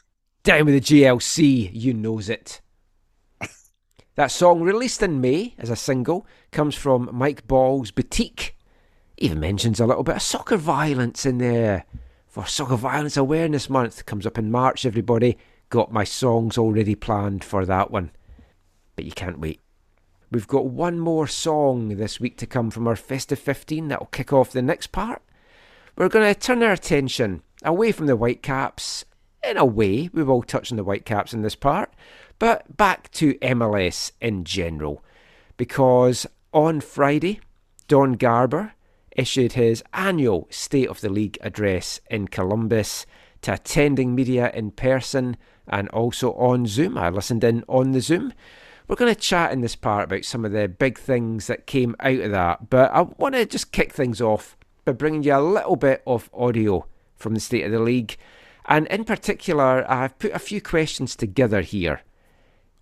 Down 0.44 0.66
with 0.66 0.76
the 0.76 1.04
GLC, 1.04 1.70
you 1.74 1.94
knows 1.94 2.30
it. 2.30 2.62
that 4.16 4.32
song, 4.32 4.62
released 4.62 5.04
in 5.04 5.22
May 5.22 5.54
as 5.58 5.70
a 5.70 5.76
single, 5.76 6.26
comes 6.52 6.76
from 6.76 7.10
Mike 7.12 7.48
Ball's 7.48 7.92
Boutique. 7.92 8.58
Even 9.18 9.40
mentions 9.40 9.80
a 9.80 9.86
little 9.86 10.04
bit 10.04 10.16
of 10.16 10.22
soccer 10.22 10.58
violence 10.58 11.26
in 11.26 11.38
there. 11.38 11.86
For 12.28 12.46
Soccer 12.46 12.78
Violence 12.78 13.18
Awareness 13.18 13.70
Month 13.70 14.06
comes 14.06 14.26
up 14.26 14.38
in 14.38 14.50
March, 14.50 14.86
everybody. 14.86 15.38
Got 15.70 15.92
my 15.92 16.06
songs 16.06 16.58
already 16.58 16.96
planned 16.96 17.44
for 17.44 17.66
that 17.66 17.92
one. 17.92 18.12
But 18.96 19.06
you 19.06 19.12
can't 19.12 19.40
wait. 19.40 19.61
We've 20.32 20.48
got 20.48 20.68
one 20.68 20.98
more 20.98 21.28
song 21.28 21.90
this 21.90 22.22
week 22.22 22.38
to 22.38 22.46
come 22.46 22.72
from 22.72 22.88
our 22.88 22.96
Festive 22.96 23.38
15 23.38 23.90
that'll 23.90 24.06
kick 24.06 24.32
off 24.32 24.54
the 24.54 24.62
next 24.62 24.94
part. 24.94 25.22
We're 25.98 26.08
going 26.08 26.34
to 26.34 26.40
turn 26.40 26.64
our 26.64 26.72
attention 26.72 27.44
away 27.64 27.92
from 27.92 28.06
the 28.06 28.16
Whitecaps. 28.16 29.04
In 29.44 29.58
a 29.58 29.66
way, 29.66 30.10
we 30.14 30.24
will 30.24 30.42
touch 30.42 30.72
on 30.72 30.78
the 30.78 30.86
Whitecaps 30.86 31.34
in 31.34 31.42
this 31.42 31.56
part, 31.56 31.94
but 32.40 32.78
back 32.78 33.12
to 33.12 33.34
MLS 33.40 34.14
in 34.22 34.46
general. 34.46 35.04
Because 35.58 36.26
on 36.54 36.80
Friday, 36.80 37.42
Don 37.90 38.14
Garber 38.14 38.72
issued 39.12 39.54
his 39.54 39.84
annual 39.94 40.48
State 40.50 40.88
of 40.88 41.02
the 41.02 41.10
League 41.10 41.38
address 41.42 42.00
in 42.10 42.30
Columbus 42.30 43.06
to 43.42 43.56
attending 43.56 44.16
media 44.16 44.50
in 44.54 44.72
person 44.72 45.36
and 45.68 45.90
also 45.90 46.32
on 46.36 46.68
Zoom. 46.68 46.98
I 46.98 47.10
listened 47.10 47.44
in 47.44 47.66
on 47.68 47.92
the 47.92 48.00
Zoom. 48.00 48.32
We're 48.92 48.98
going 48.98 49.16
to 49.16 49.22
chat 49.22 49.54
in 49.54 49.62
this 49.62 49.78
part 49.78 50.04
about 50.04 50.26
some 50.26 50.44
of 50.44 50.52
the 50.52 50.68
big 50.68 51.00
things 51.00 51.48
that 51.48 51.66
came 51.66 51.96
out 52.02 52.20
of 52.20 52.32
that, 52.32 52.70
but 52.70 52.92
I 52.92 53.04
want 53.04 53.36
to 53.36 53.46
just 53.46 53.72
kick 53.72 53.94
things 53.94 54.20
off 54.20 54.58
by 54.84 54.92
bringing 54.92 55.24
you 55.24 55.34
a 55.34 55.40
little 55.40 55.78
bit 55.78 56.04
of 56.06 56.30
audio 56.34 56.86
from 57.16 57.34
the 57.34 57.40
State 57.40 57.64
of 57.64 57.72
the 57.72 57.80
League. 57.80 58.18
And 58.66 58.88
in 58.88 59.06
particular, 59.06 59.90
I've 59.90 60.20
put 60.20 60.34
a 60.34 60.40
few 60.40 60.60
questions 60.60 61.16
together 61.16 61.62
here, 61.62 62.02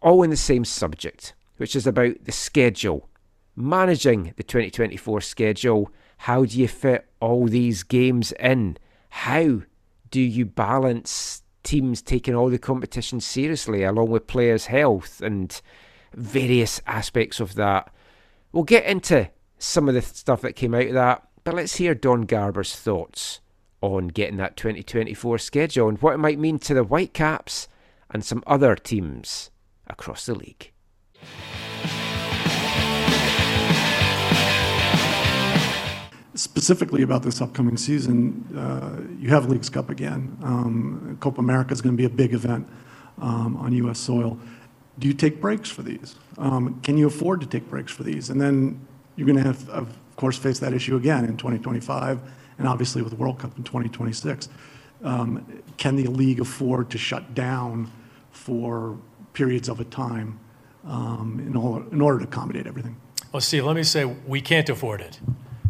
all 0.02 0.24
in 0.24 0.32
the 0.32 0.36
same 0.36 0.66
subject, 0.66 1.36
which 1.58 1.76
is 1.76 1.86
about 1.86 2.24
the 2.24 2.32
schedule, 2.32 3.08
managing 3.56 4.34
the 4.36 4.42
2024 4.42 5.22
schedule. 5.22 5.92
How 6.18 6.44
do 6.44 6.60
you 6.60 6.68
fit 6.68 7.08
all 7.20 7.46
these 7.46 7.84
games 7.84 8.32
in? 8.40 8.80
How 9.10 9.62
do 10.10 10.22
you 10.22 10.48
balance 10.48 11.44
teams 11.62 12.02
taking 12.02 12.34
all 12.34 12.50
the 12.50 12.58
competition 12.58 13.20
seriously, 13.20 13.84
along 13.84 14.10
with 14.10 14.26
players' 14.26 14.66
health 14.66 15.22
and 15.22 15.62
various 16.14 16.82
aspects 16.88 17.40
of 17.40 17.56
that. 17.56 17.94
We'll 18.52 18.64
get 18.64 18.86
into 18.86 19.30
some 19.58 19.88
of 19.88 19.96
the 19.96 20.02
stuff 20.02 20.42
that 20.42 20.56
came 20.56 20.74
out 20.74 20.88
of 20.88 20.94
that, 20.94 21.28
but 21.44 21.54
let's 21.54 21.76
hear 21.76 21.94
Don 21.94 22.22
Garber's 22.24 22.76
thoughts 22.76 23.42
on 23.82 24.08
getting 24.08 24.38
that 24.38 24.58
2024 24.58 25.38
schedule 25.38 25.88
and 25.88 26.02
what 26.02 26.14
it 26.14 26.18
might 26.18 26.40
mean 26.40 26.60
to 26.60 26.74
the 26.74 26.84
Whitecaps 26.84 27.68
and 28.10 28.26
some 28.26 28.44
other 28.48 28.76
teams 28.76 29.52
across 29.88 30.26
the 30.26 30.36
league. 30.36 30.72
specifically 36.40 37.02
about 37.02 37.22
this 37.24 37.42
upcoming 37.42 37.76
season, 37.78 38.46
uh, 38.58 39.02
you 39.20 39.30
have 39.30 39.50
Leagues 39.50 39.70
Cup 39.70 39.90
again. 39.90 40.38
Um, 40.42 41.18
Copa 41.20 41.42
America 41.42 41.74
is 41.74 41.82
going 41.82 41.96
to 41.96 41.98
be 41.98 42.06
a 42.06 42.10
big 42.10 42.34
event 42.34 42.68
um, 43.22 43.58
on 43.58 43.74
U.S. 43.74 44.00
soil. 44.00 44.40
Do 45.00 45.08
you 45.08 45.14
take 45.14 45.42
breaks 45.42 45.70
for 45.70 45.82
these? 45.82 46.16
Um, 46.38 46.80
can 46.82 46.98
you 46.98 47.08
afford 47.08 47.42
to 47.42 47.48
take 47.48 47.70
breaks 47.70 47.92
for 47.92 48.04
these? 48.04 48.30
And 48.30 48.40
then 48.40 48.86
you're 49.16 49.26
going 49.26 49.38
to 49.38 49.44
have, 49.44 49.70
of 49.70 49.98
course, 50.16 50.38
face 50.38 50.60
that 50.60 50.74
issue 50.74 50.96
again 50.96 51.26
in 51.26 51.38
2025, 51.38 52.20
and 52.58 52.68
obviously 52.68 53.02
with 53.02 53.12
the 53.12 53.18
World 53.18 53.40
Cup 53.40 53.58
in 53.58 53.64
2026. 53.64 54.50
Um, 55.04 55.64
can 55.78 55.96
the 55.96 56.08
league 56.08 56.42
afford 56.42 56.90
to 56.90 56.98
shut 56.98 57.34
down 57.34 57.90
for 58.32 58.98
periods 59.34 59.70
of 59.70 59.80
a 59.80 59.86
time 59.86 60.40
um, 60.86 61.42
in, 61.46 61.56
all, 61.56 61.78
in 61.92 62.02
order 62.02 62.20
to 62.20 62.26
accommodate 62.26 62.68
everything? 62.68 62.98
Well, 63.32 63.42
Steve, 63.42 63.66
let 63.66 63.76
me 63.76 63.84
say 63.84 64.06
we 64.06 64.42
can't 64.42 64.68
afford 64.70 65.02
it. 65.02 65.20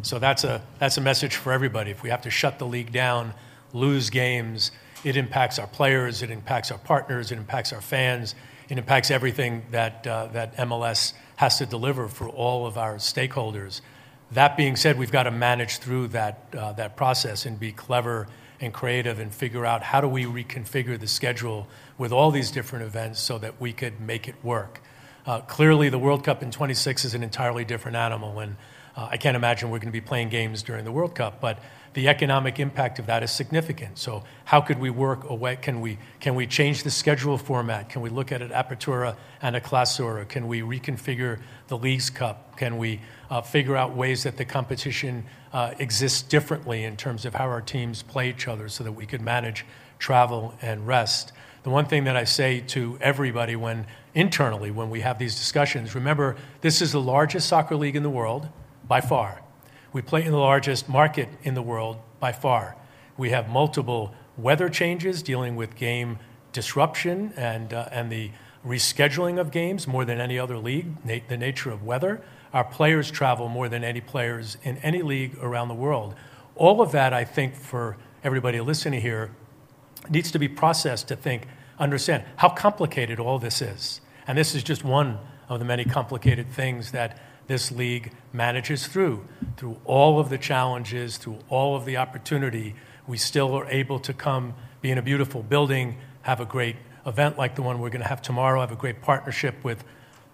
So 0.01 0.17
that's 0.17 0.45
a 0.45 0.61
that's 0.79 0.97
a 0.97 1.01
message 1.01 1.35
for 1.35 1.51
everybody. 1.51 1.91
If 1.91 2.03
we 2.03 2.09
have 2.09 2.21
to 2.21 2.29
shut 2.29 2.57
the 2.57 2.65
league 2.65 2.93
down, 2.93 3.33
lose 3.73 4.09
games, 4.09 4.71
it 5.03 5.17
impacts 5.17 5.59
our 5.59 5.67
players, 5.67 6.21
it 6.21 6.31
impacts 6.31 6.71
our 6.71 6.77
partners, 6.77 7.31
it 7.31 7.37
impacts 7.37 7.73
our 7.73 7.81
fans, 7.81 8.33
it 8.69 8.77
impacts 8.77 9.11
everything 9.11 9.63
that 9.71 10.05
uh, 10.05 10.27
that 10.27 10.55
MLS 10.57 11.13
has 11.37 11.57
to 11.57 11.65
deliver 11.65 12.07
for 12.07 12.29
all 12.29 12.65
of 12.65 12.77
our 12.77 12.95
stakeholders. 12.95 13.81
That 14.31 14.55
being 14.55 14.75
said, 14.75 14.97
we've 14.99 15.11
got 15.11 15.23
to 15.23 15.31
manage 15.31 15.79
through 15.79 16.09
that 16.09 16.43
uh, 16.55 16.73
that 16.73 16.95
process 16.95 17.45
and 17.45 17.59
be 17.59 17.71
clever 17.71 18.27
and 18.61 18.73
creative 18.73 19.19
and 19.19 19.33
figure 19.33 19.65
out 19.65 19.81
how 19.81 20.01
do 20.01 20.07
we 20.07 20.25
reconfigure 20.25 20.99
the 20.99 21.07
schedule 21.07 21.67
with 21.97 22.11
all 22.11 22.29
these 22.29 22.51
different 22.51 22.85
events 22.85 23.19
so 23.19 23.37
that 23.37 23.59
we 23.59 23.73
could 23.73 23.99
make 23.99 24.27
it 24.27 24.35
work. 24.43 24.81
Uh, 25.25 25.39
clearly, 25.41 25.89
the 25.89 25.99
World 25.99 26.23
Cup 26.23 26.43
in 26.43 26.51
26 26.51 27.05
is 27.05 27.13
an 27.13 27.23
entirely 27.23 27.63
different 27.63 27.95
animal, 27.95 28.39
and 28.39 28.55
I 28.97 29.17
can't 29.17 29.37
imagine 29.37 29.69
we're 29.69 29.79
going 29.79 29.87
to 29.87 29.93
be 29.93 30.01
playing 30.01 30.29
games 30.29 30.61
during 30.61 30.83
the 30.83 30.91
World 30.91 31.15
Cup, 31.15 31.39
but 31.39 31.59
the 31.93 32.07
economic 32.07 32.59
impact 32.59 32.99
of 32.99 33.07
that 33.07 33.23
is 33.23 33.31
significant. 33.31 33.97
So, 33.97 34.23
how 34.45 34.61
could 34.61 34.79
we 34.79 34.89
work 34.89 35.29
away? 35.29 35.55
Can 35.55 35.81
we 35.81 35.97
can 36.19 36.35
we 36.35 36.45
change 36.45 36.83
the 36.83 36.91
schedule 36.91 37.37
format? 37.37 37.89
Can 37.89 38.01
we 38.01 38.09
look 38.09 38.31
at 38.31 38.41
an 38.41 38.49
Apertura 38.49 39.15
and 39.41 39.55
a 39.55 39.61
Clausura? 39.61 40.27
Can 40.27 40.47
we 40.47 40.61
reconfigure 40.61 41.39
the 41.67 41.77
Leagues 41.77 42.09
Cup? 42.09 42.57
Can 42.57 42.77
we 42.77 43.01
uh, 43.29 43.41
figure 43.41 43.75
out 43.75 43.95
ways 43.95 44.23
that 44.23 44.37
the 44.37 44.45
competition 44.45 45.25
uh, 45.51 45.73
exists 45.79 46.21
differently 46.21 46.83
in 46.83 46.95
terms 46.95 47.25
of 47.25 47.33
how 47.33 47.45
our 47.45 47.61
teams 47.61 48.03
play 48.03 48.29
each 48.29 48.47
other, 48.47 48.69
so 48.69 48.83
that 48.83 48.91
we 48.91 49.05
could 49.05 49.21
manage 49.21 49.65
travel 49.97 50.53
and 50.61 50.85
rest? 50.85 51.31
The 51.63 51.69
one 51.69 51.85
thing 51.85 52.05
that 52.05 52.15
I 52.15 52.23
say 52.23 52.61
to 52.67 52.97
everybody 53.01 53.55
when 53.55 53.85
internally 54.13 54.71
when 54.71 54.89
we 54.89 55.01
have 55.01 55.19
these 55.19 55.35
discussions, 55.35 55.95
remember 55.95 56.35
this 56.61 56.81
is 56.81 56.91
the 56.91 57.01
largest 57.01 57.47
soccer 57.47 57.75
league 57.75 57.95
in 57.95 58.03
the 58.03 58.09
world 58.09 58.47
by 58.87 59.01
far. 59.01 59.41
We 59.91 60.01
play 60.01 60.23
in 60.23 60.31
the 60.31 60.37
largest 60.37 60.87
market 60.87 61.29
in 61.43 61.55
the 61.55 61.61
world 61.61 61.97
by 62.19 62.31
far. 62.31 62.75
We 63.17 63.31
have 63.31 63.49
multiple 63.49 64.13
weather 64.37 64.69
changes 64.69 65.23
dealing 65.23 65.55
with 65.55 65.75
game 65.75 66.19
disruption 66.53 67.33
and, 67.35 67.73
uh, 67.73 67.89
and 67.91 68.11
the 68.11 68.31
rescheduling 68.65 69.39
of 69.39 69.51
games 69.51 69.87
more 69.87 70.05
than 70.05 70.19
any 70.19 70.37
other 70.37 70.57
league, 70.57 71.03
na- 71.03 71.19
the 71.27 71.37
nature 71.37 71.71
of 71.71 71.83
weather. 71.83 72.21
Our 72.53 72.63
players 72.63 73.09
travel 73.11 73.49
more 73.49 73.69
than 73.69 73.83
any 73.83 74.01
players 74.01 74.57
in 74.63 74.77
any 74.77 75.01
league 75.01 75.37
around 75.41 75.67
the 75.67 75.75
world. 75.75 76.15
All 76.55 76.81
of 76.81 76.91
that, 76.91 77.13
I 77.13 77.23
think, 77.23 77.55
for 77.55 77.97
everybody 78.23 78.59
listening 78.59 79.01
here, 79.01 79.31
needs 80.09 80.31
to 80.31 80.39
be 80.39 80.47
processed 80.47 81.07
to 81.07 81.15
think, 81.15 81.47
understand 81.77 82.23
how 82.37 82.49
complicated 82.49 83.19
all 83.19 83.39
this 83.39 83.61
is. 83.61 84.01
And 84.27 84.37
this 84.37 84.53
is 84.55 84.63
just 84.63 84.83
one 84.83 85.19
of 85.47 85.59
the 85.59 85.65
many 85.65 85.85
complicated 85.85 86.49
things 86.51 86.91
that 86.91 87.17
this 87.49 87.71
league 87.71 88.11
manages 88.31 88.85
through. 88.85 89.25
Through 89.57 89.81
all 89.83 90.19
of 90.19 90.29
the 90.29 90.37
challenges, 90.37 91.17
through 91.17 91.39
all 91.49 91.75
of 91.75 91.83
the 91.83 91.97
opportunity, 91.97 92.75
we 93.07 93.17
still 93.17 93.55
are 93.55 93.67
able 93.69 93.99
to 94.01 94.13
come, 94.13 94.53
be 94.81 94.91
in 94.91 94.99
a 94.99 95.01
beautiful 95.01 95.41
building, 95.41 95.97
have 96.21 96.39
a 96.39 96.45
great 96.45 96.75
event 97.07 97.39
like 97.39 97.55
the 97.55 97.63
one 97.63 97.79
we're 97.79 97.89
going 97.89 98.03
to 98.03 98.07
have 98.07 98.21
tomorrow, 98.21 98.61
have 98.61 98.71
a 98.71 98.75
great 98.75 99.01
partnership 99.01 99.55
with 99.63 99.83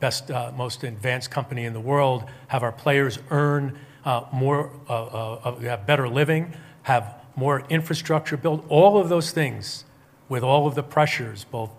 best, 0.01 0.29
uh, 0.29 0.51
most 0.57 0.83
advanced 0.83 1.31
company 1.31 1.63
in 1.63 1.71
the 1.71 1.79
world, 1.79 2.25
have 2.49 2.63
our 2.63 2.73
players 2.73 3.17
earn 3.31 3.79
uh, 4.03 4.25
more, 4.33 4.69
uh, 4.89 5.05
uh, 5.05 5.59
have 5.61 5.87
better 5.87 6.09
living, 6.09 6.53
have 6.83 7.15
more 7.37 7.63
infrastructure 7.69 8.35
built, 8.35 8.65
all 8.67 8.97
of 8.97 9.07
those 9.07 9.31
things 9.31 9.85
with 10.27 10.43
all 10.43 10.67
of 10.67 10.75
the 10.75 10.83
pressures, 10.83 11.45
both 11.45 11.71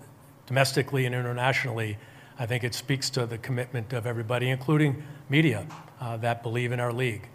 domestically 0.46 1.04
and 1.04 1.14
internationally, 1.14 1.98
I 2.38 2.46
think 2.46 2.64
it 2.64 2.74
speaks 2.74 3.08
to 3.10 3.26
the 3.26 3.38
commitment 3.38 3.92
of 3.92 4.06
everybody, 4.06 4.50
including 4.50 5.02
media, 5.28 5.66
uh, 6.00 6.16
that 6.18 6.42
believe 6.42 6.72
in 6.72 6.80
our 6.80 6.92
league. 6.92 7.28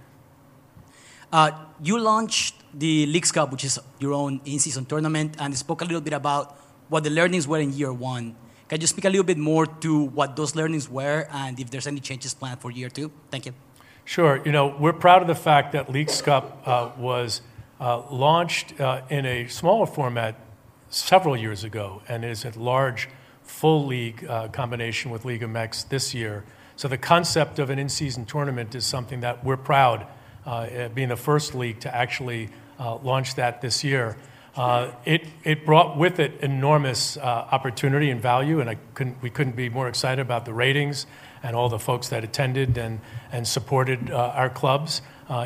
Uh, 1.32 1.52
you 1.82 1.98
launched 1.98 2.56
the 2.74 3.06
Leagues 3.08 3.32
Cup, 3.32 3.52
which 3.52 3.64
is 3.64 3.80
your 4.00 4.14
own 4.14 4.42
in-season 4.46 4.86
tournament, 4.86 5.36
and 5.40 5.58
spoke 5.58 5.82
a 5.82 5.86
little 5.86 6.02
bit 6.02 6.14
about 6.14 6.58
what 6.90 7.04
the 7.04 7.10
learnings 7.10 7.48
were 7.48 7.60
in 7.60 7.74
year 7.74 7.92
one. 7.92 8.36
Can 8.68 8.80
you 8.80 8.88
speak 8.88 9.06
a 9.06 9.10
little 9.10 9.24
bit 9.24 9.38
more 9.38 9.66
to 9.66 10.04
what 10.04 10.36
those 10.36 10.56
learnings 10.56 10.88
were 10.90 11.28
and 11.32 11.60
if 11.60 11.70
there's 11.70 11.88
any 11.88 12.00
changes 12.00 12.34
planned 12.34 12.62
for 12.62 12.72
year 12.72 12.90
two? 12.90 13.12
Thank 13.30 13.46
you. 13.46 13.54
Sure. 14.06 14.42
You 14.46 14.52
know, 14.52 14.76
we're 14.80 14.94
proud 14.94 15.22
of 15.22 15.28
the 15.28 15.36
fact 15.36 15.72
that 15.74 15.92
Leagues 15.92 16.22
Cup 16.22 16.62
uh, 16.66 16.92
was 16.98 17.42
uh, 17.80 18.04
launched 18.10 18.80
uh, 18.80 19.02
in 19.10 19.26
a 19.26 19.48
smaller 19.48 19.86
format 19.86 20.36
several 20.90 21.36
years 21.36 21.64
ago 21.64 22.02
and 22.08 22.24
is 22.24 22.46
a 22.46 22.58
large 22.60 23.10
full 23.52 23.86
league 23.86 24.26
uh, 24.28 24.48
combination 24.48 25.12
with 25.12 25.24
League 25.24 25.42
MX 25.42 25.90
this 25.90 26.16
year. 26.16 26.44
So 26.78 26.88
the 26.88 26.98
concept 26.98 27.60
of 27.60 27.70
an 27.70 27.78
in-season 27.78 28.26
tournament 28.26 28.74
is 28.74 28.86
something 28.86 29.20
that 29.20 29.44
we're 29.44 29.58
proud, 29.58 30.08
uh, 30.48 30.88
being 30.90 31.10
the 31.10 31.16
first 31.16 31.54
league 31.54 31.80
to 31.82 31.96
actually 31.96 32.50
uh, 32.80 32.96
launch 32.96 33.36
that 33.36 33.62
this 33.62 33.84
year. 33.84 34.18
Uh, 34.56 34.92
it, 35.06 35.28
it 35.44 35.66
brought 35.66 35.96
with 35.96 36.20
it 36.20 36.40
enormous 36.42 37.18
uh, 37.18 37.22
opportunity 37.52 38.10
and 38.10 38.20
value, 38.20 38.62
and 38.62 38.70
I 38.70 38.78
couldn't, 38.96 39.22
we 39.22 39.30
couldn't 39.30 39.56
be 39.56 39.70
more 39.70 39.88
excited 39.88 40.22
about 40.22 40.46
the 40.46 40.54
ratings 40.54 41.06
and 41.44 41.56
all 41.56 41.70
the 41.70 41.80
folks 41.80 42.10
that 42.10 42.24
attended 42.24 42.78
and, 42.78 43.00
and 43.32 43.48
supported 43.48 44.10
uh, 44.10 44.34
our 44.34 44.50
clubs 44.50 45.02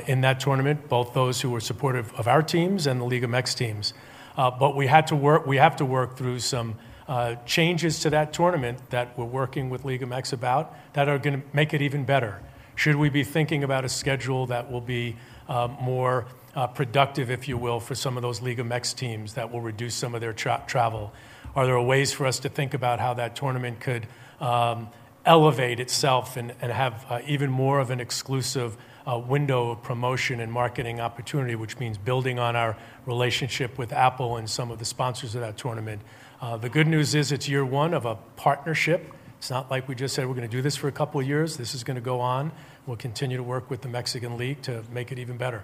in 0.07 0.22
that 0.22 0.40
tournament, 0.40 0.90
both 0.90 1.14
those 1.14 1.41
who 1.41 1.49
were 1.52 1.60
supportive 1.60 2.11
of 2.14 2.27
our 2.27 2.41
teams 2.41 2.88
and 2.88 3.02
the 3.02 3.06
League 3.06 3.23
of 3.23 3.30
MX 3.30 3.56
teams. 3.56 3.94
but 4.36 4.76
we 4.76 4.88
had 4.88 5.06
to 5.07 5.15
work, 5.15 5.45
we 5.45 5.57
have 5.57 5.76
to 5.76 5.86
work 5.86 6.18
through 6.18 6.40
some 6.40 6.76
uh, 7.07 7.36
changes 7.45 7.99
to 7.99 8.10
that 8.10 8.34
tournament 8.34 8.90
that 8.90 9.18
we're 9.18 9.26
working 9.26 9.69
with 9.69 9.86
League 9.86 10.02
MX 10.02 10.34
about 10.34 10.76
that 10.94 11.07
are 11.07 11.19
going 11.19 11.41
to 11.41 11.48
make 11.53 11.73
it 11.73 11.82
even 11.82 12.03
better. 12.03 12.41
Should 12.76 12.95
we 12.95 13.10
be 13.10 13.23
thinking 13.23 13.64
about 13.64 13.86
a 13.86 13.90
schedule 13.90 14.48
that 14.48 14.72
will 14.72 14.82
be 14.82 15.15
uh, 15.48 15.68
more 15.80 16.26
uh, 16.56 16.68
productive, 16.68 17.30
if 17.30 17.48
you 17.48 17.57
will, 17.57 17.80
for 17.80 17.95
some 17.95 18.18
of 18.18 18.23
those 18.23 18.41
League 18.41 18.57
MX 18.57 18.95
teams 18.95 19.34
that 19.36 19.52
will 19.52 19.61
reduce 19.61 19.95
some 19.95 20.15
of 20.15 20.22
their 20.22 20.34
tra- 20.34 20.64
travel? 20.68 21.14
Are 21.56 21.65
there 21.65 21.80
ways 21.80 22.11
for 22.11 22.26
us 22.26 22.40
to 22.40 22.49
think 22.49 22.73
about 22.73 22.99
how 22.99 23.14
that 23.14 23.36
tournament 23.36 23.80
could 23.80 24.07
um, 24.40 24.90
elevate 25.26 25.80
itself 25.80 26.38
and, 26.38 26.53
and 26.61 26.72
have 26.72 27.06
uh, 27.10 27.19
even 27.26 27.49
more 27.49 27.80
of 27.80 27.91
an 27.91 27.99
exclusive 27.99 28.77
uh, 29.07 29.18
window 29.18 29.72
of 29.72 29.84
promotion 29.84 30.40
and 30.40 30.52
marketing 30.52 30.99
opportunity, 30.99 31.56
which 31.56 31.80
means 31.80 31.98
building 31.98 32.40
on 32.40 32.56
our 32.56 32.76
relationship 33.06 33.77
with 33.77 33.94
Apple 33.94 34.38
and 34.38 34.49
some 34.49 34.72
of 34.72 34.80
the 34.80 34.86
sponsors 34.86 35.36
of 35.36 35.41
that 35.41 35.57
tournament? 35.57 36.02
Uh, 36.45 36.55
the 36.55 36.69
good 36.69 36.85
news 36.85 37.15
is 37.15 37.31
it's 37.31 37.49
year 37.49 37.65
one 37.65 37.91
of 37.91 38.05
a 38.05 38.13
partnership. 38.35 39.11
It's 39.39 39.49
not 39.49 39.72
like 39.72 39.88
we 39.88 39.95
just 39.95 40.13
said 40.13 40.27
we're 40.27 40.35
going 40.35 40.47
to 40.47 40.57
do 40.57 40.61
this 40.61 40.76
for 40.76 40.88
a 40.88 40.91
couple 40.91 41.19
of 41.19 41.26
years. 41.26 41.57
This 41.57 41.73
is 41.73 41.84
going 41.84 41.95
to 41.95 42.01
go 42.01 42.19
on. 42.22 42.51
We'll 42.85 42.97
continue 42.97 43.35
to 43.35 43.41
work 43.41 43.67
with 43.72 43.81
the 43.81 43.88
Mexican 43.88 44.38
League 44.38 44.61
to 44.61 44.84
make 44.91 45.11
it 45.11 45.17
even 45.17 45.38
better. 45.38 45.63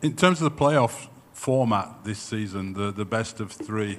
In 0.00 0.16
terms 0.16 0.40
of 0.40 0.44
the 0.44 0.58
playoff 0.58 1.08
format 1.34 2.04
this 2.04 2.20
season, 2.20 2.72
the, 2.72 3.04
best 3.04 3.38
of 3.38 3.52
three, 3.52 3.98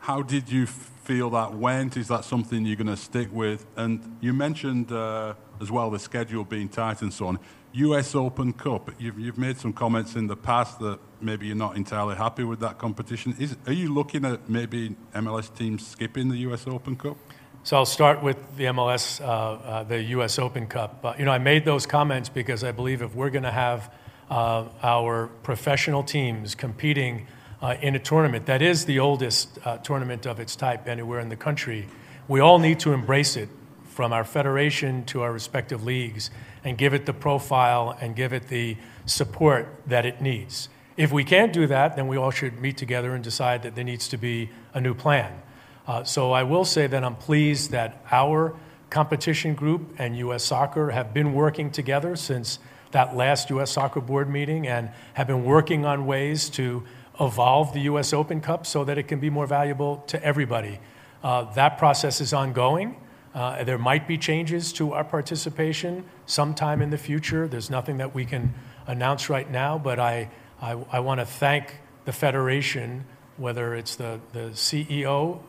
how 0.00 0.20
did 0.20 0.52
you 0.52 0.66
feel 0.66 1.30
that 1.30 1.54
went? 1.54 1.96
Is 1.96 2.08
that 2.08 2.26
something 2.26 2.66
you're 2.66 2.76
going 2.76 2.86
to 2.88 2.94
stick 2.94 3.30
with? 3.32 3.64
And 3.76 4.18
you 4.20 4.34
mentioned 4.34 4.92
uh, 4.92 5.32
as 5.58 5.70
well 5.70 5.88
the 5.88 5.98
schedule 5.98 6.44
being 6.44 6.68
tight 6.68 7.00
and 7.00 7.10
so 7.10 7.28
on. 7.28 7.38
US 7.74 8.14
Open 8.14 8.52
Cup, 8.52 8.90
you've, 8.98 9.18
you've 9.18 9.38
made 9.38 9.56
some 9.56 9.72
comments 9.72 10.14
in 10.14 10.26
the 10.26 10.36
past 10.36 10.78
that 10.80 10.98
maybe 11.20 11.46
you're 11.46 11.56
not 11.56 11.76
entirely 11.76 12.16
happy 12.16 12.44
with 12.44 12.60
that 12.60 12.78
competition. 12.78 13.34
Is, 13.38 13.56
are 13.66 13.72
you 13.72 13.92
looking 13.92 14.24
at 14.24 14.48
maybe 14.48 14.94
MLS 15.14 15.54
teams 15.54 15.86
skipping 15.86 16.28
the 16.28 16.38
US 16.38 16.66
Open 16.66 16.96
Cup? 16.96 17.16
So 17.64 17.76
I'll 17.76 17.86
start 17.86 18.22
with 18.22 18.36
the 18.56 18.64
MLS, 18.64 19.20
uh, 19.20 19.24
uh, 19.24 19.82
the 19.84 20.02
U.S. 20.02 20.40
Open 20.40 20.66
Cup. 20.66 21.04
Uh, 21.04 21.14
you 21.16 21.24
know, 21.24 21.30
I 21.30 21.38
made 21.38 21.64
those 21.64 21.86
comments 21.86 22.28
because 22.28 22.64
I 22.64 22.72
believe 22.72 23.02
if 23.02 23.14
we're 23.14 23.30
going 23.30 23.44
to 23.44 23.52
have 23.52 23.94
uh, 24.30 24.64
our 24.82 25.28
professional 25.44 26.02
teams 26.02 26.56
competing 26.56 27.26
uh, 27.62 27.76
in 27.80 27.94
a 27.94 28.00
tournament 28.00 28.46
that 28.46 28.62
is 28.62 28.84
the 28.86 28.98
oldest 28.98 29.58
uh, 29.64 29.78
tournament 29.78 30.26
of 30.26 30.40
its 30.40 30.56
type 30.56 30.88
anywhere 30.88 31.20
in 31.20 31.28
the 31.28 31.36
country. 31.36 31.86
We 32.26 32.40
all 32.40 32.58
need 32.58 32.80
to 32.80 32.92
embrace 32.92 33.36
it 33.36 33.48
from 33.84 34.12
our 34.12 34.24
federation 34.24 35.04
to 35.04 35.22
our 35.22 35.32
respective 35.32 35.84
leagues 35.84 36.30
and 36.64 36.78
give 36.78 36.94
it 36.94 37.06
the 37.06 37.12
profile 37.12 37.96
and 38.00 38.14
give 38.14 38.32
it 38.32 38.48
the 38.48 38.76
support 39.06 39.68
that 39.86 40.06
it 40.06 40.20
needs. 40.20 40.68
If 40.96 41.10
we 41.10 41.24
can't 41.24 41.52
do 41.52 41.66
that, 41.66 41.96
then 41.96 42.06
we 42.06 42.16
all 42.16 42.30
should 42.30 42.60
meet 42.60 42.76
together 42.76 43.14
and 43.14 43.24
decide 43.24 43.62
that 43.62 43.74
there 43.74 43.84
needs 43.84 44.08
to 44.08 44.16
be 44.16 44.50
a 44.74 44.80
new 44.80 44.94
plan. 44.94 45.42
Uh, 45.86 46.04
so 46.04 46.32
I 46.32 46.42
will 46.42 46.64
say 46.64 46.86
that 46.86 47.02
I'm 47.02 47.16
pleased 47.16 47.70
that 47.70 48.04
our 48.10 48.54
competition 48.90 49.54
group 49.54 49.94
and 49.98 50.16
U.S. 50.18 50.44
Soccer 50.44 50.90
have 50.90 51.14
been 51.14 51.32
working 51.32 51.70
together 51.70 52.14
since 52.14 52.58
that 52.92 53.16
last 53.16 53.48
U.S. 53.50 53.72
Soccer 53.72 54.00
Board 54.00 54.28
meeting 54.28 54.66
and 54.68 54.90
have 55.14 55.26
been 55.26 55.44
working 55.44 55.86
on 55.86 56.06
ways 56.06 56.50
to 56.50 56.84
evolve 57.18 57.72
the 57.72 57.80
U.S. 57.80 58.12
Open 58.12 58.40
Cup 58.40 58.66
so 58.66 58.84
that 58.84 58.98
it 58.98 59.04
can 59.04 59.18
be 59.18 59.30
more 59.30 59.46
valuable 59.46 60.04
to 60.08 60.22
everybody. 60.22 60.78
Uh, 61.24 61.52
that 61.54 61.78
process 61.78 62.20
is 62.20 62.32
ongoing. 62.32 62.96
Uh, 63.34 63.64
there 63.64 63.78
might 63.78 64.06
be 64.06 64.18
changes 64.18 64.72
to 64.74 64.92
our 64.92 65.04
participation 65.04 66.04
sometime 66.26 66.82
in 66.82 66.90
the 66.90 66.98
future. 66.98 67.48
There's 67.48 67.70
nothing 67.70 67.96
that 67.98 68.14
we 68.14 68.26
can 68.26 68.52
announce 68.86 69.30
right 69.30 69.50
now, 69.50 69.78
but 69.78 69.98
I, 69.98 70.28
want 70.60 71.20
to 71.20 71.26
thank 71.26 71.78
the 72.04 72.12
Federation, 72.12 73.04
whether 73.38 73.74
it's 73.74 73.96
the, 73.96 74.20
CEO, 74.34 75.40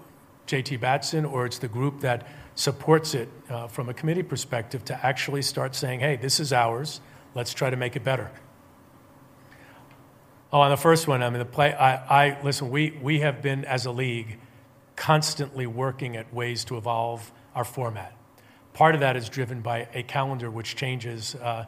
JT 0.48 0.80
Batson, 0.80 1.26
or 1.26 1.46
it's 1.46 1.58
the 1.58 1.68
group 1.68 2.02
that 2.02 2.26
supports 2.56 3.16
it 3.16 3.30
uh, 3.50 3.68
from 3.68 3.90
a 3.90 3.94
committee 3.94 4.24
perspective 4.24 4.86
to 4.86 5.06
actually 5.06 5.42
start 5.42 5.76
saying, 5.76 6.00
hey, 6.00 6.16
this 6.16 6.40
is 6.40 6.54
ours. 6.54 7.02
Let's 7.36 7.54
try 7.54 7.70
to 7.70 7.78
make 7.78 7.96
it 7.96 8.04
better. 8.04 8.32
Oh, 10.54 10.62
on 10.62 10.70
the 10.70 10.78
first 10.78 11.08
one, 11.08 11.24
I 11.24 11.30
mean, 11.30 11.40
the 11.40 11.46
play, 11.46 11.76
listen, 12.44 12.70
we, 12.70 12.92
we 13.02 13.22
have 13.22 13.42
been, 13.42 13.66
as 13.66 13.88
a 13.88 13.92
league, 13.92 14.38
constantly 14.96 15.66
working 15.66 16.16
at 16.16 16.32
ways 16.32 16.64
to 16.66 16.78
evolve 16.78 17.32
our 17.56 17.64
format. 17.64 18.16
Part 18.74 18.96
of 18.96 19.02
that 19.02 19.16
is 19.16 19.30
driven 19.30 19.62
by 19.62 19.88
a 19.94 20.04
calendar 20.04 20.50
which 20.50 20.76
changes 20.76 21.36
uh, 21.36 21.66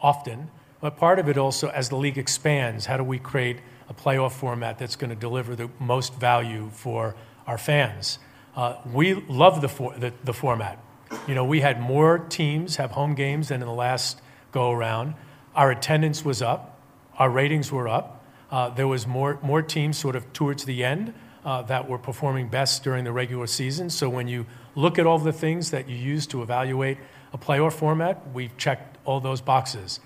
often, 0.00 0.50
but 0.80 0.96
part 0.96 1.18
of 1.18 1.28
it 1.28 1.38
also, 1.38 1.68
as 1.68 1.88
the 1.88 1.96
league 1.96 2.18
expands, 2.18 2.86
how 2.86 2.96
do 2.96 3.04
we 3.04 3.18
create 3.18 3.58
a 3.88 3.94
playoff 3.94 4.32
format 4.32 4.78
that's 4.78 4.96
going 4.96 5.10
to 5.10 5.16
deliver 5.16 5.56
the 5.56 5.70
most 5.80 6.14
value 6.14 6.70
for 6.72 7.14
our 7.46 7.58
fans? 7.58 8.18
Uh, 8.54 8.76
we 8.92 9.14
love 9.14 9.60
the, 9.60 9.68
for, 9.68 9.94
the, 9.98 10.12
the 10.22 10.32
format. 10.32 10.78
You 11.26 11.34
know, 11.34 11.44
we 11.44 11.60
had 11.60 11.80
more 11.80 12.18
teams 12.18 12.76
have 12.76 12.92
home 12.92 13.14
games 13.14 13.48
than 13.48 13.60
in 13.62 13.66
the 13.66 13.74
last 13.74 14.20
go 14.52 14.70
around. 14.70 15.14
Our 15.54 15.70
attendance 15.70 16.24
was 16.24 16.42
up, 16.42 16.78
our 17.18 17.30
ratings 17.30 17.72
were 17.72 17.88
up. 17.88 18.24
Uh, 18.50 18.68
there 18.68 18.86
was 18.86 19.06
more, 19.06 19.38
more 19.42 19.62
teams 19.62 19.98
sort 19.98 20.14
of 20.14 20.32
towards 20.32 20.64
the 20.64 20.84
end 20.84 21.14
that 21.44 21.88
were 21.88 21.98
performing 21.98 22.48
best 22.48 22.82
during 22.82 23.04
the 23.04 23.12
regular 23.12 23.46
season. 23.46 23.90
So 23.90 24.08
when 24.08 24.28
you 24.28 24.46
look 24.74 24.98
at 24.98 25.06
all 25.06 25.18
the 25.18 25.32
things 25.32 25.70
that 25.70 25.88
you 25.88 25.96
use 25.96 26.26
to 26.28 26.42
evaluate 26.42 26.98
a 27.32 27.38
playoff 27.38 27.74
format, 27.74 28.22
we've 28.32 28.56
checked 28.56 28.98
all 29.04 29.20
those 29.20 29.40
boxes. 29.40 30.00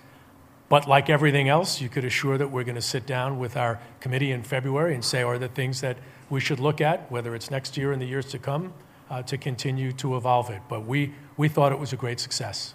But 0.69 0.87
like 0.87 1.09
everything 1.09 1.49
else, 1.49 1.81
you 1.81 1.89
could 1.89 2.05
assure 2.05 2.37
that 2.37 2.51
we're 2.51 2.65
going 2.65 2.75
to 2.75 2.83
sit 2.83 3.07
down 3.07 3.39
with 3.39 3.57
our 3.57 3.81
committee 4.01 4.33
in 4.33 4.43
February 4.43 4.95
and 4.95 5.05
say, 5.05 5.23
are 5.23 5.39
the 5.39 5.49
things 5.49 5.81
that 5.81 5.97
we 6.29 6.41
should 6.41 6.61
look 6.61 6.81
at, 6.81 7.11
whether 7.11 7.35
it's 7.35 7.51
next 7.51 7.77
year 7.77 7.93
and 7.93 8.03
the 8.03 8.07
years 8.07 8.27
to 8.27 8.39
come, 8.39 8.75
uh, 9.09 9.23
to 9.23 9.39
continue 9.39 9.93
to 9.93 10.17
evolve 10.17 10.51
it. 10.51 10.61
But 10.69 10.85
we, 10.87 11.15
we 11.39 11.49
thought 11.49 11.73
it 11.73 11.79
was 11.79 11.93
a 11.95 11.97
great 11.97 12.21
success. 12.21 12.75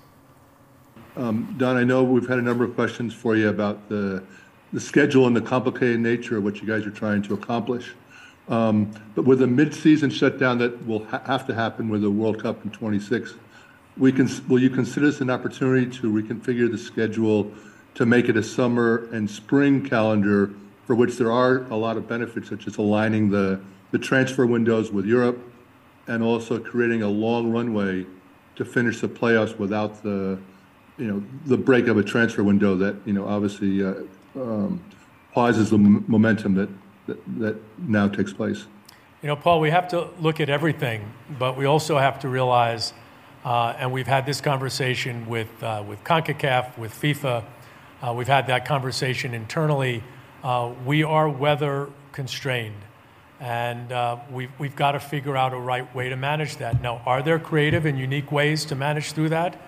Um, 1.15 1.53
Don, 1.57 1.77
I 1.77 1.84
know 1.84 2.03
we've 2.03 2.27
had 2.27 2.40
a 2.40 2.41
number 2.41 2.64
of 2.64 2.73
questions 2.73 3.14
for 3.14 3.35
you 3.35 3.49
about 3.49 3.90
the, 3.90 4.23
the 4.72 4.80
schedule 4.80 5.27
and 5.27 5.35
the 5.35 5.41
complicated 5.41 5.99
nature 5.99 6.38
of 6.38 6.44
what 6.44 6.61
you 6.61 6.68
guys 6.68 6.88
are 6.88 6.91
trying 6.91 7.22
to 7.23 7.35
accomplish. 7.35 7.94
Um, 8.49 8.91
but 9.15 9.23
with 9.23 9.41
a 9.41 9.47
mid-season 9.47 10.09
shutdown 10.09 10.57
that 10.57 10.85
will 10.85 11.05
ha- 11.05 11.21
have 11.25 11.47
to 11.47 11.53
happen 11.53 11.89
with 11.89 12.01
the 12.01 12.11
World 12.11 12.41
Cup 12.41 12.63
in 12.65 12.71
26, 12.71 13.35
we 13.97 14.11
can, 14.11 14.29
will 14.47 14.59
you 14.59 14.69
consider 14.69 15.05
this 15.05 15.21
an 15.21 15.29
opportunity 15.29 15.89
to 15.99 16.11
reconfigure 16.11 16.69
the 16.69 16.77
schedule 16.77 17.51
to 17.95 18.05
make 18.05 18.27
it 18.27 18.35
a 18.35 18.43
summer 18.43 19.07
and 19.11 19.29
spring 19.29 19.87
calendar 19.87 20.51
for 20.85 20.95
which 20.95 21.17
there 21.17 21.31
are 21.31 21.59
a 21.69 21.75
lot 21.75 21.95
of 21.95 22.07
benefits, 22.07 22.49
such 22.49 22.67
as 22.67 22.77
aligning 22.77 23.29
the, 23.29 23.61
the 23.91 23.99
transfer 23.99 24.45
windows 24.45 24.91
with 24.91 25.05
Europe 25.05 25.39
and 26.07 26.21
also 26.21 26.59
creating 26.59 27.03
a 27.03 27.07
long 27.07 27.51
runway 27.51 28.05
to 28.55 28.65
finish 28.65 28.99
the 28.99 29.07
playoffs 29.07 29.57
without 29.57 30.03
the, 30.03 30.37
you 30.97 31.07
know, 31.07 31.23
the 31.45 31.57
break 31.57 31.87
of 31.87 31.97
a 31.97 32.03
transfer 32.03 32.43
window 32.43 32.75
that, 32.75 32.95
you 33.05 33.13
know, 33.13 33.25
obviously 33.25 33.83
uh, 33.83 33.93
um, 34.35 34.83
pauses 35.33 35.69
the 35.69 35.77
m- 35.77 36.03
momentum 36.07 36.55
that, 36.55 36.69
that, 37.07 37.39
that 37.39 37.55
now 37.77 38.07
takes 38.07 38.34
place. 38.34 38.65
You 39.21 39.27
know, 39.27 39.35
Paul, 39.35 39.61
we 39.61 39.69
have 39.69 39.88
to 39.89 40.09
look 40.19 40.39
at 40.39 40.49
everything, 40.49 41.11
but 41.39 41.55
we 41.55 41.65
also 41.65 41.97
have 41.97 42.19
to 42.19 42.27
realize, 42.27 42.93
uh, 43.45 43.73
and 43.77 43.91
we've 43.91 44.07
had 44.07 44.25
this 44.25 44.41
conversation 44.41 45.25
with, 45.27 45.63
uh, 45.63 45.84
with 45.88 46.03
CONCACAF, 46.03 46.77
with 46.77 46.93
FIFA, 46.93 47.45
uh, 48.03 48.13
we've 48.13 48.27
had 48.27 48.47
that 48.47 48.65
conversation 48.65 49.34
internally. 49.34 50.03
Uh, 50.43 50.73
we 50.85 51.03
are 51.03 51.30
weather 51.30 51.89
constrained, 52.11 52.81
and 53.39 53.93
uh, 53.93 54.17
we've, 54.30 54.51
we've 54.59 54.75
got 54.75 54.91
to 54.91 54.99
figure 54.99 55.38
out 55.38 55.53
a 55.53 55.57
right 55.57 55.95
way 55.95 56.09
to 56.09 56.17
manage 56.17 56.57
that. 56.57 56.81
Now, 56.81 57.01
are 57.05 57.21
there 57.21 57.39
creative 57.39 57.85
and 57.85 57.97
unique 57.97 58.30
ways 58.30 58.65
to 58.65 58.75
manage 58.75 59.13
through 59.13 59.30
that? 59.30 59.61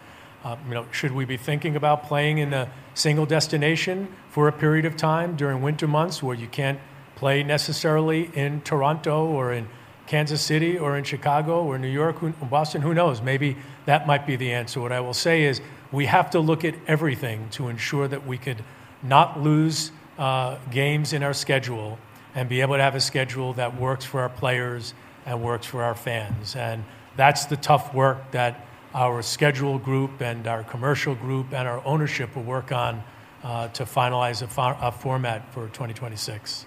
Uh, 0.44 0.58
you 0.68 0.74
know, 0.74 0.86
should 0.92 1.14
we 1.14 1.24
be 1.24 1.38
thinking 1.38 1.78
about 1.78 2.04
playing 2.04 2.40
in 2.40 2.54
a 2.54 2.70
single 2.94 3.26
destination 3.26 4.14
for 4.30 4.50
a 4.50 4.52
period 4.52 4.84
of 4.84 4.98
time 4.98 5.38
during 5.38 5.62
winter 5.62 5.88
months 5.88 6.22
where 6.22 6.36
you 6.36 6.48
can't 6.48 6.80
play 7.16 7.44
necessarily 7.44 8.30
in 8.34 8.62
Toronto 8.62 9.26
or 9.26 9.54
in 9.54 9.68
Kansas 10.08 10.42
City 10.42 10.78
or 10.78 10.98
in 10.98 11.04
Chicago 11.04 11.64
or 11.64 11.78
New 11.78 11.90
York 11.90 12.22
or 12.22 12.32
Boston? 12.32 12.82
Who 12.82 12.94
knows? 12.94 13.22
Maybe 13.22 13.58
that 13.86 14.06
might 14.06 14.28
be 14.28 14.36
the 14.36 14.52
answer. 14.52 14.80
What 14.80 14.92
I 14.92 15.00
will 15.00 15.14
say 15.14 15.44
is 15.44 15.62
we 15.92 16.06
have 16.06 16.30
to 16.32 16.40
look 16.40 16.64
at 16.66 16.76
everything 16.88 17.50
to 17.52 17.70
ensure 17.70 18.08
that 18.08 18.26
we 18.26 18.38
could 18.38 18.64
not 19.02 19.42
lose 19.42 19.92
uh, 20.18 20.58
games 20.72 21.14
in 21.14 21.24
our 21.24 21.34
schedule 21.34 21.98
and 22.34 22.50
be 22.50 22.62
able 22.62 22.76
to 22.76 22.82
have 22.82 22.96
a 22.96 23.02
schedule 23.02 23.54
that 23.54 23.80
works 23.80 24.06
for 24.06 24.22
our 24.22 24.30
players 24.30 24.94
and 25.26 25.42
works 25.42 25.66
for 25.66 25.84
our 25.84 25.96
fans. 25.96 26.56
And 26.56 26.84
that's 27.16 27.46
the 27.46 27.58
tough 27.58 27.94
work 27.94 28.32
that 28.32 28.66
our 28.94 29.22
schedule 29.22 29.78
group 29.78 30.22
and 30.22 30.48
our 30.48 30.64
commercial 30.64 31.16
group 31.16 31.54
and 31.54 31.68
our 31.68 31.86
ownership 31.86 32.36
will 32.36 32.44
work 32.44 32.72
on 32.72 33.04
uh, 33.44 33.68
to 33.70 33.84
finalize 33.84 34.42
a, 34.42 34.48
fo- 34.48 34.78
a 34.82 34.92
format 34.92 35.54
for 35.54 35.68
2026. 35.68 36.66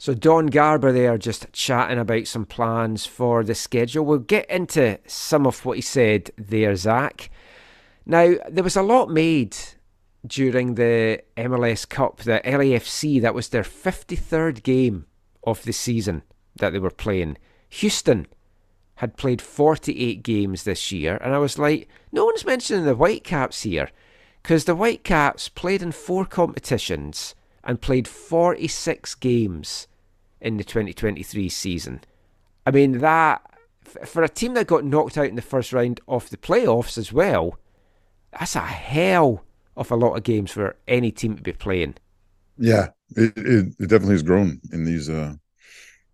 So 0.00 0.14
Don 0.14 0.46
Garber 0.46 0.92
there 0.92 1.18
just 1.18 1.52
chatting 1.52 1.98
about 1.98 2.26
some 2.26 2.46
plans 2.46 3.04
for 3.04 3.44
the 3.44 3.54
schedule. 3.54 4.02
We'll 4.02 4.20
get 4.20 4.48
into 4.48 4.98
some 5.06 5.46
of 5.46 5.62
what 5.66 5.76
he 5.76 5.82
said 5.82 6.30
there, 6.38 6.74
Zach. 6.74 7.28
Now, 8.06 8.36
there 8.48 8.64
was 8.64 8.76
a 8.76 8.82
lot 8.82 9.10
made 9.10 9.54
during 10.26 10.76
the 10.76 11.22
MLS 11.36 11.86
Cup, 11.86 12.20
the 12.20 12.40
LAFC, 12.46 13.20
that 13.20 13.34
was 13.34 13.50
their 13.50 13.62
53rd 13.62 14.62
game 14.62 15.04
of 15.44 15.64
the 15.64 15.72
season 15.72 16.22
that 16.56 16.70
they 16.70 16.78
were 16.78 16.88
playing. 16.88 17.36
Houston 17.68 18.26
had 18.94 19.18
played 19.18 19.42
48 19.42 20.22
games 20.22 20.64
this 20.64 20.90
year, 20.90 21.18
and 21.18 21.34
I 21.34 21.38
was 21.38 21.58
like, 21.58 21.90
no 22.10 22.24
one's 22.24 22.46
mentioning 22.46 22.86
the 22.86 22.94
Whitecaps 22.94 23.64
here, 23.64 23.90
because 24.42 24.64
the 24.64 24.74
Whitecaps 24.74 25.50
played 25.50 25.82
in 25.82 25.92
four 25.92 26.24
competitions 26.24 27.34
and 27.62 27.82
played 27.82 28.08
46 28.08 29.14
games 29.16 29.86
in 30.40 30.56
the 30.56 30.64
2023 30.64 31.48
season. 31.48 32.00
I 32.66 32.70
mean, 32.70 32.98
that, 32.98 33.42
for 34.04 34.22
a 34.22 34.28
team 34.28 34.54
that 34.54 34.66
got 34.66 34.84
knocked 34.84 35.18
out 35.18 35.26
in 35.26 35.36
the 35.36 35.42
first 35.42 35.72
round 35.72 36.00
of 36.06 36.30
the 36.30 36.36
playoffs 36.36 36.98
as 36.98 37.12
well, 37.12 37.58
that's 38.38 38.56
a 38.56 38.60
hell 38.60 39.44
of 39.76 39.90
a 39.90 39.96
lot 39.96 40.16
of 40.16 40.22
games 40.22 40.50
for 40.52 40.76
any 40.86 41.10
team 41.10 41.36
to 41.36 41.42
be 41.42 41.52
playing. 41.52 41.96
Yeah, 42.58 42.88
it, 43.16 43.32
it, 43.36 43.74
it 43.78 43.86
definitely 43.88 44.14
has 44.14 44.22
grown 44.22 44.60
in 44.72 44.84
these 44.84 45.08
uh 45.08 45.34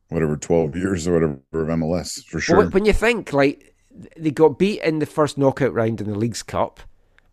whatever 0.09 0.37
12 0.37 0.77
years 0.77 1.09
or 1.09 1.15
whatever 1.15 1.41
of 1.53 1.79
MLS 1.79 2.25
for 2.25 2.39
sure. 2.39 2.59
Well, 2.59 2.71
when 2.71 2.85
you 2.85 2.93
think 2.93 3.33
like 3.33 3.75
they 4.17 4.31
got 4.31 4.59
beat 4.59 4.81
in 4.83 4.99
the 4.99 5.07
first 5.07 5.37
knockout 5.37 5.73
round 5.75 6.01
in 6.01 6.09
the 6.09 6.19
League's 6.19 6.43
Cup, 6.43 6.81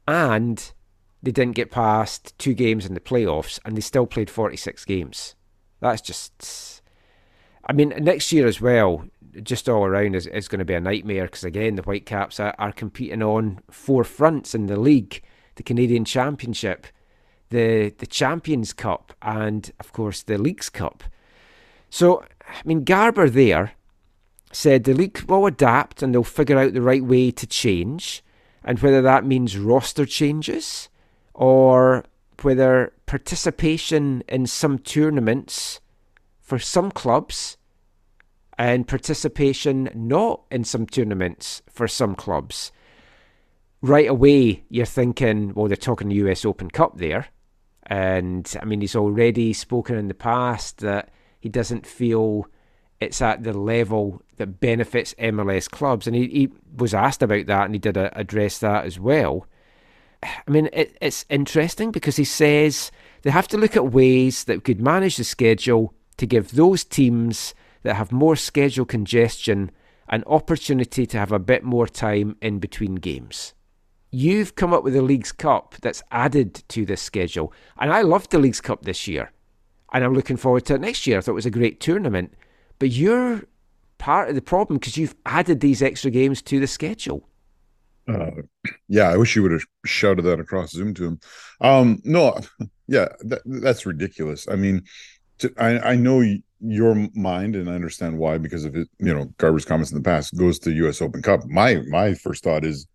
and 0.08 0.72
they 1.22 1.32
didn't 1.32 1.56
get 1.56 1.72
past 1.72 2.38
two 2.38 2.54
games 2.54 2.86
in 2.86 2.94
the 2.94 3.00
playoffs, 3.00 3.60
and 3.64 3.78
they 3.78 3.82
still 3.82 4.08
played 4.08 4.30
forty 4.30 4.58
six 4.58 4.86
games. 4.86 5.36
That's 5.80 6.02
just. 6.02 6.82
I 7.66 7.74
mean, 7.74 7.94
next 8.00 8.32
year 8.32 8.48
as 8.48 8.60
well, 8.60 9.06
just 9.42 9.70
all 9.70 9.86
around 9.86 10.16
is, 10.16 10.28
is 10.28 10.48
going 10.48 10.60
to 10.60 10.66
be 10.66 10.74
a 10.74 10.80
nightmare 10.80 11.26
because 11.26 11.44
again, 11.44 11.76
the 11.76 11.82
Whitecaps 11.82 12.40
are, 12.40 12.54
are 12.60 12.72
competing 12.72 13.24
on 13.24 13.60
four 13.72 14.04
fronts 14.04 14.54
in 14.54 14.68
the 14.68 14.80
league 14.80 15.22
the 15.56 15.64
Canadian 15.64 16.06
Championship, 16.06 16.88
the 17.50 17.94
the 17.98 18.08
Champions 18.08 18.74
Cup, 18.74 19.14
and 19.22 19.72
of 19.80 19.94
course 19.94 20.24
the 20.24 20.38
Leagues 20.38 20.70
Cup. 20.70 21.04
So, 21.90 22.24
I 22.48 22.62
mean, 22.66 22.84
Garber 22.84 23.30
there 23.30 23.74
said 24.52 24.84
the 24.84 24.94
league 24.94 25.20
will 25.28 25.46
adapt 25.46 26.02
and 26.02 26.14
they'll 26.14 26.24
figure 26.24 26.58
out 26.58 26.74
the 26.74 26.82
right 26.82 27.04
way 27.04 27.32
to 27.32 27.48
change, 27.48 28.24
and 28.64 28.80
whether 28.80 29.02
that 29.02 29.26
means 29.26 29.58
roster 29.58 30.06
changes 30.06 30.90
or 31.34 32.06
whether 32.42 32.94
participation 33.06 34.24
in 34.28 34.48
some 34.48 34.80
tournaments 34.80 35.80
for 36.54 36.60
some 36.60 36.92
clubs 36.92 37.58
and 38.60 38.88
participation 38.88 39.90
not 39.96 40.44
in 40.52 40.64
some 40.64 40.86
tournaments 40.86 41.64
for 41.68 41.88
some 41.88 42.14
clubs. 42.14 42.72
Right 43.82 44.08
away, 44.08 44.64
you're 44.70 44.86
thinking, 44.86 45.56
well, 45.56 45.68
they're 45.68 45.76
talking 45.76 46.10
the 46.10 46.28
US 46.28 46.46
Open 46.46 46.70
Cup 46.70 47.00
there. 47.00 47.26
And 47.88 48.56
I 48.62 48.66
mean, 48.66 48.82
he's 48.82 48.96
already 48.96 49.52
spoken 49.52 49.98
in 49.98 50.10
the 50.10 50.14
past 50.14 50.78
that 50.82 51.10
he 51.40 51.50
doesn't 51.50 51.88
feel 51.88 52.46
it's 53.00 53.20
at 53.20 53.42
the 53.42 53.54
level 53.54 54.22
that 54.38 54.60
benefits 54.60 55.16
MLS 55.16 55.68
clubs. 55.68 56.06
And 56.06 56.16
he, 56.16 56.28
he 56.28 56.50
was 56.78 56.94
asked 56.94 57.24
about 57.24 57.48
that 57.48 57.66
and 57.66 57.74
he 57.74 57.80
did 57.80 57.98
address 57.98 58.60
that 58.60 58.86
as 58.86 59.00
well. 59.00 59.48
I 60.22 60.52
mean, 60.52 60.70
it, 60.72 60.96
it's 61.02 61.26
interesting 61.32 61.90
because 61.90 62.18
he 62.18 62.26
says 62.26 62.92
they 63.24 63.32
have 63.32 63.48
to 63.48 63.58
look 63.58 63.76
at 63.76 63.92
ways 63.92 64.44
that 64.44 64.64
could 64.64 64.80
manage 64.80 65.18
the 65.18 65.24
schedule 65.24 65.96
to 66.18 66.26
give 66.26 66.52
those 66.52 66.84
teams 66.84 67.54
that 67.84 67.96
have 67.96 68.12
more 68.12 68.36
schedule 68.36 68.86
congestion 68.86 69.72
an 70.10 70.24
opportunity 70.28 71.06
to 71.06 71.18
have 71.18 71.32
a 71.32 71.40
bit 71.40 71.64
more 71.64 71.88
time 71.88 72.36
in 72.42 72.60
between 72.60 72.96
games. 72.96 73.54
You've 74.12 74.56
come 74.56 74.74
up 74.74 74.84
with 74.84 74.96
a 74.96 75.02
Leagues 75.02 75.32
Cup 75.32 75.76
that's 75.82 76.04
added 76.12 76.64
to 76.70 76.86
this 76.86 77.02
schedule, 77.02 77.52
and 77.80 77.92
I 77.92 78.02
loved 78.02 78.32
the 78.32 78.40
Leagues 78.40 78.62
Cup 78.62 78.84
this 78.84 79.08
year, 79.08 79.32
and 79.92 80.04
I'm 80.04 80.14
looking 80.14 80.38
forward 80.38 80.66
to 80.66 80.76
it 80.76 80.82
next 80.82 81.08
year. 81.08 81.18
I 81.18 81.22
thought 81.22 81.32
it 81.32 81.36
was 81.36 81.46
a 81.46 81.52
great 81.52 81.80
tournament, 81.80 82.34
but 82.80 82.92
you're 82.92 83.44
part 83.98 84.30
of 84.30 84.36
the 84.36 84.42
problem 84.42 84.78
because 84.78 84.98
you've 84.98 85.16
added 85.26 85.62
these 85.62 85.82
extra 85.82 86.12
games 86.12 86.42
to 86.44 86.60
the 86.60 86.68
schedule. 86.68 87.28
Uh, 88.08 88.32
yeah, 88.88 89.10
I 89.10 89.18
wish 89.18 89.36
you 89.36 89.42
would 89.44 89.54
have 89.54 89.64
shouted 89.86 90.24
that 90.24 90.40
across 90.40 90.72
Zoom 90.72 90.94
to 90.96 91.06
him. 91.06 91.20
Um, 91.62 92.02
no, 92.04 92.38
yeah, 92.88 93.08
that, 93.22 93.42
that's 93.46 93.86
ridiculous. 93.86 94.48
I 94.48 94.58
mean, 94.58 94.84
to, 95.40 95.54
I, 95.58 95.92
I 95.92 95.96
know 95.96 96.24
your 96.60 96.96
mind, 97.14 97.56
and 97.56 97.70
I 97.70 97.74
understand 97.74 98.18
why 98.18 98.38
because 98.38 98.66
of 98.66 98.76
it. 98.76 98.88
You 99.00 99.14
know, 99.14 99.26
Garber's 99.38 99.66
comments 99.66 99.92
in 99.92 99.98
the 99.98 100.04
past 100.04 100.38
goes 100.38 100.60
to 100.60 100.72
U.S. 100.72 101.02
Open 101.02 101.22
Cup. 101.22 101.46
My 101.46 101.82
my 101.88 102.14
first 102.14 102.44
thought 102.44 102.64
is 102.66 102.88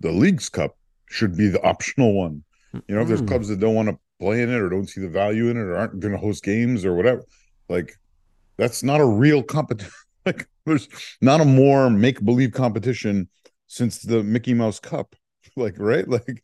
the 0.00 0.12
Leagues 0.12 0.48
Cup 0.48 0.76
should 1.08 1.36
be 1.36 1.48
the 1.48 1.62
optional 1.62 2.12
one. 2.14 2.44
You 2.86 2.94
know, 2.94 3.02
if 3.02 3.08
there's 3.08 3.22
Mm. 3.22 3.28
clubs 3.28 3.48
that 3.48 3.60
don't 3.60 3.74
want 3.74 3.88
to 3.88 3.98
play 4.20 4.42
in 4.42 4.50
it 4.50 4.60
or 4.60 4.68
don't 4.68 4.88
see 4.88 5.00
the 5.00 5.08
value 5.08 5.48
in 5.48 5.56
it 5.56 5.60
or 5.60 5.76
aren't 5.76 5.98
going 6.00 6.12
to 6.12 6.18
host 6.18 6.44
games 6.44 6.84
or 6.84 6.94
whatever, 6.94 7.24
like 7.68 7.94
that's 8.56 8.82
not 8.82 9.00
a 9.00 9.06
real 9.06 9.42
competition. 9.42 9.92
like 10.26 10.46
there's 10.66 10.88
not 11.20 11.40
a 11.40 11.44
more 11.44 11.90
make 11.90 12.24
believe 12.24 12.52
competition 12.52 13.28
since 13.66 13.98
the 13.98 14.22
Mickey 14.22 14.54
Mouse 14.54 14.80
Cup. 14.80 15.14
Like 15.56 15.74
right, 15.78 16.06
like 16.06 16.42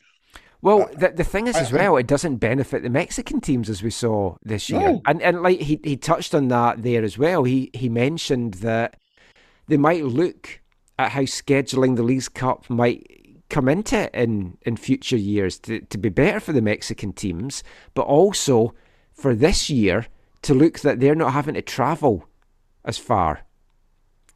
Well, 0.64 0.82
uh, 0.82 0.86
the, 0.98 1.08
the 1.16 1.24
thing 1.24 1.46
is, 1.46 1.56
I- 1.56 1.60
as 1.60 1.72
well, 1.72 1.96
it 1.96 2.06
doesn't 2.06 2.36
benefit 2.36 2.82
the 2.82 2.90
Mexican 2.90 3.40
teams 3.40 3.68
as 3.68 3.82
we 3.82 3.90
saw 3.90 4.36
this 4.42 4.70
year, 4.70 4.80
No. 4.92 5.02
and 5.06 5.20
and 5.22 5.42
like 5.42 5.60
he 5.60 5.78
he 5.84 5.96
touched 5.96 6.34
on 6.34 6.48
that 6.48 6.82
there 6.82 7.04
as 7.04 7.18
well. 7.18 7.44
He 7.44 7.70
he 7.74 7.88
mentioned 7.88 8.54
that 8.54 8.96
they 9.68 9.76
might 9.76 10.04
look 10.04 10.60
at 10.98 11.12
how 11.12 11.22
scheduling 11.22 11.96
the 11.96 12.02
Leagues 12.02 12.28
Cup 12.28 12.68
might 12.70 13.06
come 13.50 13.68
into 13.68 13.96
it 14.04 14.10
in 14.14 14.56
in 14.62 14.76
future 14.76 15.16
years 15.18 15.58
to 15.60 15.80
to 15.80 15.98
be 15.98 16.08
better 16.08 16.40
for 16.40 16.52
the 16.54 16.62
Mexican 16.62 17.12
teams, 17.12 17.62
but 17.94 18.02
also 18.06 18.74
for 19.12 19.34
this 19.34 19.68
year 19.70 20.06
to 20.42 20.54
look 20.54 20.80
that 20.80 20.98
they're 21.00 21.14
not 21.14 21.32
having 21.34 21.54
to 21.54 21.62
travel 21.62 22.26
as 22.86 22.96
far. 22.98 23.40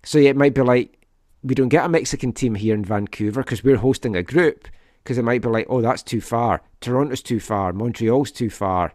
So 0.04 0.18
yeah, 0.18 0.30
it 0.30 0.36
might 0.36 0.54
be 0.54 0.60
like 0.62 1.06
we 1.42 1.54
don't 1.54 1.68
get 1.70 1.84
a 1.86 1.88
Mexican 1.88 2.32
team 2.32 2.54
here 2.54 2.74
in 2.74 2.84
Vancouver 2.84 3.42
because 3.42 3.64
we're 3.64 3.76
hosting 3.78 4.14
a 4.16 4.22
group. 4.22 4.68
Because 5.08 5.16
it 5.16 5.24
might 5.24 5.40
be 5.40 5.48
like, 5.48 5.64
oh, 5.70 5.80
that's 5.80 6.02
too 6.02 6.20
far. 6.20 6.60
Toronto's 6.82 7.22
too 7.22 7.40
far. 7.40 7.72
Montreal's 7.72 8.30
too 8.30 8.50
far. 8.50 8.92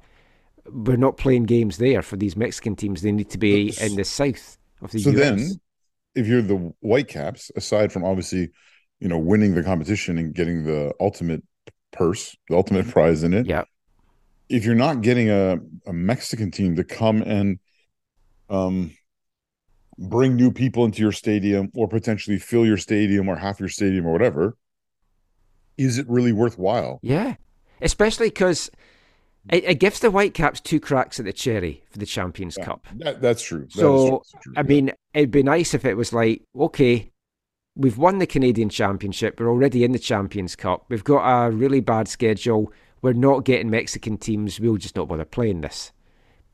We're 0.72 0.96
not 0.96 1.18
playing 1.18 1.46
games 1.46 1.80
there 1.80 2.04
for 2.04 2.18
these 2.18 2.38
Mexican 2.38 2.76
teams. 2.76 3.02
They 3.02 3.12
need 3.12 3.32
to 3.32 3.40
be 3.40 3.74
in 3.82 3.96
the 3.96 4.04
south 4.04 4.60
of 4.84 4.92
the 4.92 5.00
so 5.00 5.10
US. 5.10 5.18
then 5.18 5.60
if 6.14 6.28
you're 6.28 6.44
the 6.44 6.72
Whitecaps, 6.82 7.50
aside 7.56 7.92
from 7.92 8.06
obviously, 8.06 8.52
you 9.00 9.08
know, 9.08 9.18
winning 9.18 9.56
the 9.56 9.64
competition 9.64 10.20
and 10.20 10.36
getting 10.36 10.66
the 10.66 10.94
ultimate 11.00 11.42
purse, 11.92 12.38
the 12.48 12.58
ultimate 12.58 12.88
prize 12.90 13.24
in 13.24 13.34
it. 13.34 13.48
Yeah. 13.48 13.64
If 14.50 14.66
you're 14.66 14.76
not 14.76 15.02
getting 15.02 15.32
a, 15.32 15.58
a 15.88 15.94
Mexican 15.94 16.52
team 16.52 16.76
to 16.76 16.84
come 16.84 17.24
and 17.24 17.58
um 18.52 18.92
bring 19.98 20.36
new 20.36 20.52
people 20.52 20.86
into 20.86 21.02
your 21.02 21.12
stadium 21.12 21.72
or 21.74 21.88
potentially 21.88 22.38
fill 22.38 22.68
your 22.68 22.78
stadium 22.78 23.28
or 23.28 23.36
half 23.36 23.60
your 23.60 23.70
stadium 23.70 24.06
or 24.06 24.12
whatever, 24.12 24.56
is 25.78 25.98
it 25.98 26.08
really 26.10 26.32
worthwhile? 26.32 27.00
Yeah, 27.02 27.36
especially 27.82 28.28
because 28.28 28.70
it, 29.50 29.64
it 29.66 29.76
gives 29.80 30.00
the 30.00 30.10
Whitecaps 30.12 30.62
two 30.62 30.80
cracks 30.80 31.20
at 31.20 31.26
the 31.26 31.34
cherry 31.34 31.84
for 31.92 31.98
the 32.00 32.06
Champions 32.06 32.56
Cup. 32.58 32.86
That, 32.96 33.22
that's 33.22 33.44
true. 33.44 33.62
That 33.66 33.72
So, 33.72 34.24
true. 34.42 34.54
I 34.56 34.64
mean, 34.64 34.92
it'd 35.14 35.32
be 35.32 35.44
nice 35.44 35.74
if 35.74 35.84
it 35.86 35.96
was 35.96 36.14
like, 36.14 36.44
okay, 36.58 37.12
we've 37.76 37.98
won 37.98 38.20
the 38.20 38.28
Canadian 38.28 38.70
Championship. 38.70 39.40
We're 39.40 39.50
already 39.50 39.84
in 39.84 39.92
the 39.92 40.00
Champions 40.00 40.56
Cup. 40.56 40.86
We've 40.90 41.04
got 41.04 41.24
a 41.48 41.52
really 41.52 41.82
bad 41.82 42.08
schedule. 42.08 42.72
We're 43.02 43.14
not 43.14 43.44
getting 43.44 43.70
Mexican 43.70 44.18
teams. 44.18 44.60
We'll 44.60 44.78
just 44.78 44.96
not 44.96 45.10
bother 45.10 45.26
playing 45.26 45.62
this. 45.62 45.92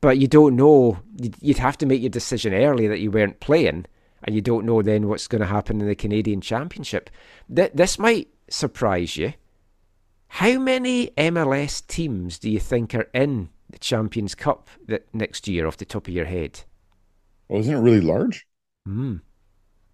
But 0.00 0.18
you 0.18 0.26
don't 0.26 0.56
know. 0.56 0.98
You'd- 1.20 1.38
You'd 1.42 1.58
have 1.58 1.78
to 1.78 1.86
make 1.86 2.00
your 2.00 2.10
decision 2.10 2.54
early 2.54 2.88
that 2.88 3.00
you 3.00 3.10
weren't 3.10 3.38
playing, 3.38 3.84
and 4.24 4.34
you 4.34 4.40
don't 4.40 4.64
know 4.66 4.82
then 4.82 5.06
what's 5.08 5.28
going 5.28 5.42
to 5.42 5.46
happen 5.46 5.80
in 5.80 5.86
the 5.86 5.94
Canadian 5.94 6.40
Championship. 6.40 7.08
Th- 7.54 7.70
this 7.72 7.98
might 7.98 8.28
surprise 8.50 9.16
you. 9.16 9.32
How 10.28 10.58
many 10.58 11.08
MLS 11.16 11.86
teams 11.86 12.38
do 12.38 12.50
you 12.50 12.60
think 12.60 12.94
are 12.94 13.08
in 13.14 13.48
the 13.70 13.78
Champions 13.78 14.34
Cup 14.34 14.68
that 14.86 15.12
next 15.14 15.48
year, 15.48 15.66
off 15.66 15.76
the 15.76 15.84
top 15.84 16.06
of 16.08 16.14
your 16.14 16.26
head? 16.26 16.60
Well, 17.48 17.60
isn't 17.60 17.74
it 17.74 17.80
really 17.80 18.00
large? 18.00 18.46
Hmm. 18.86 19.16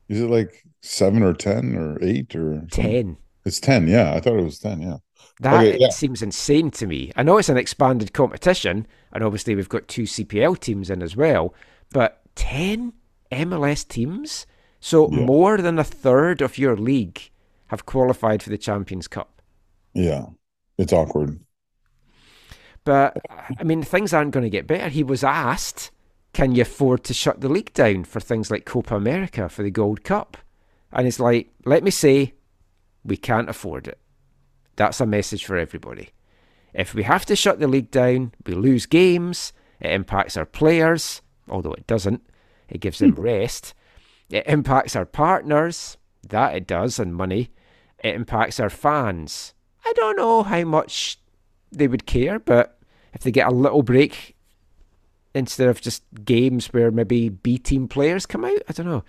Is 0.09 0.21
it 0.21 0.31
like 0.31 0.63
seven 0.83 1.23
or 1.23 1.33
ten 1.33 1.75
or 1.75 1.99
eight 2.03 2.35
or 2.37 2.55
something? 2.55 2.69
Ten. 2.69 3.17
It's 3.45 3.61
ten, 3.61 3.89
yeah. 3.89 4.13
I 4.15 4.21
thought 4.21 4.39
it 4.39 4.45
was 4.45 4.59
ten, 4.59 4.81
yeah. 4.83 4.97
That 5.41 5.65
Okay, 5.67 5.79
yeah. 5.81 5.89
seems 5.91 6.23
insane 6.23 6.71
to 6.73 6.87
me. 6.87 7.13
I 7.17 7.23
know 7.23 7.39
it's 7.39 7.49
an 7.49 7.57
expanded 7.57 8.13
competition, 8.13 8.87
and 9.13 9.23
obviously 9.25 9.55
we've 9.55 9.69
got 9.69 9.89
two 9.89 10.05
CPL 10.05 10.59
teams 10.61 10.91
in 10.91 11.03
as 11.03 11.17
well, 11.17 11.55
but 11.91 12.21
10 12.37 12.93
MLS 13.33 13.87
teams? 13.87 14.47
So 14.81 15.11
Yeah. 15.11 15.21
more 15.25 15.57
than 15.59 15.79
a 15.79 15.85
third 15.85 16.41
of 16.43 16.59
your 16.59 16.77
league 16.77 17.31
have 17.69 17.87
qualified 17.87 18.43
for 18.43 18.51
the 18.51 18.59
Champions 18.59 19.09
Cup. 19.09 19.43
Yeah. 19.95 20.27
It's 20.79 20.93
awkward. 20.93 21.41
But, 22.85 23.17
I 23.59 23.65
mean, 23.65 23.83
things 23.83 24.13
aren't 24.13 24.31
going 24.31 24.45
to 24.45 24.51
get 24.51 24.67
better. 24.67 24.89
He 24.89 25.03
was 25.03 25.25
asked, 25.25 25.91
can 26.33 26.55
you 26.55 26.63
afford 26.63 27.03
to 27.05 27.15
shut 27.15 27.41
the 27.41 27.49
league 27.49 27.73
down 27.73 28.05
for 28.05 28.21
things 28.21 28.51
like 28.51 28.65
Copa 28.65 28.95
America 28.95 29.49
for 29.49 29.63
the 29.63 29.71
Gold 29.71 30.05
Cup? 30.05 30.37
And 30.93 31.07
it's 31.07 31.19
like, 31.19 31.51
let 31.65 31.83
me 31.83 31.91
say, 31.91 32.35
we 33.05 33.17
can't 33.17 33.49
afford 33.49 33.89
it. 33.89 33.99
That's 34.77 35.01
a 35.01 35.07
message 35.07 35.45
for 35.45 35.57
everybody. 35.57 36.11
If 36.75 36.95
we 36.95 37.03
have 37.05 37.25
to 37.27 37.37
shut 37.37 37.59
the 37.59 37.67
league 37.67 37.91
down, 37.91 38.33
we 38.45 38.53
lose 38.53 38.87
games, 38.87 39.53
it 39.81 39.91
impacts 39.91 40.37
our 40.37 40.45
players, 40.45 41.23
although 41.49 41.73
it 41.73 41.87
doesn't, 41.87 42.23
it 42.69 42.81
gives 42.81 42.99
them 42.99 43.13
hmm. 43.13 43.23
rest. 43.23 43.75
It 44.29 44.47
impacts 44.47 44.95
our 44.95 45.07
partners, 45.07 45.97
that 46.29 46.55
it 46.55 46.67
does, 46.67 46.99
and 46.99 47.15
money. 47.15 47.51
It 48.07 48.15
impacts 48.15 48.61
our 48.61 48.71
fans. 48.71 49.53
I 49.85 49.93
don't 49.95 50.17
know 50.17 50.45
how 50.45 50.63
much 50.63 51.19
they 51.73 51.89
would 51.89 52.07
care, 52.07 52.39
but 52.39 52.79
if 53.13 53.23
they 53.23 53.33
get 53.33 53.49
a 53.49 53.55
little 53.55 53.83
break 53.83 54.37
instead 55.35 55.69
of 55.69 55.81
just 55.81 56.05
games 56.25 56.69
where 56.69 56.93
maybe 56.93 57.29
B 57.29 57.59
team 57.59 57.89
players 57.89 58.25
come 58.25 58.45
out, 58.45 58.63
I 58.69 58.73
don't 58.73 58.87
know. 58.87 59.03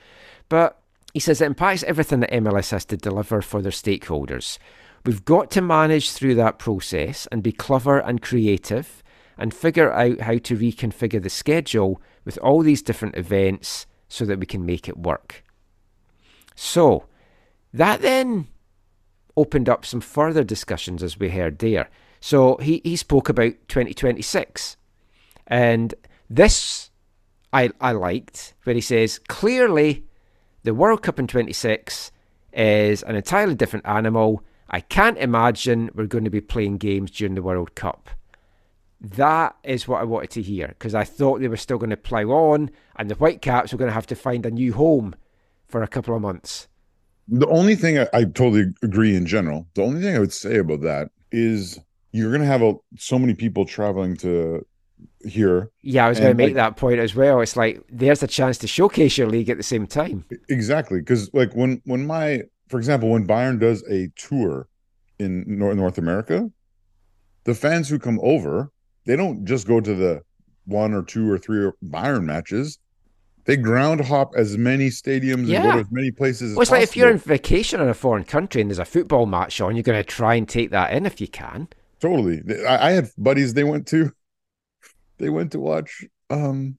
But 0.49 0.81
he 1.13 1.19
says 1.19 1.41
it 1.41 1.45
impacts 1.45 1.83
everything 1.83 2.21
that 2.21 2.31
MLS 2.31 2.71
has 2.71 2.85
to 2.85 2.97
deliver 2.97 3.43
for 3.43 3.61
their 3.61 3.71
stakeholders. 3.71 4.57
We've 5.05 5.23
got 5.23 5.51
to 5.51 5.61
manage 5.61 6.09
through 6.11 6.33
that 6.35 6.57
process 6.57 7.27
and 7.31 7.43
be 7.43 7.51
clever 7.51 7.99
and 7.99 8.19
creative 8.19 9.03
and 9.37 9.53
figure 9.53 9.93
out 9.93 10.21
how 10.21 10.39
to 10.39 10.57
reconfigure 10.57 11.21
the 11.21 11.29
schedule 11.29 12.01
with 12.25 12.39
all 12.39 12.61
these 12.61 12.81
different 12.81 13.15
events 13.15 13.85
so 14.09 14.25
that 14.25 14.39
we 14.39 14.47
can 14.47 14.65
make 14.65 14.89
it 14.89 14.97
work. 14.97 15.43
So, 16.55 17.05
that 17.71 18.01
then 18.01 18.47
opened 19.37 19.69
up 19.69 19.85
some 19.85 20.01
further 20.01 20.43
discussions 20.43 21.01
as 21.01 21.17
we 21.17 21.29
heard 21.29 21.59
there. 21.59 21.89
So, 22.19 22.57
he, 22.57 22.81
he 22.83 22.95
spoke 22.95 23.29
about 23.29 23.53
2026. 23.69 24.75
And 25.45 25.95
this 26.29 26.89
I, 27.53 27.69
I 27.79 27.93
liked, 27.93 28.55
where 28.63 28.75
he 28.75 28.81
says, 28.81 29.19
clearly 29.29 30.03
the 30.63 30.73
World 30.73 31.03
Cup 31.03 31.19
in 31.19 31.27
26 31.27 32.11
is 32.51 33.03
an 33.03 33.15
entirely 33.15 33.55
different 33.55 33.87
animal 33.87 34.43
I 34.69 34.81
can't 34.81 35.17
imagine 35.17 35.91
we're 35.93 36.07
going 36.07 36.25
to 36.25 36.29
be 36.29 36.41
playing 36.41 36.77
games 36.77 37.11
during 37.11 37.35
the 37.35 37.41
World 37.41 37.75
Cup. 37.75 38.09
That 38.99 39.55
is 39.63 39.87
what 39.87 40.01
I 40.01 40.05
wanted 40.05 40.31
to 40.31 40.41
hear 40.41 40.67
because 40.69 40.95
I 40.95 41.03
thought 41.03 41.39
they 41.39 41.47
were 41.47 41.55
still 41.55 41.77
going 41.77 41.91
to 41.91 41.97
plough 41.97 42.31
on 42.31 42.71
and 42.95 43.09
the 43.09 43.15
Whitecaps 43.15 43.71
were 43.71 43.77
going 43.77 43.89
to 43.89 43.93
have 43.93 44.07
to 44.07 44.15
find 44.15 44.45
a 44.45 44.51
new 44.51 44.73
home 44.73 45.15
for 45.65 45.83
a 45.83 45.87
couple 45.87 46.15
of 46.15 46.21
months. 46.21 46.67
The 47.27 47.47
only 47.47 47.75
thing 47.75 47.99
I, 47.99 48.07
I 48.13 48.23
totally 48.23 48.73
agree 48.81 49.15
in 49.15 49.25
general. 49.25 49.67
The 49.75 49.83
only 49.83 50.01
thing 50.01 50.15
I 50.15 50.19
would 50.19 50.33
say 50.33 50.57
about 50.57 50.81
that 50.81 51.09
is 51.31 51.79
you're 52.11 52.29
going 52.31 52.41
to 52.41 52.47
have 52.47 52.61
a, 52.61 52.73
so 52.97 53.19
many 53.19 53.33
people 53.33 53.65
traveling 53.65 54.15
to 54.17 54.65
here. 55.25 55.71
Yeah, 55.81 56.05
I 56.05 56.09
was 56.09 56.19
going 56.19 56.31
to 56.31 56.37
make 56.37 56.49
like, 56.49 56.55
that 56.55 56.77
point 56.77 56.99
as 56.99 57.15
well. 57.15 57.41
It's 57.41 57.55
like 57.55 57.83
there's 57.89 58.23
a 58.23 58.27
chance 58.27 58.57
to 58.59 58.67
showcase 58.67 59.17
your 59.17 59.27
league 59.27 59.49
at 59.49 59.57
the 59.57 59.63
same 59.63 59.85
time. 59.87 60.25
Exactly, 60.49 60.99
because 60.99 61.33
like 61.33 61.53
when 61.53 61.81
when 61.85 62.07
my 62.07 62.43
for 62.69 62.77
example 62.77 63.09
when 63.09 63.27
Bayern 63.27 63.59
does 63.59 63.83
a 63.89 64.09
tour 64.15 64.67
in 65.19 65.43
North 65.47 65.75
North 65.75 65.97
America, 65.97 66.49
the 67.43 67.53
fans 67.53 67.89
who 67.89 67.99
come 67.99 68.19
over 68.23 68.71
they 69.05 69.15
don't 69.15 69.45
just 69.45 69.65
go 69.65 69.79
to 69.79 69.95
the 69.95 70.21
one 70.65 70.93
or 70.93 71.01
two 71.01 71.31
or 71.31 71.37
three 71.37 71.71
Bayern 71.83 72.25
matches. 72.25 72.77
They 73.47 73.57
ground 73.57 74.01
hop 74.01 74.33
as 74.35 74.57
many 74.57 74.89
stadiums 74.89 75.51
and 75.51 75.63
go 75.63 75.71
to 75.71 75.79
as 75.79 75.87
many 75.91 76.11
places. 76.11 76.53
Well, 76.55 76.61
as 76.61 76.67
it's 76.67 76.71
like 76.71 76.83
if 76.83 76.95
you're 76.97 77.09
on 77.09 77.17
vacation 77.17 77.81
in 77.81 77.89
a 77.89 77.93
foreign 77.95 78.25
country 78.25 78.61
and 78.61 78.69
there's 78.69 78.79
a 78.79 78.85
football 78.85 79.25
match 79.25 79.59
on, 79.61 79.75
you're 79.75 79.83
going 79.83 79.97
to 79.99 80.03
try 80.03 80.35
and 80.35 80.47
take 80.47 80.69
that 80.71 80.93
in 80.93 81.05
if 81.05 81.19
you 81.21 81.27
can. 81.27 81.69
totally. 81.99 82.43
I, 82.67 82.89
I 82.89 82.91
had 82.91 83.09
buddies. 83.17 83.53
They 83.55 83.63
went 83.63 83.87
to, 83.87 84.11
they 85.17 85.29
went 85.29 85.51
to 85.53 85.59
watch. 85.59 86.05
Um, 86.29 86.77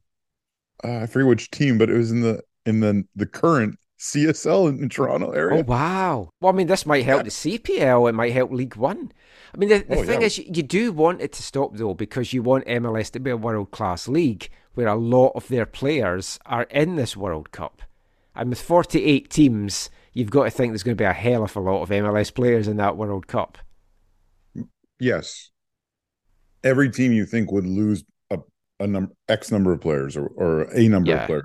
uh, 0.84 0.98
I 0.98 1.06
forget 1.06 1.28
which 1.28 1.50
team, 1.50 1.78
but 1.78 1.90
it 1.90 1.96
was 1.96 2.10
in 2.12 2.20
the 2.20 2.42
in 2.66 2.80
the 2.80 3.04
the 3.16 3.26
current 3.26 3.78
CSL 3.98 4.68
in, 4.68 4.82
in 4.82 4.88
Toronto 4.88 5.32
area. 5.32 5.60
Oh 5.60 5.64
wow! 5.66 6.30
Well, 6.40 6.52
I 6.52 6.56
mean, 6.56 6.68
this 6.68 6.86
might 6.86 7.04
help 7.04 7.24
the 7.24 7.30
CPL. 7.30 8.08
It 8.08 8.14
might 8.14 8.32
help 8.32 8.52
League 8.52 8.76
One. 8.76 9.10
I 9.54 9.56
mean, 9.58 9.70
the, 9.70 9.78
the 9.80 9.96
Oh, 9.96 10.04
thing 10.04 10.20
yeah. 10.20 10.26
is, 10.26 10.38
you, 10.38 10.44
you 10.46 10.62
do 10.62 10.92
want 10.92 11.20
it 11.22 11.32
to 11.32 11.42
stop 11.42 11.74
though, 11.76 11.94
because 11.94 12.32
you 12.32 12.42
want 12.42 12.66
MLS 12.66 13.10
to 13.12 13.20
be 13.20 13.30
a 13.30 13.36
world 13.36 13.70
class 13.70 14.06
league 14.06 14.50
where 14.78 14.86
a 14.86 14.94
lot 14.94 15.32
of 15.34 15.48
their 15.48 15.66
players 15.66 16.38
are 16.46 16.62
in 16.70 16.94
this 16.94 17.16
World 17.16 17.50
Cup. 17.50 17.82
And 18.36 18.48
with 18.48 18.60
48 18.62 19.28
teams, 19.28 19.90
you've 20.12 20.30
got 20.30 20.44
to 20.44 20.50
think 20.50 20.70
there's 20.70 20.84
going 20.84 20.96
to 20.96 21.02
be 21.02 21.04
a 21.04 21.12
hell 21.12 21.42
of 21.42 21.56
a 21.56 21.60
lot 21.60 21.82
of 21.82 21.88
MLS 21.88 22.32
players 22.32 22.68
in 22.68 22.76
that 22.76 22.96
World 22.96 23.26
Cup. 23.26 23.58
Yes. 25.00 25.50
Every 26.62 26.90
team 26.90 27.10
you 27.12 27.26
think 27.26 27.50
would 27.50 27.66
lose 27.66 28.04
a, 28.30 28.38
a 28.78 28.86
number 28.86 29.12
X 29.28 29.50
number 29.50 29.72
of 29.72 29.80
players 29.80 30.16
or, 30.16 30.28
or 30.36 30.62
a 30.72 30.86
number 30.86 31.10
Yeah. 31.10 31.22
of 31.22 31.26
players. 31.26 31.44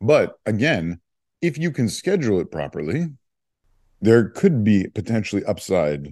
But 0.00 0.34
again, 0.44 1.00
if 1.40 1.58
you 1.58 1.70
can 1.70 1.88
schedule 1.88 2.40
it 2.40 2.50
properly, 2.50 3.06
there 4.00 4.30
could 4.30 4.64
be 4.64 4.88
potentially 4.96 5.44
upside. 5.44 6.06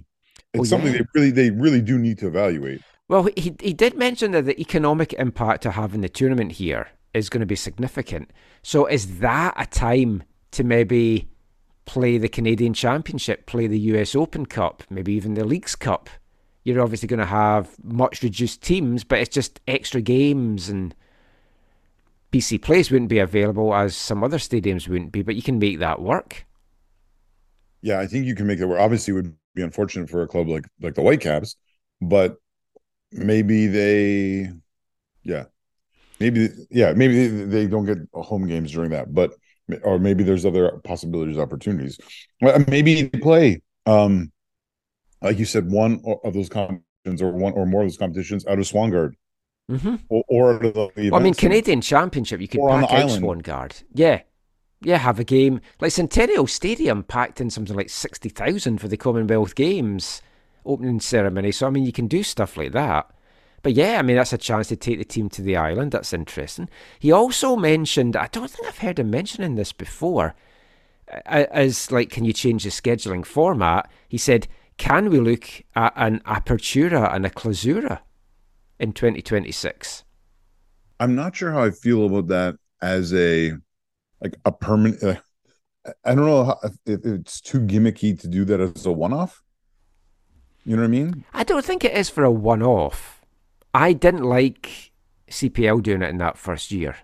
It's 0.53 0.61
Oh, 0.61 0.63
something 0.63 0.93
yeah. 0.93 0.99
they 0.99 1.05
really 1.13 1.31
they 1.31 1.49
really 1.51 1.81
do 1.81 1.97
need 1.99 2.19
to 2.19 2.27
evaluate. 2.27 2.79
Well, 3.07 3.29
he 3.37 3.55
he 3.61 3.73
did 3.73 3.95
mention 3.95 4.31
that 4.31 4.45
the 4.45 4.59
economic 4.59 5.13
impact 5.13 5.65
of 5.65 5.73
having 5.73 6.01
the 6.01 6.09
tournament 6.09 6.53
here 6.53 6.89
is 7.13 7.29
going 7.29 7.39
to 7.41 7.45
be 7.45 7.55
significant. 7.55 8.31
So, 8.63 8.85
is 8.85 9.19
that 9.19 9.53
a 9.57 9.65
time 9.65 10.23
to 10.51 10.63
maybe 10.63 11.29
play 11.85 12.17
the 12.17 12.27
Canadian 12.27 12.73
Championship, 12.73 13.45
play 13.45 13.67
the 13.67 13.79
US 13.79 14.15
Open 14.15 14.45
Cup, 14.45 14.83
maybe 14.89 15.13
even 15.13 15.35
the 15.35 15.45
Leagues 15.45 15.75
Cup? 15.75 16.09
You're 16.63 16.81
obviously 16.81 17.07
going 17.07 17.21
to 17.21 17.25
have 17.25 17.81
much 17.81 18.21
reduced 18.21 18.61
teams, 18.61 19.05
but 19.05 19.19
it's 19.19 19.33
just 19.33 19.61
extra 19.67 20.01
games 20.01 20.67
and 20.67 20.93
BC 22.33 22.61
Place 22.61 22.91
wouldn't 22.91 23.09
be 23.09 23.19
available 23.19 23.73
as 23.73 23.95
some 23.95 24.21
other 24.21 24.37
stadiums 24.37 24.89
wouldn't 24.89 25.13
be, 25.13 25.21
but 25.21 25.35
you 25.35 25.41
can 25.41 25.59
make 25.59 25.79
that 25.79 26.01
work. 26.01 26.45
Yeah, 27.81 28.01
I 28.01 28.07
think 28.07 28.25
you 28.25 28.35
can 28.35 28.47
make 28.47 28.59
that 28.59 28.67
work. 28.67 28.81
Obviously, 28.81 29.13
it 29.13 29.15
would 29.15 29.35
be 29.55 29.61
unfortunate 29.61 30.09
for 30.09 30.23
a 30.23 30.27
club 30.27 30.49
like 30.49 30.65
like 30.81 30.95
the 30.95 31.01
Whitecaps, 31.01 31.55
but 32.01 32.37
maybe 33.11 33.67
they, 33.67 34.51
yeah, 35.23 35.45
maybe 36.19 36.49
yeah, 36.69 36.93
maybe 36.93 37.27
they, 37.27 37.67
don't 37.67 37.85
get 37.85 37.97
home 38.13 38.47
games 38.47 38.71
during 38.71 38.91
that, 38.91 39.13
but 39.13 39.33
or 39.83 39.99
maybe 39.99 40.23
there's 40.23 40.45
other 40.45 40.79
possibilities, 40.83 41.37
opportunities. 41.37 41.99
Maybe 42.41 43.03
they 43.03 43.19
play, 43.19 43.61
um, 43.85 44.31
like 45.21 45.39
you 45.39 45.45
said, 45.45 45.69
one 45.69 46.01
of 46.23 46.33
those 46.33 46.49
competitions 46.49 47.21
or 47.21 47.31
one 47.31 47.53
or 47.53 47.65
more 47.65 47.81
of 47.81 47.87
those 47.87 47.97
competitions 47.97 48.45
out 48.45 48.59
of 48.59 48.65
Swangard 48.65 49.13
Mm-hmm. 49.69 49.95
or, 50.07 50.23
or 50.29 50.59
the 50.59 50.91
Well, 50.95 51.15
I 51.15 51.19
mean. 51.19 51.33
Canadian 51.33 51.81
Championship, 51.81 52.39
you 52.39 52.47
could 52.47 52.61
pack 52.61 52.85
out 52.85 52.91
island. 52.91 53.23
Swangard. 53.23 53.83
Yeah. 53.93 54.21
Yeah, 54.81 54.97
have 54.97 55.19
a 55.19 55.23
game. 55.23 55.59
Like 55.81 55.91
Centennial 55.91 56.47
Stadium 56.47 57.03
packed 57.03 57.41
in 57.41 57.49
something 57.49 57.75
like 57.75 57.89
60,000 57.89 58.77
for 58.79 58.87
the 58.87 58.95
Commonwealth 58.95 59.55
Games 59.55 60.21
opening 60.67 60.99
ceremony. 60.99 61.51
So, 61.51 61.67
I 61.67 61.69
mean, 61.69 61.85
you 61.85 61.91
can 61.91 62.07
do 62.07 62.23
stuff 62.23 62.57
like 62.57 62.73
that. 62.73 63.09
But 63.63 63.73
yeah, 63.73 63.97
I 63.99 64.01
mean, 64.01 64.17
that's 64.17 64.33
a 64.33 64.37
chance 64.37 64.67
to 64.67 64.75
take 64.75 64.99
the 64.99 65.05
team 65.05 65.29
to 65.29 65.41
the 65.41 65.57
island. 65.57 65.91
That's 65.91 66.13
interesting. 66.13 66.69
He 66.99 67.11
also 67.11 67.55
mentioned, 67.55 68.15
I 68.15 68.27
don't 68.27 68.49
think 68.49 68.67
I've 68.67 68.77
heard 68.77 68.99
him 68.99 69.09
mentioning 69.09 69.55
this 69.55 69.73
before, 69.73 70.35
as 71.25 71.91
like, 71.91 72.09
can 72.09 72.23
you 72.23 72.33
change 72.33 72.63
the 72.63 72.69
scheduling 72.69 73.25
format? 73.25 73.89
He 74.07 74.17
said, 74.17 74.47
can 74.77 75.09
we 75.09 75.19
look 75.19 75.49
at 75.75 75.93
an 75.95 76.19
apertura 76.25 77.13
and 77.13 77.25
a 77.25 77.29
clausura 77.29 77.99
in 78.79 78.93
2026? 78.93 80.03
I'm 80.99 81.15
not 81.15 81.35
sure 81.35 81.51
how 81.51 81.63
I 81.63 81.71
feel 81.71 82.05
about 82.05 82.27
that 82.27 82.55
as 82.81 83.13
a 83.13 83.53
like 84.21 84.35
a 84.45 84.51
permanent. 84.51 85.03
Uh, 85.03 85.15
I 86.03 86.15
don't 86.15 86.25
know 86.25 86.43
how, 86.43 86.59
if 86.63 87.05
it's 87.05 87.41
too 87.41 87.59
gimmicky 87.59 88.19
to 88.19 88.27
do 88.27 88.45
that 88.45 88.59
as 88.59 88.85
a 88.85 88.91
one-off. 88.91 89.41
You 90.67 90.75
know 90.75 90.81
what 90.81 90.87
I 90.89 90.91
mean? 90.91 91.23
I 91.33 91.43
don't 91.45 91.63
think 91.63 91.85
it 91.85 91.93
is 91.95 92.09
for 92.09 92.25
a 92.25 92.31
one 92.31 92.61
off. 92.61 93.21
I 93.73 93.93
didn't 93.93 94.23
like 94.25 94.91
CPL 95.31 95.81
doing 95.81 96.01
it 96.01 96.09
in 96.09 96.17
that 96.17 96.37
first 96.37 96.71
year. 96.71 96.97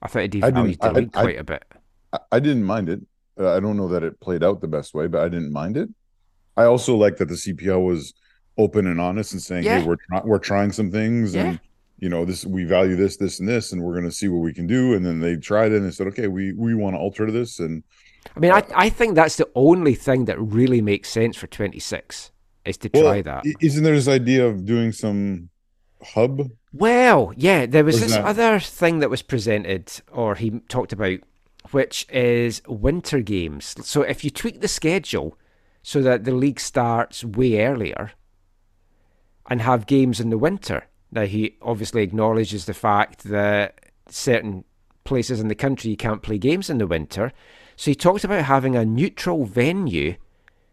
I 0.00 0.06
thought 0.06 0.22
it 0.22 0.44
I 0.44 0.50
devalued 0.52 0.80
the 0.80 0.92
league 0.92 1.10
I- 1.16 1.22
quite 1.22 1.38
a 1.40 1.44
bit. 1.44 1.64
I, 2.12 2.18
I 2.30 2.38
didn't 2.38 2.62
mind 2.62 2.88
it. 2.88 3.00
Uh, 3.38 3.52
I 3.56 3.58
don't 3.58 3.76
know 3.76 3.88
that 3.88 4.04
it 4.04 4.20
played 4.20 4.44
out 4.44 4.60
the 4.60 4.68
best 4.68 4.94
way, 4.94 5.08
but 5.08 5.22
I 5.22 5.28
didn't 5.28 5.52
mind 5.52 5.76
it. 5.76 5.88
I 6.56 6.64
also 6.66 6.94
like 6.94 7.16
that 7.16 7.26
the 7.26 7.34
CPL 7.34 7.84
was 7.84 8.14
open 8.56 8.86
and 8.86 9.00
honest 9.00 9.32
and 9.32 9.42
saying, 9.42 9.64
Yeah. 9.64 9.80
"Hey, 9.80 9.86
we're 9.86 9.96
try- 10.08 10.22
we're 10.24 10.38
trying 10.38 10.70
some 10.70 10.92
things, 10.92 11.34
Yeah. 11.34 11.46
and 11.46 11.60
you 11.98 12.08
know 12.10 12.24
this 12.24 12.46
we 12.46 12.62
value 12.62 12.94
this, 12.94 13.16
this, 13.16 13.40
and 13.40 13.48
this, 13.48 13.72
and 13.72 13.82
we're 13.82 13.94
going 13.94 14.04
to 14.04 14.12
see 14.12 14.28
what 14.28 14.38
we 14.40 14.52
can 14.52 14.68
do." 14.68 14.94
And 14.94 15.04
then 15.04 15.18
they 15.18 15.34
tried 15.36 15.72
it 15.72 15.78
and 15.78 15.86
they 15.86 15.90
said, 15.90 16.06
"Okay, 16.08 16.28
we 16.28 16.52
we 16.52 16.74
want 16.76 16.94
to 16.94 17.00
alter 17.00 17.28
this." 17.32 17.58
And 17.58 17.82
I 18.36 18.38
mean, 18.40 18.52
I, 18.52 18.62
I 18.74 18.88
think 18.88 19.14
that's 19.16 19.36
the 19.36 19.48
only 19.56 19.94
thing 19.96 20.26
that 20.26 20.38
really 20.40 20.80
makes 20.82 21.08
sense 21.10 21.36
for 21.36 21.46
26 21.48 22.30
is 22.64 22.76
to 22.78 22.90
well, 22.92 23.04
try 23.04 23.22
that. 23.22 23.44
isn't 23.60 23.84
there 23.84 23.94
this 23.94 24.08
idea 24.08 24.46
of 24.46 24.64
doing 24.64 24.92
some 24.92 25.50
hub? 26.02 26.50
Well, 26.72 27.32
yeah, 27.36 27.66
there 27.66 27.84
was 27.84 28.00
this 28.00 28.12
that- 28.12 28.24
other 28.24 28.60
thing 28.60 29.00
that 29.00 29.10
was 29.10 29.22
presented, 29.22 29.90
or 30.12 30.34
he 30.34 30.60
talked 30.68 30.92
about, 30.92 31.20
which 31.70 32.06
is 32.10 32.62
winter 32.66 33.20
games. 33.20 33.74
So 33.86 34.02
if 34.02 34.24
you 34.24 34.30
tweak 34.30 34.60
the 34.60 34.68
schedule 34.68 35.36
so 35.82 36.02
that 36.02 36.24
the 36.24 36.32
league 36.32 36.60
starts 36.60 37.24
way 37.24 37.64
earlier 37.64 38.12
and 39.48 39.62
have 39.62 39.86
games 39.86 40.20
in 40.20 40.30
the 40.30 40.38
winter. 40.38 40.84
Now, 41.10 41.24
he 41.24 41.56
obviously 41.60 42.02
acknowledges 42.02 42.66
the 42.66 42.74
fact 42.74 43.24
that 43.24 43.80
certain 44.08 44.64
places 45.04 45.40
in 45.40 45.48
the 45.48 45.54
country 45.54 45.90
you 45.90 45.96
can't 45.96 46.22
play 46.22 46.38
games 46.38 46.70
in 46.70 46.78
the 46.78 46.86
winter. 46.86 47.32
So 47.76 47.90
he 47.90 47.94
talked 47.94 48.24
about 48.24 48.44
having 48.44 48.76
a 48.76 48.84
neutral 48.84 49.44
venue 49.44 50.14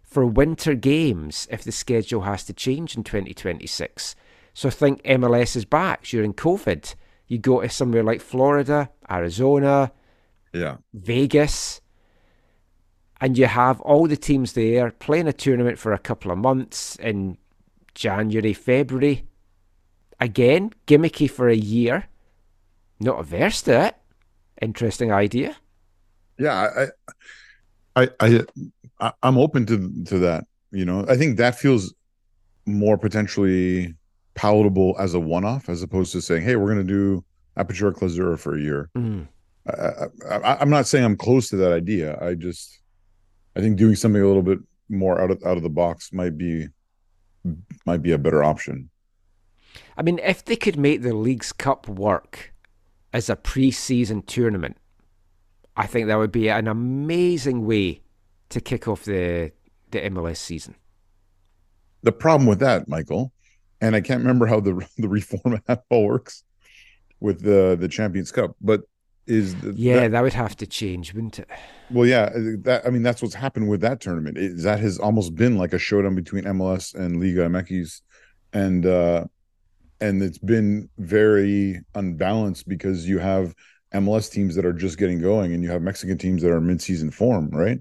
for 0.08 0.26
winter 0.26 0.74
games 0.74 1.48
if 1.52 1.64
the 1.64 1.72
schedule 1.72 2.22
has 2.22 2.44
to 2.46 2.54
change 2.54 2.96
in 2.96 3.04
2026. 3.04 4.16
So 4.54 4.70
think 4.70 5.04
MLS 5.04 5.56
is 5.56 5.66
back 5.66 6.04
during 6.04 6.34
COVID. 6.34 6.96
You 7.28 7.38
go 7.38 7.62
to 7.62 7.70
somewhere 7.70 8.04
like 8.04 8.22
Florida, 8.22 8.90
Arizona, 9.12 9.92
Yeah. 10.54 10.78
Vegas, 10.94 11.82
and 13.20 13.38
you 13.38 13.48
have 13.48 13.82
all 13.82 14.08
the 14.08 14.16
teams 14.18 14.54
there 14.54 14.92
playing 14.92 15.28
a 15.28 15.34
tournament 15.34 15.78
for 15.78 15.92
a 15.92 16.00
couple 16.00 16.32
of 16.32 16.38
months 16.38 16.96
in 16.96 17.38
January, 17.94 18.54
February. 18.54 19.26
Again, 20.20 20.72
gimmicky 20.88 21.30
for 21.30 21.50
a 21.50 21.56
year. 21.56 22.06
Not 23.00 23.20
averse 23.20 23.62
to 23.64 23.88
it. 23.88 23.96
Interesting 24.62 25.12
idea. 25.12 25.58
Yeah, 26.40 26.88
I, 27.96 28.04
I, 28.04 28.10
I, 28.20 28.46
I 29.00 29.12
I'm 29.24 29.38
open 29.38 29.66
to 29.68 30.04
to 30.06 30.20
that. 30.20 30.46
You 30.72 30.86
know, 30.86 31.06
I 31.08 31.16
think 31.16 31.38
that 31.38 31.58
feels 31.58 31.94
more 32.66 32.98
potentially 32.98 33.96
palatable 34.34 34.96
as 35.00 35.14
a 35.14 35.20
one-off, 35.20 35.70
as 35.70 35.82
opposed 35.82 36.12
to 36.14 36.22
saying, 36.22 36.44
"Hey, 36.44 36.56
we're 36.56 36.74
going 36.74 36.86
to 36.86 36.94
do 36.94 37.24
Apertura 37.58 37.94
Clausura 37.94 38.38
for 38.38 38.56
a 38.56 38.62
year." 38.62 38.90
Mm. 38.96 39.28
I, 39.68 40.06
I, 40.30 40.58
I'm 40.62 40.70
not 40.70 40.88
saying 40.88 41.04
I'm 41.04 41.18
close 41.18 41.50
to 41.50 41.58
that 41.58 41.74
idea. 41.74 42.18
I 42.22 42.36
just, 42.36 42.80
I 43.56 43.60
think 43.60 43.78
doing 43.78 43.96
something 43.96 44.22
a 44.22 44.28
little 44.28 44.44
bit 44.44 44.60
more 44.90 45.20
out 45.20 45.32
of 45.32 45.44
out 45.46 45.58
of 45.58 45.64
the 45.64 45.70
box 45.70 46.14
might 46.14 46.38
be 46.38 46.68
might 47.86 48.02
be 48.02 48.12
a 48.12 48.18
better 48.18 48.44
option. 48.44 48.90
I 49.98 50.04
mean, 50.04 50.20
if 50.20 50.46
they 50.46 50.56
could 50.56 50.78
make 50.78 51.02
the 51.02 51.16
League's 51.16 51.52
Cup 51.52 51.88
work 51.88 52.54
as 53.14 53.30
a 53.30 53.36
pre-season 53.36 54.22
tournament, 54.24 54.78
I 55.76 55.88
think 55.88 56.08
that 56.08 56.18
would 56.18 56.32
be 56.32 56.50
an 56.50 56.68
amazing 56.68 57.66
way 57.66 58.02
to 58.50 58.62
kick 58.62 58.88
off 58.88 59.04
the 59.06 59.52
the 59.92 60.00
MLS 60.02 60.38
season. 60.38 60.76
the 62.04 62.12
problem 62.12 62.48
with 62.48 62.60
that, 62.60 62.88
Michael, 62.88 63.32
and 63.82 63.96
I 63.96 64.02
can't 64.02 64.20
remember 64.22 64.46
how 64.48 64.60
the 64.60 64.86
the 64.98 65.10
reform 65.10 65.62
all 65.90 66.06
works 66.06 66.44
with 67.20 67.42
the 67.42 67.78
the 67.80 67.88
Champions 67.88 68.32
Cup, 68.32 68.56
but 68.62 68.82
is 69.26 69.56
the, 69.56 69.74
Yeah, 69.76 70.02
that- 70.02 70.12
that 70.12 70.24
would 70.24 70.34
have 70.34 70.56
to 70.58 70.68
change, 70.68 71.14
wouldn't 71.14 71.40
it? 71.40 71.50
well, 71.92 72.06
yeah, 72.08 72.30
that 72.64 72.84
I 72.86 72.90
mean 72.90 73.04
that's 73.04 73.22
what's 73.22 73.34
happened 73.36 73.68
with 73.70 73.82
that 73.82 74.00
tournament. 74.02 74.38
Is 74.38 74.64
that 74.64 74.80
has 74.80 75.00
almost 75.00 75.36
been 75.36 75.58
like 75.58 75.74
a 75.74 75.80
showdown 75.80 76.16
between 76.16 76.44
MLS 76.46 76.94
and 76.96 77.20
Liga 77.22 77.42
MX, 77.50 78.02
and 78.54 78.86
uh 78.86 79.26
and 80.00 80.22
it's 80.22 80.38
been 80.38 80.90
very 81.00 81.82
unbalanced 81.96 82.68
because 82.70 83.10
you 83.10 83.18
have 83.18 83.56
MLS 83.94 84.30
teams 84.32 84.54
that 84.56 84.66
are 84.66 84.74
just 84.74 84.98
getting 85.00 85.20
going, 85.20 85.54
and 85.54 85.64
you 85.64 85.70
have 85.72 85.82
Mexican 85.82 86.18
teams 86.18 86.42
that 86.44 86.52
are 86.52 86.62
mid-season 86.62 87.10
form, 87.10 87.50
right? 87.50 87.80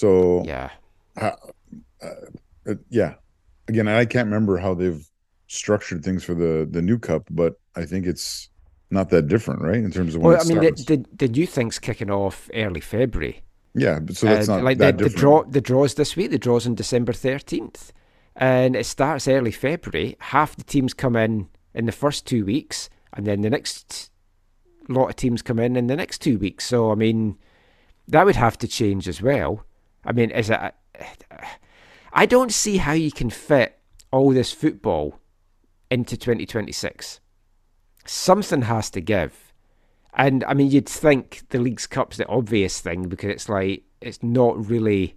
So 0.00 0.42
yeah, 0.44 0.70
uh, 1.16 1.32
uh, 2.02 2.74
yeah. 2.90 3.14
Again, 3.68 3.88
I 3.88 4.04
can't 4.04 4.26
remember 4.26 4.58
how 4.58 4.74
they've 4.74 5.04
structured 5.46 6.04
things 6.04 6.22
for 6.22 6.34
the 6.34 6.68
the 6.70 6.82
new 6.82 6.98
cup, 6.98 7.22
but 7.30 7.52
I 7.80 7.86
think 7.86 8.04
it's 8.06 8.50
not 8.90 9.08
that 9.10 9.26
different, 9.28 9.62
right? 9.62 9.82
In 9.88 9.90
terms 9.90 10.14
of 10.14 10.20
when 10.20 10.32
Well, 10.32 10.40
I 10.40 10.44
mean, 10.44 10.58
the, 10.60 10.76
starts. 10.76 10.84
the, 10.84 10.98
the 11.16 11.28
new 11.28 11.46
thing's 11.46 11.78
kicking 11.78 12.10
off 12.10 12.50
early 12.54 12.80
February. 12.80 13.42
yeah, 13.74 14.00
but 14.00 14.16
so 14.16 14.26
that's 14.26 14.48
Uh, 14.48 14.56
not 14.56 14.64
like 14.64 14.78
that 14.78 14.98
the, 14.98 15.08
the 15.08 15.16
draw. 15.22 15.44
The 15.44 15.62
draws 15.62 15.94
this 15.94 16.14
week. 16.16 16.30
The 16.30 16.38
draws 16.38 16.66
on 16.66 16.74
December 16.74 17.14
thirteenth, 17.14 17.90
and 18.36 18.76
it 18.76 18.84
starts 18.86 19.26
early 19.26 19.52
February. 19.52 20.16
Half 20.20 20.56
the 20.56 20.64
teams 20.64 20.92
come 20.94 21.16
in 21.24 21.48
in 21.74 21.86
the 21.86 21.92
first 21.92 22.26
two 22.26 22.44
weeks, 22.44 22.90
and 23.14 23.26
then 23.26 23.40
the 23.40 23.50
next 23.50 24.10
lot 24.88 25.08
of 25.08 25.16
teams 25.16 25.42
come 25.42 25.58
in 25.58 25.74
in 25.76 25.86
the 25.86 25.96
next 25.96 26.18
two 26.20 26.38
weeks. 26.38 26.66
So 26.66 26.92
I 26.92 26.94
mean, 26.96 27.38
that 28.12 28.26
would 28.26 28.36
have 28.36 28.58
to 28.58 28.68
change 28.68 29.08
as 29.08 29.22
well. 29.22 29.64
I 30.06 30.12
mean, 30.12 30.30
is 30.30 30.50
it? 30.50 30.60
I 32.12 32.26
don't 32.26 32.52
see 32.52 32.78
how 32.78 32.92
you 32.92 33.10
can 33.12 33.28
fit 33.30 33.78
all 34.10 34.30
this 34.30 34.52
football 34.52 35.18
into 35.90 36.16
2026. 36.16 37.20
Something 38.06 38.62
has 38.62 38.90
to 38.90 39.00
give. 39.00 39.52
And 40.14 40.44
I 40.44 40.54
mean, 40.54 40.70
you'd 40.70 40.88
think 40.88 41.42
the 41.50 41.58
League's 41.58 41.86
Cup's 41.86 42.16
the 42.16 42.26
obvious 42.26 42.80
thing 42.80 43.08
because 43.08 43.30
it's 43.30 43.48
like, 43.48 43.82
it's 44.00 44.22
not 44.22 44.66
really 44.68 45.16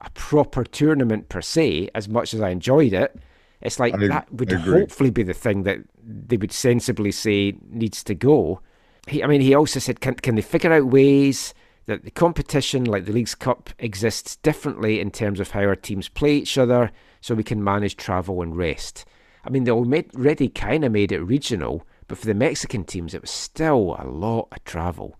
a 0.00 0.10
proper 0.10 0.64
tournament 0.64 1.28
per 1.28 1.40
se, 1.40 1.90
as 1.94 2.08
much 2.08 2.34
as 2.34 2.40
I 2.40 2.48
enjoyed 2.48 2.92
it. 2.92 3.14
It's 3.60 3.78
like 3.78 3.94
I- 3.94 4.08
that 4.08 4.32
would 4.32 4.50
hopefully 4.52 5.10
be 5.10 5.22
the 5.22 5.34
thing 5.34 5.62
that 5.62 5.78
they 6.02 6.36
would 6.36 6.52
sensibly 6.52 7.12
say 7.12 7.54
needs 7.70 8.02
to 8.04 8.14
go. 8.14 8.60
He, 9.06 9.22
I 9.22 9.26
mean, 9.26 9.40
he 9.40 9.54
also 9.54 9.78
said, 9.78 10.00
can, 10.00 10.14
can 10.14 10.34
they 10.34 10.42
figure 10.42 10.72
out 10.72 10.86
ways 10.86 11.54
that 11.86 12.04
the 12.04 12.10
competition, 12.10 12.84
like 12.84 13.04
the 13.04 13.12
League's 13.12 13.34
Cup, 13.34 13.70
exists 13.78 14.36
differently 14.36 15.00
in 15.00 15.10
terms 15.10 15.40
of 15.40 15.50
how 15.50 15.60
our 15.60 15.76
teams 15.76 16.08
play 16.08 16.36
each 16.36 16.56
other 16.56 16.90
so 17.20 17.34
we 17.34 17.44
can 17.44 17.62
manage 17.62 17.96
travel 17.96 18.42
and 18.42 18.56
rest? 18.56 19.04
I 19.44 19.50
mean, 19.50 19.64
they 19.64 19.70
already 19.70 20.48
kind 20.48 20.84
of 20.84 20.92
made 20.92 21.12
it 21.12 21.20
regional, 21.20 21.86
but 22.08 22.18
for 22.18 22.26
the 22.26 22.34
Mexican 22.34 22.84
teams, 22.84 23.14
it 23.14 23.20
was 23.20 23.30
still 23.30 23.96
a 23.98 24.06
lot 24.08 24.48
of 24.52 24.64
travel. 24.64 25.16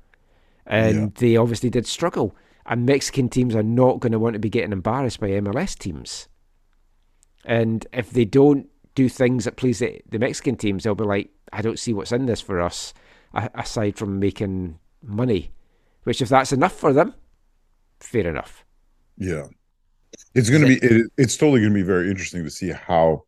And 0.66 0.96
Yeah. 0.96 1.08
they 1.16 1.36
obviously 1.36 1.68
did 1.70 1.86
struggle. 1.86 2.34
And 2.66 2.86
Mexican 2.86 3.28
teams 3.28 3.54
are 3.54 3.62
not 3.62 4.00
going 4.00 4.12
to 4.12 4.18
want 4.18 4.32
to 4.32 4.38
be 4.38 4.48
getting 4.48 4.72
embarrassed 4.72 5.20
by 5.20 5.28
MLS 5.28 5.78
teams. 5.78 6.28
And 7.44 7.86
if 7.92 8.10
they 8.10 8.24
don't 8.24 8.68
do 8.94 9.10
things 9.10 9.44
that 9.44 9.56
please 9.56 9.80
the, 9.80 10.00
the 10.08 10.18
Mexican 10.18 10.56
teams, 10.56 10.84
they'll 10.84 10.94
be 10.94 11.04
like, 11.04 11.28
I 11.52 11.60
don't 11.60 11.78
see 11.78 11.92
what's 11.92 12.12
in 12.12 12.24
this 12.24 12.40
for 12.40 12.62
us, 12.62 12.94
aside 13.34 13.96
from 13.96 14.18
making 14.18 14.78
money. 15.02 15.50
Which, 16.04 16.22
if 16.22 16.28
that's 16.28 16.52
enough 16.52 16.74
for 16.74 16.92
them, 16.92 17.14
fair 18.00 18.28
enough. 18.28 18.64
Yeah, 19.16 19.46
it's 20.34 20.50
going 20.50 20.62
to 20.62 20.68
be. 20.68 20.86
It, 20.86 21.10
it's 21.16 21.36
totally 21.36 21.60
going 21.60 21.72
to 21.72 21.78
be 21.78 21.82
very 21.82 22.10
interesting 22.10 22.44
to 22.44 22.50
see 22.50 22.70
how 22.70 23.24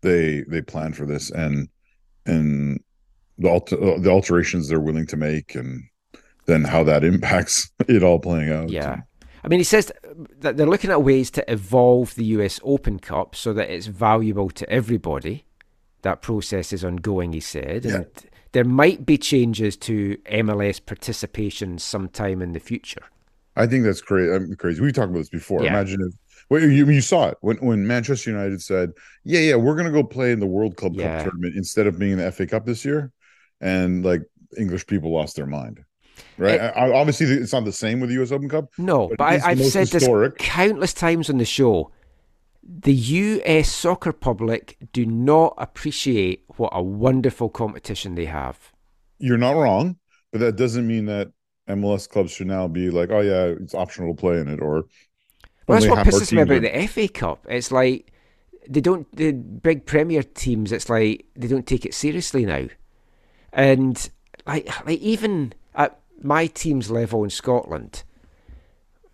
they 0.00 0.42
they 0.48 0.62
plan 0.62 0.92
for 0.92 1.06
this 1.06 1.30
and 1.30 1.68
and 2.26 2.80
the 3.38 3.48
alter, 3.48 3.76
the 3.76 4.10
alterations 4.10 4.68
they're 4.68 4.80
willing 4.80 5.06
to 5.06 5.16
make, 5.16 5.54
and 5.54 5.84
then 6.46 6.64
how 6.64 6.84
that 6.84 7.04
impacts 7.12 7.70
it 7.88 8.02
all 8.02 8.18
playing 8.18 8.52
out. 8.52 8.70
Yeah. 8.70 9.00
I 9.42 9.48
mean, 9.48 9.60
he 9.60 9.64
says 9.64 9.90
that 10.40 10.56
they're 10.56 10.66
looking 10.66 10.90
at 10.90 11.02
ways 11.02 11.30
to 11.32 11.50
evolve 11.50 12.14
the 12.14 12.24
US 12.26 12.60
Open 12.62 12.98
Cup 12.98 13.34
so 13.34 13.54
that 13.54 13.70
it's 13.70 13.86
valuable 13.86 14.50
to 14.50 14.68
everybody. 14.68 15.46
That 16.02 16.20
process 16.20 16.72
is 16.72 16.84
ongoing, 16.84 17.32
he 17.32 17.40
said. 17.40 17.86
And 17.86 18.06
there 18.52 18.64
might 18.64 19.06
be 19.06 19.16
changes 19.16 19.76
to 19.76 20.16
MLS 20.26 20.84
participation 20.84 21.78
sometime 21.78 22.42
in 22.42 22.52
the 22.52 22.60
future. 22.60 23.02
I 23.56 23.66
think 23.66 23.84
that's 23.84 24.00
um, 24.00 24.06
crazy. 24.06 24.32
I'm 24.32 24.56
crazy. 24.56 24.80
We 24.80 24.92
talked 24.92 25.10
about 25.10 25.18
this 25.20 25.28
before. 25.28 25.62
Yeah. 25.62 25.70
Imagine 25.70 26.00
if 26.02 26.14
well, 26.48 26.60
you 26.62 26.88
you 26.88 27.00
saw 27.00 27.28
it 27.28 27.38
when 27.42 27.56
when 27.58 27.86
Manchester 27.86 28.30
United 28.30 28.60
said, 28.62 28.92
"Yeah, 29.24 29.40
yeah, 29.40 29.54
we're 29.56 29.74
going 29.74 29.86
to 29.86 29.92
go 29.92 30.02
play 30.02 30.32
in 30.32 30.40
the 30.40 30.46
World 30.46 30.76
Club 30.76 30.94
Yeah. 30.94 31.18
Cup 31.18 31.30
tournament 31.32 31.56
instead 31.56 31.86
of 31.86 31.98
being 31.98 32.12
in 32.12 32.18
the 32.18 32.32
FA 32.32 32.46
Cup 32.46 32.64
this 32.64 32.84
year," 32.84 33.12
and 33.60 34.04
like 34.04 34.22
English 34.58 34.86
people 34.86 35.12
lost 35.12 35.36
their 35.36 35.46
mind. 35.46 35.84
Right. 36.38 36.60
I, 36.60 36.68
I- 36.68 36.92
obviously, 36.92 37.26
it's 37.26 37.52
not 37.52 37.64
the 37.64 37.72
same 37.72 38.00
with 38.00 38.08
the 38.10 38.14
U.S. 38.16 38.32
Open 38.32 38.48
Cup. 38.48 38.70
No, 38.78 39.12
but, 39.16 39.34
it 39.34 39.40
the 39.40 39.46
I, 39.46 39.50
I've 39.50 39.64
said 39.64 39.88
historic. 39.88 40.38
this 40.38 40.46
countless 40.48 40.94
times 40.94 41.30
on 41.30 41.38
the 41.38 41.44
show. 41.44 41.92
The 42.62 42.94
US 42.94 43.70
soccer 43.70 44.12
public 44.12 44.78
do 44.92 45.06
not 45.06 45.54
appreciate 45.58 46.44
what 46.56 46.70
a 46.72 46.82
wonderful 46.82 47.48
competition 47.48 48.14
they 48.14 48.26
have. 48.26 48.72
You're 49.18 49.38
not 49.38 49.56
wrong, 49.56 49.96
but 50.32 50.40
that 50.40 50.56
doesn't 50.56 50.86
mean 50.86 51.06
that 51.06 51.32
MLS 51.68 52.08
clubs 52.08 52.32
should 52.32 52.46
now 52.48 52.68
be 52.68 52.90
like, 52.90 53.10
"Oh 53.10 53.20
yeah, 53.20 53.44
it's 53.60 53.74
optional 53.74 54.14
to 54.14 54.20
play 54.20 54.40
in 54.40 54.48
it," 54.48 54.60
or 54.60 54.84
Well, 55.66 55.78
that's 55.78 55.86
what 55.86 56.04
pisses 56.06 56.32
me 56.32 56.42
about 56.42 56.62
the 56.62 56.76
FA 56.88 57.08
Cup. 57.08 57.46
It's 57.48 57.70
like 57.70 58.12
they 58.68 58.80
don't 58.80 59.06
the 59.16 59.32
big 59.32 59.86
Premier 59.86 60.22
teams. 60.22 60.72
It's 60.72 60.88
like 60.88 61.26
they 61.36 61.48
don't 61.48 61.66
take 61.66 61.86
it 61.86 61.94
seriously 61.94 62.44
now, 62.44 62.66
and 63.52 64.10
like 64.46 64.68
like 64.86 65.00
even 65.00 65.52
at 65.74 65.98
my 66.22 66.46
team's 66.46 66.90
level 66.90 67.24
in 67.24 67.30
Scotland, 67.30 68.02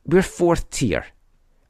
we're 0.04 0.22
fourth 0.22 0.70
tier, 0.70 1.06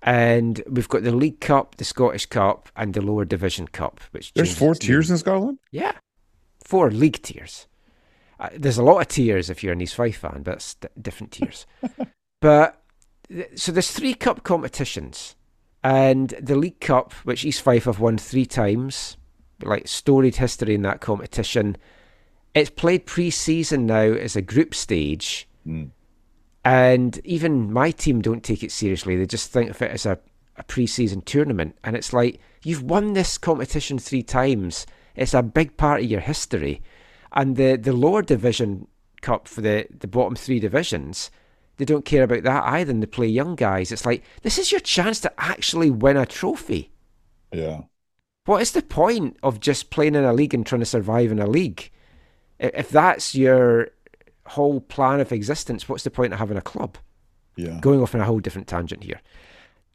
and 0.07 0.63
we've 0.71 0.89
got 0.89 1.03
the 1.03 1.11
League 1.11 1.41
Cup, 1.41 1.75
the 1.77 1.85
Scottish 1.85 2.27
Cup, 2.27 2.69
and 2.77 2.95
the 2.95 3.03
Lower 3.03 3.25
Division 3.25 3.67
Cup. 3.67 4.01
Which 4.13 4.33
There's 4.33 4.57
four 4.57 4.77
tiers 4.77 5.11
in 5.11 5.19
Scotland. 5.19 5.59
Yeah, 5.73 5.93
four 6.65 6.91
league 6.91 7.21
tiers. 7.21 7.67
Uh, 8.39 8.51
there's 8.55 8.79
a 8.79 8.85
lot 8.85 9.01
of 9.01 9.09
tiers 9.09 9.51
if 9.51 9.65
you're 9.65 9.73
an 9.73 9.81
East 9.81 9.97
Fife 9.97 10.19
fan, 10.19 10.43
but 10.45 10.55
it's 10.55 10.75
d- 10.75 10.89
different 11.01 11.33
tiers. 11.33 11.67
but 12.41 12.83
so 13.57 13.73
there's 13.73 13.91
three 13.91 14.15
cup 14.15 14.45
competitions, 14.45 15.35
and 15.83 16.31
the 16.41 16.57
League 16.57 16.81
Cup, 16.81 17.13
which 17.25 17.45
East 17.45 17.63
Fife 17.63 17.85
have 17.85 17.99
won 17.99 18.17
three 18.17 18.47
times, 18.47 19.17
like 19.63 19.89
storied 19.89 20.37
history 20.37 20.75
in 20.75 20.83
that 20.83 21.01
competition. 21.01 21.77
It's 22.55 22.71
played 22.71 23.07
pre-season 23.07 23.87
now 23.87 23.97
as 24.13 24.37
a 24.37 24.41
group 24.41 24.75
stage, 24.75 25.49
and 26.67 27.21
even 27.25 27.73
my 27.73 27.93
team 27.93 28.21
don't 28.21 28.43
take 28.43 28.65
it 28.65 28.73
seriously. 28.73 29.15
They 29.15 29.25
just 29.25 29.53
think 29.53 29.71
of 29.71 29.81
it 29.81 29.93
as 29.93 30.05
a, 30.05 30.19
a 30.57 30.65
pre-season 30.65 31.21
tournament, 31.21 31.79
and 31.85 31.95
it's 31.95 32.13
like 32.13 32.41
you've 32.65 32.83
won 32.83 33.13
this 33.13 33.39
competition 33.39 34.01
three 34.01 34.25
times. 34.25 34.85
It's 35.15 35.33
a 35.33 35.45
big 35.45 35.77
part 35.77 36.01
of 36.01 36.11
your 36.11 36.19
history, 36.19 36.83
and 37.31 37.55
the 37.55 37.77
the 37.77 37.93
lower 37.93 38.21
division 38.21 38.89
cup 39.23 39.47
for 39.47 39.61
the 39.61 39.87
the 39.97 40.09
bottom 40.09 40.35
three 40.35 40.59
divisions. 40.59 41.31
They 41.77 41.85
don't 41.85 42.05
care 42.05 42.25
about 42.25 42.43
that 42.43 42.65
either. 42.65 42.91
And 42.91 43.01
they 43.01 43.07
play 43.07 43.29
young 43.29 43.55
guys. 43.55 43.93
It's 43.93 44.07
like 44.07 44.25
this 44.43 44.59
is 44.59 44.73
your 44.73 44.81
chance 44.81 45.21
to 45.21 45.33
actually 45.39 45.91
win 45.91 46.17
a 46.17 46.27
trophy. 46.27 46.91
Yeah. 47.53 47.83
What 48.45 48.61
is 48.61 48.73
the 48.73 48.83
point 48.83 49.37
of 49.41 49.61
just 49.61 49.91
playing 49.91 50.17
in 50.17 50.25
a 50.25 50.33
league 50.33 50.55
and 50.55 50.67
trying 50.67 50.81
to 50.81 50.87
survive 50.87 51.31
in 51.31 51.39
a 51.39 51.47
league? 51.47 51.93
If 52.59 52.89
that's 52.89 53.37
your 53.37 53.91
whole 54.47 54.81
plan 54.81 55.21
of 55.21 55.33
existence, 55.33 55.89
what's 55.89 56.05
the 56.05 56.11
point 56.11 56.33
of 56.33 56.39
having 56.39 56.57
a 56.57 56.63
club? 56.63 56.99
Yeah. 57.57 57.79
Going 57.81 58.01
off 58.01 58.15
on 58.15 58.21
a 58.21 58.25
whole 58.25 58.41
different 58.41 58.69
tangent 58.69 59.05
here. 59.05 59.21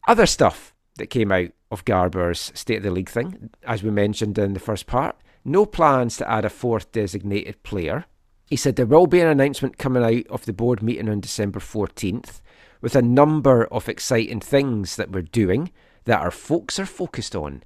Other 0.08 0.26
stuff 0.26 0.74
that 0.98 1.08
came 1.08 1.32
out 1.32 1.50
of 1.70 1.86
Garber's 1.86 2.52
State 2.56 2.78
of 2.78 2.84
the 2.84 2.92
League 2.92 3.10
thing, 3.10 3.50
as 3.64 3.84
we 3.84 3.92
mentioned 3.92 4.38
in 4.38 4.54
the 4.54 4.60
first 4.60 4.88
part, 4.88 5.16
no 5.46 5.66
plans 5.66 6.18
to 6.18 6.30
add 6.30 6.46
a 6.46 6.50
fourth 6.50 6.92
designated 6.92 7.62
player. 7.64 8.06
He 8.46 8.56
said 8.56 8.76
there 8.76 8.86
will 8.86 9.08
be 9.08 9.22
an 9.22 9.28
announcement 9.28 9.78
coming 9.78 10.04
out 10.04 10.28
of 10.28 10.46
the 10.46 10.54
board 10.54 10.84
meeting 10.84 11.08
on 11.08 11.22
December 11.22 11.60
14th 11.60 12.42
with 12.82 12.96
a 12.96 13.02
number 13.02 13.66
of 13.68 13.88
exciting 13.88 14.40
things 14.40 14.96
that 14.96 15.12
we're 15.12 15.22
doing 15.22 15.72
that 16.06 16.20
our 16.20 16.32
folks 16.32 16.80
are 16.80 16.86
focused 16.86 17.36
on. 17.36 17.64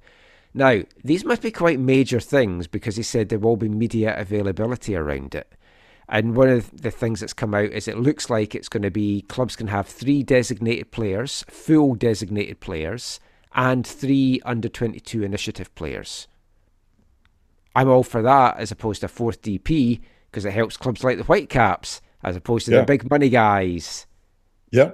Now, 0.54 0.82
these 1.02 1.24
must 1.24 1.42
be 1.42 1.50
quite 1.50 1.78
major 1.78 2.20
things 2.20 2.66
because 2.66 2.96
he 2.96 3.02
said 3.02 3.28
there 3.28 3.38
will 3.38 3.56
be 3.56 3.68
media 3.68 4.18
availability 4.18 4.94
around 4.94 5.34
it. 5.34 5.52
And 6.08 6.36
one 6.36 6.48
of 6.48 6.70
the 6.82 6.90
things 6.90 7.20
that's 7.20 7.32
come 7.32 7.54
out 7.54 7.70
is 7.70 7.88
it 7.88 7.98
looks 7.98 8.30
like 8.30 8.54
it's 8.54 8.68
going 8.68 8.84
to 8.84 8.90
be 8.90 9.22
clubs 9.22 9.56
can 9.56 9.66
have 9.68 9.88
three 9.88 10.22
designated 10.22 10.92
players, 10.92 11.44
full 11.48 11.94
designated 11.96 12.60
players, 12.60 13.18
and 13.54 13.86
three 13.86 14.40
under 14.44 14.68
22 14.68 15.22
initiative 15.24 15.74
players. 15.74 16.28
I'm 17.74 17.88
all 17.88 18.02
for 18.04 18.22
that 18.22 18.58
as 18.58 18.70
opposed 18.70 19.00
to 19.00 19.06
a 19.06 19.08
fourth 19.08 19.42
DP 19.42 20.00
because 20.30 20.44
it 20.44 20.52
helps 20.52 20.76
clubs 20.76 21.04
like 21.04 21.18
the 21.18 21.24
Whitecaps 21.24 22.00
as 22.22 22.36
opposed 22.36 22.66
to 22.66 22.72
Yeah. 22.72 22.80
the 22.80 22.86
big 22.86 23.10
money 23.10 23.28
guys. 23.28 24.06
Yeah, 24.70 24.92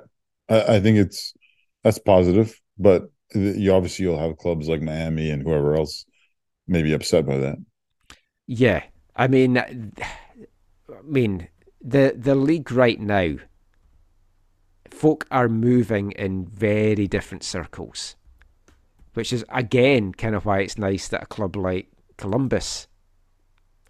I, 0.48 0.76
I 0.76 0.80
think 0.80 0.98
it's 0.98 1.34
that's 1.82 1.98
positive, 1.98 2.58
but 2.78 3.10
you 3.34 3.72
obviously 3.72 4.04
you'll 4.04 4.18
have 4.18 4.36
clubs 4.36 4.68
like 4.68 4.82
Miami 4.82 5.30
and 5.30 5.42
whoever 5.42 5.74
else 5.74 6.04
maybe 6.66 6.92
upset 6.92 7.26
by 7.26 7.38
that. 7.38 7.56
Yeah, 8.46 8.82
I 9.16 9.28
mean, 9.28 9.92
I 11.02 11.10
mean 11.10 11.48
the 11.80 12.14
the 12.16 12.34
league 12.34 12.70
right 12.70 13.00
now. 13.00 13.36
Folk 14.90 15.26
are 15.30 15.48
moving 15.48 16.12
in 16.12 16.46
very 16.46 17.08
different 17.08 17.42
circles, 17.42 18.14
which 19.14 19.32
is 19.32 19.44
again 19.48 20.12
kind 20.12 20.34
of 20.34 20.44
why 20.44 20.60
it's 20.60 20.78
nice 20.78 21.08
that 21.08 21.22
a 21.22 21.26
club 21.26 21.56
like 21.56 21.88
Columbus 22.18 22.86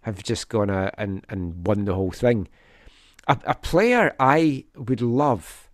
have 0.03 0.23
just 0.23 0.49
gone 0.49 0.69
out 0.69 0.93
and, 0.97 1.25
and 1.29 1.65
won 1.65 1.85
the 1.85 1.95
whole 1.95 2.11
thing. 2.11 2.47
A, 3.27 3.37
a 3.45 3.55
player 3.55 4.15
I 4.19 4.65
would 4.75 5.01
love 5.01 5.69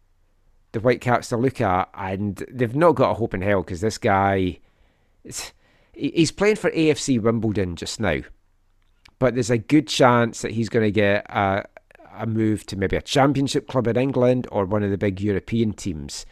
the 0.72 0.80
Whitecaps 0.80 1.30
to 1.30 1.38
look 1.38 1.62
at, 1.62 1.90
and 1.96 2.36
they've 2.52 2.76
not 2.76 2.94
got 2.94 3.12
a 3.12 3.16
hope 3.16 3.34
in 3.34 3.42
hell 3.42 3.64
because 3.64 3.82
this 3.82 3.98
guy, 3.98 4.60
he's 5.94 6.32
playing 6.32 6.58
for 6.58 6.70
AFC 6.72 7.20
Wimbledon 7.20 7.76
just 7.76 8.00
now, 8.00 8.22
but 9.20 9.34
there's 9.34 9.50
a 9.50 9.58
good 9.58 9.88
chance 9.88 10.42
that 10.42 10.52
he's 10.52 10.70
going 10.70 10.86
to 10.86 10.92
get 10.92 11.26
a, 11.30 11.66
a 12.18 12.26
move 12.26 12.66
to 12.68 12.78
maybe 12.78 12.96
a 12.96 13.02
championship 13.02 13.68
club 13.68 13.88
in 13.88 13.98
England 13.98 14.48
or 14.52 14.66
one 14.66 14.82
of 14.84 14.92
the 14.92 14.98
big 14.98 15.22
European 15.22 15.74
teams. 15.74 16.26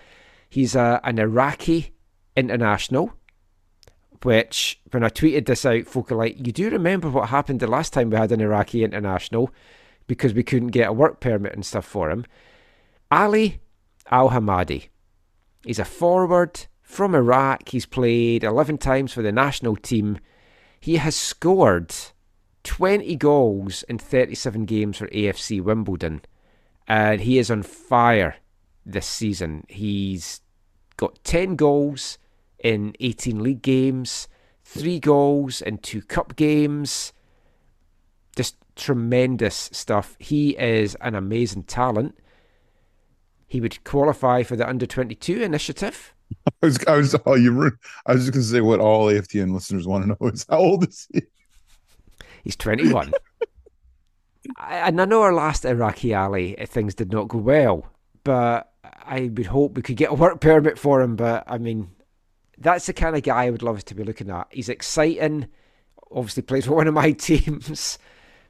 He's 0.50 0.76
a, 0.76 1.02
an 1.04 1.20
Iraqi 1.20 1.94
international, 2.36 3.14
which 4.24 4.80
when 4.92 5.04
I 5.04 5.10
tweeted 5.10 5.46
this 5.46 5.66
out, 5.66 5.86
folk 5.86 6.12
are 6.12 6.16
like, 6.16 6.38
You 6.46 6.54
do 6.54 6.70
remember 6.70 7.10
what 7.10 7.30
happened 7.30 7.60
the 7.60 7.68
last 7.68 7.92
time 7.92 8.10
we 8.10 8.18
had 8.18 8.32
an 8.32 8.42
Iraqi 8.42 8.84
international 8.84 9.52
because 10.08 10.34
we 10.34 10.44
couldn't 10.44 10.70
get 10.70 10.90
a 10.90 10.94
work 10.94 11.20
permit 11.20 11.54
and 11.54 11.66
stuff 11.66 11.86
for 11.86 12.10
him. 12.10 12.26
Ali 13.12 13.60
Al 14.10 14.30
Hamadi. 14.30 14.88
He's 15.66 15.80
a 15.80 15.86
forward 15.86 16.68
from 16.82 17.14
Iraq. 17.14 17.70
He's 17.70 17.86
played 17.86 18.44
11 18.44 18.78
times 18.78 19.12
for 19.12 19.22
the 19.22 19.34
national 19.34 19.76
team. 19.76 20.20
He 20.80 20.96
has 20.96 21.16
scored 21.16 21.94
20 22.68 23.16
goals 23.16 23.84
in 23.84 23.98
37 23.98 24.66
games 24.66 24.98
for 24.98 25.08
AFC 25.08 25.62
Wimbledon. 25.62 26.22
And 26.86 27.22
he 27.22 27.38
is 27.38 27.50
on 27.50 27.64
fire 27.64 28.36
this 28.86 29.08
season. 29.08 29.66
He's 29.70 30.42
got 30.98 31.24
10 31.24 31.56
goals 31.56 32.18
in 32.60 32.94
18 33.00 33.42
league 33.42 33.62
games, 33.62 34.28
3 34.66 35.00
goals 35.00 35.62
in 35.62 35.78
2 35.78 36.02
cup 36.02 36.36
games. 36.36 37.14
Just 38.36 38.58
tremendous 38.76 39.70
stuff. 39.72 40.18
He 40.20 40.50
is 40.58 40.96
an 41.00 41.16
amazing 41.16 41.64
talent. 41.64 42.18
He 43.48 43.62
would 43.62 43.82
qualify 43.86 44.44
for 44.44 44.58
the 44.58 44.68
under 44.68 44.86
22 44.86 45.42
initiative. 45.42 46.14
I 46.62 46.66
was, 46.66 46.86
I 46.86 46.98
was, 46.98 47.16
oh, 47.26 47.36
you 47.36 47.72
I 48.06 48.12
was 48.12 48.24
just 48.24 48.34
going 48.34 48.44
to 48.44 48.50
say 48.50 48.60
what 48.60 48.82
all 48.82 49.06
AFTN 49.06 49.54
listeners 49.54 49.88
want 49.88 50.04
to 50.04 50.10
know 50.10 50.30
is 50.30 50.46
how 50.50 50.58
old 50.58 50.86
is 50.86 51.08
he? 51.14 51.22
He's 52.48 52.56
21. 52.56 53.12
And 54.70 55.02
I 55.02 55.06
know 55.06 55.22
our 55.24 55.34
last 55.34 55.66
Iraqi 55.66 56.16
Ali, 56.16 56.58
uh, 56.58 56.66
things 56.66 56.96
did 56.96 57.12
not 57.12 57.28
go 57.28 57.40
well, 57.40 57.86
but 58.24 58.72
I 58.86 59.30
would 59.34 59.48
hope 59.48 59.76
we 59.76 59.82
could 59.82 59.98
get 59.98 60.12
a 60.12 60.16
work 60.16 60.40
permit 60.42 60.80
for 60.80 61.02
him. 61.02 61.18
But 61.18 61.44
I 61.46 61.58
mean, 61.58 61.90
that's 62.58 62.86
the 62.86 62.94
kind 62.94 63.18
of 63.18 63.24
guy 63.24 63.44
I 63.44 63.50
would 63.50 63.64
love 63.64 63.84
to 63.84 63.96
be 63.96 64.06
looking 64.06 64.30
at. 64.30 64.48
He's 64.50 64.70
exciting, 64.70 65.48
obviously 66.10 66.44
plays 66.44 66.68
for 66.68 66.76
one 66.76 66.88
of 66.88 66.94
my 66.94 67.12
teams. 67.12 68.00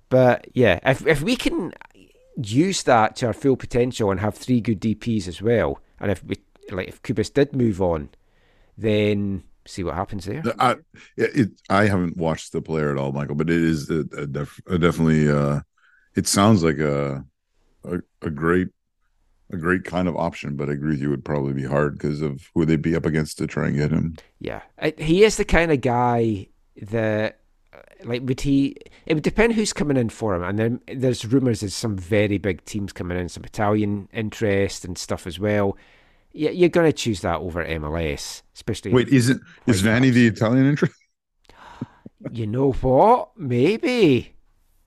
But 0.10 0.46
yeah, 0.54 0.80
if 0.86 1.08
if 1.08 1.24
we 1.24 1.36
can 1.36 1.74
use 2.36 2.84
that 2.84 3.16
to 3.16 3.26
our 3.26 3.34
full 3.34 3.58
potential 3.58 4.12
and 4.12 4.20
have 4.20 4.36
three 4.36 4.62
good 4.62 4.80
DPs 4.80 5.28
as 5.28 5.42
well, 5.42 5.82
and 6.00 6.12
if 6.12 6.24
we 6.24 6.36
like 6.70 6.88
if 6.88 7.02
Cubas 7.02 7.34
did 7.34 7.56
move 7.56 7.82
on, 7.82 8.10
then 8.78 9.42
see 9.68 9.84
what 9.84 9.96
happens 9.96 10.26
there. 10.26 10.44
I, 10.60 10.72
it, 11.16 11.36
it, 11.36 11.50
I 11.70 11.88
haven't 11.88 12.18
watched 12.18 12.52
the 12.52 12.62
player 12.62 12.92
at 12.92 12.98
all, 12.98 13.12
Michael, 13.12 13.36
but 13.36 13.50
it 13.50 13.62
is 13.62 13.90
a, 13.90 14.00
a, 14.18 14.28
def, 14.28 14.60
a 14.68 14.78
definitely. 14.78 15.30
Uh, 15.30 15.62
it 16.16 16.28
sounds 16.28 16.64
like 16.64 16.80
a, 16.80 17.24
a 17.84 18.00
a 18.22 18.30
great 18.30 18.70
a 19.52 19.58
great 19.58 19.86
kind 19.86 20.08
of 20.08 20.16
option, 20.18 20.56
but 20.56 20.70
I 20.70 20.74
agree 20.74 20.92
with 20.92 21.02
you. 21.02 21.08
It 21.08 21.12
would 21.12 21.26
probably 21.26 21.54
be 21.54 21.64
hard 21.64 21.94
because 21.94 22.22
of 22.22 22.50
who 22.54 22.66
they'd 22.66 22.82
be 22.82 22.96
up 22.96 23.06
against 23.06 23.38
to 23.38 23.48
try 23.48 23.68
and 23.68 23.78
get 23.78 23.92
him. 23.92 24.16
Yeah, 24.40 24.62
he 24.98 25.24
is 25.24 25.38
the 25.38 25.46
kind 25.46 25.72
of 25.72 25.82
guy 25.82 26.48
that, 26.82 27.40
uh, 27.74 27.78
like, 28.04 28.24
would 28.26 28.42
he? 28.42 28.76
It 29.06 29.14
would 29.14 29.24
depend 29.24 29.54
who's 29.54 29.74
coming 29.74 29.98
in 29.98 30.10
for 30.10 30.36
him, 30.36 30.44
and 30.44 30.60
then 30.60 30.82
there's 30.94 31.26
rumors 31.26 31.62
there's 31.62 31.74
some 31.74 31.98
very 31.98 32.38
big 32.38 32.66
teams 32.66 32.92
coming 32.92 33.18
in, 33.18 33.30
some 33.30 33.44
Italian 33.44 34.10
interest 34.12 34.84
and 34.84 34.98
stuff 34.98 35.26
as 35.26 35.40
well. 35.40 35.78
Yeah, 36.34 36.52
you're 36.52 36.70
going 36.70 36.88
to 36.88 36.94
choose 36.94 37.22
that 37.22 37.40
over 37.40 37.64
MLS, 37.66 38.44
especially. 38.56 38.92
Wait, 38.94 39.08
isn't 39.10 39.42
is 39.66 39.82
Vanni 39.82 40.10
the 40.12 40.28
Italian 40.28 40.66
interest? 40.68 40.94
You 42.32 42.48
know 42.48 42.72
what? 42.72 43.30
Maybe. 43.38 44.34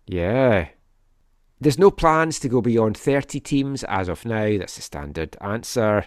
Yeah. 0.07 0.69
There's 1.61 1.79
no 1.79 1.91
plans 1.91 2.39
to 2.41 2.49
go 2.49 2.61
beyond 2.61 2.97
30 2.99 3.39
teams 3.41 3.85
as 3.85 4.09
of 4.09 4.25
now. 4.25 4.59
That's 4.59 4.77
the 4.77 4.83
standard 4.83 5.37
answer. 5.41 6.07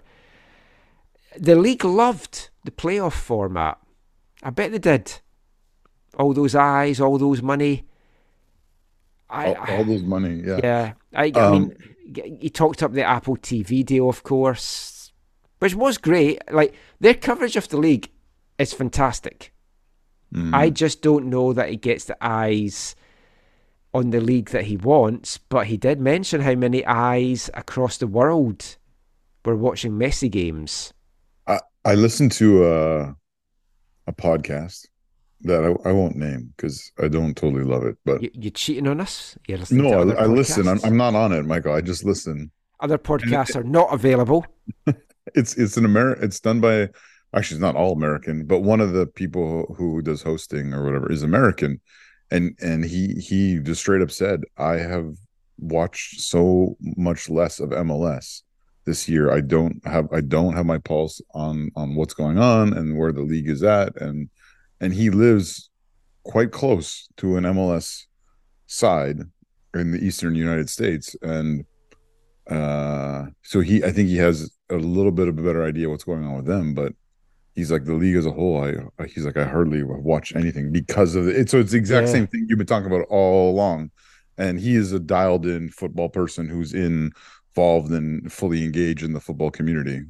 The 1.37 1.55
league 1.55 1.85
loved 1.85 2.49
the 2.65 2.71
playoff 2.71 3.13
format. 3.13 3.79
I 4.43 4.49
bet 4.49 4.71
they 4.71 4.79
did. 4.79 5.21
All 6.17 6.33
those 6.33 6.55
eyes, 6.55 6.99
all 6.99 7.17
those 7.17 7.41
money. 7.41 7.85
I, 9.29 9.53
all, 9.53 9.77
all 9.77 9.83
those 9.85 10.03
money, 10.03 10.41
yeah. 10.45 10.59
yeah, 10.63 10.93
I, 11.13 11.31
I 11.35 11.39
Um, 11.39 11.51
mean, 11.51 11.77
g- 12.11 12.37
he 12.41 12.49
talked 12.51 12.83
up 12.83 12.93
the 12.93 13.03
Apple 13.03 13.37
TV 13.37 13.83
deal, 13.83 14.07
of 14.09 14.21
course, 14.21 14.61
which 15.63 15.75
was 15.75 15.97
great. 15.97 16.41
Like 16.51 16.75
their 16.99 17.13
coverage 17.13 17.55
of 17.55 17.69
the 17.69 17.77
league 17.77 18.09
is 18.59 18.73
fantastic. 18.73 19.53
Mm. 20.35 20.53
I 20.53 20.69
just 20.69 21.01
don't 21.01 21.29
know 21.29 21.53
that 21.53 21.69
he 21.69 21.77
gets 21.77 22.03
the 22.03 22.17
eyes 22.19 22.97
on 23.93 24.09
the 24.09 24.19
league 24.19 24.49
that 24.49 24.65
he 24.65 24.75
wants. 24.75 25.37
But 25.37 25.67
he 25.67 25.77
did 25.77 26.01
mention 26.01 26.41
how 26.41 26.55
many 26.55 26.85
eyes 26.85 27.49
across 27.53 27.95
the 27.95 28.07
world 28.07 28.75
were 29.45 29.55
watching 29.55 29.93
Messi 29.93 30.29
games. 30.29 30.91
I, 31.47 31.61
I 31.85 31.95
listened 31.95 32.33
to 32.33 32.67
a 32.67 33.15
a 34.05 34.11
podcast 34.11 34.87
that 35.43 35.63
I, 35.63 35.89
I 35.89 35.93
won't 35.93 36.17
name 36.17 36.53
because 36.57 36.91
I 37.01 37.07
don't 37.07 37.37
totally 37.37 37.63
love 37.63 37.83
it, 37.83 37.95
but 38.03 38.21
You, 38.21 38.31
you 38.33 38.49
cheating 38.49 38.87
on 38.89 38.99
us? 38.99 39.37
You're 39.47 39.59
listening 39.59 39.89
no, 39.89 40.11
I, 40.11 40.23
I 40.23 40.25
listen. 40.25 40.67
I'm. 40.67 40.81
I'm 40.83 40.97
not 40.97 41.15
on 41.15 41.31
it, 41.31 41.45
Michael. 41.45 41.73
I 41.73 41.79
just 41.79 42.03
listen. 42.03 42.51
Other 42.81 42.97
podcasts 42.97 43.55
are 43.55 43.63
not 43.63 43.93
available. 43.93 44.45
It's 45.35 45.55
it's 45.55 45.77
an 45.77 45.85
Ameri- 45.85 46.21
It's 46.21 46.39
done 46.39 46.59
by 46.59 46.89
actually 47.35 47.55
it's 47.55 47.61
not 47.61 47.75
all 47.75 47.93
American, 47.93 48.45
but 48.45 48.59
one 48.59 48.81
of 48.81 48.93
the 48.93 49.07
people 49.07 49.73
who 49.77 50.01
does 50.01 50.21
hosting 50.21 50.73
or 50.73 50.83
whatever 50.83 51.11
is 51.11 51.23
American, 51.23 51.81
and 52.31 52.57
and 52.61 52.83
he 52.83 53.13
he 53.15 53.59
just 53.59 53.81
straight 53.81 54.01
up 54.01 54.11
said, 54.11 54.43
"I 54.57 54.77
have 54.77 55.15
watched 55.57 56.21
so 56.21 56.77
much 56.81 57.29
less 57.29 57.59
of 57.59 57.69
MLS 57.69 58.41
this 58.85 59.07
year. 59.07 59.31
I 59.31 59.41
don't 59.41 59.85
have 59.87 60.07
I 60.11 60.21
don't 60.21 60.53
have 60.53 60.65
my 60.65 60.77
pulse 60.77 61.21
on 61.33 61.71
on 61.75 61.95
what's 61.95 62.13
going 62.13 62.37
on 62.37 62.73
and 62.73 62.97
where 62.97 63.13
the 63.13 63.21
league 63.21 63.49
is 63.49 63.63
at, 63.63 63.99
and 64.01 64.29
and 64.81 64.93
he 64.93 65.09
lives 65.09 65.69
quite 66.23 66.51
close 66.51 67.07
to 67.17 67.37
an 67.37 67.45
MLS 67.45 68.05
side 68.67 69.19
in 69.73 69.91
the 69.91 69.99
eastern 69.99 70.35
United 70.35 70.69
States, 70.69 71.15
and 71.21 71.65
uh 72.49 73.25
so 73.41 73.61
he 73.61 73.81
i 73.85 73.91
think 73.91 74.09
he 74.09 74.17
has 74.17 74.51
a 74.73 74.77
little 74.77 75.11
bit 75.11 75.27
of 75.27 75.37
a 75.37 75.41
better 75.41 75.63
idea 75.63 75.89
what's 75.89 76.03
going 76.03 76.25
on 76.25 76.35
with 76.35 76.45
them 76.45 76.73
but 76.73 76.93
he's 77.55 77.71
like 77.71 77.85
the 77.85 77.93
league 77.93 78.15
as 78.15 78.25
a 78.25 78.31
whole 78.31 78.63
i 78.63 79.05
he's 79.05 79.25
like 79.25 79.37
i 79.37 79.43
hardly 79.45 79.83
watch 79.83 80.35
anything 80.35 80.71
because 80.71 81.15
of 81.15 81.27
it. 81.27 81.49
So 81.49 81.59
it's 81.59 81.71
the 81.71 81.77
exact 81.77 82.07
Yeah. 82.07 82.13
same 82.13 82.27
thing 82.27 82.45
you've 82.49 82.57
been 82.57 82.67
talking 82.67 82.91
about 82.91 83.05
all 83.09 83.51
along. 83.51 83.91
And 84.37 84.59
he 84.59 84.75
is 84.75 84.91
a 84.91 84.99
dialed 84.99 85.45
in 85.45 85.69
football 85.69 86.09
person 86.09 86.49
who's 86.49 86.73
in, 86.73 87.11
involved 87.55 87.91
and 87.91 88.31
fully 88.33 88.63
engaged 88.63 89.03
in 89.03 89.13
the 89.13 89.19
football 89.19 89.51
community. 89.51 90.01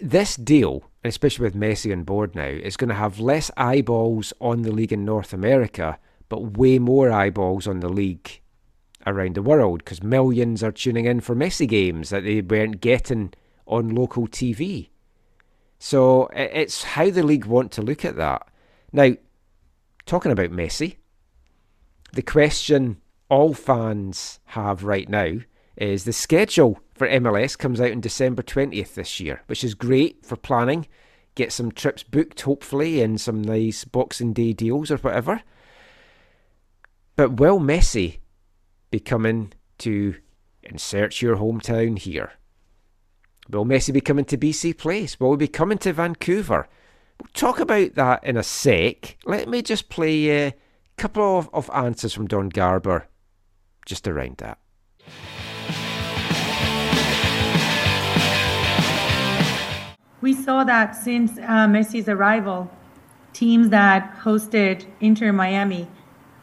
This 0.00 0.36
deal, 0.36 0.84
especially 1.04 1.42
with 1.44 1.56
Messi 1.56 1.92
on 1.92 2.04
board 2.04 2.36
now, 2.36 2.46
is 2.46 2.76
going 2.76 2.88
to 2.88 2.94
have 2.94 3.18
less 3.18 3.50
eyeballs 3.56 4.32
on 4.40 4.62
the 4.62 4.70
league 4.70 4.92
in 4.92 5.04
North 5.04 5.32
America, 5.32 5.98
but 6.28 6.56
way 6.56 6.78
more 6.78 7.10
eyeballs 7.10 7.66
on 7.66 7.80
the 7.80 7.88
league 7.88 8.40
around 9.06 9.34
the 9.34 9.42
world 9.42 9.78
because 9.84 10.02
millions 10.02 10.62
are 10.62 10.70
tuning 10.70 11.06
in 11.06 11.20
for 11.20 11.34
Messi 11.34 11.66
games 11.66 12.10
that 12.10 12.22
they 12.22 12.40
weren't 12.40 12.80
getting 12.80 13.32
on 13.68 13.94
local 13.94 14.26
TV. 14.26 14.88
So 15.78 16.28
it's 16.32 16.82
how 16.82 17.10
the 17.10 17.22
league 17.22 17.44
want 17.44 17.70
to 17.72 17.82
look 17.82 18.04
at 18.04 18.16
that. 18.16 18.48
Now, 18.92 19.12
talking 20.06 20.32
about 20.32 20.50
Messi, 20.50 20.96
the 22.12 22.22
question 22.22 23.00
all 23.28 23.54
fans 23.54 24.40
have 24.46 24.82
right 24.82 25.08
now 25.08 25.38
is 25.76 26.04
the 26.04 26.12
schedule 26.12 26.80
for 26.94 27.06
MLS 27.08 27.56
comes 27.56 27.80
out 27.80 27.92
on 27.92 28.00
December 28.00 28.42
20th 28.42 28.94
this 28.94 29.20
year, 29.20 29.42
which 29.46 29.62
is 29.62 29.74
great 29.74 30.26
for 30.26 30.36
planning. 30.36 30.88
Get 31.36 31.52
some 31.52 31.70
trips 31.70 32.02
booked, 32.02 32.40
hopefully, 32.40 33.00
and 33.00 33.20
some 33.20 33.40
nice 33.40 33.84
Boxing 33.84 34.32
Day 34.32 34.52
deals 34.52 34.90
or 34.90 34.96
whatever. 34.96 35.42
But 37.14 37.34
will 37.38 37.60
Messi 37.60 38.18
be 38.90 38.98
coming 38.98 39.52
to 39.78 40.16
insert 40.64 41.22
your 41.22 41.36
hometown 41.36 41.98
here? 41.98 42.32
Will 43.50 43.64
Messi 43.64 43.94
be 43.94 44.02
coming 44.02 44.26
to 44.26 44.36
BC 44.36 44.76
Place? 44.76 45.18
Will 45.18 45.30
he 45.30 45.38
be 45.38 45.48
coming 45.48 45.78
to 45.78 45.92
Vancouver? 45.94 46.68
We'll 47.18 47.30
talk 47.32 47.60
about 47.60 47.94
that 47.94 48.22
in 48.22 48.36
a 48.36 48.42
sec. 48.42 49.16
Let 49.24 49.48
me 49.48 49.62
just 49.62 49.88
play 49.88 50.46
a 50.46 50.54
couple 50.98 51.38
of, 51.38 51.48
of 51.54 51.70
answers 51.72 52.12
from 52.12 52.26
Don 52.26 52.50
Garber 52.50 53.08
just 53.86 54.06
around 54.06 54.36
that. 54.38 54.58
We 60.20 60.34
saw 60.34 60.64
that 60.64 60.94
since 60.94 61.38
uh, 61.38 61.66
Messi's 61.68 62.08
arrival, 62.08 62.70
teams 63.32 63.70
that 63.70 64.18
hosted 64.18 64.84
Inter 65.00 65.32
Miami 65.32 65.88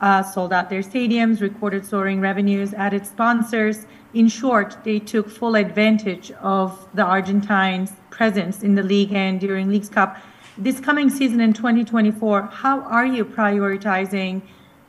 uh, 0.06 0.22
sold 0.22 0.54
out 0.54 0.70
their 0.70 0.84
stadiums, 0.84 1.42
recorded 1.42 1.84
soaring 1.84 2.22
revenues, 2.22 2.76
added 2.76 3.08
sponsors. 3.08 3.88
In 4.14 4.28
short, 4.28 4.78
they 4.84 5.00
took 5.00 5.28
full 5.28 5.56
advantage 5.56 6.32
of 6.42 6.88
the 6.94 7.02
Argentines' 7.02 7.92
presence 8.12 8.62
in 8.62 8.76
the 8.76 8.84
league 8.84 9.12
and 9.14 9.40
during 9.40 9.68
Leagues 9.68 9.90
Cup. 9.90 10.18
This 10.60 10.80
coming 10.80 11.10
season 11.10 11.42
in 11.42 11.54
2024, 11.54 12.44
how 12.44 12.82
are 12.82 13.08
you 13.08 13.26
prioritizing 13.26 14.44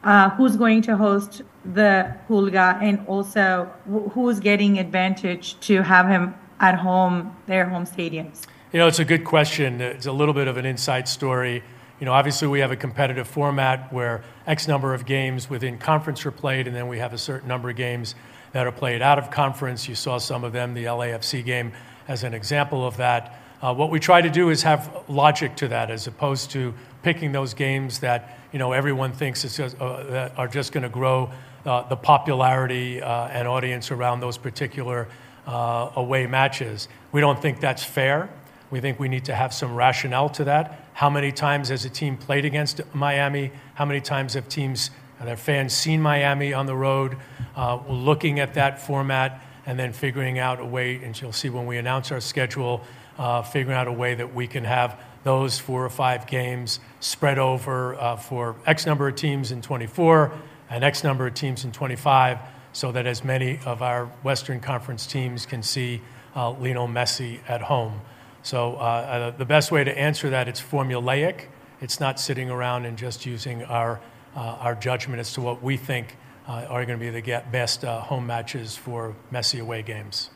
uh, 0.05 0.29
who's 0.31 0.55
going 0.55 0.83
to 0.83 0.99
host 0.99 1.41
the 1.65 2.15
Pulga 2.29 2.79
and 2.83 3.05
also 3.09 3.73
wh- 3.91 4.13
who's 4.13 4.39
getting 4.39 4.79
advantage 4.79 5.59
to 5.61 5.83
have 5.83 6.07
him 6.09 6.35
at 6.61 6.75
home, 6.79 7.35
their 7.47 7.65
home 7.65 7.87
stadiums? 7.87 8.47
You 8.71 8.81
know, 8.81 8.87
it's 8.87 8.99
a 8.99 9.05
good 9.05 9.25
question. 9.25 9.81
It's 9.81 10.05
a 10.05 10.13
little 10.13 10.35
bit 10.35 10.47
of 10.47 10.59
an 10.59 10.67
inside 10.67 11.09
story. 11.09 11.63
You 11.99 12.05
know, 12.05 12.13
obviously 12.13 12.47
we 12.49 12.61
have 12.61 12.73
a 12.73 12.77
competitive 12.77 13.27
format 13.27 13.91
where 13.91 14.23
X 14.47 14.69
number 14.69 14.93
of 14.93 15.07
games 15.07 15.49
within 15.49 15.79
conference 15.79 16.27
are 16.27 16.31
played, 16.31 16.67
and 16.67 16.77
then 16.77 16.89
we 16.89 16.99
have 16.99 17.15
a 17.15 17.19
certain 17.19 17.49
number 17.49 17.71
of 17.71 17.77
games 17.77 18.15
that 18.53 18.67
are 18.67 18.73
played 18.73 19.01
out 19.01 19.19
of 19.19 19.31
conference. 19.31 19.89
You 19.89 19.95
saw 19.95 20.19
some 20.19 20.45
of 20.45 20.53
them, 20.53 20.75
the 20.75 20.85
LAFC 20.85 21.43
game, 21.45 21.73
as 22.07 22.23
an 22.23 22.35
example 22.35 22.87
of 22.87 22.99
that. 22.99 23.41
Uh, 23.63 23.75
what 23.75 23.91
we 23.91 23.99
try 23.99 24.21
to 24.21 24.29
do 24.29 24.51
is 24.51 24.63
have 24.63 25.05
logic 25.09 25.57
to 25.57 25.69
that, 25.69 25.91
as 25.91 26.07
opposed 26.07 26.51
to 26.51 26.75
picking 27.03 27.33
those 27.33 27.55
games 27.55 28.01
that 28.01 28.39
you 28.53 28.59
know 28.59 28.73
everyone 28.73 29.13
thinks 29.13 29.43
just, 29.43 29.81
uh, 29.81 30.29
are 30.37 30.49
just 30.49 30.73
going 30.73 30.83
to 30.83 30.91
grow 30.91 31.31
uh, 31.65 31.83
the 31.89 31.97
popularity 31.97 33.01
uh, 33.01 33.29
and 33.29 33.49
audience 33.49 33.91
around 33.91 34.21
those 34.21 34.37
particular 34.37 35.09
uh, 35.47 35.91
away 35.97 36.27
matches. 36.27 36.89
We 37.13 37.23
don't 37.23 37.41
think 37.41 37.61
that's 37.61 37.83
fair. 37.83 38.29
We 38.71 38.81
think 38.81 39.01
we 39.01 39.09
need 39.09 39.25
to 39.27 39.35
have 39.35 39.55
some 39.55 39.75
rationale 39.75 40.29
to 40.31 40.45
that. 40.45 40.86
How 40.97 41.11
many 41.11 41.31
times 41.31 41.69
has 41.69 41.85
a 41.85 41.91
team 41.91 42.17
played 42.17 42.47
against 42.47 42.81
Miami? 42.95 43.53
How 43.75 43.85
many 43.85 44.01
times 44.01 44.33
have 44.33 44.49
teams 44.49 44.89
and 45.19 45.29
their 45.29 45.37
fans 45.37 45.75
seen 45.75 46.01
Miami 46.01 46.55
on 46.55 46.65
the 46.65 46.75
road? 46.75 47.19
Uh, 47.55 47.81
looking 47.87 48.41
at 48.41 48.55
that 48.55 48.81
format 48.81 49.43
and 49.67 49.79
then 49.79 49.93
figuring 49.93 50.39
out 50.39 50.59
a 50.59 50.65
way, 50.65 50.97
and 51.05 51.21
you'll 51.21 51.33
see 51.33 51.51
when 51.51 51.67
we 51.67 51.77
announce 51.77 52.11
our 52.13 52.21
schedule, 52.21 52.81
uh, 53.19 53.43
figuring 53.43 53.77
out 53.77 53.89
a 53.89 53.93
way 53.93 54.15
that 54.15 54.35
we 54.35 54.47
can 54.47 54.65
have 54.65 54.99
those 55.23 55.59
four 55.59 55.85
or 55.85 55.91
five 55.91 56.27
games 56.27 56.81
spread 57.01 57.39
over 57.39 57.95
uh, 57.97 58.17
for 58.17 58.57
X 58.65 58.87
number 58.87 59.07
of 59.07 59.17
teams 59.17 59.53
in 59.53 59.61
24 59.61 60.33
and 60.71 60.83
X 60.83 61.05
number 61.05 61.27
of 61.27 61.35
teams 61.35 61.63
in 61.67 61.73
25, 61.73 62.39
so 62.73 62.91
that 62.91 63.07
as 63.07 63.23
many 63.23 63.61
of 63.67 63.83
our 63.83 64.07
Western 64.23 64.61
Conference 64.61 65.07
teams 65.07 65.45
can 65.45 65.63
see 65.63 66.01
uh, 66.35 66.53
Lionel 66.53 66.89
Messi 66.89 67.41
at 67.47 67.61
home. 67.61 68.01
So 68.47 68.75
uh, 68.75 68.79
uh, 68.79 69.31
the 69.33 69.45
best 69.45 69.73
way 69.73 69.83
to 69.83 69.99
answer 69.99 70.31
that, 70.31 70.47
it's 70.47 70.63
formulaic. 70.63 71.47
It's 71.81 71.99
not 71.99 72.21
sitting 72.21 72.49
around 72.49 72.85
and 72.85 72.97
just 72.97 73.27
using 73.27 73.65
our, 73.65 74.01
uh, 74.37 74.39
our 74.39 74.77
judgment 74.77 75.19
as 75.19 75.33
to 75.33 75.41
what 75.41 75.65
we 75.65 75.77
think 75.77 76.17
uh, 76.47 76.65
are 76.69 76.87
going 76.87 76.97
to 76.97 77.05
be 77.05 77.11
the 77.11 77.43
best 77.51 77.85
uh, 77.85 78.01
home 78.03 78.25
matches 78.25 78.77
for 78.77 79.17
Messi 79.33 79.61
away 79.61 79.83
games. 79.83 80.31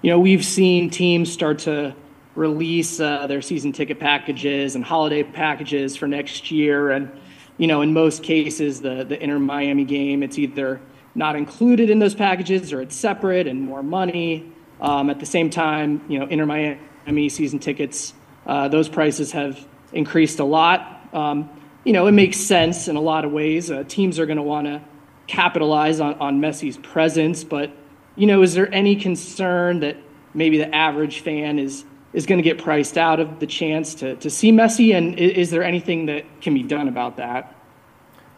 You 0.00 0.12
know, 0.12 0.18
we've 0.18 0.42
seen 0.42 0.88
teams 0.88 1.30
start 1.30 1.58
to 1.60 1.94
release 2.34 3.00
uh, 3.00 3.26
their 3.26 3.42
season 3.42 3.70
ticket 3.72 4.00
packages 4.00 4.74
and 4.74 4.82
holiday 4.82 5.22
packages 5.22 5.94
for 5.94 6.08
next 6.08 6.50
year. 6.50 6.92
And, 6.92 7.10
you 7.58 7.66
know, 7.66 7.82
in 7.82 7.92
most 7.92 8.22
cases, 8.22 8.80
the, 8.80 9.04
the 9.04 9.22
Inter 9.22 9.38
Miami 9.38 9.84
game, 9.84 10.22
it's 10.22 10.38
either 10.38 10.80
not 11.14 11.36
included 11.36 11.90
in 11.90 11.98
those 11.98 12.14
packages 12.14 12.72
or 12.72 12.80
it's 12.80 12.96
separate 12.96 13.46
and 13.46 13.60
more 13.60 13.82
money. 13.82 14.54
Um, 14.80 15.10
at 15.10 15.18
the 15.18 15.26
same 15.26 15.50
time, 15.50 16.04
you 16.08 16.18
know, 16.18 16.26
Inter 16.26 16.46
Miami 16.46 17.28
season 17.28 17.58
tickets, 17.58 18.14
uh, 18.46 18.68
those 18.68 18.88
prices 18.88 19.32
have 19.32 19.66
increased 19.92 20.38
a 20.38 20.44
lot. 20.44 21.08
Um, 21.12 21.50
you 21.84 21.92
know, 21.92 22.06
it 22.06 22.12
makes 22.12 22.36
sense 22.36 22.88
in 22.88 22.96
a 22.96 23.00
lot 23.00 23.24
of 23.24 23.32
ways. 23.32 23.70
Uh, 23.70 23.84
teams 23.86 24.18
are 24.18 24.26
going 24.26 24.36
to 24.36 24.42
want 24.42 24.66
to 24.66 24.82
capitalize 25.26 26.00
on, 26.00 26.14
on 26.14 26.40
Messi's 26.40 26.76
presence, 26.78 27.44
but 27.44 27.70
you 28.16 28.26
know, 28.26 28.42
is 28.42 28.54
there 28.54 28.72
any 28.74 28.96
concern 28.96 29.80
that 29.80 29.96
maybe 30.34 30.58
the 30.58 30.74
average 30.74 31.20
fan 31.20 31.58
is 31.58 31.84
is 32.12 32.26
going 32.26 32.38
to 32.38 32.42
get 32.42 32.58
priced 32.58 32.96
out 32.96 33.20
of 33.20 33.38
the 33.38 33.46
chance 33.46 33.96
to, 33.96 34.16
to 34.16 34.30
see 34.30 34.50
Messi? 34.50 34.96
And 34.96 35.18
is, 35.18 35.32
is 35.32 35.50
there 35.50 35.62
anything 35.62 36.06
that 36.06 36.24
can 36.40 36.54
be 36.54 36.62
done 36.62 36.88
about 36.88 37.18
that? 37.18 37.54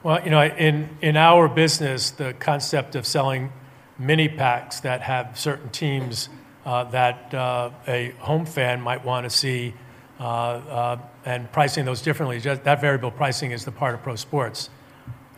Well, 0.03 0.23
you 0.25 0.31
know, 0.31 0.43
in, 0.43 0.97
in 1.01 1.17
our 1.17 1.49
business, 1.49 2.11
the 2.11 2.33
concept 2.35 2.97
of 2.97 3.07
selling 3.07 3.53
mini 4.01 4.29
packs 4.29 4.81
that 4.81 5.03
have 5.03 5.39
certain 5.39 5.69
teams 5.69 6.29
uh, 6.65 6.85
that 6.85 7.33
uh, 7.35 7.71
a 7.87 8.11
home 8.19 8.47
fan 8.47 8.81
might 8.81 9.05
want 9.05 9.25
to 9.25 9.31
see 9.31 9.75
uh, 10.19 10.23
uh, 10.23 10.99
and 11.25 11.51
pricing 11.53 11.85
those 11.85 12.03
differently, 12.03 12.41
just, 12.41 12.65
that 12.65 12.81
variable 12.81 13.11
pricing 13.11 13.53
is 13.53 13.65
the 13.65 13.73
part 13.73 13.95
of 13.95 14.03
pro 14.03 14.17
sports. 14.17 14.71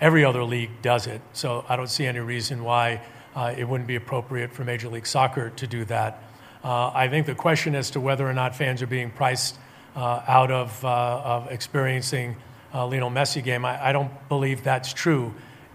Every 0.01 0.25
other 0.25 0.43
league 0.43 0.71
does 0.81 1.07
it, 1.07 1.21
so 1.33 1.65
I 1.69 1.77
don't 1.77 1.91
see 1.91 2.07
any 2.07 2.21
reason 2.21 2.65
why 2.65 3.01
uh, 3.35 3.55
it 3.57 3.65
wouldn't 3.65 3.87
be 3.87 3.97
appropriate 3.97 4.53
for 4.53 4.65
Major 4.65 4.89
League 4.89 5.07
Soccer 5.07 5.51
to 5.51 5.67
do 5.67 5.85
that. 5.87 6.23
Uh, 6.65 6.91
I 6.95 7.09
think 7.09 7.27
the 7.27 7.35
question 7.35 7.75
as 7.75 7.91
to 7.93 8.01
whether 8.01 8.29
or 8.29 8.33
not 8.33 8.55
fans 8.55 8.83
are 8.83 8.87
being 8.87 9.11
priced 9.11 9.59
out 9.95 10.51
of, 10.51 10.85
of 10.85 11.51
experiencing 11.51 12.37
uh, 12.75 12.87
Lionel 12.87 13.11
Messi 13.11 13.43
game, 13.43 13.65
I, 13.65 13.89
I, 13.89 13.93
don't 13.93 14.11
believe 14.29 14.63
that's 14.65 14.93
true. 14.93 15.35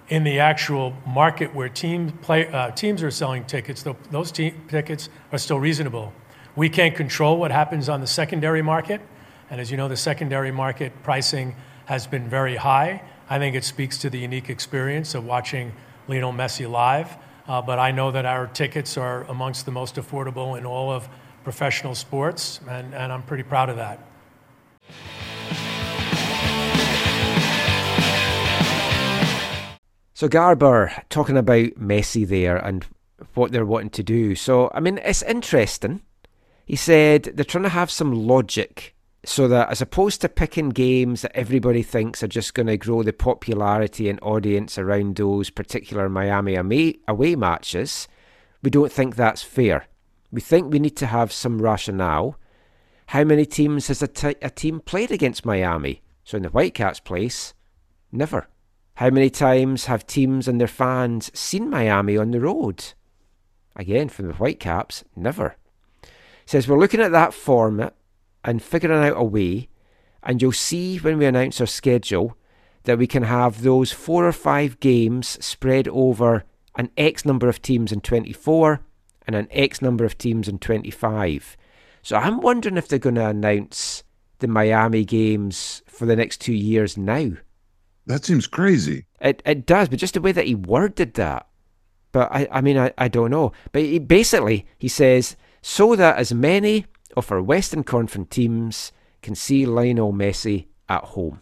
In 0.09 0.23
the 0.23 0.39
actual 0.39 0.93
market 1.05 1.53
where 1.53 1.67
team 1.67 2.11
play, 2.21 2.47
uh, 2.47 2.71
teams 2.71 3.03
are 3.03 3.11
selling 3.11 3.43
tickets, 3.43 3.83
those 4.09 4.31
team 4.31 4.63
tickets 4.69 5.09
are 5.33 5.37
still 5.37 5.59
reasonable. 5.59 6.13
We 6.55 6.69
can't 6.69 6.95
control 6.95 7.37
what 7.37 7.51
happens 7.51 7.89
on 7.89 7.99
the 7.99 8.07
secondary 8.07 8.61
market, 8.61 9.01
and 9.49 9.59
as 9.59 9.69
you 9.69 9.75
know, 9.75 9.89
the 9.89 9.97
secondary 9.97 10.51
market 10.51 10.93
pricing 11.03 11.55
has 11.85 12.07
been 12.07 12.29
very 12.29 12.55
high. 12.55 13.01
I 13.29 13.37
think 13.37 13.55
it 13.55 13.65
speaks 13.65 13.97
to 13.99 14.09
the 14.09 14.17
unique 14.17 14.49
experience 14.49 15.13
of 15.13 15.25
watching 15.25 15.73
Lionel 16.07 16.31
Messi 16.31 16.69
live. 16.69 17.17
Uh, 17.47 17.61
but 17.61 17.79
I 17.79 17.91
know 17.91 18.11
that 18.11 18.25
our 18.25 18.47
tickets 18.47 18.97
are 18.97 19.23
amongst 19.23 19.65
the 19.65 19.71
most 19.71 19.95
affordable 19.95 20.57
in 20.57 20.65
all 20.65 20.91
of 20.91 21.07
professional 21.43 21.95
sports, 21.95 22.59
and, 22.69 22.93
and 22.93 23.11
I'm 23.11 23.23
pretty 23.23 23.43
proud 23.43 23.69
of 23.69 23.77
that. 23.77 23.99
So 30.17 30.27
Garber 30.27 30.91
talking 31.09 31.37
about 31.37 31.75
Messi 31.75 32.27
there 32.27 32.57
and 32.57 32.83
what 33.35 33.51
they're 33.51 33.67
wanting 33.67 33.91
to 33.91 34.01
do. 34.01 34.33
So 34.33 34.71
I 34.73 34.79
mean, 34.79 34.97
it's 35.05 35.21
interesting. 35.21 36.01
He 36.65 36.75
said 36.75 37.25
they're 37.35 37.45
trying 37.45 37.65
to 37.65 37.69
have 37.69 37.91
some 37.91 38.25
logic 38.25 38.95
so 39.23 39.47
that 39.47 39.69
as 39.69 39.79
opposed 39.79 40.21
to 40.21 40.29
picking 40.29 40.69
games 40.69 41.21
that 41.21 41.37
everybody 41.37 41.83
thinks 41.83 42.23
are 42.23 42.27
just 42.27 42.55
going 42.55 42.65
to 42.65 42.77
grow 42.77 43.03
the 43.03 43.13
popularity 43.13 44.09
and 44.09 44.17
audience 44.23 44.79
around 44.79 45.17
those 45.17 45.51
particular 45.51 46.09
Miami 46.09 46.55
away 47.07 47.35
matches, 47.35 48.07
we 48.63 48.71
don't 48.71 48.91
think 48.91 49.15
that's 49.15 49.43
fair. 49.43 49.85
We 50.31 50.41
think 50.41 50.73
we 50.73 50.79
need 50.79 50.97
to 50.97 51.05
have 51.05 51.31
some 51.31 51.61
rationale. 51.61 52.39
How 53.05 53.23
many 53.23 53.45
teams 53.45 53.89
has 53.89 54.01
a, 54.01 54.07
t- 54.07 54.33
a 54.41 54.49
team 54.49 54.79
played 54.79 55.11
against 55.11 55.45
Miami? 55.45 56.01
So 56.23 56.37
in 56.37 56.41
the 56.41 56.49
Whitecaps' 56.49 57.01
place, 57.01 57.53
never. 58.11 58.47
How 58.97 59.11
many 59.11 59.29
times 59.29 59.85
have 59.85 60.07
teams 60.07 60.47
and 60.47 60.59
their 60.59 60.67
fans 60.67 61.29
seen 61.37 61.69
Miami 61.69 62.17
on 62.17 62.31
the 62.31 62.39
road? 62.39 62.93
Again, 63.75 64.09
from 64.09 64.27
the 64.27 64.33
Whitecaps, 64.33 65.03
never. 65.15 65.55
Says 66.47 66.67
we're 66.67 66.79
looking 66.79 67.01
at 67.01 67.11
that 67.11 67.31
format 67.31 67.93
and 68.43 68.59
figuring 68.59 69.03
out 69.03 69.13
a 69.15 69.23
way, 69.23 69.69
and 70.23 70.41
you'll 70.41 70.51
see 70.51 70.97
when 70.97 71.19
we 71.19 71.27
announce 71.27 71.61
our 71.61 71.67
schedule 71.67 72.35
that 72.85 72.97
we 72.97 73.05
can 73.05 73.21
have 73.21 73.61
those 73.61 73.91
four 73.91 74.25
or 74.25 74.31
five 74.31 74.79
games 74.79 75.45
spread 75.45 75.87
over 75.89 76.43
an 76.75 76.89
X 76.97 77.23
number 77.23 77.47
of 77.47 77.61
teams 77.61 77.91
in 77.91 78.01
24 78.01 78.81
and 79.27 79.35
an 79.35 79.47
X 79.51 79.79
number 79.79 80.05
of 80.05 80.17
teams 80.17 80.47
in 80.47 80.57
25. 80.57 81.55
So 82.01 82.17
I'm 82.17 82.41
wondering 82.41 82.77
if 82.77 82.87
they're 82.87 82.97
going 82.97 83.13
to 83.13 83.27
announce 83.27 84.03
the 84.39 84.47
Miami 84.47 85.05
games 85.05 85.83
for 85.85 86.07
the 86.07 86.15
next 86.15 86.41
two 86.41 86.55
years 86.55 86.97
now. 86.97 87.33
That 88.07 88.25
seems 88.25 88.47
crazy. 88.47 89.05
It 89.21 89.43
it 89.45 89.65
does, 89.65 89.89
but 89.89 89.99
just 89.99 90.15
the 90.15 90.21
way 90.21 90.31
that 90.31 90.47
he 90.47 90.55
worded 90.55 91.13
that. 91.15 91.47
But 92.11 92.31
I, 92.31 92.47
I 92.51 92.61
mean, 92.61 92.77
I, 92.77 92.91
I 92.97 93.09
don't 93.09 93.29
know. 93.29 93.51
But 93.71 93.83
he, 93.83 93.99
basically, 93.99 94.65
he 94.79 94.87
says, 94.87 95.35
so 95.61 95.95
that 95.95 96.17
as 96.17 96.33
many 96.33 96.85
of 97.15 97.31
our 97.31 97.41
Western 97.41 97.83
Conference 97.83 98.29
teams 98.29 98.91
can 99.21 99.35
see 99.35 99.65
Lionel 99.65 100.13
Messi 100.13 100.67
at 100.87 101.03
home. 101.03 101.41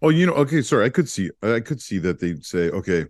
Oh, 0.00 0.10
you 0.10 0.26
know, 0.26 0.34
okay, 0.34 0.62
sorry, 0.62 0.86
I 0.86 0.90
could 0.90 1.08
see, 1.08 1.30
I 1.42 1.60
could 1.60 1.82
see 1.82 1.98
that 1.98 2.20
they'd 2.20 2.44
say, 2.44 2.70
okay, 2.70 3.06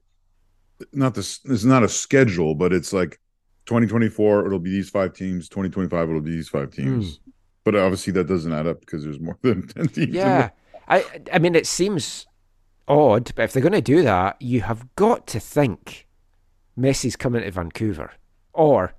not 0.93 1.15
this, 1.15 1.41
it's 1.45 1.65
not 1.65 1.83
a 1.83 1.89
schedule, 1.89 2.55
but 2.55 2.73
it's 2.73 2.93
like 2.93 3.20
2024, 3.66 4.47
it'll 4.47 4.59
be 4.59 4.70
these 4.70 4.89
five 4.89 5.12
teams. 5.12 5.49
2025, 5.49 6.09
it'll 6.09 6.20
be 6.20 6.31
these 6.31 6.49
five 6.49 6.70
teams. 6.70 7.19
Mm. 7.19 7.33
but 7.65 7.74
obviously 7.74 8.12
that 8.15 8.28
doesn't 8.28 8.53
add 8.53 8.66
up 8.66 8.81
because 8.81 9.05
there's 9.05 9.20
more 9.20 9.37
than 9.43 9.66
ten 9.66 9.89
teams. 9.89 10.15
Yeah, 10.15 10.51
I 10.89 11.05
I 11.33 11.39
mean 11.39 11.55
it 11.55 11.66
seems 11.66 12.27
odd, 12.89 13.33
but 13.35 13.43
if 13.45 13.53
they're 13.53 13.63
going 13.63 13.73
to 13.73 13.81
do 13.81 14.03
that, 14.03 14.41
you 14.41 14.61
have 14.63 14.87
got 14.97 15.27
to 15.29 15.41
think 15.41 16.07
Messi's 16.79 17.17
coming 17.17 17.43
to 17.43 17.51
Vancouver 17.51 18.13
or 18.53 18.95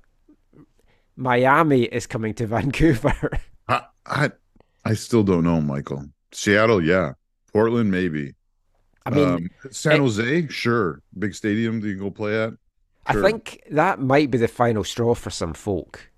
Miami 1.16 1.84
is 1.84 2.08
coming 2.08 2.34
to 2.36 2.48
Vancouver. 2.48 3.40
I, 3.68 3.82
I 4.06 4.32
I 4.86 4.94
still 4.94 5.24
don't 5.24 5.44
know, 5.44 5.60
Michael. 5.62 6.06
Seattle, 6.32 6.84
yeah. 6.84 7.14
Portland, 7.52 7.92
maybe. 7.92 8.36
I 9.06 9.10
mean, 9.10 9.28
Um, 9.28 9.50
San 9.72 9.94
it- 9.94 10.00
Jose, 10.00 10.48
sure. 10.50 11.02
Big 11.18 11.34
stadium 11.34 11.82
that 11.82 11.88
you 11.88 11.96
can 11.96 12.04
go 12.04 12.12
play 12.12 12.42
at. 12.44 12.54
I 13.10 13.14
think 13.14 13.64
that 13.72 14.02
might 14.02 14.30
be 14.32 14.38
the 14.38 14.50
final 14.50 14.84
straw 14.84 15.16
for 15.16 15.30
some 15.30 15.54
folk. 15.54 16.12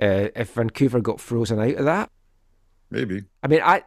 Uh, 0.00 0.28
if 0.36 0.52
Vancouver 0.52 1.00
got 1.00 1.18
frozen 1.18 1.58
out 1.58 1.76
of 1.76 1.86
that, 1.86 2.10
maybe. 2.90 3.24
I 3.42 3.46
mean, 3.48 3.62
I, 3.64 3.84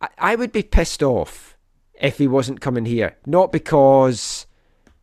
I, 0.00 0.08
I 0.16 0.34
would 0.34 0.50
be 0.50 0.62
pissed 0.62 1.02
off 1.02 1.58
if 2.00 2.18
he 2.18 2.26
wasn't 2.26 2.60
coming 2.60 2.86
here. 2.86 3.16
Not 3.26 3.52
because, 3.52 4.46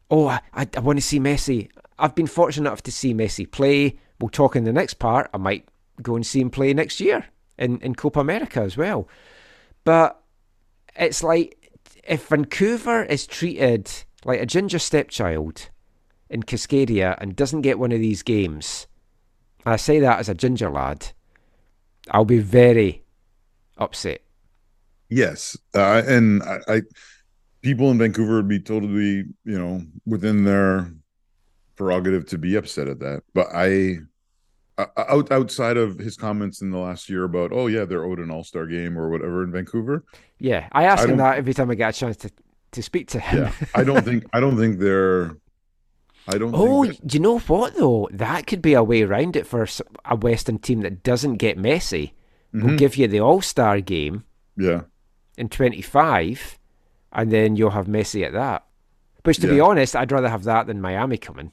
oh, 0.10 0.28
I, 0.28 0.42
I, 0.54 0.80
want 0.80 0.98
to 0.98 1.06
see 1.06 1.20
Messi. 1.20 1.70
I've 2.00 2.16
been 2.16 2.28
fortunate 2.28 2.68
enough 2.68 2.84
to 2.84 2.92
see 2.92 3.14
Messi 3.14 3.50
play. 3.50 4.00
We'll 4.20 4.30
talk 4.30 4.56
in 4.56 4.64
the 4.64 4.74
next 4.74 4.96
part. 4.96 5.30
I 5.34 5.38
might 5.38 5.70
go 6.02 6.16
and 6.16 6.26
see 6.26 6.42
him 6.42 6.50
play 6.50 6.74
next 6.74 7.00
year 7.00 7.26
in, 7.58 7.80
in 7.82 7.96
Copa 7.96 8.20
America 8.20 8.62
as 8.62 8.76
well. 8.76 9.08
But 9.84 10.22
it's 10.96 11.24
like 11.24 11.72
if 12.04 12.28
Vancouver 12.28 13.04
is 13.04 13.28
treated 13.28 13.92
like 14.26 14.42
a 14.42 14.46
ginger 14.46 14.80
stepchild 14.80 15.70
in 16.30 16.44
Cascadia 16.44 17.16
and 17.22 17.36
doesn't 17.36 17.62
get 17.62 17.80
one 17.80 17.92
of 17.92 18.00
these 18.00 18.24
games, 18.24 18.88
I 19.66 19.76
say 19.76 20.00
that 20.00 20.20
as 20.20 20.30
a 20.30 20.34
ginger 20.34 20.70
lad, 20.70 21.12
I'll 22.10 22.26
be 22.26 22.40
very 22.40 23.04
upset. 23.78 24.22
Yes, 25.10 25.58
uh, 25.76 26.04
and 26.06 26.44
I, 26.44 26.60
I 26.68 26.82
people 27.62 27.92
in 27.92 27.98
Vancouver 27.98 28.36
would 28.36 28.48
be 28.48 28.60
totally, 28.60 29.26
you 29.46 29.58
know, 29.60 29.82
within 30.06 30.44
their 30.44 30.92
prerogative 31.76 32.26
to 32.28 32.38
be 32.38 32.56
upset 32.56 32.88
at 32.88 33.00
that. 33.00 33.24
But 33.34 33.48
I, 33.54 34.00
I- 34.78 34.88
out 34.98 35.32
outside 35.32 35.78
of 35.78 35.98
his 35.98 36.18
comments 36.18 36.62
in 36.62 36.72
the 36.72 36.78
last 36.78 37.10
year 37.10 37.24
about, 37.24 37.52
oh 37.54 37.68
yeah, 37.68 37.86
they're 37.86 38.04
owed 38.04 38.20
an 38.20 38.32
All 38.32 38.44
Star 38.44 38.66
game 38.68 38.98
or 38.98 39.10
whatever 39.10 39.44
in 39.44 39.52
Vancouver. 39.52 40.04
Yeah, 40.40 40.68
I 40.72 40.84
ask 40.84 41.08
I 41.08 41.12
him 41.12 41.18
that 41.18 41.38
every 41.38 41.54
time 41.54 41.72
I 41.72 41.76
get 41.76 41.96
a 41.96 41.98
chance 41.98 42.18
to, 42.18 42.32
to 42.74 42.84
speak 42.84 43.08
to 43.10 43.20
him. 43.20 43.44
Yeah, 43.46 43.52
I 43.74 43.84
don't 43.84 44.04
think 44.04 44.26
I 44.34 44.40
don't 44.40 44.58
think 44.58 44.80
they're. 44.80 45.38
I 46.28 46.38
don't. 46.38 46.52
oh, 46.54 46.84
think 46.84 47.08
do 47.08 47.16
you 47.18 47.22
know 47.24 47.40
what 47.40 47.76
though? 47.76 48.10
That 48.12 48.46
could 48.46 48.62
be 48.62 48.74
a 48.74 48.84
way 48.84 49.04
around 49.04 49.38
it 49.38 49.48
for 49.48 49.66
a 50.04 50.16
Western 50.18 50.60
team 50.60 50.82
that 50.82 51.02
doesn't 51.02 51.36
get 51.38 51.58
Messi. 51.58 52.12
We'll 52.54 52.74
Mhm. 52.74 52.78
give 52.78 52.98
you 52.98 53.08
the 53.08 53.22
All 53.22 53.42
Star 53.42 53.80
game 53.82 54.26
yeah, 54.58 54.82
in 55.38 55.50
25, 55.50 56.60
and 57.14 57.32
then 57.32 57.56
you'll 57.56 57.72
have 57.72 57.88
Messi 57.88 58.26
at 58.26 58.34
that. 58.34 58.66
Which, 59.24 59.40
to 59.40 59.48
be 59.48 59.60
honest, 59.60 59.96
I'd 59.96 60.12
rather 60.12 60.30
have 60.30 60.46
that 60.46 60.68
than 60.68 60.80
Miami 60.80 61.18
coming. 61.18 61.52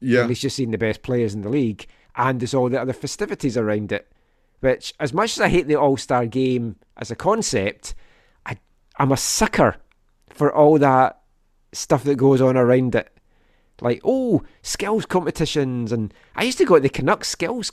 Yeah. 0.00 0.20
At 0.22 0.28
least 0.28 0.44
you're 0.44 0.50
seeing 0.50 0.70
the 0.70 0.78
best 0.78 1.02
players 1.02 1.34
in 1.34 1.42
the 1.42 1.48
league, 1.48 1.86
and 2.14 2.40
there's 2.40 2.54
all 2.54 2.68
the 2.68 2.80
other 2.80 2.92
festivities 2.92 3.56
around 3.56 3.90
it. 3.90 4.10
Which, 4.60 4.94
as 5.00 5.12
much 5.12 5.36
as 5.36 5.40
I 5.40 5.48
hate 5.48 5.66
the 5.66 5.76
All 5.76 5.96
Star 5.96 6.26
game 6.26 6.76
as 6.96 7.10
a 7.10 7.16
concept, 7.16 7.94
I, 8.46 8.56
I'm 8.98 9.12
a 9.12 9.16
sucker 9.16 9.76
for 10.30 10.52
all 10.52 10.78
that 10.78 11.20
stuff 11.72 12.04
that 12.04 12.16
goes 12.16 12.40
on 12.40 12.56
around 12.56 12.94
it. 12.94 13.12
Like, 13.80 14.00
oh, 14.04 14.42
skills 14.62 15.06
competitions. 15.06 15.92
And 15.92 16.12
I 16.34 16.44
used 16.44 16.58
to 16.58 16.64
go 16.64 16.76
to 16.76 16.80
the 16.80 16.88
Canucks 16.88 17.28
skills 17.28 17.72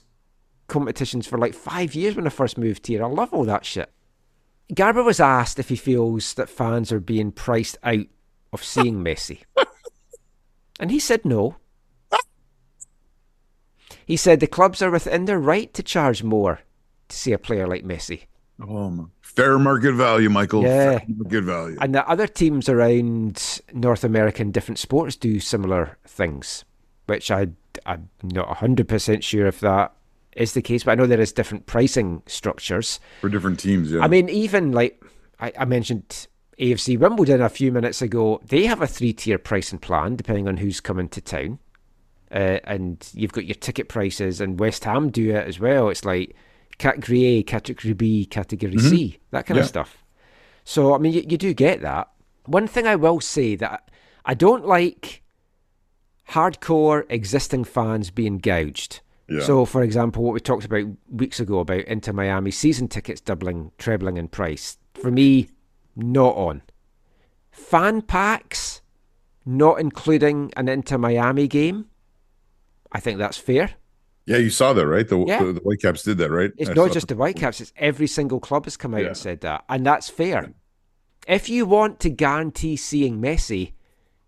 competitions 0.68 1.27
for 1.27 1.38
like 1.38 1.53
five 1.53 1.95
years 1.95 2.15
when 2.15 2.27
I 2.27 2.30
first 2.30 2.57
moved 2.57 2.88
here. 2.88 3.03
I 3.03 3.07
love 3.07 3.34
all 3.34 3.45
that 3.45 3.65
shit. 3.65 3.91
Garber 4.74 5.04
was 5.04 5.20
asked 5.20 5.60
if 5.60 5.70
he 5.70 5.76
feels 5.76 6.34
that 6.36 6.50
fans 6.50 6.92
are 6.92 7.00
being 7.00 7.32
priced 7.32 7.78
out 7.84 8.06
of 8.52 8.64
seeing 8.64 9.04
Messi. 9.04 9.42
And 10.80 10.92
he 10.92 11.00
said 11.00 11.24
no. 11.24 11.56
He 14.06 14.18
said 14.18 14.40
the 14.40 14.48
clubs 14.48 14.82
are 14.82 14.92
within 14.92 15.26
their 15.26 15.40
right 15.40 15.74
to 15.74 15.82
charge 15.82 16.22
more 16.22 16.60
to 17.08 17.16
see 17.16 17.32
a 17.32 17.38
player 17.38 17.68
like 17.68 17.84
Messi. 17.84 18.26
oh, 18.62 19.10
fair 19.22 19.58
market 19.58 19.94
value, 19.94 20.30
Michael. 20.30 20.64
Yeah. 20.64 21.00
Fair 21.00 21.06
market 21.08 21.42
value. 21.42 21.78
And 21.82 21.96
the 21.96 22.08
other 22.08 22.28
teams 22.28 22.70
around 22.70 23.62
North 23.74 24.04
America 24.04 24.42
in 24.42 24.52
different 24.52 24.80
sports 24.80 25.16
do 25.16 25.40
similar 25.40 25.98
things, 26.06 26.66
which 27.06 27.32
I, 27.32 27.48
I'm 27.86 28.10
not 28.22 28.50
100% 28.58 29.24
sure 29.24 29.48
if 29.48 29.62
that 29.62 29.95
is 30.36 30.53
the 30.53 30.62
case, 30.62 30.84
but 30.84 30.91
I 30.91 30.95
know 30.95 31.06
there 31.07 31.20
is 31.22 31.32
different 31.32 31.66
pricing 31.66 32.22
structures. 32.28 32.99
for 33.22 33.30
different 33.30 33.60
teams. 33.60 33.91
Yeah, 33.91 34.02
I 34.02 34.07
mean, 34.07 34.30
even 34.30 34.72
like 34.72 35.02
I, 35.40 35.52
I 35.60 35.66
mentioned 35.66 36.28
AFC 36.60 36.98
Wimbledon 36.99 37.41
a 37.41 37.49
few 37.49 37.72
minutes 37.72 38.02
ago, 38.02 38.41
they 38.45 38.66
have 38.66 38.82
a 38.82 38.88
three 38.88 39.14
tier 39.14 39.38
pricing 39.38 39.80
plan 39.80 40.16
depending 40.16 40.48
on 40.48 40.57
who's 40.57 40.80
coming 40.82 41.10
to 41.10 41.22
town. 41.22 41.60
Uh, 42.32 42.60
and 42.66 43.07
you've 43.14 43.32
got 43.32 43.45
your 43.45 43.56
ticket 43.56 43.88
prices, 43.88 44.41
and 44.41 44.60
West 44.60 44.84
Ham 44.84 45.10
do 45.10 45.30
it 45.30 45.48
as 45.48 45.60
well. 45.60 45.90
It's 45.90 46.03
like 46.03 46.36
category 46.80 47.24
A, 47.24 47.44
category 47.44 47.94
B, 47.94 48.26
category 48.26 48.78
C, 48.78 49.20
that 49.32 49.45
kind 49.45 49.57
Yeah. 49.57 49.64
of 49.64 49.70
stuff. 49.70 50.03
So, 50.66 50.94
I 50.95 50.98
mean, 50.98 51.14
you, 51.14 51.24
you 51.30 51.38
do 51.38 51.53
get 51.53 51.82
that. 51.82 52.10
One 52.45 52.68
thing 52.68 52.88
I 52.88 52.95
will 52.95 53.22
say 53.22 53.56
that 53.57 53.90
I 54.26 54.34
don't 54.34 54.66
like 54.66 55.22
hardcore 56.30 57.06
existing 57.10 57.64
fans 57.64 58.10
being 58.12 58.40
gouged. 58.40 59.02
Yeah. 59.27 59.41
So, 59.41 59.65
for 59.65 59.81
example, 59.81 60.23
what 60.23 60.34
we 60.34 60.39
talked 60.39 60.65
about 60.65 60.85
weeks 61.10 61.39
ago 61.39 61.60
about 61.60 61.80
Inter 61.85 62.14
Miami 62.14 62.52
season 62.52 62.88
tickets 62.88 63.22
doubling, 63.22 63.72
trebling 63.77 64.18
in 64.18 64.27
price. 64.27 64.77
For 64.93 65.10
me, 65.11 65.49
not 65.95 66.35
on. 66.35 66.61
Fan 67.52 68.02
packs, 68.02 68.81
not 69.45 69.80
including 69.80 70.52
an 70.57 70.68
Inter 70.68 70.97
Miami 70.97 71.47
game. 71.47 71.85
I 72.91 72.99
think 72.99 73.18
that's 73.18 73.38
fair. 73.38 73.72
yeah, 74.27 74.38
you 74.38 74.49
saw 74.49 74.73
that, 74.73 74.88
right? 74.88 75.07
The, 75.07 75.19
Yeah. 75.19 75.43
the, 75.43 75.53
the 75.53 75.60
Whitecaps 75.61 76.03
did 76.03 76.18
that, 76.19 76.31
right? 76.31 76.52
It's 76.57 76.69
I 76.69 76.73
not 76.73 76.91
just 76.91 77.07
the 77.10 77.15
Whitecaps, 77.15 77.61
it's 77.61 77.73
every 77.77 78.07
single 78.07 78.39
club 78.39 78.65
has 78.65 78.76
come 78.77 78.93
out 78.95 79.02
Yeah. 79.02 79.07
and 79.07 79.18
said 79.18 79.41
that. 79.41 79.64
And 79.69 79.85
that's 79.85 80.10
fair. 80.10 80.52
If 81.27 81.49
you 81.49 81.65
want 81.65 81.99
to 82.02 82.10
guarantee 82.10 82.76
seeing 82.76 83.19
Messi, 83.22 83.73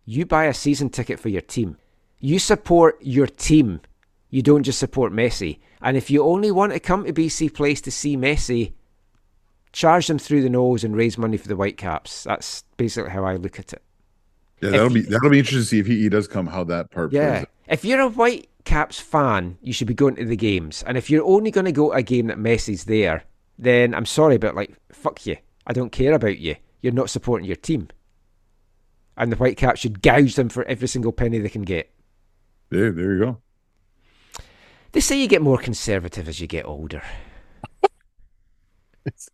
you 0.05 0.25
buy 0.25 0.45
a 0.45 0.53
season 0.53 0.89
ticket 0.89 1.19
for 1.19 1.29
your 1.29 1.41
team. 1.41 1.77
You 2.19 2.39
support 2.39 2.97
your 3.01 3.27
team. 3.27 3.81
You 4.29 4.41
don't 4.41 4.63
just 4.63 4.79
support 4.79 5.13
Messi. 5.13 5.59
And 5.81 5.95
if 5.95 6.09
you 6.09 6.23
only 6.23 6.51
want 6.51 6.73
to 6.73 6.79
come 6.79 7.05
to 7.05 7.13
BC 7.13 7.53
Place 7.53 7.81
to 7.81 7.91
see 7.91 8.17
Messi, 8.17 8.73
charge 9.71 10.07
them 10.07 10.19
through 10.19 10.41
the 10.41 10.49
nose 10.49 10.83
and 10.83 10.95
raise 10.95 11.17
money 11.17 11.37
for 11.37 11.47
the 11.47 11.55
Whitecaps. 11.55 12.23
That's 12.23 12.63
basically 12.77 13.11
how 13.11 13.23
I 13.23 13.35
look 13.35 13.59
at 13.59 13.73
it. 13.73 13.81
Yeah, 14.61 14.71
that'll 14.71 14.89
be 14.89 15.01
that'll 15.01 15.29
be 15.29 15.39
interesting 15.39 15.61
to 15.61 15.65
see 15.65 15.79
if 15.79 15.85
he, 15.85 16.01
he 16.01 16.09
does 16.09 16.27
come, 16.27 16.47
how 16.47 16.63
that 16.65 16.89
part 16.89 17.13
Yeah. 17.13 17.45
If 17.67 17.85
you're 17.85 18.01
a 18.01 18.09
Whitecaps 18.09 18.99
fan, 18.99 19.57
you 19.61 19.71
should 19.71 19.87
be 19.87 19.93
going 19.93 20.15
to 20.15 20.25
the 20.25 20.35
games. 20.35 20.83
And 20.87 20.97
if 20.97 21.09
you're 21.09 21.25
only 21.25 21.51
going 21.51 21.65
to 21.65 21.71
go 21.71 21.91
to 21.91 21.97
a 21.97 22.01
game 22.01 22.27
that 22.27 22.39
Messi's 22.39 22.85
there, 22.85 23.23
then 23.59 23.93
I'm 23.93 24.05
sorry, 24.05 24.37
but 24.37 24.55
like, 24.55 24.75
fuck 24.91 25.25
you. 25.25 25.37
I 25.67 25.73
don't 25.73 25.91
care 25.91 26.13
about 26.13 26.39
you. 26.39 26.55
You're 26.81 26.93
not 26.93 27.09
supporting 27.09 27.45
your 27.45 27.55
team. 27.55 27.89
And 29.15 29.31
the 29.31 29.35
Whitecaps 29.35 29.79
should 29.81 30.01
gouge 30.01 30.35
them 30.35 30.49
for 30.49 30.63
every 30.63 30.87
single 30.87 31.11
penny 31.11 31.39
they 31.39 31.49
can 31.49 31.63
get. 31.63 31.91
There, 32.69 32.91
there 32.91 33.13
you 33.13 33.19
go. 33.19 33.41
They 34.91 34.99
say 34.99 35.19
you 35.19 35.27
get 35.27 35.41
more 35.41 35.57
conservative 35.57 36.27
as 36.27 36.39
you 36.39 36.47
get 36.47 36.65
older. 36.65 37.03
Is 39.05 39.29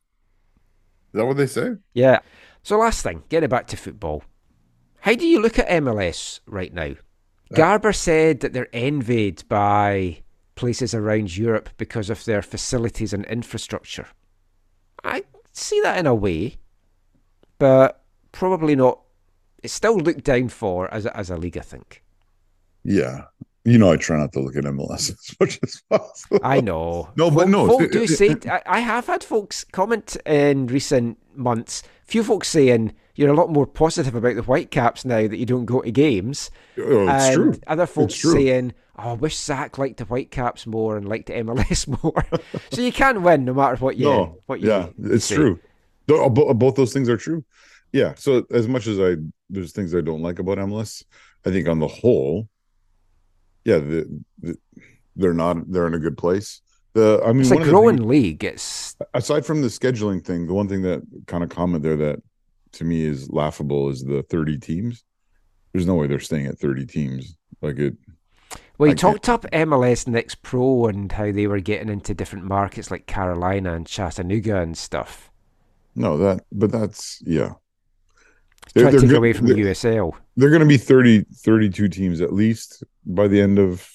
that 1.14 1.26
what 1.26 1.38
they 1.38 1.48
say? 1.48 1.76
Yeah. 1.94 2.20
So 2.64 2.78
last 2.78 3.04
thing, 3.04 3.24
getting 3.30 3.50
back 3.50 3.68
to 3.68 3.78
football. 3.78 4.24
How 5.02 5.16
do 5.16 5.28
you 5.28 5.42
look 5.42 5.60
at 5.60 5.68
MLS 5.68 6.40
right 6.48 6.74
now? 6.74 6.92
Uh, 6.92 7.56
Garber 7.56 7.94
said 7.94 8.40
that 8.40 8.54
they're 8.54 8.74
envied 8.74 9.44
by 9.50 10.24
places 10.56 10.94
around 10.94 11.36
Europe 11.36 11.70
because 11.78 12.10
of 12.10 12.24
their 12.26 12.42
facilities 12.42 13.14
and 13.14 13.26
infrastructure. 13.26 14.08
I 15.04 15.24
see 15.52 15.82
that 15.82 15.98
in 15.98 16.08
a 16.08 16.16
way, 16.16 16.58
but 17.60 18.04
probably 18.32 18.76
not. 18.76 19.00
It's 19.62 19.74
still 19.74 19.98
looked 19.98 20.24
down 20.24 20.50
for 20.50 20.94
as 20.94 21.06
a, 21.06 21.16
as 21.16 21.30
a 21.30 21.38
league, 21.38 21.58
I 21.58 21.62
think. 21.62 22.04
Yeah. 22.84 23.26
You 23.66 23.78
know, 23.78 23.92
I 23.92 23.96
try 23.96 24.18
not 24.18 24.34
to 24.34 24.42
look 24.42 24.58
at 24.58 24.66
MLS 24.66 25.10
as 25.12 25.36
much 25.40 25.60
as 25.64 25.82
possible. 25.90 26.40
I 26.44 26.60
know. 26.60 27.10
No, 27.16 27.32
but 27.32 27.44
Folk- 27.44 27.50
no. 27.50 27.68
Folk 27.68 27.92
do 27.92 28.08
say. 28.08 28.36
I, 28.66 28.80
have 28.80 29.08
had 29.08 29.24
folks 29.24 29.64
comment 29.64 30.18
in 30.26 30.68
recent 30.68 31.18
months. 31.36 31.84
Few 32.04 32.24
folks 32.24 32.50
saying 32.50 32.94
you're 33.16 33.32
a 33.32 33.36
lot 33.36 33.50
more 33.50 33.66
positive 33.66 34.16
about 34.16 34.36
the 34.36 34.42
Whitecaps 34.42 35.06
now 35.06 35.28
that 35.28 35.38
you 35.38 35.46
don't 35.46 35.66
go 35.66 35.82
to 35.82 35.92
games. 35.92 36.52
Oh, 36.78 37.08
it's 37.08 37.26
and 37.26 37.36
true. 37.36 37.54
Other 37.68 37.86
folks 37.86 38.16
saying, 38.16 38.74
"Oh, 38.98 39.12
I 39.12 39.14
wish 39.14 39.38
Zach 39.38 39.78
liked 39.78 39.98
the 39.98 40.06
Whitecaps 40.06 40.68
more 40.68 40.98
and 40.98 41.08
liked 41.08 41.28
the 41.28 41.34
MLS 41.34 41.88
more." 42.04 42.26
so 42.72 42.82
you 42.82 42.92
can't 42.92 43.22
win 43.22 43.46
no 43.46 43.54
matter 43.54 43.78
what 43.78 43.96
you. 43.96 44.06
no, 44.06 44.40
what 44.46 44.60
you 44.60 44.70
yeah, 44.70 44.90
it's 45.00 45.26
say. 45.26 45.36
true. 45.36 45.60
Uh, 46.10 46.28
both 46.28 46.76
those 46.76 46.92
things 46.92 47.08
are 47.08 47.18
true. 47.18 47.46
Yeah. 47.94 48.14
So 48.16 48.46
as 48.52 48.68
much 48.68 48.88
as 48.88 49.00
I, 49.00 49.16
there's 49.50 49.72
things 49.72 49.96
I 49.96 50.02
don't 50.02 50.22
like 50.22 50.40
about 50.40 50.58
MLS. 50.58 51.04
I 51.46 51.52
think 51.52 51.68
on 51.68 51.80
the 51.80 51.88
whole, 51.88 52.50
yeah, 53.66 53.78
the, 53.78 54.24
the, 54.42 54.58
they're 55.16 55.34
not. 55.34 55.72
They're 55.72 55.88
in 55.88 55.94
a 55.94 56.00
good 56.00 56.18
place. 56.18 56.62
The 56.94 57.22
I 57.26 57.32
mean, 57.32 57.42
It's 57.42 57.52
a 57.52 57.56
the 57.56 57.64
growing 57.64 57.98
things- 57.98 58.10
league. 58.10 58.44
It's 58.44 58.96
aside 59.14 59.46
from 59.46 59.62
the 59.62 59.68
scheduling 59.68 60.24
thing, 60.24 60.48
the 60.48 60.54
one 60.54 60.68
thing 60.68 60.82
that 60.84 61.02
kind 61.28 61.44
of 61.44 61.50
comment 61.50 61.84
there 61.84 61.98
that 61.98 62.22
to 62.74 62.84
me 62.84 63.04
is 63.04 63.30
laughable 63.32 63.90
is 63.90 64.04
the 64.04 64.24
30 64.24 64.58
teams. 64.60 65.04
There's 65.72 65.88
no 65.88 65.96
way 65.96 66.08
they're 66.08 66.20
staying 66.20 66.48
at 66.48 66.60
30 66.60 66.86
teams. 66.86 67.36
Like 67.62 67.80
it. 67.80 67.96
Well, 68.78 68.88
you 68.88 68.94
I 68.94 68.96
talked 68.96 69.30
up 69.30 69.44
MLS 69.52 70.08
Next 70.08 70.42
Pro 70.42 70.86
and 70.88 71.12
how 71.12 71.32
they 71.32 71.48
were 71.48 71.60
getting 71.60 71.90
into 71.90 72.14
different 72.14 72.46
markets 72.46 72.92
like 72.92 73.06
Carolina 73.08 73.74
and 73.74 73.88
Chattanooga 73.88 74.60
and 74.60 74.78
stuff. 74.78 75.32
No, 75.96 76.18
that, 76.18 76.44
but 76.52 76.72
that's 76.72 77.22
yeah. 77.26 77.54
Try 78.76 78.92
to 78.92 79.00
take 79.00 79.10
go- 79.10 79.18
away 79.18 79.34
from 79.34 79.48
they're- 79.48 79.58
USL. 79.58 80.14
They're 80.36 80.50
going 80.50 80.62
to 80.62 80.68
be 80.68 80.78
30, 80.78 81.26
32 81.36 81.88
teams 81.90 82.22
at 82.22 82.34
least 82.34 82.84
by 83.06 83.28
the 83.28 83.40
end 83.40 83.60
of 83.60 83.88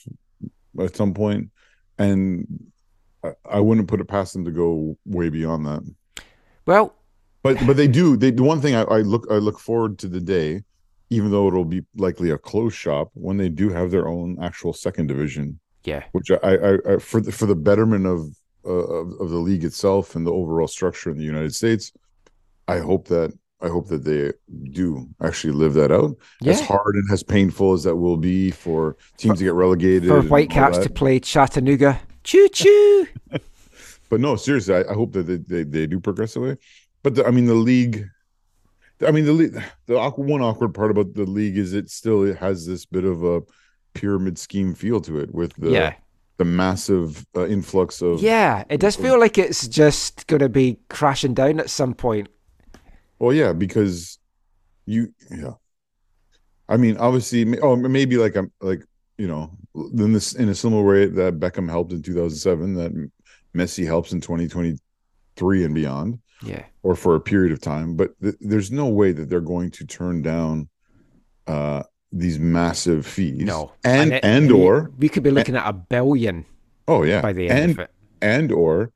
at 0.80 0.94
some 0.94 1.12
point, 1.14 1.50
and 1.98 2.46
I, 3.24 3.32
I 3.44 3.60
wouldn't 3.60 3.88
put 3.88 4.00
it 4.00 4.04
past 4.06 4.32
them 4.32 4.44
to 4.44 4.50
go 4.52 4.96
way 5.04 5.28
beyond 5.30 5.66
that. 5.66 5.94
Well, 6.66 6.94
but 7.42 7.58
but 7.66 7.76
they 7.76 7.88
do. 7.88 8.16
They 8.16 8.30
the 8.30 8.42
one 8.44 8.60
thing 8.60 8.74
I, 8.76 8.82
I 8.82 8.98
look 9.00 9.26
I 9.30 9.34
look 9.34 9.58
forward 9.58 9.98
to 10.00 10.08
the 10.08 10.20
day, 10.20 10.62
even 11.10 11.30
though 11.30 11.48
it'll 11.48 11.64
be 11.64 11.82
likely 11.96 12.30
a 12.30 12.38
closed 12.38 12.76
shop 12.76 13.10
when 13.14 13.36
they 13.36 13.48
do 13.48 13.70
have 13.70 13.90
their 13.90 14.06
own 14.06 14.36
actual 14.40 14.72
second 14.72 15.06
division. 15.08 15.58
Yeah. 15.84 16.04
which 16.12 16.30
I, 16.30 16.36
I, 16.42 16.78
I 16.94 16.98
for 16.98 17.20
the 17.20 17.32
for 17.32 17.46
the 17.46 17.54
betterment 17.56 18.06
of, 18.06 18.26
uh, 18.66 18.70
of 18.70 19.12
of 19.20 19.30
the 19.30 19.38
league 19.38 19.64
itself 19.64 20.14
and 20.14 20.26
the 20.26 20.32
overall 20.32 20.68
structure 20.68 21.10
in 21.10 21.16
the 21.16 21.24
United 21.24 21.54
States, 21.54 21.92
I 22.68 22.78
hope 22.80 23.08
that 23.08 23.32
I 23.60 23.68
hope 23.68 23.89
that 23.89 24.05
they 24.05 24.32
do 24.70 25.09
actually 25.22 25.52
live 25.52 25.74
that 25.74 25.90
out. 25.90 26.16
As 26.47 26.60
hard 26.60 26.94
and 26.94 27.10
as 27.12 27.22
painful 27.22 27.72
as 27.72 27.82
that 27.85 27.97
will 27.97 28.16
be 28.16 28.51
for 28.51 28.97
teams 29.16 29.39
to 29.39 29.44
get 29.44 29.55
relegated, 29.55 30.09
For 30.09 30.22
Whitecaps 30.22 30.78
to 30.78 30.90
play 30.90 31.18
Chattanooga. 31.18 32.01
Choo 32.22 32.48
choo. 32.51 33.06
but 34.10 34.20
no, 34.20 34.36
seriously, 34.36 34.74
I, 34.74 34.80
I 34.90 34.94
hope 34.94 35.12
that 35.12 35.24
they, 35.26 35.36
they, 35.36 35.62
they 35.64 35.86
do 35.86 35.98
progress 35.98 36.36
away. 36.36 36.56
But 37.02 37.16
the, 37.16 37.26
I 37.26 37.30
mean, 37.32 37.47
the 37.47 37.55
league, 37.55 38.06
I 39.06 39.10
mean, 39.10 39.24
the 39.24 39.32
league, 39.32 39.60
the 39.86 39.98
awkward, 39.98 40.28
one 40.28 40.43
awkward 40.43 40.74
part 40.74 40.90
about 40.90 41.14
the 41.14 41.24
league 41.24 41.56
is 41.59 41.72
it 41.74 41.90
still 41.90 42.32
has 42.36 42.66
this 42.66 42.85
bit 42.86 43.05
of 43.05 43.24
a 43.24 43.43
pyramid 43.94 44.39
scheme 44.39 44.74
feel 44.74 45.01
to 45.01 45.18
it 45.18 45.35
with 45.35 45.55
the 45.56 45.70
Yeah. 45.70 45.94
the 46.36 46.44
massive 46.44 47.26
uh, 47.36 47.47
influx 47.48 48.02
of 48.02 48.20
Yeah, 48.22 48.62
it 48.68 48.78
does 48.78 48.94
feel 48.94 49.18
like 49.18 49.36
it's 49.39 49.66
just 49.66 50.26
going 50.28 50.40
to 50.40 50.48
be 50.48 50.78
crashing 50.89 51.35
down 51.35 51.59
at 51.59 51.70
some 51.70 51.94
point. 51.94 52.28
Well, 53.18 53.32
yeah, 53.32 53.52
because 53.52 54.18
you, 54.86 55.12
yeah. 55.30 55.52
I 56.68 56.76
mean, 56.76 56.96
obviously, 56.98 57.58
oh, 57.60 57.76
maybe 57.76 58.16
like 58.16 58.36
I'm 58.36 58.52
like 58.60 58.82
you 59.16 59.26
know, 59.26 59.50
in 59.74 60.12
this 60.12 60.34
in 60.34 60.48
a 60.48 60.54
similar 60.54 60.84
way 60.84 61.06
that 61.06 61.40
Beckham 61.40 61.68
helped 61.68 61.92
in 61.92 62.02
2007, 62.02 62.74
that 62.74 63.10
Messi 63.56 63.84
helps 63.84 64.12
in 64.12 64.20
2023 64.20 65.64
and 65.64 65.74
beyond. 65.74 66.18
Yeah. 66.40 66.62
or 66.84 66.94
for 66.94 67.16
a 67.16 67.20
period 67.20 67.50
of 67.52 67.60
time. 67.60 67.96
But 67.96 68.10
th- 68.22 68.36
there's 68.40 68.70
no 68.70 68.86
way 68.86 69.10
that 69.10 69.28
they're 69.28 69.40
going 69.40 69.72
to 69.72 69.84
turn 69.84 70.22
down 70.22 70.68
uh 71.48 71.82
these 72.12 72.38
massive 72.38 73.04
fees. 73.04 73.42
No. 73.42 73.72
and 73.82 74.12
it- 74.12 74.24
and, 74.24 74.52
or 74.52 74.92
we 74.98 75.08
could 75.08 75.24
be 75.24 75.32
looking 75.32 75.56
at 75.56 75.66
a 75.68 75.72
billion. 75.72 76.44
Oh 76.86 77.02
yeah, 77.02 77.22
by 77.22 77.32
the 77.32 77.48
end 77.48 77.58
and 77.58 77.70
of 77.72 77.78
it. 77.80 77.90
and 78.22 78.52
or 78.52 78.92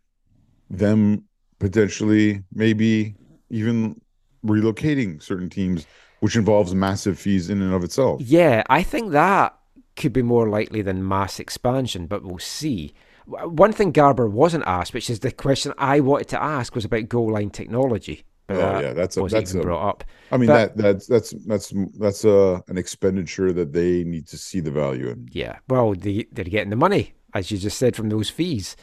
them 0.70 1.24
potentially 1.58 2.44
maybe 2.52 3.16
even 3.50 4.00
relocating 4.44 5.22
certain 5.22 5.48
teams, 5.50 5.86
which 6.20 6.36
involves 6.36 6.74
massive 6.74 7.18
fees 7.18 7.50
in 7.50 7.62
and 7.62 7.74
of 7.74 7.84
itself. 7.84 8.20
Yeah, 8.22 8.62
I 8.68 8.82
think 8.82 9.12
that 9.12 9.56
could 9.96 10.12
be 10.12 10.22
more 10.22 10.48
likely 10.48 10.82
than 10.82 11.06
mass 11.06 11.38
expansion, 11.38 12.06
but 12.06 12.22
we'll 12.22 12.38
see. 12.38 12.94
One 13.26 13.72
thing 13.72 13.92
Garber 13.92 14.28
wasn't 14.28 14.64
asked, 14.66 14.94
which 14.94 15.08
is 15.10 15.20
the 15.20 15.30
question 15.30 15.72
I 15.78 16.00
wanted 16.00 16.28
to 16.28 16.42
ask, 16.42 16.74
was 16.74 16.84
about 16.84 17.08
goal 17.08 17.32
line 17.32 17.50
technology. 17.50 18.24
Oh, 18.48 18.54
but 18.54 18.56
oh 18.56 18.72
that 18.72 18.82
yeah, 18.82 18.92
that's 18.92 19.16
a 19.16 19.22
that's 19.22 19.54
a, 19.54 19.60
brought 19.60 19.88
up. 19.88 20.04
I 20.32 20.36
mean 20.36 20.48
But- 20.48 20.76
that 20.76 20.82
that's 20.82 21.06
that's 21.06 21.30
that's 21.46 21.72
that's 21.98 22.24
a 22.24 22.62
an 22.68 22.76
expenditure 22.78 23.52
that 23.52 23.72
they 23.72 24.02
need 24.02 24.26
to 24.28 24.36
see 24.38 24.60
the 24.60 24.72
value 24.72 25.08
in. 25.10 25.28
Yeah, 25.32 25.58
well, 25.68 25.94
they, 25.94 26.26
they're 26.32 26.44
getting 26.44 26.70
the 26.70 26.76
money, 26.76 27.14
as 27.34 27.50
you 27.50 27.58
just 27.58 27.78
said, 27.78 27.94
from 27.94 28.08
those 28.08 28.30
fees. 28.30 28.76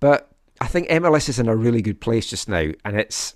But 0.00 0.30
I 0.60 0.66
think 0.66 0.88
MLS 0.88 1.28
is 1.28 1.38
in 1.38 1.48
a 1.48 1.56
really 1.56 1.82
good 1.82 2.00
place 2.00 2.26
just 2.26 2.48
now, 2.48 2.70
and 2.84 2.98
it's 2.98 3.34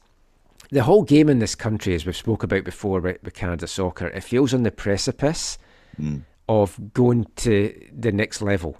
the 0.70 0.82
whole 0.82 1.02
game 1.02 1.28
in 1.28 1.38
this 1.38 1.54
country, 1.54 1.94
as 1.94 2.06
we've 2.06 2.16
spoke 2.16 2.42
about 2.42 2.64
before 2.64 3.00
with, 3.00 3.22
with 3.22 3.34
Canada 3.34 3.66
Soccer, 3.66 4.08
it 4.08 4.22
feels 4.22 4.52
on 4.52 4.62
the 4.62 4.70
precipice 4.70 5.58
hmm. 5.96 6.18
of 6.48 6.92
going 6.92 7.26
to 7.36 7.88
the 7.92 8.12
next 8.12 8.42
level. 8.42 8.78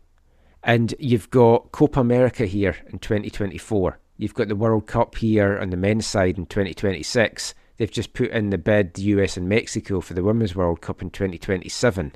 And 0.63 0.95
you've 0.99 1.31
got 1.31 1.73
Copa 1.73 2.01
America 2.01 2.47
here 2.47 2.77
in 2.89 2.99
2024. 2.99 3.99
You've 4.17 4.35
got 4.35 4.49
the 4.49 4.57
World 4.57 4.87
Cup 4.87 5.15
here 5.17 5.59
on 5.59 5.71
the 5.71 5.77
men's 5.77 6.07
side 6.07 6.39
in 6.39 6.47
2026. 6.47 7.55
They've 7.77 7.91
just 7.91 8.15
put 8.15 8.31
in 8.31 8.51
the 8.51 8.59
bid, 8.59 8.95
the 8.95 9.03
US 9.03 9.37
and 9.37 9.49
Mexico, 9.49 10.01
for 10.01 10.15
the 10.15 10.25
Women's 10.25 10.57
World 10.57 10.81
Cup 10.81 11.03
in 11.03 11.11
2027 11.11 12.13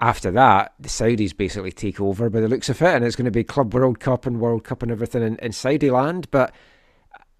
after 0.00 0.30
that, 0.30 0.74
the 0.78 0.88
Saudis 0.88 1.36
basically 1.36 1.72
take 1.72 2.00
over 2.00 2.30
by 2.30 2.40
the 2.40 2.48
looks 2.48 2.68
of 2.68 2.80
it, 2.80 2.94
and 2.94 3.04
it's 3.04 3.16
going 3.16 3.24
to 3.24 3.30
be 3.30 3.44
Club 3.44 3.74
World 3.74 3.98
Cup 3.98 4.26
and 4.26 4.40
World 4.40 4.64
Cup 4.64 4.82
and 4.82 4.92
everything 4.92 5.22
in, 5.22 5.36
in 5.36 5.52
Saudi 5.52 5.90
land. 5.90 6.30
But 6.30 6.54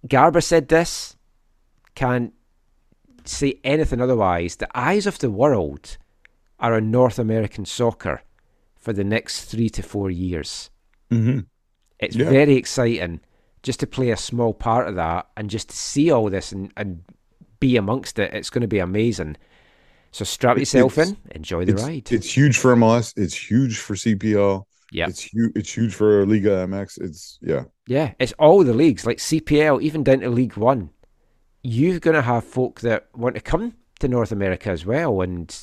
Garber 0.06 0.40
said 0.40 0.68
this, 0.68 1.16
can't 1.94 2.32
say 3.24 3.58
anything 3.64 4.00
otherwise. 4.00 4.56
The 4.56 4.68
eyes 4.78 5.06
of 5.06 5.18
the 5.18 5.30
world 5.30 5.96
are 6.60 6.74
on 6.74 6.90
North 6.90 7.18
American 7.18 7.64
soccer 7.64 8.22
for 8.76 8.92
the 8.92 9.04
next 9.04 9.44
three 9.44 9.68
to 9.70 9.82
four 9.82 10.10
years. 10.10 10.70
Mm-hmm. 11.10 11.40
It's 11.98 12.16
Yeah. 12.16 12.30
very 12.30 12.54
exciting 12.54 13.20
just 13.62 13.80
to 13.80 13.86
play 13.86 14.10
a 14.10 14.16
small 14.16 14.54
part 14.54 14.88
of 14.88 14.94
that 14.94 15.26
and 15.36 15.50
just 15.50 15.70
to 15.70 15.76
see 15.76 16.10
all 16.10 16.30
this 16.30 16.52
and, 16.52 16.72
and 16.76 17.02
be 17.60 17.76
amongst 17.76 18.18
it. 18.18 18.32
It's 18.32 18.50
going 18.50 18.62
to 18.62 18.68
be 18.68 18.78
amazing. 18.78 19.36
So 20.12 20.24
strap 20.24 20.56
yourself 20.58 20.92
it's- 20.96 21.10
in, 21.10 21.16
enjoy 21.32 21.64
the 21.64 21.72
it's, 21.72 21.82
ride. 21.82 22.12
It's 22.12 22.34
huge 22.36 22.56
for 22.56 22.74
MLS. 22.74 23.12
It's 23.16 23.34
huge 23.50 23.78
for 23.78 23.94
CPL. 23.94 24.64
Yeah. 24.90 25.06
It's 25.08 25.22
huge. 25.22 25.52
It's 25.54 25.72
huge 25.72 25.94
for 25.94 26.24
Liga 26.26 26.66
MX. 26.66 27.00
It's 27.00 27.38
yeah. 27.42 27.64
Yeah, 27.86 28.12
it's 28.18 28.32
all 28.38 28.64
the 28.64 28.74
leagues, 28.74 29.06
like 29.06 29.18
CPL, 29.18 29.82
even 29.82 30.02
down 30.02 30.20
to 30.20 30.30
League 30.30 30.56
One. 30.56 30.90
You're 31.62 32.00
going 32.00 32.14
to 32.14 32.22
have 32.22 32.44
folk 32.44 32.80
that 32.80 33.08
want 33.14 33.34
to 33.34 33.40
come 33.40 33.74
to 34.00 34.08
North 34.08 34.32
America 34.32 34.70
as 34.70 34.86
well 34.86 35.20
and 35.20 35.54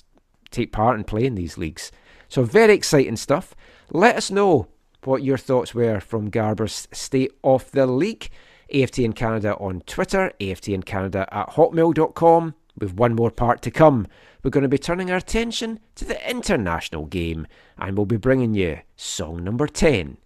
take 0.52 0.72
part 0.72 0.95
and 0.95 1.07
play 1.07 1.26
in 1.26 1.35
these 1.35 1.57
leagues. 1.57 1.91
So, 2.27 2.43
very 2.43 2.73
exciting 2.73 3.15
stuff. 3.15 3.56
Let 3.91 4.15
us 4.15 4.30
know 4.30 4.68
what 5.03 5.23
your 5.23 5.38
thoughts 5.38 5.73
were 5.73 5.99
from 5.99 6.30
Garber's 6.30 6.88
State 6.91 7.31
of 7.43 7.69
the 7.72 7.85
League. 7.85 8.30
AFTN 8.73 9.15
Canada 9.15 9.56
on 9.57 9.81
Twitter, 9.81 10.31
AFTN 10.39 10.85
Canada 10.85 11.27
at 11.31 11.49
hotmail.com. 11.49 12.56
With 12.77 12.93
one 12.93 13.15
more 13.15 13.31
part 13.31 13.61
to 13.61 13.72
come, 13.72 14.07
we're 14.43 14.52
going 14.52 14.64
to 14.64 14.69
be 14.69 14.77
turning 14.77 15.10
our 15.10 15.18
attention 15.18 15.80
to 15.95 16.06
the 16.06 16.30
international 16.30 17.06
game 17.06 17.47
and 17.77 17.95
we'll 17.95 18.06
be 18.06 18.18
bringing 18.18 18.53
you 18.53 18.80
song 18.95 19.43
number 19.43 19.68
10 19.68 20.18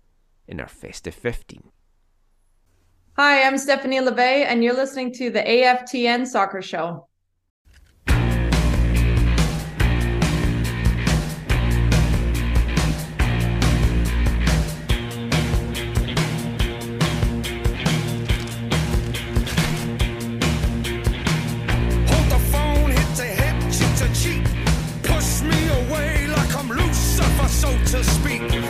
in 0.47 0.59
our 0.59 0.67
festive 0.67 1.13
15. 1.13 1.71
Hi, 3.17 3.43
I'm 3.43 3.57
Stephanie 3.57 3.99
Labbé, 3.99 4.45
and 4.45 4.63
you're 4.63 4.73
listening 4.73 5.13
to 5.15 5.29
the 5.29 5.41
AFTN 5.41 6.25
Soccer 6.25 6.61
Show. 6.61 7.08
Speak. 28.03 28.68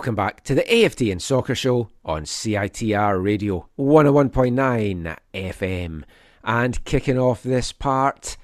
Welcome 0.00 0.14
back 0.14 0.42
to 0.44 0.54
the 0.54 0.62
AFTN 0.62 1.20
Soccer 1.20 1.54
Show 1.54 1.90
on 2.06 2.22
CITR 2.22 3.22
Radio 3.22 3.68
101.9 3.78 5.14
FM. 5.34 6.04
And 6.42 6.84
kicking 6.86 7.18
off 7.18 7.42
this 7.42 7.70
part, 7.70 8.38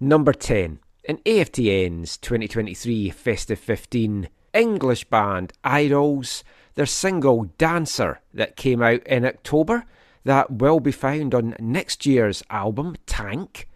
number 0.00 0.32
10 0.32 0.78
in 1.04 1.18
AFTN's 1.18 2.16
2023 2.16 3.10
Festive 3.10 3.58
15 3.58 4.30
English 4.54 5.04
band 5.04 5.52
IDLES, 5.62 6.44
their 6.76 6.86
single 6.86 7.44
Dancer 7.58 8.22
that 8.32 8.56
came 8.56 8.80
out 8.80 9.06
in 9.06 9.26
October 9.26 9.84
that 10.24 10.50
will 10.50 10.80
be 10.80 10.92
found 10.92 11.34
on 11.34 11.54
next 11.60 12.06
year's 12.06 12.42
album 12.48 12.96
TANGK, 13.04 13.66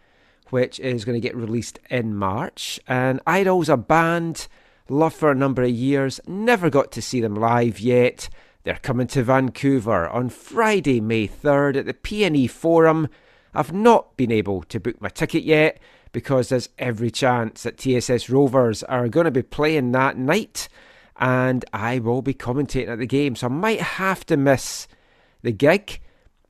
which 0.49 0.81
is 0.81 1.05
going 1.05 1.21
to 1.21 1.29
get 1.29 1.37
released 1.37 1.81
in 1.91 2.17
March. 2.17 2.81
And 2.89 3.23
IDLES, 3.27 3.69
a 3.69 3.77
band 3.77 4.49
loved 4.89 5.17
for 5.17 5.31
a 5.31 5.35
number 5.35 5.63
of 5.63 5.71
years, 5.71 6.21
never 6.27 6.71
got 6.71 6.93
to 6.93 7.03
see 7.03 7.21
them 7.21 7.35
live 7.35 7.81
yet. 7.81 8.29
They're 8.65 8.77
coming 8.77 9.07
to 9.09 9.23
Vancouver 9.23 10.09
on 10.09 10.29
Friday, 10.29 11.01
May 11.01 11.29
3rd 11.29 11.77
at 11.77 11.87
the 11.87 11.95
PNE 11.95 12.51
Forum. 12.51 13.09
I've 13.55 13.73
not 13.73 14.17
been 14.17 14.33
able 14.33 14.63
to 14.65 14.81
book 14.81 15.01
my 15.01 15.09
ticket 15.09 15.45
yet 15.45 15.79
because 16.13 16.49
there's 16.49 16.69
every 16.79 17.11
chance 17.11 17.63
that 17.63 17.79
TSS 17.79 18.29
Rovers 18.29 18.83
are 18.83 19.09
going 19.09 19.25
to 19.25 19.31
be 19.31 19.43
playing 19.43 19.93
that 19.93 20.17
night 20.17 20.69
and 21.19 21.65
I 21.73 21.99
will 21.99 22.23
be 22.23 22.35
commentating 22.35 22.89
at 22.89 22.99
the 22.99 23.07
game. 23.07 23.37
So 23.37 23.47
I 23.47 23.51
might 23.51 23.81
have 23.81 24.27
to 24.27 24.37
miss 24.37 24.89
the 25.43 25.53
gig, 25.53 26.01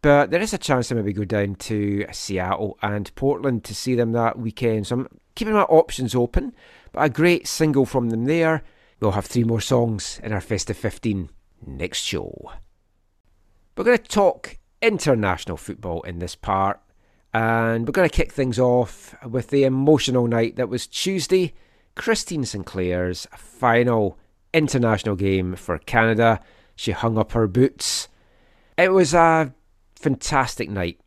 but 0.06 0.30
there 0.30 0.40
is 0.40 0.54
a 0.54 0.58
chance 0.58 0.86
to 0.86 0.94
maybe 0.94 1.12
go 1.12 1.24
down 1.24 1.56
to 1.56 2.06
Seattle 2.12 2.78
and 2.80 3.12
Portland 3.16 3.64
to 3.64 3.74
see 3.74 3.96
them 3.96 4.12
that 4.12 4.38
weekend. 4.38 4.86
So 4.86 4.94
I'm 4.94 5.08
keeping 5.34 5.54
my 5.54 5.62
options 5.62 6.14
open, 6.14 6.54
but 6.92 7.00
a 7.02 7.08
great 7.08 7.48
single 7.48 7.84
from 7.84 8.10
them 8.10 8.26
there. 8.26 8.62
We'll 9.00 9.10
have 9.10 9.26
three 9.26 9.42
more 9.42 9.60
songs 9.60 10.20
in 10.22 10.32
our 10.32 10.40
Festive 10.40 10.76
15 10.76 11.28
next 11.66 12.02
show. 12.02 12.52
We're 13.76 13.82
going 13.82 13.98
to 13.98 14.04
talk 14.04 14.58
international 14.80 15.56
football 15.56 16.02
in 16.02 16.20
this 16.20 16.36
part, 16.36 16.78
and 17.34 17.84
we're 17.84 17.90
going 17.90 18.08
to 18.08 18.16
kick 18.16 18.30
things 18.30 18.60
off 18.60 19.16
with 19.28 19.48
the 19.48 19.64
emotional 19.64 20.28
night 20.28 20.54
that 20.54 20.68
was 20.68 20.86
Tuesday, 20.86 21.52
Christine 21.96 22.44
Sinclair's 22.44 23.26
final 23.36 24.16
international 24.54 25.16
game 25.16 25.56
for 25.56 25.78
Canada. 25.78 26.38
She 26.76 26.92
hung 26.92 27.18
up 27.18 27.32
her 27.32 27.48
boots. 27.48 28.06
It 28.78 28.92
was 28.92 29.12
a 29.12 29.52
fantastic 29.96 30.70
night. 30.70 31.00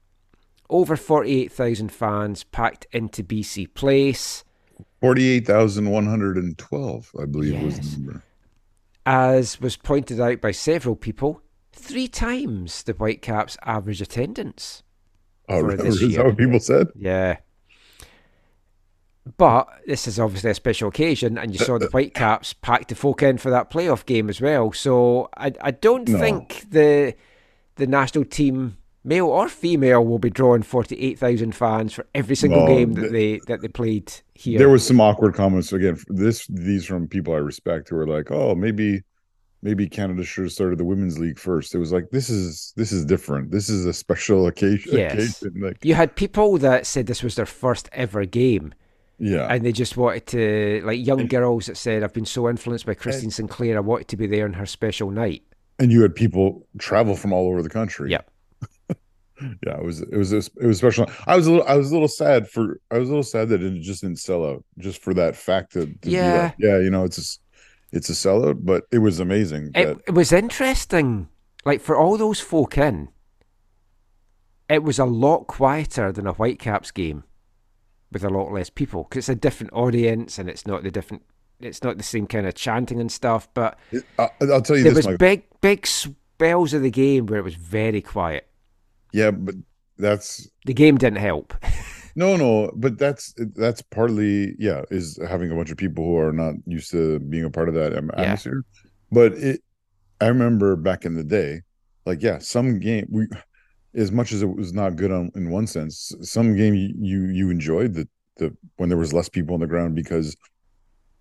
Over 0.69 0.95
48,000 0.95 1.91
fans 1.91 2.43
packed 2.43 2.85
into 2.91 3.23
BC 3.23 3.73
Place. 3.73 4.43
48,112, 5.01 7.11
I 7.19 7.25
believe 7.25 7.61
was 7.63 7.79
the 7.79 7.97
number. 7.97 8.23
As 9.05 9.59
was 9.59 9.75
pointed 9.77 10.19
out 10.19 10.41
by 10.41 10.51
several 10.51 10.95
people, 10.95 11.41
three 11.73 12.07
times 12.07 12.83
the 12.83 12.93
Whitecaps' 12.93 13.57
average 13.65 14.01
attendance. 14.01 14.83
Oh, 15.47 15.61
really? 15.61 15.77
this 15.77 15.95
Is 15.95 16.01
that 16.01 16.07
year. 16.09 16.23
what 16.25 16.37
people 16.37 16.59
said? 16.59 16.87
Yeah. 16.95 17.37
But 19.37 19.67
this 19.85 20.07
is 20.07 20.19
obviously 20.19 20.51
a 20.51 20.55
special 20.55 20.89
occasion, 20.89 21.37
and 21.37 21.51
you 21.53 21.59
saw 21.59 21.77
the 21.77 21.87
Whitecaps 21.91 22.53
pack 22.53 22.87
the 22.87 22.95
folk 22.95 23.21
in 23.23 23.37
for 23.37 23.49
that 23.51 23.69
playoff 23.71 24.05
game 24.05 24.29
as 24.29 24.41
well. 24.41 24.71
So 24.73 25.29
I, 25.37 25.53
I 25.61 25.71
don't 25.71 26.07
No. 26.07 26.19
think 26.19 26.65
the 26.69 27.15
the 27.75 27.87
national 27.87 28.25
team, 28.25 28.77
male 29.09 29.27
or 29.27 29.49
female, 29.49 30.05
will 30.05 30.19
be 30.19 30.29
drawing 30.29 30.63
forty 30.63 30.95
eight 31.05 31.17
thousand 31.19 31.53
fans 31.55 31.93
for 31.93 32.05
every 32.15 32.35
single 32.35 32.61
No, 32.65 32.67
game 32.75 32.93
that 32.93 33.09
th- 33.09 33.11
they 33.11 33.39
that 33.47 33.61
they 33.61 33.67
played 33.81 34.07
here. 34.33 34.59
There 34.59 34.69
was 34.69 34.85
some 34.85 35.01
awkward 35.01 35.33
comments 35.35 35.73
again. 35.73 35.97
This 36.07 36.47
these 36.47 36.85
from 36.85 37.07
people 37.07 37.33
I 37.33 37.37
respect 37.51 37.89
who 37.89 37.97
are 37.97 38.07
like, 38.07 38.31
"Oh, 38.31 38.55
maybe 38.55 39.03
maybe 39.61 39.89
Canada 39.89 40.23
should 40.23 40.45
have 40.45 40.53
started 40.53 40.77
the 40.79 40.85
women's 40.85 41.19
league 41.19 41.37
first. 41.37 41.75
It 41.75 41.79
was 41.79 41.91
like 41.91 42.11
this 42.11 42.29
is 42.29 42.73
this 42.77 42.91
is 42.93 43.03
different. 43.05 43.51
This 43.51 43.67
is 43.69 43.85
a 43.85 43.93
special 43.93 44.47
occasion. 44.47 44.93
Yes. 44.97 45.13
occasion. 45.41 45.61
Like 45.61 45.83
You 45.83 45.95
had 45.95 46.15
people 46.15 46.57
that 46.59 46.85
said 46.85 47.07
this 47.07 47.21
was 47.23 47.35
their 47.35 47.45
first 47.63 47.89
ever 47.91 48.23
game. 48.25 48.73
Yeah. 49.21 49.47
And 49.53 49.65
they 49.65 49.73
just 49.73 49.97
wanted 49.97 50.25
to, 50.27 50.81
like 50.85 51.05
young 51.05 51.27
girls 51.27 51.65
that 51.65 51.75
said, 51.75 52.03
I've 52.03 52.13
been 52.13 52.23
so 52.37 52.47
influenced 52.47 52.85
by 52.85 52.93
Christine 52.93 53.31
Sinclair, 53.31 53.75
I 53.75 53.81
wanted 53.81 54.07
to 54.07 54.15
be 54.15 54.27
there 54.27 54.45
on 54.45 54.53
her 54.53 54.65
special 54.65 55.11
night. 55.11 55.43
and 55.77 55.91
you 55.91 56.01
had 56.03 56.15
people 56.15 56.65
travel 56.77 57.15
from 57.17 57.33
all 57.33 57.49
over 57.49 57.61
the 57.61 57.69
country. 57.79 58.09
Yeah. 58.11 58.21
Yeah, 59.65 59.77
it 59.77 59.83
was 59.83 60.01
it 60.01 60.15
was 60.17 60.31
it 60.33 60.51
was 60.65 60.77
special. 60.77 61.05
I 61.27 61.35
was 61.35 61.47
a 61.47 61.51
little 61.51 61.67
I 61.67 61.75
was 61.75 61.89
a 61.89 61.93
little 61.93 62.07
sad 62.07 62.47
for 62.49 62.79
I 62.91 62.97
was 62.97 63.07
a 63.09 63.11
little 63.11 63.23
sad 63.23 63.49
that 63.49 63.61
it 63.61 63.79
just 63.81 64.01
didn't 64.01 64.19
sell 64.19 64.45
out 64.45 64.63
just 64.77 65.01
for 65.01 65.13
that 65.15 65.35
fact 65.35 65.73
that 65.73 65.89
Yeah. 66.03 66.51
yeah, 66.59 66.77
you 66.79 66.89
know, 66.89 67.03
it's 67.05 67.17
a, 67.17 67.21
s- 67.21 67.39
it's 67.91 68.09
a 68.09 68.13
sellout, 68.13 68.59
but 68.65 68.83
it 68.91 68.99
was 68.99 69.19
amazing. 69.19 69.71
It, 69.75 69.85
that- 69.85 69.97
it 70.07 70.11
was 70.13 70.31
interesting. 70.31 71.29
Like, 71.65 71.81
for 71.81 71.95
all 71.97 72.17
those 72.17 72.39
folk 72.39 72.77
in, 72.77 73.09
it 74.69 74.83
was 74.83 74.99
a 74.99 75.05
lot 75.05 75.47
quieter 75.47 76.11
than 76.11 76.27
a 76.27 76.33
Whitecaps 76.33 76.91
game 76.91 77.23
with 78.11 78.23
a 78.23 78.29
lot 78.29 78.51
less 78.51 78.69
people 78.69 79.03
because 79.03 79.17
it's 79.19 79.29
a 79.29 79.35
different 79.35 79.73
audience 79.73 80.37
and 80.39 80.49
it's 80.49 80.65
not 80.67 80.83
the 80.83 80.91
different. 80.91 81.23
It's 81.59 81.83
not 81.83 81.97
the 81.97 82.03
same 82.03 82.25
kind 82.27 82.47
of 82.47 82.55
chanting 82.55 83.01
and 83.01 83.11
stuff, 83.11 83.49
but 83.53 83.77
I, 84.17 84.29
I'll 84.41 84.61
tell 84.61 84.77
you 84.77 84.83
there 84.83 84.93
this, 84.93 84.95
was 84.95 85.05
Michael. 85.07 85.17
big, 85.17 85.43
big 85.59 85.85
spells 85.85 86.73
of 86.73 86.81
the 86.81 86.89
game 86.89 87.25
where 87.25 87.37
it 87.39 87.43
was 87.43 87.55
very 87.55 88.01
quiet. 88.01 88.47
Yeah, 89.11 89.31
but 89.31 89.55
that's 89.97 90.49
The 90.65 90.73
game 90.73 90.97
didn't 90.97 91.19
help. 91.19 91.53
no, 92.15 92.35
no, 92.35 92.71
but 92.75 92.97
that's 92.97 93.33
that's 93.55 93.81
partly 93.81 94.55
yeah 94.59 94.83
is 94.91 95.19
having 95.27 95.51
a 95.51 95.55
bunch 95.55 95.71
of 95.71 95.77
people 95.77 96.03
who 96.03 96.17
are 96.17 96.33
not 96.33 96.55
used 96.65 96.91
to 96.91 97.19
being 97.19 97.45
a 97.45 97.49
part 97.49 97.69
of 97.69 97.75
that 97.75 97.95
um, 97.97 98.11
Yeah. 98.17 98.23
atmosphere. 98.23 98.63
But 99.11 99.33
it, 99.33 99.61
I 100.21 100.27
remember 100.27 100.75
back 100.75 101.05
in 101.05 101.15
the 101.15 101.23
day, 101.23 101.61
like 102.05 102.21
yeah, 102.23 102.39
some 102.39 102.79
game 102.79 103.07
we, 103.11 103.27
as 103.95 104.11
much 104.11 104.31
as 104.31 104.43
it 104.43 104.47
was 104.47 104.73
not 104.73 104.95
good 104.97 105.11
on 105.11 105.31
in 105.35 105.51
one 105.51 105.67
sense, 105.67 106.13
some 106.21 106.55
game 106.55 106.75
you 106.75 106.93
you, 106.99 107.27
you 107.29 107.49
enjoyed 107.51 107.93
the 107.95 108.07
the 108.37 108.55
when 108.77 108.89
there 108.89 108.97
was 108.97 109.13
less 109.13 109.29
people 109.29 109.55
on 109.55 109.61
the 109.61 109.67
ground 109.67 109.95
because 109.95 110.35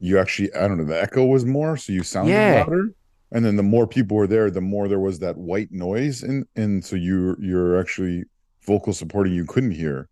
you 0.00 0.18
actually 0.18 0.52
I 0.54 0.68
don't 0.68 0.78
know 0.78 0.84
the 0.84 1.00
echo 1.02 1.24
was 1.26 1.44
more, 1.44 1.76
so 1.76 1.92
you 1.92 2.02
sounded 2.02 2.34
Yeah. 2.34 2.52
louder. 2.52 2.90
And 3.30 3.44
then 3.44 3.56
the 3.56 3.62
more 3.62 3.86
people 3.86 4.16
were 4.16 4.26
there, 4.26 4.50
the 4.50 4.60
more 4.60 4.88
there 4.88 4.98
was 4.98 5.18
that 5.18 5.36
white 5.36 5.70
noise, 5.70 6.22
and 6.22 6.46
and 6.56 6.84
so 6.84 6.96
you 6.96 7.36
you're 7.38 7.78
actually 7.78 8.24
vocal 8.66 8.92
supporting 8.92 9.34
you 9.34 9.44
couldn't 9.44 9.72
hear. 9.72 10.08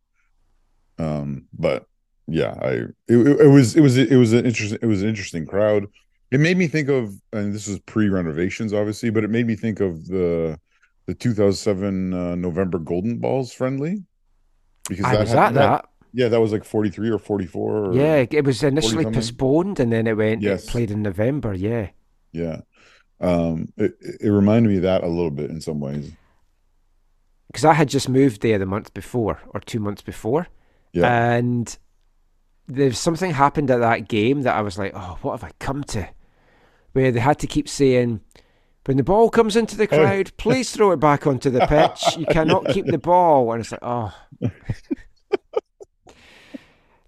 Um, 0.99 1.47
but 1.53 1.87
yeah, 2.27 2.55
I 2.61 2.69
it, 3.09 3.17
it 3.17 3.49
was 3.49 3.77
it 3.77 3.81
was 3.81 3.97
it 3.97 4.17
was 4.17 4.33
an 4.33 4.45
interesting 4.45 4.79
it 4.83 4.87
was 4.87 5.03
an 5.03 5.09
interesting 5.09 5.47
crowd. 5.47 5.87
It 6.31 6.41
made 6.41 6.57
me 6.57 6.67
think 6.67 6.89
of, 6.89 7.15
and 7.33 7.55
this 7.55 7.69
was 7.69 7.79
pre 7.81 8.09
renovations, 8.09 8.73
obviously, 8.73 9.11
but 9.11 9.25
it 9.25 9.31
made 9.31 9.47
me 9.47 9.57
think 9.57 9.81
of 9.81 10.07
the 10.09 10.59
the 11.07 11.15
2007 11.15 12.13
uh, 12.13 12.35
November 12.35 12.79
Golden 12.79 13.19
Balls 13.19 13.53
friendly 13.53 14.03
because 14.89 15.05
I 15.05 15.21
was 15.21 15.33
at 15.33 15.55
that. 15.55 15.87
Yeah, 16.13 16.29
that 16.29 16.41
was 16.41 16.51
like 16.51 16.65
43 16.65 17.11
or 17.11 17.19
44. 17.19 17.77
Or 17.77 17.95
yeah, 17.95 18.25
it 18.31 18.45
was 18.45 18.63
initially 18.63 19.05
postponed 19.05 19.79
and 19.81 19.93
then 19.93 20.07
it 20.07 20.17
went. 20.17 20.43
Yes. 20.43 20.65
It 20.65 20.71
played 20.71 20.91
in 20.91 21.03
November. 21.03 21.53
Yeah. 21.53 21.91
Yeah, 22.33 22.61
um, 23.21 23.73
it 23.77 23.95
it 24.21 24.29
reminded 24.29 24.69
me 24.71 24.77
of 24.77 24.83
that 24.83 25.03
a 25.05 25.09
little 25.09 25.31
bit 25.31 25.51
in 25.51 25.61
some 25.61 25.81
ways. 25.81 26.13
because 27.49 27.65
I 27.65 27.73
had 27.75 27.89
just 27.89 28.09
moved 28.09 28.43
there 28.43 28.59
the 28.59 28.67
month 28.67 28.93
before 28.95 29.41
or 29.55 29.61
two 29.61 29.81
months 29.81 30.03
before, 30.03 30.49
Yeah. 30.93 31.35
and 31.35 31.77
there's 32.69 32.99
something 32.99 33.31
happened 33.33 33.71
at 33.71 33.79
that 33.81 34.09
game 34.09 34.43
that 34.43 34.55
I 34.57 34.61
was 34.61 34.77
like, 34.79 34.93
oh, 34.95 35.19
what 35.23 35.33
have 35.41 35.45
I 35.45 35.53
come 35.61 35.85
to? 35.85 36.09
Where 36.93 37.13
they 37.13 37.21
had 37.21 37.39
to 37.41 37.47
keep 37.47 37.69
saying, 37.69 38.21
when 38.87 38.97
the 38.97 39.03
ball 39.05 39.31
comes 39.31 39.57
into 39.57 39.77
the 39.77 39.87
crowd, 39.87 40.33
please 40.37 40.71
throw 40.73 40.91
it 40.93 40.97
back 40.99 41.27
onto 41.27 41.49
the 41.51 41.67
pitch. 41.67 42.17
You 42.19 42.27
cannot 42.31 42.67
keep 42.69 42.87
the 42.87 42.99
ball, 42.99 43.53
and 43.53 43.61
it's 43.61 43.71
like, 43.73 43.81
oh. 43.83 44.13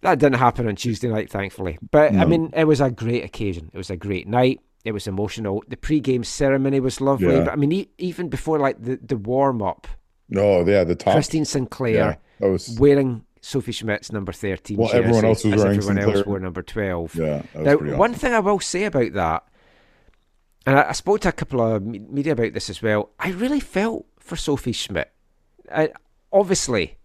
That 0.03 0.21
didn't 0.21 0.39
happen 0.39 0.69
on 0.69 0.77
Tuesday 0.77 1.09
night, 1.09 1.29
thankfully. 1.29 1.77
But 1.91 2.15
I 2.15 2.25
mean, 2.25 2.53
it 2.57 2.65
was 2.65 2.81
a 2.81 2.89
great 2.91 3.25
occasion. 3.25 3.69
It 3.75 3.77
was 3.77 3.91
a 3.91 3.97
great 3.97 4.29
night. 4.29 4.61
It 4.85 4.93
was 4.93 5.07
emotional. 5.07 5.63
The 5.69 5.77
pre-game 5.77 6.25
ceremony 6.25 6.81
was 6.81 7.01
lovely. 7.01 7.35
Yeah. 7.35 7.45
But 7.45 7.53
I 7.53 7.57
mean, 7.57 7.73
e- 7.73 7.91
even 7.99 8.29
before 8.29 8.59
like 8.59 8.83
the, 8.83 8.99
the 9.03 9.17
warm 9.17 9.63
up, 9.63 9.87
Oh 10.35 10.65
yeah, 10.67 10.85
the 10.85 10.95
top. 10.95 11.15
Christine 11.15 11.45
Sinclair 11.45 12.19
Yeah, 12.41 12.47
was 12.49 12.77
wearing 12.79 13.25
Sophie 13.41 13.73
Schmidt's 13.73 14.13
number 14.13 14.33
13. 14.33 14.77
Well, 14.77 14.89
jersey, 14.89 14.99
everyone 14.99 15.25
else 15.25 15.45
was 15.45 15.55
as 15.55 15.63
wearing 15.63 15.79
everyone 15.79 15.99
else 15.99 16.27
wore 16.27 16.39
number 16.41 16.63
12. 16.63 17.15
Yeah, 17.15 17.43
now, 17.55 17.77
pretty 17.77 17.95
one 17.95 18.11
awesome. 18.11 18.21
thing 18.21 18.35
I 18.35 18.41
will 18.41 18.61
say 18.61 18.85
about 18.85 19.13
that, 19.15 19.45
and 20.67 20.79
I, 20.79 20.91
I 20.91 20.93
spoke 20.93 21.21
to 21.21 21.29
a 21.31 21.33
couple 21.33 21.61
of 21.61 21.83
media 21.83 22.33
about 22.33 22.53
this 22.53 22.69
as 22.69 22.83
well, 22.83 23.11
I 23.19 23.31
really 23.31 23.61
felt 23.61 24.07
for 24.19 24.37
Sophie 24.37 24.73
Schmidt. 24.73 25.11
I, 25.73 25.93
obviously, 26.33 26.99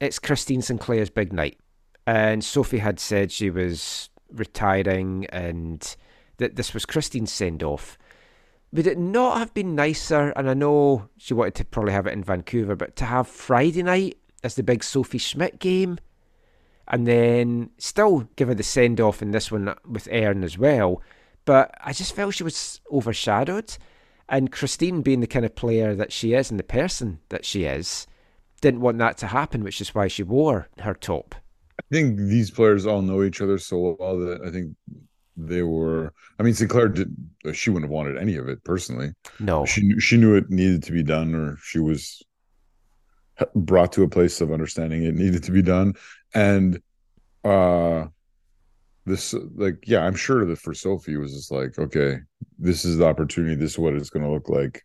it's 0.00 0.18
Christine 0.18 0.62
Sinclair's 0.62 1.10
big 1.10 1.32
night. 1.32 1.58
And 2.06 2.44
Sophie 2.44 2.78
had 2.78 3.00
said 3.00 3.32
she 3.32 3.50
was 3.50 4.10
retiring 4.32 5.26
and 5.26 5.96
that 6.38 6.56
this 6.56 6.74
was 6.74 6.86
Christine's 6.86 7.32
send 7.32 7.62
off. 7.62 7.98
Would 8.72 8.86
it 8.86 8.98
not 8.98 9.38
have 9.38 9.54
been 9.54 9.74
nicer? 9.74 10.30
And 10.30 10.50
I 10.50 10.54
know 10.54 11.08
she 11.16 11.34
wanted 11.34 11.54
to 11.56 11.64
probably 11.64 11.92
have 11.92 12.06
it 12.06 12.12
in 12.12 12.24
Vancouver, 12.24 12.76
but 12.76 12.96
to 12.96 13.04
have 13.04 13.28
Friday 13.28 13.82
night 13.82 14.18
as 14.42 14.54
the 14.54 14.62
big 14.62 14.84
Sophie 14.84 15.18
Schmidt 15.18 15.58
game, 15.58 15.98
and 16.88 17.06
then 17.06 17.70
still 17.78 18.28
give 18.36 18.48
her 18.48 18.54
the 18.54 18.62
send 18.62 19.00
off 19.00 19.22
in 19.22 19.32
this 19.32 19.50
one 19.50 19.74
with 19.88 20.08
Erin 20.10 20.44
as 20.44 20.56
well, 20.56 21.02
but 21.44 21.74
I 21.82 21.92
just 21.92 22.14
felt 22.14 22.34
she 22.34 22.44
was 22.44 22.80
overshadowed. 22.92 23.76
And 24.28 24.50
Christine, 24.52 25.02
being 25.02 25.20
the 25.20 25.26
kind 25.28 25.44
of 25.44 25.54
player 25.54 25.94
that 25.94 26.12
she 26.12 26.34
is 26.34 26.50
and 26.50 26.58
the 26.58 26.64
person 26.64 27.20
that 27.28 27.44
she 27.44 27.64
is, 27.64 28.06
didn't 28.60 28.80
want 28.80 28.98
that 28.98 29.16
to 29.18 29.28
happen, 29.28 29.62
which 29.62 29.80
is 29.80 29.94
why 29.94 30.08
she 30.08 30.22
wore 30.22 30.68
her 30.80 30.94
top. 30.94 31.34
I 31.78 31.82
think 31.92 32.18
these 32.18 32.50
players 32.50 32.86
all 32.86 33.02
know 33.02 33.22
each 33.22 33.40
other 33.40 33.58
so 33.58 33.96
well 33.98 34.18
that 34.18 34.40
I 34.44 34.50
think 34.50 34.74
they 35.36 35.62
were. 35.62 36.12
I 36.38 36.42
mean, 36.42 36.54
Sinclair 36.54 36.88
did. 36.88 37.14
She 37.52 37.70
wouldn't 37.70 37.90
have 37.90 37.94
wanted 37.94 38.16
any 38.16 38.36
of 38.36 38.48
it 38.48 38.64
personally. 38.64 39.12
No, 39.38 39.64
she 39.64 39.82
knew 39.82 40.00
she 40.00 40.16
knew 40.16 40.34
it 40.34 40.50
needed 40.50 40.82
to 40.84 40.92
be 40.92 41.02
done, 41.02 41.34
or 41.34 41.56
she 41.62 41.78
was 41.78 42.22
brought 43.54 43.92
to 43.92 44.02
a 44.02 44.08
place 44.08 44.40
of 44.40 44.52
understanding 44.52 45.04
it 45.04 45.14
needed 45.14 45.44
to 45.44 45.52
be 45.52 45.62
done, 45.62 45.94
and 46.34 46.80
uh 47.44 48.06
this 49.06 49.34
like 49.54 49.76
yeah 49.86 50.04
i'm 50.04 50.16
sure 50.16 50.44
that 50.44 50.58
for 50.58 50.74
sophie 50.74 51.14
it 51.14 51.18
was 51.18 51.32
just 51.32 51.52
like 51.52 51.78
okay 51.78 52.18
this 52.58 52.84
is 52.84 52.96
the 52.96 53.06
opportunity 53.06 53.54
this 53.54 53.72
is 53.72 53.78
what 53.78 53.94
it's 53.94 54.10
going 54.10 54.24
to 54.24 54.30
look 54.30 54.48
like 54.48 54.84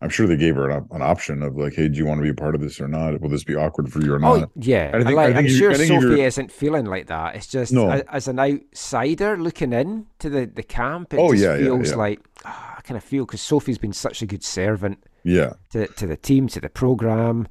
i'm 0.00 0.08
sure 0.08 0.26
they 0.26 0.36
gave 0.36 0.54
her 0.54 0.70
an, 0.70 0.86
an, 0.90 1.02
option 1.02 1.42
of 1.42 1.56
like 1.56 1.74
hey 1.74 1.88
do 1.88 1.98
you 1.98 2.06
want 2.06 2.18
to 2.18 2.22
be 2.22 2.28
a 2.28 2.34
part 2.34 2.54
of 2.54 2.60
this 2.60 2.80
or 2.80 2.88
not 2.88 3.20
will 3.20 3.28
this 3.28 3.44
be 3.44 3.54
awkward 3.54 3.90
for 3.90 4.00
you 4.02 4.12
or 4.14 4.18
not 4.18 4.42
oh 4.42 4.50
yeah 4.56 4.90
I 4.92 5.02
think, 5.02 5.16
like, 5.16 5.34
I 5.34 5.38
am 5.38 5.48
sure 5.48 5.74
sophie 5.74 6.22
isn't 6.22 6.52
feeling 6.52 6.86
like 6.86 7.06
that 7.06 7.36
it's 7.36 7.46
just 7.46 7.72
no. 7.72 7.90
as, 7.90 8.02
as, 8.08 8.28
an 8.28 8.38
outsider 8.38 9.36
looking 9.36 9.72
in 9.72 10.06
to 10.18 10.28
the 10.28 10.46
the 10.46 10.62
camp 10.62 11.14
it 11.14 11.18
oh, 11.18 11.32
just 11.32 11.44
yeah, 11.44 11.56
feels 11.56 11.88
yeah, 11.88 11.92
yeah. 11.92 11.96
like 11.96 12.20
oh, 12.44 12.74
i 12.78 12.80
kind 12.82 12.96
of 12.98 13.04
feel 13.04 13.24
because 13.24 13.40
sophie's 13.40 13.78
been 13.78 13.92
such 13.92 14.22
a 14.22 14.26
good 14.26 14.44
servant 14.44 15.02
yeah 15.24 15.54
to, 15.70 15.86
to 15.88 16.06
the 16.06 16.16
team 16.16 16.48
to 16.48 16.60
the 16.60 16.68
program 16.68 17.48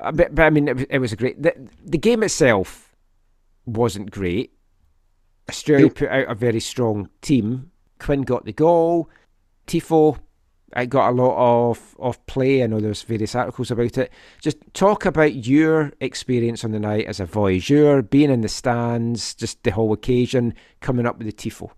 uh, 0.00 0.12
but, 0.12 0.34
but 0.34 0.42
i 0.42 0.50
mean 0.50 0.68
it, 0.68 0.86
it 0.90 0.98
was 0.98 1.12
a 1.12 1.16
great 1.16 1.42
the, 1.42 1.54
the 1.84 1.98
game 1.98 2.22
itself 2.22 2.94
wasn't 3.64 4.10
great 4.10 4.52
Australia 5.48 5.90
put 5.90 6.08
out 6.08 6.30
a 6.30 6.34
very 6.34 6.60
strong 6.60 7.08
team. 7.20 7.70
Quinn 7.98 8.22
got 8.22 8.44
the 8.44 8.52
goal. 8.52 9.08
Tifo, 9.66 10.18
I 10.74 10.86
got 10.86 11.10
a 11.10 11.12
lot 11.12 11.70
of, 11.70 11.96
of 11.98 12.24
play. 12.26 12.62
I 12.62 12.66
know 12.66 12.80
there's 12.80 13.02
various 13.02 13.34
articles 13.34 13.70
about 13.70 13.98
it. 13.98 14.10
Just 14.40 14.58
talk 14.74 15.04
about 15.04 15.46
your 15.46 15.92
experience 16.00 16.64
on 16.64 16.72
the 16.72 16.80
night 16.80 17.06
as 17.06 17.20
a 17.20 17.26
voyageur, 17.26 18.02
being 18.02 18.30
in 18.30 18.40
the 18.40 18.48
stands, 18.48 19.34
just 19.34 19.62
the 19.62 19.70
whole 19.70 19.92
occasion, 19.92 20.54
coming 20.80 21.06
up 21.06 21.18
with 21.18 21.26
the 21.26 21.32
Tifo. 21.32 21.70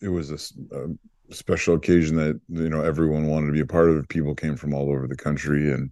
It 0.00 0.08
was 0.08 0.30
a, 0.30 0.76
a 0.76 1.34
special 1.34 1.74
occasion 1.74 2.16
that 2.16 2.40
you 2.48 2.68
know 2.68 2.82
everyone 2.82 3.26
wanted 3.26 3.46
to 3.46 3.52
be 3.52 3.60
a 3.60 3.66
part 3.66 3.90
of. 3.90 4.08
People 4.08 4.34
came 4.34 4.56
from 4.56 4.74
all 4.74 4.90
over 4.90 5.06
the 5.06 5.16
country, 5.16 5.72
and 5.72 5.90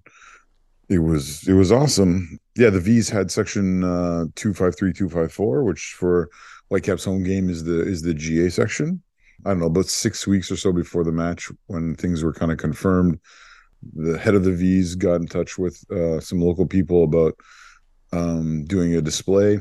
it 0.89 0.99
was 0.99 1.47
it 1.49 1.55
was 1.55 1.73
awesome. 1.73 2.39
Yeah, 2.57 2.71
the 2.71 2.81
V's 2.81 3.09
had 3.09 3.31
section 3.31 3.83
uh, 3.85 4.27
two 4.35 4.55
five 4.55 4.77
three 4.77 4.93
two 4.93 5.09
five 5.09 5.33
four, 5.33 5.65
which 5.65 5.95
for 5.99 6.29
Whitecaps 6.69 7.05
home 7.05 7.25
game 7.25 7.49
is 7.49 7.65
the 7.65 7.81
is 7.81 8.03
the 8.03 8.15
GA 8.15 8.49
section. 8.49 9.03
I 9.47 9.51
don't 9.51 9.61
know 9.61 9.67
about 9.67 9.87
six 9.87 10.27
weeks 10.27 10.51
or 10.51 10.57
so 10.57 10.73
before 10.73 11.05
the 11.05 11.13
match 11.13 11.51
when 11.67 11.95
things 11.95 12.25
were 12.25 12.33
kind 12.33 12.51
of 12.51 12.59
confirmed. 12.59 13.21
The 13.95 14.19
head 14.19 14.35
of 14.35 14.43
the 14.43 14.53
V's 14.53 14.97
got 14.97 15.21
in 15.21 15.29
touch 15.29 15.57
with 15.57 15.81
uh, 15.91 16.19
some 16.19 16.41
local 16.41 16.67
people 16.67 17.05
about 17.05 17.39
um, 18.13 18.65
doing 18.65 18.97
a 18.97 19.01
display. 19.01 19.59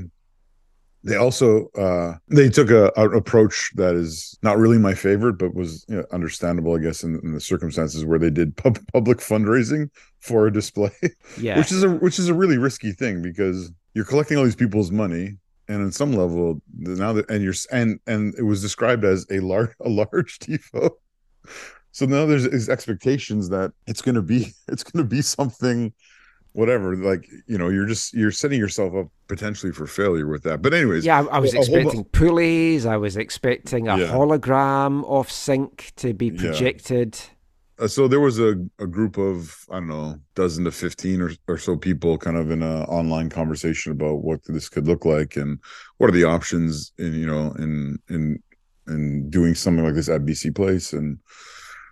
They 1.03 1.17
also 1.17 1.67
uh, 1.77 2.15
they 2.29 2.49
took 2.49 2.71
a, 2.71 2.91
a, 2.97 3.09
approach 3.11 3.71
that 3.75 3.93
is 3.93 4.39
not 4.41 4.57
really 4.57 4.79
my 4.79 4.95
favorite, 4.95 5.33
but 5.33 5.53
was 5.53 5.85
you 5.87 5.97
know, 5.97 6.05
understandable, 6.11 6.75
I 6.75 6.79
guess, 6.79 7.03
in, 7.03 7.19
in, 7.23 7.33
the 7.33 7.39
circumstances 7.39 8.03
where 8.03 8.17
they 8.17 8.31
did 8.31 8.57
pub- 8.57 8.79
public 8.93 9.19
fundraising 9.19 9.91
for 10.19 10.47
a 10.47 10.51
display. 10.51 10.91
Yeah, 11.37 11.59
which 11.59 11.71
is 11.71 11.83
a 11.83 11.89
which 11.91 12.17
is 12.17 12.27
a 12.27 12.33
really 12.33 12.57
risky 12.57 12.91
thing 12.91 13.21
because 13.21 13.71
you're 13.93 14.05
collecting 14.05 14.37
all 14.37 14.45
these 14.45 14.55
people's 14.55 14.89
money 14.89 15.37
and 15.67 15.81
on 15.81 15.91
some 15.91 16.13
level 16.13 16.61
now 16.77 17.13
that 17.13 17.29
and 17.29 17.43
you're 17.43 17.53
and 17.71 17.99
and 18.07 18.33
it 18.37 18.43
was 18.43 18.61
described 18.61 19.03
as 19.03 19.25
a 19.31 19.39
large 19.39 19.71
a 19.81 19.89
large 19.89 20.39
tifo 20.39 20.89
so 21.91 22.05
now 22.05 22.25
there's, 22.25 22.49
there's 22.49 22.69
expectations 22.69 23.49
that 23.49 23.71
it's 23.87 24.01
going 24.01 24.15
to 24.15 24.21
be 24.21 24.53
it's 24.67 24.83
going 24.83 25.03
to 25.03 25.09
be 25.09 25.21
something 25.21 25.93
whatever 26.53 26.95
like 26.95 27.27
you 27.47 27.57
know 27.57 27.67
you're 27.67 27.85
just 27.85 28.13
you're 28.13 28.31
setting 28.31 28.59
yourself 28.59 28.95
up 28.95 29.07
potentially 29.27 29.73
for 29.73 29.85
failure 29.85 30.27
with 30.27 30.43
that. 30.43 30.61
But 30.61 30.73
anyways 30.73 31.05
yeah 31.05 31.21
i, 31.23 31.35
I 31.35 31.39
was 31.39 31.53
expecting 31.53 32.05
pulleys 32.05 32.85
i 32.85 32.95
was 32.95 33.17
expecting 33.17 33.89
a 33.89 33.97
yeah. 33.97 34.07
hologram 34.07 35.03
off 35.03 35.29
sync 35.29 35.91
to 35.97 36.13
be 36.13 36.31
projected. 36.31 37.15
yeah 37.15 37.34
so 37.87 38.07
there 38.07 38.19
was 38.19 38.39
a, 38.39 38.55
a 38.79 38.87
group 38.87 39.17
of 39.17 39.65
i 39.69 39.75
don't 39.75 39.87
know 39.87 40.15
dozen 40.33 40.63
to 40.63 40.71
15 40.71 41.21
or, 41.21 41.31
or 41.47 41.57
so 41.57 41.75
people 41.75 42.17
kind 42.17 42.37
of 42.37 42.51
in 42.51 42.63
an 42.63 42.83
online 42.83 43.29
conversation 43.29 43.91
about 43.91 44.23
what 44.23 44.39
this 44.45 44.69
could 44.69 44.87
look 44.87 45.05
like 45.05 45.35
and 45.35 45.59
what 45.97 46.09
are 46.09 46.13
the 46.13 46.23
options 46.23 46.93
in 46.97 47.13
you 47.13 47.25
know 47.25 47.53
in 47.59 47.97
in 48.09 48.41
in 48.87 49.29
doing 49.29 49.55
something 49.55 49.83
like 49.83 49.95
this 49.95 50.09
at 50.09 50.21
bc 50.21 50.55
place 50.55 50.93
and 50.93 51.19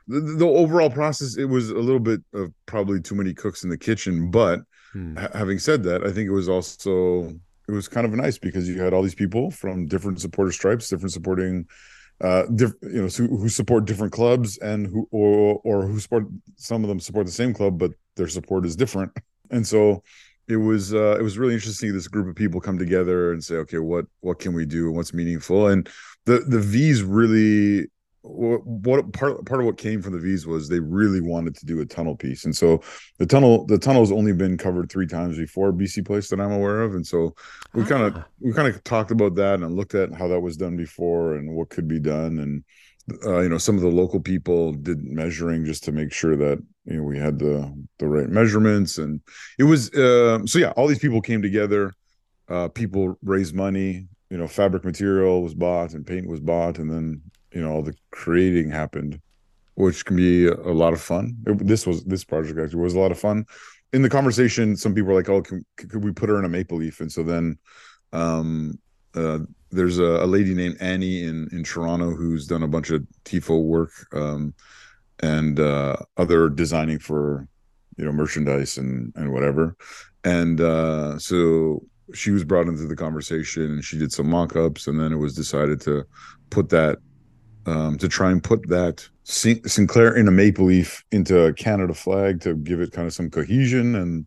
the, 0.07 0.19
the 0.19 0.47
overall 0.47 0.89
process 0.89 1.37
it 1.37 1.45
was 1.45 1.69
a 1.69 1.75
little 1.75 1.99
bit 1.99 2.21
of 2.33 2.51
probably 2.65 3.01
too 3.01 3.15
many 3.15 3.33
cooks 3.33 3.63
in 3.63 3.69
the 3.69 3.77
kitchen 3.77 4.31
but 4.31 4.61
hmm. 4.93 5.15
ha- 5.17 5.29
having 5.33 5.59
said 5.59 5.83
that 5.83 6.05
i 6.05 6.11
think 6.11 6.27
it 6.27 6.33
was 6.33 6.49
also 6.49 7.33
it 7.67 7.71
was 7.71 7.87
kind 7.87 8.05
of 8.05 8.13
nice 8.13 8.37
because 8.37 8.67
you 8.67 8.81
had 8.81 8.93
all 8.93 9.01
these 9.01 9.15
people 9.15 9.49
from 9.49 9.87
different 9.87 10.19
supporter 10.19 10.51
stripes 10.51 10.89
different 10.89 11.11
supporting 11.11 11.65
uh, 12.21 12.43
diff, 12.55 12.71
you 12.81 13.01
know, 13.01 13.07
who, 13.07 13.37
who, 13.37 13.49
support 13.49 13.85
different 13.85 14.13
clubs 14.13 14.57
and 14.59 14.87
who 14.87 15.07
or 15.11 15.59
or 15.63 15.85
who 15.85 15.99
support 15.99 16.25
some 16.55 16.83
of 16.83 16.87
them 16.87 16.99
support 16.99 17.25
the 17.25 17.31
same 17.31 17.53
club, 17.53 17.77
but 17.77 17.91
their 18.15 18.27
support 18.27 18.65
is 18.65 18.75
different. 18.75 19.11
And 19.51 19.67
so 19.67 20.01
it 20.47 20.55
was 20.55 20.93
uh, 20.93 21.15
it 21.19 21.21
was 21.21 21.37
really 21.37 21.53
interesting 21.53 21.93
this 21.93 22.07
group 22.07 22.27
of 22.27 22.35
people 22.35 22.59
come 22.59 22.79
together 22.79 23.31
and 23.33 23.43
say, 23.43 23.55
okay, 23.55 23.77
what 23.77 24.05
what 24.21 24.39
can 24.39 24.53
we 24.53 24.65
do 24.65 24.87
and 24.87 24.95
what's 24.95 25.13
meaningful? 25.13 25.67
And 25.67 25.87
the 26.25 26.39
the 26.39 26.59
V's 26.59 27.03
really 27.03 27.87
what, 28.23 28.65
what 28.65 29.11
part 29.13 29.45
part 29.45 29.59
of 29.59 29.65
what 29.65 29.77
came 29.77 30.01
from 30.01 30.13
the 30.13 30.19
V's 30.19 30.47
was 30.47 30.67
they 30.67 30.79
really 30.79 31.19
wanted 31.19 31.55
to 31.55 31.65
do 31.65 31.81
a 31.81 31.85
tunnel 31.85 32.15
piece, 32.15 32.45
and 32.45 32.55
so 32.55 32.81
the 33.19 33.25
tunnel 33.25 33.65
the 33.65 33.77
tunnel's 33.77 34.11
only 34.11 34.31
been 34.31 34.57
covered 34.57 34.89
three 34.89 35.07
times 35.07 35.37
before 35.37 35.73
BC 35.73 36.05
Place 36.05 36.29
that 36.29 36.39
I'm 36.39 36.51
aware 36.51 36.81
of, 36.81 36.95
and 36.95 37.05
so 37.05 37.35
we 37.73 37.83
kind 37.83 38.03
of 38.03 38.23
we 38.39 38.53
kind 38.53 38.67
of 38.67 38.81
talked 38.85 39.11
about 39.11 39.35
that 39.35 39.55
and 39.55 39.75
looked 39.75 39.93
at 39.93 40.13
how 40.13 40.27
that 40.29 40.39
was 40.39 40.55
done 40.55 40.77
before 40.77 41.35
and 41.35 41.53
what 41.53 41.69
could 41.69 41.87
be 41.87 41.99
done, 41.99 42.39
and 42.39 42.63
uh, 43.25 43.41
you 43.41 43.49
know 43.49 43.57
some 43.57 43.75
of 43.75 43.81
the 43.81 43.89
local 43.89 44.21
people 44.21 44.71
did 44.71 45.03
measuring 45.03 45.65
just 45.65 45.83
to 45.83 45.91
make 45.91 46.13
sure 46.13 46.37
that 46.37 46.63
you 46.85 46.97
know 46.97 47.03
we 47.03 47.17
had 47.19 47.37
the 47.37 47.71
the 47.99 48.07
right 48.07 48.29
measurements, 48.29 48.99
and 48.99 49.19
it 49.59 49.63
was 49.63 49.93
uh, 49.93 50.39
so 50.45 50.59
yeah, 50.59 50.71
all 50.77 50.87
these 50.87 50.99
people 50.99 51.21
came 51.21 51.41
together, 51.41 51.93
uh, 52.47 52.69
people 52.69 53.17
raised 53.21 53.53
money, 53.53 54.07
you 54.29 54.37
know, 54.37 54.47
fabric 54.47 54.83
material 54.85 55.43
was 55.43 55.53
bought 55.53 55.93
and 55.93 56.07
paint 56.07 56.27
was 56.27 56.39
bought, 56.39 56.79
and 56.79 56.89
then 56.89 57.21
you 57.53 57.61
know 57.61 57.71
all 57.71 57.81
the 57.81 57.95
creating 58.11 58.69
happened 58.69 59.19
which 59.75 60.05
can 60.05 60.15
be 60.15 60.47
a 60.47 60.53
lot 60.53 60.93
of 60.93 61.01
fun. 61.01 61.35
This 61.45 61.87
was 61.87 62.03
this 62.03 62.23
project 62.23 62.59
actually 62.59 62.81
was 62.81 62.93
a 62.93 62.99
lot 62.99 63.11
of 63.11 63.19
fun. 63.19 63.45
In 63.91 64.01
the 64.01 64.09
conversation 64.09 64.75
some 64.75 64.93
people 64.93 65.09
were 65.09 65.15
like 65.15 65.29
oh 65.29 65.41
can, 65.41 65.65
could 65.77 66.03
we 66.03 66.11
put 66.11 66.29
her 66.29 66.39
in 66.39 66.45
a 66.45 66.49
maple 66.49 66.77
leaf? 66.77 66.99
And 66.99 67.11
so 67.11 67.23
then 67.23 67.57
um 68.11 68.79
uh, 69.15 69.39
there's 69.69 69.99
a, 69.99 70.23
a, 70.23 70.25
lady 70.25 70.55
named 70.55 70.77
annie 70.79 71.23
in 71.23 71.47
in 71.51 71.63
toronto 71.63 72.15
who's 72.15 72.47
done 72.47 72.63
a 72.63 72.67
bunch 72.67 72.89
of 72.89 73.05
tifo 73.25 73.61
work 73.63 73.91
um 74.11 74.55
and 75.21 75.59
uh 75.59 75.95
other 76.17 76.49
designing 76.49 76.97
for 76.97 77.47
you 77.97 78.05
know 78.05 78.11
merchandise 78.11 78.77
and 78.77 79.13
and 79.15 79.31
whatever. 79.31 79.75
And 80.23 80.61
uh 80.61 81.17
so 81.19 81.83
she 82.13 82.31
was 82.31 82.43
brought 82.43 82.67
into 82.67 82.85
the 82.85 82.95
conversation 82.95 83.63
and 83.63 83.83
she 83.83 83.97
did 83.97 84.11
some 84.11 84.29
mock-ups 84.29 84.87
and 84.87 84.99
then 84.99 85.11
it 85.11 85.17
was 85.17 85.35
decided 85.35 85.81
to 85.81 86.03
put 86.49 86.69
that 86.69 86.99
um, 87.65 87.97
to 87.97 88.07
try 88.07 88.31
and 88.31 88.43
put 88.43 88.67
that 88.69 89.07
Sinclair 89.23 90.15
in 90.15 90.27
a 90.27 90.31
maple 90.31 90.65
leaf 90.65 91.03
into 91.11 91.45
a 91.45 91.53
Canada 91.53 91.93
flag 91.93 92.41
to 92.41 92.55
give 92.55 92.81
it 92.81 92.91
kind 92.91 93.07
of 93.07 93.13
some 93.13 93.29
cohesion. 93.29 93.95
And 93.95 94.25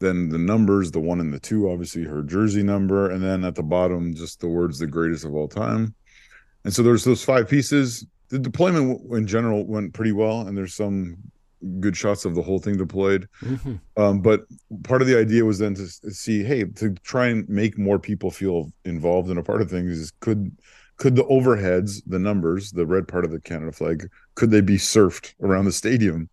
then 0.00 0.28
the 0.28 0.38
numbers 0.38 0.90
the 0.90 1.00
one 1.00 1.20
and 1.20 1.32
the 1.32 1.40
two 1.40 1.70
obviously 1.70 2.04
her 2.04 2.22
jersey 2.22 2.62
number 2.62 3.10
and 3.10 3.22
then 3.22 3.44
at 3.44 3.54
the 3.54 3.62
bottom 3.62 4.14
just 4.14 4.40
the 4.40 4.48
words 4.48 4.78
the 4.78 4.86
greatest 4.86 5.24
of 5.24 5.34
all 5.34 5.48
time. 5.48 5.94
And 6.64 6.74
so 6.74 6.82
there's 6.82 7.04
those 7.04 7.24
five 7.24 7.48
pieces. 7.48 8.06
The 8.28 8.38
deployment 8.38 9.00
in 9.12 9.26
general 9.26 9.64
went 9.66 9.94
pretty 9.94 10.12
well 10.12 10.40
and 10.40 10.56
there's 10.56 10.74
some 10.74 11.16
good 11.80 11.96
shots 11.96 12.24
of 12.24 12.34
the 12.34 12.42
whole 12.42 12.58
thing 12.58 12.76
deployed. 12.76 13.28
Mm-hmm. 13.42 13.76
um, 13.96 14.20
but 14.20 14.44
part 14.82 15.00
of 15.00 15.08
the 15.08 15.18
idea 15.18 15.44
was 15.44 15.58
then 15.58 15.74
to 15.74 15.86
see 15.86 16.42
hey 16.42 16.64
to 16.64 16.90
try 17.04 17.28
and 17.28 17.48
make 17.48 17.78
more 17.78 17.98
people 17.98 18.30
feel 18.30 18.72
involved 18.84 19.30
in 19.30 19.38
a 19.38 19.42
part 19.42 19.62
of 19.62 19.70
things 19.70 20.12
could 20.20 20.50
could 20.96 21.16
the 21.16 21.24
overheads, 21.24 22.02
the 22.06 22.18
numbers, 22.18 22.72
the 22.72 22.86
red 22.86 23.08
part 23.08 23.24
of 23.24 23.30
the 23.30 23.40
Canada 23.40 23.72
flag, 23.72 24.08
could 24.34 24.50
they 24.50 24.60
be 24.60 24.76
surfed 24.76 25.34
around 25.42 25.64
the 25.64 25.72
stadium? 25.72 26.28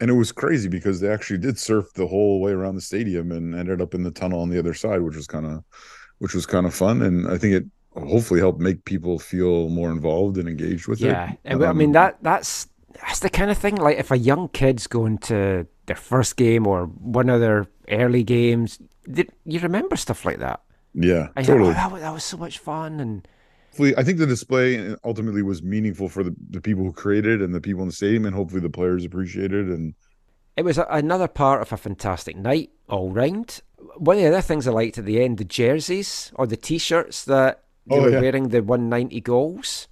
And 0.00 0.10
it 0.10 0.14
was 0.14 0.32
crazy 0.32 0.68
because 0.68 1.00
they 1.00 1.08
actually 1.08 1.38
did 1.38 1.58
surf 1.58 1.92
the 1.94 2.06
whole 2.06 2.40
way 2.40 2.52
around 2.52 2.74
the 2.74 2.80
stadium 2.80 3.32
and 3.32 3.54
ended 3.54 3.82
up 3.82 3.94
in 3.94 4.02
the 4.02 4.10
tunnel 4.10 4.40
on 4.40 4.48
the 4.48 4.58
other 4.58 4.72
side, 4.72 5.02
which 5.02 5.16
was 5.16 5.26
kind 5.26 5.44
of, 5.44 5.62
which 6.18 6.34
was 6.34 6.46
kind 6.46 6.66
of 6.66 6.74
fun. 6.74 7.02
And 7.02 7.28
I 7.28 7.36
think 7.36 7.54
it 7.54 7.66
hopefully 7.94 8.40
helped 8.40 8.60
make 8.60 8.84
people 8.84 9.18
feel 9.18 9.68
more 9.68 9.90
involved 9.90 10.38
and 10.38 10.48
engaged 10.48 10.88
with 10.88 11.00
yeah. 11.00 11.32
it. 11.32 11.38
Yeah, 11.44 11.54
um, 11.54 11.62
I 11.62 11.72
mean 11.72 11.92
that 11.92 12.18
that's 12.22 12.68
that's 12.94 13.20
the 13.20 13.30
kind 13.30 13.50
of 13.50 13.58
thing. 13.58 13.76
Like 13.76 13.98
if 13.98 14.10
a 14.10 14.18
young 14.18 14.48
kid's 14.48 14.86
going 14.86 15.18
to 15.18 15.66
their 15.86 15.96
first 15.96 16.36
game 16.36 16.66
or 16.66 16.86
one 16.86 17.28
of 17.28 17.40
their 17.40 17.66
early 17.90 18.22
games, 18.22 18.78
you 19.44 19.60
remember 19.60 19.96
stuff 19.96 20.24
like 20.24 20.38
that. 20.38 20.62
Yeah, 20.94 21.28
and 21.36 21.46
totally. 21.46 21.70
Like, 21.70 21.86
oh, 21.86 21.90
that, 21.90 22.00
that 22.00 22.12
was 22.12 22.24
so 22.24 22.36
much 22.36 22.58
fun 22.58 23.00
and 23.00 23.26
hopefully, 23.70 23.96
I 23.96 24.02
think 24.02 24.18
the 24.18 24.26
display 24.26 24.90
uh, 24.92 24.96
ultimately 25.04 25.42
was 25.42 25.62
meaningful 25.62 26.08
for 26.08 26.22
the, 26.22 26.34
the 26.50 26.60
people 26.60 26.84
who 26.84 26.92
created 26.92 27.40
and 27.40 27.54
the 27.54 27.60
people 27.60 27.82
in 27.82 27.88
the 27.88 27.94
stadium, 27.94 28.26
and 28.26 28.34
hopefully 28.34 28.60
the 28.60 28.70
players 28.70 29.04
appreciated. 29.04 29.68
And 29.68 29.94
It 30.56 30.64
was 30.64 30.78
a, 30.78 30.86
another 30.90 31.28
part 31.28 31.62
of 31.62 31.72
a 31.72 31.76
fantastic 31.76 32.36
night 32.36 32.70
all 32.88 33.10
round. 33.10 33.60
One 33.96 34.16
of 34.16 34.22
the 34.22 34.28
other 34.28 34.40
things 34.42 34.66
I 34.68 34.72
liked 34.72 34.98
at 34.98 35.04
the 35.06 35.22
end, 35.22 35.38
the 35.38 35.44
jerseys 35.44 36.32
or 36.34 36.46
the 36.46 36.56
T-shirts 36.56 37.24
that 37.24 37.62
they 37.86 37.96
Oh, 37.96 38.02
were 38.02 38.10
yeah. 38.10 38.20
wearing, 38.20 38.48
the 38.48 38.62
190 38.62 39.20
goals, 39.22 39.88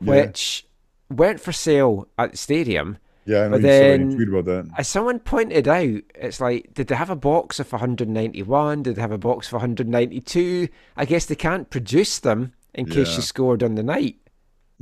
Yeah. 0.00 0.26
which 0.26 0.66
weren't 1.10 1.40
for 1.40 1.52
sale 1.52 2.08
at 2.18 2.32
the 2.32 2.36
stadium. 2.38 2.98
yeah, 3.26 3.42
I 3.42 3.48
know 3.48 3.50
But 3.50 3.60
you 3.62 3.66
saw 3.66 3.72
you 3.74 3.80
then, 3.98 4.16
tweet 4.16 4.28
about 4.28 4.44
that. 4.46 4.66
as 4.78 4.88
someone 4.88 5.18
pointed 5.18 5.68
out, 5.68 6.00
it's 6.14 6.40
like, 6.40 6.72
did 6.74 6.86
they 6.88 6.94
have 6.94 7.10
a 7.10 7.16
box 7.16 7.60
of 7.60 7.70
191? 7.72 8.82
Did 8.82 8.96
they 8.96 9.00
have 9.02 9.12
a 9.12 9.18
box 9.18 9.48
of 9.48 9.52
192? 9.54 10.68
I 10.96 11.04
guess 11.04 11.26
they 11.26 11.34
can't 11.34 11.68
produce 11.70 12.18
them 12.20 12.52
in 12.78 12.86
case 12.86 13.10
Yeah. 13.10 13.16
you 13.16 13.22
scored 13.22 13.62
on 13.62 13.74
the 13.74 13.82
night. 13.82 14.16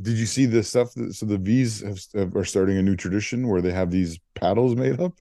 Did 0.01 0.19
you 0.19 0.27
see 0.27 0.45
the 0.47 0.63
stuff? 0.63 0.93
That, 0.95 1.15
so 1.15 1.25
the 1.27 1.39
V's 1.39 1.81
have, 2.15 2.37
are 2.37 2.45
starting 2.45 2.77
a 2.77 2.83
new 2.83 2.97
tradition 2.97 3.49
where 3.49 3.63
they 3.63 3.73
have 3.73 3.91
these 3.91 4.19
paddles 4.35 4.77
made 4.77 5.01
up. 5.01 5.15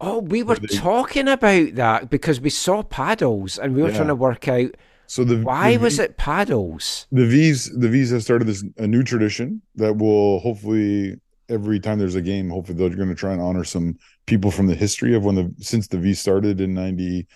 Oh, 0.00 0.20
we 0.20 0.42
were 0.42 0.56
talking 0.56 1.28
about 1.28 1.74
that 1.74 2.10
because 2.10 2.40
we 2.40 2.50
saw 2.50 2.82
paddles 2.82 3.58
and 3.58 3.74
we 3.74 3.82
were 3.82 3.88
Yeah. 3.90 3.96
trying 3.96 4.08
to 4.08 4.14
work 4.14 4.48
out 4.48 4.70
So 5.06 5.22
the 5.24 5.38
why 5.42 5.76
the 5.76 5.82
was 5.84 5.98
it 5.98 6.16
paddles? 6.16 7.06
the 7.12 7.26
V's 7.26 7.70
the 7.78 7.88
V's 7.88 8.10
have 8.10 8.22
started 8.22 8.46
this 8.48 8.64
a 8.78 8.86
new 8.86 9.02
tradition 9.02 9.62
that 9.76 9.96
will 9.98 10.40
hopefully 10.40 11.16
every 11.48 11.78
time 11.78 11.98
there's 11.98 12.14
a 12.16 12.22
game, 12.22 12.50
hopefully 12.50 12.76
they're 12.78 12.96
going 12.96 13.08
to 13.08 13.14
try 13.14 13.32
and 13.32 13.40
honor 13.40 13.64
some 13.64 13.96
people 14.26 14.50
from 14.50 14.66
the 14.66 14.74
history 14.74 15.14
of 15.14 15.24
when 15.24 15.34
the 15.36 15.54
since 15.60 15.88
the 15.88 15.98
V 15.98 16.12
started 16.14 16.60
in 16.60 16.74
ninety 16.74 17.26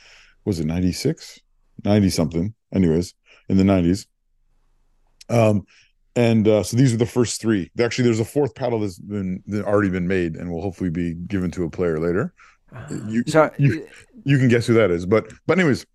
was 0.45 0.61
it 0.61 0.67
ninety 0.67 0.93
six, 0.93 1.39
ninety 1.85 2.11
something, 2.11 2.55
anyways 2.75 3.15
in 3.49 3.57
the 3.59 3.65
nineties. 3.65 4.07
Um, 5.31 5.65
and 6.17 6.47
uh, 6.49 6.63
so 6.65 6.77
these 6.77 6.93
are 6.93 6.97
the 6.97 7.07
first 7.07 7.41
three. 7.41 7.71
Actually, 7.81 8.05
there's 8.05 8.21
a 8.21 8.25
fourth 8.25 8.55
paddle 8.55 8.81
that's 8.81 8.99
been 8.99 9.43
that 9.47 9.65
already 9.65 9.89
been 9.91 10.09
made 10.09 10.35
and 10.37 10.51
will 10.51 10.61
hopefully 10.61 10.91
be 10.91 11.15
given 11.15 11.51
to 11.53 11.65
a 11.65 11.71
player 11.71 11.99
later. 12.01 12.35
You 13.07 13.23
So- 13.27 13.51
you, 13.59 13.87
you 14.25 14.39
can 14.39 14.49
guess 14.49 14.67
who 14.67 14.75
that 14.75 14.91
is, 14.91 15.07
but 15.07 15.33
but 15.47 15.59
anyways, 15.59 15.87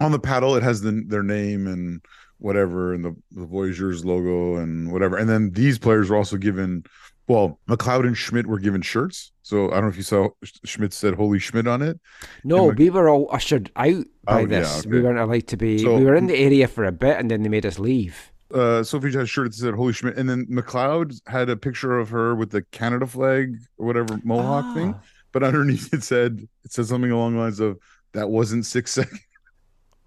on 0.00 0.12
the 0.12 0.18
paddle 0.18 0.56
it 0.56 0.62
has 0.62 0.80
the, 0.80 1.04
their 1.06 1.22
name 1.22 1.66
and 1.66 2.00
whatever 2.38 2.92
and 2.94 3.04
the, 3.04 3.14
the 3.32 3.46
Voyageurs 3.46 4.04
logo 4.04 4.56
and 4.56 4.90
whatever. 4.92 5.16
And 5.16 5.28
then 5.28 5.50
these 5.52 5.78
players 5.78 6.10
were 6.10 6.16
also 6.16 6.36
given 6.36 6.84
well, 7.26 7.58
McLeod 7.68 8.06
and 8.06 8.16
Schmidt 8.18 8.46
were 8.46 8.58
given 8.58 8.82
shirts. 8.82 9.32
So 9.42 9.70
I 9.70 9.74
don't 9.74 9.84
know 9.84 9.88
if 9.88 9.96
you 9.96 10.02
saw 10.02 10.28
Schmidt 10.64 10.92
said 10.92 11.14
"Holy 11.14 11.38
Schmidt" 11.38 11.66
on 11.66 11.80
it. 11.80 11.98
No, 12.44 12.68
And 12.70 12.78
we 12.78 12.90
were 12.90 13.08
all 13.08 13.28
ushered 13.32 13.70
out 13.76 14.04
by 14.24 14.34
Oh, 14.34 14.38
yeah, 14.40 14.46
this. 14.46 14.84
We 14.86 15.00
weren't 15.00 15.18
allowed 15.18 15.46
to 15.48 15.56
be. 15.56 15.78
So- 15.78 15.96
we 15.96 16.04
were 16.04 16.16
in 16.16 16.26
the 16.26 16.36
area 16.36 16.66
for 16.68 16.84
a 16.84 16.92
bit, 16.92 17.18
and 17.18 17.30
then 17.30 17.42
they 17.42 17.48
made 17.48 17.64
us 17.66 17.78
leave. 17.78 18.30
Uh 18.54 18.82
Sophie 18.84 19.10
had 19.12 19.22
a 19.22 19.26
shirt 19.26 19.50
that 19.50 19.56
said 19.56 19.74
Holy 19.74 19.92
Schmidt, 19.92 20.16
and 20.16 20.28
then 20.28 20.46
McLeod 20.46 21.20
had 21.26 21.50
a 21.50 21.56
picture 21.56 21.98
of 21.98 22.08
her 22.10 22.34
with 22.34 22.50
the 22.50 22.62
Canada 22.62 23.06
flag 23.06 23.56
or 23.78 23.86
whatever 23.86 24.20
Mohawk 24.24 24.74
thing. 24.74 24.94
But 25.32 25.42
underneath 25.42 25.92
it 25.92 26.02
said 26.04 26.46
it 26.64 26.72
said 26.72 26.86
something 26.86 27.10
along 27.10 27.34
the 27.34 27.40
lines 27.40 27.60
of 27.60 27.78
that 28.12 28.28
wasn't 28.30 28.66
six 28.66 28.92
seconds. 28.92 29.20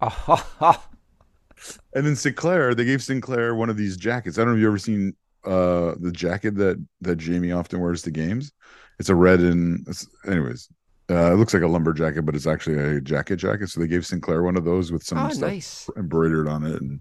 and 0.00 0.76
then 2.06 2.16
Sinclair, 2.16 2.74
they 2.74 2.84
gave 2.84 3.02
Sinclair 3.02 3.54
one 3.54 3.70
of 3.70 3.76
these 3.76 3.96
jackets. 3.96 4.38
I 4.38 4.42
don't 4.42 4.50
know 4.50 4.54
if 4.54 4.60
you've 4.60 4.68
ever 4.68 4.78
seen 4.78 5.14
uh 5.44 5.94
the 6.00 6.12
jacket 6.12 6.56
that 6.56 6.84
that 7.02 7.16
Jamie 7.16 7.52
often 7.52 7.80
wears 7.80 8.02
to 8.02 8.10
games. 8.10 8.52
It's 8.98 9.08
a 9.08 9.14
red 9.14 9.40
and 9.40 9.80
it's- 9.82 10.06
anyways. 10.26 10.68
Uh, 11.10 11.32
it 11.32 11.36
looks 11.36 11.54
like 11.54 11.62
a 11.62 11.66
lumber 11.66 11.94
jacket, 11.94 12.20
but 12.26 12.34
it's 12.36 12.46
actually 12.46 12.76
a 12.76 13.00
jacket 13.00 13.36
jacket. 13.36 13.70
So 13.70 13.80
they 13.80 13.86
gave 13.86 14.04
Sinclair 14.04 14.42
one 14.42 14.58
of 14.58 14.66
those 14.66 14.92
with 14.92 15.02
some 15.02 15.16
Oh, 15.16 15.30
stuff 15.30 15.40
nice. 15.40 15.88
embroidered 15.96 16.46
on 16.48 16.64
it, 16.64 16.82
and 16.82 17.00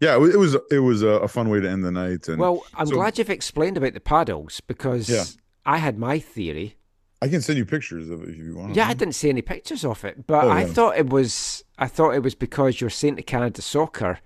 yeah, 0.00 0.14
it 0.14 0.18
was 0.18 0.34
it 0.34 0.38
was, 0.38 0.56
it 0.70 0.78
was 0.78 1.02
a, 1.02 1.08
a 1.08 1.28
fun 1.28 1.48
way 1.48 1.60
to 1.60 1.68
end 1.70 1.84
the 1.84 1.92
night. 1.92 2.28
And 2.28 2.38
Well, 2.38 2.62
I'm 2.74 2.86
so- 2.86 2.94
glad 2.94 3.18
you've 3.18 3.30
explained 3.30 3.76
about 3.76 3.94
the 3.94 4.00
paddles 4.00 4.60
because 4.66 5.08
Yeah. 5.08 5.24
I 5.66 5.78
had 5.78 5.98
my 5.98 6.18
theory. 6.18 6.76
I 7.22 7.28
can 7.28 7.42
send 7.42 7.58
you 7.58 7.66
pictures 7.66 8.08
of 8.08 8.22
it 8.22 8.30
if 8.30 8.36
you 8.38 8.56
want. 8.56 8.74
Yeah, 8.74 8.88
I 8.88 8.94
didn't 8.94 9.14
see 9.14 9.28
any 9.28 9.42
pictures 9.42 9.84
of 9.84 10.02
it, 10.06 10.26
but 10.26 10.44
Oh, 10.44 10.48
I 10.48 10.62
yeah. 10.62 10.66
thought 10.68 10.96
it 10.96 11.10
was. 11.10 11.64
I 11.78 11.86
thought 11.86 12.14
it 12.14 12.22
was 12.22 12.34
because 12.34 12.80
you're 12.80 12.88
saying 12.90 13.16
to 13.16 13.22
Canada 13.22 13.60
Soccer, 13.60 14.20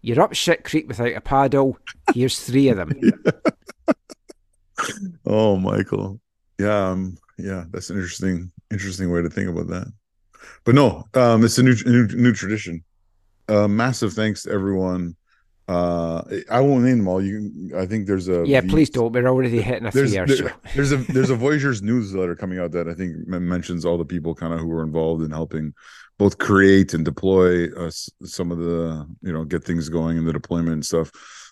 you're 0.00 0.20
up 0.20 0.32
shit 0.34 0.62
creek 0.64 0.86
without 0.86 1.12
a 1.16 1.20
paddle. 1.20 1.76
Here's 2.14 2.38
three 2.38 2.68
of 2.68 2.76
them. 2.76 2.92
Oh, 5.26 5.56
Michael. 5.56 6.20
Yeah, 6.58 6.88
um, 6.90 7.16
yeah, 7.38 7.64
that's 7.70 7.90
an 7.90 7.96
interesting, 7.96 8.50
interesting 8.70 9.10
way 9.10 9.22
to 9.22 9.30
think 9.30 9.48
about 9.48 9.68
that. 9.68 9.92
But 10.64 10.74
no, 10.74 11.04
um, 11.14 11.44
it's 11.44 11.58
a 11.58 11.62
new, 11.62 11.74
new, 11.86 12.06
new 12.08 12.32
tradition. 12.32 12.84
Uh, 13.48 13.68
massive 13.68 14.12
thanks 14.12 14.42
to 14.44 14.50
everyone. 14.50 15.16
Uh, 15.66 16.22
I 16.50 16.60
won't 16.60 16.84
name 16.84 16.98
them 16.98 17.08
all. 17.08 17.22
You, 17.22 17.38
can, 17.38 17.78
I 17.78 17.86
think 17.86 18.06
there's 18.06 18.28
a 18.28 18.44
yeah, 18.46 18.60
V- 18.60 18.68
please 18.68 18.90
don't. 18.90 19.12
We're 19.12 19.26
already 19.26 19.62
hitting 19.62 19.86
a 19.86 19.90
There's 19.90 20.10
three-hour 20.10 20.26
there- 20.26 20.36
show. 20.36 20.50
there's 20.74 20.92
a 20.92 20.96
there's 20.98 21.30
a 21.30 21.36
Voyageurs 21.44 21.80
newsletter 21.80 22.36
coming 22.36 22.58
out 22.58 22.72
that 22.72 22.86
I 22.88 22.92
think 22.94 23.26
mentions 23.26 23.84
all 23.86 23.96
the 23.96 24.04
people 24.04 24.34
kind 24.34 24.52
of 24.52 24.60
who 24.60 24.66
were 24.66 24.82
involved 24.82 25.22
in 25.22 25.30
helping 25.30 25.72
both 26.18 26.36
create 26.38 26.92
and 26.94 27.04
deploy 27.04 27.72
uh, 27.72 27.90
some 28.24 28.52
of 28.52 28.58
the 28.58 29.06
you 29.22 29.32
know 29.32 29.44
get 29.44 29.64
things 29.64 29.88
going 29.88 30.18
in 30.18 30.26
the 30.26 30.32
deployment 30.34 30.74
and 30.74 30.84
stuff. 30.84 31.10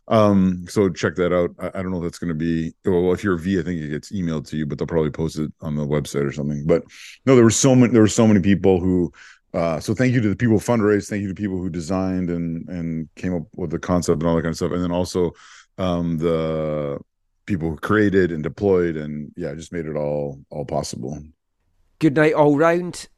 Um, 0.08 0.66
so 0.68 0.90
check 0.90 1.14
that 1.14 1.32
out. 1.34 1.50
I, 1.58 1.78
I 1.78 1.82
don't 1.82 1.90
know 1.90 1.98
if 1.98 2.02
that's 2.04 2.18
going 2.18 2.28
to 2.28 2.34
be 2.34 2.72
well. 2.84 3.12
If 3.14 3.24
you're 3.24 3.36
a 3.36 3.38
V, 3.38 3.58
I 3.58 3.62
think 3.62 3.80
it 3.80 3.88
gets 3.88 4.12
emailed 4.12 4.46
to 4.48 4.58
you, 4.58 4.66
but 4.66 4.76
they'll 4.76 4.86
probably 4.86 5.10
post 5.10 5.38
it 5.38 5.50
on 5.62 5.74
the 5.74 5.86
website 5.86 6.26
or 6.28 6.32
something. 6.32 6.64
But 6.66 6.82
no, 7.24 7.34
there 7.34 7.44
were 7.44 7.50
so 7.50 7.74
many. 7.74 7.92
There 7.94 8.02
were 8.02 8.08
so 8.08 8.26
many 8.26 8.40
people 8.40 8.78
who. 8.78 9.10
Uh, 9.54 9.78
so 9.78 9.94
thank 9.94 10.14
you 10.14 10.20
to 10.20 10.28
the 10.28 10.36
people 10.36 10.58
who 10.58 10.64
fundraised. 10.64 11.08
Thank 11.08 11.22
you 11.22 11.28
to 11.28 11.34
people 11.34 11.58
who 11.58 11.68
designed 11.68 12.30
and 12.30 12.68
and 12.68 13.08
came 13.16 13.34
up 13.34 13.42
with 13.54 13.70
the 13.70 13.78
concept 13.78 14.22
and 14.22 14.28
all 14.28 14.36
that 14.36 14.42
kind 14.42 14.52
of 14.52 14.56
stuff. 14.56 14.72
And 14.72 14.82
then 14.82 14.92
also 14.92 15.32
um, 15.78 16.18
the 16.18 16.98
people 17.46 17.70
who 17.70 17.76
created 17.76 18.32
and 18.32 18.42
deployed 18.42 18.96
and 18.96 19.32
yeah, 19.36 19.54
just 19.54 19.72
made 19.72 19.86
it 19.86 19.96
all 19.96 20.40
all 20.50 20.64
possible. 20.64 21.22
Good 21.98 22.16
night 22.16 22.32
all 22.34 22.56
round. 22.56 23.08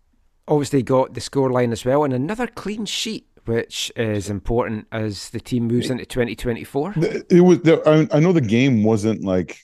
Obviously 0.47 0.83
got 0.83 1.15
the 1.15 1.21
scoreline 1.21 1.73
as 1.73 1.85
well, 1.85 2.05
and 2.05 2.13
another 2.13 2.47
clean 2.47 2.85
sheet, 2.85 3.27
which 3.47 3.91
is 3.97 4.29
important 4.29 4.87
as 4.93 5.31
the 5.31 5.41
team 5.41 5.67
moves 5.67 5.89
into 5.89 6.05
2024. 6.05 6.95
It 7.31 7.41
was. 7.41 7.61
I, 7.87 8.07
I 8.15 8.21
know 8.21 8.33
the 8.33 8.43
game 8.43 8.85
wasn't 8.85 9.25
like 9.25 9.59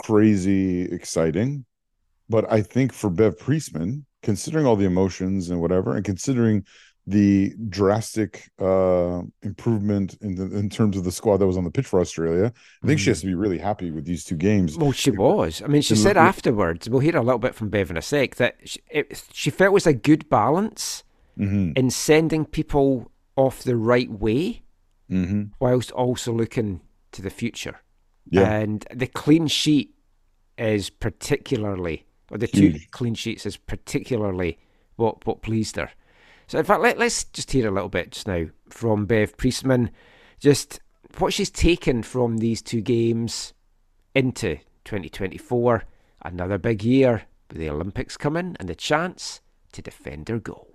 crazy 0.00 0.82
exciting, 0.82 1.64
but 2.28 2.50
I 2.50 2.62
think 2.62 2.92
for 2.92 3.08
Bev 3.08 3.38
Priestman, 3.38 4.04
considering 4.22 4.66
all 4.66 4.76
the 4.76 4.84
emotions 4.84 5.50
and 5.50 5.60
whatever, 5.60 5.94
and 5.96 6.04
considering 6.04 6.64
the 7.06 7.54
drastic 7.70 8.50
uh 8.60 9.22
improvement 9.42 10.18
in 10.20 10.34
the 10.34 10.44
in 10.58 10.68
terms 10.68 10.94
of 10.94 11.04
the 11.04 11.10
squad 11.12 11.38
that 11.38 11.46
was 11.46 11.56
on 11.56 11.64
the 11.64 11.70
pitch 11.70 11.86
for 11.86 12.00
Australia, 12.00 12.52
I 12.82 12.86
think 12.86 13.00
she 13.00 13.08
has 13.08 13.20
to 13.20 13.26
be 13.26 13.34
really 13.34 13.56
happy 13.58 13.90
with 13.90 14.04
these 14.04 14.24
two 14.24 14.36
games. 14.36 14.76
Well, 14.76 14.92
she 14.92 15.10
was. 15.10 15.62
I 15.62 15.68
mean, 15.68 15.80
she 15.80 15.94
And 15.94 16.02
said 16.02 16.16
look- 16.16 16.24
afterwards, 16.24 16.88
we'll 16.90 17.00
hear 17.00 17.16
a 17.16 17.22
little 17.22 17.38
bit 17.38 17.54
from 17.54 17.70
Bev 17.70 17.90
in 17.90 17.96
a 17.96 18.02
sec, 18.02 18.34
that 18.36 18.56
she, 18.64 18.80
it, 18.90 19.24
she 19.32 19.48
felt 19.50 19.68
it 19.68 19.72
was 19.72 19.86
a 19.86 19.94
good 19.94 20.28
balance 20.28 21.02
Mhm. 21.38 21.78
in 21.78 21.88
sending 21.90 22.44
people 22.44 23.10
off 23.36 23.62
the 23.62 23.76
right 23.76 24.10
way 24.10 24.62
Mhm. 25.10 25.52
whilst 25.60 25.90
also 25.92 26.32
looking 26.32 26.80
to 27.12 27.22
the 27.22 27.30
future. 27.30 27.76
Yeah. 28.28 28.52
And 28.52 28.84
the 28.94 29.06
clean 29.06 29.46
sheet 29.46 29.94
is 30.58 30.90
particularly, 30.90 32.04
or 32.30 32.38
the 32.38 32.46
two 32.46 32.70
Huge. 32.70 32.90
clean 32.90 33.14
sheets 33.14 33.46
is 33.46 33.56
particularly 33.56 34.58
what, 34.96 35.26
what 35.26 35.42
pleased 35.42 35.76
her. 35.76 35.90
So, 36.46 36.58
in 36.58 36.64
fact, 36.64 36.82
let, 36.82 36.98
let's 36.98 37.24
just 37.24 37.50
hear 37.50 37.68
a 37.68 37.70
little 37.70 37.88
bit 37.88 38.12
just 38.12 38.26
now 38.26 38.46
from 38.70 39.06
Bev 39.06 39.36
Priestman, 39.36 39.90
just 40.40 40.80
what 41.18 41.32
she's 41.32 41.50
taken 41.50 42.02
from 42.02 42.38
these 42.38 42.62
two 42.62 42.80
games 42.80 43.52
into 44.14 44.56
2024. 44.84 45.84
Another 46.22 46.58
big 46.58 46.82
year 46.82 47.24
with 47.48 47.58
the 47.58 47.70
Olympics 47.70 48.16
coming 48.16 48.56
and 48.58 48.68
the 48.68 48.74
chance 48.74 49.40
to 49.72 49.82
defend 49.82 50.28
her 50.28 50.38
gold. 50.38 50.67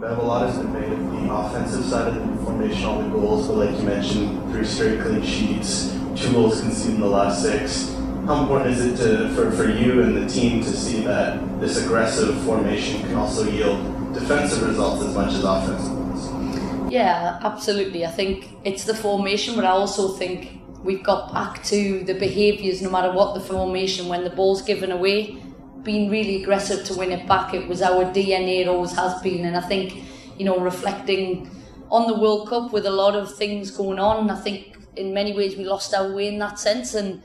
Bev, 0.00 0.16
a 0.16 0.22
lot 0.22 0.48
has 0.48 0.56
been 0.56 0.72
made 0.72 0.90
of 0.90 1.12
the 1.12 1.30
offensive 1.30 1.84
side 1.84 2.08
of 2.08 2.14
the 2.14 2.42
formation, 2.42 2.86
all 2.86 3.02
the 3.02 3.08
goals, 3.10 3.46
but 3.46 3.58
like 3.58 3.76
you 3.76 3.82
mentioned, 3.82 4.50
three 4.50 4.64
straight 4.64 4.98
clean 4.98 5.22
sheets, 5.22 5.94
two 6.16 6.32
goals 6.32 6.62
conceded 6.62 6.94
in 6.94 7.00
the 7.02 7.06
last 7.06 7.42
six. 7.42 7.94
How 8.24 8.40
important 8.40 8.78
is 8.78 8.86
it 8.86 8.96
to, 9.04 9.28
for, 9.34 9.50
for 9.50 9.68
you 9.68 10.00
and 10.00 10.16
the 10.16 10.26
team 10.26 10.62
to 10.62 10.70
see 10.70 11.02
that 11.02 11.60
this 11.60 11.84
aggressive 11.84 12.34
formation 12.44 13.02
can 13.02 13.16
also 13.16 13.44
yield 13.50 14.14
defensive 14.14 14.66
results 14.66 15.04
as 15.04 15.14
much 15.14 15.34
as 15.34 15.44
offensive 15.44 15.92
ones? 15.92 16.90
Yeah, 16.90 17.38
absolutely. 17.42 18.06
I 18.06 18.10
think 18.10 18.48
it's 18.64 18.84
the 18.84 18.94
formation, 18.94 19.54
but 19.54 19.66
I 19.66 19.72
also 19.72 20.16
think 20.16 20.62
we've 20.82 21.02
got 21.02 21.30
back 21.34 21.62
to 21.64 22.04
the 22.04 22.14
behaviours, 22.14 22.80
no 22.80 22.88
matter 22.88 23.12
what 23.12 23.34
the 23.34 23.40
formation, 23.40 24.08
when 24.08 24.24
the 24.24 24.30
ball's 24.30 24.62
given 24.62 24.92
away, 24.92 25.36
being 25.82 26.10
really 26.10 26.42
aggressive 26.42 26.84
to 26.86 26.94
win 26.94 27.12
it 27.12 27.26
back. 27.26 27.54
It 27.54 27.68
was 27.68 27.82
our 27.82 28.04
DNA, 28.04 28.66
always 28.66 28.92
has 28.92 29.20
been. 29.22 29.44
And 29.44 29.56
I 29.56 29.60
think, 29.60 30.02
you 30.38 30.44
know, 30.44 30.58
reflecting 30.58 31.50
on 31.90 32.06
the 32.06 32.18
World 32.18 32.48
Cup 32.48 32.72
with 32.72 32.86
a 32.86 32.90
lot 32.90 33.16
of 33.16 33.34
things 33.34 33.70
going 33.70 33.98
on, 33.98 34.30
I 34.30 34.40
think 34.40 34.76
in 34.96 35.12
many 35.12 35.32
ways 35.32 35.56
we 35.56 35.64
lost 35.64 35.94
our 35.94 36.12
way 36.12 36.28
in 36.28 36.38
that 36.38 36.58
sense, 36.58 36.94
and 36.94 37.22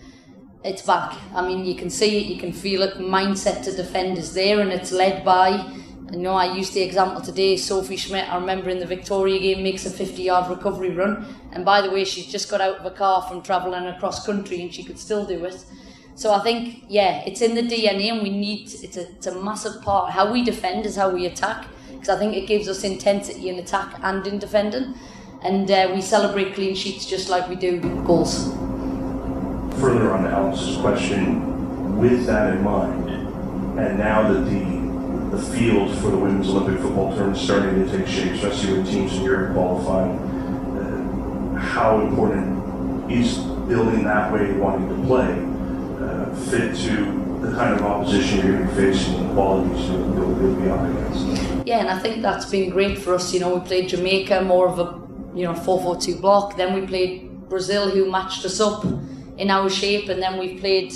it's 0.63 0.81
back. 0.81 1.15
I 1.33 1.45
mean, 1.45 1.65
you 1.65 1.75
can 1.75 1.89
see 1.89 2.17
it, 2.17 2.25
you 2.25 2.39
can 2.39 2.51
feel 2.51 2.81
it. 2.81 2.95
Mindset 2.95 3.63
to 3.65 3.75
defend 3.75 4.17
is 4.17 4.33
there, 4.33 4.59
and 4.61 4.71
it's 4.71 4.91
led 4.91 5.23
by. 5.23 5.71
You 6.11 6.19
know, 6.19 6.33
I 6.33 6.55
used 6.55 6.73
the 6.73 6.81
example 6.81 7.21
today. 7.21 7.57
Sophie 7.57 7.97
Schmidt, 7.97 8.31
I 8.31 8.37
remember 8.37 8.69
in 8.69 8.79
the 8.79 8.85
Victoria 8.85 9.39
game, 9.39 9.63
makes 9.63 9.85
a 9.85 9.89
50-yard 9.89 10.49
recovery 10.49 10.91
run, 10.91 11.25
and 11.51 11.65
by 11.65 11.81
the 11.81 11.91
way, 11.91 12.03
she's 12.03 12.27
just 12.27 12.49
got 12.49 12.61
out 12.61 12.79
of 12.79 12.85
a 12.85 12.91
car 12.91 13.23
from 13.23 13.41
travelling 13.41 13.85
across 13.85 14.25
country, 14.25 14.61
and 14.61 14.73
she 14.73 14.83
could 14.83 14.99
still 14.99 15.25
do 15.25 15.45
it. 15.45 15.63
So 16.15 16.33
I 16.33 16.39
think, 16.39 16.85
yeah, 16.87 17.23
it's 17.25 17.41
in 17.41 17.55
the 17.55 17.61
DNA, 17.61 18.09
and 18.11 18.23
we 18.23 18.29
need. 18.29 18.73
It's 18.73 18.95
a, 18.95 19.01
it's 19.01 19.27
a 19.27 19.35
massive 19.41 19.81
part. 19.81 20.11
How 20.11 20.31
we 20.31 20.45
defend 20.45 20.85
is 20.85 20.95
how 20.95 21.09
we 21.09 21.25
attack, 21.25 21.67
because 21.91 22.07
I 22.07 22.17
think 22.17 22.35
it 22.35 22.47
gives 22.47 22.69
us 22.69 22.85
intensity 22.85 23.49
in 23.49 23.59
attack 23.59 23.99
and 24.01 24.25
in 24.25 24.39
defending, 24.39 24.95
and 25.43 25.69
uh, 25.69 25.91
we 25.93 26.01
celebrate 26.01 26.53
clean 26.55 26.73
sheets 26.73 27.05
just 27.05 27.29
like 27.29 27.49
we 27.49 27.55
do 27.57 27.81
goals. 28.05 28.53
Further 29.81 30.13
on 30.13 30.23
to 30.23 30.29
Alex's 30.29 30.77
question, 30.77 31.99
with 31.99 32.25
that 32.27 32.53
in 32.55 32.63
mind, 32.63 33.09
and 33.77 33.99
now 33.99 34.31
that 34.31 34.45
the 34.45 34.75
the 35.35 35.41
field 35.57 35.93
for 35.97 36.11
the 36.11 36.17
women's 36.17 36.47
Olympic 36.47 36.81
football 36.81 37.09
tournament 37.09 37.37
is 37.37 37.43
starting 37.43 37.83
to 37.83 37.97
take 37.97 38.07
shape, 38.07 38.31
especially 38.33 38.77
with 38.77 38.87
teams 38.89 39.17
in 39.17 39.23
Europe 39.23 39.53
qualifying, 39.53 40.17
uh, 40.77 41.59
how 41.59 41.99
important 41.99 43.11
is 43.11 43.37
building 43.67 44.05
that 44.05 44.31
way, 44.31 44.51
of 44.51 44.57
wanting 44.57 44.87
to 44.87 45.07
play, 45.07 45.54
fit 46.35 46.75
to 46.75 46.95
the 47.41 47.51
kind 47.55 47.73
of 47.73 47.81
opposition 47.81 48.45
you're 48.45 48.57
going 48.57 48.67
to 48.67 48.75
be 48.75 48.91
facing 48.91 49.15
and 49.15 49.29
the 49.29 49.33
qualities 49.33 49.89
you'll, 49.89 50.55
be 50.55 50.69
up 50.69 50.81
against? 50.81 51.67
Yeah, 51.67 51.79
and 51.79 51.89
I 51.89 51.99
think 51.99 52.21
that's 52.21 52.45
been 52.45 52.69
great 52.69 52.97
for 52.97 53.15
us. 53.15 53.33
You 53.33 53.39
know, 53.39 53.55
we 53.55 53.65
played 53.65 53.89
Jamaica, 53.89 54.41
more 54.41 54.67
of 54.67 54.79
a 54.79 55.05
you 55.37 55.45
know 55.45 55.53
4-4-2 55.53 56.21
block. 56.21 56.57
Then 56.57 56.73
we 56.73 56.85
played 56.85 57.49
Brazil, 57.49 57.89
who 57.89 58.09
matched 58.09 58.45
us 58.45 58.59
up 58.59 58.85
in 59.37 59.49
our 59.49 59.69
shape, 59.69 60.09
and 60.09 60.21
then 60.21 60.37
we 60.37 60.59
played 60.59 60.93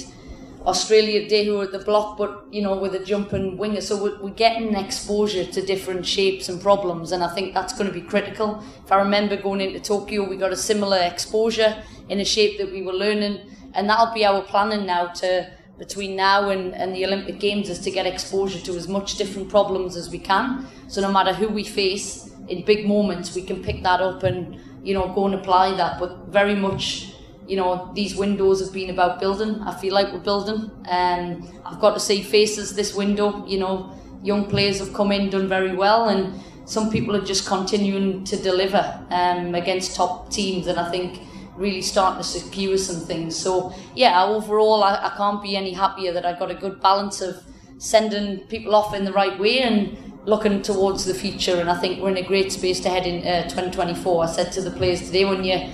Australia 0.66 1.24
today, 1.24 1.46
who 1.46 1.60
are 1.60 1.64
at 1.64 1.72
the 1.72 1.80
block, 1.80 2.18
but 2.18 2.46
you 2.52 2.62
know 2.62 2.78
with 2.78 2.94
a 2.96 3.04
jumping 3.04 3.58
winger. 3.58 3.82
So 3.82 4.02
we're, 4.02 4.20
we're 4.22 4.30
getting 4.30 4.76
exposure 4.76 5.46
to 5.46 5.66
different 5.66 6.06
shapes 6.06 6.50
and 6.50 6.62
problems, 6.62 7.12
and 7.12 7.24
I 7.24 7.34
think 7.34 7.54
that's 7.54 7.74
going 7.74 7.88
to 7.88 7.94
be 7.94 8.02
critical. 8.02 8.64
If 8.86 8.92
I 8.92 8.98
remember 8.98 9.38
going 9.38 9.62
into 9.62 9.80
Tokyo, 9.80 10.28
we 10.28 10.38
got 10.38 10.52
a 10.52 10.58
similar 10.58 11.00
exposure 11.00 11.82
in 12.10 12.20
a 12.20 12.26
shape 12.26 12.58
that 12.58 12.72
we 12.72 12.82
were 12.82 12.94
learning, 12.94 13.40
and 13.80 13.90
that'll 13.90 14.14
be 14.14 14.26
our 14.26 14.42
planning 14.42 14.86
now 14.86 15.08
to 15.08 15.50
between 15.78 16.18
now 16.18 16.50
and, 16.50 16.76
and 16.76 16.94
the 16.94 17.06
Olympic 17.06 17.40
Games 17.40 17.70
is 17.70 17.80
to 17.80 17.90
get 17.90 18.06
exposure 18.06 18.60
to 18.60 18.76
as 18.76 18.90
much 18.90 19.16
different 19.16 19.48
problems 19.48 19.96
as 19.96 20.10
we 20.10 20.20
can. 20.20 20.68
So 20.90 21.00
no 21.00 21.10
matter 21.10 21.34
who 21.34 21.48
we 21.48 21.64
face 21.64 22.30
in 22.50 22.66
big 22.66 22.86
moments, 22.86 23.34
we 23.34 23.42
can 23.42 23.64
pick 23.64 23.82
that 23.84 24.02
up 24.02 24.24
and 24.24 24.60
you 24.84 24.94
know 24.94 25.14
go 25.14 25.28
and 25.28 25.36
apply 25.36 25.78
that. 25.78 25.98
But 25.98 26.28
very 26.28 26.56
much, 26.56 27.14
you 27.48 27.56
know, 27.56 27.90
these 27.96 28.18
windows 28.18 28.60
have 28.60 28.74
been 28.74 28.90
about 28.90 29.22
building. 29.22 29.62
I 29.62 29.74
feel 29.80 29.94
like 29.94 30.12
we're 30.12 30.20
building. 30.20 30.70
Um, 30.90 31.48
I've 31.66 31.80
got 31.80 31.94
to 31.94 32.02
see 32.02 32.22
faces 32.22 32.76
this 32.76 32.94
window. 32.94 33.46
You 33.48 33.60
know, 33.60 33.94
young 34.22 34.46
players 34.50 34.80
have 34.80 34.94
come 34.94 35.14
in, 35.14 35.30
done 35.30 35.48
very 35.48 35.74
well, 35.74 36.10
and 36.10 36.44
some 36.66 36.92
people 36.92 37.16
are 37.16 37.24
just 37.24 37.48
continuing 37.48 38.26
to 38.26 38.36
deliver 38.36 38.84
um, 39.10 39.56
against 39.56 39.96
top 39.96 40.30
teams. 40.30 40.68
And 40.68 40.78
I 40.78 40.92
think 40.92 41.29
really 41.60 41.82
starting 41.82 42.22
to 42.22 42.24
secure 42.24 42.78
some 42.78 43.02
things. 43.02 43.36
So 43.36 43.74
yeah, 43.94 44.24
overall, 44.24 44.82
I, 44.82 44.96
I 44.96 45.14
can't 45.18 45.44
be 45.44 45.58
any 45.58 45.74
happier 45.74 46.14
that 46.14 46.26
I 46.26 46.40
got 46.40 46.50
a 46.50 46.56
good 46.56 46.82
balance 46.82 47.22
of 47.22 47.44
sending 47.78 48.40
people 48.48 48.74
off 48.74 48.94
in 48.94 49.04
the 49.04 49.12
right 49.12 49.38
way 49.38 49.60
and 49.60 49.98
looking 50.26 50.62
towards 50.62 51.04
the 51.06 51.14
future. 51.14 51.60
And 51.60 51.70
I 51.70 51.78
think 51.78 52.02
we're 52.02 52.12
in 52.12 52.18
a 52.18 52.28
great 52.28 52.52
space 52.54 52.80
to 52.82 52.90
head 52.90 53.06
in 53.06 53.28
uh, 53.28 53.44
2024. 53.44 54.24
I 54.24 54.28
said 54.28 54.52
to 54.54 54.62
the 54.62 54.72
players 54.72 55.02
today, 55.02 55.26
when 55.26 55.44
you're 55.44 55.70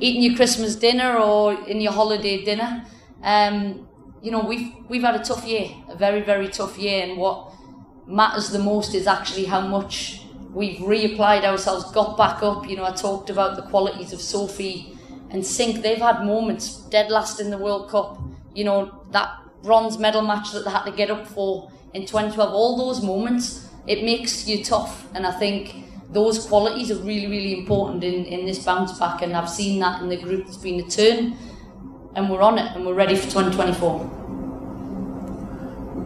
eating 0.00 0.22
your 0.22 0.36
Christmas 0.36 0.74
dinner 0.74 1.18
or 1.18 1.52
in 1.68 1.80
your 1.80 1.92
holiday 1.92 2.42
dinner, 2.42 2.84
um, 3.22 3.86
you 4.22 4.30
know 4.30 4.40
we've 4.40 4.72
we've 4.88 5.02
had 5.02 5.14
a 5.14 5.22
tough 5.22 5.46
year, 5.46 5.68
a 5.88 5.96
very 5.96 6.22
very 6.22 6.48
tough 6.48 6.78
year, 6.78 7.04
and 7.04 7.18
what 7.18 7.52
matters 8.06 8.50
the 8.50 8.58
most 8.58 8.94
is 8.94 9.06
actually 9.06 9.44
how 9.44 9.60
much 9.60 10.22
we've 10.52 10.78
reapplied 10.78 11.44
ourselves, 11.44 11.90
got 11.92 12.16
back 12.16 12.42
up. 12.42 12.68
You 12.68 12.76
know, 12.76 12.84
I 12.84 12.92
talked 12.92 13.28
about 13.28 13.56
the 13.56 13.62
qualities 13.62 14.12
of 14.12 14.20
Sophie 14.20 14.95
and 15.30 15.44
Sinc, 15.44 15.82
they've 15.82 15.98
had 15.98 16.24
moments 16.24 16.78
dead 16.90 17.10
last 17.10 17.40
in 17.40 17.50
the 17.50 17.58
World 17.58 17.90
Cup. 17.90 18.20
You 18.54 18.64
know, 18.64 19.04
that 19.10 19.30
bronze 19.62 19.98
medal 19.98 20.22
match 20.22 20.52
that 20.52 20.64
they 20.64 20.70
had 20.70 20.84
to 20.84 20.92
get 20.92 21.10
up 21.10 21.26
for 21.26 21.70
in 21.96 22.02
2012, 22.02 22.52
all 22.52 22.76
those 22.76 23.02
moments, 23.02 23.68
it 23.86 24.04
makes 24.04 24.46
you 24.46 24.62
tough. 24.62 25.06
And 25.14 25.26
I 25.26 25.32
think 25.32 25.74
those 26.10 26.44
qualities 26.46 26.90
are 26.90 26.96
really, 26.96 27.26
really 27.26 27.58
important 27.58 28.04
in, 28.04 28.26
in 28.26 28.44
this 28.44 28.62
bounce 28.62 28.98
back. 28.98 29.22
And 29.22 29.34
I've 29.34 29.48
seen 29.48 29.80
that 29.80 30.02
in 30.02 30.10
the 30.10 30.16
group. 30.18 30.46
It's 30.46 30.58
been 30.58 30.80
a 30.80 30.88
turn, 30.88 31.36
and 32.14 32.28
we're 32.28 32.42
on 32.42 32.58
it, 32.58 32.70
and 32.76 32.84
we're 32.84 32.94
ready 32.94 33.16
for 33.16 33.24
2024. 33.30 34.12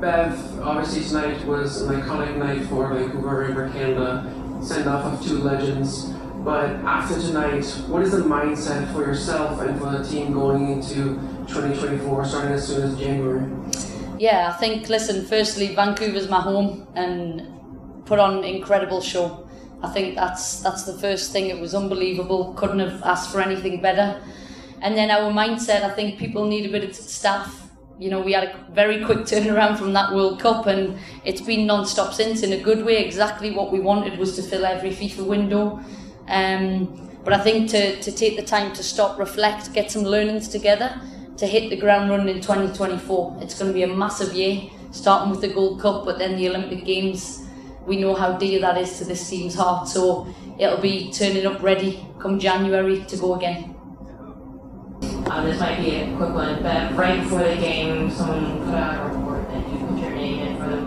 Bev, 0.00 0.60
obviously 0.62 1.04
tonight 1.04 1.44
was 1.44 1.82
an 1.82 2.00
iconic 2.00 2.36
night 2.36 2.62
for 2.68 2.88
Vancouver 2.94 3.40
River 3.40 3.68
Canada, 3.70 4.32
send 4.62 4.88
off 4.88 5.04
of 5.12 5.26
two 5.26 5.38
legends. 5.38 6.14
But 6.44 6.70
after 6.86 7.20
tonight, 7.20 7.64
what 7.86 8.02
is 8.02 8.12
the 8.12 8.18
mindset 8.18 8.90
for 8.94 9.00
yourself 9.00 9.60
and 9.60 9.78
for 9.78 9.90
the 9.90 10.02
team 10.02 10.32
going 10.32 10.72
into 10.72 11.16
2024, 11.48 12.24
starting 12.24 12.52
as 12.52 12.66
soon 12.66 12.82
as 12.82 12.98
January? 12.98 13.46
Yeah, 14.18 14.50
I 14.54 14.58
think, 14.58 14.88
listen, 14.88 15.26
firstly, 15.26 15.74
Vancouver's 15.74 16.30
my 16.30 16.40
home 16.40 16.86
and 16.94 18.06
put 18.06 18.18
on 18.18 18.38
an 18.38 18.44
incredible 18.44 19.02
show. 19.02 19.46
I 19.82 19.88
think 19.90 20.14
that's 20.14 20.60
that's 20.60 20.84
the 20.84 20.98
first 20.98 21.32
thing. 21.32 21.46
It 21.46 21.58
was 21.58 21.74
unbelievable. 21.74 22.54
Couldn't 22.54 22.80
have 22.80 23.02
asked 23.02 23.30
for 23.32 23.40
anything 23.40 23.80
better. 23.80 24.20
And 24.82 24.96
then 24.96 25.10
our 25.10 25.30
mindset, 25.30 25.82
I 25.82 25.90
think 25.90 26.18
people 26.18 26.46
need 26.46 26.66
a 26.66 26.72
bit 26.72 26.84
of 26.84 26.94
staff. 26.94 27.70
You 27.98 28.10
know, 28.10 28.20
we 28.20 28.32
had 28.32 28.44
a 28.44 28.66
very 28.72 29.04
quick 29.04 29.20
turnaround 29.20 29.78
from 29.78 29.92
that 29.92 30.14
World 30.14 30.40
Cup 30.40 30.66
and 30.66 30.98
it's 31.24 31.42
been 31.42 31.66
non-stop 31.66 32.14
since 32.14 32.42
in 32.42 32.52
a 32.54 32.60
good 32.60 32.84
way. 32.84 33.04
Exactly 33.04 33.50
what 33.50 33.70
we 33.70 33.80
wanted 33.80 34.18
was 34.18 34.36
to 34.36 34.42
fill 34.42 34.64
every 34.64 34.90
FIFA 34.90 35.26
window. 35.26 35.80
Um, 36.30 37.10
but 37.24 37.34
I 37.34 37.38
think 37.38 37.70
to, 37.70 38.00
to 38.00 38.12
take 38.12 38.36
the 38.36 38.42
time 38.42 38.72
to 38.74 38.82
stop, 38.82 39.18
reflect, 39.18 39.72
get 39.74 39.90
some 39.90 40.02
learnings 40.02 40.48
together 40.48 40.98
to 41.36 41.46
hit 41.46 41.70
the 41.70 41.76
ground 41.76 42.10
running 42.10 42.28
in 42.28 42.40
2024. 42.40 43.38
It's 43.40 43.58
going 43.58 43.70
to 43.70 43.74
be 43.74 43.82
a 43.82 43.88
massive 43.88 44.32
year, 44.34 44.70
starting 44.90 45.30
with 45.30 45.40
the 45.40 45.48
Gold 45.48 45.80
Cup, 45.80 46.04
but 46.04 46.18
then 46.18 46.36
the 46.36 46.48
Olympic 46.48 46.84
Games. 46.84 47.46
We 47.86 47.96
know 47.96 48.14
how 48.14 48.38
dear 48.38 48.60
that 48.60 48.78
is 48.78 48.98
to 48.98 49.04
this 49.04 49.28
team's 49.28 49.54
heart, 49.54 49.88
so 49.88 50.32
it'll 50.58 50.78
be 50.78 51.10
turning 51.12 51.46
up 51.46 51.62
ready 51.62 52.06
come 52.18 52.38
January 52.38 53.02
to 53.04 53.16
go 53.16 53.34
again. 53.34 53.74
Uh, 55.02 55.44
this 55.44 55.58
might 55.58 55.78
be 55.78 55.96
a 55.96 56.16
quick 56.16 56.34
one, 56.34 56.62
but 56.62 56.94
right 56.94 57.22
before 57.22 57.38
the 57.38 57.56
game, 57.56 58.10
someone 58.10 58.64
put 58.64 58.74
out 58.74 59.06
a 59.06 59.16
report 59.16 59.48
that 59.48 59.68
you 59.72 59.78
put 59.86 59.98
your 59.98 60.10
name 60.10 60.46
in 60.46 60.56
for 60.58 60.68
the 60.68 60.80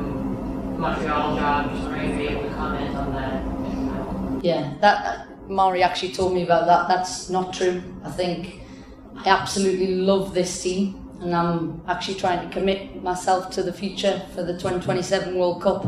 Montreal 0.79 1.35
job. 1.35 1.71
Just 1.71 1.83
wondering 1.83 2.11
if 2.11 2.21
you're 2.21 2.31
able 2.31 2.49
to 2.49 2.55
comment 2.55 2.95
on 2.95 3.13
that. 3.13 4.43
Yeah, 4.43 4.73
that, 4.81 5.03
that 5.03 5.32
Mari 5.47 5.83
actually 5.83 6.11
told 6.13 6.33
me 6.33 6.43
about 6.43 6.67
that. 6.67 6.87
That's 6.87 7.29
not 7.29 7.53
true. 7.53 7.83
I 8.03 8.11
think 8.11 8.61
I 9.15 9.29
absolutely 9.29 9.95
love 9.95 10.33
this 10.33 10.61
team, 10.61 11.09
and 11.21 11.35
I'm 11.35 11.81
actually 11.87 12.15
trying 12.15 12.47
to 12.47 12.53
commit 12.53 13.01
myself 13.03 13.49
to 13.51 13.63
the 13.63 13.73
future 13.73 14.25
for 14.33 14.43
the 14.43 14.53
2027 14.53 15.37
World 15.37 15.61
Cup. 15.61 15.85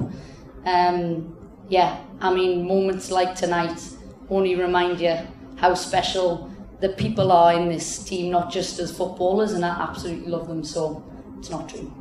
Um, 0.65 1.35
yeah, 1.69 1.99
I 2.19 2.33
mean, 2.33 2.67
moments 2.67 3.11
like 3.11 3.35
tonight 3.35 3.81
only 4.29 4.55
remind 4.55 4.99
you 4.99 5.17
how 5.57 5.73
special 5.73 6.51
the 6.81 6.89
people 6.89 7.31
are 7.31 7.53
in 7.53 7.69
this 7.69 8.03
team, 8.03 8.31
not 8.31 8.51
just 8.51 8.79
as 8.79 8.95
footballers, 8.95 9.53
and 9.53 9.65
I 9.65 9.69
absolutely 9.69 10.27
love 10.27 10.47
them. 10.47 10.63
So 10.63 11.03
it's 11.39 11.49
not 11.49 11.69
true. 11.69 11.91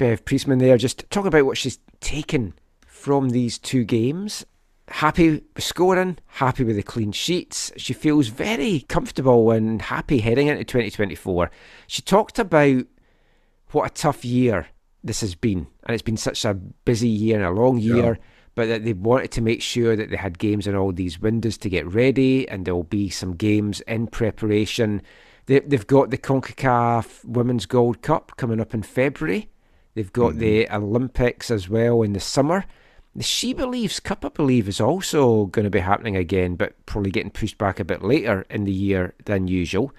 Bev 0.00 0.24
Priestman 0.24 0.60
there, 0.60 0.78
just 0.78 1.10
talk 1.10 1.26
about 1.26 1.44
what 1.44 1.58
she's 1.58 1.78
taken 2.00 2.54
from 2.86 3.28
these 3.28 3.58
two 3.58 3.84
games. 3.84 4.46
Happy 4.88 5.28
with 5.28 5.62
scoring, 5.62 6.16
happy 6.24 6.64
with 6.64 6.76
the 6.76 6.82
clean 6.82 7.12
sheets. 7.12 7.70
She 7.76 7.92
feels 7.92 8.28
very 8.28 8.80
comfortable 8.88 9.50
and 9.50 9.82
happy 9.82 10.20
heading 10.20 10.46
into 10.46 10.64
2024. 10.64 11.50
She 11.86 12.00
talked 12.00 12.38
about 12.38 12.86
what 13.72 13.90
a 13.90 13.92
tough 13.92 14.24
year 14.24 14.68
this 15.04 15.20
has 15.20 15.34
been, 15.34 15.66
and 15.84 15.92
it's 15.92 16.00
been 16.00 16.16
such 16.16 16.46
a 16.46 16.54
busy 16.54 17.06
year 17.06 17.36
and 17.36 17.44
a 17.44 17.60
long 17.60 17.76
year. 17.76 18.14
Yeah. 18.14 18.24
But 18.54 18.68
that 18.68 18.84
they 18.86 18.94
wanted 18.94 19.32
to 19.32 19.42
make 19.42 19.60
sure 19.60 19.96
that 19.96 20.08
they 20.08 20.16
had 20.16 20.38
games 20.38 20.66
in 20.66 20.74
all 20.74 20.92
these 20.92 21.20
windows 21.20 21.58
to 21.58 21.68
get 21.68 21.86
ready, 21.86 22.48
and 22.48 22.64
there 22.64 22.74
will 22.74 22.84
be 22.84 23.10
some 23.10 23.36
games 23.36 23.82
in 23.82 24.06
preparation. 24.06 25.02
They, 25.44 25.60
they've 25.60 25.86
got 25.86 26.08
the 26.08 26.16
CONCACAF 26.16 27.26
Women's 27.26 27.66
Gold 27.66 28.00
Cup 28.00 28.32
coming 28.38 28.60
up 28.60 28.72
in 28.72 28.82
February. 28.82 29.49
They've 29.94 30.12
got 30.12 30.36
the 30.36 30.64
mm-hmm. 30.64 30.74
Olympics 30.74 31.50
as 31.50 31.68
well 31.68 32.02
in 32.02 32.12
the 32.12 32.20
summer. 32.20 32.64
The 33.14 33.24
She 33.24 33.52
Believes 33.52 33.98
Cup, 33.98 34.24
I 34.24 34.28
believe, 34.28 34.68
is 34.68 34.80
also 34.80 35.46
going 35.46 35.64
to 35.64 35.70
be 35.70 35.80
happening 35.80 36.16
again, 36.16 36.54
but 36.54 36.86
probably 36.86 37.10
getting 37.10 37.32
pushed 37.32 37.58
back 37.58 37.80
a 37.80 37.84
bit 37.84 38.02
later 38.02 38.46
in 38.48 38.64
the 38.64 38.72
year 38.72 39.14
than 39.24 39.48
usual. 39.48 39.92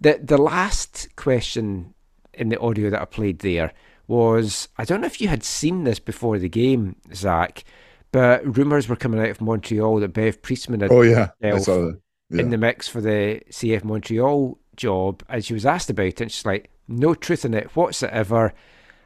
The 0.00 0.20
the 0.22 0.38
last 0.38 1.08
question 1.16 1.94
in 2.32 2.48
the 2.48 2.60
audio 2.60 2.90
that 2.90 3.00
I 3.02 3.04
played 3.04 3.40
there 3.40 3.72
was 4.06 4.68
I 4.78 4.84
don't 4.84 5.00
know 5.00 5.06
if 5.06 5.20
you 5.20 5.28
had 5.28 5.42
seen 5.42 5.84
this 5.84 5.98
before 5.98 6.38
the 6.38 6.48
game, 6.48 6.96
Zach, 7.14 7.64
but 8.12 8.56
rumours 8.56 8.88
were 8.88 8.96
coming 8.96 9.20
out 9.20 9.28
of 9.28 9.40
Montreal 9.40 10.00
that 10.00 10.14
Bev 10.14 10.40
Priestman 10.40 10.80
had 10.80 10.90
Oh, 10.90 11.02
yeah. 11.02 11.30
I 11.42 11.58
saw 11.58 11.86
that. 11.86 12.00
Yeah. 12.30 12.40
in 12.40 12.50
the 12.50 12.58
mix 12.58 12.88
for 12.88 13.00
the 13.00 13.42
CF 13.50 13.84
Montreal 13.84 14.58
job, 14.76 15.22
and 15.28 15.44
she 15.44 15.54
was 15.54 15.66
asked 15.66 15.90
about 15.90 16.06
it, 16.06 16.20
and 16.20 16.32
she's 16.32 16.46
like, 16.46 16.70
"No 16.88 17.14
truth 17.14 17.44
in 17.44 17.54
it 17.54 17.76
whatsoever," 17.76 18.54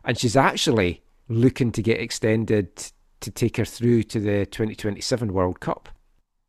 and 0.04 0.18
she's 0.18 0.36
actually 0.36 1.02
looking 1.28 1.72
to 1.72 1.82
get 1.82 2.00
extended 2.00 2.90
to 3.20 3.30
take 3.30 3.56
her 3.56 3.64
through 3.64 4.02
to 4.04 4.20
the 4.20 4.46
2027 4.46 5.32
World 5.32 5.60
Cup. 5.60 5.88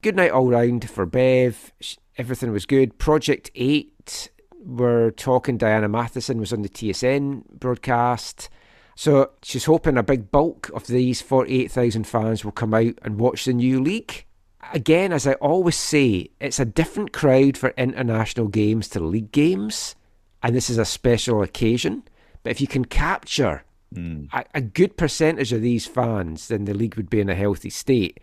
Good 0.02 0.16
night 0.16 0.32
all 0.32 0.48
round 0.48 0.90
for 0.90 1.06
Bev. 1.06 1.72
Everything 2.18 2.52
was 2.52 2.66
good. 2.66 2.98
Project 2.98 3.52
8, 3.56 4.32
we're 4.64 5.12
talking 5.12 5.58
Diana 5.58 5.88
Matheson 5.88 6.40
was 6.40 6.54
on 6.54 6.62
the 6.62 6.70
TSN 6.70 7.44
broadcast. 7.60 8.50
So 8.96 9.32
she's 9.44 9.66
hoping 9.66 9.98
a 9.98 10.04
big 10.04 10.32
bulk 10.32 10.70
of 10.74 10.88
these 10.88 11.22
48,000 11.22 12.06
fans 12.06 12.44
will 12.44 12.52
come 12.52 12.74
out 12.74 12.94
and 13.04 13.20
watch 13.20 13.46
the 13.46 13.54
new 13.54 13.82
league. 13.82 14.26
Again, 14.74 15.12
as 15.12 15.26
I 15.26 15.34
always 15.34 15.76
say, 15.76 16.30
it's 16.40 16.60
a 16.60 16.66
different 16.66 17.12
crowd 17.12 17.58
for 17.58 17.70
international 17.78 18.48
games 18.48 18.88
to 18.90 19.00
league 19.00 19.32
games, 19.32 19.96
and 20.44 20.56
this 20.56 20.70
is 20.70 20.78
a 20.78 20.86
special 20.86 21.42
occasion. 21.42 22.04
But 22.44 22.52
if 22.52 22.62
you 22.62 22.68
can 22.68 22.86
capture 22.86 23.64
mm. 23.94 24.28
a, 24.34 24.46
a 24.56 24.62
good 24.62 24.98
percentage 24.98 25.54
of 25.54 25.62
these 25.62 25.86
fans, 25.86 26.48
then 26.48 26.66
the 26.66 26.74
league 26.74 26.96
would 26.96 27.10
be 27.10 27.20
in 27.20 27.30
a 27.30 27.36
healthy 27.36 27.70
state. 27.70 28.20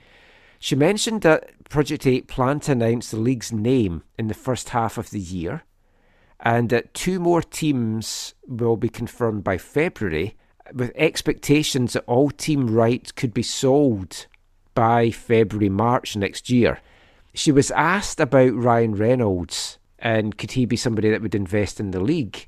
She 0.58 0.74
mentioned 0.74 1.22
that 1.22 1.68
Project 1.68 2.06
8 2.06 2.26
plan 2.26 2.60
to 2.60 2.72
announce 2.72 3.10
the 3.10 3.16
league's 3.16 3.52
name 3.52 4.02
in 4.18 4.28
the 4.28 4.34
first 4.34 4.70
half 4.70 4.98
of 4.98 5.10
the 5.10 5.20
year, 5.20 5.62
and 6.40 6.68
that 6.70 6.94
two 6.94 7.20
more 7.20 7.42
teams 7.42 8.34
will 8.46 8.76
be 8.76 8.88
confirmed 8.88 9.44
by 9.44 9.58
February, 9.58 10.36
with 10.74 10.92
expectations 10.96 11.92
that 11.92 12.04
all 12.06 12.30
team 12.30 12.66
rights 12.74 13.12
could 13.12 13.32
be 13.32 13.42
sold 13.42 14.26
by 14.74 15.10
February, 15.10 15.68
March 15.68 16.16
next 16.16 16.50
year. 16.50 16.80
She 17.34 17.52
was 17.52 17.70
asked 17.70 18.20
about 18.20 18.54
Ryan 18.54 18.94
Reynolds 18.94 19.78
and 19.98 20.36
could 20.38 20.52
he 20.52 20.64
be 20.64 20.76
somebody 20.76 21.10
that 21.10 21.22
would 21.22 21.34
invest 21.34 21.80
in 21.80 21.90
the 21.90 22.00
league? 22.00 22.47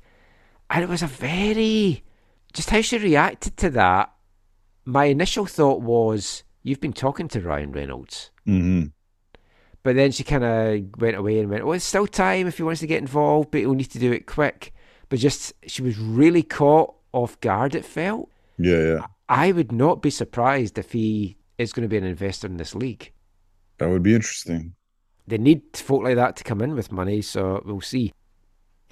And 0.70 0.82
it 0.82 0.88
was 0.88 1.02
a 1.02 1.06
very. 1.06 2.02
Just 2.52 2.70
how 2.70 2.80
she 2.80 2.98
reacted 2.98 3.56
to 3.58 3.70
that, 3.70 4.12
my 4.84 5.04
initial 5.04 5.46
thought 5.46 5.82
was, 5.82 6.42
You've 6.62 6.80
been 6.80 6.92
talking 6.92 7.28
to 7.28 7.40
Ryan 7.40 7.72
Reynolds. 7.72 8.30
hmm 8.44 8.84
But 9.82 9.96
then 9.96 10.12
she 10.12 10.24
kind 10.24 10.44
of 10.44 11.00
went 11.00 11.16
away 11.16 11.38
and 11.40 11.48
went, 11.48 11.64
"Well, 11.64 11.74
it's 11.74 11.84
still 11.84 12.06
time 12.06 12.46
if 12.46 12.58
he 12.58 12.62
wants 12.62 12.80
to 12.80 12.86
get 12.86 13.00
involved, 13.00 13.50
but 13.50 13.60
he'll 13.60 13.74
need 13.74 13.90
to 13.92 13.98
do 13.98 14.12
it 14.12 14.26
quick." 14.26 14.72
But 15.08 15.18
just 15.18 15.54
she 15.66 15.82
was 15.82 15.98
really 15.98 16.42
caught 16.42 16.94
off 17.12 17.40
guard. 17.40 17.74
It 17.74 17.84
felt. 17.84 18.30
Yeah, 18.58 18.78
yeah. 18.78 19.06
I 19.28 19.52
would 19.52 19.72
not 19.72 20.02
be 20.02 20.10
surprised 20.10 20.76
if 20.76 20.92
he 20.92 21.36
is 21.56 21.72
going 21.72 21.82
to 21.82 21.88
be 21.88 21.96
an 21.96 22.04
investor 22.04 22.46
in 22.46 22.58
this 22.58 22.74
league. 22.74 23.12
That 23.78 23.88
would 23.88 24.02
be 24.02 24.14
interesting. 24.14 24.74
They 25.26 25.38
need 25.38 25.62
folk 25.74 26.02
like 26.02 26.16
that 26.16 26.36
to 26.36 26.44
come 26.44 26.60
in 26.60 26.74
with 26.74 26.92
money, 26.92 27.22
so 27.22 27.62
we'll 27.64 27.80
see. 27.80 28.12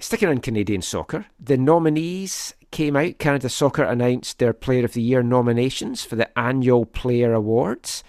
Sticking 0.01 0.29
on 0.29 0.37
Canadian 0.37 0.81
soccer, 0.81 1.25
the 1.37 1.57
nominees 1.57 2.53
came 2.71 2.95
out. 2.95 3.19
Canada 3.19 3.49
Soccer 3.49 3.83
announced 3.83 4.39
their 4.39 4.53
Player 4.53 4.85
of 4.85 4.93
the 4.93 5.01
Year 5.01 5.21
nominations 5.21 6.05
for 6.05 6.15
the 6.15 6.39
annual 6.39 6.85
Player 6.85 7.33
Awards. 7.33 8.01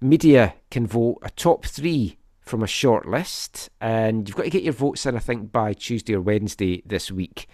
Media 0.00 0.54
can 0.70 0.86
vote 0.86 1.18
a 1.20 1.28
top 1.28 1.66
three 1.66 2.16
from 2.40 2.62
a 2.62 2.66
short 2.66 3.06
list, 3.06 3.68
and 3.82 4.26
you've 4.26 4.36
got 4.36 4.44
to 4.44 4.50
get 4.50 4.62
your 4.62 4.72
votes 4.72 5.04
in, 5.04 5.14
I 5.14 5.18
think, 5.18 5.52
by 5.52 5.74
Tuesday 5.74 6.14
or 6.14 6.22
Wednesday 6.22 6.82
this 6.86 7.10
week. 7.10 7.48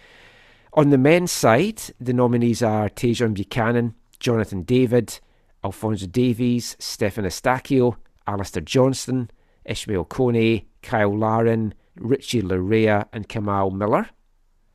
On 0.74 0.90
the 0.90 0.98
men's 0.98 1.32
side, 1.32 1.82
the 2.00 2.12
nominees 2.12 2.62
are 2.62 2.88
Tajon 2.88 3.34
Buchanan, 3.34 3.96
Jonathan 4.20 4.62
David, 4.62 5.18
Alfonso 5.64 6.06
Davies, 6.06 6.76
Stefan 6.78 7.24
Eustáquio, 7.24 7.96
Alistair 8.28 8.62
Johnston, 8.62 9.28
Ishmael 9.64 10.04
Kone, 10.04 10.66
Kyle 10.82 11.18
Larin, 11.18 11.74
Richie 11.96 12.42
Laryea, 12.42 13.06
and 13.12 13.28
Kamal 13.28 13.70
Miller. 13.70 14.08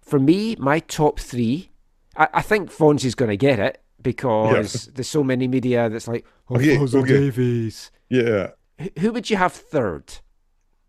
For 0.01 0.19
me, 0.19 0.55
my 0.57 0.79
top 0.79 1.19
three, 1.19 1.71
I, 2.15 2.27
I 2.35 2.41
think 2.41 2.69
Fonzie's 2.71 3.15
going 3.15 3.29
to 3.31 3.37
get 3.37 3.59
it 3.59 3.81
because 4.01 4.85
there's 4.93 5.07
so 5.09 5.23
many 5.23 5.47
media 5.47 5.89
that's 5.89 6.07
like, 6.07 6.25
Okay, 6.49 6.73
Alfonso 6.73 6.99
okay. 6.99 7.13
Davies. 7.13 7.91
Yeah. 8.09 8.51
Who- 8.79 8.89
Who 9.01 9.11
would 9.13 9.29
you 9.29 9.37
have 9.37 9.53
third? 9.53 10.13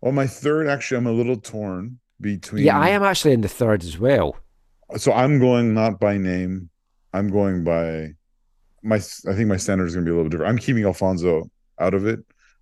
Well, 0.01 0.13
my 0.13 0.27
third, 0.27 0.67
actually, 0.67 0.97
I'm 0.99 1.07
a 1.07 1.11
little 1.11 1.35
torn 1.35 1.99
between. 2.21 2.63
Yeah, 2.63 2.79
I 2.79 2.89
am 2.89 3.03
actually 3.03 3.33
in 3.33 3.41
the 3.41 3.49
third 3.49 3.83
as 3.83 3.97
well. 3.99 4.37
So 4.97 5.11
I'm 5.11 5.39
going 5.39 5.73
not 5.73 5.99
by 5.99 6.17
name. 6.17 6.69
I'm 7.13 7.29
going 7.29 7.63
by 7.65 8.13
my. 8.81 8.95
I 8.95 9.33
think 9.33 9.47
my 9.49 9.57
standard 9.57 9.87
is 9.87 9.95
going 9.95 10.05
to 10.05 10.09
be 10.09 10.13
a 10.13 10.15
little 10.15 10.29
different. 10.29 10.49
I'm 10.51 10.57
keeping 10.57 10.85
Alfonso 10.85 11.49
out 11.79 11.93
of 11.93 12.05
it. 12.07 12.19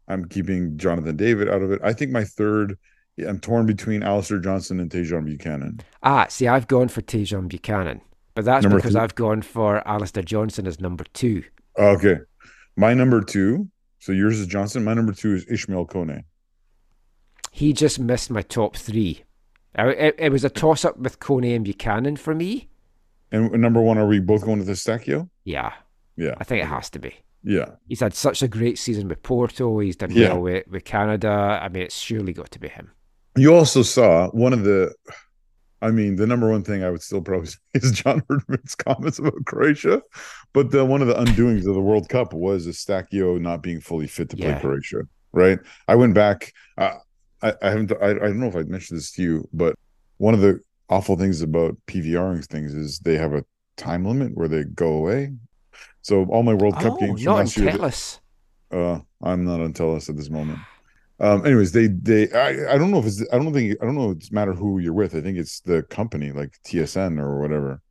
I'm 0.07 0.25
keeping 0.25 0.77
Jonathan 0.77 1.15
David 1.15 1.47
out 1.49 1.61
of 1.61 1.71
it. 1.71 1.79
I 1.83 1.93
think 1.93 2.11
my 2.11 2.23
third. 2.23 2.77
Yeah, 3.17 3.29
I'm 3.29 3.39
torn 3.39 3.65
between 3.65 4.03
Alistair 4.03 4.39
Johnston 4.39 4.79
and 4.79 4.89
Tajon 4.91 5.25
Buchanan. 5.25 5.79
Ah, 6.03 6.27
see, 6.29 6.47
I've 6.47 6.67
gone 6.67 6.87
for 6.87 7.01
Tajon 7.01 7.47
Buchanan, 7.49 8.01
but 8.35 8.45
that's 8.45 8.63
Number 8.63 8.77
because 8.77 8.91
three? 8.93 9.01
I've 9.01 9.15
gone 9.15 9.41
for 9.41 9.85
Alistair 9.87 10.23
Johnston 10.23 10.67
as 10.67 10.79
number 10.79 11.03
two. 11.13 11.43
Okay, 11.77 12.17
my 12.75 12.93
number 12.93 13.21
two. 13.21 13.69
So 13.99 14.11
yours 14.11 14.39
is 14.39 14.47
Johnston. 14.47 14.83
My 14.83 14.93
number 14.93 15.11
two 15.13 15.33
is 15.33 15.45
Ishmael 15.49 15.87
Kone. 15.87 16.23
He 17.51 17.73
just 17.73 17.99
missed 17.99 18.29
my 18.29 18.43
top 18.43 18.75
three. 18.75 19.23
It, 19.75 20.15
it 20.17 20.31
was 20.31 20.43
a 20.43 20.49
toss 20.49 20.85
up 20.85 20.97
with 20.97 21.19
Kone 21.19 21.55
and 21.55 21.65
Buchanan 21.65 22.15
for 22.17 22.33
me. 22.35 22.69
And 23.31 23.51
number 23.53 23.81
one, 23.81 23.97
are 23.97 24.07
we 24.07 24.19
both 24.19 24.45
going 24.45 24.59
with 24.59 24.69
Eustáquio? 24.69 25.29
Yeah, 25.43 25.73
Yeah, 26.15 26.35
I 26.37 26.43
think 26.43 26.63
it 26.63 26.67
has 26.67 26.89
to 26.91 26.99
be. 26.99 27.15
yeah. 27.43 27.71
He's 27.87 27.99
had 27.99 28.13
such 28.13 28.41
a 28.41 28.47
great 28.47 28.77
season 28.77 29.07
with 29.07 29.21
Porto. 29.23 29.79
He's 29.79 29.95
done 29.97 30.11
Yeah. 30.11 30.33
well 30.33 30.41
with, 30.43 30.67
with 30.67 30.85
Canada. 30.85 31.59
I 31.61 31.67
mean, 31.69 31.83
it's 31.83 31.97
surely 31.97 32.31
got 32.33 32.51
to 32.51 32.59
be 32.59 32.69
him. 32.69 32.91
You 33.37 33.55
also 33.55 33.83
saw 33.83 34.29
one 34.31 34.51
of 34.53 34.63
the, 34.63 34.93
I 35.81 35.91
mean, 35.91 36.15
the 36.15 36.25
number 36.25 36.49
one 36.49 36.63
thing 36.63 36.83
I 36.83 36.89
would 36.89 37.01
still 37.03 37.21
probably 37.21 37.47
say 37.47 37.57
is 37.75 37.91
John 37.91 38.21
Herdman's 38.29 38.75
comments 38.75 39.19
about 39.19 39.33
Croatia, 39.45 40.01
but 40.53 40.71
the 40.71 40.83
one 40.83 41.01
of 41.01 41.07
the 41.07 41.13
undoings 41.13 41.67
of 41.67 41.75
the 41.75 41.81
World 41.81 42.09
Cup 42.09 42.33
was 42.33 42.67
Eustáquio 42.67 43.39
not 43.39 43.61
being 43.61 43.79
fully 43.79 44.07
fit 44.07 44.29
to 44.31 44.37
play 44.37 44.47
Yeah. 44.49 44.59
Croatia. 44.59 45.01
Right? 45.33 45.59
I 45.87 45.95
went 45.95 46.15
back. 46.15 46.51
Uh, 46.77 46.95
I, 47.43 47.53
I 47.61 47.69
haven't. 47.69 47.91
I, 48.01 48.09
I 48.09 48.13
don't 48.13 48.39
know 48.39 48.47
if 48.47 48.55
I 48.55 48.63
mentioned 48.63 48.97
this 48.97 49.11
to 49.11 49.21
you, 49.21 49.47
but 49.53 49.75
one 50.17 50.33
of 50.33 50.39
the 50.39 50.59
awful 50.89 51.15
things 51.15 51.41
about 51.43 51.77
PVRing 51.85 52.43
things 52.45 52.73
is 52.73 52.97
they 52.99 53.17
have 53.17 53.33
a 53.33 53.45
time 53.75 54.05
limit 54.05 54.35
where 54.35 54.47
they 54.47 54.63
go 54.63 54.93
away. 54.93 55.33
So 56.01 56.23
all 56.25 56.41
my 56.41 56.55
World 56.55 56.75
Cup 56.79 56.93
Oh, 56.93 56.97
games 56.97 57.21
from 57.21 57.33
not 57.33 57.39
last 57.39 57.57
year. 57.57 57.71
Telus. 57.71 58.19
Uh, 58.71 58.99
I'm 59.21 59.45
not 59.45 59.61
on 59.61 59.73
Telus 59.73 60.09
at 60.09 60.17
this 60.17 60.29
moment. 60.31 60.59
Um, 61.19 61.45
anyways, 61.45 61.71
they 61.71 61.87
they 61.87 62.31
I, 62.31 62.73
I 62.73 62.77
don't 62.77 62.91
know 62.91 62.99
if 62.99 63.05
it's 63.05 63.23
I 63.33 63.37
don't 63.37 63.53
think 63.53 63.77
I 63.81 63.85
don't 63.85 63.95
know 63.95 64.11
it's 64.11 64.31
matter 64.31 64.53
who 64.53 64.79
you're 64.79 64.93
with. 64.93 65.15
I 65.15 65.21
think 65.21 65.37
it's 65.37 65.61
the 65.61 65.83
company 65.83 66.31
like 66.31 66.57
TSN 66.63 67.19
or 67.19 67.39
whatever. 67.39 67.81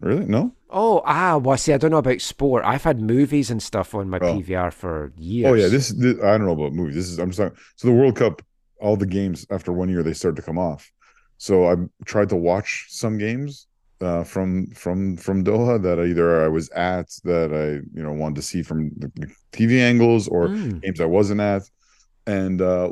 Really? 0.00 0.26
No? 0.26 0.54
Oh, 0.68 1.00
ah, 1.04 1.36
well, 1.38 1.56
see, 1.56 1.72
I 1.72 1.78
don't 1.78 1.92
know 1.92 1.98
about 1.98 2.20
sport. 2.20 2.64
I've 2.64 2.82
had 2.82 3.00
movies 3.00 3.50
and 3.50 3.62
stuff 3.62 3.94
on 3.94 4.10
my 4.10 4.18
PVR 4.18 4.70
for 4.70 5.12
years. 5.16 5.50
Oh 5.50 5.54
yeah, 5.54 5.68
this, 5.68 5.88
this 5.90 6.16
I 6.22 6.36
don't 6.36 6.46
know 6.46 6.52
about 6.52 6.72
movies. 6.72 6.96
This 6.96 7.08
is 7.08 7.18
I'm 7.18 7.30
just 7.30 7.38
talking. 7.38 7.56
So 7.76 7.88
the 7.88 7.94
World 7.94 8.16
Cup, 8.16 8.42
all 8.80 8.96
the 8.96 9.06
games 9.06 9.46
after 9.50 9.72
one 9.72 9.88
year 9.88 10.02
they 10.02 10.12
start 10.12 10.36
to 10.36 10.42
come 10.42 10.58
off. 10.58 10.90
So 11.38 11.66
I 11.70 11.76
tried 12.04 12.28
to 12.30 12.36
watch 12.36 12.86
some 12.88 13.16
games 13.18 13.68
uh, 14.00 14.24
from 14.24 14.66
from 14.72 15.16
from 15.16 15.44
Doha 15.44 15.80
that 15.82 16.00
either 16.04 16.44
I 16.44 16.48
was 16.48 16.68
at 16.70 17.08
that 17.24 17.52
I 17.52 17.86
you 17.96 18.02
know 18.02 18.12
wanted 18.12 18.36
to 18.36 18.42
see 18.42 18.62
from 18.62 18.90
the 18.96 19.10
the 19.14 19.28
TV 19.52 19.80
angles 19.80 20.26
or 20.28 20.50
Mm. 20.50 20.82
games 20.82 21.00
I 21.00 21.06
wasn't 21.06 21.40
at, 21.40 21.62
and 22.26 22.60
uh, 22.60 22.90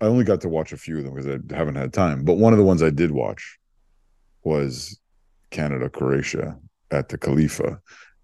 I 0.00 0.06
only 0.06 0.24
got 0.24 0.40
to 0.42 0.48
watch 0.48 0.72
a 0.72 0.76
few 0.76 0.98
of 0.98 1.04
them 1.04 1.14
because 1.14 1.26
I 1.52 1.56
haven't 1.56 1.76
had 1.76 1.92
time. 1.92 2.24
But 2.24 2.34
one 2.34 2.52
of 2.52 2.58
the 2.58 2.64
ones 2.64 2.82
I 2.82 2.90
did 2.90 3.10
watch 3.10 3.58
was 4.42 4.98
Canada 5.50 5.88
Croatia 5.88 6.58
at 6.90 7.08
the 7.08 7.18
Khalifa, 7.18 7.80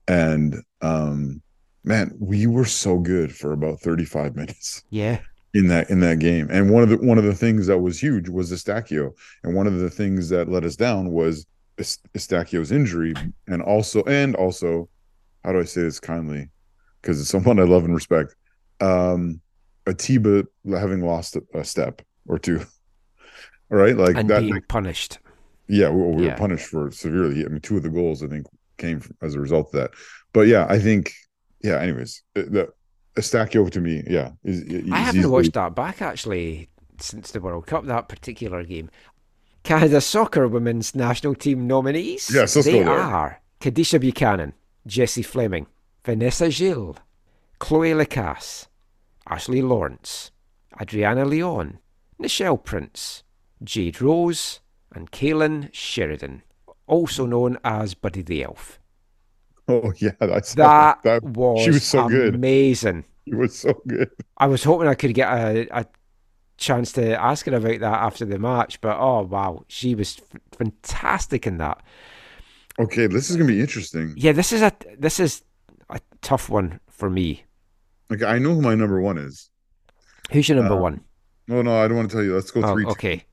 and 0.09 0.57
um, 0.83 1.41
man, 1.85 2.15
we 2.19 2.47
were 2.47 2.65
so 2.65 2.99
good 2.99 3.35
for 3.35 3.53
about 3.53 3.81
thirty 3.81 4.05
five 4.05 4.37
minutes 4.41 4.83
Yeah. 4.91 5.21
in 5.55 5.69
that 5.69 5.91
in 5.91 6.01
that 6.01 6.19
game. 6.19 6.49
And 6.51 6.71
one 6.71 6.83
of 6.83 6.89
the 6.89 6.97
one 6.99 7.19
of 7.19 7.25
the 7.25 7.35
things 7.35 7.67
that 7.69 7.79
was 7.79 8.01
huge 8.03 8.29
was 8.29 8.53
Eustáquio, 8.53 9.13
and 9.45 9.55
one 9.55 9.67
of 9.67 9.79
the 9.79 9.91
things 9.91 10.29
that 10.31 10.49
let 10.49 10.65
us 10.65 10.77
down 10.77 11.11
was 11.11 11.47
Est- 11.79 12.03
Eustáquio's 12.15 12.73
injury, 12.73 13.15
and 13.49 13.63
also 13.63 14.03
and 14.05 14.35
also, 14.37 14.89
how 15.45 15.53
do 15.53 15.61
I 15.61 15.65
say 15.65 15.83
this 15.83 16.01
kindly? 16.01 16.49
Because 17.01 17.19
it's 17.21 17.31
someone 17.31 17.59
I 17.59 17.63
love 17.65 17.85
and 17.85 17.95
respect. 17.95 18.35
Um, 18.81 19.41
Atiba 19.87 20.45
having 20.69 21.01
lost 21.05 21.37
a, 21.55 21.65
step 21.65 22.03
or 22.27 22.39
two. 22.39 22.61
All 23.71 23.79
right, 23.79 23.97
like 23.97 24.17
and 24.17 24.29
that. 24.31 24.41
being 24.41 24.63
punished. 24.69 25.19
Yeah, 25.69 25.91
we, 25.91 26.03
we 26.17 26.25
Yeah. 26.25 26.33
were 26.33 26.37
punished 26.39 26.67
for 26.67 26.91
severely. 26.91 27.45
I 27.45 27.49
mean, 27.49 27.61
two 27.61 27.77
of 27.77 27.83
the 27.83 27.89
goals 27.91 28.23
I 28.23 28.27
think 28.27 28.47
came 28.79 29.03
as 29.23 29.35
a 29.35 29.41
result 29.41 29.67
of 29.75 29.81
that. 29.81 29.91
But 30.33 30.47
yeah, 30.49 30.67
I 30.69 30.79
think 30.79 31.13
yeah. 31.63 31.79
Anyways, 31.81 32.23
the 32.35 32.69
Eustáquio 33.17 33.71
to 33.71 33.81
me, 33.81 34.03
yeah, 34.07 34.31
is, 34.45 34.61
is 34.63 34.91
I 34.93 34.99
haven't 34.99 35.21
easily- 35.21 35.33
watched 35.33 35.53
that 35.55 35.75
back 35.75 36.03
actually 36.03 36.69
since 36.99 37.31
the 37.31 37.41
World 37.41 37.67
Cup, 37.67 37.85
that 37.87 38.09
particular 38.09 38.63
game. 38.65 38.91
Canada 39.63 40.01
soccer 40.01 40.49
women's 40.49 40.95
national 40.95 41.35
team 41.35 41.67
nominees. 41.67 42.31
Yes, 42.33 42.57
let's 42.57 42.67
they 42.67 42.83
are 42.83 43.41
Kadeisha 43.61 44.01
Buchanan, 44.01 44.55
Jessie 44.87 45.23
Fleming, 45.23 45.67
Vanessa 46.05 46.51
Gilles, 46.51 46.97
Chloe 47.59 47.91
Lacasse, 47.93 48.67
Ashley 49.31 49.63
Lawrence, 49.63 50.31
Adriana 50.81 51.25
Leon, 51.25 51.79
Nichelle 52.21 52.63
Prince, 52.63 53.23
Jade 53.65 54.03
Rose, 54.03 54.61
and 54.95 55.11
Kailen 55.13 55.71
Sheridan, 55.73 56.43
also 56.87 57.27
known 57.27 57.59
as 57.65 57.95
Buddy 57.95 58.23
the 58.23 58.43
Elf. 58.45 58.79
Oh 59.69 59.93
yeah, 59.99 60.13
that's 60.19 60.55
That, 60.55 60.99
that 61.05 61.23
was, 61.23 61.63
she 61.63 61.71
was 61.71 61.85
so 61.85 62.09
good. 62.09 62.35
amazing. 62.35 63.05
She 63.29 63.35
was 63.35 63.57
so 63.59 63.81
good. 63.87 64.11
I 64.39 64.47
was 64.47 64.65
hoping 64.65 64.89
I 64.89 64.95
could 64.95 65.15
get 65.15 65.29
a, 65.33 65.69
a 65.81 65.87
chance 66.59 66.93
to 66.93 67.21
ask 67.21 67.47
her 67.47 67.55
about 67.55 67.81
that 67.81 68.03
after 68.03 68.25
the 68.25 68.39
match, 68.39 68.81
but 68.81 68.97
oh 68.99 69.23
wow, 69.23 69.65
she 69.69 69.95
was 69.95 70.19
f- 70.19 70.41
fantastic 70.59 71.47
in 71.47 71.59
that. 71.59 71.83
Okay, 72.79 73.07
this 73.07 73.31
is 73.31 73.37
gonna 73.37 73.47
be 73.49 73.61
interesting. 73.61 74.15
Yeah, 74.17 74.33
this 74.33 74.53
is 74.53 74.63
a 74.63 74.73
this 74.99 75.21
is 75.21 75.43
a 75.89 76.01
tough 76.23 76.49
one 76.49 76.81
for 76.89 77.11
me. 77.11 77.45
Okay, 78.13 78.25
I 78.25 78.39
know 78.39 78.55
who 78.55 78.63
my 78.63 78.75
number 78.75 79.01
one 79.01 79.19
is. 79.19 79.51
Who's 80.33 80.49
your 80.49 80.59
number 80.59 80.75
Uh, 80.75 80.81
one? 80.81 81.01
No, 81.49 81.63
no, 81.63 81.77
I 81.83 81.89
don't 81.89 81.97
want 81.97 82.11
to 82.11 82.17
tell 82.17 82.25
you. 82.25 82.35
Let's 82.35 82.51
go 82.51 82.63
Oh, 82.63 82.73
three. 82.73 82.87
okay. 82.87 83.25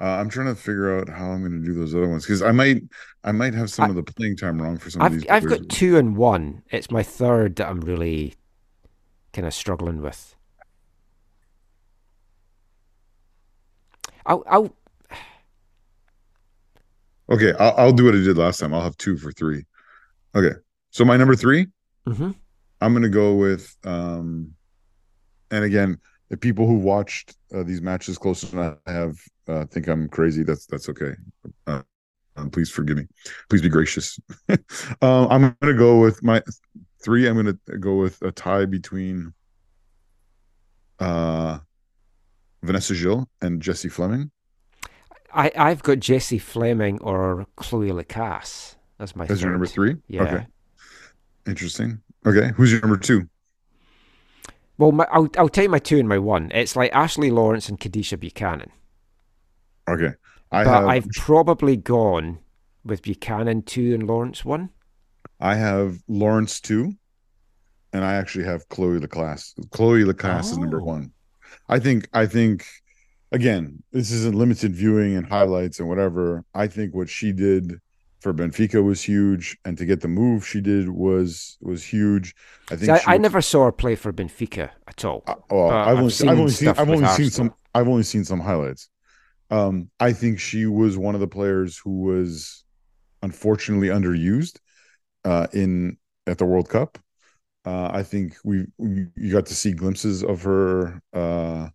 Uh, 0.00 0.04
I'm 0.04 0.28
trying 0.28 0.46
to 0.48 0.54
figure 0.60 0.98
out 0.98 1.08
how 1.08 1.30
I'm 1.30 1.40
going 1.40 1.60
to 1.60 1.64
do 1.66 1.72
those 1.72 1.94
other 1.94 2.08
ones 2.08 2.24
because 2.24 2.42
I 2.42 2.50
might, 2.52 2.82
I 3.22 3.32
might 3.32 3.54
have 3.54 3.70
some 3.70 3.90
of 3.90 3.96
the 3.96 4.02
playing 4.02 4.36
time 4.36 4.60
wrong 4.60 4.76
for 4.76 4.90
some 4.90 5.00
of 5.02 5.06
I've 5.06 5.12
these. 5.12 5.26
I've 5.30 5.42
players. 5.44 5.60
got 5.60 5.68
two 5.68 5.96
and 5.96 6.16
one. 6.16 6.62
It's 6.70 6.90
my 6.90 7.02
third 7.02 7.56
that 7.56 7.68
I'm 7.68 7.80
really 7.80 8.34
kind 9.32 9.46
of 9.46 9.54
struggling 9.54 10.02
with. 10.02 10.34
I'll 14.26 14.42
I'll 14.46 14.74
Okay, 17.30 17.52
I'll, 17.58 17.74
I'll 17.78 17.92
do 17.92 18.04
what 18.04 18.14
I 18.14 18.18
did 18.18 18.36
last 18.36 18.58
time. 18.60 18.74
I'll 18.74 18.82
have 18.82 18.96
two 18.96 19.16
for 19.16 19.32
three. 19.32 19.64
Okay, 20.34 20.56
so 20.90 21.04
my 21.04 21.16
number 21.16 21.34
3 21.36 21.66
Mhm. 22.06 22.34
I'm 22.84 22.92
going 22.92 23.02
to 23.02 23.08
go 23.08 23.34
with, 23.34 23.74
um, 23.84 24.52
and 25.50 25.64
again, 25.64 25.98
the 26.28 26.36
people 26.36 26.66
who 26.66 26.74
watched 26.74 27.34
uh, 27.54 27.62
these 27.62 27.80
matches 27.80 28.18
closer 28.18 28.46
than 28.46 28.76
I 28.86 28.92
have 28.92 29.16
uh, 29.48 29.64
think 29.64 29.88
I'm 29.88 30.08
crazy. 30.08 30.42
That's 30.42 30.66
that's 30.66 30.88
okay. 30.90 31.12
Uh, 31.66 31.82
um, 32.36 32.50
please 32.50 32.70
forgive 32.70 32.98
me. 32.98 33.06
Please 33.48 33.62
be 33.62 33.70
gracious. 33.70 34.18
um, 34.48 34.58
I'm 35.30 35.40
going 35.40 35.72
to 35.72 35.74
go 35.74 35.98
with 35.98 36.22
my 36.22 36.42
three. 37.02 37.26
I'm 37.26 37.40
going 37.40 37.58
to 37.66 37.78
go 37.78 37.96
with 37.96 38.20
a 38.20 38.30
tie 38.30 38.66
between 38.66 39.32
uh, 40.98 41.60
Vanessa 42.62 42.94
Gilles 42.94 43.26
and 43.40 43.62
Jessie 43.62 43.88
Fleming. 43.88 44.30
I 45.32 45.50
I've 45.56 45.82
got 45.82 46.00
Jessie 46.00 46.38
Fleming 46.38 47.00
or 47.00 47.46
Chloe 47.56 47.92
Lacasse. 47.92 48.76
That's 48.98 49.16
my 49.16 49.24
That's 49.24 49.40
your 49.40 49.52
number 49.52 49.66
three. 49.66 49.96
Yeah. 50.06 50.22
Okay. 50.24 50.46
Interesting. 51.46 52.00
Okay. 52.26 52.52
Who's 52.56 52.72
your 52.72 52.80
number 52.80 52.96
two? 52.96 53.28
Well, 54.78 54.92
my, 54.92 55.06
I'll 55.10 55.28
I'll 55.38 55.48
tell 55.48 55.64
you 55.64 55.70
my 55.70 55.78
two 55.78 55.98
and 55.98 56.08
my 56.08 56.18
one. 56.18 56.50
It's 56.52 56.74
like 56.74 56.92
Ashley 56.94 57.30
Lawrence 57.30 57.68
and 57.68 57.78
Kadeisha 57.78 58.18
Buchanan. 58.18 58.70
Okay. 59.88 60.12
I 60.50 60.64
but 60.64 60.70
have 60.70 60.84
I've 60.86 61.08
probably 61.16 61.76
gone 61.76 62.38
with 62.84 63.02
Buchanan 63.02 63.62
two 63.62 63.94
and 63.94 64.06
Lawrence 64.06 64.44
one. 64.44 64.70
I 65.40 65.54
have 65.54 65.98
Lawrence 66.08 66.60
two, 66.60 66.94
and 67.92 68.04
I 68.04 68.14
actually 68.14 68.44
have 68.44 68.68
Chloe 68.68 68.98
Lacasse. 68.98 69.54
Chloe 69.70 70.04
Lacasse 70.04 70.52
is 70.52 70.58
number 70.58 70.80
Oh. 70.80 70.84
one. 70.84 71.12
I 71.68 71.78
think. 71.78 72.08
I 72.12 72.26
think. 72.26 72.66
Again, 73.32 73.82
this 73.90 74.12
is 74.12 74.24
a 74.24 74.30
limited 74.30 74.76
viewing 74.76 75.16
and 75.16 75.26
highlights 75.26 75.80
and 75.80 75.88
whatever. 75.88 76.44
I 76.54 76.68
think 76.68 76.94
what 76.94 77.08
she 77.08 77.32
did 77.32 77.80
for 78.24 78.32
Benfica 78.32 78.82
was 78.82 79.02
huge, 79.02 79.56
and 79.66 79.76
to 79.76 79.84
get 79.84 80.00
the 80.00 80.08
move 80.08 80.46
she 80.46 80.62
did 80.62 80.88
was 80.88 81.58
was 81.60 81.84
huge. 81.84 82.34
I 82.70 82.76
think 82.76 82.86
See, 82.86 82.90
I, 82.90 83.12
I 83.12 83.16
was- 83.16 83.22
never 83.22 83.42
saw 83.42 83.66
her 83.66 83.72
play 83.72 83.94
for 83.96 84.14
Benfica 84.14 84.70
at 84.88 85.04
all. 85.04 85.22
Oh, 85.28 85.36
but 85.50 85.88
I've 85.88 85.98
only 85.98 86.10
seen, 86.10 86.30
I've 86.30 86.38
only 86.38 86.52
seen 86.52 86.68
I've 86.70 86.88
only 86.88 87.06
seen 87.08 87.30
some 87.30 87.54
I've 87.74 87.86
only 87.86 88.02
seen 88.02 88.24
some 88.24 88.40
highlights. 88.40 88.88
Um, 89.50 89.90
I 90.00 90.14
think 90.14 90.40
she 90.40 90.64
was 90.64 90.96
one 90.96 91.14
of 91.14 91.20
the 91.20 91.28
players 91.28 91.76
who 91.76 92.00
was 92.00 92.64
unfortunately 93.22 93.88
underused 93.88 94.56
uh, 95.26 95.46
in 95.52 95.98
at 96.26 96.38
the 96.38 96.46
World 96.46 96.70
Cup. 96.70 96.98
Uh, 97.66 97.90
I 97.92 98.02
think 98.02 98.36
we, 98.42 98.66
we 98.78 99.06
you 99.16 99.32
got 99.32 99.46
to 99.46 99.54
see 99.54 99.72
glimpses 99.72 100.24
of 100.24 100.42
her 100.42 100.98
uh, 101.12 101.68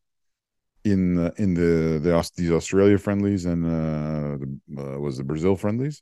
in 0.83 1.15
the, 1.15 1.33
in 1.37 1.53
the 1.53 1.99
the 1.99 2.31
these 2.37 2.51
Australia 2.51 2.97
friendlies 2.97 3.45
and 3.45 3.65
uh, 3.65 4.37
the, 4.41 4.49
uh, 4.81 4.99
was 4.99 5.17
the 5.17 5.23
Brazil 5.23 5.55
friendlies. 5.55 6.01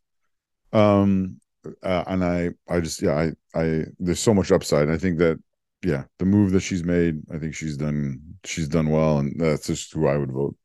Um, 0.74 1.40
uh, 1.84 2.04
and 2.08 2.24
I 2.24 2.52
I 2.70 2.80
just 2.80 3.02
yeah 3.02 3.14
I 3.56 3.60
I 3.60 3.84
there's 4.00 4.20
so 4.20 4.34
much 4.34 4.52
upside. 4.52 4.90
I 4.90 4.98
think 4.98 5.18
that 5.20 5.40
yeah 5.84 6.04
the 6.20 6.26
move 6.26 6.52
that 6.52 6.62
she's 6.62 6.84
made 6.84 7.22
I 7.34 7.38
think 7.38 7.54
she's 7.56 7.78
done 7.78 8.20
she's 8.44 8.68
done 8.68 8.90
well 8.90 9.20
and 9.20 9.40
that's 9.40 9.68
just 9.68 9.94
who 9.94 10.08
I 10.08 10.18
would 10.18 10.32
vote. 10.32 10.56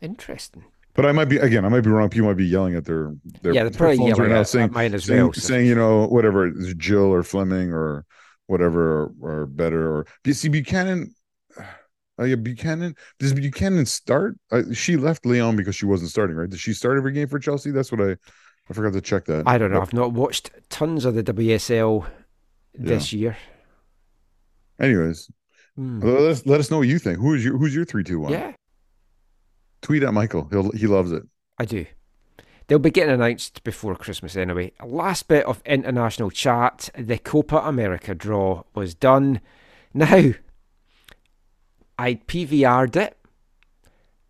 Interesting. 0.00 0.64
But 0.94 1.06
I 1.06 1.12
might 1.12 1.26
be 1.26 1.38
again. 1.38 1.64
I 1.64 1.68
might 1.68 1.80
be 1.80 1.90
wrong. 1.90 2.10
People 2.10 2.28
might 2.28 2.36
be 2.36 2.44
yelling 2.46 2.74
at 2.74 2.84
their 2.84 3.14
their, 3.40 3.54
Yeah, 3.54 3.64
their 3.64 3.96
phones 3.96 4.18
right 4.18 4.28
now, 4.28 4.42
saying 4.42 4.66
at 4.66 4.72
mine 4.72 4.94
as 4.94 5.04
saying, 5.04 5.22
well, 5.22 5.32
so- 5.32 5.40
saying 5.40 5.66
you 5.66 5.74
know 5.74 6.06
whatever 6.06 6.50
Jill 6.76 7.04
or 7.12 7.22
Fleming 7.22 7.72
or 7.72 8.04
whatever 8.46 9.04
or, 9.04 9.12
or 9.22 9.46
better 9.46 9.90
or 9.90 10.06
you 10.24 10.34
see 10.34 10.48
Buchanan. 10.48 11.14
Oh 12.18 12.24
yeah, 12.24 12.34
Buchanan. 12.36 12.94
Does 13.18 13.32
Buchanan 13.32 13.86
start? 13.86 14.36
Uh, 14.50 14.64
she 14.74 14.96
left 14.98 15.24
Lyon 15.24 15.56
because 15.56 15.74
she 15.74 15.86
wasn't 15.86 16.10
starting, 16.10 16.36
right? 16.36 16.50
Did 16.50 16.60
she 16.60 16.74
start 16.74 16.98
every 16.98 17.12
game 17.12 17.26
for 17.26 17.38
Chelsea? 17.38 17.70
That's 17.70 17.90
what 17.90 18.02
I. 18.02 18.16
I 18.70 18.74
forgot 18.74 18.92
to 18.94 19.00
check 19.00 19.24
that. 19.26 19.44
I 19.46 19.58
don't 19.58 19.70
know. 19.70 19.78
But 19.80 19.88
I've 19.88 19.92
not 19.92 20.12
watched 20.12 20.50
tons 20.70 21.04
of 21.04 21.14
the 21.14 21.22
WSL 21.22 22.06
this 22.74 23.12
year. 23.12 23.36
Anyways, 24.80 25.30
Hmm. 25.76 26.00
let 26.00 26.22
us 26.22 26.46
let 26.46 26.60
us 26.60 26.70
know 26.70 26.78
what 26.78 26.88
you 26.88 26.98
think. 26.98 27.18
Who's 27.18 27.44
your 27.44 27.56
Who's 27.58 27.74
your 27.74 27.84
three 27.84 28.04
two 28.04 28.20
one? 28.20 28.32
Yeah, 28.32 28.52
Tweet 29.80 30.02
at 30.02 30.12
Michael. 30.14 30.46
He'll 30.50 30.70
he 30.72 30.86
loves 30.86 31.12
it. 31.12 31.22
I 31.58 31.64
do. 31.64 31.86
They'll 32.66 32.78
be 32.78 32.90
getting 32.90 33.14
announced 33.14 33.64
before 33.64 33.94
Christmas 33.96 34.36
anyway. 34.36 34.72
Last 34.84 35.28
bit 35.28 35.44
of 35.46 35.62
international 35.66 36.30
chat. 36.30 36.90
The 36.96 37.18
Copa 37.18 37.56
America 37.58 38.14
draw 38.14 38.62
was 38.74 38.94
done. 38.94 39.40
Now, 39.94 40.32
I 41.98 42.14
PVR'd 42.14 42.96
it. 42.96 43.16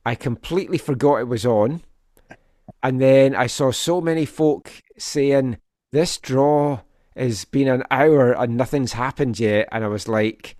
I 0.04 0.14
completely 0.16 0.78
forgot 0.78 1.16
it 1.20 1.28
was 1.28 1.46
on. 1.46 1.82
And 2.82 3.00
then 3.00 3.34
I 3.34 3.46
saw 3.46 3.70
so 3.70 4.00
many 4.00 4.26
folk 4.26 4.72
saying, 4.98 5.58
this 5.92 6.18
draw 6.18 6.80
has 7.16 7.44
been 7.44 7.68
an 7.68 7.84
hour 7.90 8.32
and 8.32 8.56
nothing's 8.56 8.94
happened 8.94 9.38
yet. 9.38 9.68
And 9.70 9.84
I 9.84 9.88
was 9.88 10.08
like, 10.08 10.56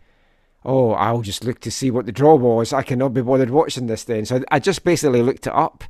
oh, 0.65 0.93
I'll 0.93 1.23
just 1.23 1.45
look 1.45 1.61
to 1.61 1.71
see 1.71 1.91
what 1.91 2.07
the 2.07 2.13
draw 2.13 2.35
was. 2.37 2.73
I 2.73 2.83
cannot 2.83 3.15
be 3.15 3.23
bothered 3.23 3.51
watching 3.51 3.87
this 3.87 4.05
then. 4.05 4.25
So 4.25 4.45
I 4.51 4.61
just 4.61 4.85
basically 4.85 5.23
looked 5.23 5.47
it 5.47 5.55
up. 5.55 5.85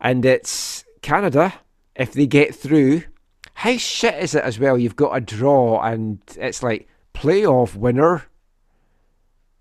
And 0.00 0.24
it's 0.24 0.84
Canada. 1.02 1.52
If 1.94 2.12
they 2.12 2.26
get 2.26 2.54
through, 2.54 3.02
how 3.54 3.76
shit 3.76 4.14
is 4.14 4.34
it 4.34 4.44
as 4.44 4.58
well? 4.58 4.78
You've 4.78 4.96
got 4.96 5.16
a 5.16 5.20
draw 5.20 5.82
and 5.82 6.20
it's 6.38 6.62
like 6.62 6.88
playoff 7.12 7.74
winner 7.74 8.24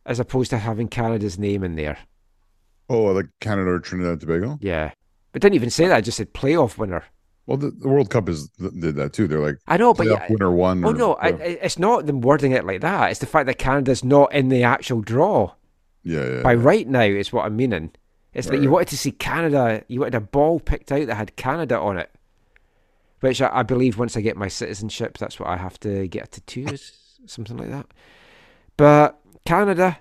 as 0.06 0.20
opposed 0.20 0.50
to 0.52 0.58
having 0.58 0.88
Canada's 0.88 1.38
name 1.38 1.64
in 1.64 1.76
there. 1.76 1.98
Oh, 2.90 3.04
like 3.04 3.28
Canada 3.40 3.72
or 3.72 3.80
Trinidad 3.80 4.14
and 4.14 4.22
Tobago. 4.22 4.58
Yeah. 4.62 4.92
But 5.32 5.42
didn't 5.42 5.56
even 5.56 5.70
say 5.70 5.88
that. 5.88 5.96
I 5.96 6.02
just 6.02 6.18
said 6.18 6.34
playoff 6.34 6.78
winner. 6.78 7.04
Well, 7.46 7.58
the, 7.58 7.72
the 7.72 7.88
World 7.88 8.10
Cup 8.10 8.30
is 8.30 8.50
did 8.50 8.96
that 8.96 9.14
too. 9.14 9.28
They're 9.28 9.40
like 9.40 9.58
I 9.68 9.78
know, 9.78 9.94
but 9.94 10.08
yeah, 10.08 10.26
winner 10.30 10.52
one. 10.52 10.84
Oh 10.86 10.90
or- 10.90 10.94
no, 10.94 11.14
I, 11.16 11.30
I- 11.30 11.60
it's 11.62 11.80
not 11.80 12.06
them 12.06 12.22
wording 12.22 12.52
it 12.52 12.66
like 12.66 12.82
that. 12.82 13.12
It's 13.12 13.20
the 13.20 13.26
fact 13.26 13.46
that 13.48 13.58
Canada's 13.58 14.04
not 14.04 14.34
in 14.34 14.50
the 14.50 14.64
actual 14.64 15.02
draw. 15.02 15.54
yeah, 16.04 16.26
yeah. 16.36 16.42
By 16.42 16.54
right 16.56 16.88
now, 16.88 17.02
is 17.02 17.34
what 17.34 17.46
I'm 17.46 17.56
meaning. 17.56 17.92
It's 18.34 18.48
like 18.50 18.62
you 18.62 18.70
wanted 18.72 18.88
to 18.90 18.98
see 18.98 19.12
Canada. 19.12 19.84
You 19.90 20.00
wanted 20.02 20.16
a 20.16 20.22
ball 20.22 20.60
picked 20.62 20.92
out 20.92 21.08
that 21.08 21.16
had 21.16 21.36
Canada 21.36 21.78
on 21.78 21.98
it, 21.98 22.10
which 23.20 23.42
I, 23.42 23.50
I 23.52 23.64
believe 23.64 23.98
once 23.98 24.16
I 24.16 24.22
get 24.22 24.38
my 24.38 24.48
citizenship, 24.48 25.18
that's 25.18 25.38
what 25.38 25.50
I 25.50 25.58
have 25.58 25.78
to 25.82 26.08
get 26.08 26.24
a 26.26 26.28
tattoo, 26.40 26.78
something 27.26 27.58
like 27.58 27.70
that. 27.72 27.88
But 28.78 29.20
Canada 29.46 29.98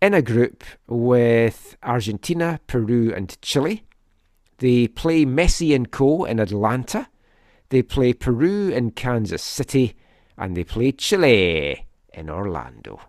in 0.00 0.14
a 0.14 0.22
group 0.22 0.62
with 0.86 1.76
Argentina, 1.82 2.60
Peru, 2.68 3.12
and 3.12 3.36
Chile. 3.42 3.82
They 4.60 4.86
play 4.88 5.24
Messi 5.26 5.74
and 5.74 5.90
Co. 5.90 6.24
in 6.24 6.38
Atlanta. 6.38 7.08
They 7.70 7.82
play 7.82 8.12
Peru 8.12 8.68
in 8.68 8.92
Kansas 8.92 9.42
City. 9.42 9.96
And 10.38 10.56
they 10.56 10.64
play 10.64 10.92
Chile 10.92 11.86
in 12.14 12.30
Orlando. 12.30 13.00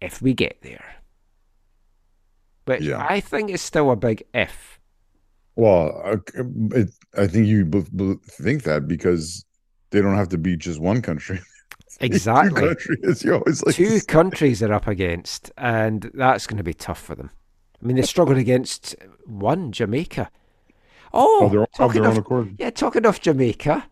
If 0.00 0.20
we 0.20 0.34
get 0.34 0.58
there. 0.62 0.84
But 2.64 2.82
Yeah. 2.82 3.04
I 3.08 3.20
think 3.20 3.50
it's 3.50 3.62
still 3.62 3.90
a 3.90 3.96
big 3.96 4.22
if. 4.34 4.80
Well, 5.56 6.20
it, 6.72 6.90
I 7.16 7.26
think 7.28 7.46
you 7.46 7.64
b- 7.64 7.84
b- 7.94 8.16
think 8.28 8.64
that 8.64 8.88
because 8.88 9.44
they 9.90 10.00
don't 10.00 10.16
have 10.16 10.30
to 10.30 10.38
beat 10.38 10.58
just 10.60 10.80
one 10.80 11.00
country. 11.00 11.40
Exactly. 12.00 12.74
Two 13.14 13.38
countries. 13.38 13.62
Like 13.64 13.74
Two 13.76 14.00
countries 14.00 14.62
are 14.64 14.72
up 14.72 14.88
against, 14.88 15.52
and 15.56 16.10
that's 16.14 16.44
going 16.48 16.56
to 16.56 16.64
be 16.64 16.74
tough 16.74 17.00
for 17.00 17.14
them. 17.14 17.30
I 17.84 17.86
mean, 17.86 17.96
they 17.96 18.02
struggled 18.02 18.38
against 18.38 18.96
one 19.26 19.70
Jamaica. 19.70 20.30
Oh, 21.12 21.44
Of 21.46 21.52
their- 21.52 21.62
of 21.62 21.72
talking 21.72 22.06
own 22.06 22.16
accord. 22.16 22.56
Yeah, 22.58 22.70
talking 22.70 23.04
of 23.04 23.20
Jamaica, 23.20 23.86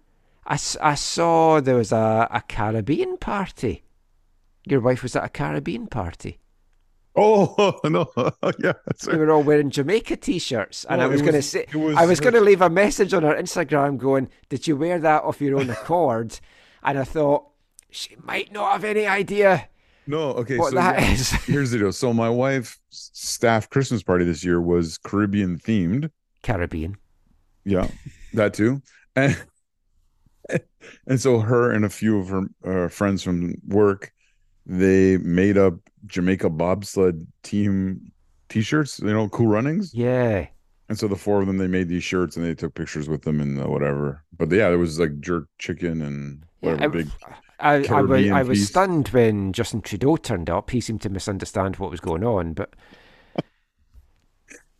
I, 0.46 0.58
I 0.80 0.94
saw 0.94 1.60
there 1.60 1.76
was 1.76 1.92
a, 1.92 2.26
a 2.30 2.42
Caribbean 2.48 3.18
party. 3.18 3.84
Your 4.64 4.80
wife 4.80 5.02
was 5.02 5.14
at 5.14 5.24
a 5.24 5.28
Caribbean 5.28 5.86
party. 5.88 6.38
Oh 7.14 7.78
no, 7.84 8.10
yeah, 8.58 8.72
We 9.06 9.18
were 9.18 9.30
all 9.30 9.42
wearing 9.42 9.68
Jamaica 9.68 10.16
t-shirts, 10.16 10.84
and 10.88 10.98
Well, 10.98 11.08
I 11.08 11.12
was 11.12 11.20
going 11.20 11.34
to 11.34 11.42
say, 11.42 11.66
was 11.74 11.94
I 11.96 12.06
was 12.06 12.20
going 12.20 12.32
to 12.32 12.40
uh, 12.40 12.44
leave 12.44 12.62
a 12.62 12.70
message 12.70 13.12
on 13.12 13.22
her 13.22 13.34
Instagram 13.34 13.98
going, 13.98 14.30
"Did 14.48 14.66
you 14.66 14.76
wear 14.78 14.98
that 14.98 15.22
off 15.22 15.42
your 15.42 15.60
own 15.60 15.68
accord?" 15.78 16.40
And 16.82 16.98
I 16.98 17.04
thought 17.04 17.48
she 17.90 18.16
might 18.24 18.50
not 18.50 18.72
have 18.72 18.84
any 18.84 19.06
idea. 19.06 19.68
No, 20.06 20.30
okay. 20.30 20.58
What 20.58 20.70
so 20.70 20.76
that 20.76 21.00
yeah, 21.00 21.12
is. 21.12 21.30
here's 21.30 21.70
the 21.70 21.78
deal. 21.78 21.92
So 21.92 22.12
my 22.12 22.28
wife's 22.28 22.78
staff 22.90 23.70
Christmas 23.70 24.02
party 24.02 24.24
this 24.24 24.44
year 24.44 24.60
was 24.60 24.98
Caribbean 24.98 25.58
themed. 25.58 26.10
Caribbean. 26.42 26.96
Yeah, 27.64 27.88
that 28.34 28.54
too. 28.54 28.82
And 29.16 29.36
and 31.06 31.20
so 31.20 31.38
her 31.38 31.70
and 31.70 31.84
a 31.84 31.88
few 31.88 32.18
of 32.18 32.28
her 32.28 32.84
uh, 32.86 32.88
friends 32.88 33.22
from 33.22 33.54
work, 33.68 34.12
they 34.66 35.16
made 35.18 35.56
up 35.56 35.74
Jamaica 36.06 36.50
bobsled 36.50 37.24
team 37.44 38.10
T-shirts. 38.48 38.98
You 38.98 39.12
know, 39.12 39.28
cool 39.28 39.46
runnings. 39.46 39.94
Yeah. 39.94 40.46
And 40.88 40.98
so 40.98 41.06
the 41.08 41.16
four 41.16 41.40
of 41.40 41.46
them, 41.46 41.58
they 41.58 41.68
made 41.68 41.88
these 41.88 42.02
shirts 42.02 42.36
and 42.36 42.44
they 42.44 42.54
took 42.54 42.74
pictures 42.74 43.08
with 43.08 43.22
them 43.22 43.40
and 43.40 43.60
uh, 43.62 43.68
whatever. 43.68 44.24
But 44.36 44.50
yeah, 44.50 44.68
it 44.70 44.76
was 44.76 44.98
like 44.98 45.20
jerk 45.20 45.46
chicken 45.58 46.02
and 46.02 46.44
whatever 46.60 46.84
I- 46.84 46.88
big. 46.88 47.08
I, 47.62 47.84
I 47.84 48.02
was 48.02 48.30
I 48.30 48.42
was 48.42 48.66
stunned 48.68 49.08
when 49.08 49.52
Justin 49.52 49.80
Trudeau 49.82 50.16
turned 50.16 50.50
up. 50.50 50.70
He 50.70 50.80
seemed 50.80 51.00
to 51.02 51.08
misunderstand 51.08 51.76
what 51.76 51.90
was 51.90 52.00
going 52.00 52.24
on, 52.24 52.52
but 52.54 52.74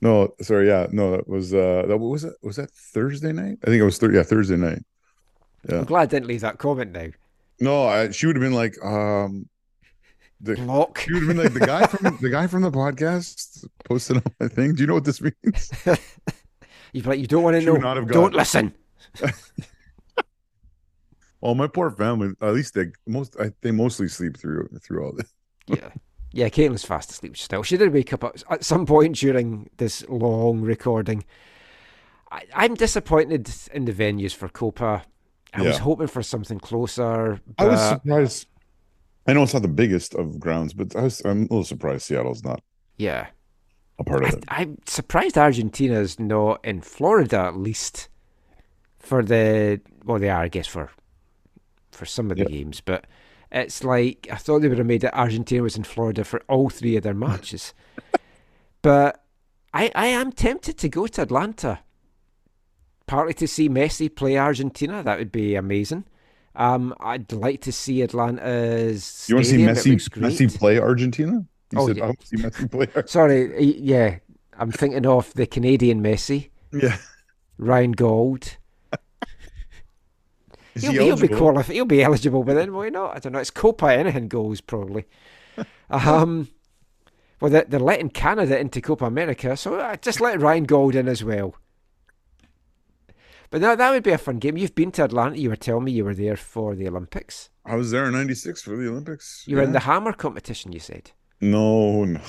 No, 0.01 0.35
sorry, 0.41 0.67
yeah, 0.67 0.89
no, 0.91 1.13
that 1.13 1.29
was 1.29 1.55
uh 1.55 1.85
that 1.87 1.97
what 1.97 2.11
was 2.11 2.25
it? 2.25 2.35
Was 2.43 2.57
that 2.57 2.71
Thursday 2.73 3.33
night? 3.33 3.59
I 3.63 3.67
think 3.67 3.81
it 3.81 3.85
was 3.85 3.99
thir- 3.99 4.13
yeah, 4.13 4.25
Thursday 4.25 4.57
night. 4.57 4.83
Yeah. 5.69 5.79
I'm 5.79 5.85
glad 5.85 6.03
I 6.03 6.07
didn't 6.07 6.27
leave 6.27 6.41
that 6.41 6.59
comment 6.59 6.91
now. 6.93 7.09
No, 7.61 7.87
I, 7.87 8.11
she 8.11 8.27
would 8.27 8.35
have 8.37 8.43
been 8.43 8.53
like, 8.55 8.75
um 8.85 9.49
the 10.41 10.57
block. 10.57 10.99
She 10.99 11.13
would 11.13 11.23
have 11.23 11.29
been 11.29 11.37
like 11.45 11.53
the 11.53 11.61
guy 11.61 11.87
from 11.87 12.19
the 12.21 12.31
guy 12.31 12.49
from 12.49 12.63
the 12.63 12.73
podcast 12.73 13.65
posted 13.85 14.17
on 14.17 14.25
my 14.41 14.49
thing. 14.49 14.75
Do 14.75 14.81
you 14.83 14.89
know 14.89 14.95
what 14.95 15.05
this 15.05 15.21
means? 15.21 15.71
You'd 16.93 17.05
be 17.05 17.11
like, 17.11 17.21
you 17.21 17.29
don't 17.29 17.45
want 17.45 17.55
to 17.55 17.61
She 17.61 17.67
know. 17.67 17.75
not 17.77 17.97
have 17.97 18.09
Don't 18.11 18.35
listen. 18.35 18.75
Well, 21.43 21.57
my 21.57 21.67
poor 21.67 21.91
family. 21.91 22.31
At 22.41 22.55
least 22.55 22.75
they 22.75 22.87
most 23.07 23.37
I, 23.39 23.53
they 23.61 23.73
mostly 23.73 24.09
sleep 24.09 24.39
through 24.39 24.69
through 24.83 25.05
all 25.05 25.13
this. 25.13 25.33
Yeah. 25.67 25.91
Yeah, 26.35 26.49
Caitlin's 26.49 26.85
fast 26.85 27.11
asleep 27.11 27.37
still. 27.37 27.63
She 27.63 27.77
did 27.77 27.93
wake 27.93 28.11
up 28.15 28.25
at, 28.25 28.65
some 28.65 28.87
point 28.87 29.17
during 29.17 29.69
this 29.77 30.03
long 30.09 30.63
recording. 30.63 31.25
I, 32.31 32.45
I'm 32.55 32.75
disappointed 32.75 33.51
in 33.75 33.85
the 33.85 33.93
venues 33.93 34.35
for 34.35 34.49
Copa. 34.49 35.05
I 35.53 35.61
was 35.61 35.77
hoping 35.77 36.07
for 36.07 36.23
something 36.23 36.59
closer. 36.59 37.39
I 37.59 37.67
was 37.67 37.81
surprised. 37.81 38.47
I 39.27 39.35
know 39.35 39.43
it's 39.43 39.53
not 39.53 39.61
the 39.61 39.69
biggest 39.69 40.15
of 40.15 40.41
grounds, 40.41 40.73
but 40.73 40.97
I 40.97 41.03
was 41.03 41.21
I'm 41.27 41.41
a 41.41 41.43
little 41.43 41.65
surprised 41.65 42.05
Seattle's 42.05 42.43
not 42.43 42.63
yeah. 42.97 43.27
a 43.99 44.05
part 44.05 44.25
of 44.25 44.33
it. 44.33 44.45
I'm 44.49 44.79
surprised 44.87 45.37
Argentina's 45.37 46.19
not 46.19 46.65
in 46.65 46.81
Florida 46.81 47.41
at 47.41 47.57
least 47.57 48.09
for 48.99 49.23
the 49.23 49.81
well 50.05 50.19
they 50.19 50.31
are 50.31 50.43
I 50.43 50.49
guess 50.49 50.67
for 50.67 50.91
for 51.93 52.05
some 52.07 52.31
of 52.31 52.37
the 52.37 52.45
games, 52.45 52.81
but 52.81 53.07
it's 53.51 53.85
like 53.85 54.27
I 54.31 54.37
thought 54.37 54.61
they 54.61 54.69
would 54.69 54.79
have 54.79 54.87
made 54.87 55.05
it 55.05 55.13
Argentina 55.15 55.63
was 55.63 55.77
in 55.77 55.85
Florida 55.85 56.25
for 56.25 56.41
all 56.49 56.71
three 56.71 56.97
of 56.97 57.03
their 57.03 57.15
matches. 57.29 57.75
but 58.83 59.25
I 59.75 59.91
I 59.95 60.07
am 60.07 60.33
tempted 60.33 60.79
to 60.79 60.89
go 60.89 61.07
to 61.07 61.23
Atlanta. 61.23 61.81
Partly 63.07 63.35
to 63.35 63.49
see 63.49 63.69
Messi 63.69 64.15
play 64.15 64.39
Argentina, 64.39 65.03
that 65.03 65.19
would 65.19 65.33
be 65.33 65.55
amazing. 65.55 66.05
Um, 66.55 66.95
I'd 67.01 67.33
like 67.33 67.61
to 67.63 67.73
see 67.73 68.01
Atlanta's. 68.03 69.27
You 69.29 69.35
want 69.37 69.47
to 69.47 69.51
see 69.51 69.59
Messi. 69.59 70.09
Messi 70.19 70.59
play 70.59 70.79
Argentina? 70.79 71.45
You 71.73 71.79
Oh, 71.79 71.87
said 71.89 71.97
yeah. 71.97 72.05
I 72.05 72.07
want 72.07 72.21
to 72.21 72.27
see 72.27 72.37
Messi 72.37 72.71
play 72.71 72.87
Ar-" 72.97 73.07
Sorry, 73.07 73.75
yeah, 73.79 74.19
I'm 74.59 74.71
thinking 74.71 75.05
of 75.07 75.33
the 75.35 75.47
Canadian 75.47 76.03
Messi. 76.03 76.51
Yeah. 76.73 76.97
Ryan 77.59 77.93
Gauld. 77.93 78.57
Is 80.75 80.83
he'll, 80.83 80.93
he 80.93 80.99
be- 80.99 81.05
he'll 81.05 81.17
be 81.17 81.21
eligible? 81.23 81.39
qualified. 81.39 81.75
He'll 81.75 81.85
be 81.85 82.03
eligible, 82.03 82.45
but 82.45 82.55
then 82.55 82.73
why 82.73 82.89
not? 82.89 83.17
I 83.17 83.19
don't 83.19 83.33
know. 83.33 83.39
It's 83.39 83.51
Copa 83.51 83.93
anything 83.93 84.29
goes 84.29 84.61
probably. 84.61 85.05
um, 85.91 86.49
well, 87.41 87.51
they're, 87.51 87.65
they're 87.69 87.81
letting 87.81 88.09
Canada 88.11 88.59
into 88.59 88.81
Copa 88.81 89.05
America, 89.05 89.57
so 89.57 89.75
uh, 89.77 89.97
just 89.97 90.21
let 90.21 90.41
Ryan 90.41 90.65
Gauld 90.65 90.95
in 90.95 91.09
as 91.09 91.23
well. 91.25 91.55
But 93.51 93.61
that 93.61 93.77
that 93.79 93.91
would 93.91 94.03
be 94.03 94.13
a 94.13 94.19
fun 94.19 94.39
game. 94.39 94.57
You've 94.57 94.75
been 94.75 94.93
to 94.93 95.05
Atlanta. 95.05 95.37
You 95.39 95.51
were 95.51 95.57
telling 95.57 95.85
me 95.85 95.93
you 95.93 96.05
were 96.05 96.15
there 96.15 96.37
for 96.37 96.75
the 96.75 96.89
Olympics. 96.89 97.51
I 97.67 97.75
was 97.77 97.91
there 97.91 98.07
in 98.07 98.13
'96 98.13 98.63
for 98.63 98.77
the 98.77 98.89
Olympics. 98.89 99.45
You 99.47 99.57
were 99.57 99.63
in 99.63 99.73
the 99.73 99.81
hammer 99.81 100.13
competition. 100.15 100.73
You 100.73 100.81
said 100.81 101.11
No, 101.41 102.05
no, 102.05 102.21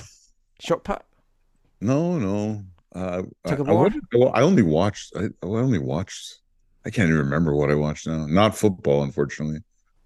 shot 0.60 0.84
put. 0.84 1.02
no, 1.80 2.20
no. 2.20 2.64
Uh, 2.94 3.24
I, 3.46 3.50
Tug 3.50 3.68
I, 3.70 3.72
war? 3.72 3.84
wouldn't- 3.86 4.04
well, 4.14 4.32
I 4.36 4.42
only 4.42 4.62
watched. 4.64 5.14
I, 5.16 5.26
I 5.42 5.48
only 5.48 5.80
watched. 5.80 6.42
I 6.86 6.90
can't 6.90 7.10
even 7.10 7.20
remember 7.20 7.56
what 7.56 7.72
I 7.72 7.76
watched 7.76 8.08
now. 8.08 8.26
Not 8.26 8.58
football, 8.58 9.04
unfortunately. 9.04 9.60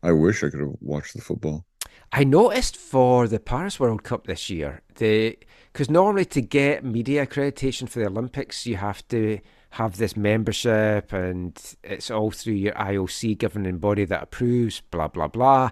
I 0.04 0.12
wish 0.12 0.44
I 0.44 0.50
could 0.50 0.60
have 0.60 0.76
watched 0.80 1.16
the 1.16 1.22
football. 1.22 1.66
I 2.12 2.24
noticed 2.24 2.78
for 2.78 3.28
the 3.28 3.40
Paris 3.40 3.80
World 3.80 4.04
Cup 4.04 4.28
this 4.28 4.50
year, 4.50 4.82
because 4.88 5.90
normally 5.90 6.26
to 6.26 6.42
get 6.42 6.86
media 6.86 7.26
accreditation 7.26 7.90
for 7.90 8.00
the 8.00 8.08
Olympics, 8.08 8.66
you 8.66 8.78
have 8.78 9.06
to 9.10 9.40
have 9.72 9.98
this 9.98 10.16
membership, 10.16 11.12
and 11.12 11.60
it's 11.84 12.10
all 12.10 12.32
through 12.32 12.54
your 12.54 12.74
IOC 12.74 13.38
governing 13.38 13.80
body 13.80 14.06
that 14.06 14.24
approves. 14.24 14.80
Blah 14.80 15.10
blah 15.10 15.28
blah. 15.28 15.72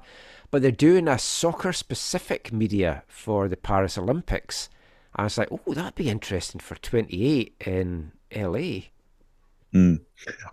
But 0.52 0.62
they're 0.62 0.72
doing 0.72 1.08
a 1.08 1.18
soccer-specific 1.18 2.52
media 2.52 3.04
for 3.08 3.48
the 3.48 3.58
Paris 3.58 3.98
Olympics. 3.98 4.70
I 5.16 5.24
was 5.24 5.38
like, 5.38 5.50
oh, 5.52 5.74
that'd 5.74 5.96
be 5.96 6.10
interesting 6.10 6.60
for 6.60 6.76
28 6.76 7.56
in 7.66 8.12
LA. 8.36 8.90
Mm. 9.76 10.00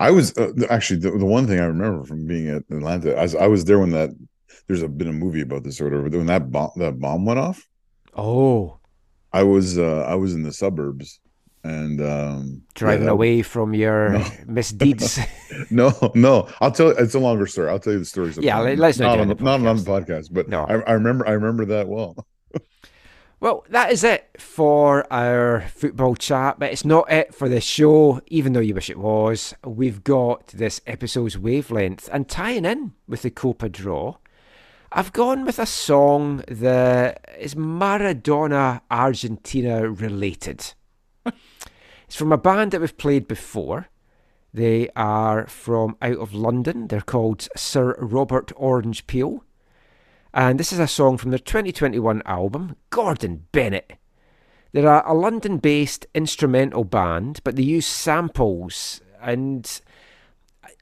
I 0.00 0.10
was 0.10 0.36
uh, 0.36 0.50
actually 0.68 1.00
the, 1.00 1.10
the 1.12 1.24
one 1.24 1.46
thing 1.46 1.60
I 1.60 1.64
remember 1.64 2.04
from 2.04 2.26
being 2.26 2.48
at 2.48 2.62
Atlanta. 2.70 3.16
As 3.16 3.34
I 3.36 3.46
was 3.46 3.64
there 3.64 3.78
when 3.78 3.90
that 3.90 4.10
there's 4.66 4.82
a, 4.82 4.88
been 4.88 5.08
a 5.08 5.12
movie 5.12 5.42
about 5.42 5.62
this 5.64 5.80
or 5.80 5.84
whatever. 5.84 6.08
When 6.18 6.26
that 6.26 6.50
bomb 6.50 6.72
that 6.76 6.98
bomb 6.98 7.24
went 7.24 7.38
off, 7.38 7.66
Oh, 8.14 8.78
I 9.32 9.44
was 9.44 9.78
uh, 9.78 10.02
I 10.02 10.16
was 10.16 10.34
in 10.34 10.42
the 10.42 10.52
suburbs 10.52 11.20
and 11.64 12.00
um, 12.02 12.62
driving 12.74 13.02
yeah, 13.02 13.06
that- 13.06 13.12
away 13.12 13.42
from 13.42 13.72
your 13.74 14.10
No. 14.18 14.26
misdeeds. 14.46 15.20
no, 15.70 15.92
no. 16.16 16.48
I'll 16.60 16.72
tell. 16.72 16.90
It's 16.90 17.14
a 17.14 17.20
longer 17.20 17.46
story. 17.46 17.70
I'll 17.70 17.78
tell 17.78 17.92
you 17.92 18.00
the 18.00 18.04
stories. 18.04 18.36
Yeah, 18.38 18.58
let's 18.58 18.98
not 18.98 19.06
not 19.16 19.20
on 19.20 19.28
the, 19.28 19.34
the 19.36 19.44
not 19.44 19.64
on 19.64 19.76
the 19.76 19.82
podcast. 19.84 20.28
But 20.32 20.48
No. 20.48 20.64
I, 20.64 20.80
I 20.80 20.92
remember. 20.94 21.26
I 21.28 21.32
remember 21.32 21.64
that 21.66 21.86
well. 21.88 22.16
Well, 23.42 23.64
that 23.70 23.90
is 23.90 24.04
it 24.04 24.30
for 24.38 25.04
our 25.12 25.62
football 25.62 26.14
chat, 26.14 26.60
but 26.60 26.70
it's 26.70 26.84
not 26.84 27.10
it 27.10 27.34
for 27.34 27.48
this 27.48 27.64
show, 27.64 28.20
even 28.28 28.52
though 28.52 28.60
you 28.60 28.72
wish 28.72 28.88
it 28.88 29.00
was. 29.00 29.52
We've 29.64 30.04
got 30.04 30.46
this 30.46 30.80
episode's 30.86 31.36
wavelength, 31.36 32.08
and 32.12 32.28
tying 32.28 32.64
in 32.64 32.92
with 33.08 33.22
the 33.22 33.32
Copa 33.32 33.68
draw, 33.68 34.18
I've 34.92 35.12
gone 35.12 35.44
with 35.44 35.58
a 35.58 35.66
song 35.66 36.44
that 36.46 37.34
is 37.36 37.56
Maradona 37.56 38.82
Argentina 38.92 39.90
related. 39.90 40.74
it's 41.26 42.14
from 42.14 42.30
a 42.30 42.38
band 42.38 42.70
that 42.70 42.80
we've 42.80 42.96
played 42.96 43.26
before. 43.26 43.88
They 44.54 44.88
are 44.94 45.48
from 45.48 45.96
out 46.00 46.18
of 46.18 46.32
London. 46.32 46.86
They're 46.86 47.00
called 47.00 47.48
Sir 47.56 47.96
Robert 47.98 48.52
Orange 48.54 49.08
Peel. 49.08 49.42
And 50.34 50.58
this 50.58 50.72
is 50.72 50.78
a 50.78 50.86
song 50.86 51.18
from 51.18 51.30
their 51.30 51.38
2021 51.38 52.22
album, 52.24 52.76
Gordon 52.90 53.46
Bennett. 53.52 53.94
They're 54.72 54.86
a, 54.86 55.02
a 55.06 55.14
London 55.14 55.58
based 55.58 56.06
instrumental 56.14 56.84
band, 56.84 57.40
but 57.44 57.56
they 57.56 57.62
use 57.62 57.86
samples. 57.86 59.02
And 59.20 59.80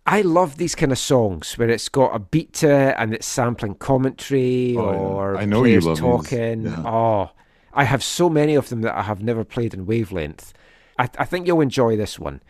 I 0.06 0.22
love 0.22 0.56
these 0.56 0.76
kind 0.76 0.92
of 0.92 0.98
songs 0.98 1.58
where 1.58 1.68
it's 1.68 1.88
got 1.88 2.14
a 2.14 2.20
beat 2.20 2.52
to 2.54 2.70
it 2.70 2.94
and 2.96 3.12
it's 3.12 3.26
sampling 3.26 3.74
commentary 3.74 4.76
Oh, 4.76 4.82
or 4.82 5.36
I 5.36 5.44
know 5.44 5.64
you 5.64 5.80
players 5.80 5.86
love 5.86 5.98
talking. 5.98 6.64
Yeah. 6.66 6.82
Oh, 6.86 7.30
I 7.72 7.84
have 7.84 8.02
so 8.04 8.30
many 8.30 8.54
of 8.54 8.68
them 8.68 8.82
that 8.82 8.96
I 8.96 9.02
have 9.02 9.22
never 9.22 9.44
played 9.44 9.74
in 9.74 9.86
Wavelength. 9.86 10.52
I, 10.98 11.08
I 11.18 11.24
think 11.24 11.46
you'll 11.46 11.60
enjoy 11.60 11.96
this 11.96 12.18
one. 12.18 12.40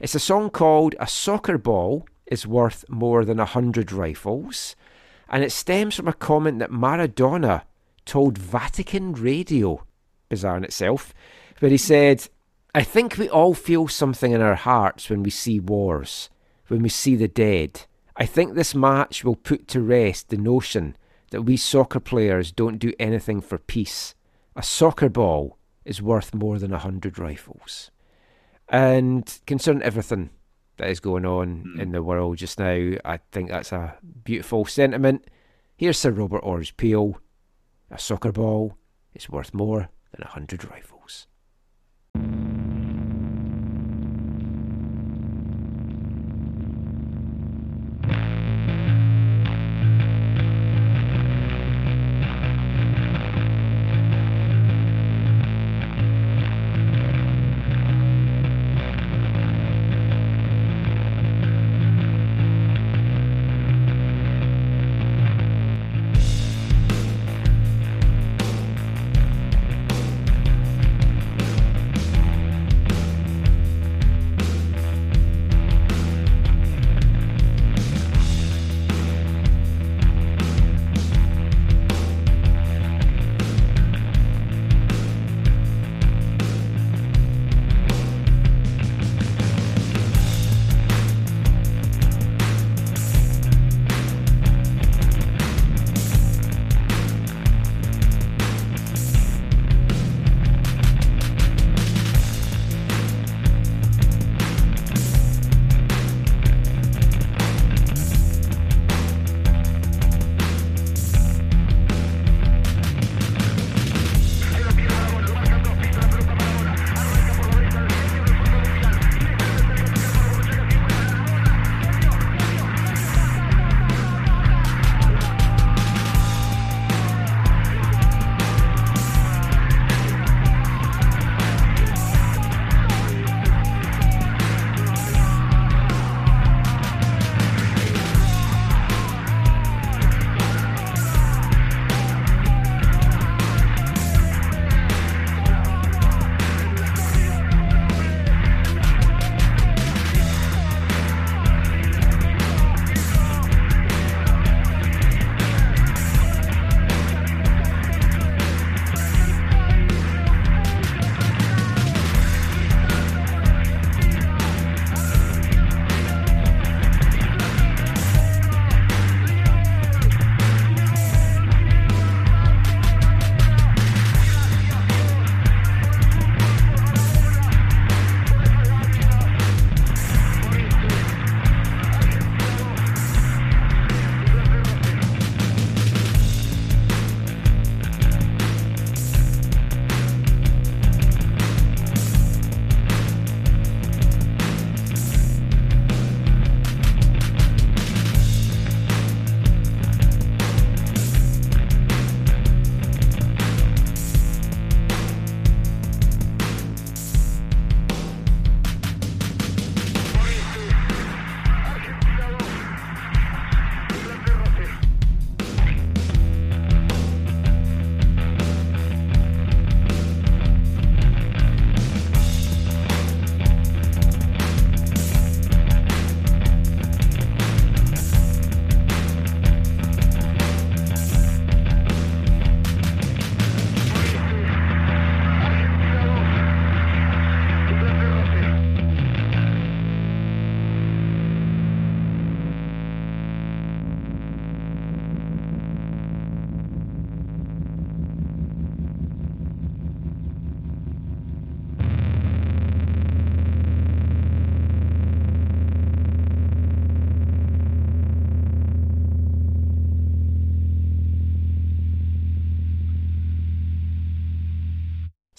It's 0.00 0.14
a 0.14 0.20
song 0.20 0.50
called 0.50 0.94
A 1.00 1.06
Soccer 1.06 1.56
Ball 1.56 2.06
is 2.26 2.46
Worth 2.46 2.84
More 2.88 3.24
Than 3.24 3.40
a 3.40 3.44
Hundred 3.44 3.92
Rifles 3.92 4.76
and 5.32 5.42
it 5.42 5.50
stems 5.50 5.96
from 5.96 6.06
a 6.06 6.12
comment 6.12 6.58
that 6.58 6.70
Maradona 6.70 7.62
told 8.04 8.36
Vatican 8.36 9.14
Radio, 9.14 9.82
bizarre 10.28 10.58
in 10.58 10.64
itself, 10.64 11.14
where 11.58 11.70
he 11.70 11.78
said, 11.78 12.28
I 12.74 12.82
think 12.82 13.16
we 13.16 13.30
all 13.30 13.54
feel 13.54 13.88
something 13.88 14.32
in 14.32 14.42
our 14.42 14.54
hearts 14.54 15.08
when 15.08 15.22
we 15.22 15.30
see 15.30 15.58
wars, 15.58 16.28
when 16.68 16.82
we 16.82 16.90
see 16.90 17.16
the 17.16 17.28
dead. 17.28 17.86
I 18.14 18.26
think 18.26 18.54
this 18.54 18.74
match 18.74 19.24
will 19.24 19.36
put 19.36 19.68
to 19.68 19.80
rest 19.80 20.28
the 20.28 20.36
notion 20.36 20.96
that 21.30 21.42
we 21.42 21.56
soccer 21.56 22.00
players 22.00 22.52
don't 22.52 22.78
do 22.78 22.92
anything 23.00 23.40
for 23.40 23.56
peace. 23.56 24.14
A 24.54 24.62
soccer 24.62 25.08
ball 25.08 25.56
is 25.86 26.02
worth 26.02 26.34
more 26.34 26.58
than 26.58 26.74
a 26.74 26.78
hundred 26.78 27.18
rifles. 27.18 27.90
And 28.68 29.40
concerning 29.46 29.82
everything 29.82 30.30
that 30.76 30.88
is 30.88 31.00
going 31.00 31.26
on 31.26 31.60
hmm. 31.74 31.80
in 31.80 31.92
the 31.92 32.02
world 32.02 32.38
just 32.38 32.58
now, 32.58 32.92
I 33.04 33.18
think 33.30 33.50
that's 33.50 33.72
a 33.72 33.96
beautiful 34.24 34.64
sentiment. 34.64 35.26
Here's 35.76 35.98
Sir 35.98 36.10
Robert 36.10 36.38
Orange 36.38 36.76
Peel. 36.76 37.18
A 37.90 37.98
soccer 37.98 38.32
ball 38.32 38.76
is 39.14 39.28
worth 39.28 39.52
more 39.52 39.90
than 40.12 40.22
a 40.22 40.28
hundred 40.28 40.64
rifles. 40.70 40.91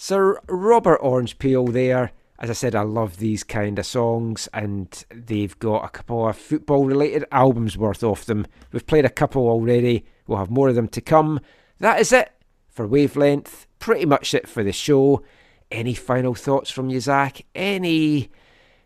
Sir 0.06 0.38
Robert 0.48 0.98
Orange 0.98 1.38
Peel 1.38 1.64
there. 1.64 2.12
As 2.38 2.50
I 2.50 2.52
said, 2.52 2.74
I 2.74 2.82
love 2.82 3.16
these 3.16 3.42
kind 3.42 3.78
of 3.78 3.86
songs, 3.86 4.50
and 4.52 5.02
they've 5.10 5.58
got 5.58 5.82
a 5.82 5.88
couple 5.88 6.28
of 6.28 6.36
football 6.36 6.84
related 6.84 7.24
albums 7.32 7.78
worth 7.78 8.04
of 8.04 8.26
them. 8.26 8.46
We've 8.70 8.86
played 8.86 9.06
a 9.06 9.08
couple 9.08 9.48
already, 9.48 10.04
we'll 10.26 10.36
have 10.36 10.50
more 10.50 10.68
of 10.68 10.74
them 10.74 10.88
to 10.88 11.00
come. 11.00 11.40
That 11.78 12.00
is 12.00 12.12
it 12.12 12.30
for 12.68 12.86
Wavelength. 12.86 13.66
Pretty 13.78 14.04
much 14.04 14.34
it 14.34 14.46
for 14.46 14.62
the 14.62 14.72
show. 14.72 15.22
Any 15.70 15.94
final 15.94 16.34
thoughts 16.34 16.70
from 16.70 16.90
you, 16.90 17.00
Zach? 17.00 17.40
Any 17.54 18.30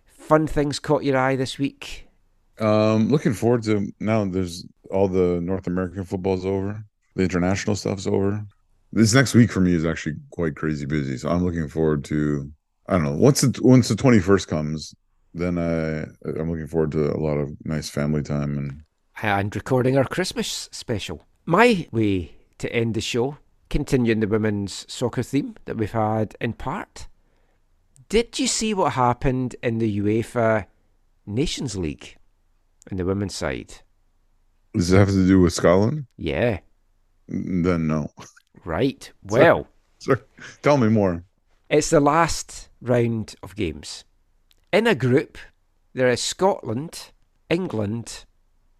fun 0.04 0.46
things 0.46 0.78
caught 0.78 1.02
your 1.02 1.16
eye 1.16 1.34
this 1.34 1.58
week? 1.58 2.06
Um, 2.60 3.08
looking 3.08 3.34
forward 3.34 3.64
to 3.64 3.92
now. 3.98 4.24
There's 4.24 4.64
all 4.88 5.08
the 5.08 5.40
North 5.40 5.66
American 5.66 6.04
football's 6.04 6.46
over. 6.46 6.84
The 7.16 7.24
international 7.24 7.74
stuff's 7.74 8.06
over. 8.06 8.46
This 8.92 9.14
next 9.14 9.34
week 9.34 9.50
for 9.50 9.60
me 9.60 9.74
is 9.74 9.84
actually 9.84 10.16
quite 10.30 10.56
crazy 10.56 10.86
busy. 10.86 11.18
So 11.18 11.28
I'm 11.28 11.44
looking 11.44 11.68
forward 11.68 12.04
to. 12.04 12.50
I 12.88 12.94
don't 12.94 13.04
know. 13.04 13.12
Once 13.12 13.42
the 13.42 13.58
once 13.62 13.88
the 13.88 13.94
21st 13.94 14.48
comes, 14.48 14.94
then 15.34 15.58
I 15.58 16.04
I'm 16.38 16.50
looking 16.50 16.66
forward 16.66 16.92
to 16.92 17.12
a 17.12 17.20
lot 17.20 17.36
of 17.36 17.50
nice 17.64 17.90
family 17.90 18.22
time 18.22 18.56
and 18.56 18.82
and 19.22 19.54
recording 19.54 19.98
our 19.98 20.04
Christmas 20.04 20.68
special. 20.72 21.26
My 21.44 21.86
way 21.92 22.32
to 22.58 22.72
end 22.72 22.94
the 22.94 23.00
show, 23.00 23.38
continuing 23.68 24.20
the 24.20 24.28
women's 24.28 24.86
soccer 24.92 25.22
theme 25.22 25.56
that 25.64 25.76
we've 25.76 25.92
had 25.92 26.36
in 26.40 26.52
part. 26.54 27.08
Did 28.08 28.38
you 28.38 28.46
see 28.46 28.72
what 28.72 28.94
happened 28.94 29.54
in 29.62 29.78
the 29.78 30.00
UEFA 30.00 30.66
Nations 31.26 31.76
League 31.76 32.16
in 32.90 32.96
the 32.96 33.04
women's 33.04 33.34
side? 33.34 33.74
Does 34.74 34.92
it 34.92 34.98
have 34.98 35.08
to 35.08 35.26
do 35.26 35.40
with 35.40 35.52
Scotland? 35.52 36.06
Yeah. 36.16 36.60
Then 37.28 37.86
no. 37.86 38.10
Right. 38.64 39.10
Well. 39.22 39.68
Tell 40.62 40.76
me 40.76 40.88
more. 40.88 41.24
It's 41.68 41.90
the 41.90 42.00
last 42.00 42.68
round 42.80 43.34
of 43.42 43.56
games. 43.56 44.04
In 44.72 44.86
a 44.86 44.94
group, 44.94 45.38
there 45.94 46.08
is 46.08 46.22
Scotland, 46.22 47.10
England, 47.50 48.24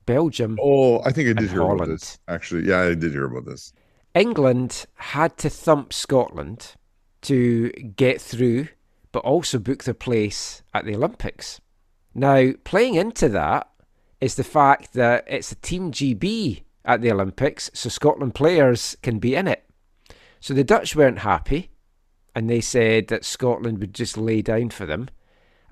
Belgium. 0.07 0.59
Oh, 0.63 1.01
I 1.05 1.13
think 1.13 1.29
I 1.29 1.33
did 1.41 1.51
hear 1.51 1.63
about 1.63 1.89
this. 1.89 2.19
Actually, 2.29 2.69
yeah, 2.69 2.81
I 2.81 2.95
did 2.95 3.13
hear 3.13 3.25
about 3.25 3.47
this. 3.47 3.73
England 4.15 4.87
had 4.95 5.37
to 5.39 5.51
thump 5.51 5.93
Scotland 5.93 6.75
to 7.23 7.71
get 7.71 8.21
through, 8.21 8.69
but 9.13 9.21
also 9.21 9.59
book 9.59 9.85
their 9.85 9.95
place 9.95 10.63
at 10.73 10.85
the 10.85 10.95
Olympics. 10.95 11.61
Now, 12.15 12.53
playing 12.65 12.95
into 12.95 13.29
that 13.29 13.69
is 14.21 14.35
the 14.35 14.45
fact 14.45 14.95
that 14.95 15.25
it's 15.27 15.53
a 15.53 15.57
Team 15.57 15.93
GB 15.93 16.63
at 16.85 17.03
the 17.03 17.13
Olympics, 17.13 17.71
so 17.75 17.89
Scotland 17.89 18.35
players 18.35 18.97
can 19.03 19.19
be 19.19 19.35
in 19.35 19.47
it. 19.47 19.65
So 20.41 20.55
the 20.55 20.65
Dutch 20.65 20.95
weren't 20.95 21.21
happy, 21.21 21.71
and 22.35 22.49
they 22.49 22.61
said 22.61 23.09
that 23.09 23.25
Scotland 23.25 23.79
would 23.79 23.95
just 23.95 24.17
lay 24.17 24.43
down 24.43 24.71
for 24.71 24.87
them. 24.87 25.09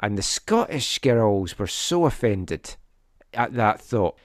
And 0.01 0.19
the 0.19 0.23
Scottish 0.23 0.99
girls 0.99 1.59
were 1.59 1.67
so 1.67 2.05
offended 2.05 2.77
at 3.33 3.55
that 3.55 3.81
thought. 3.81 4.19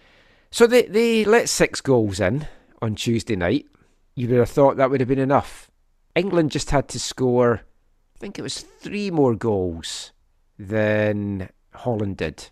So 0.49 0.67
they, 0.67 0.83
they 0.83 1.23
let 1.23 1.49
six 1.49 1.79
goals 1.81 2.19
in 2.19 2.47
on 2.81 2.95
Tuesday 2.95 3.35
night. 3.35 3.67
You 4.15 4.27
would 4.27 4.39
have 4.39 4.49
thought 4.49 4.77
that 4.77 4.89
would 4.89 4.99
have 4.99 5.09
been 5.09 5.19
enough. 5.19 5.71
England 6.15 6.51
just 6.51 6.71
had 6.71 6.89
to 6.89 6.99
score, 6.99 7.61
I 8.15 8.19
think 8.19 8.37
it 8.37 8.41
was 8.41 8.59
three 8.59 9.11
more 9.11 9.35
goals 9.35 10.11
than 10.59 11.49
Holland 11.73 12.17
did. 12.17 12.49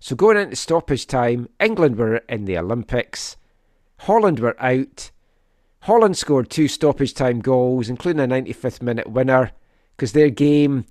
So 0.00 0.16
going 0.16 0.36
into 0.36 0.56
stoppage 0.56 1.06
time, 1.06 1.48
England 1.60 1.96
were 1.96 2.16
in 2.28 2.44
the 2.44 2.58
Olympics. 2.58 3.36
Holland 4.00 4.40
were 4.40 4.60
out. 4.60 5.11
Holland 5.82 6.16
scored 6.16 6.48
two 6.48 6.68
stoppage 6.68 7.12
time 7.14 7.40
goals, 7.40 7.88
including 7.88 8.20
a 8.20 8.28
95th 8.28 8.82
minute 8.82 9.10
winner, 9.10 9.50
because 9.96 10.12
their 10.12 10.30
game, 10.30 10.84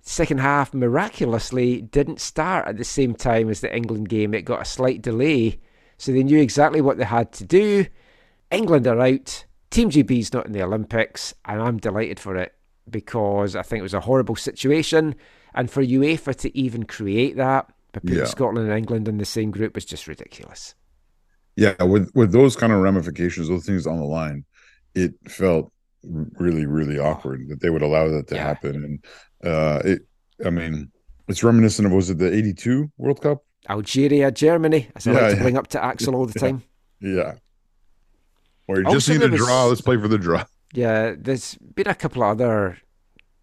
second 0.00 0.38
half, 0.38 0.74
miraculously 0.74 1.80
didn't 1.82 2.20
start 2.20 2.66
at 2.66 2.76
the 2.76 2.84
same 2.84 3.14
time 3.14 3.48
as 3.48 3.60
the 3.60 3.74
England 3.74 4.08
game. 4.08 4.34
It 4.34 4.42
got 4.42 4.62
a 4.62 4.64
slight 4.64 5.00
delay, 5.00 5.60
so 5.96 6.10
they 6.12 6.24
knew 6.24 6.40
exactly 6.40 6.80
what 6.80 6.98
they 6.98 7.04
had 7.04 7.32
to 7.34 7.44
do. 7.44 7.86
England 8.50 8.86
are 8.88 9.00
out. 9.00 9.44
Team 9.70 9.90
GB's 9.90 10.32
not 10.32 10.46
in 10.46 10.52
the 10.52 10.62
Olympics, 10.62 11.34
and 11.44 11.62
I'm 11.62 11.78
delighted 11.78 12.18
for 12.18 12.36
it 12.36 12.52
because 12.90 13.54
I 13.54 13.62
think 13.62 13.78
it 13.78 13.84
was 13.84 13.94
a 13.94 14.00
horrible 14.00 14.36
situation. 14.36 15.14
And 15.54 15.70
for 15.70 15.82
UEFA 15.82 16.34
to 16.36 16.58
even 16.58 16.84
create 16.84 17.36
that 17.36 17.68
by 17.92 18.00
putting 18.00 18.18
Yeah. 18.18 18.24
Scotland 18.24 18.68
and 18.68 18.76
England 18.76 19.06
in 19.06 19.18
the 19.18 19.24
same 19.24 19.50
group 19.52 19.74
was 19.74 19.84
just 19.84 20.08
ridiculous. 20.08 20.74
Yeah, 21.56 21.82
with 21.82 22.10
with 22.14 22.32
those 22.32 22.56
kind 22.56 22.72
of 22.72 22.80
ramifications, 22.80 23.48
those 23.48 23.66
things 23.66 23.86
on 23.86 23.98
the 23.98 24.04
line, 24.04 24.44
it 24.94 25.14
felt 25.28 25.72
really, 26.02 26.66
really 26.66 26.98
awkward 26.98 27.48
that 27.48 27.60
they 27.60 27.70
would 27.70 27.82
allow 27.82 28.08
that 28.08 28.28
to 28.28 28.38
happen. 28.38 28.74
And 29.42 29.50
uh 29.52 29.82
it, 29.84 30.02
I 30.44 30.50
mean, 30.50 30.90
it's 31.28 31.44
reminiscent 31.44 31.86
of 31.86 31.92
was 31.92 32.10
it 32.10 32.18
the 32.18 32.32
'82 32.32 32.90
World 32.96 33.20
Cup? 33.20 33.44
Algeria, 33.68 34.30
Germany, 34.30 34.88
as 34.96 35.06
I 35.06 35.10
Yeah, 35.10 35.12
like 35.12 35.28
to 35.28 35.36
yeah. 35.36 35.42
bring 35.42 35.56
up 35.56 35.68
to 35.68 35.82
Axel 35.84 36.14
all 36.14 36.26
the 36.26 36.34
time. 36.34 36.64
Yeah, 37.00 37.34
or 38.68 38.80
you 38.80 38.86
Also, 38.86 38.96
just 38.96 39.08
need 39.08 39.22
a 39.22 39.28
draw. 39.28 39.66
Let's 39.66 39.80
play 39.80 39.96
for 39.96 40.08
the 40.08 40.18
draw. 40.18 40.44
Yeah, 40.74 41.14
there's 41.18 41.56
been 41.56 41.86
a 41.88 41.94
couple 41.94 42.22
of 42.22 42.30
other 42.30 42.78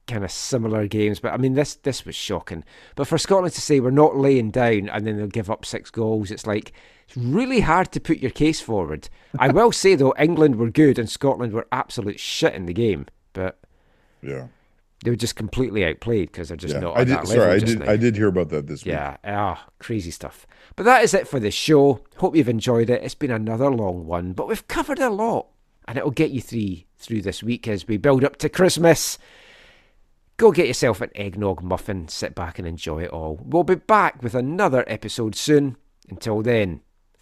kind 0.08 0.24
of 0.26 0.32
similar 0.32 0.88
games, 0.88 1.20
but 1.20 1.34
I 1.34 1.38
mean 1.38 1.54
this 1.56 1.76
this 1.76 2.06
was 2.06 2.16
shocking. 2.16 2.64
But 2.96 3.08
for 3.08 3.18
Scotland 3.18 3.54
to 3.56 3.62
say 3.62 3.80
we're 3.80 3.92
not 3.92 4.18
laying 4.18 4.52
down 4.52 4.90
and 4.90 5.08
then 5.08 5.18
they'll 5.18 5.28
give 5.28 5.52
up 5.52 5.66
six 5.66 5.92
goals, 5.92 6.32
it's 6.32 6.48
like 6.48 6.74
it's 7.10 7.18
really 7.18 7.62
hard 7.62 7.92
to 7.94 8.00
put 8.00 8.20
your 8.20 8.30
case 8.30 8.62
forward. 8.62 9.10
I 9.40 9.48
will 9.52 9.72
say 9.72 9.96
though, 9.96 10.14
England 10.20 10.58
were 10.58 10.70
good 10.70 11.00
and 11.00 11.10
Scotland 11.10 11.54
were 11.54 11.68
absolute 11.72 12.20
shit 12.20 12.54
in 12.54 12.68
the 12.68 12.74
game, 12.74 13.08
but 13.34 13.60
Yeah, 14.22 14.48
they 15.04 15.10
were 15.10 15.16
just 15.16 15.36
completely 15.36 15.84
outplayed 15.84 16.32
because 16.32 16.50
they're 16.50 16.58
just 16.58 16.76
yeah. 16.76 16.82
not 16.82 16.98
I 16.98 17.04
did. 17.06 17.28
Sorry, 17.28 17.52
I 17.52 17.58
just 17.58 17.78
did. 17.78 17.86
now. 17.86 17.92
I 17.92 17.98
did 17.98 18.16
hear 18.16 18.28
about 18.28 18.50
that 18.50 18.68
this 18.68 18.86
week. 18.86 18.94
Yeah, 18.94 19.18
ah, 19.24 19.66
crazy 19.80 20.12
stuff. 20.12 20.46
But 20.76 20.84
that 20.84 21.04
is 21.04 21.16
it 21.16 21.28
for 21.28 21.40
the 21.40 21.50
show. 21.50 22.02
Hope 22.18 22.36
you've 22.36 22.48
enjoyed 22.48 22.92
it. 22.92 23.02
It's 23.04 23.16
been 23.16 23.32
another 23.32 23.72
long 23.72 24.06
one, 24.06 24.34
but 24.34 24.48
we've 24.48 24.68
covered 24.68 25.00
a 25.00 25.10
lot, 25.10 25.48
and 25.88 25.98
it'll 25.98 26.12
get 26.12 26.30
you 26.30 26.42
three 26.42 26.86
through 26.98 27.24
this 27.24 27.42
week 27.42 27.68
as 27.68 27.88
we 27.88 27.98
build 27.98 28.24
up 28.24 28.36
to 28.38 28.50
Christmas. 28.50 29.18
Go 30.38 30.52
get 30.52 30.68
yourself 30.68 31.02
an 31.02 31.10
eggnog 31.16 31.64
muffin, 31.64 32.08
sit 32.08 32.36
back 32.36 32.60
and 32.60 32.68
enjoy 32.68 33.04
it 33.04 33.10
all. 33.10 33.40
We'll 33.44 33.64
be 33.64 33.76
back 33.76 34.22
with 34.22 34.36
another 34.36 34.84
episode 34.86 35.36
soon. 35.36 35.76
Until 36.10 36.42
then, 36.42 36.82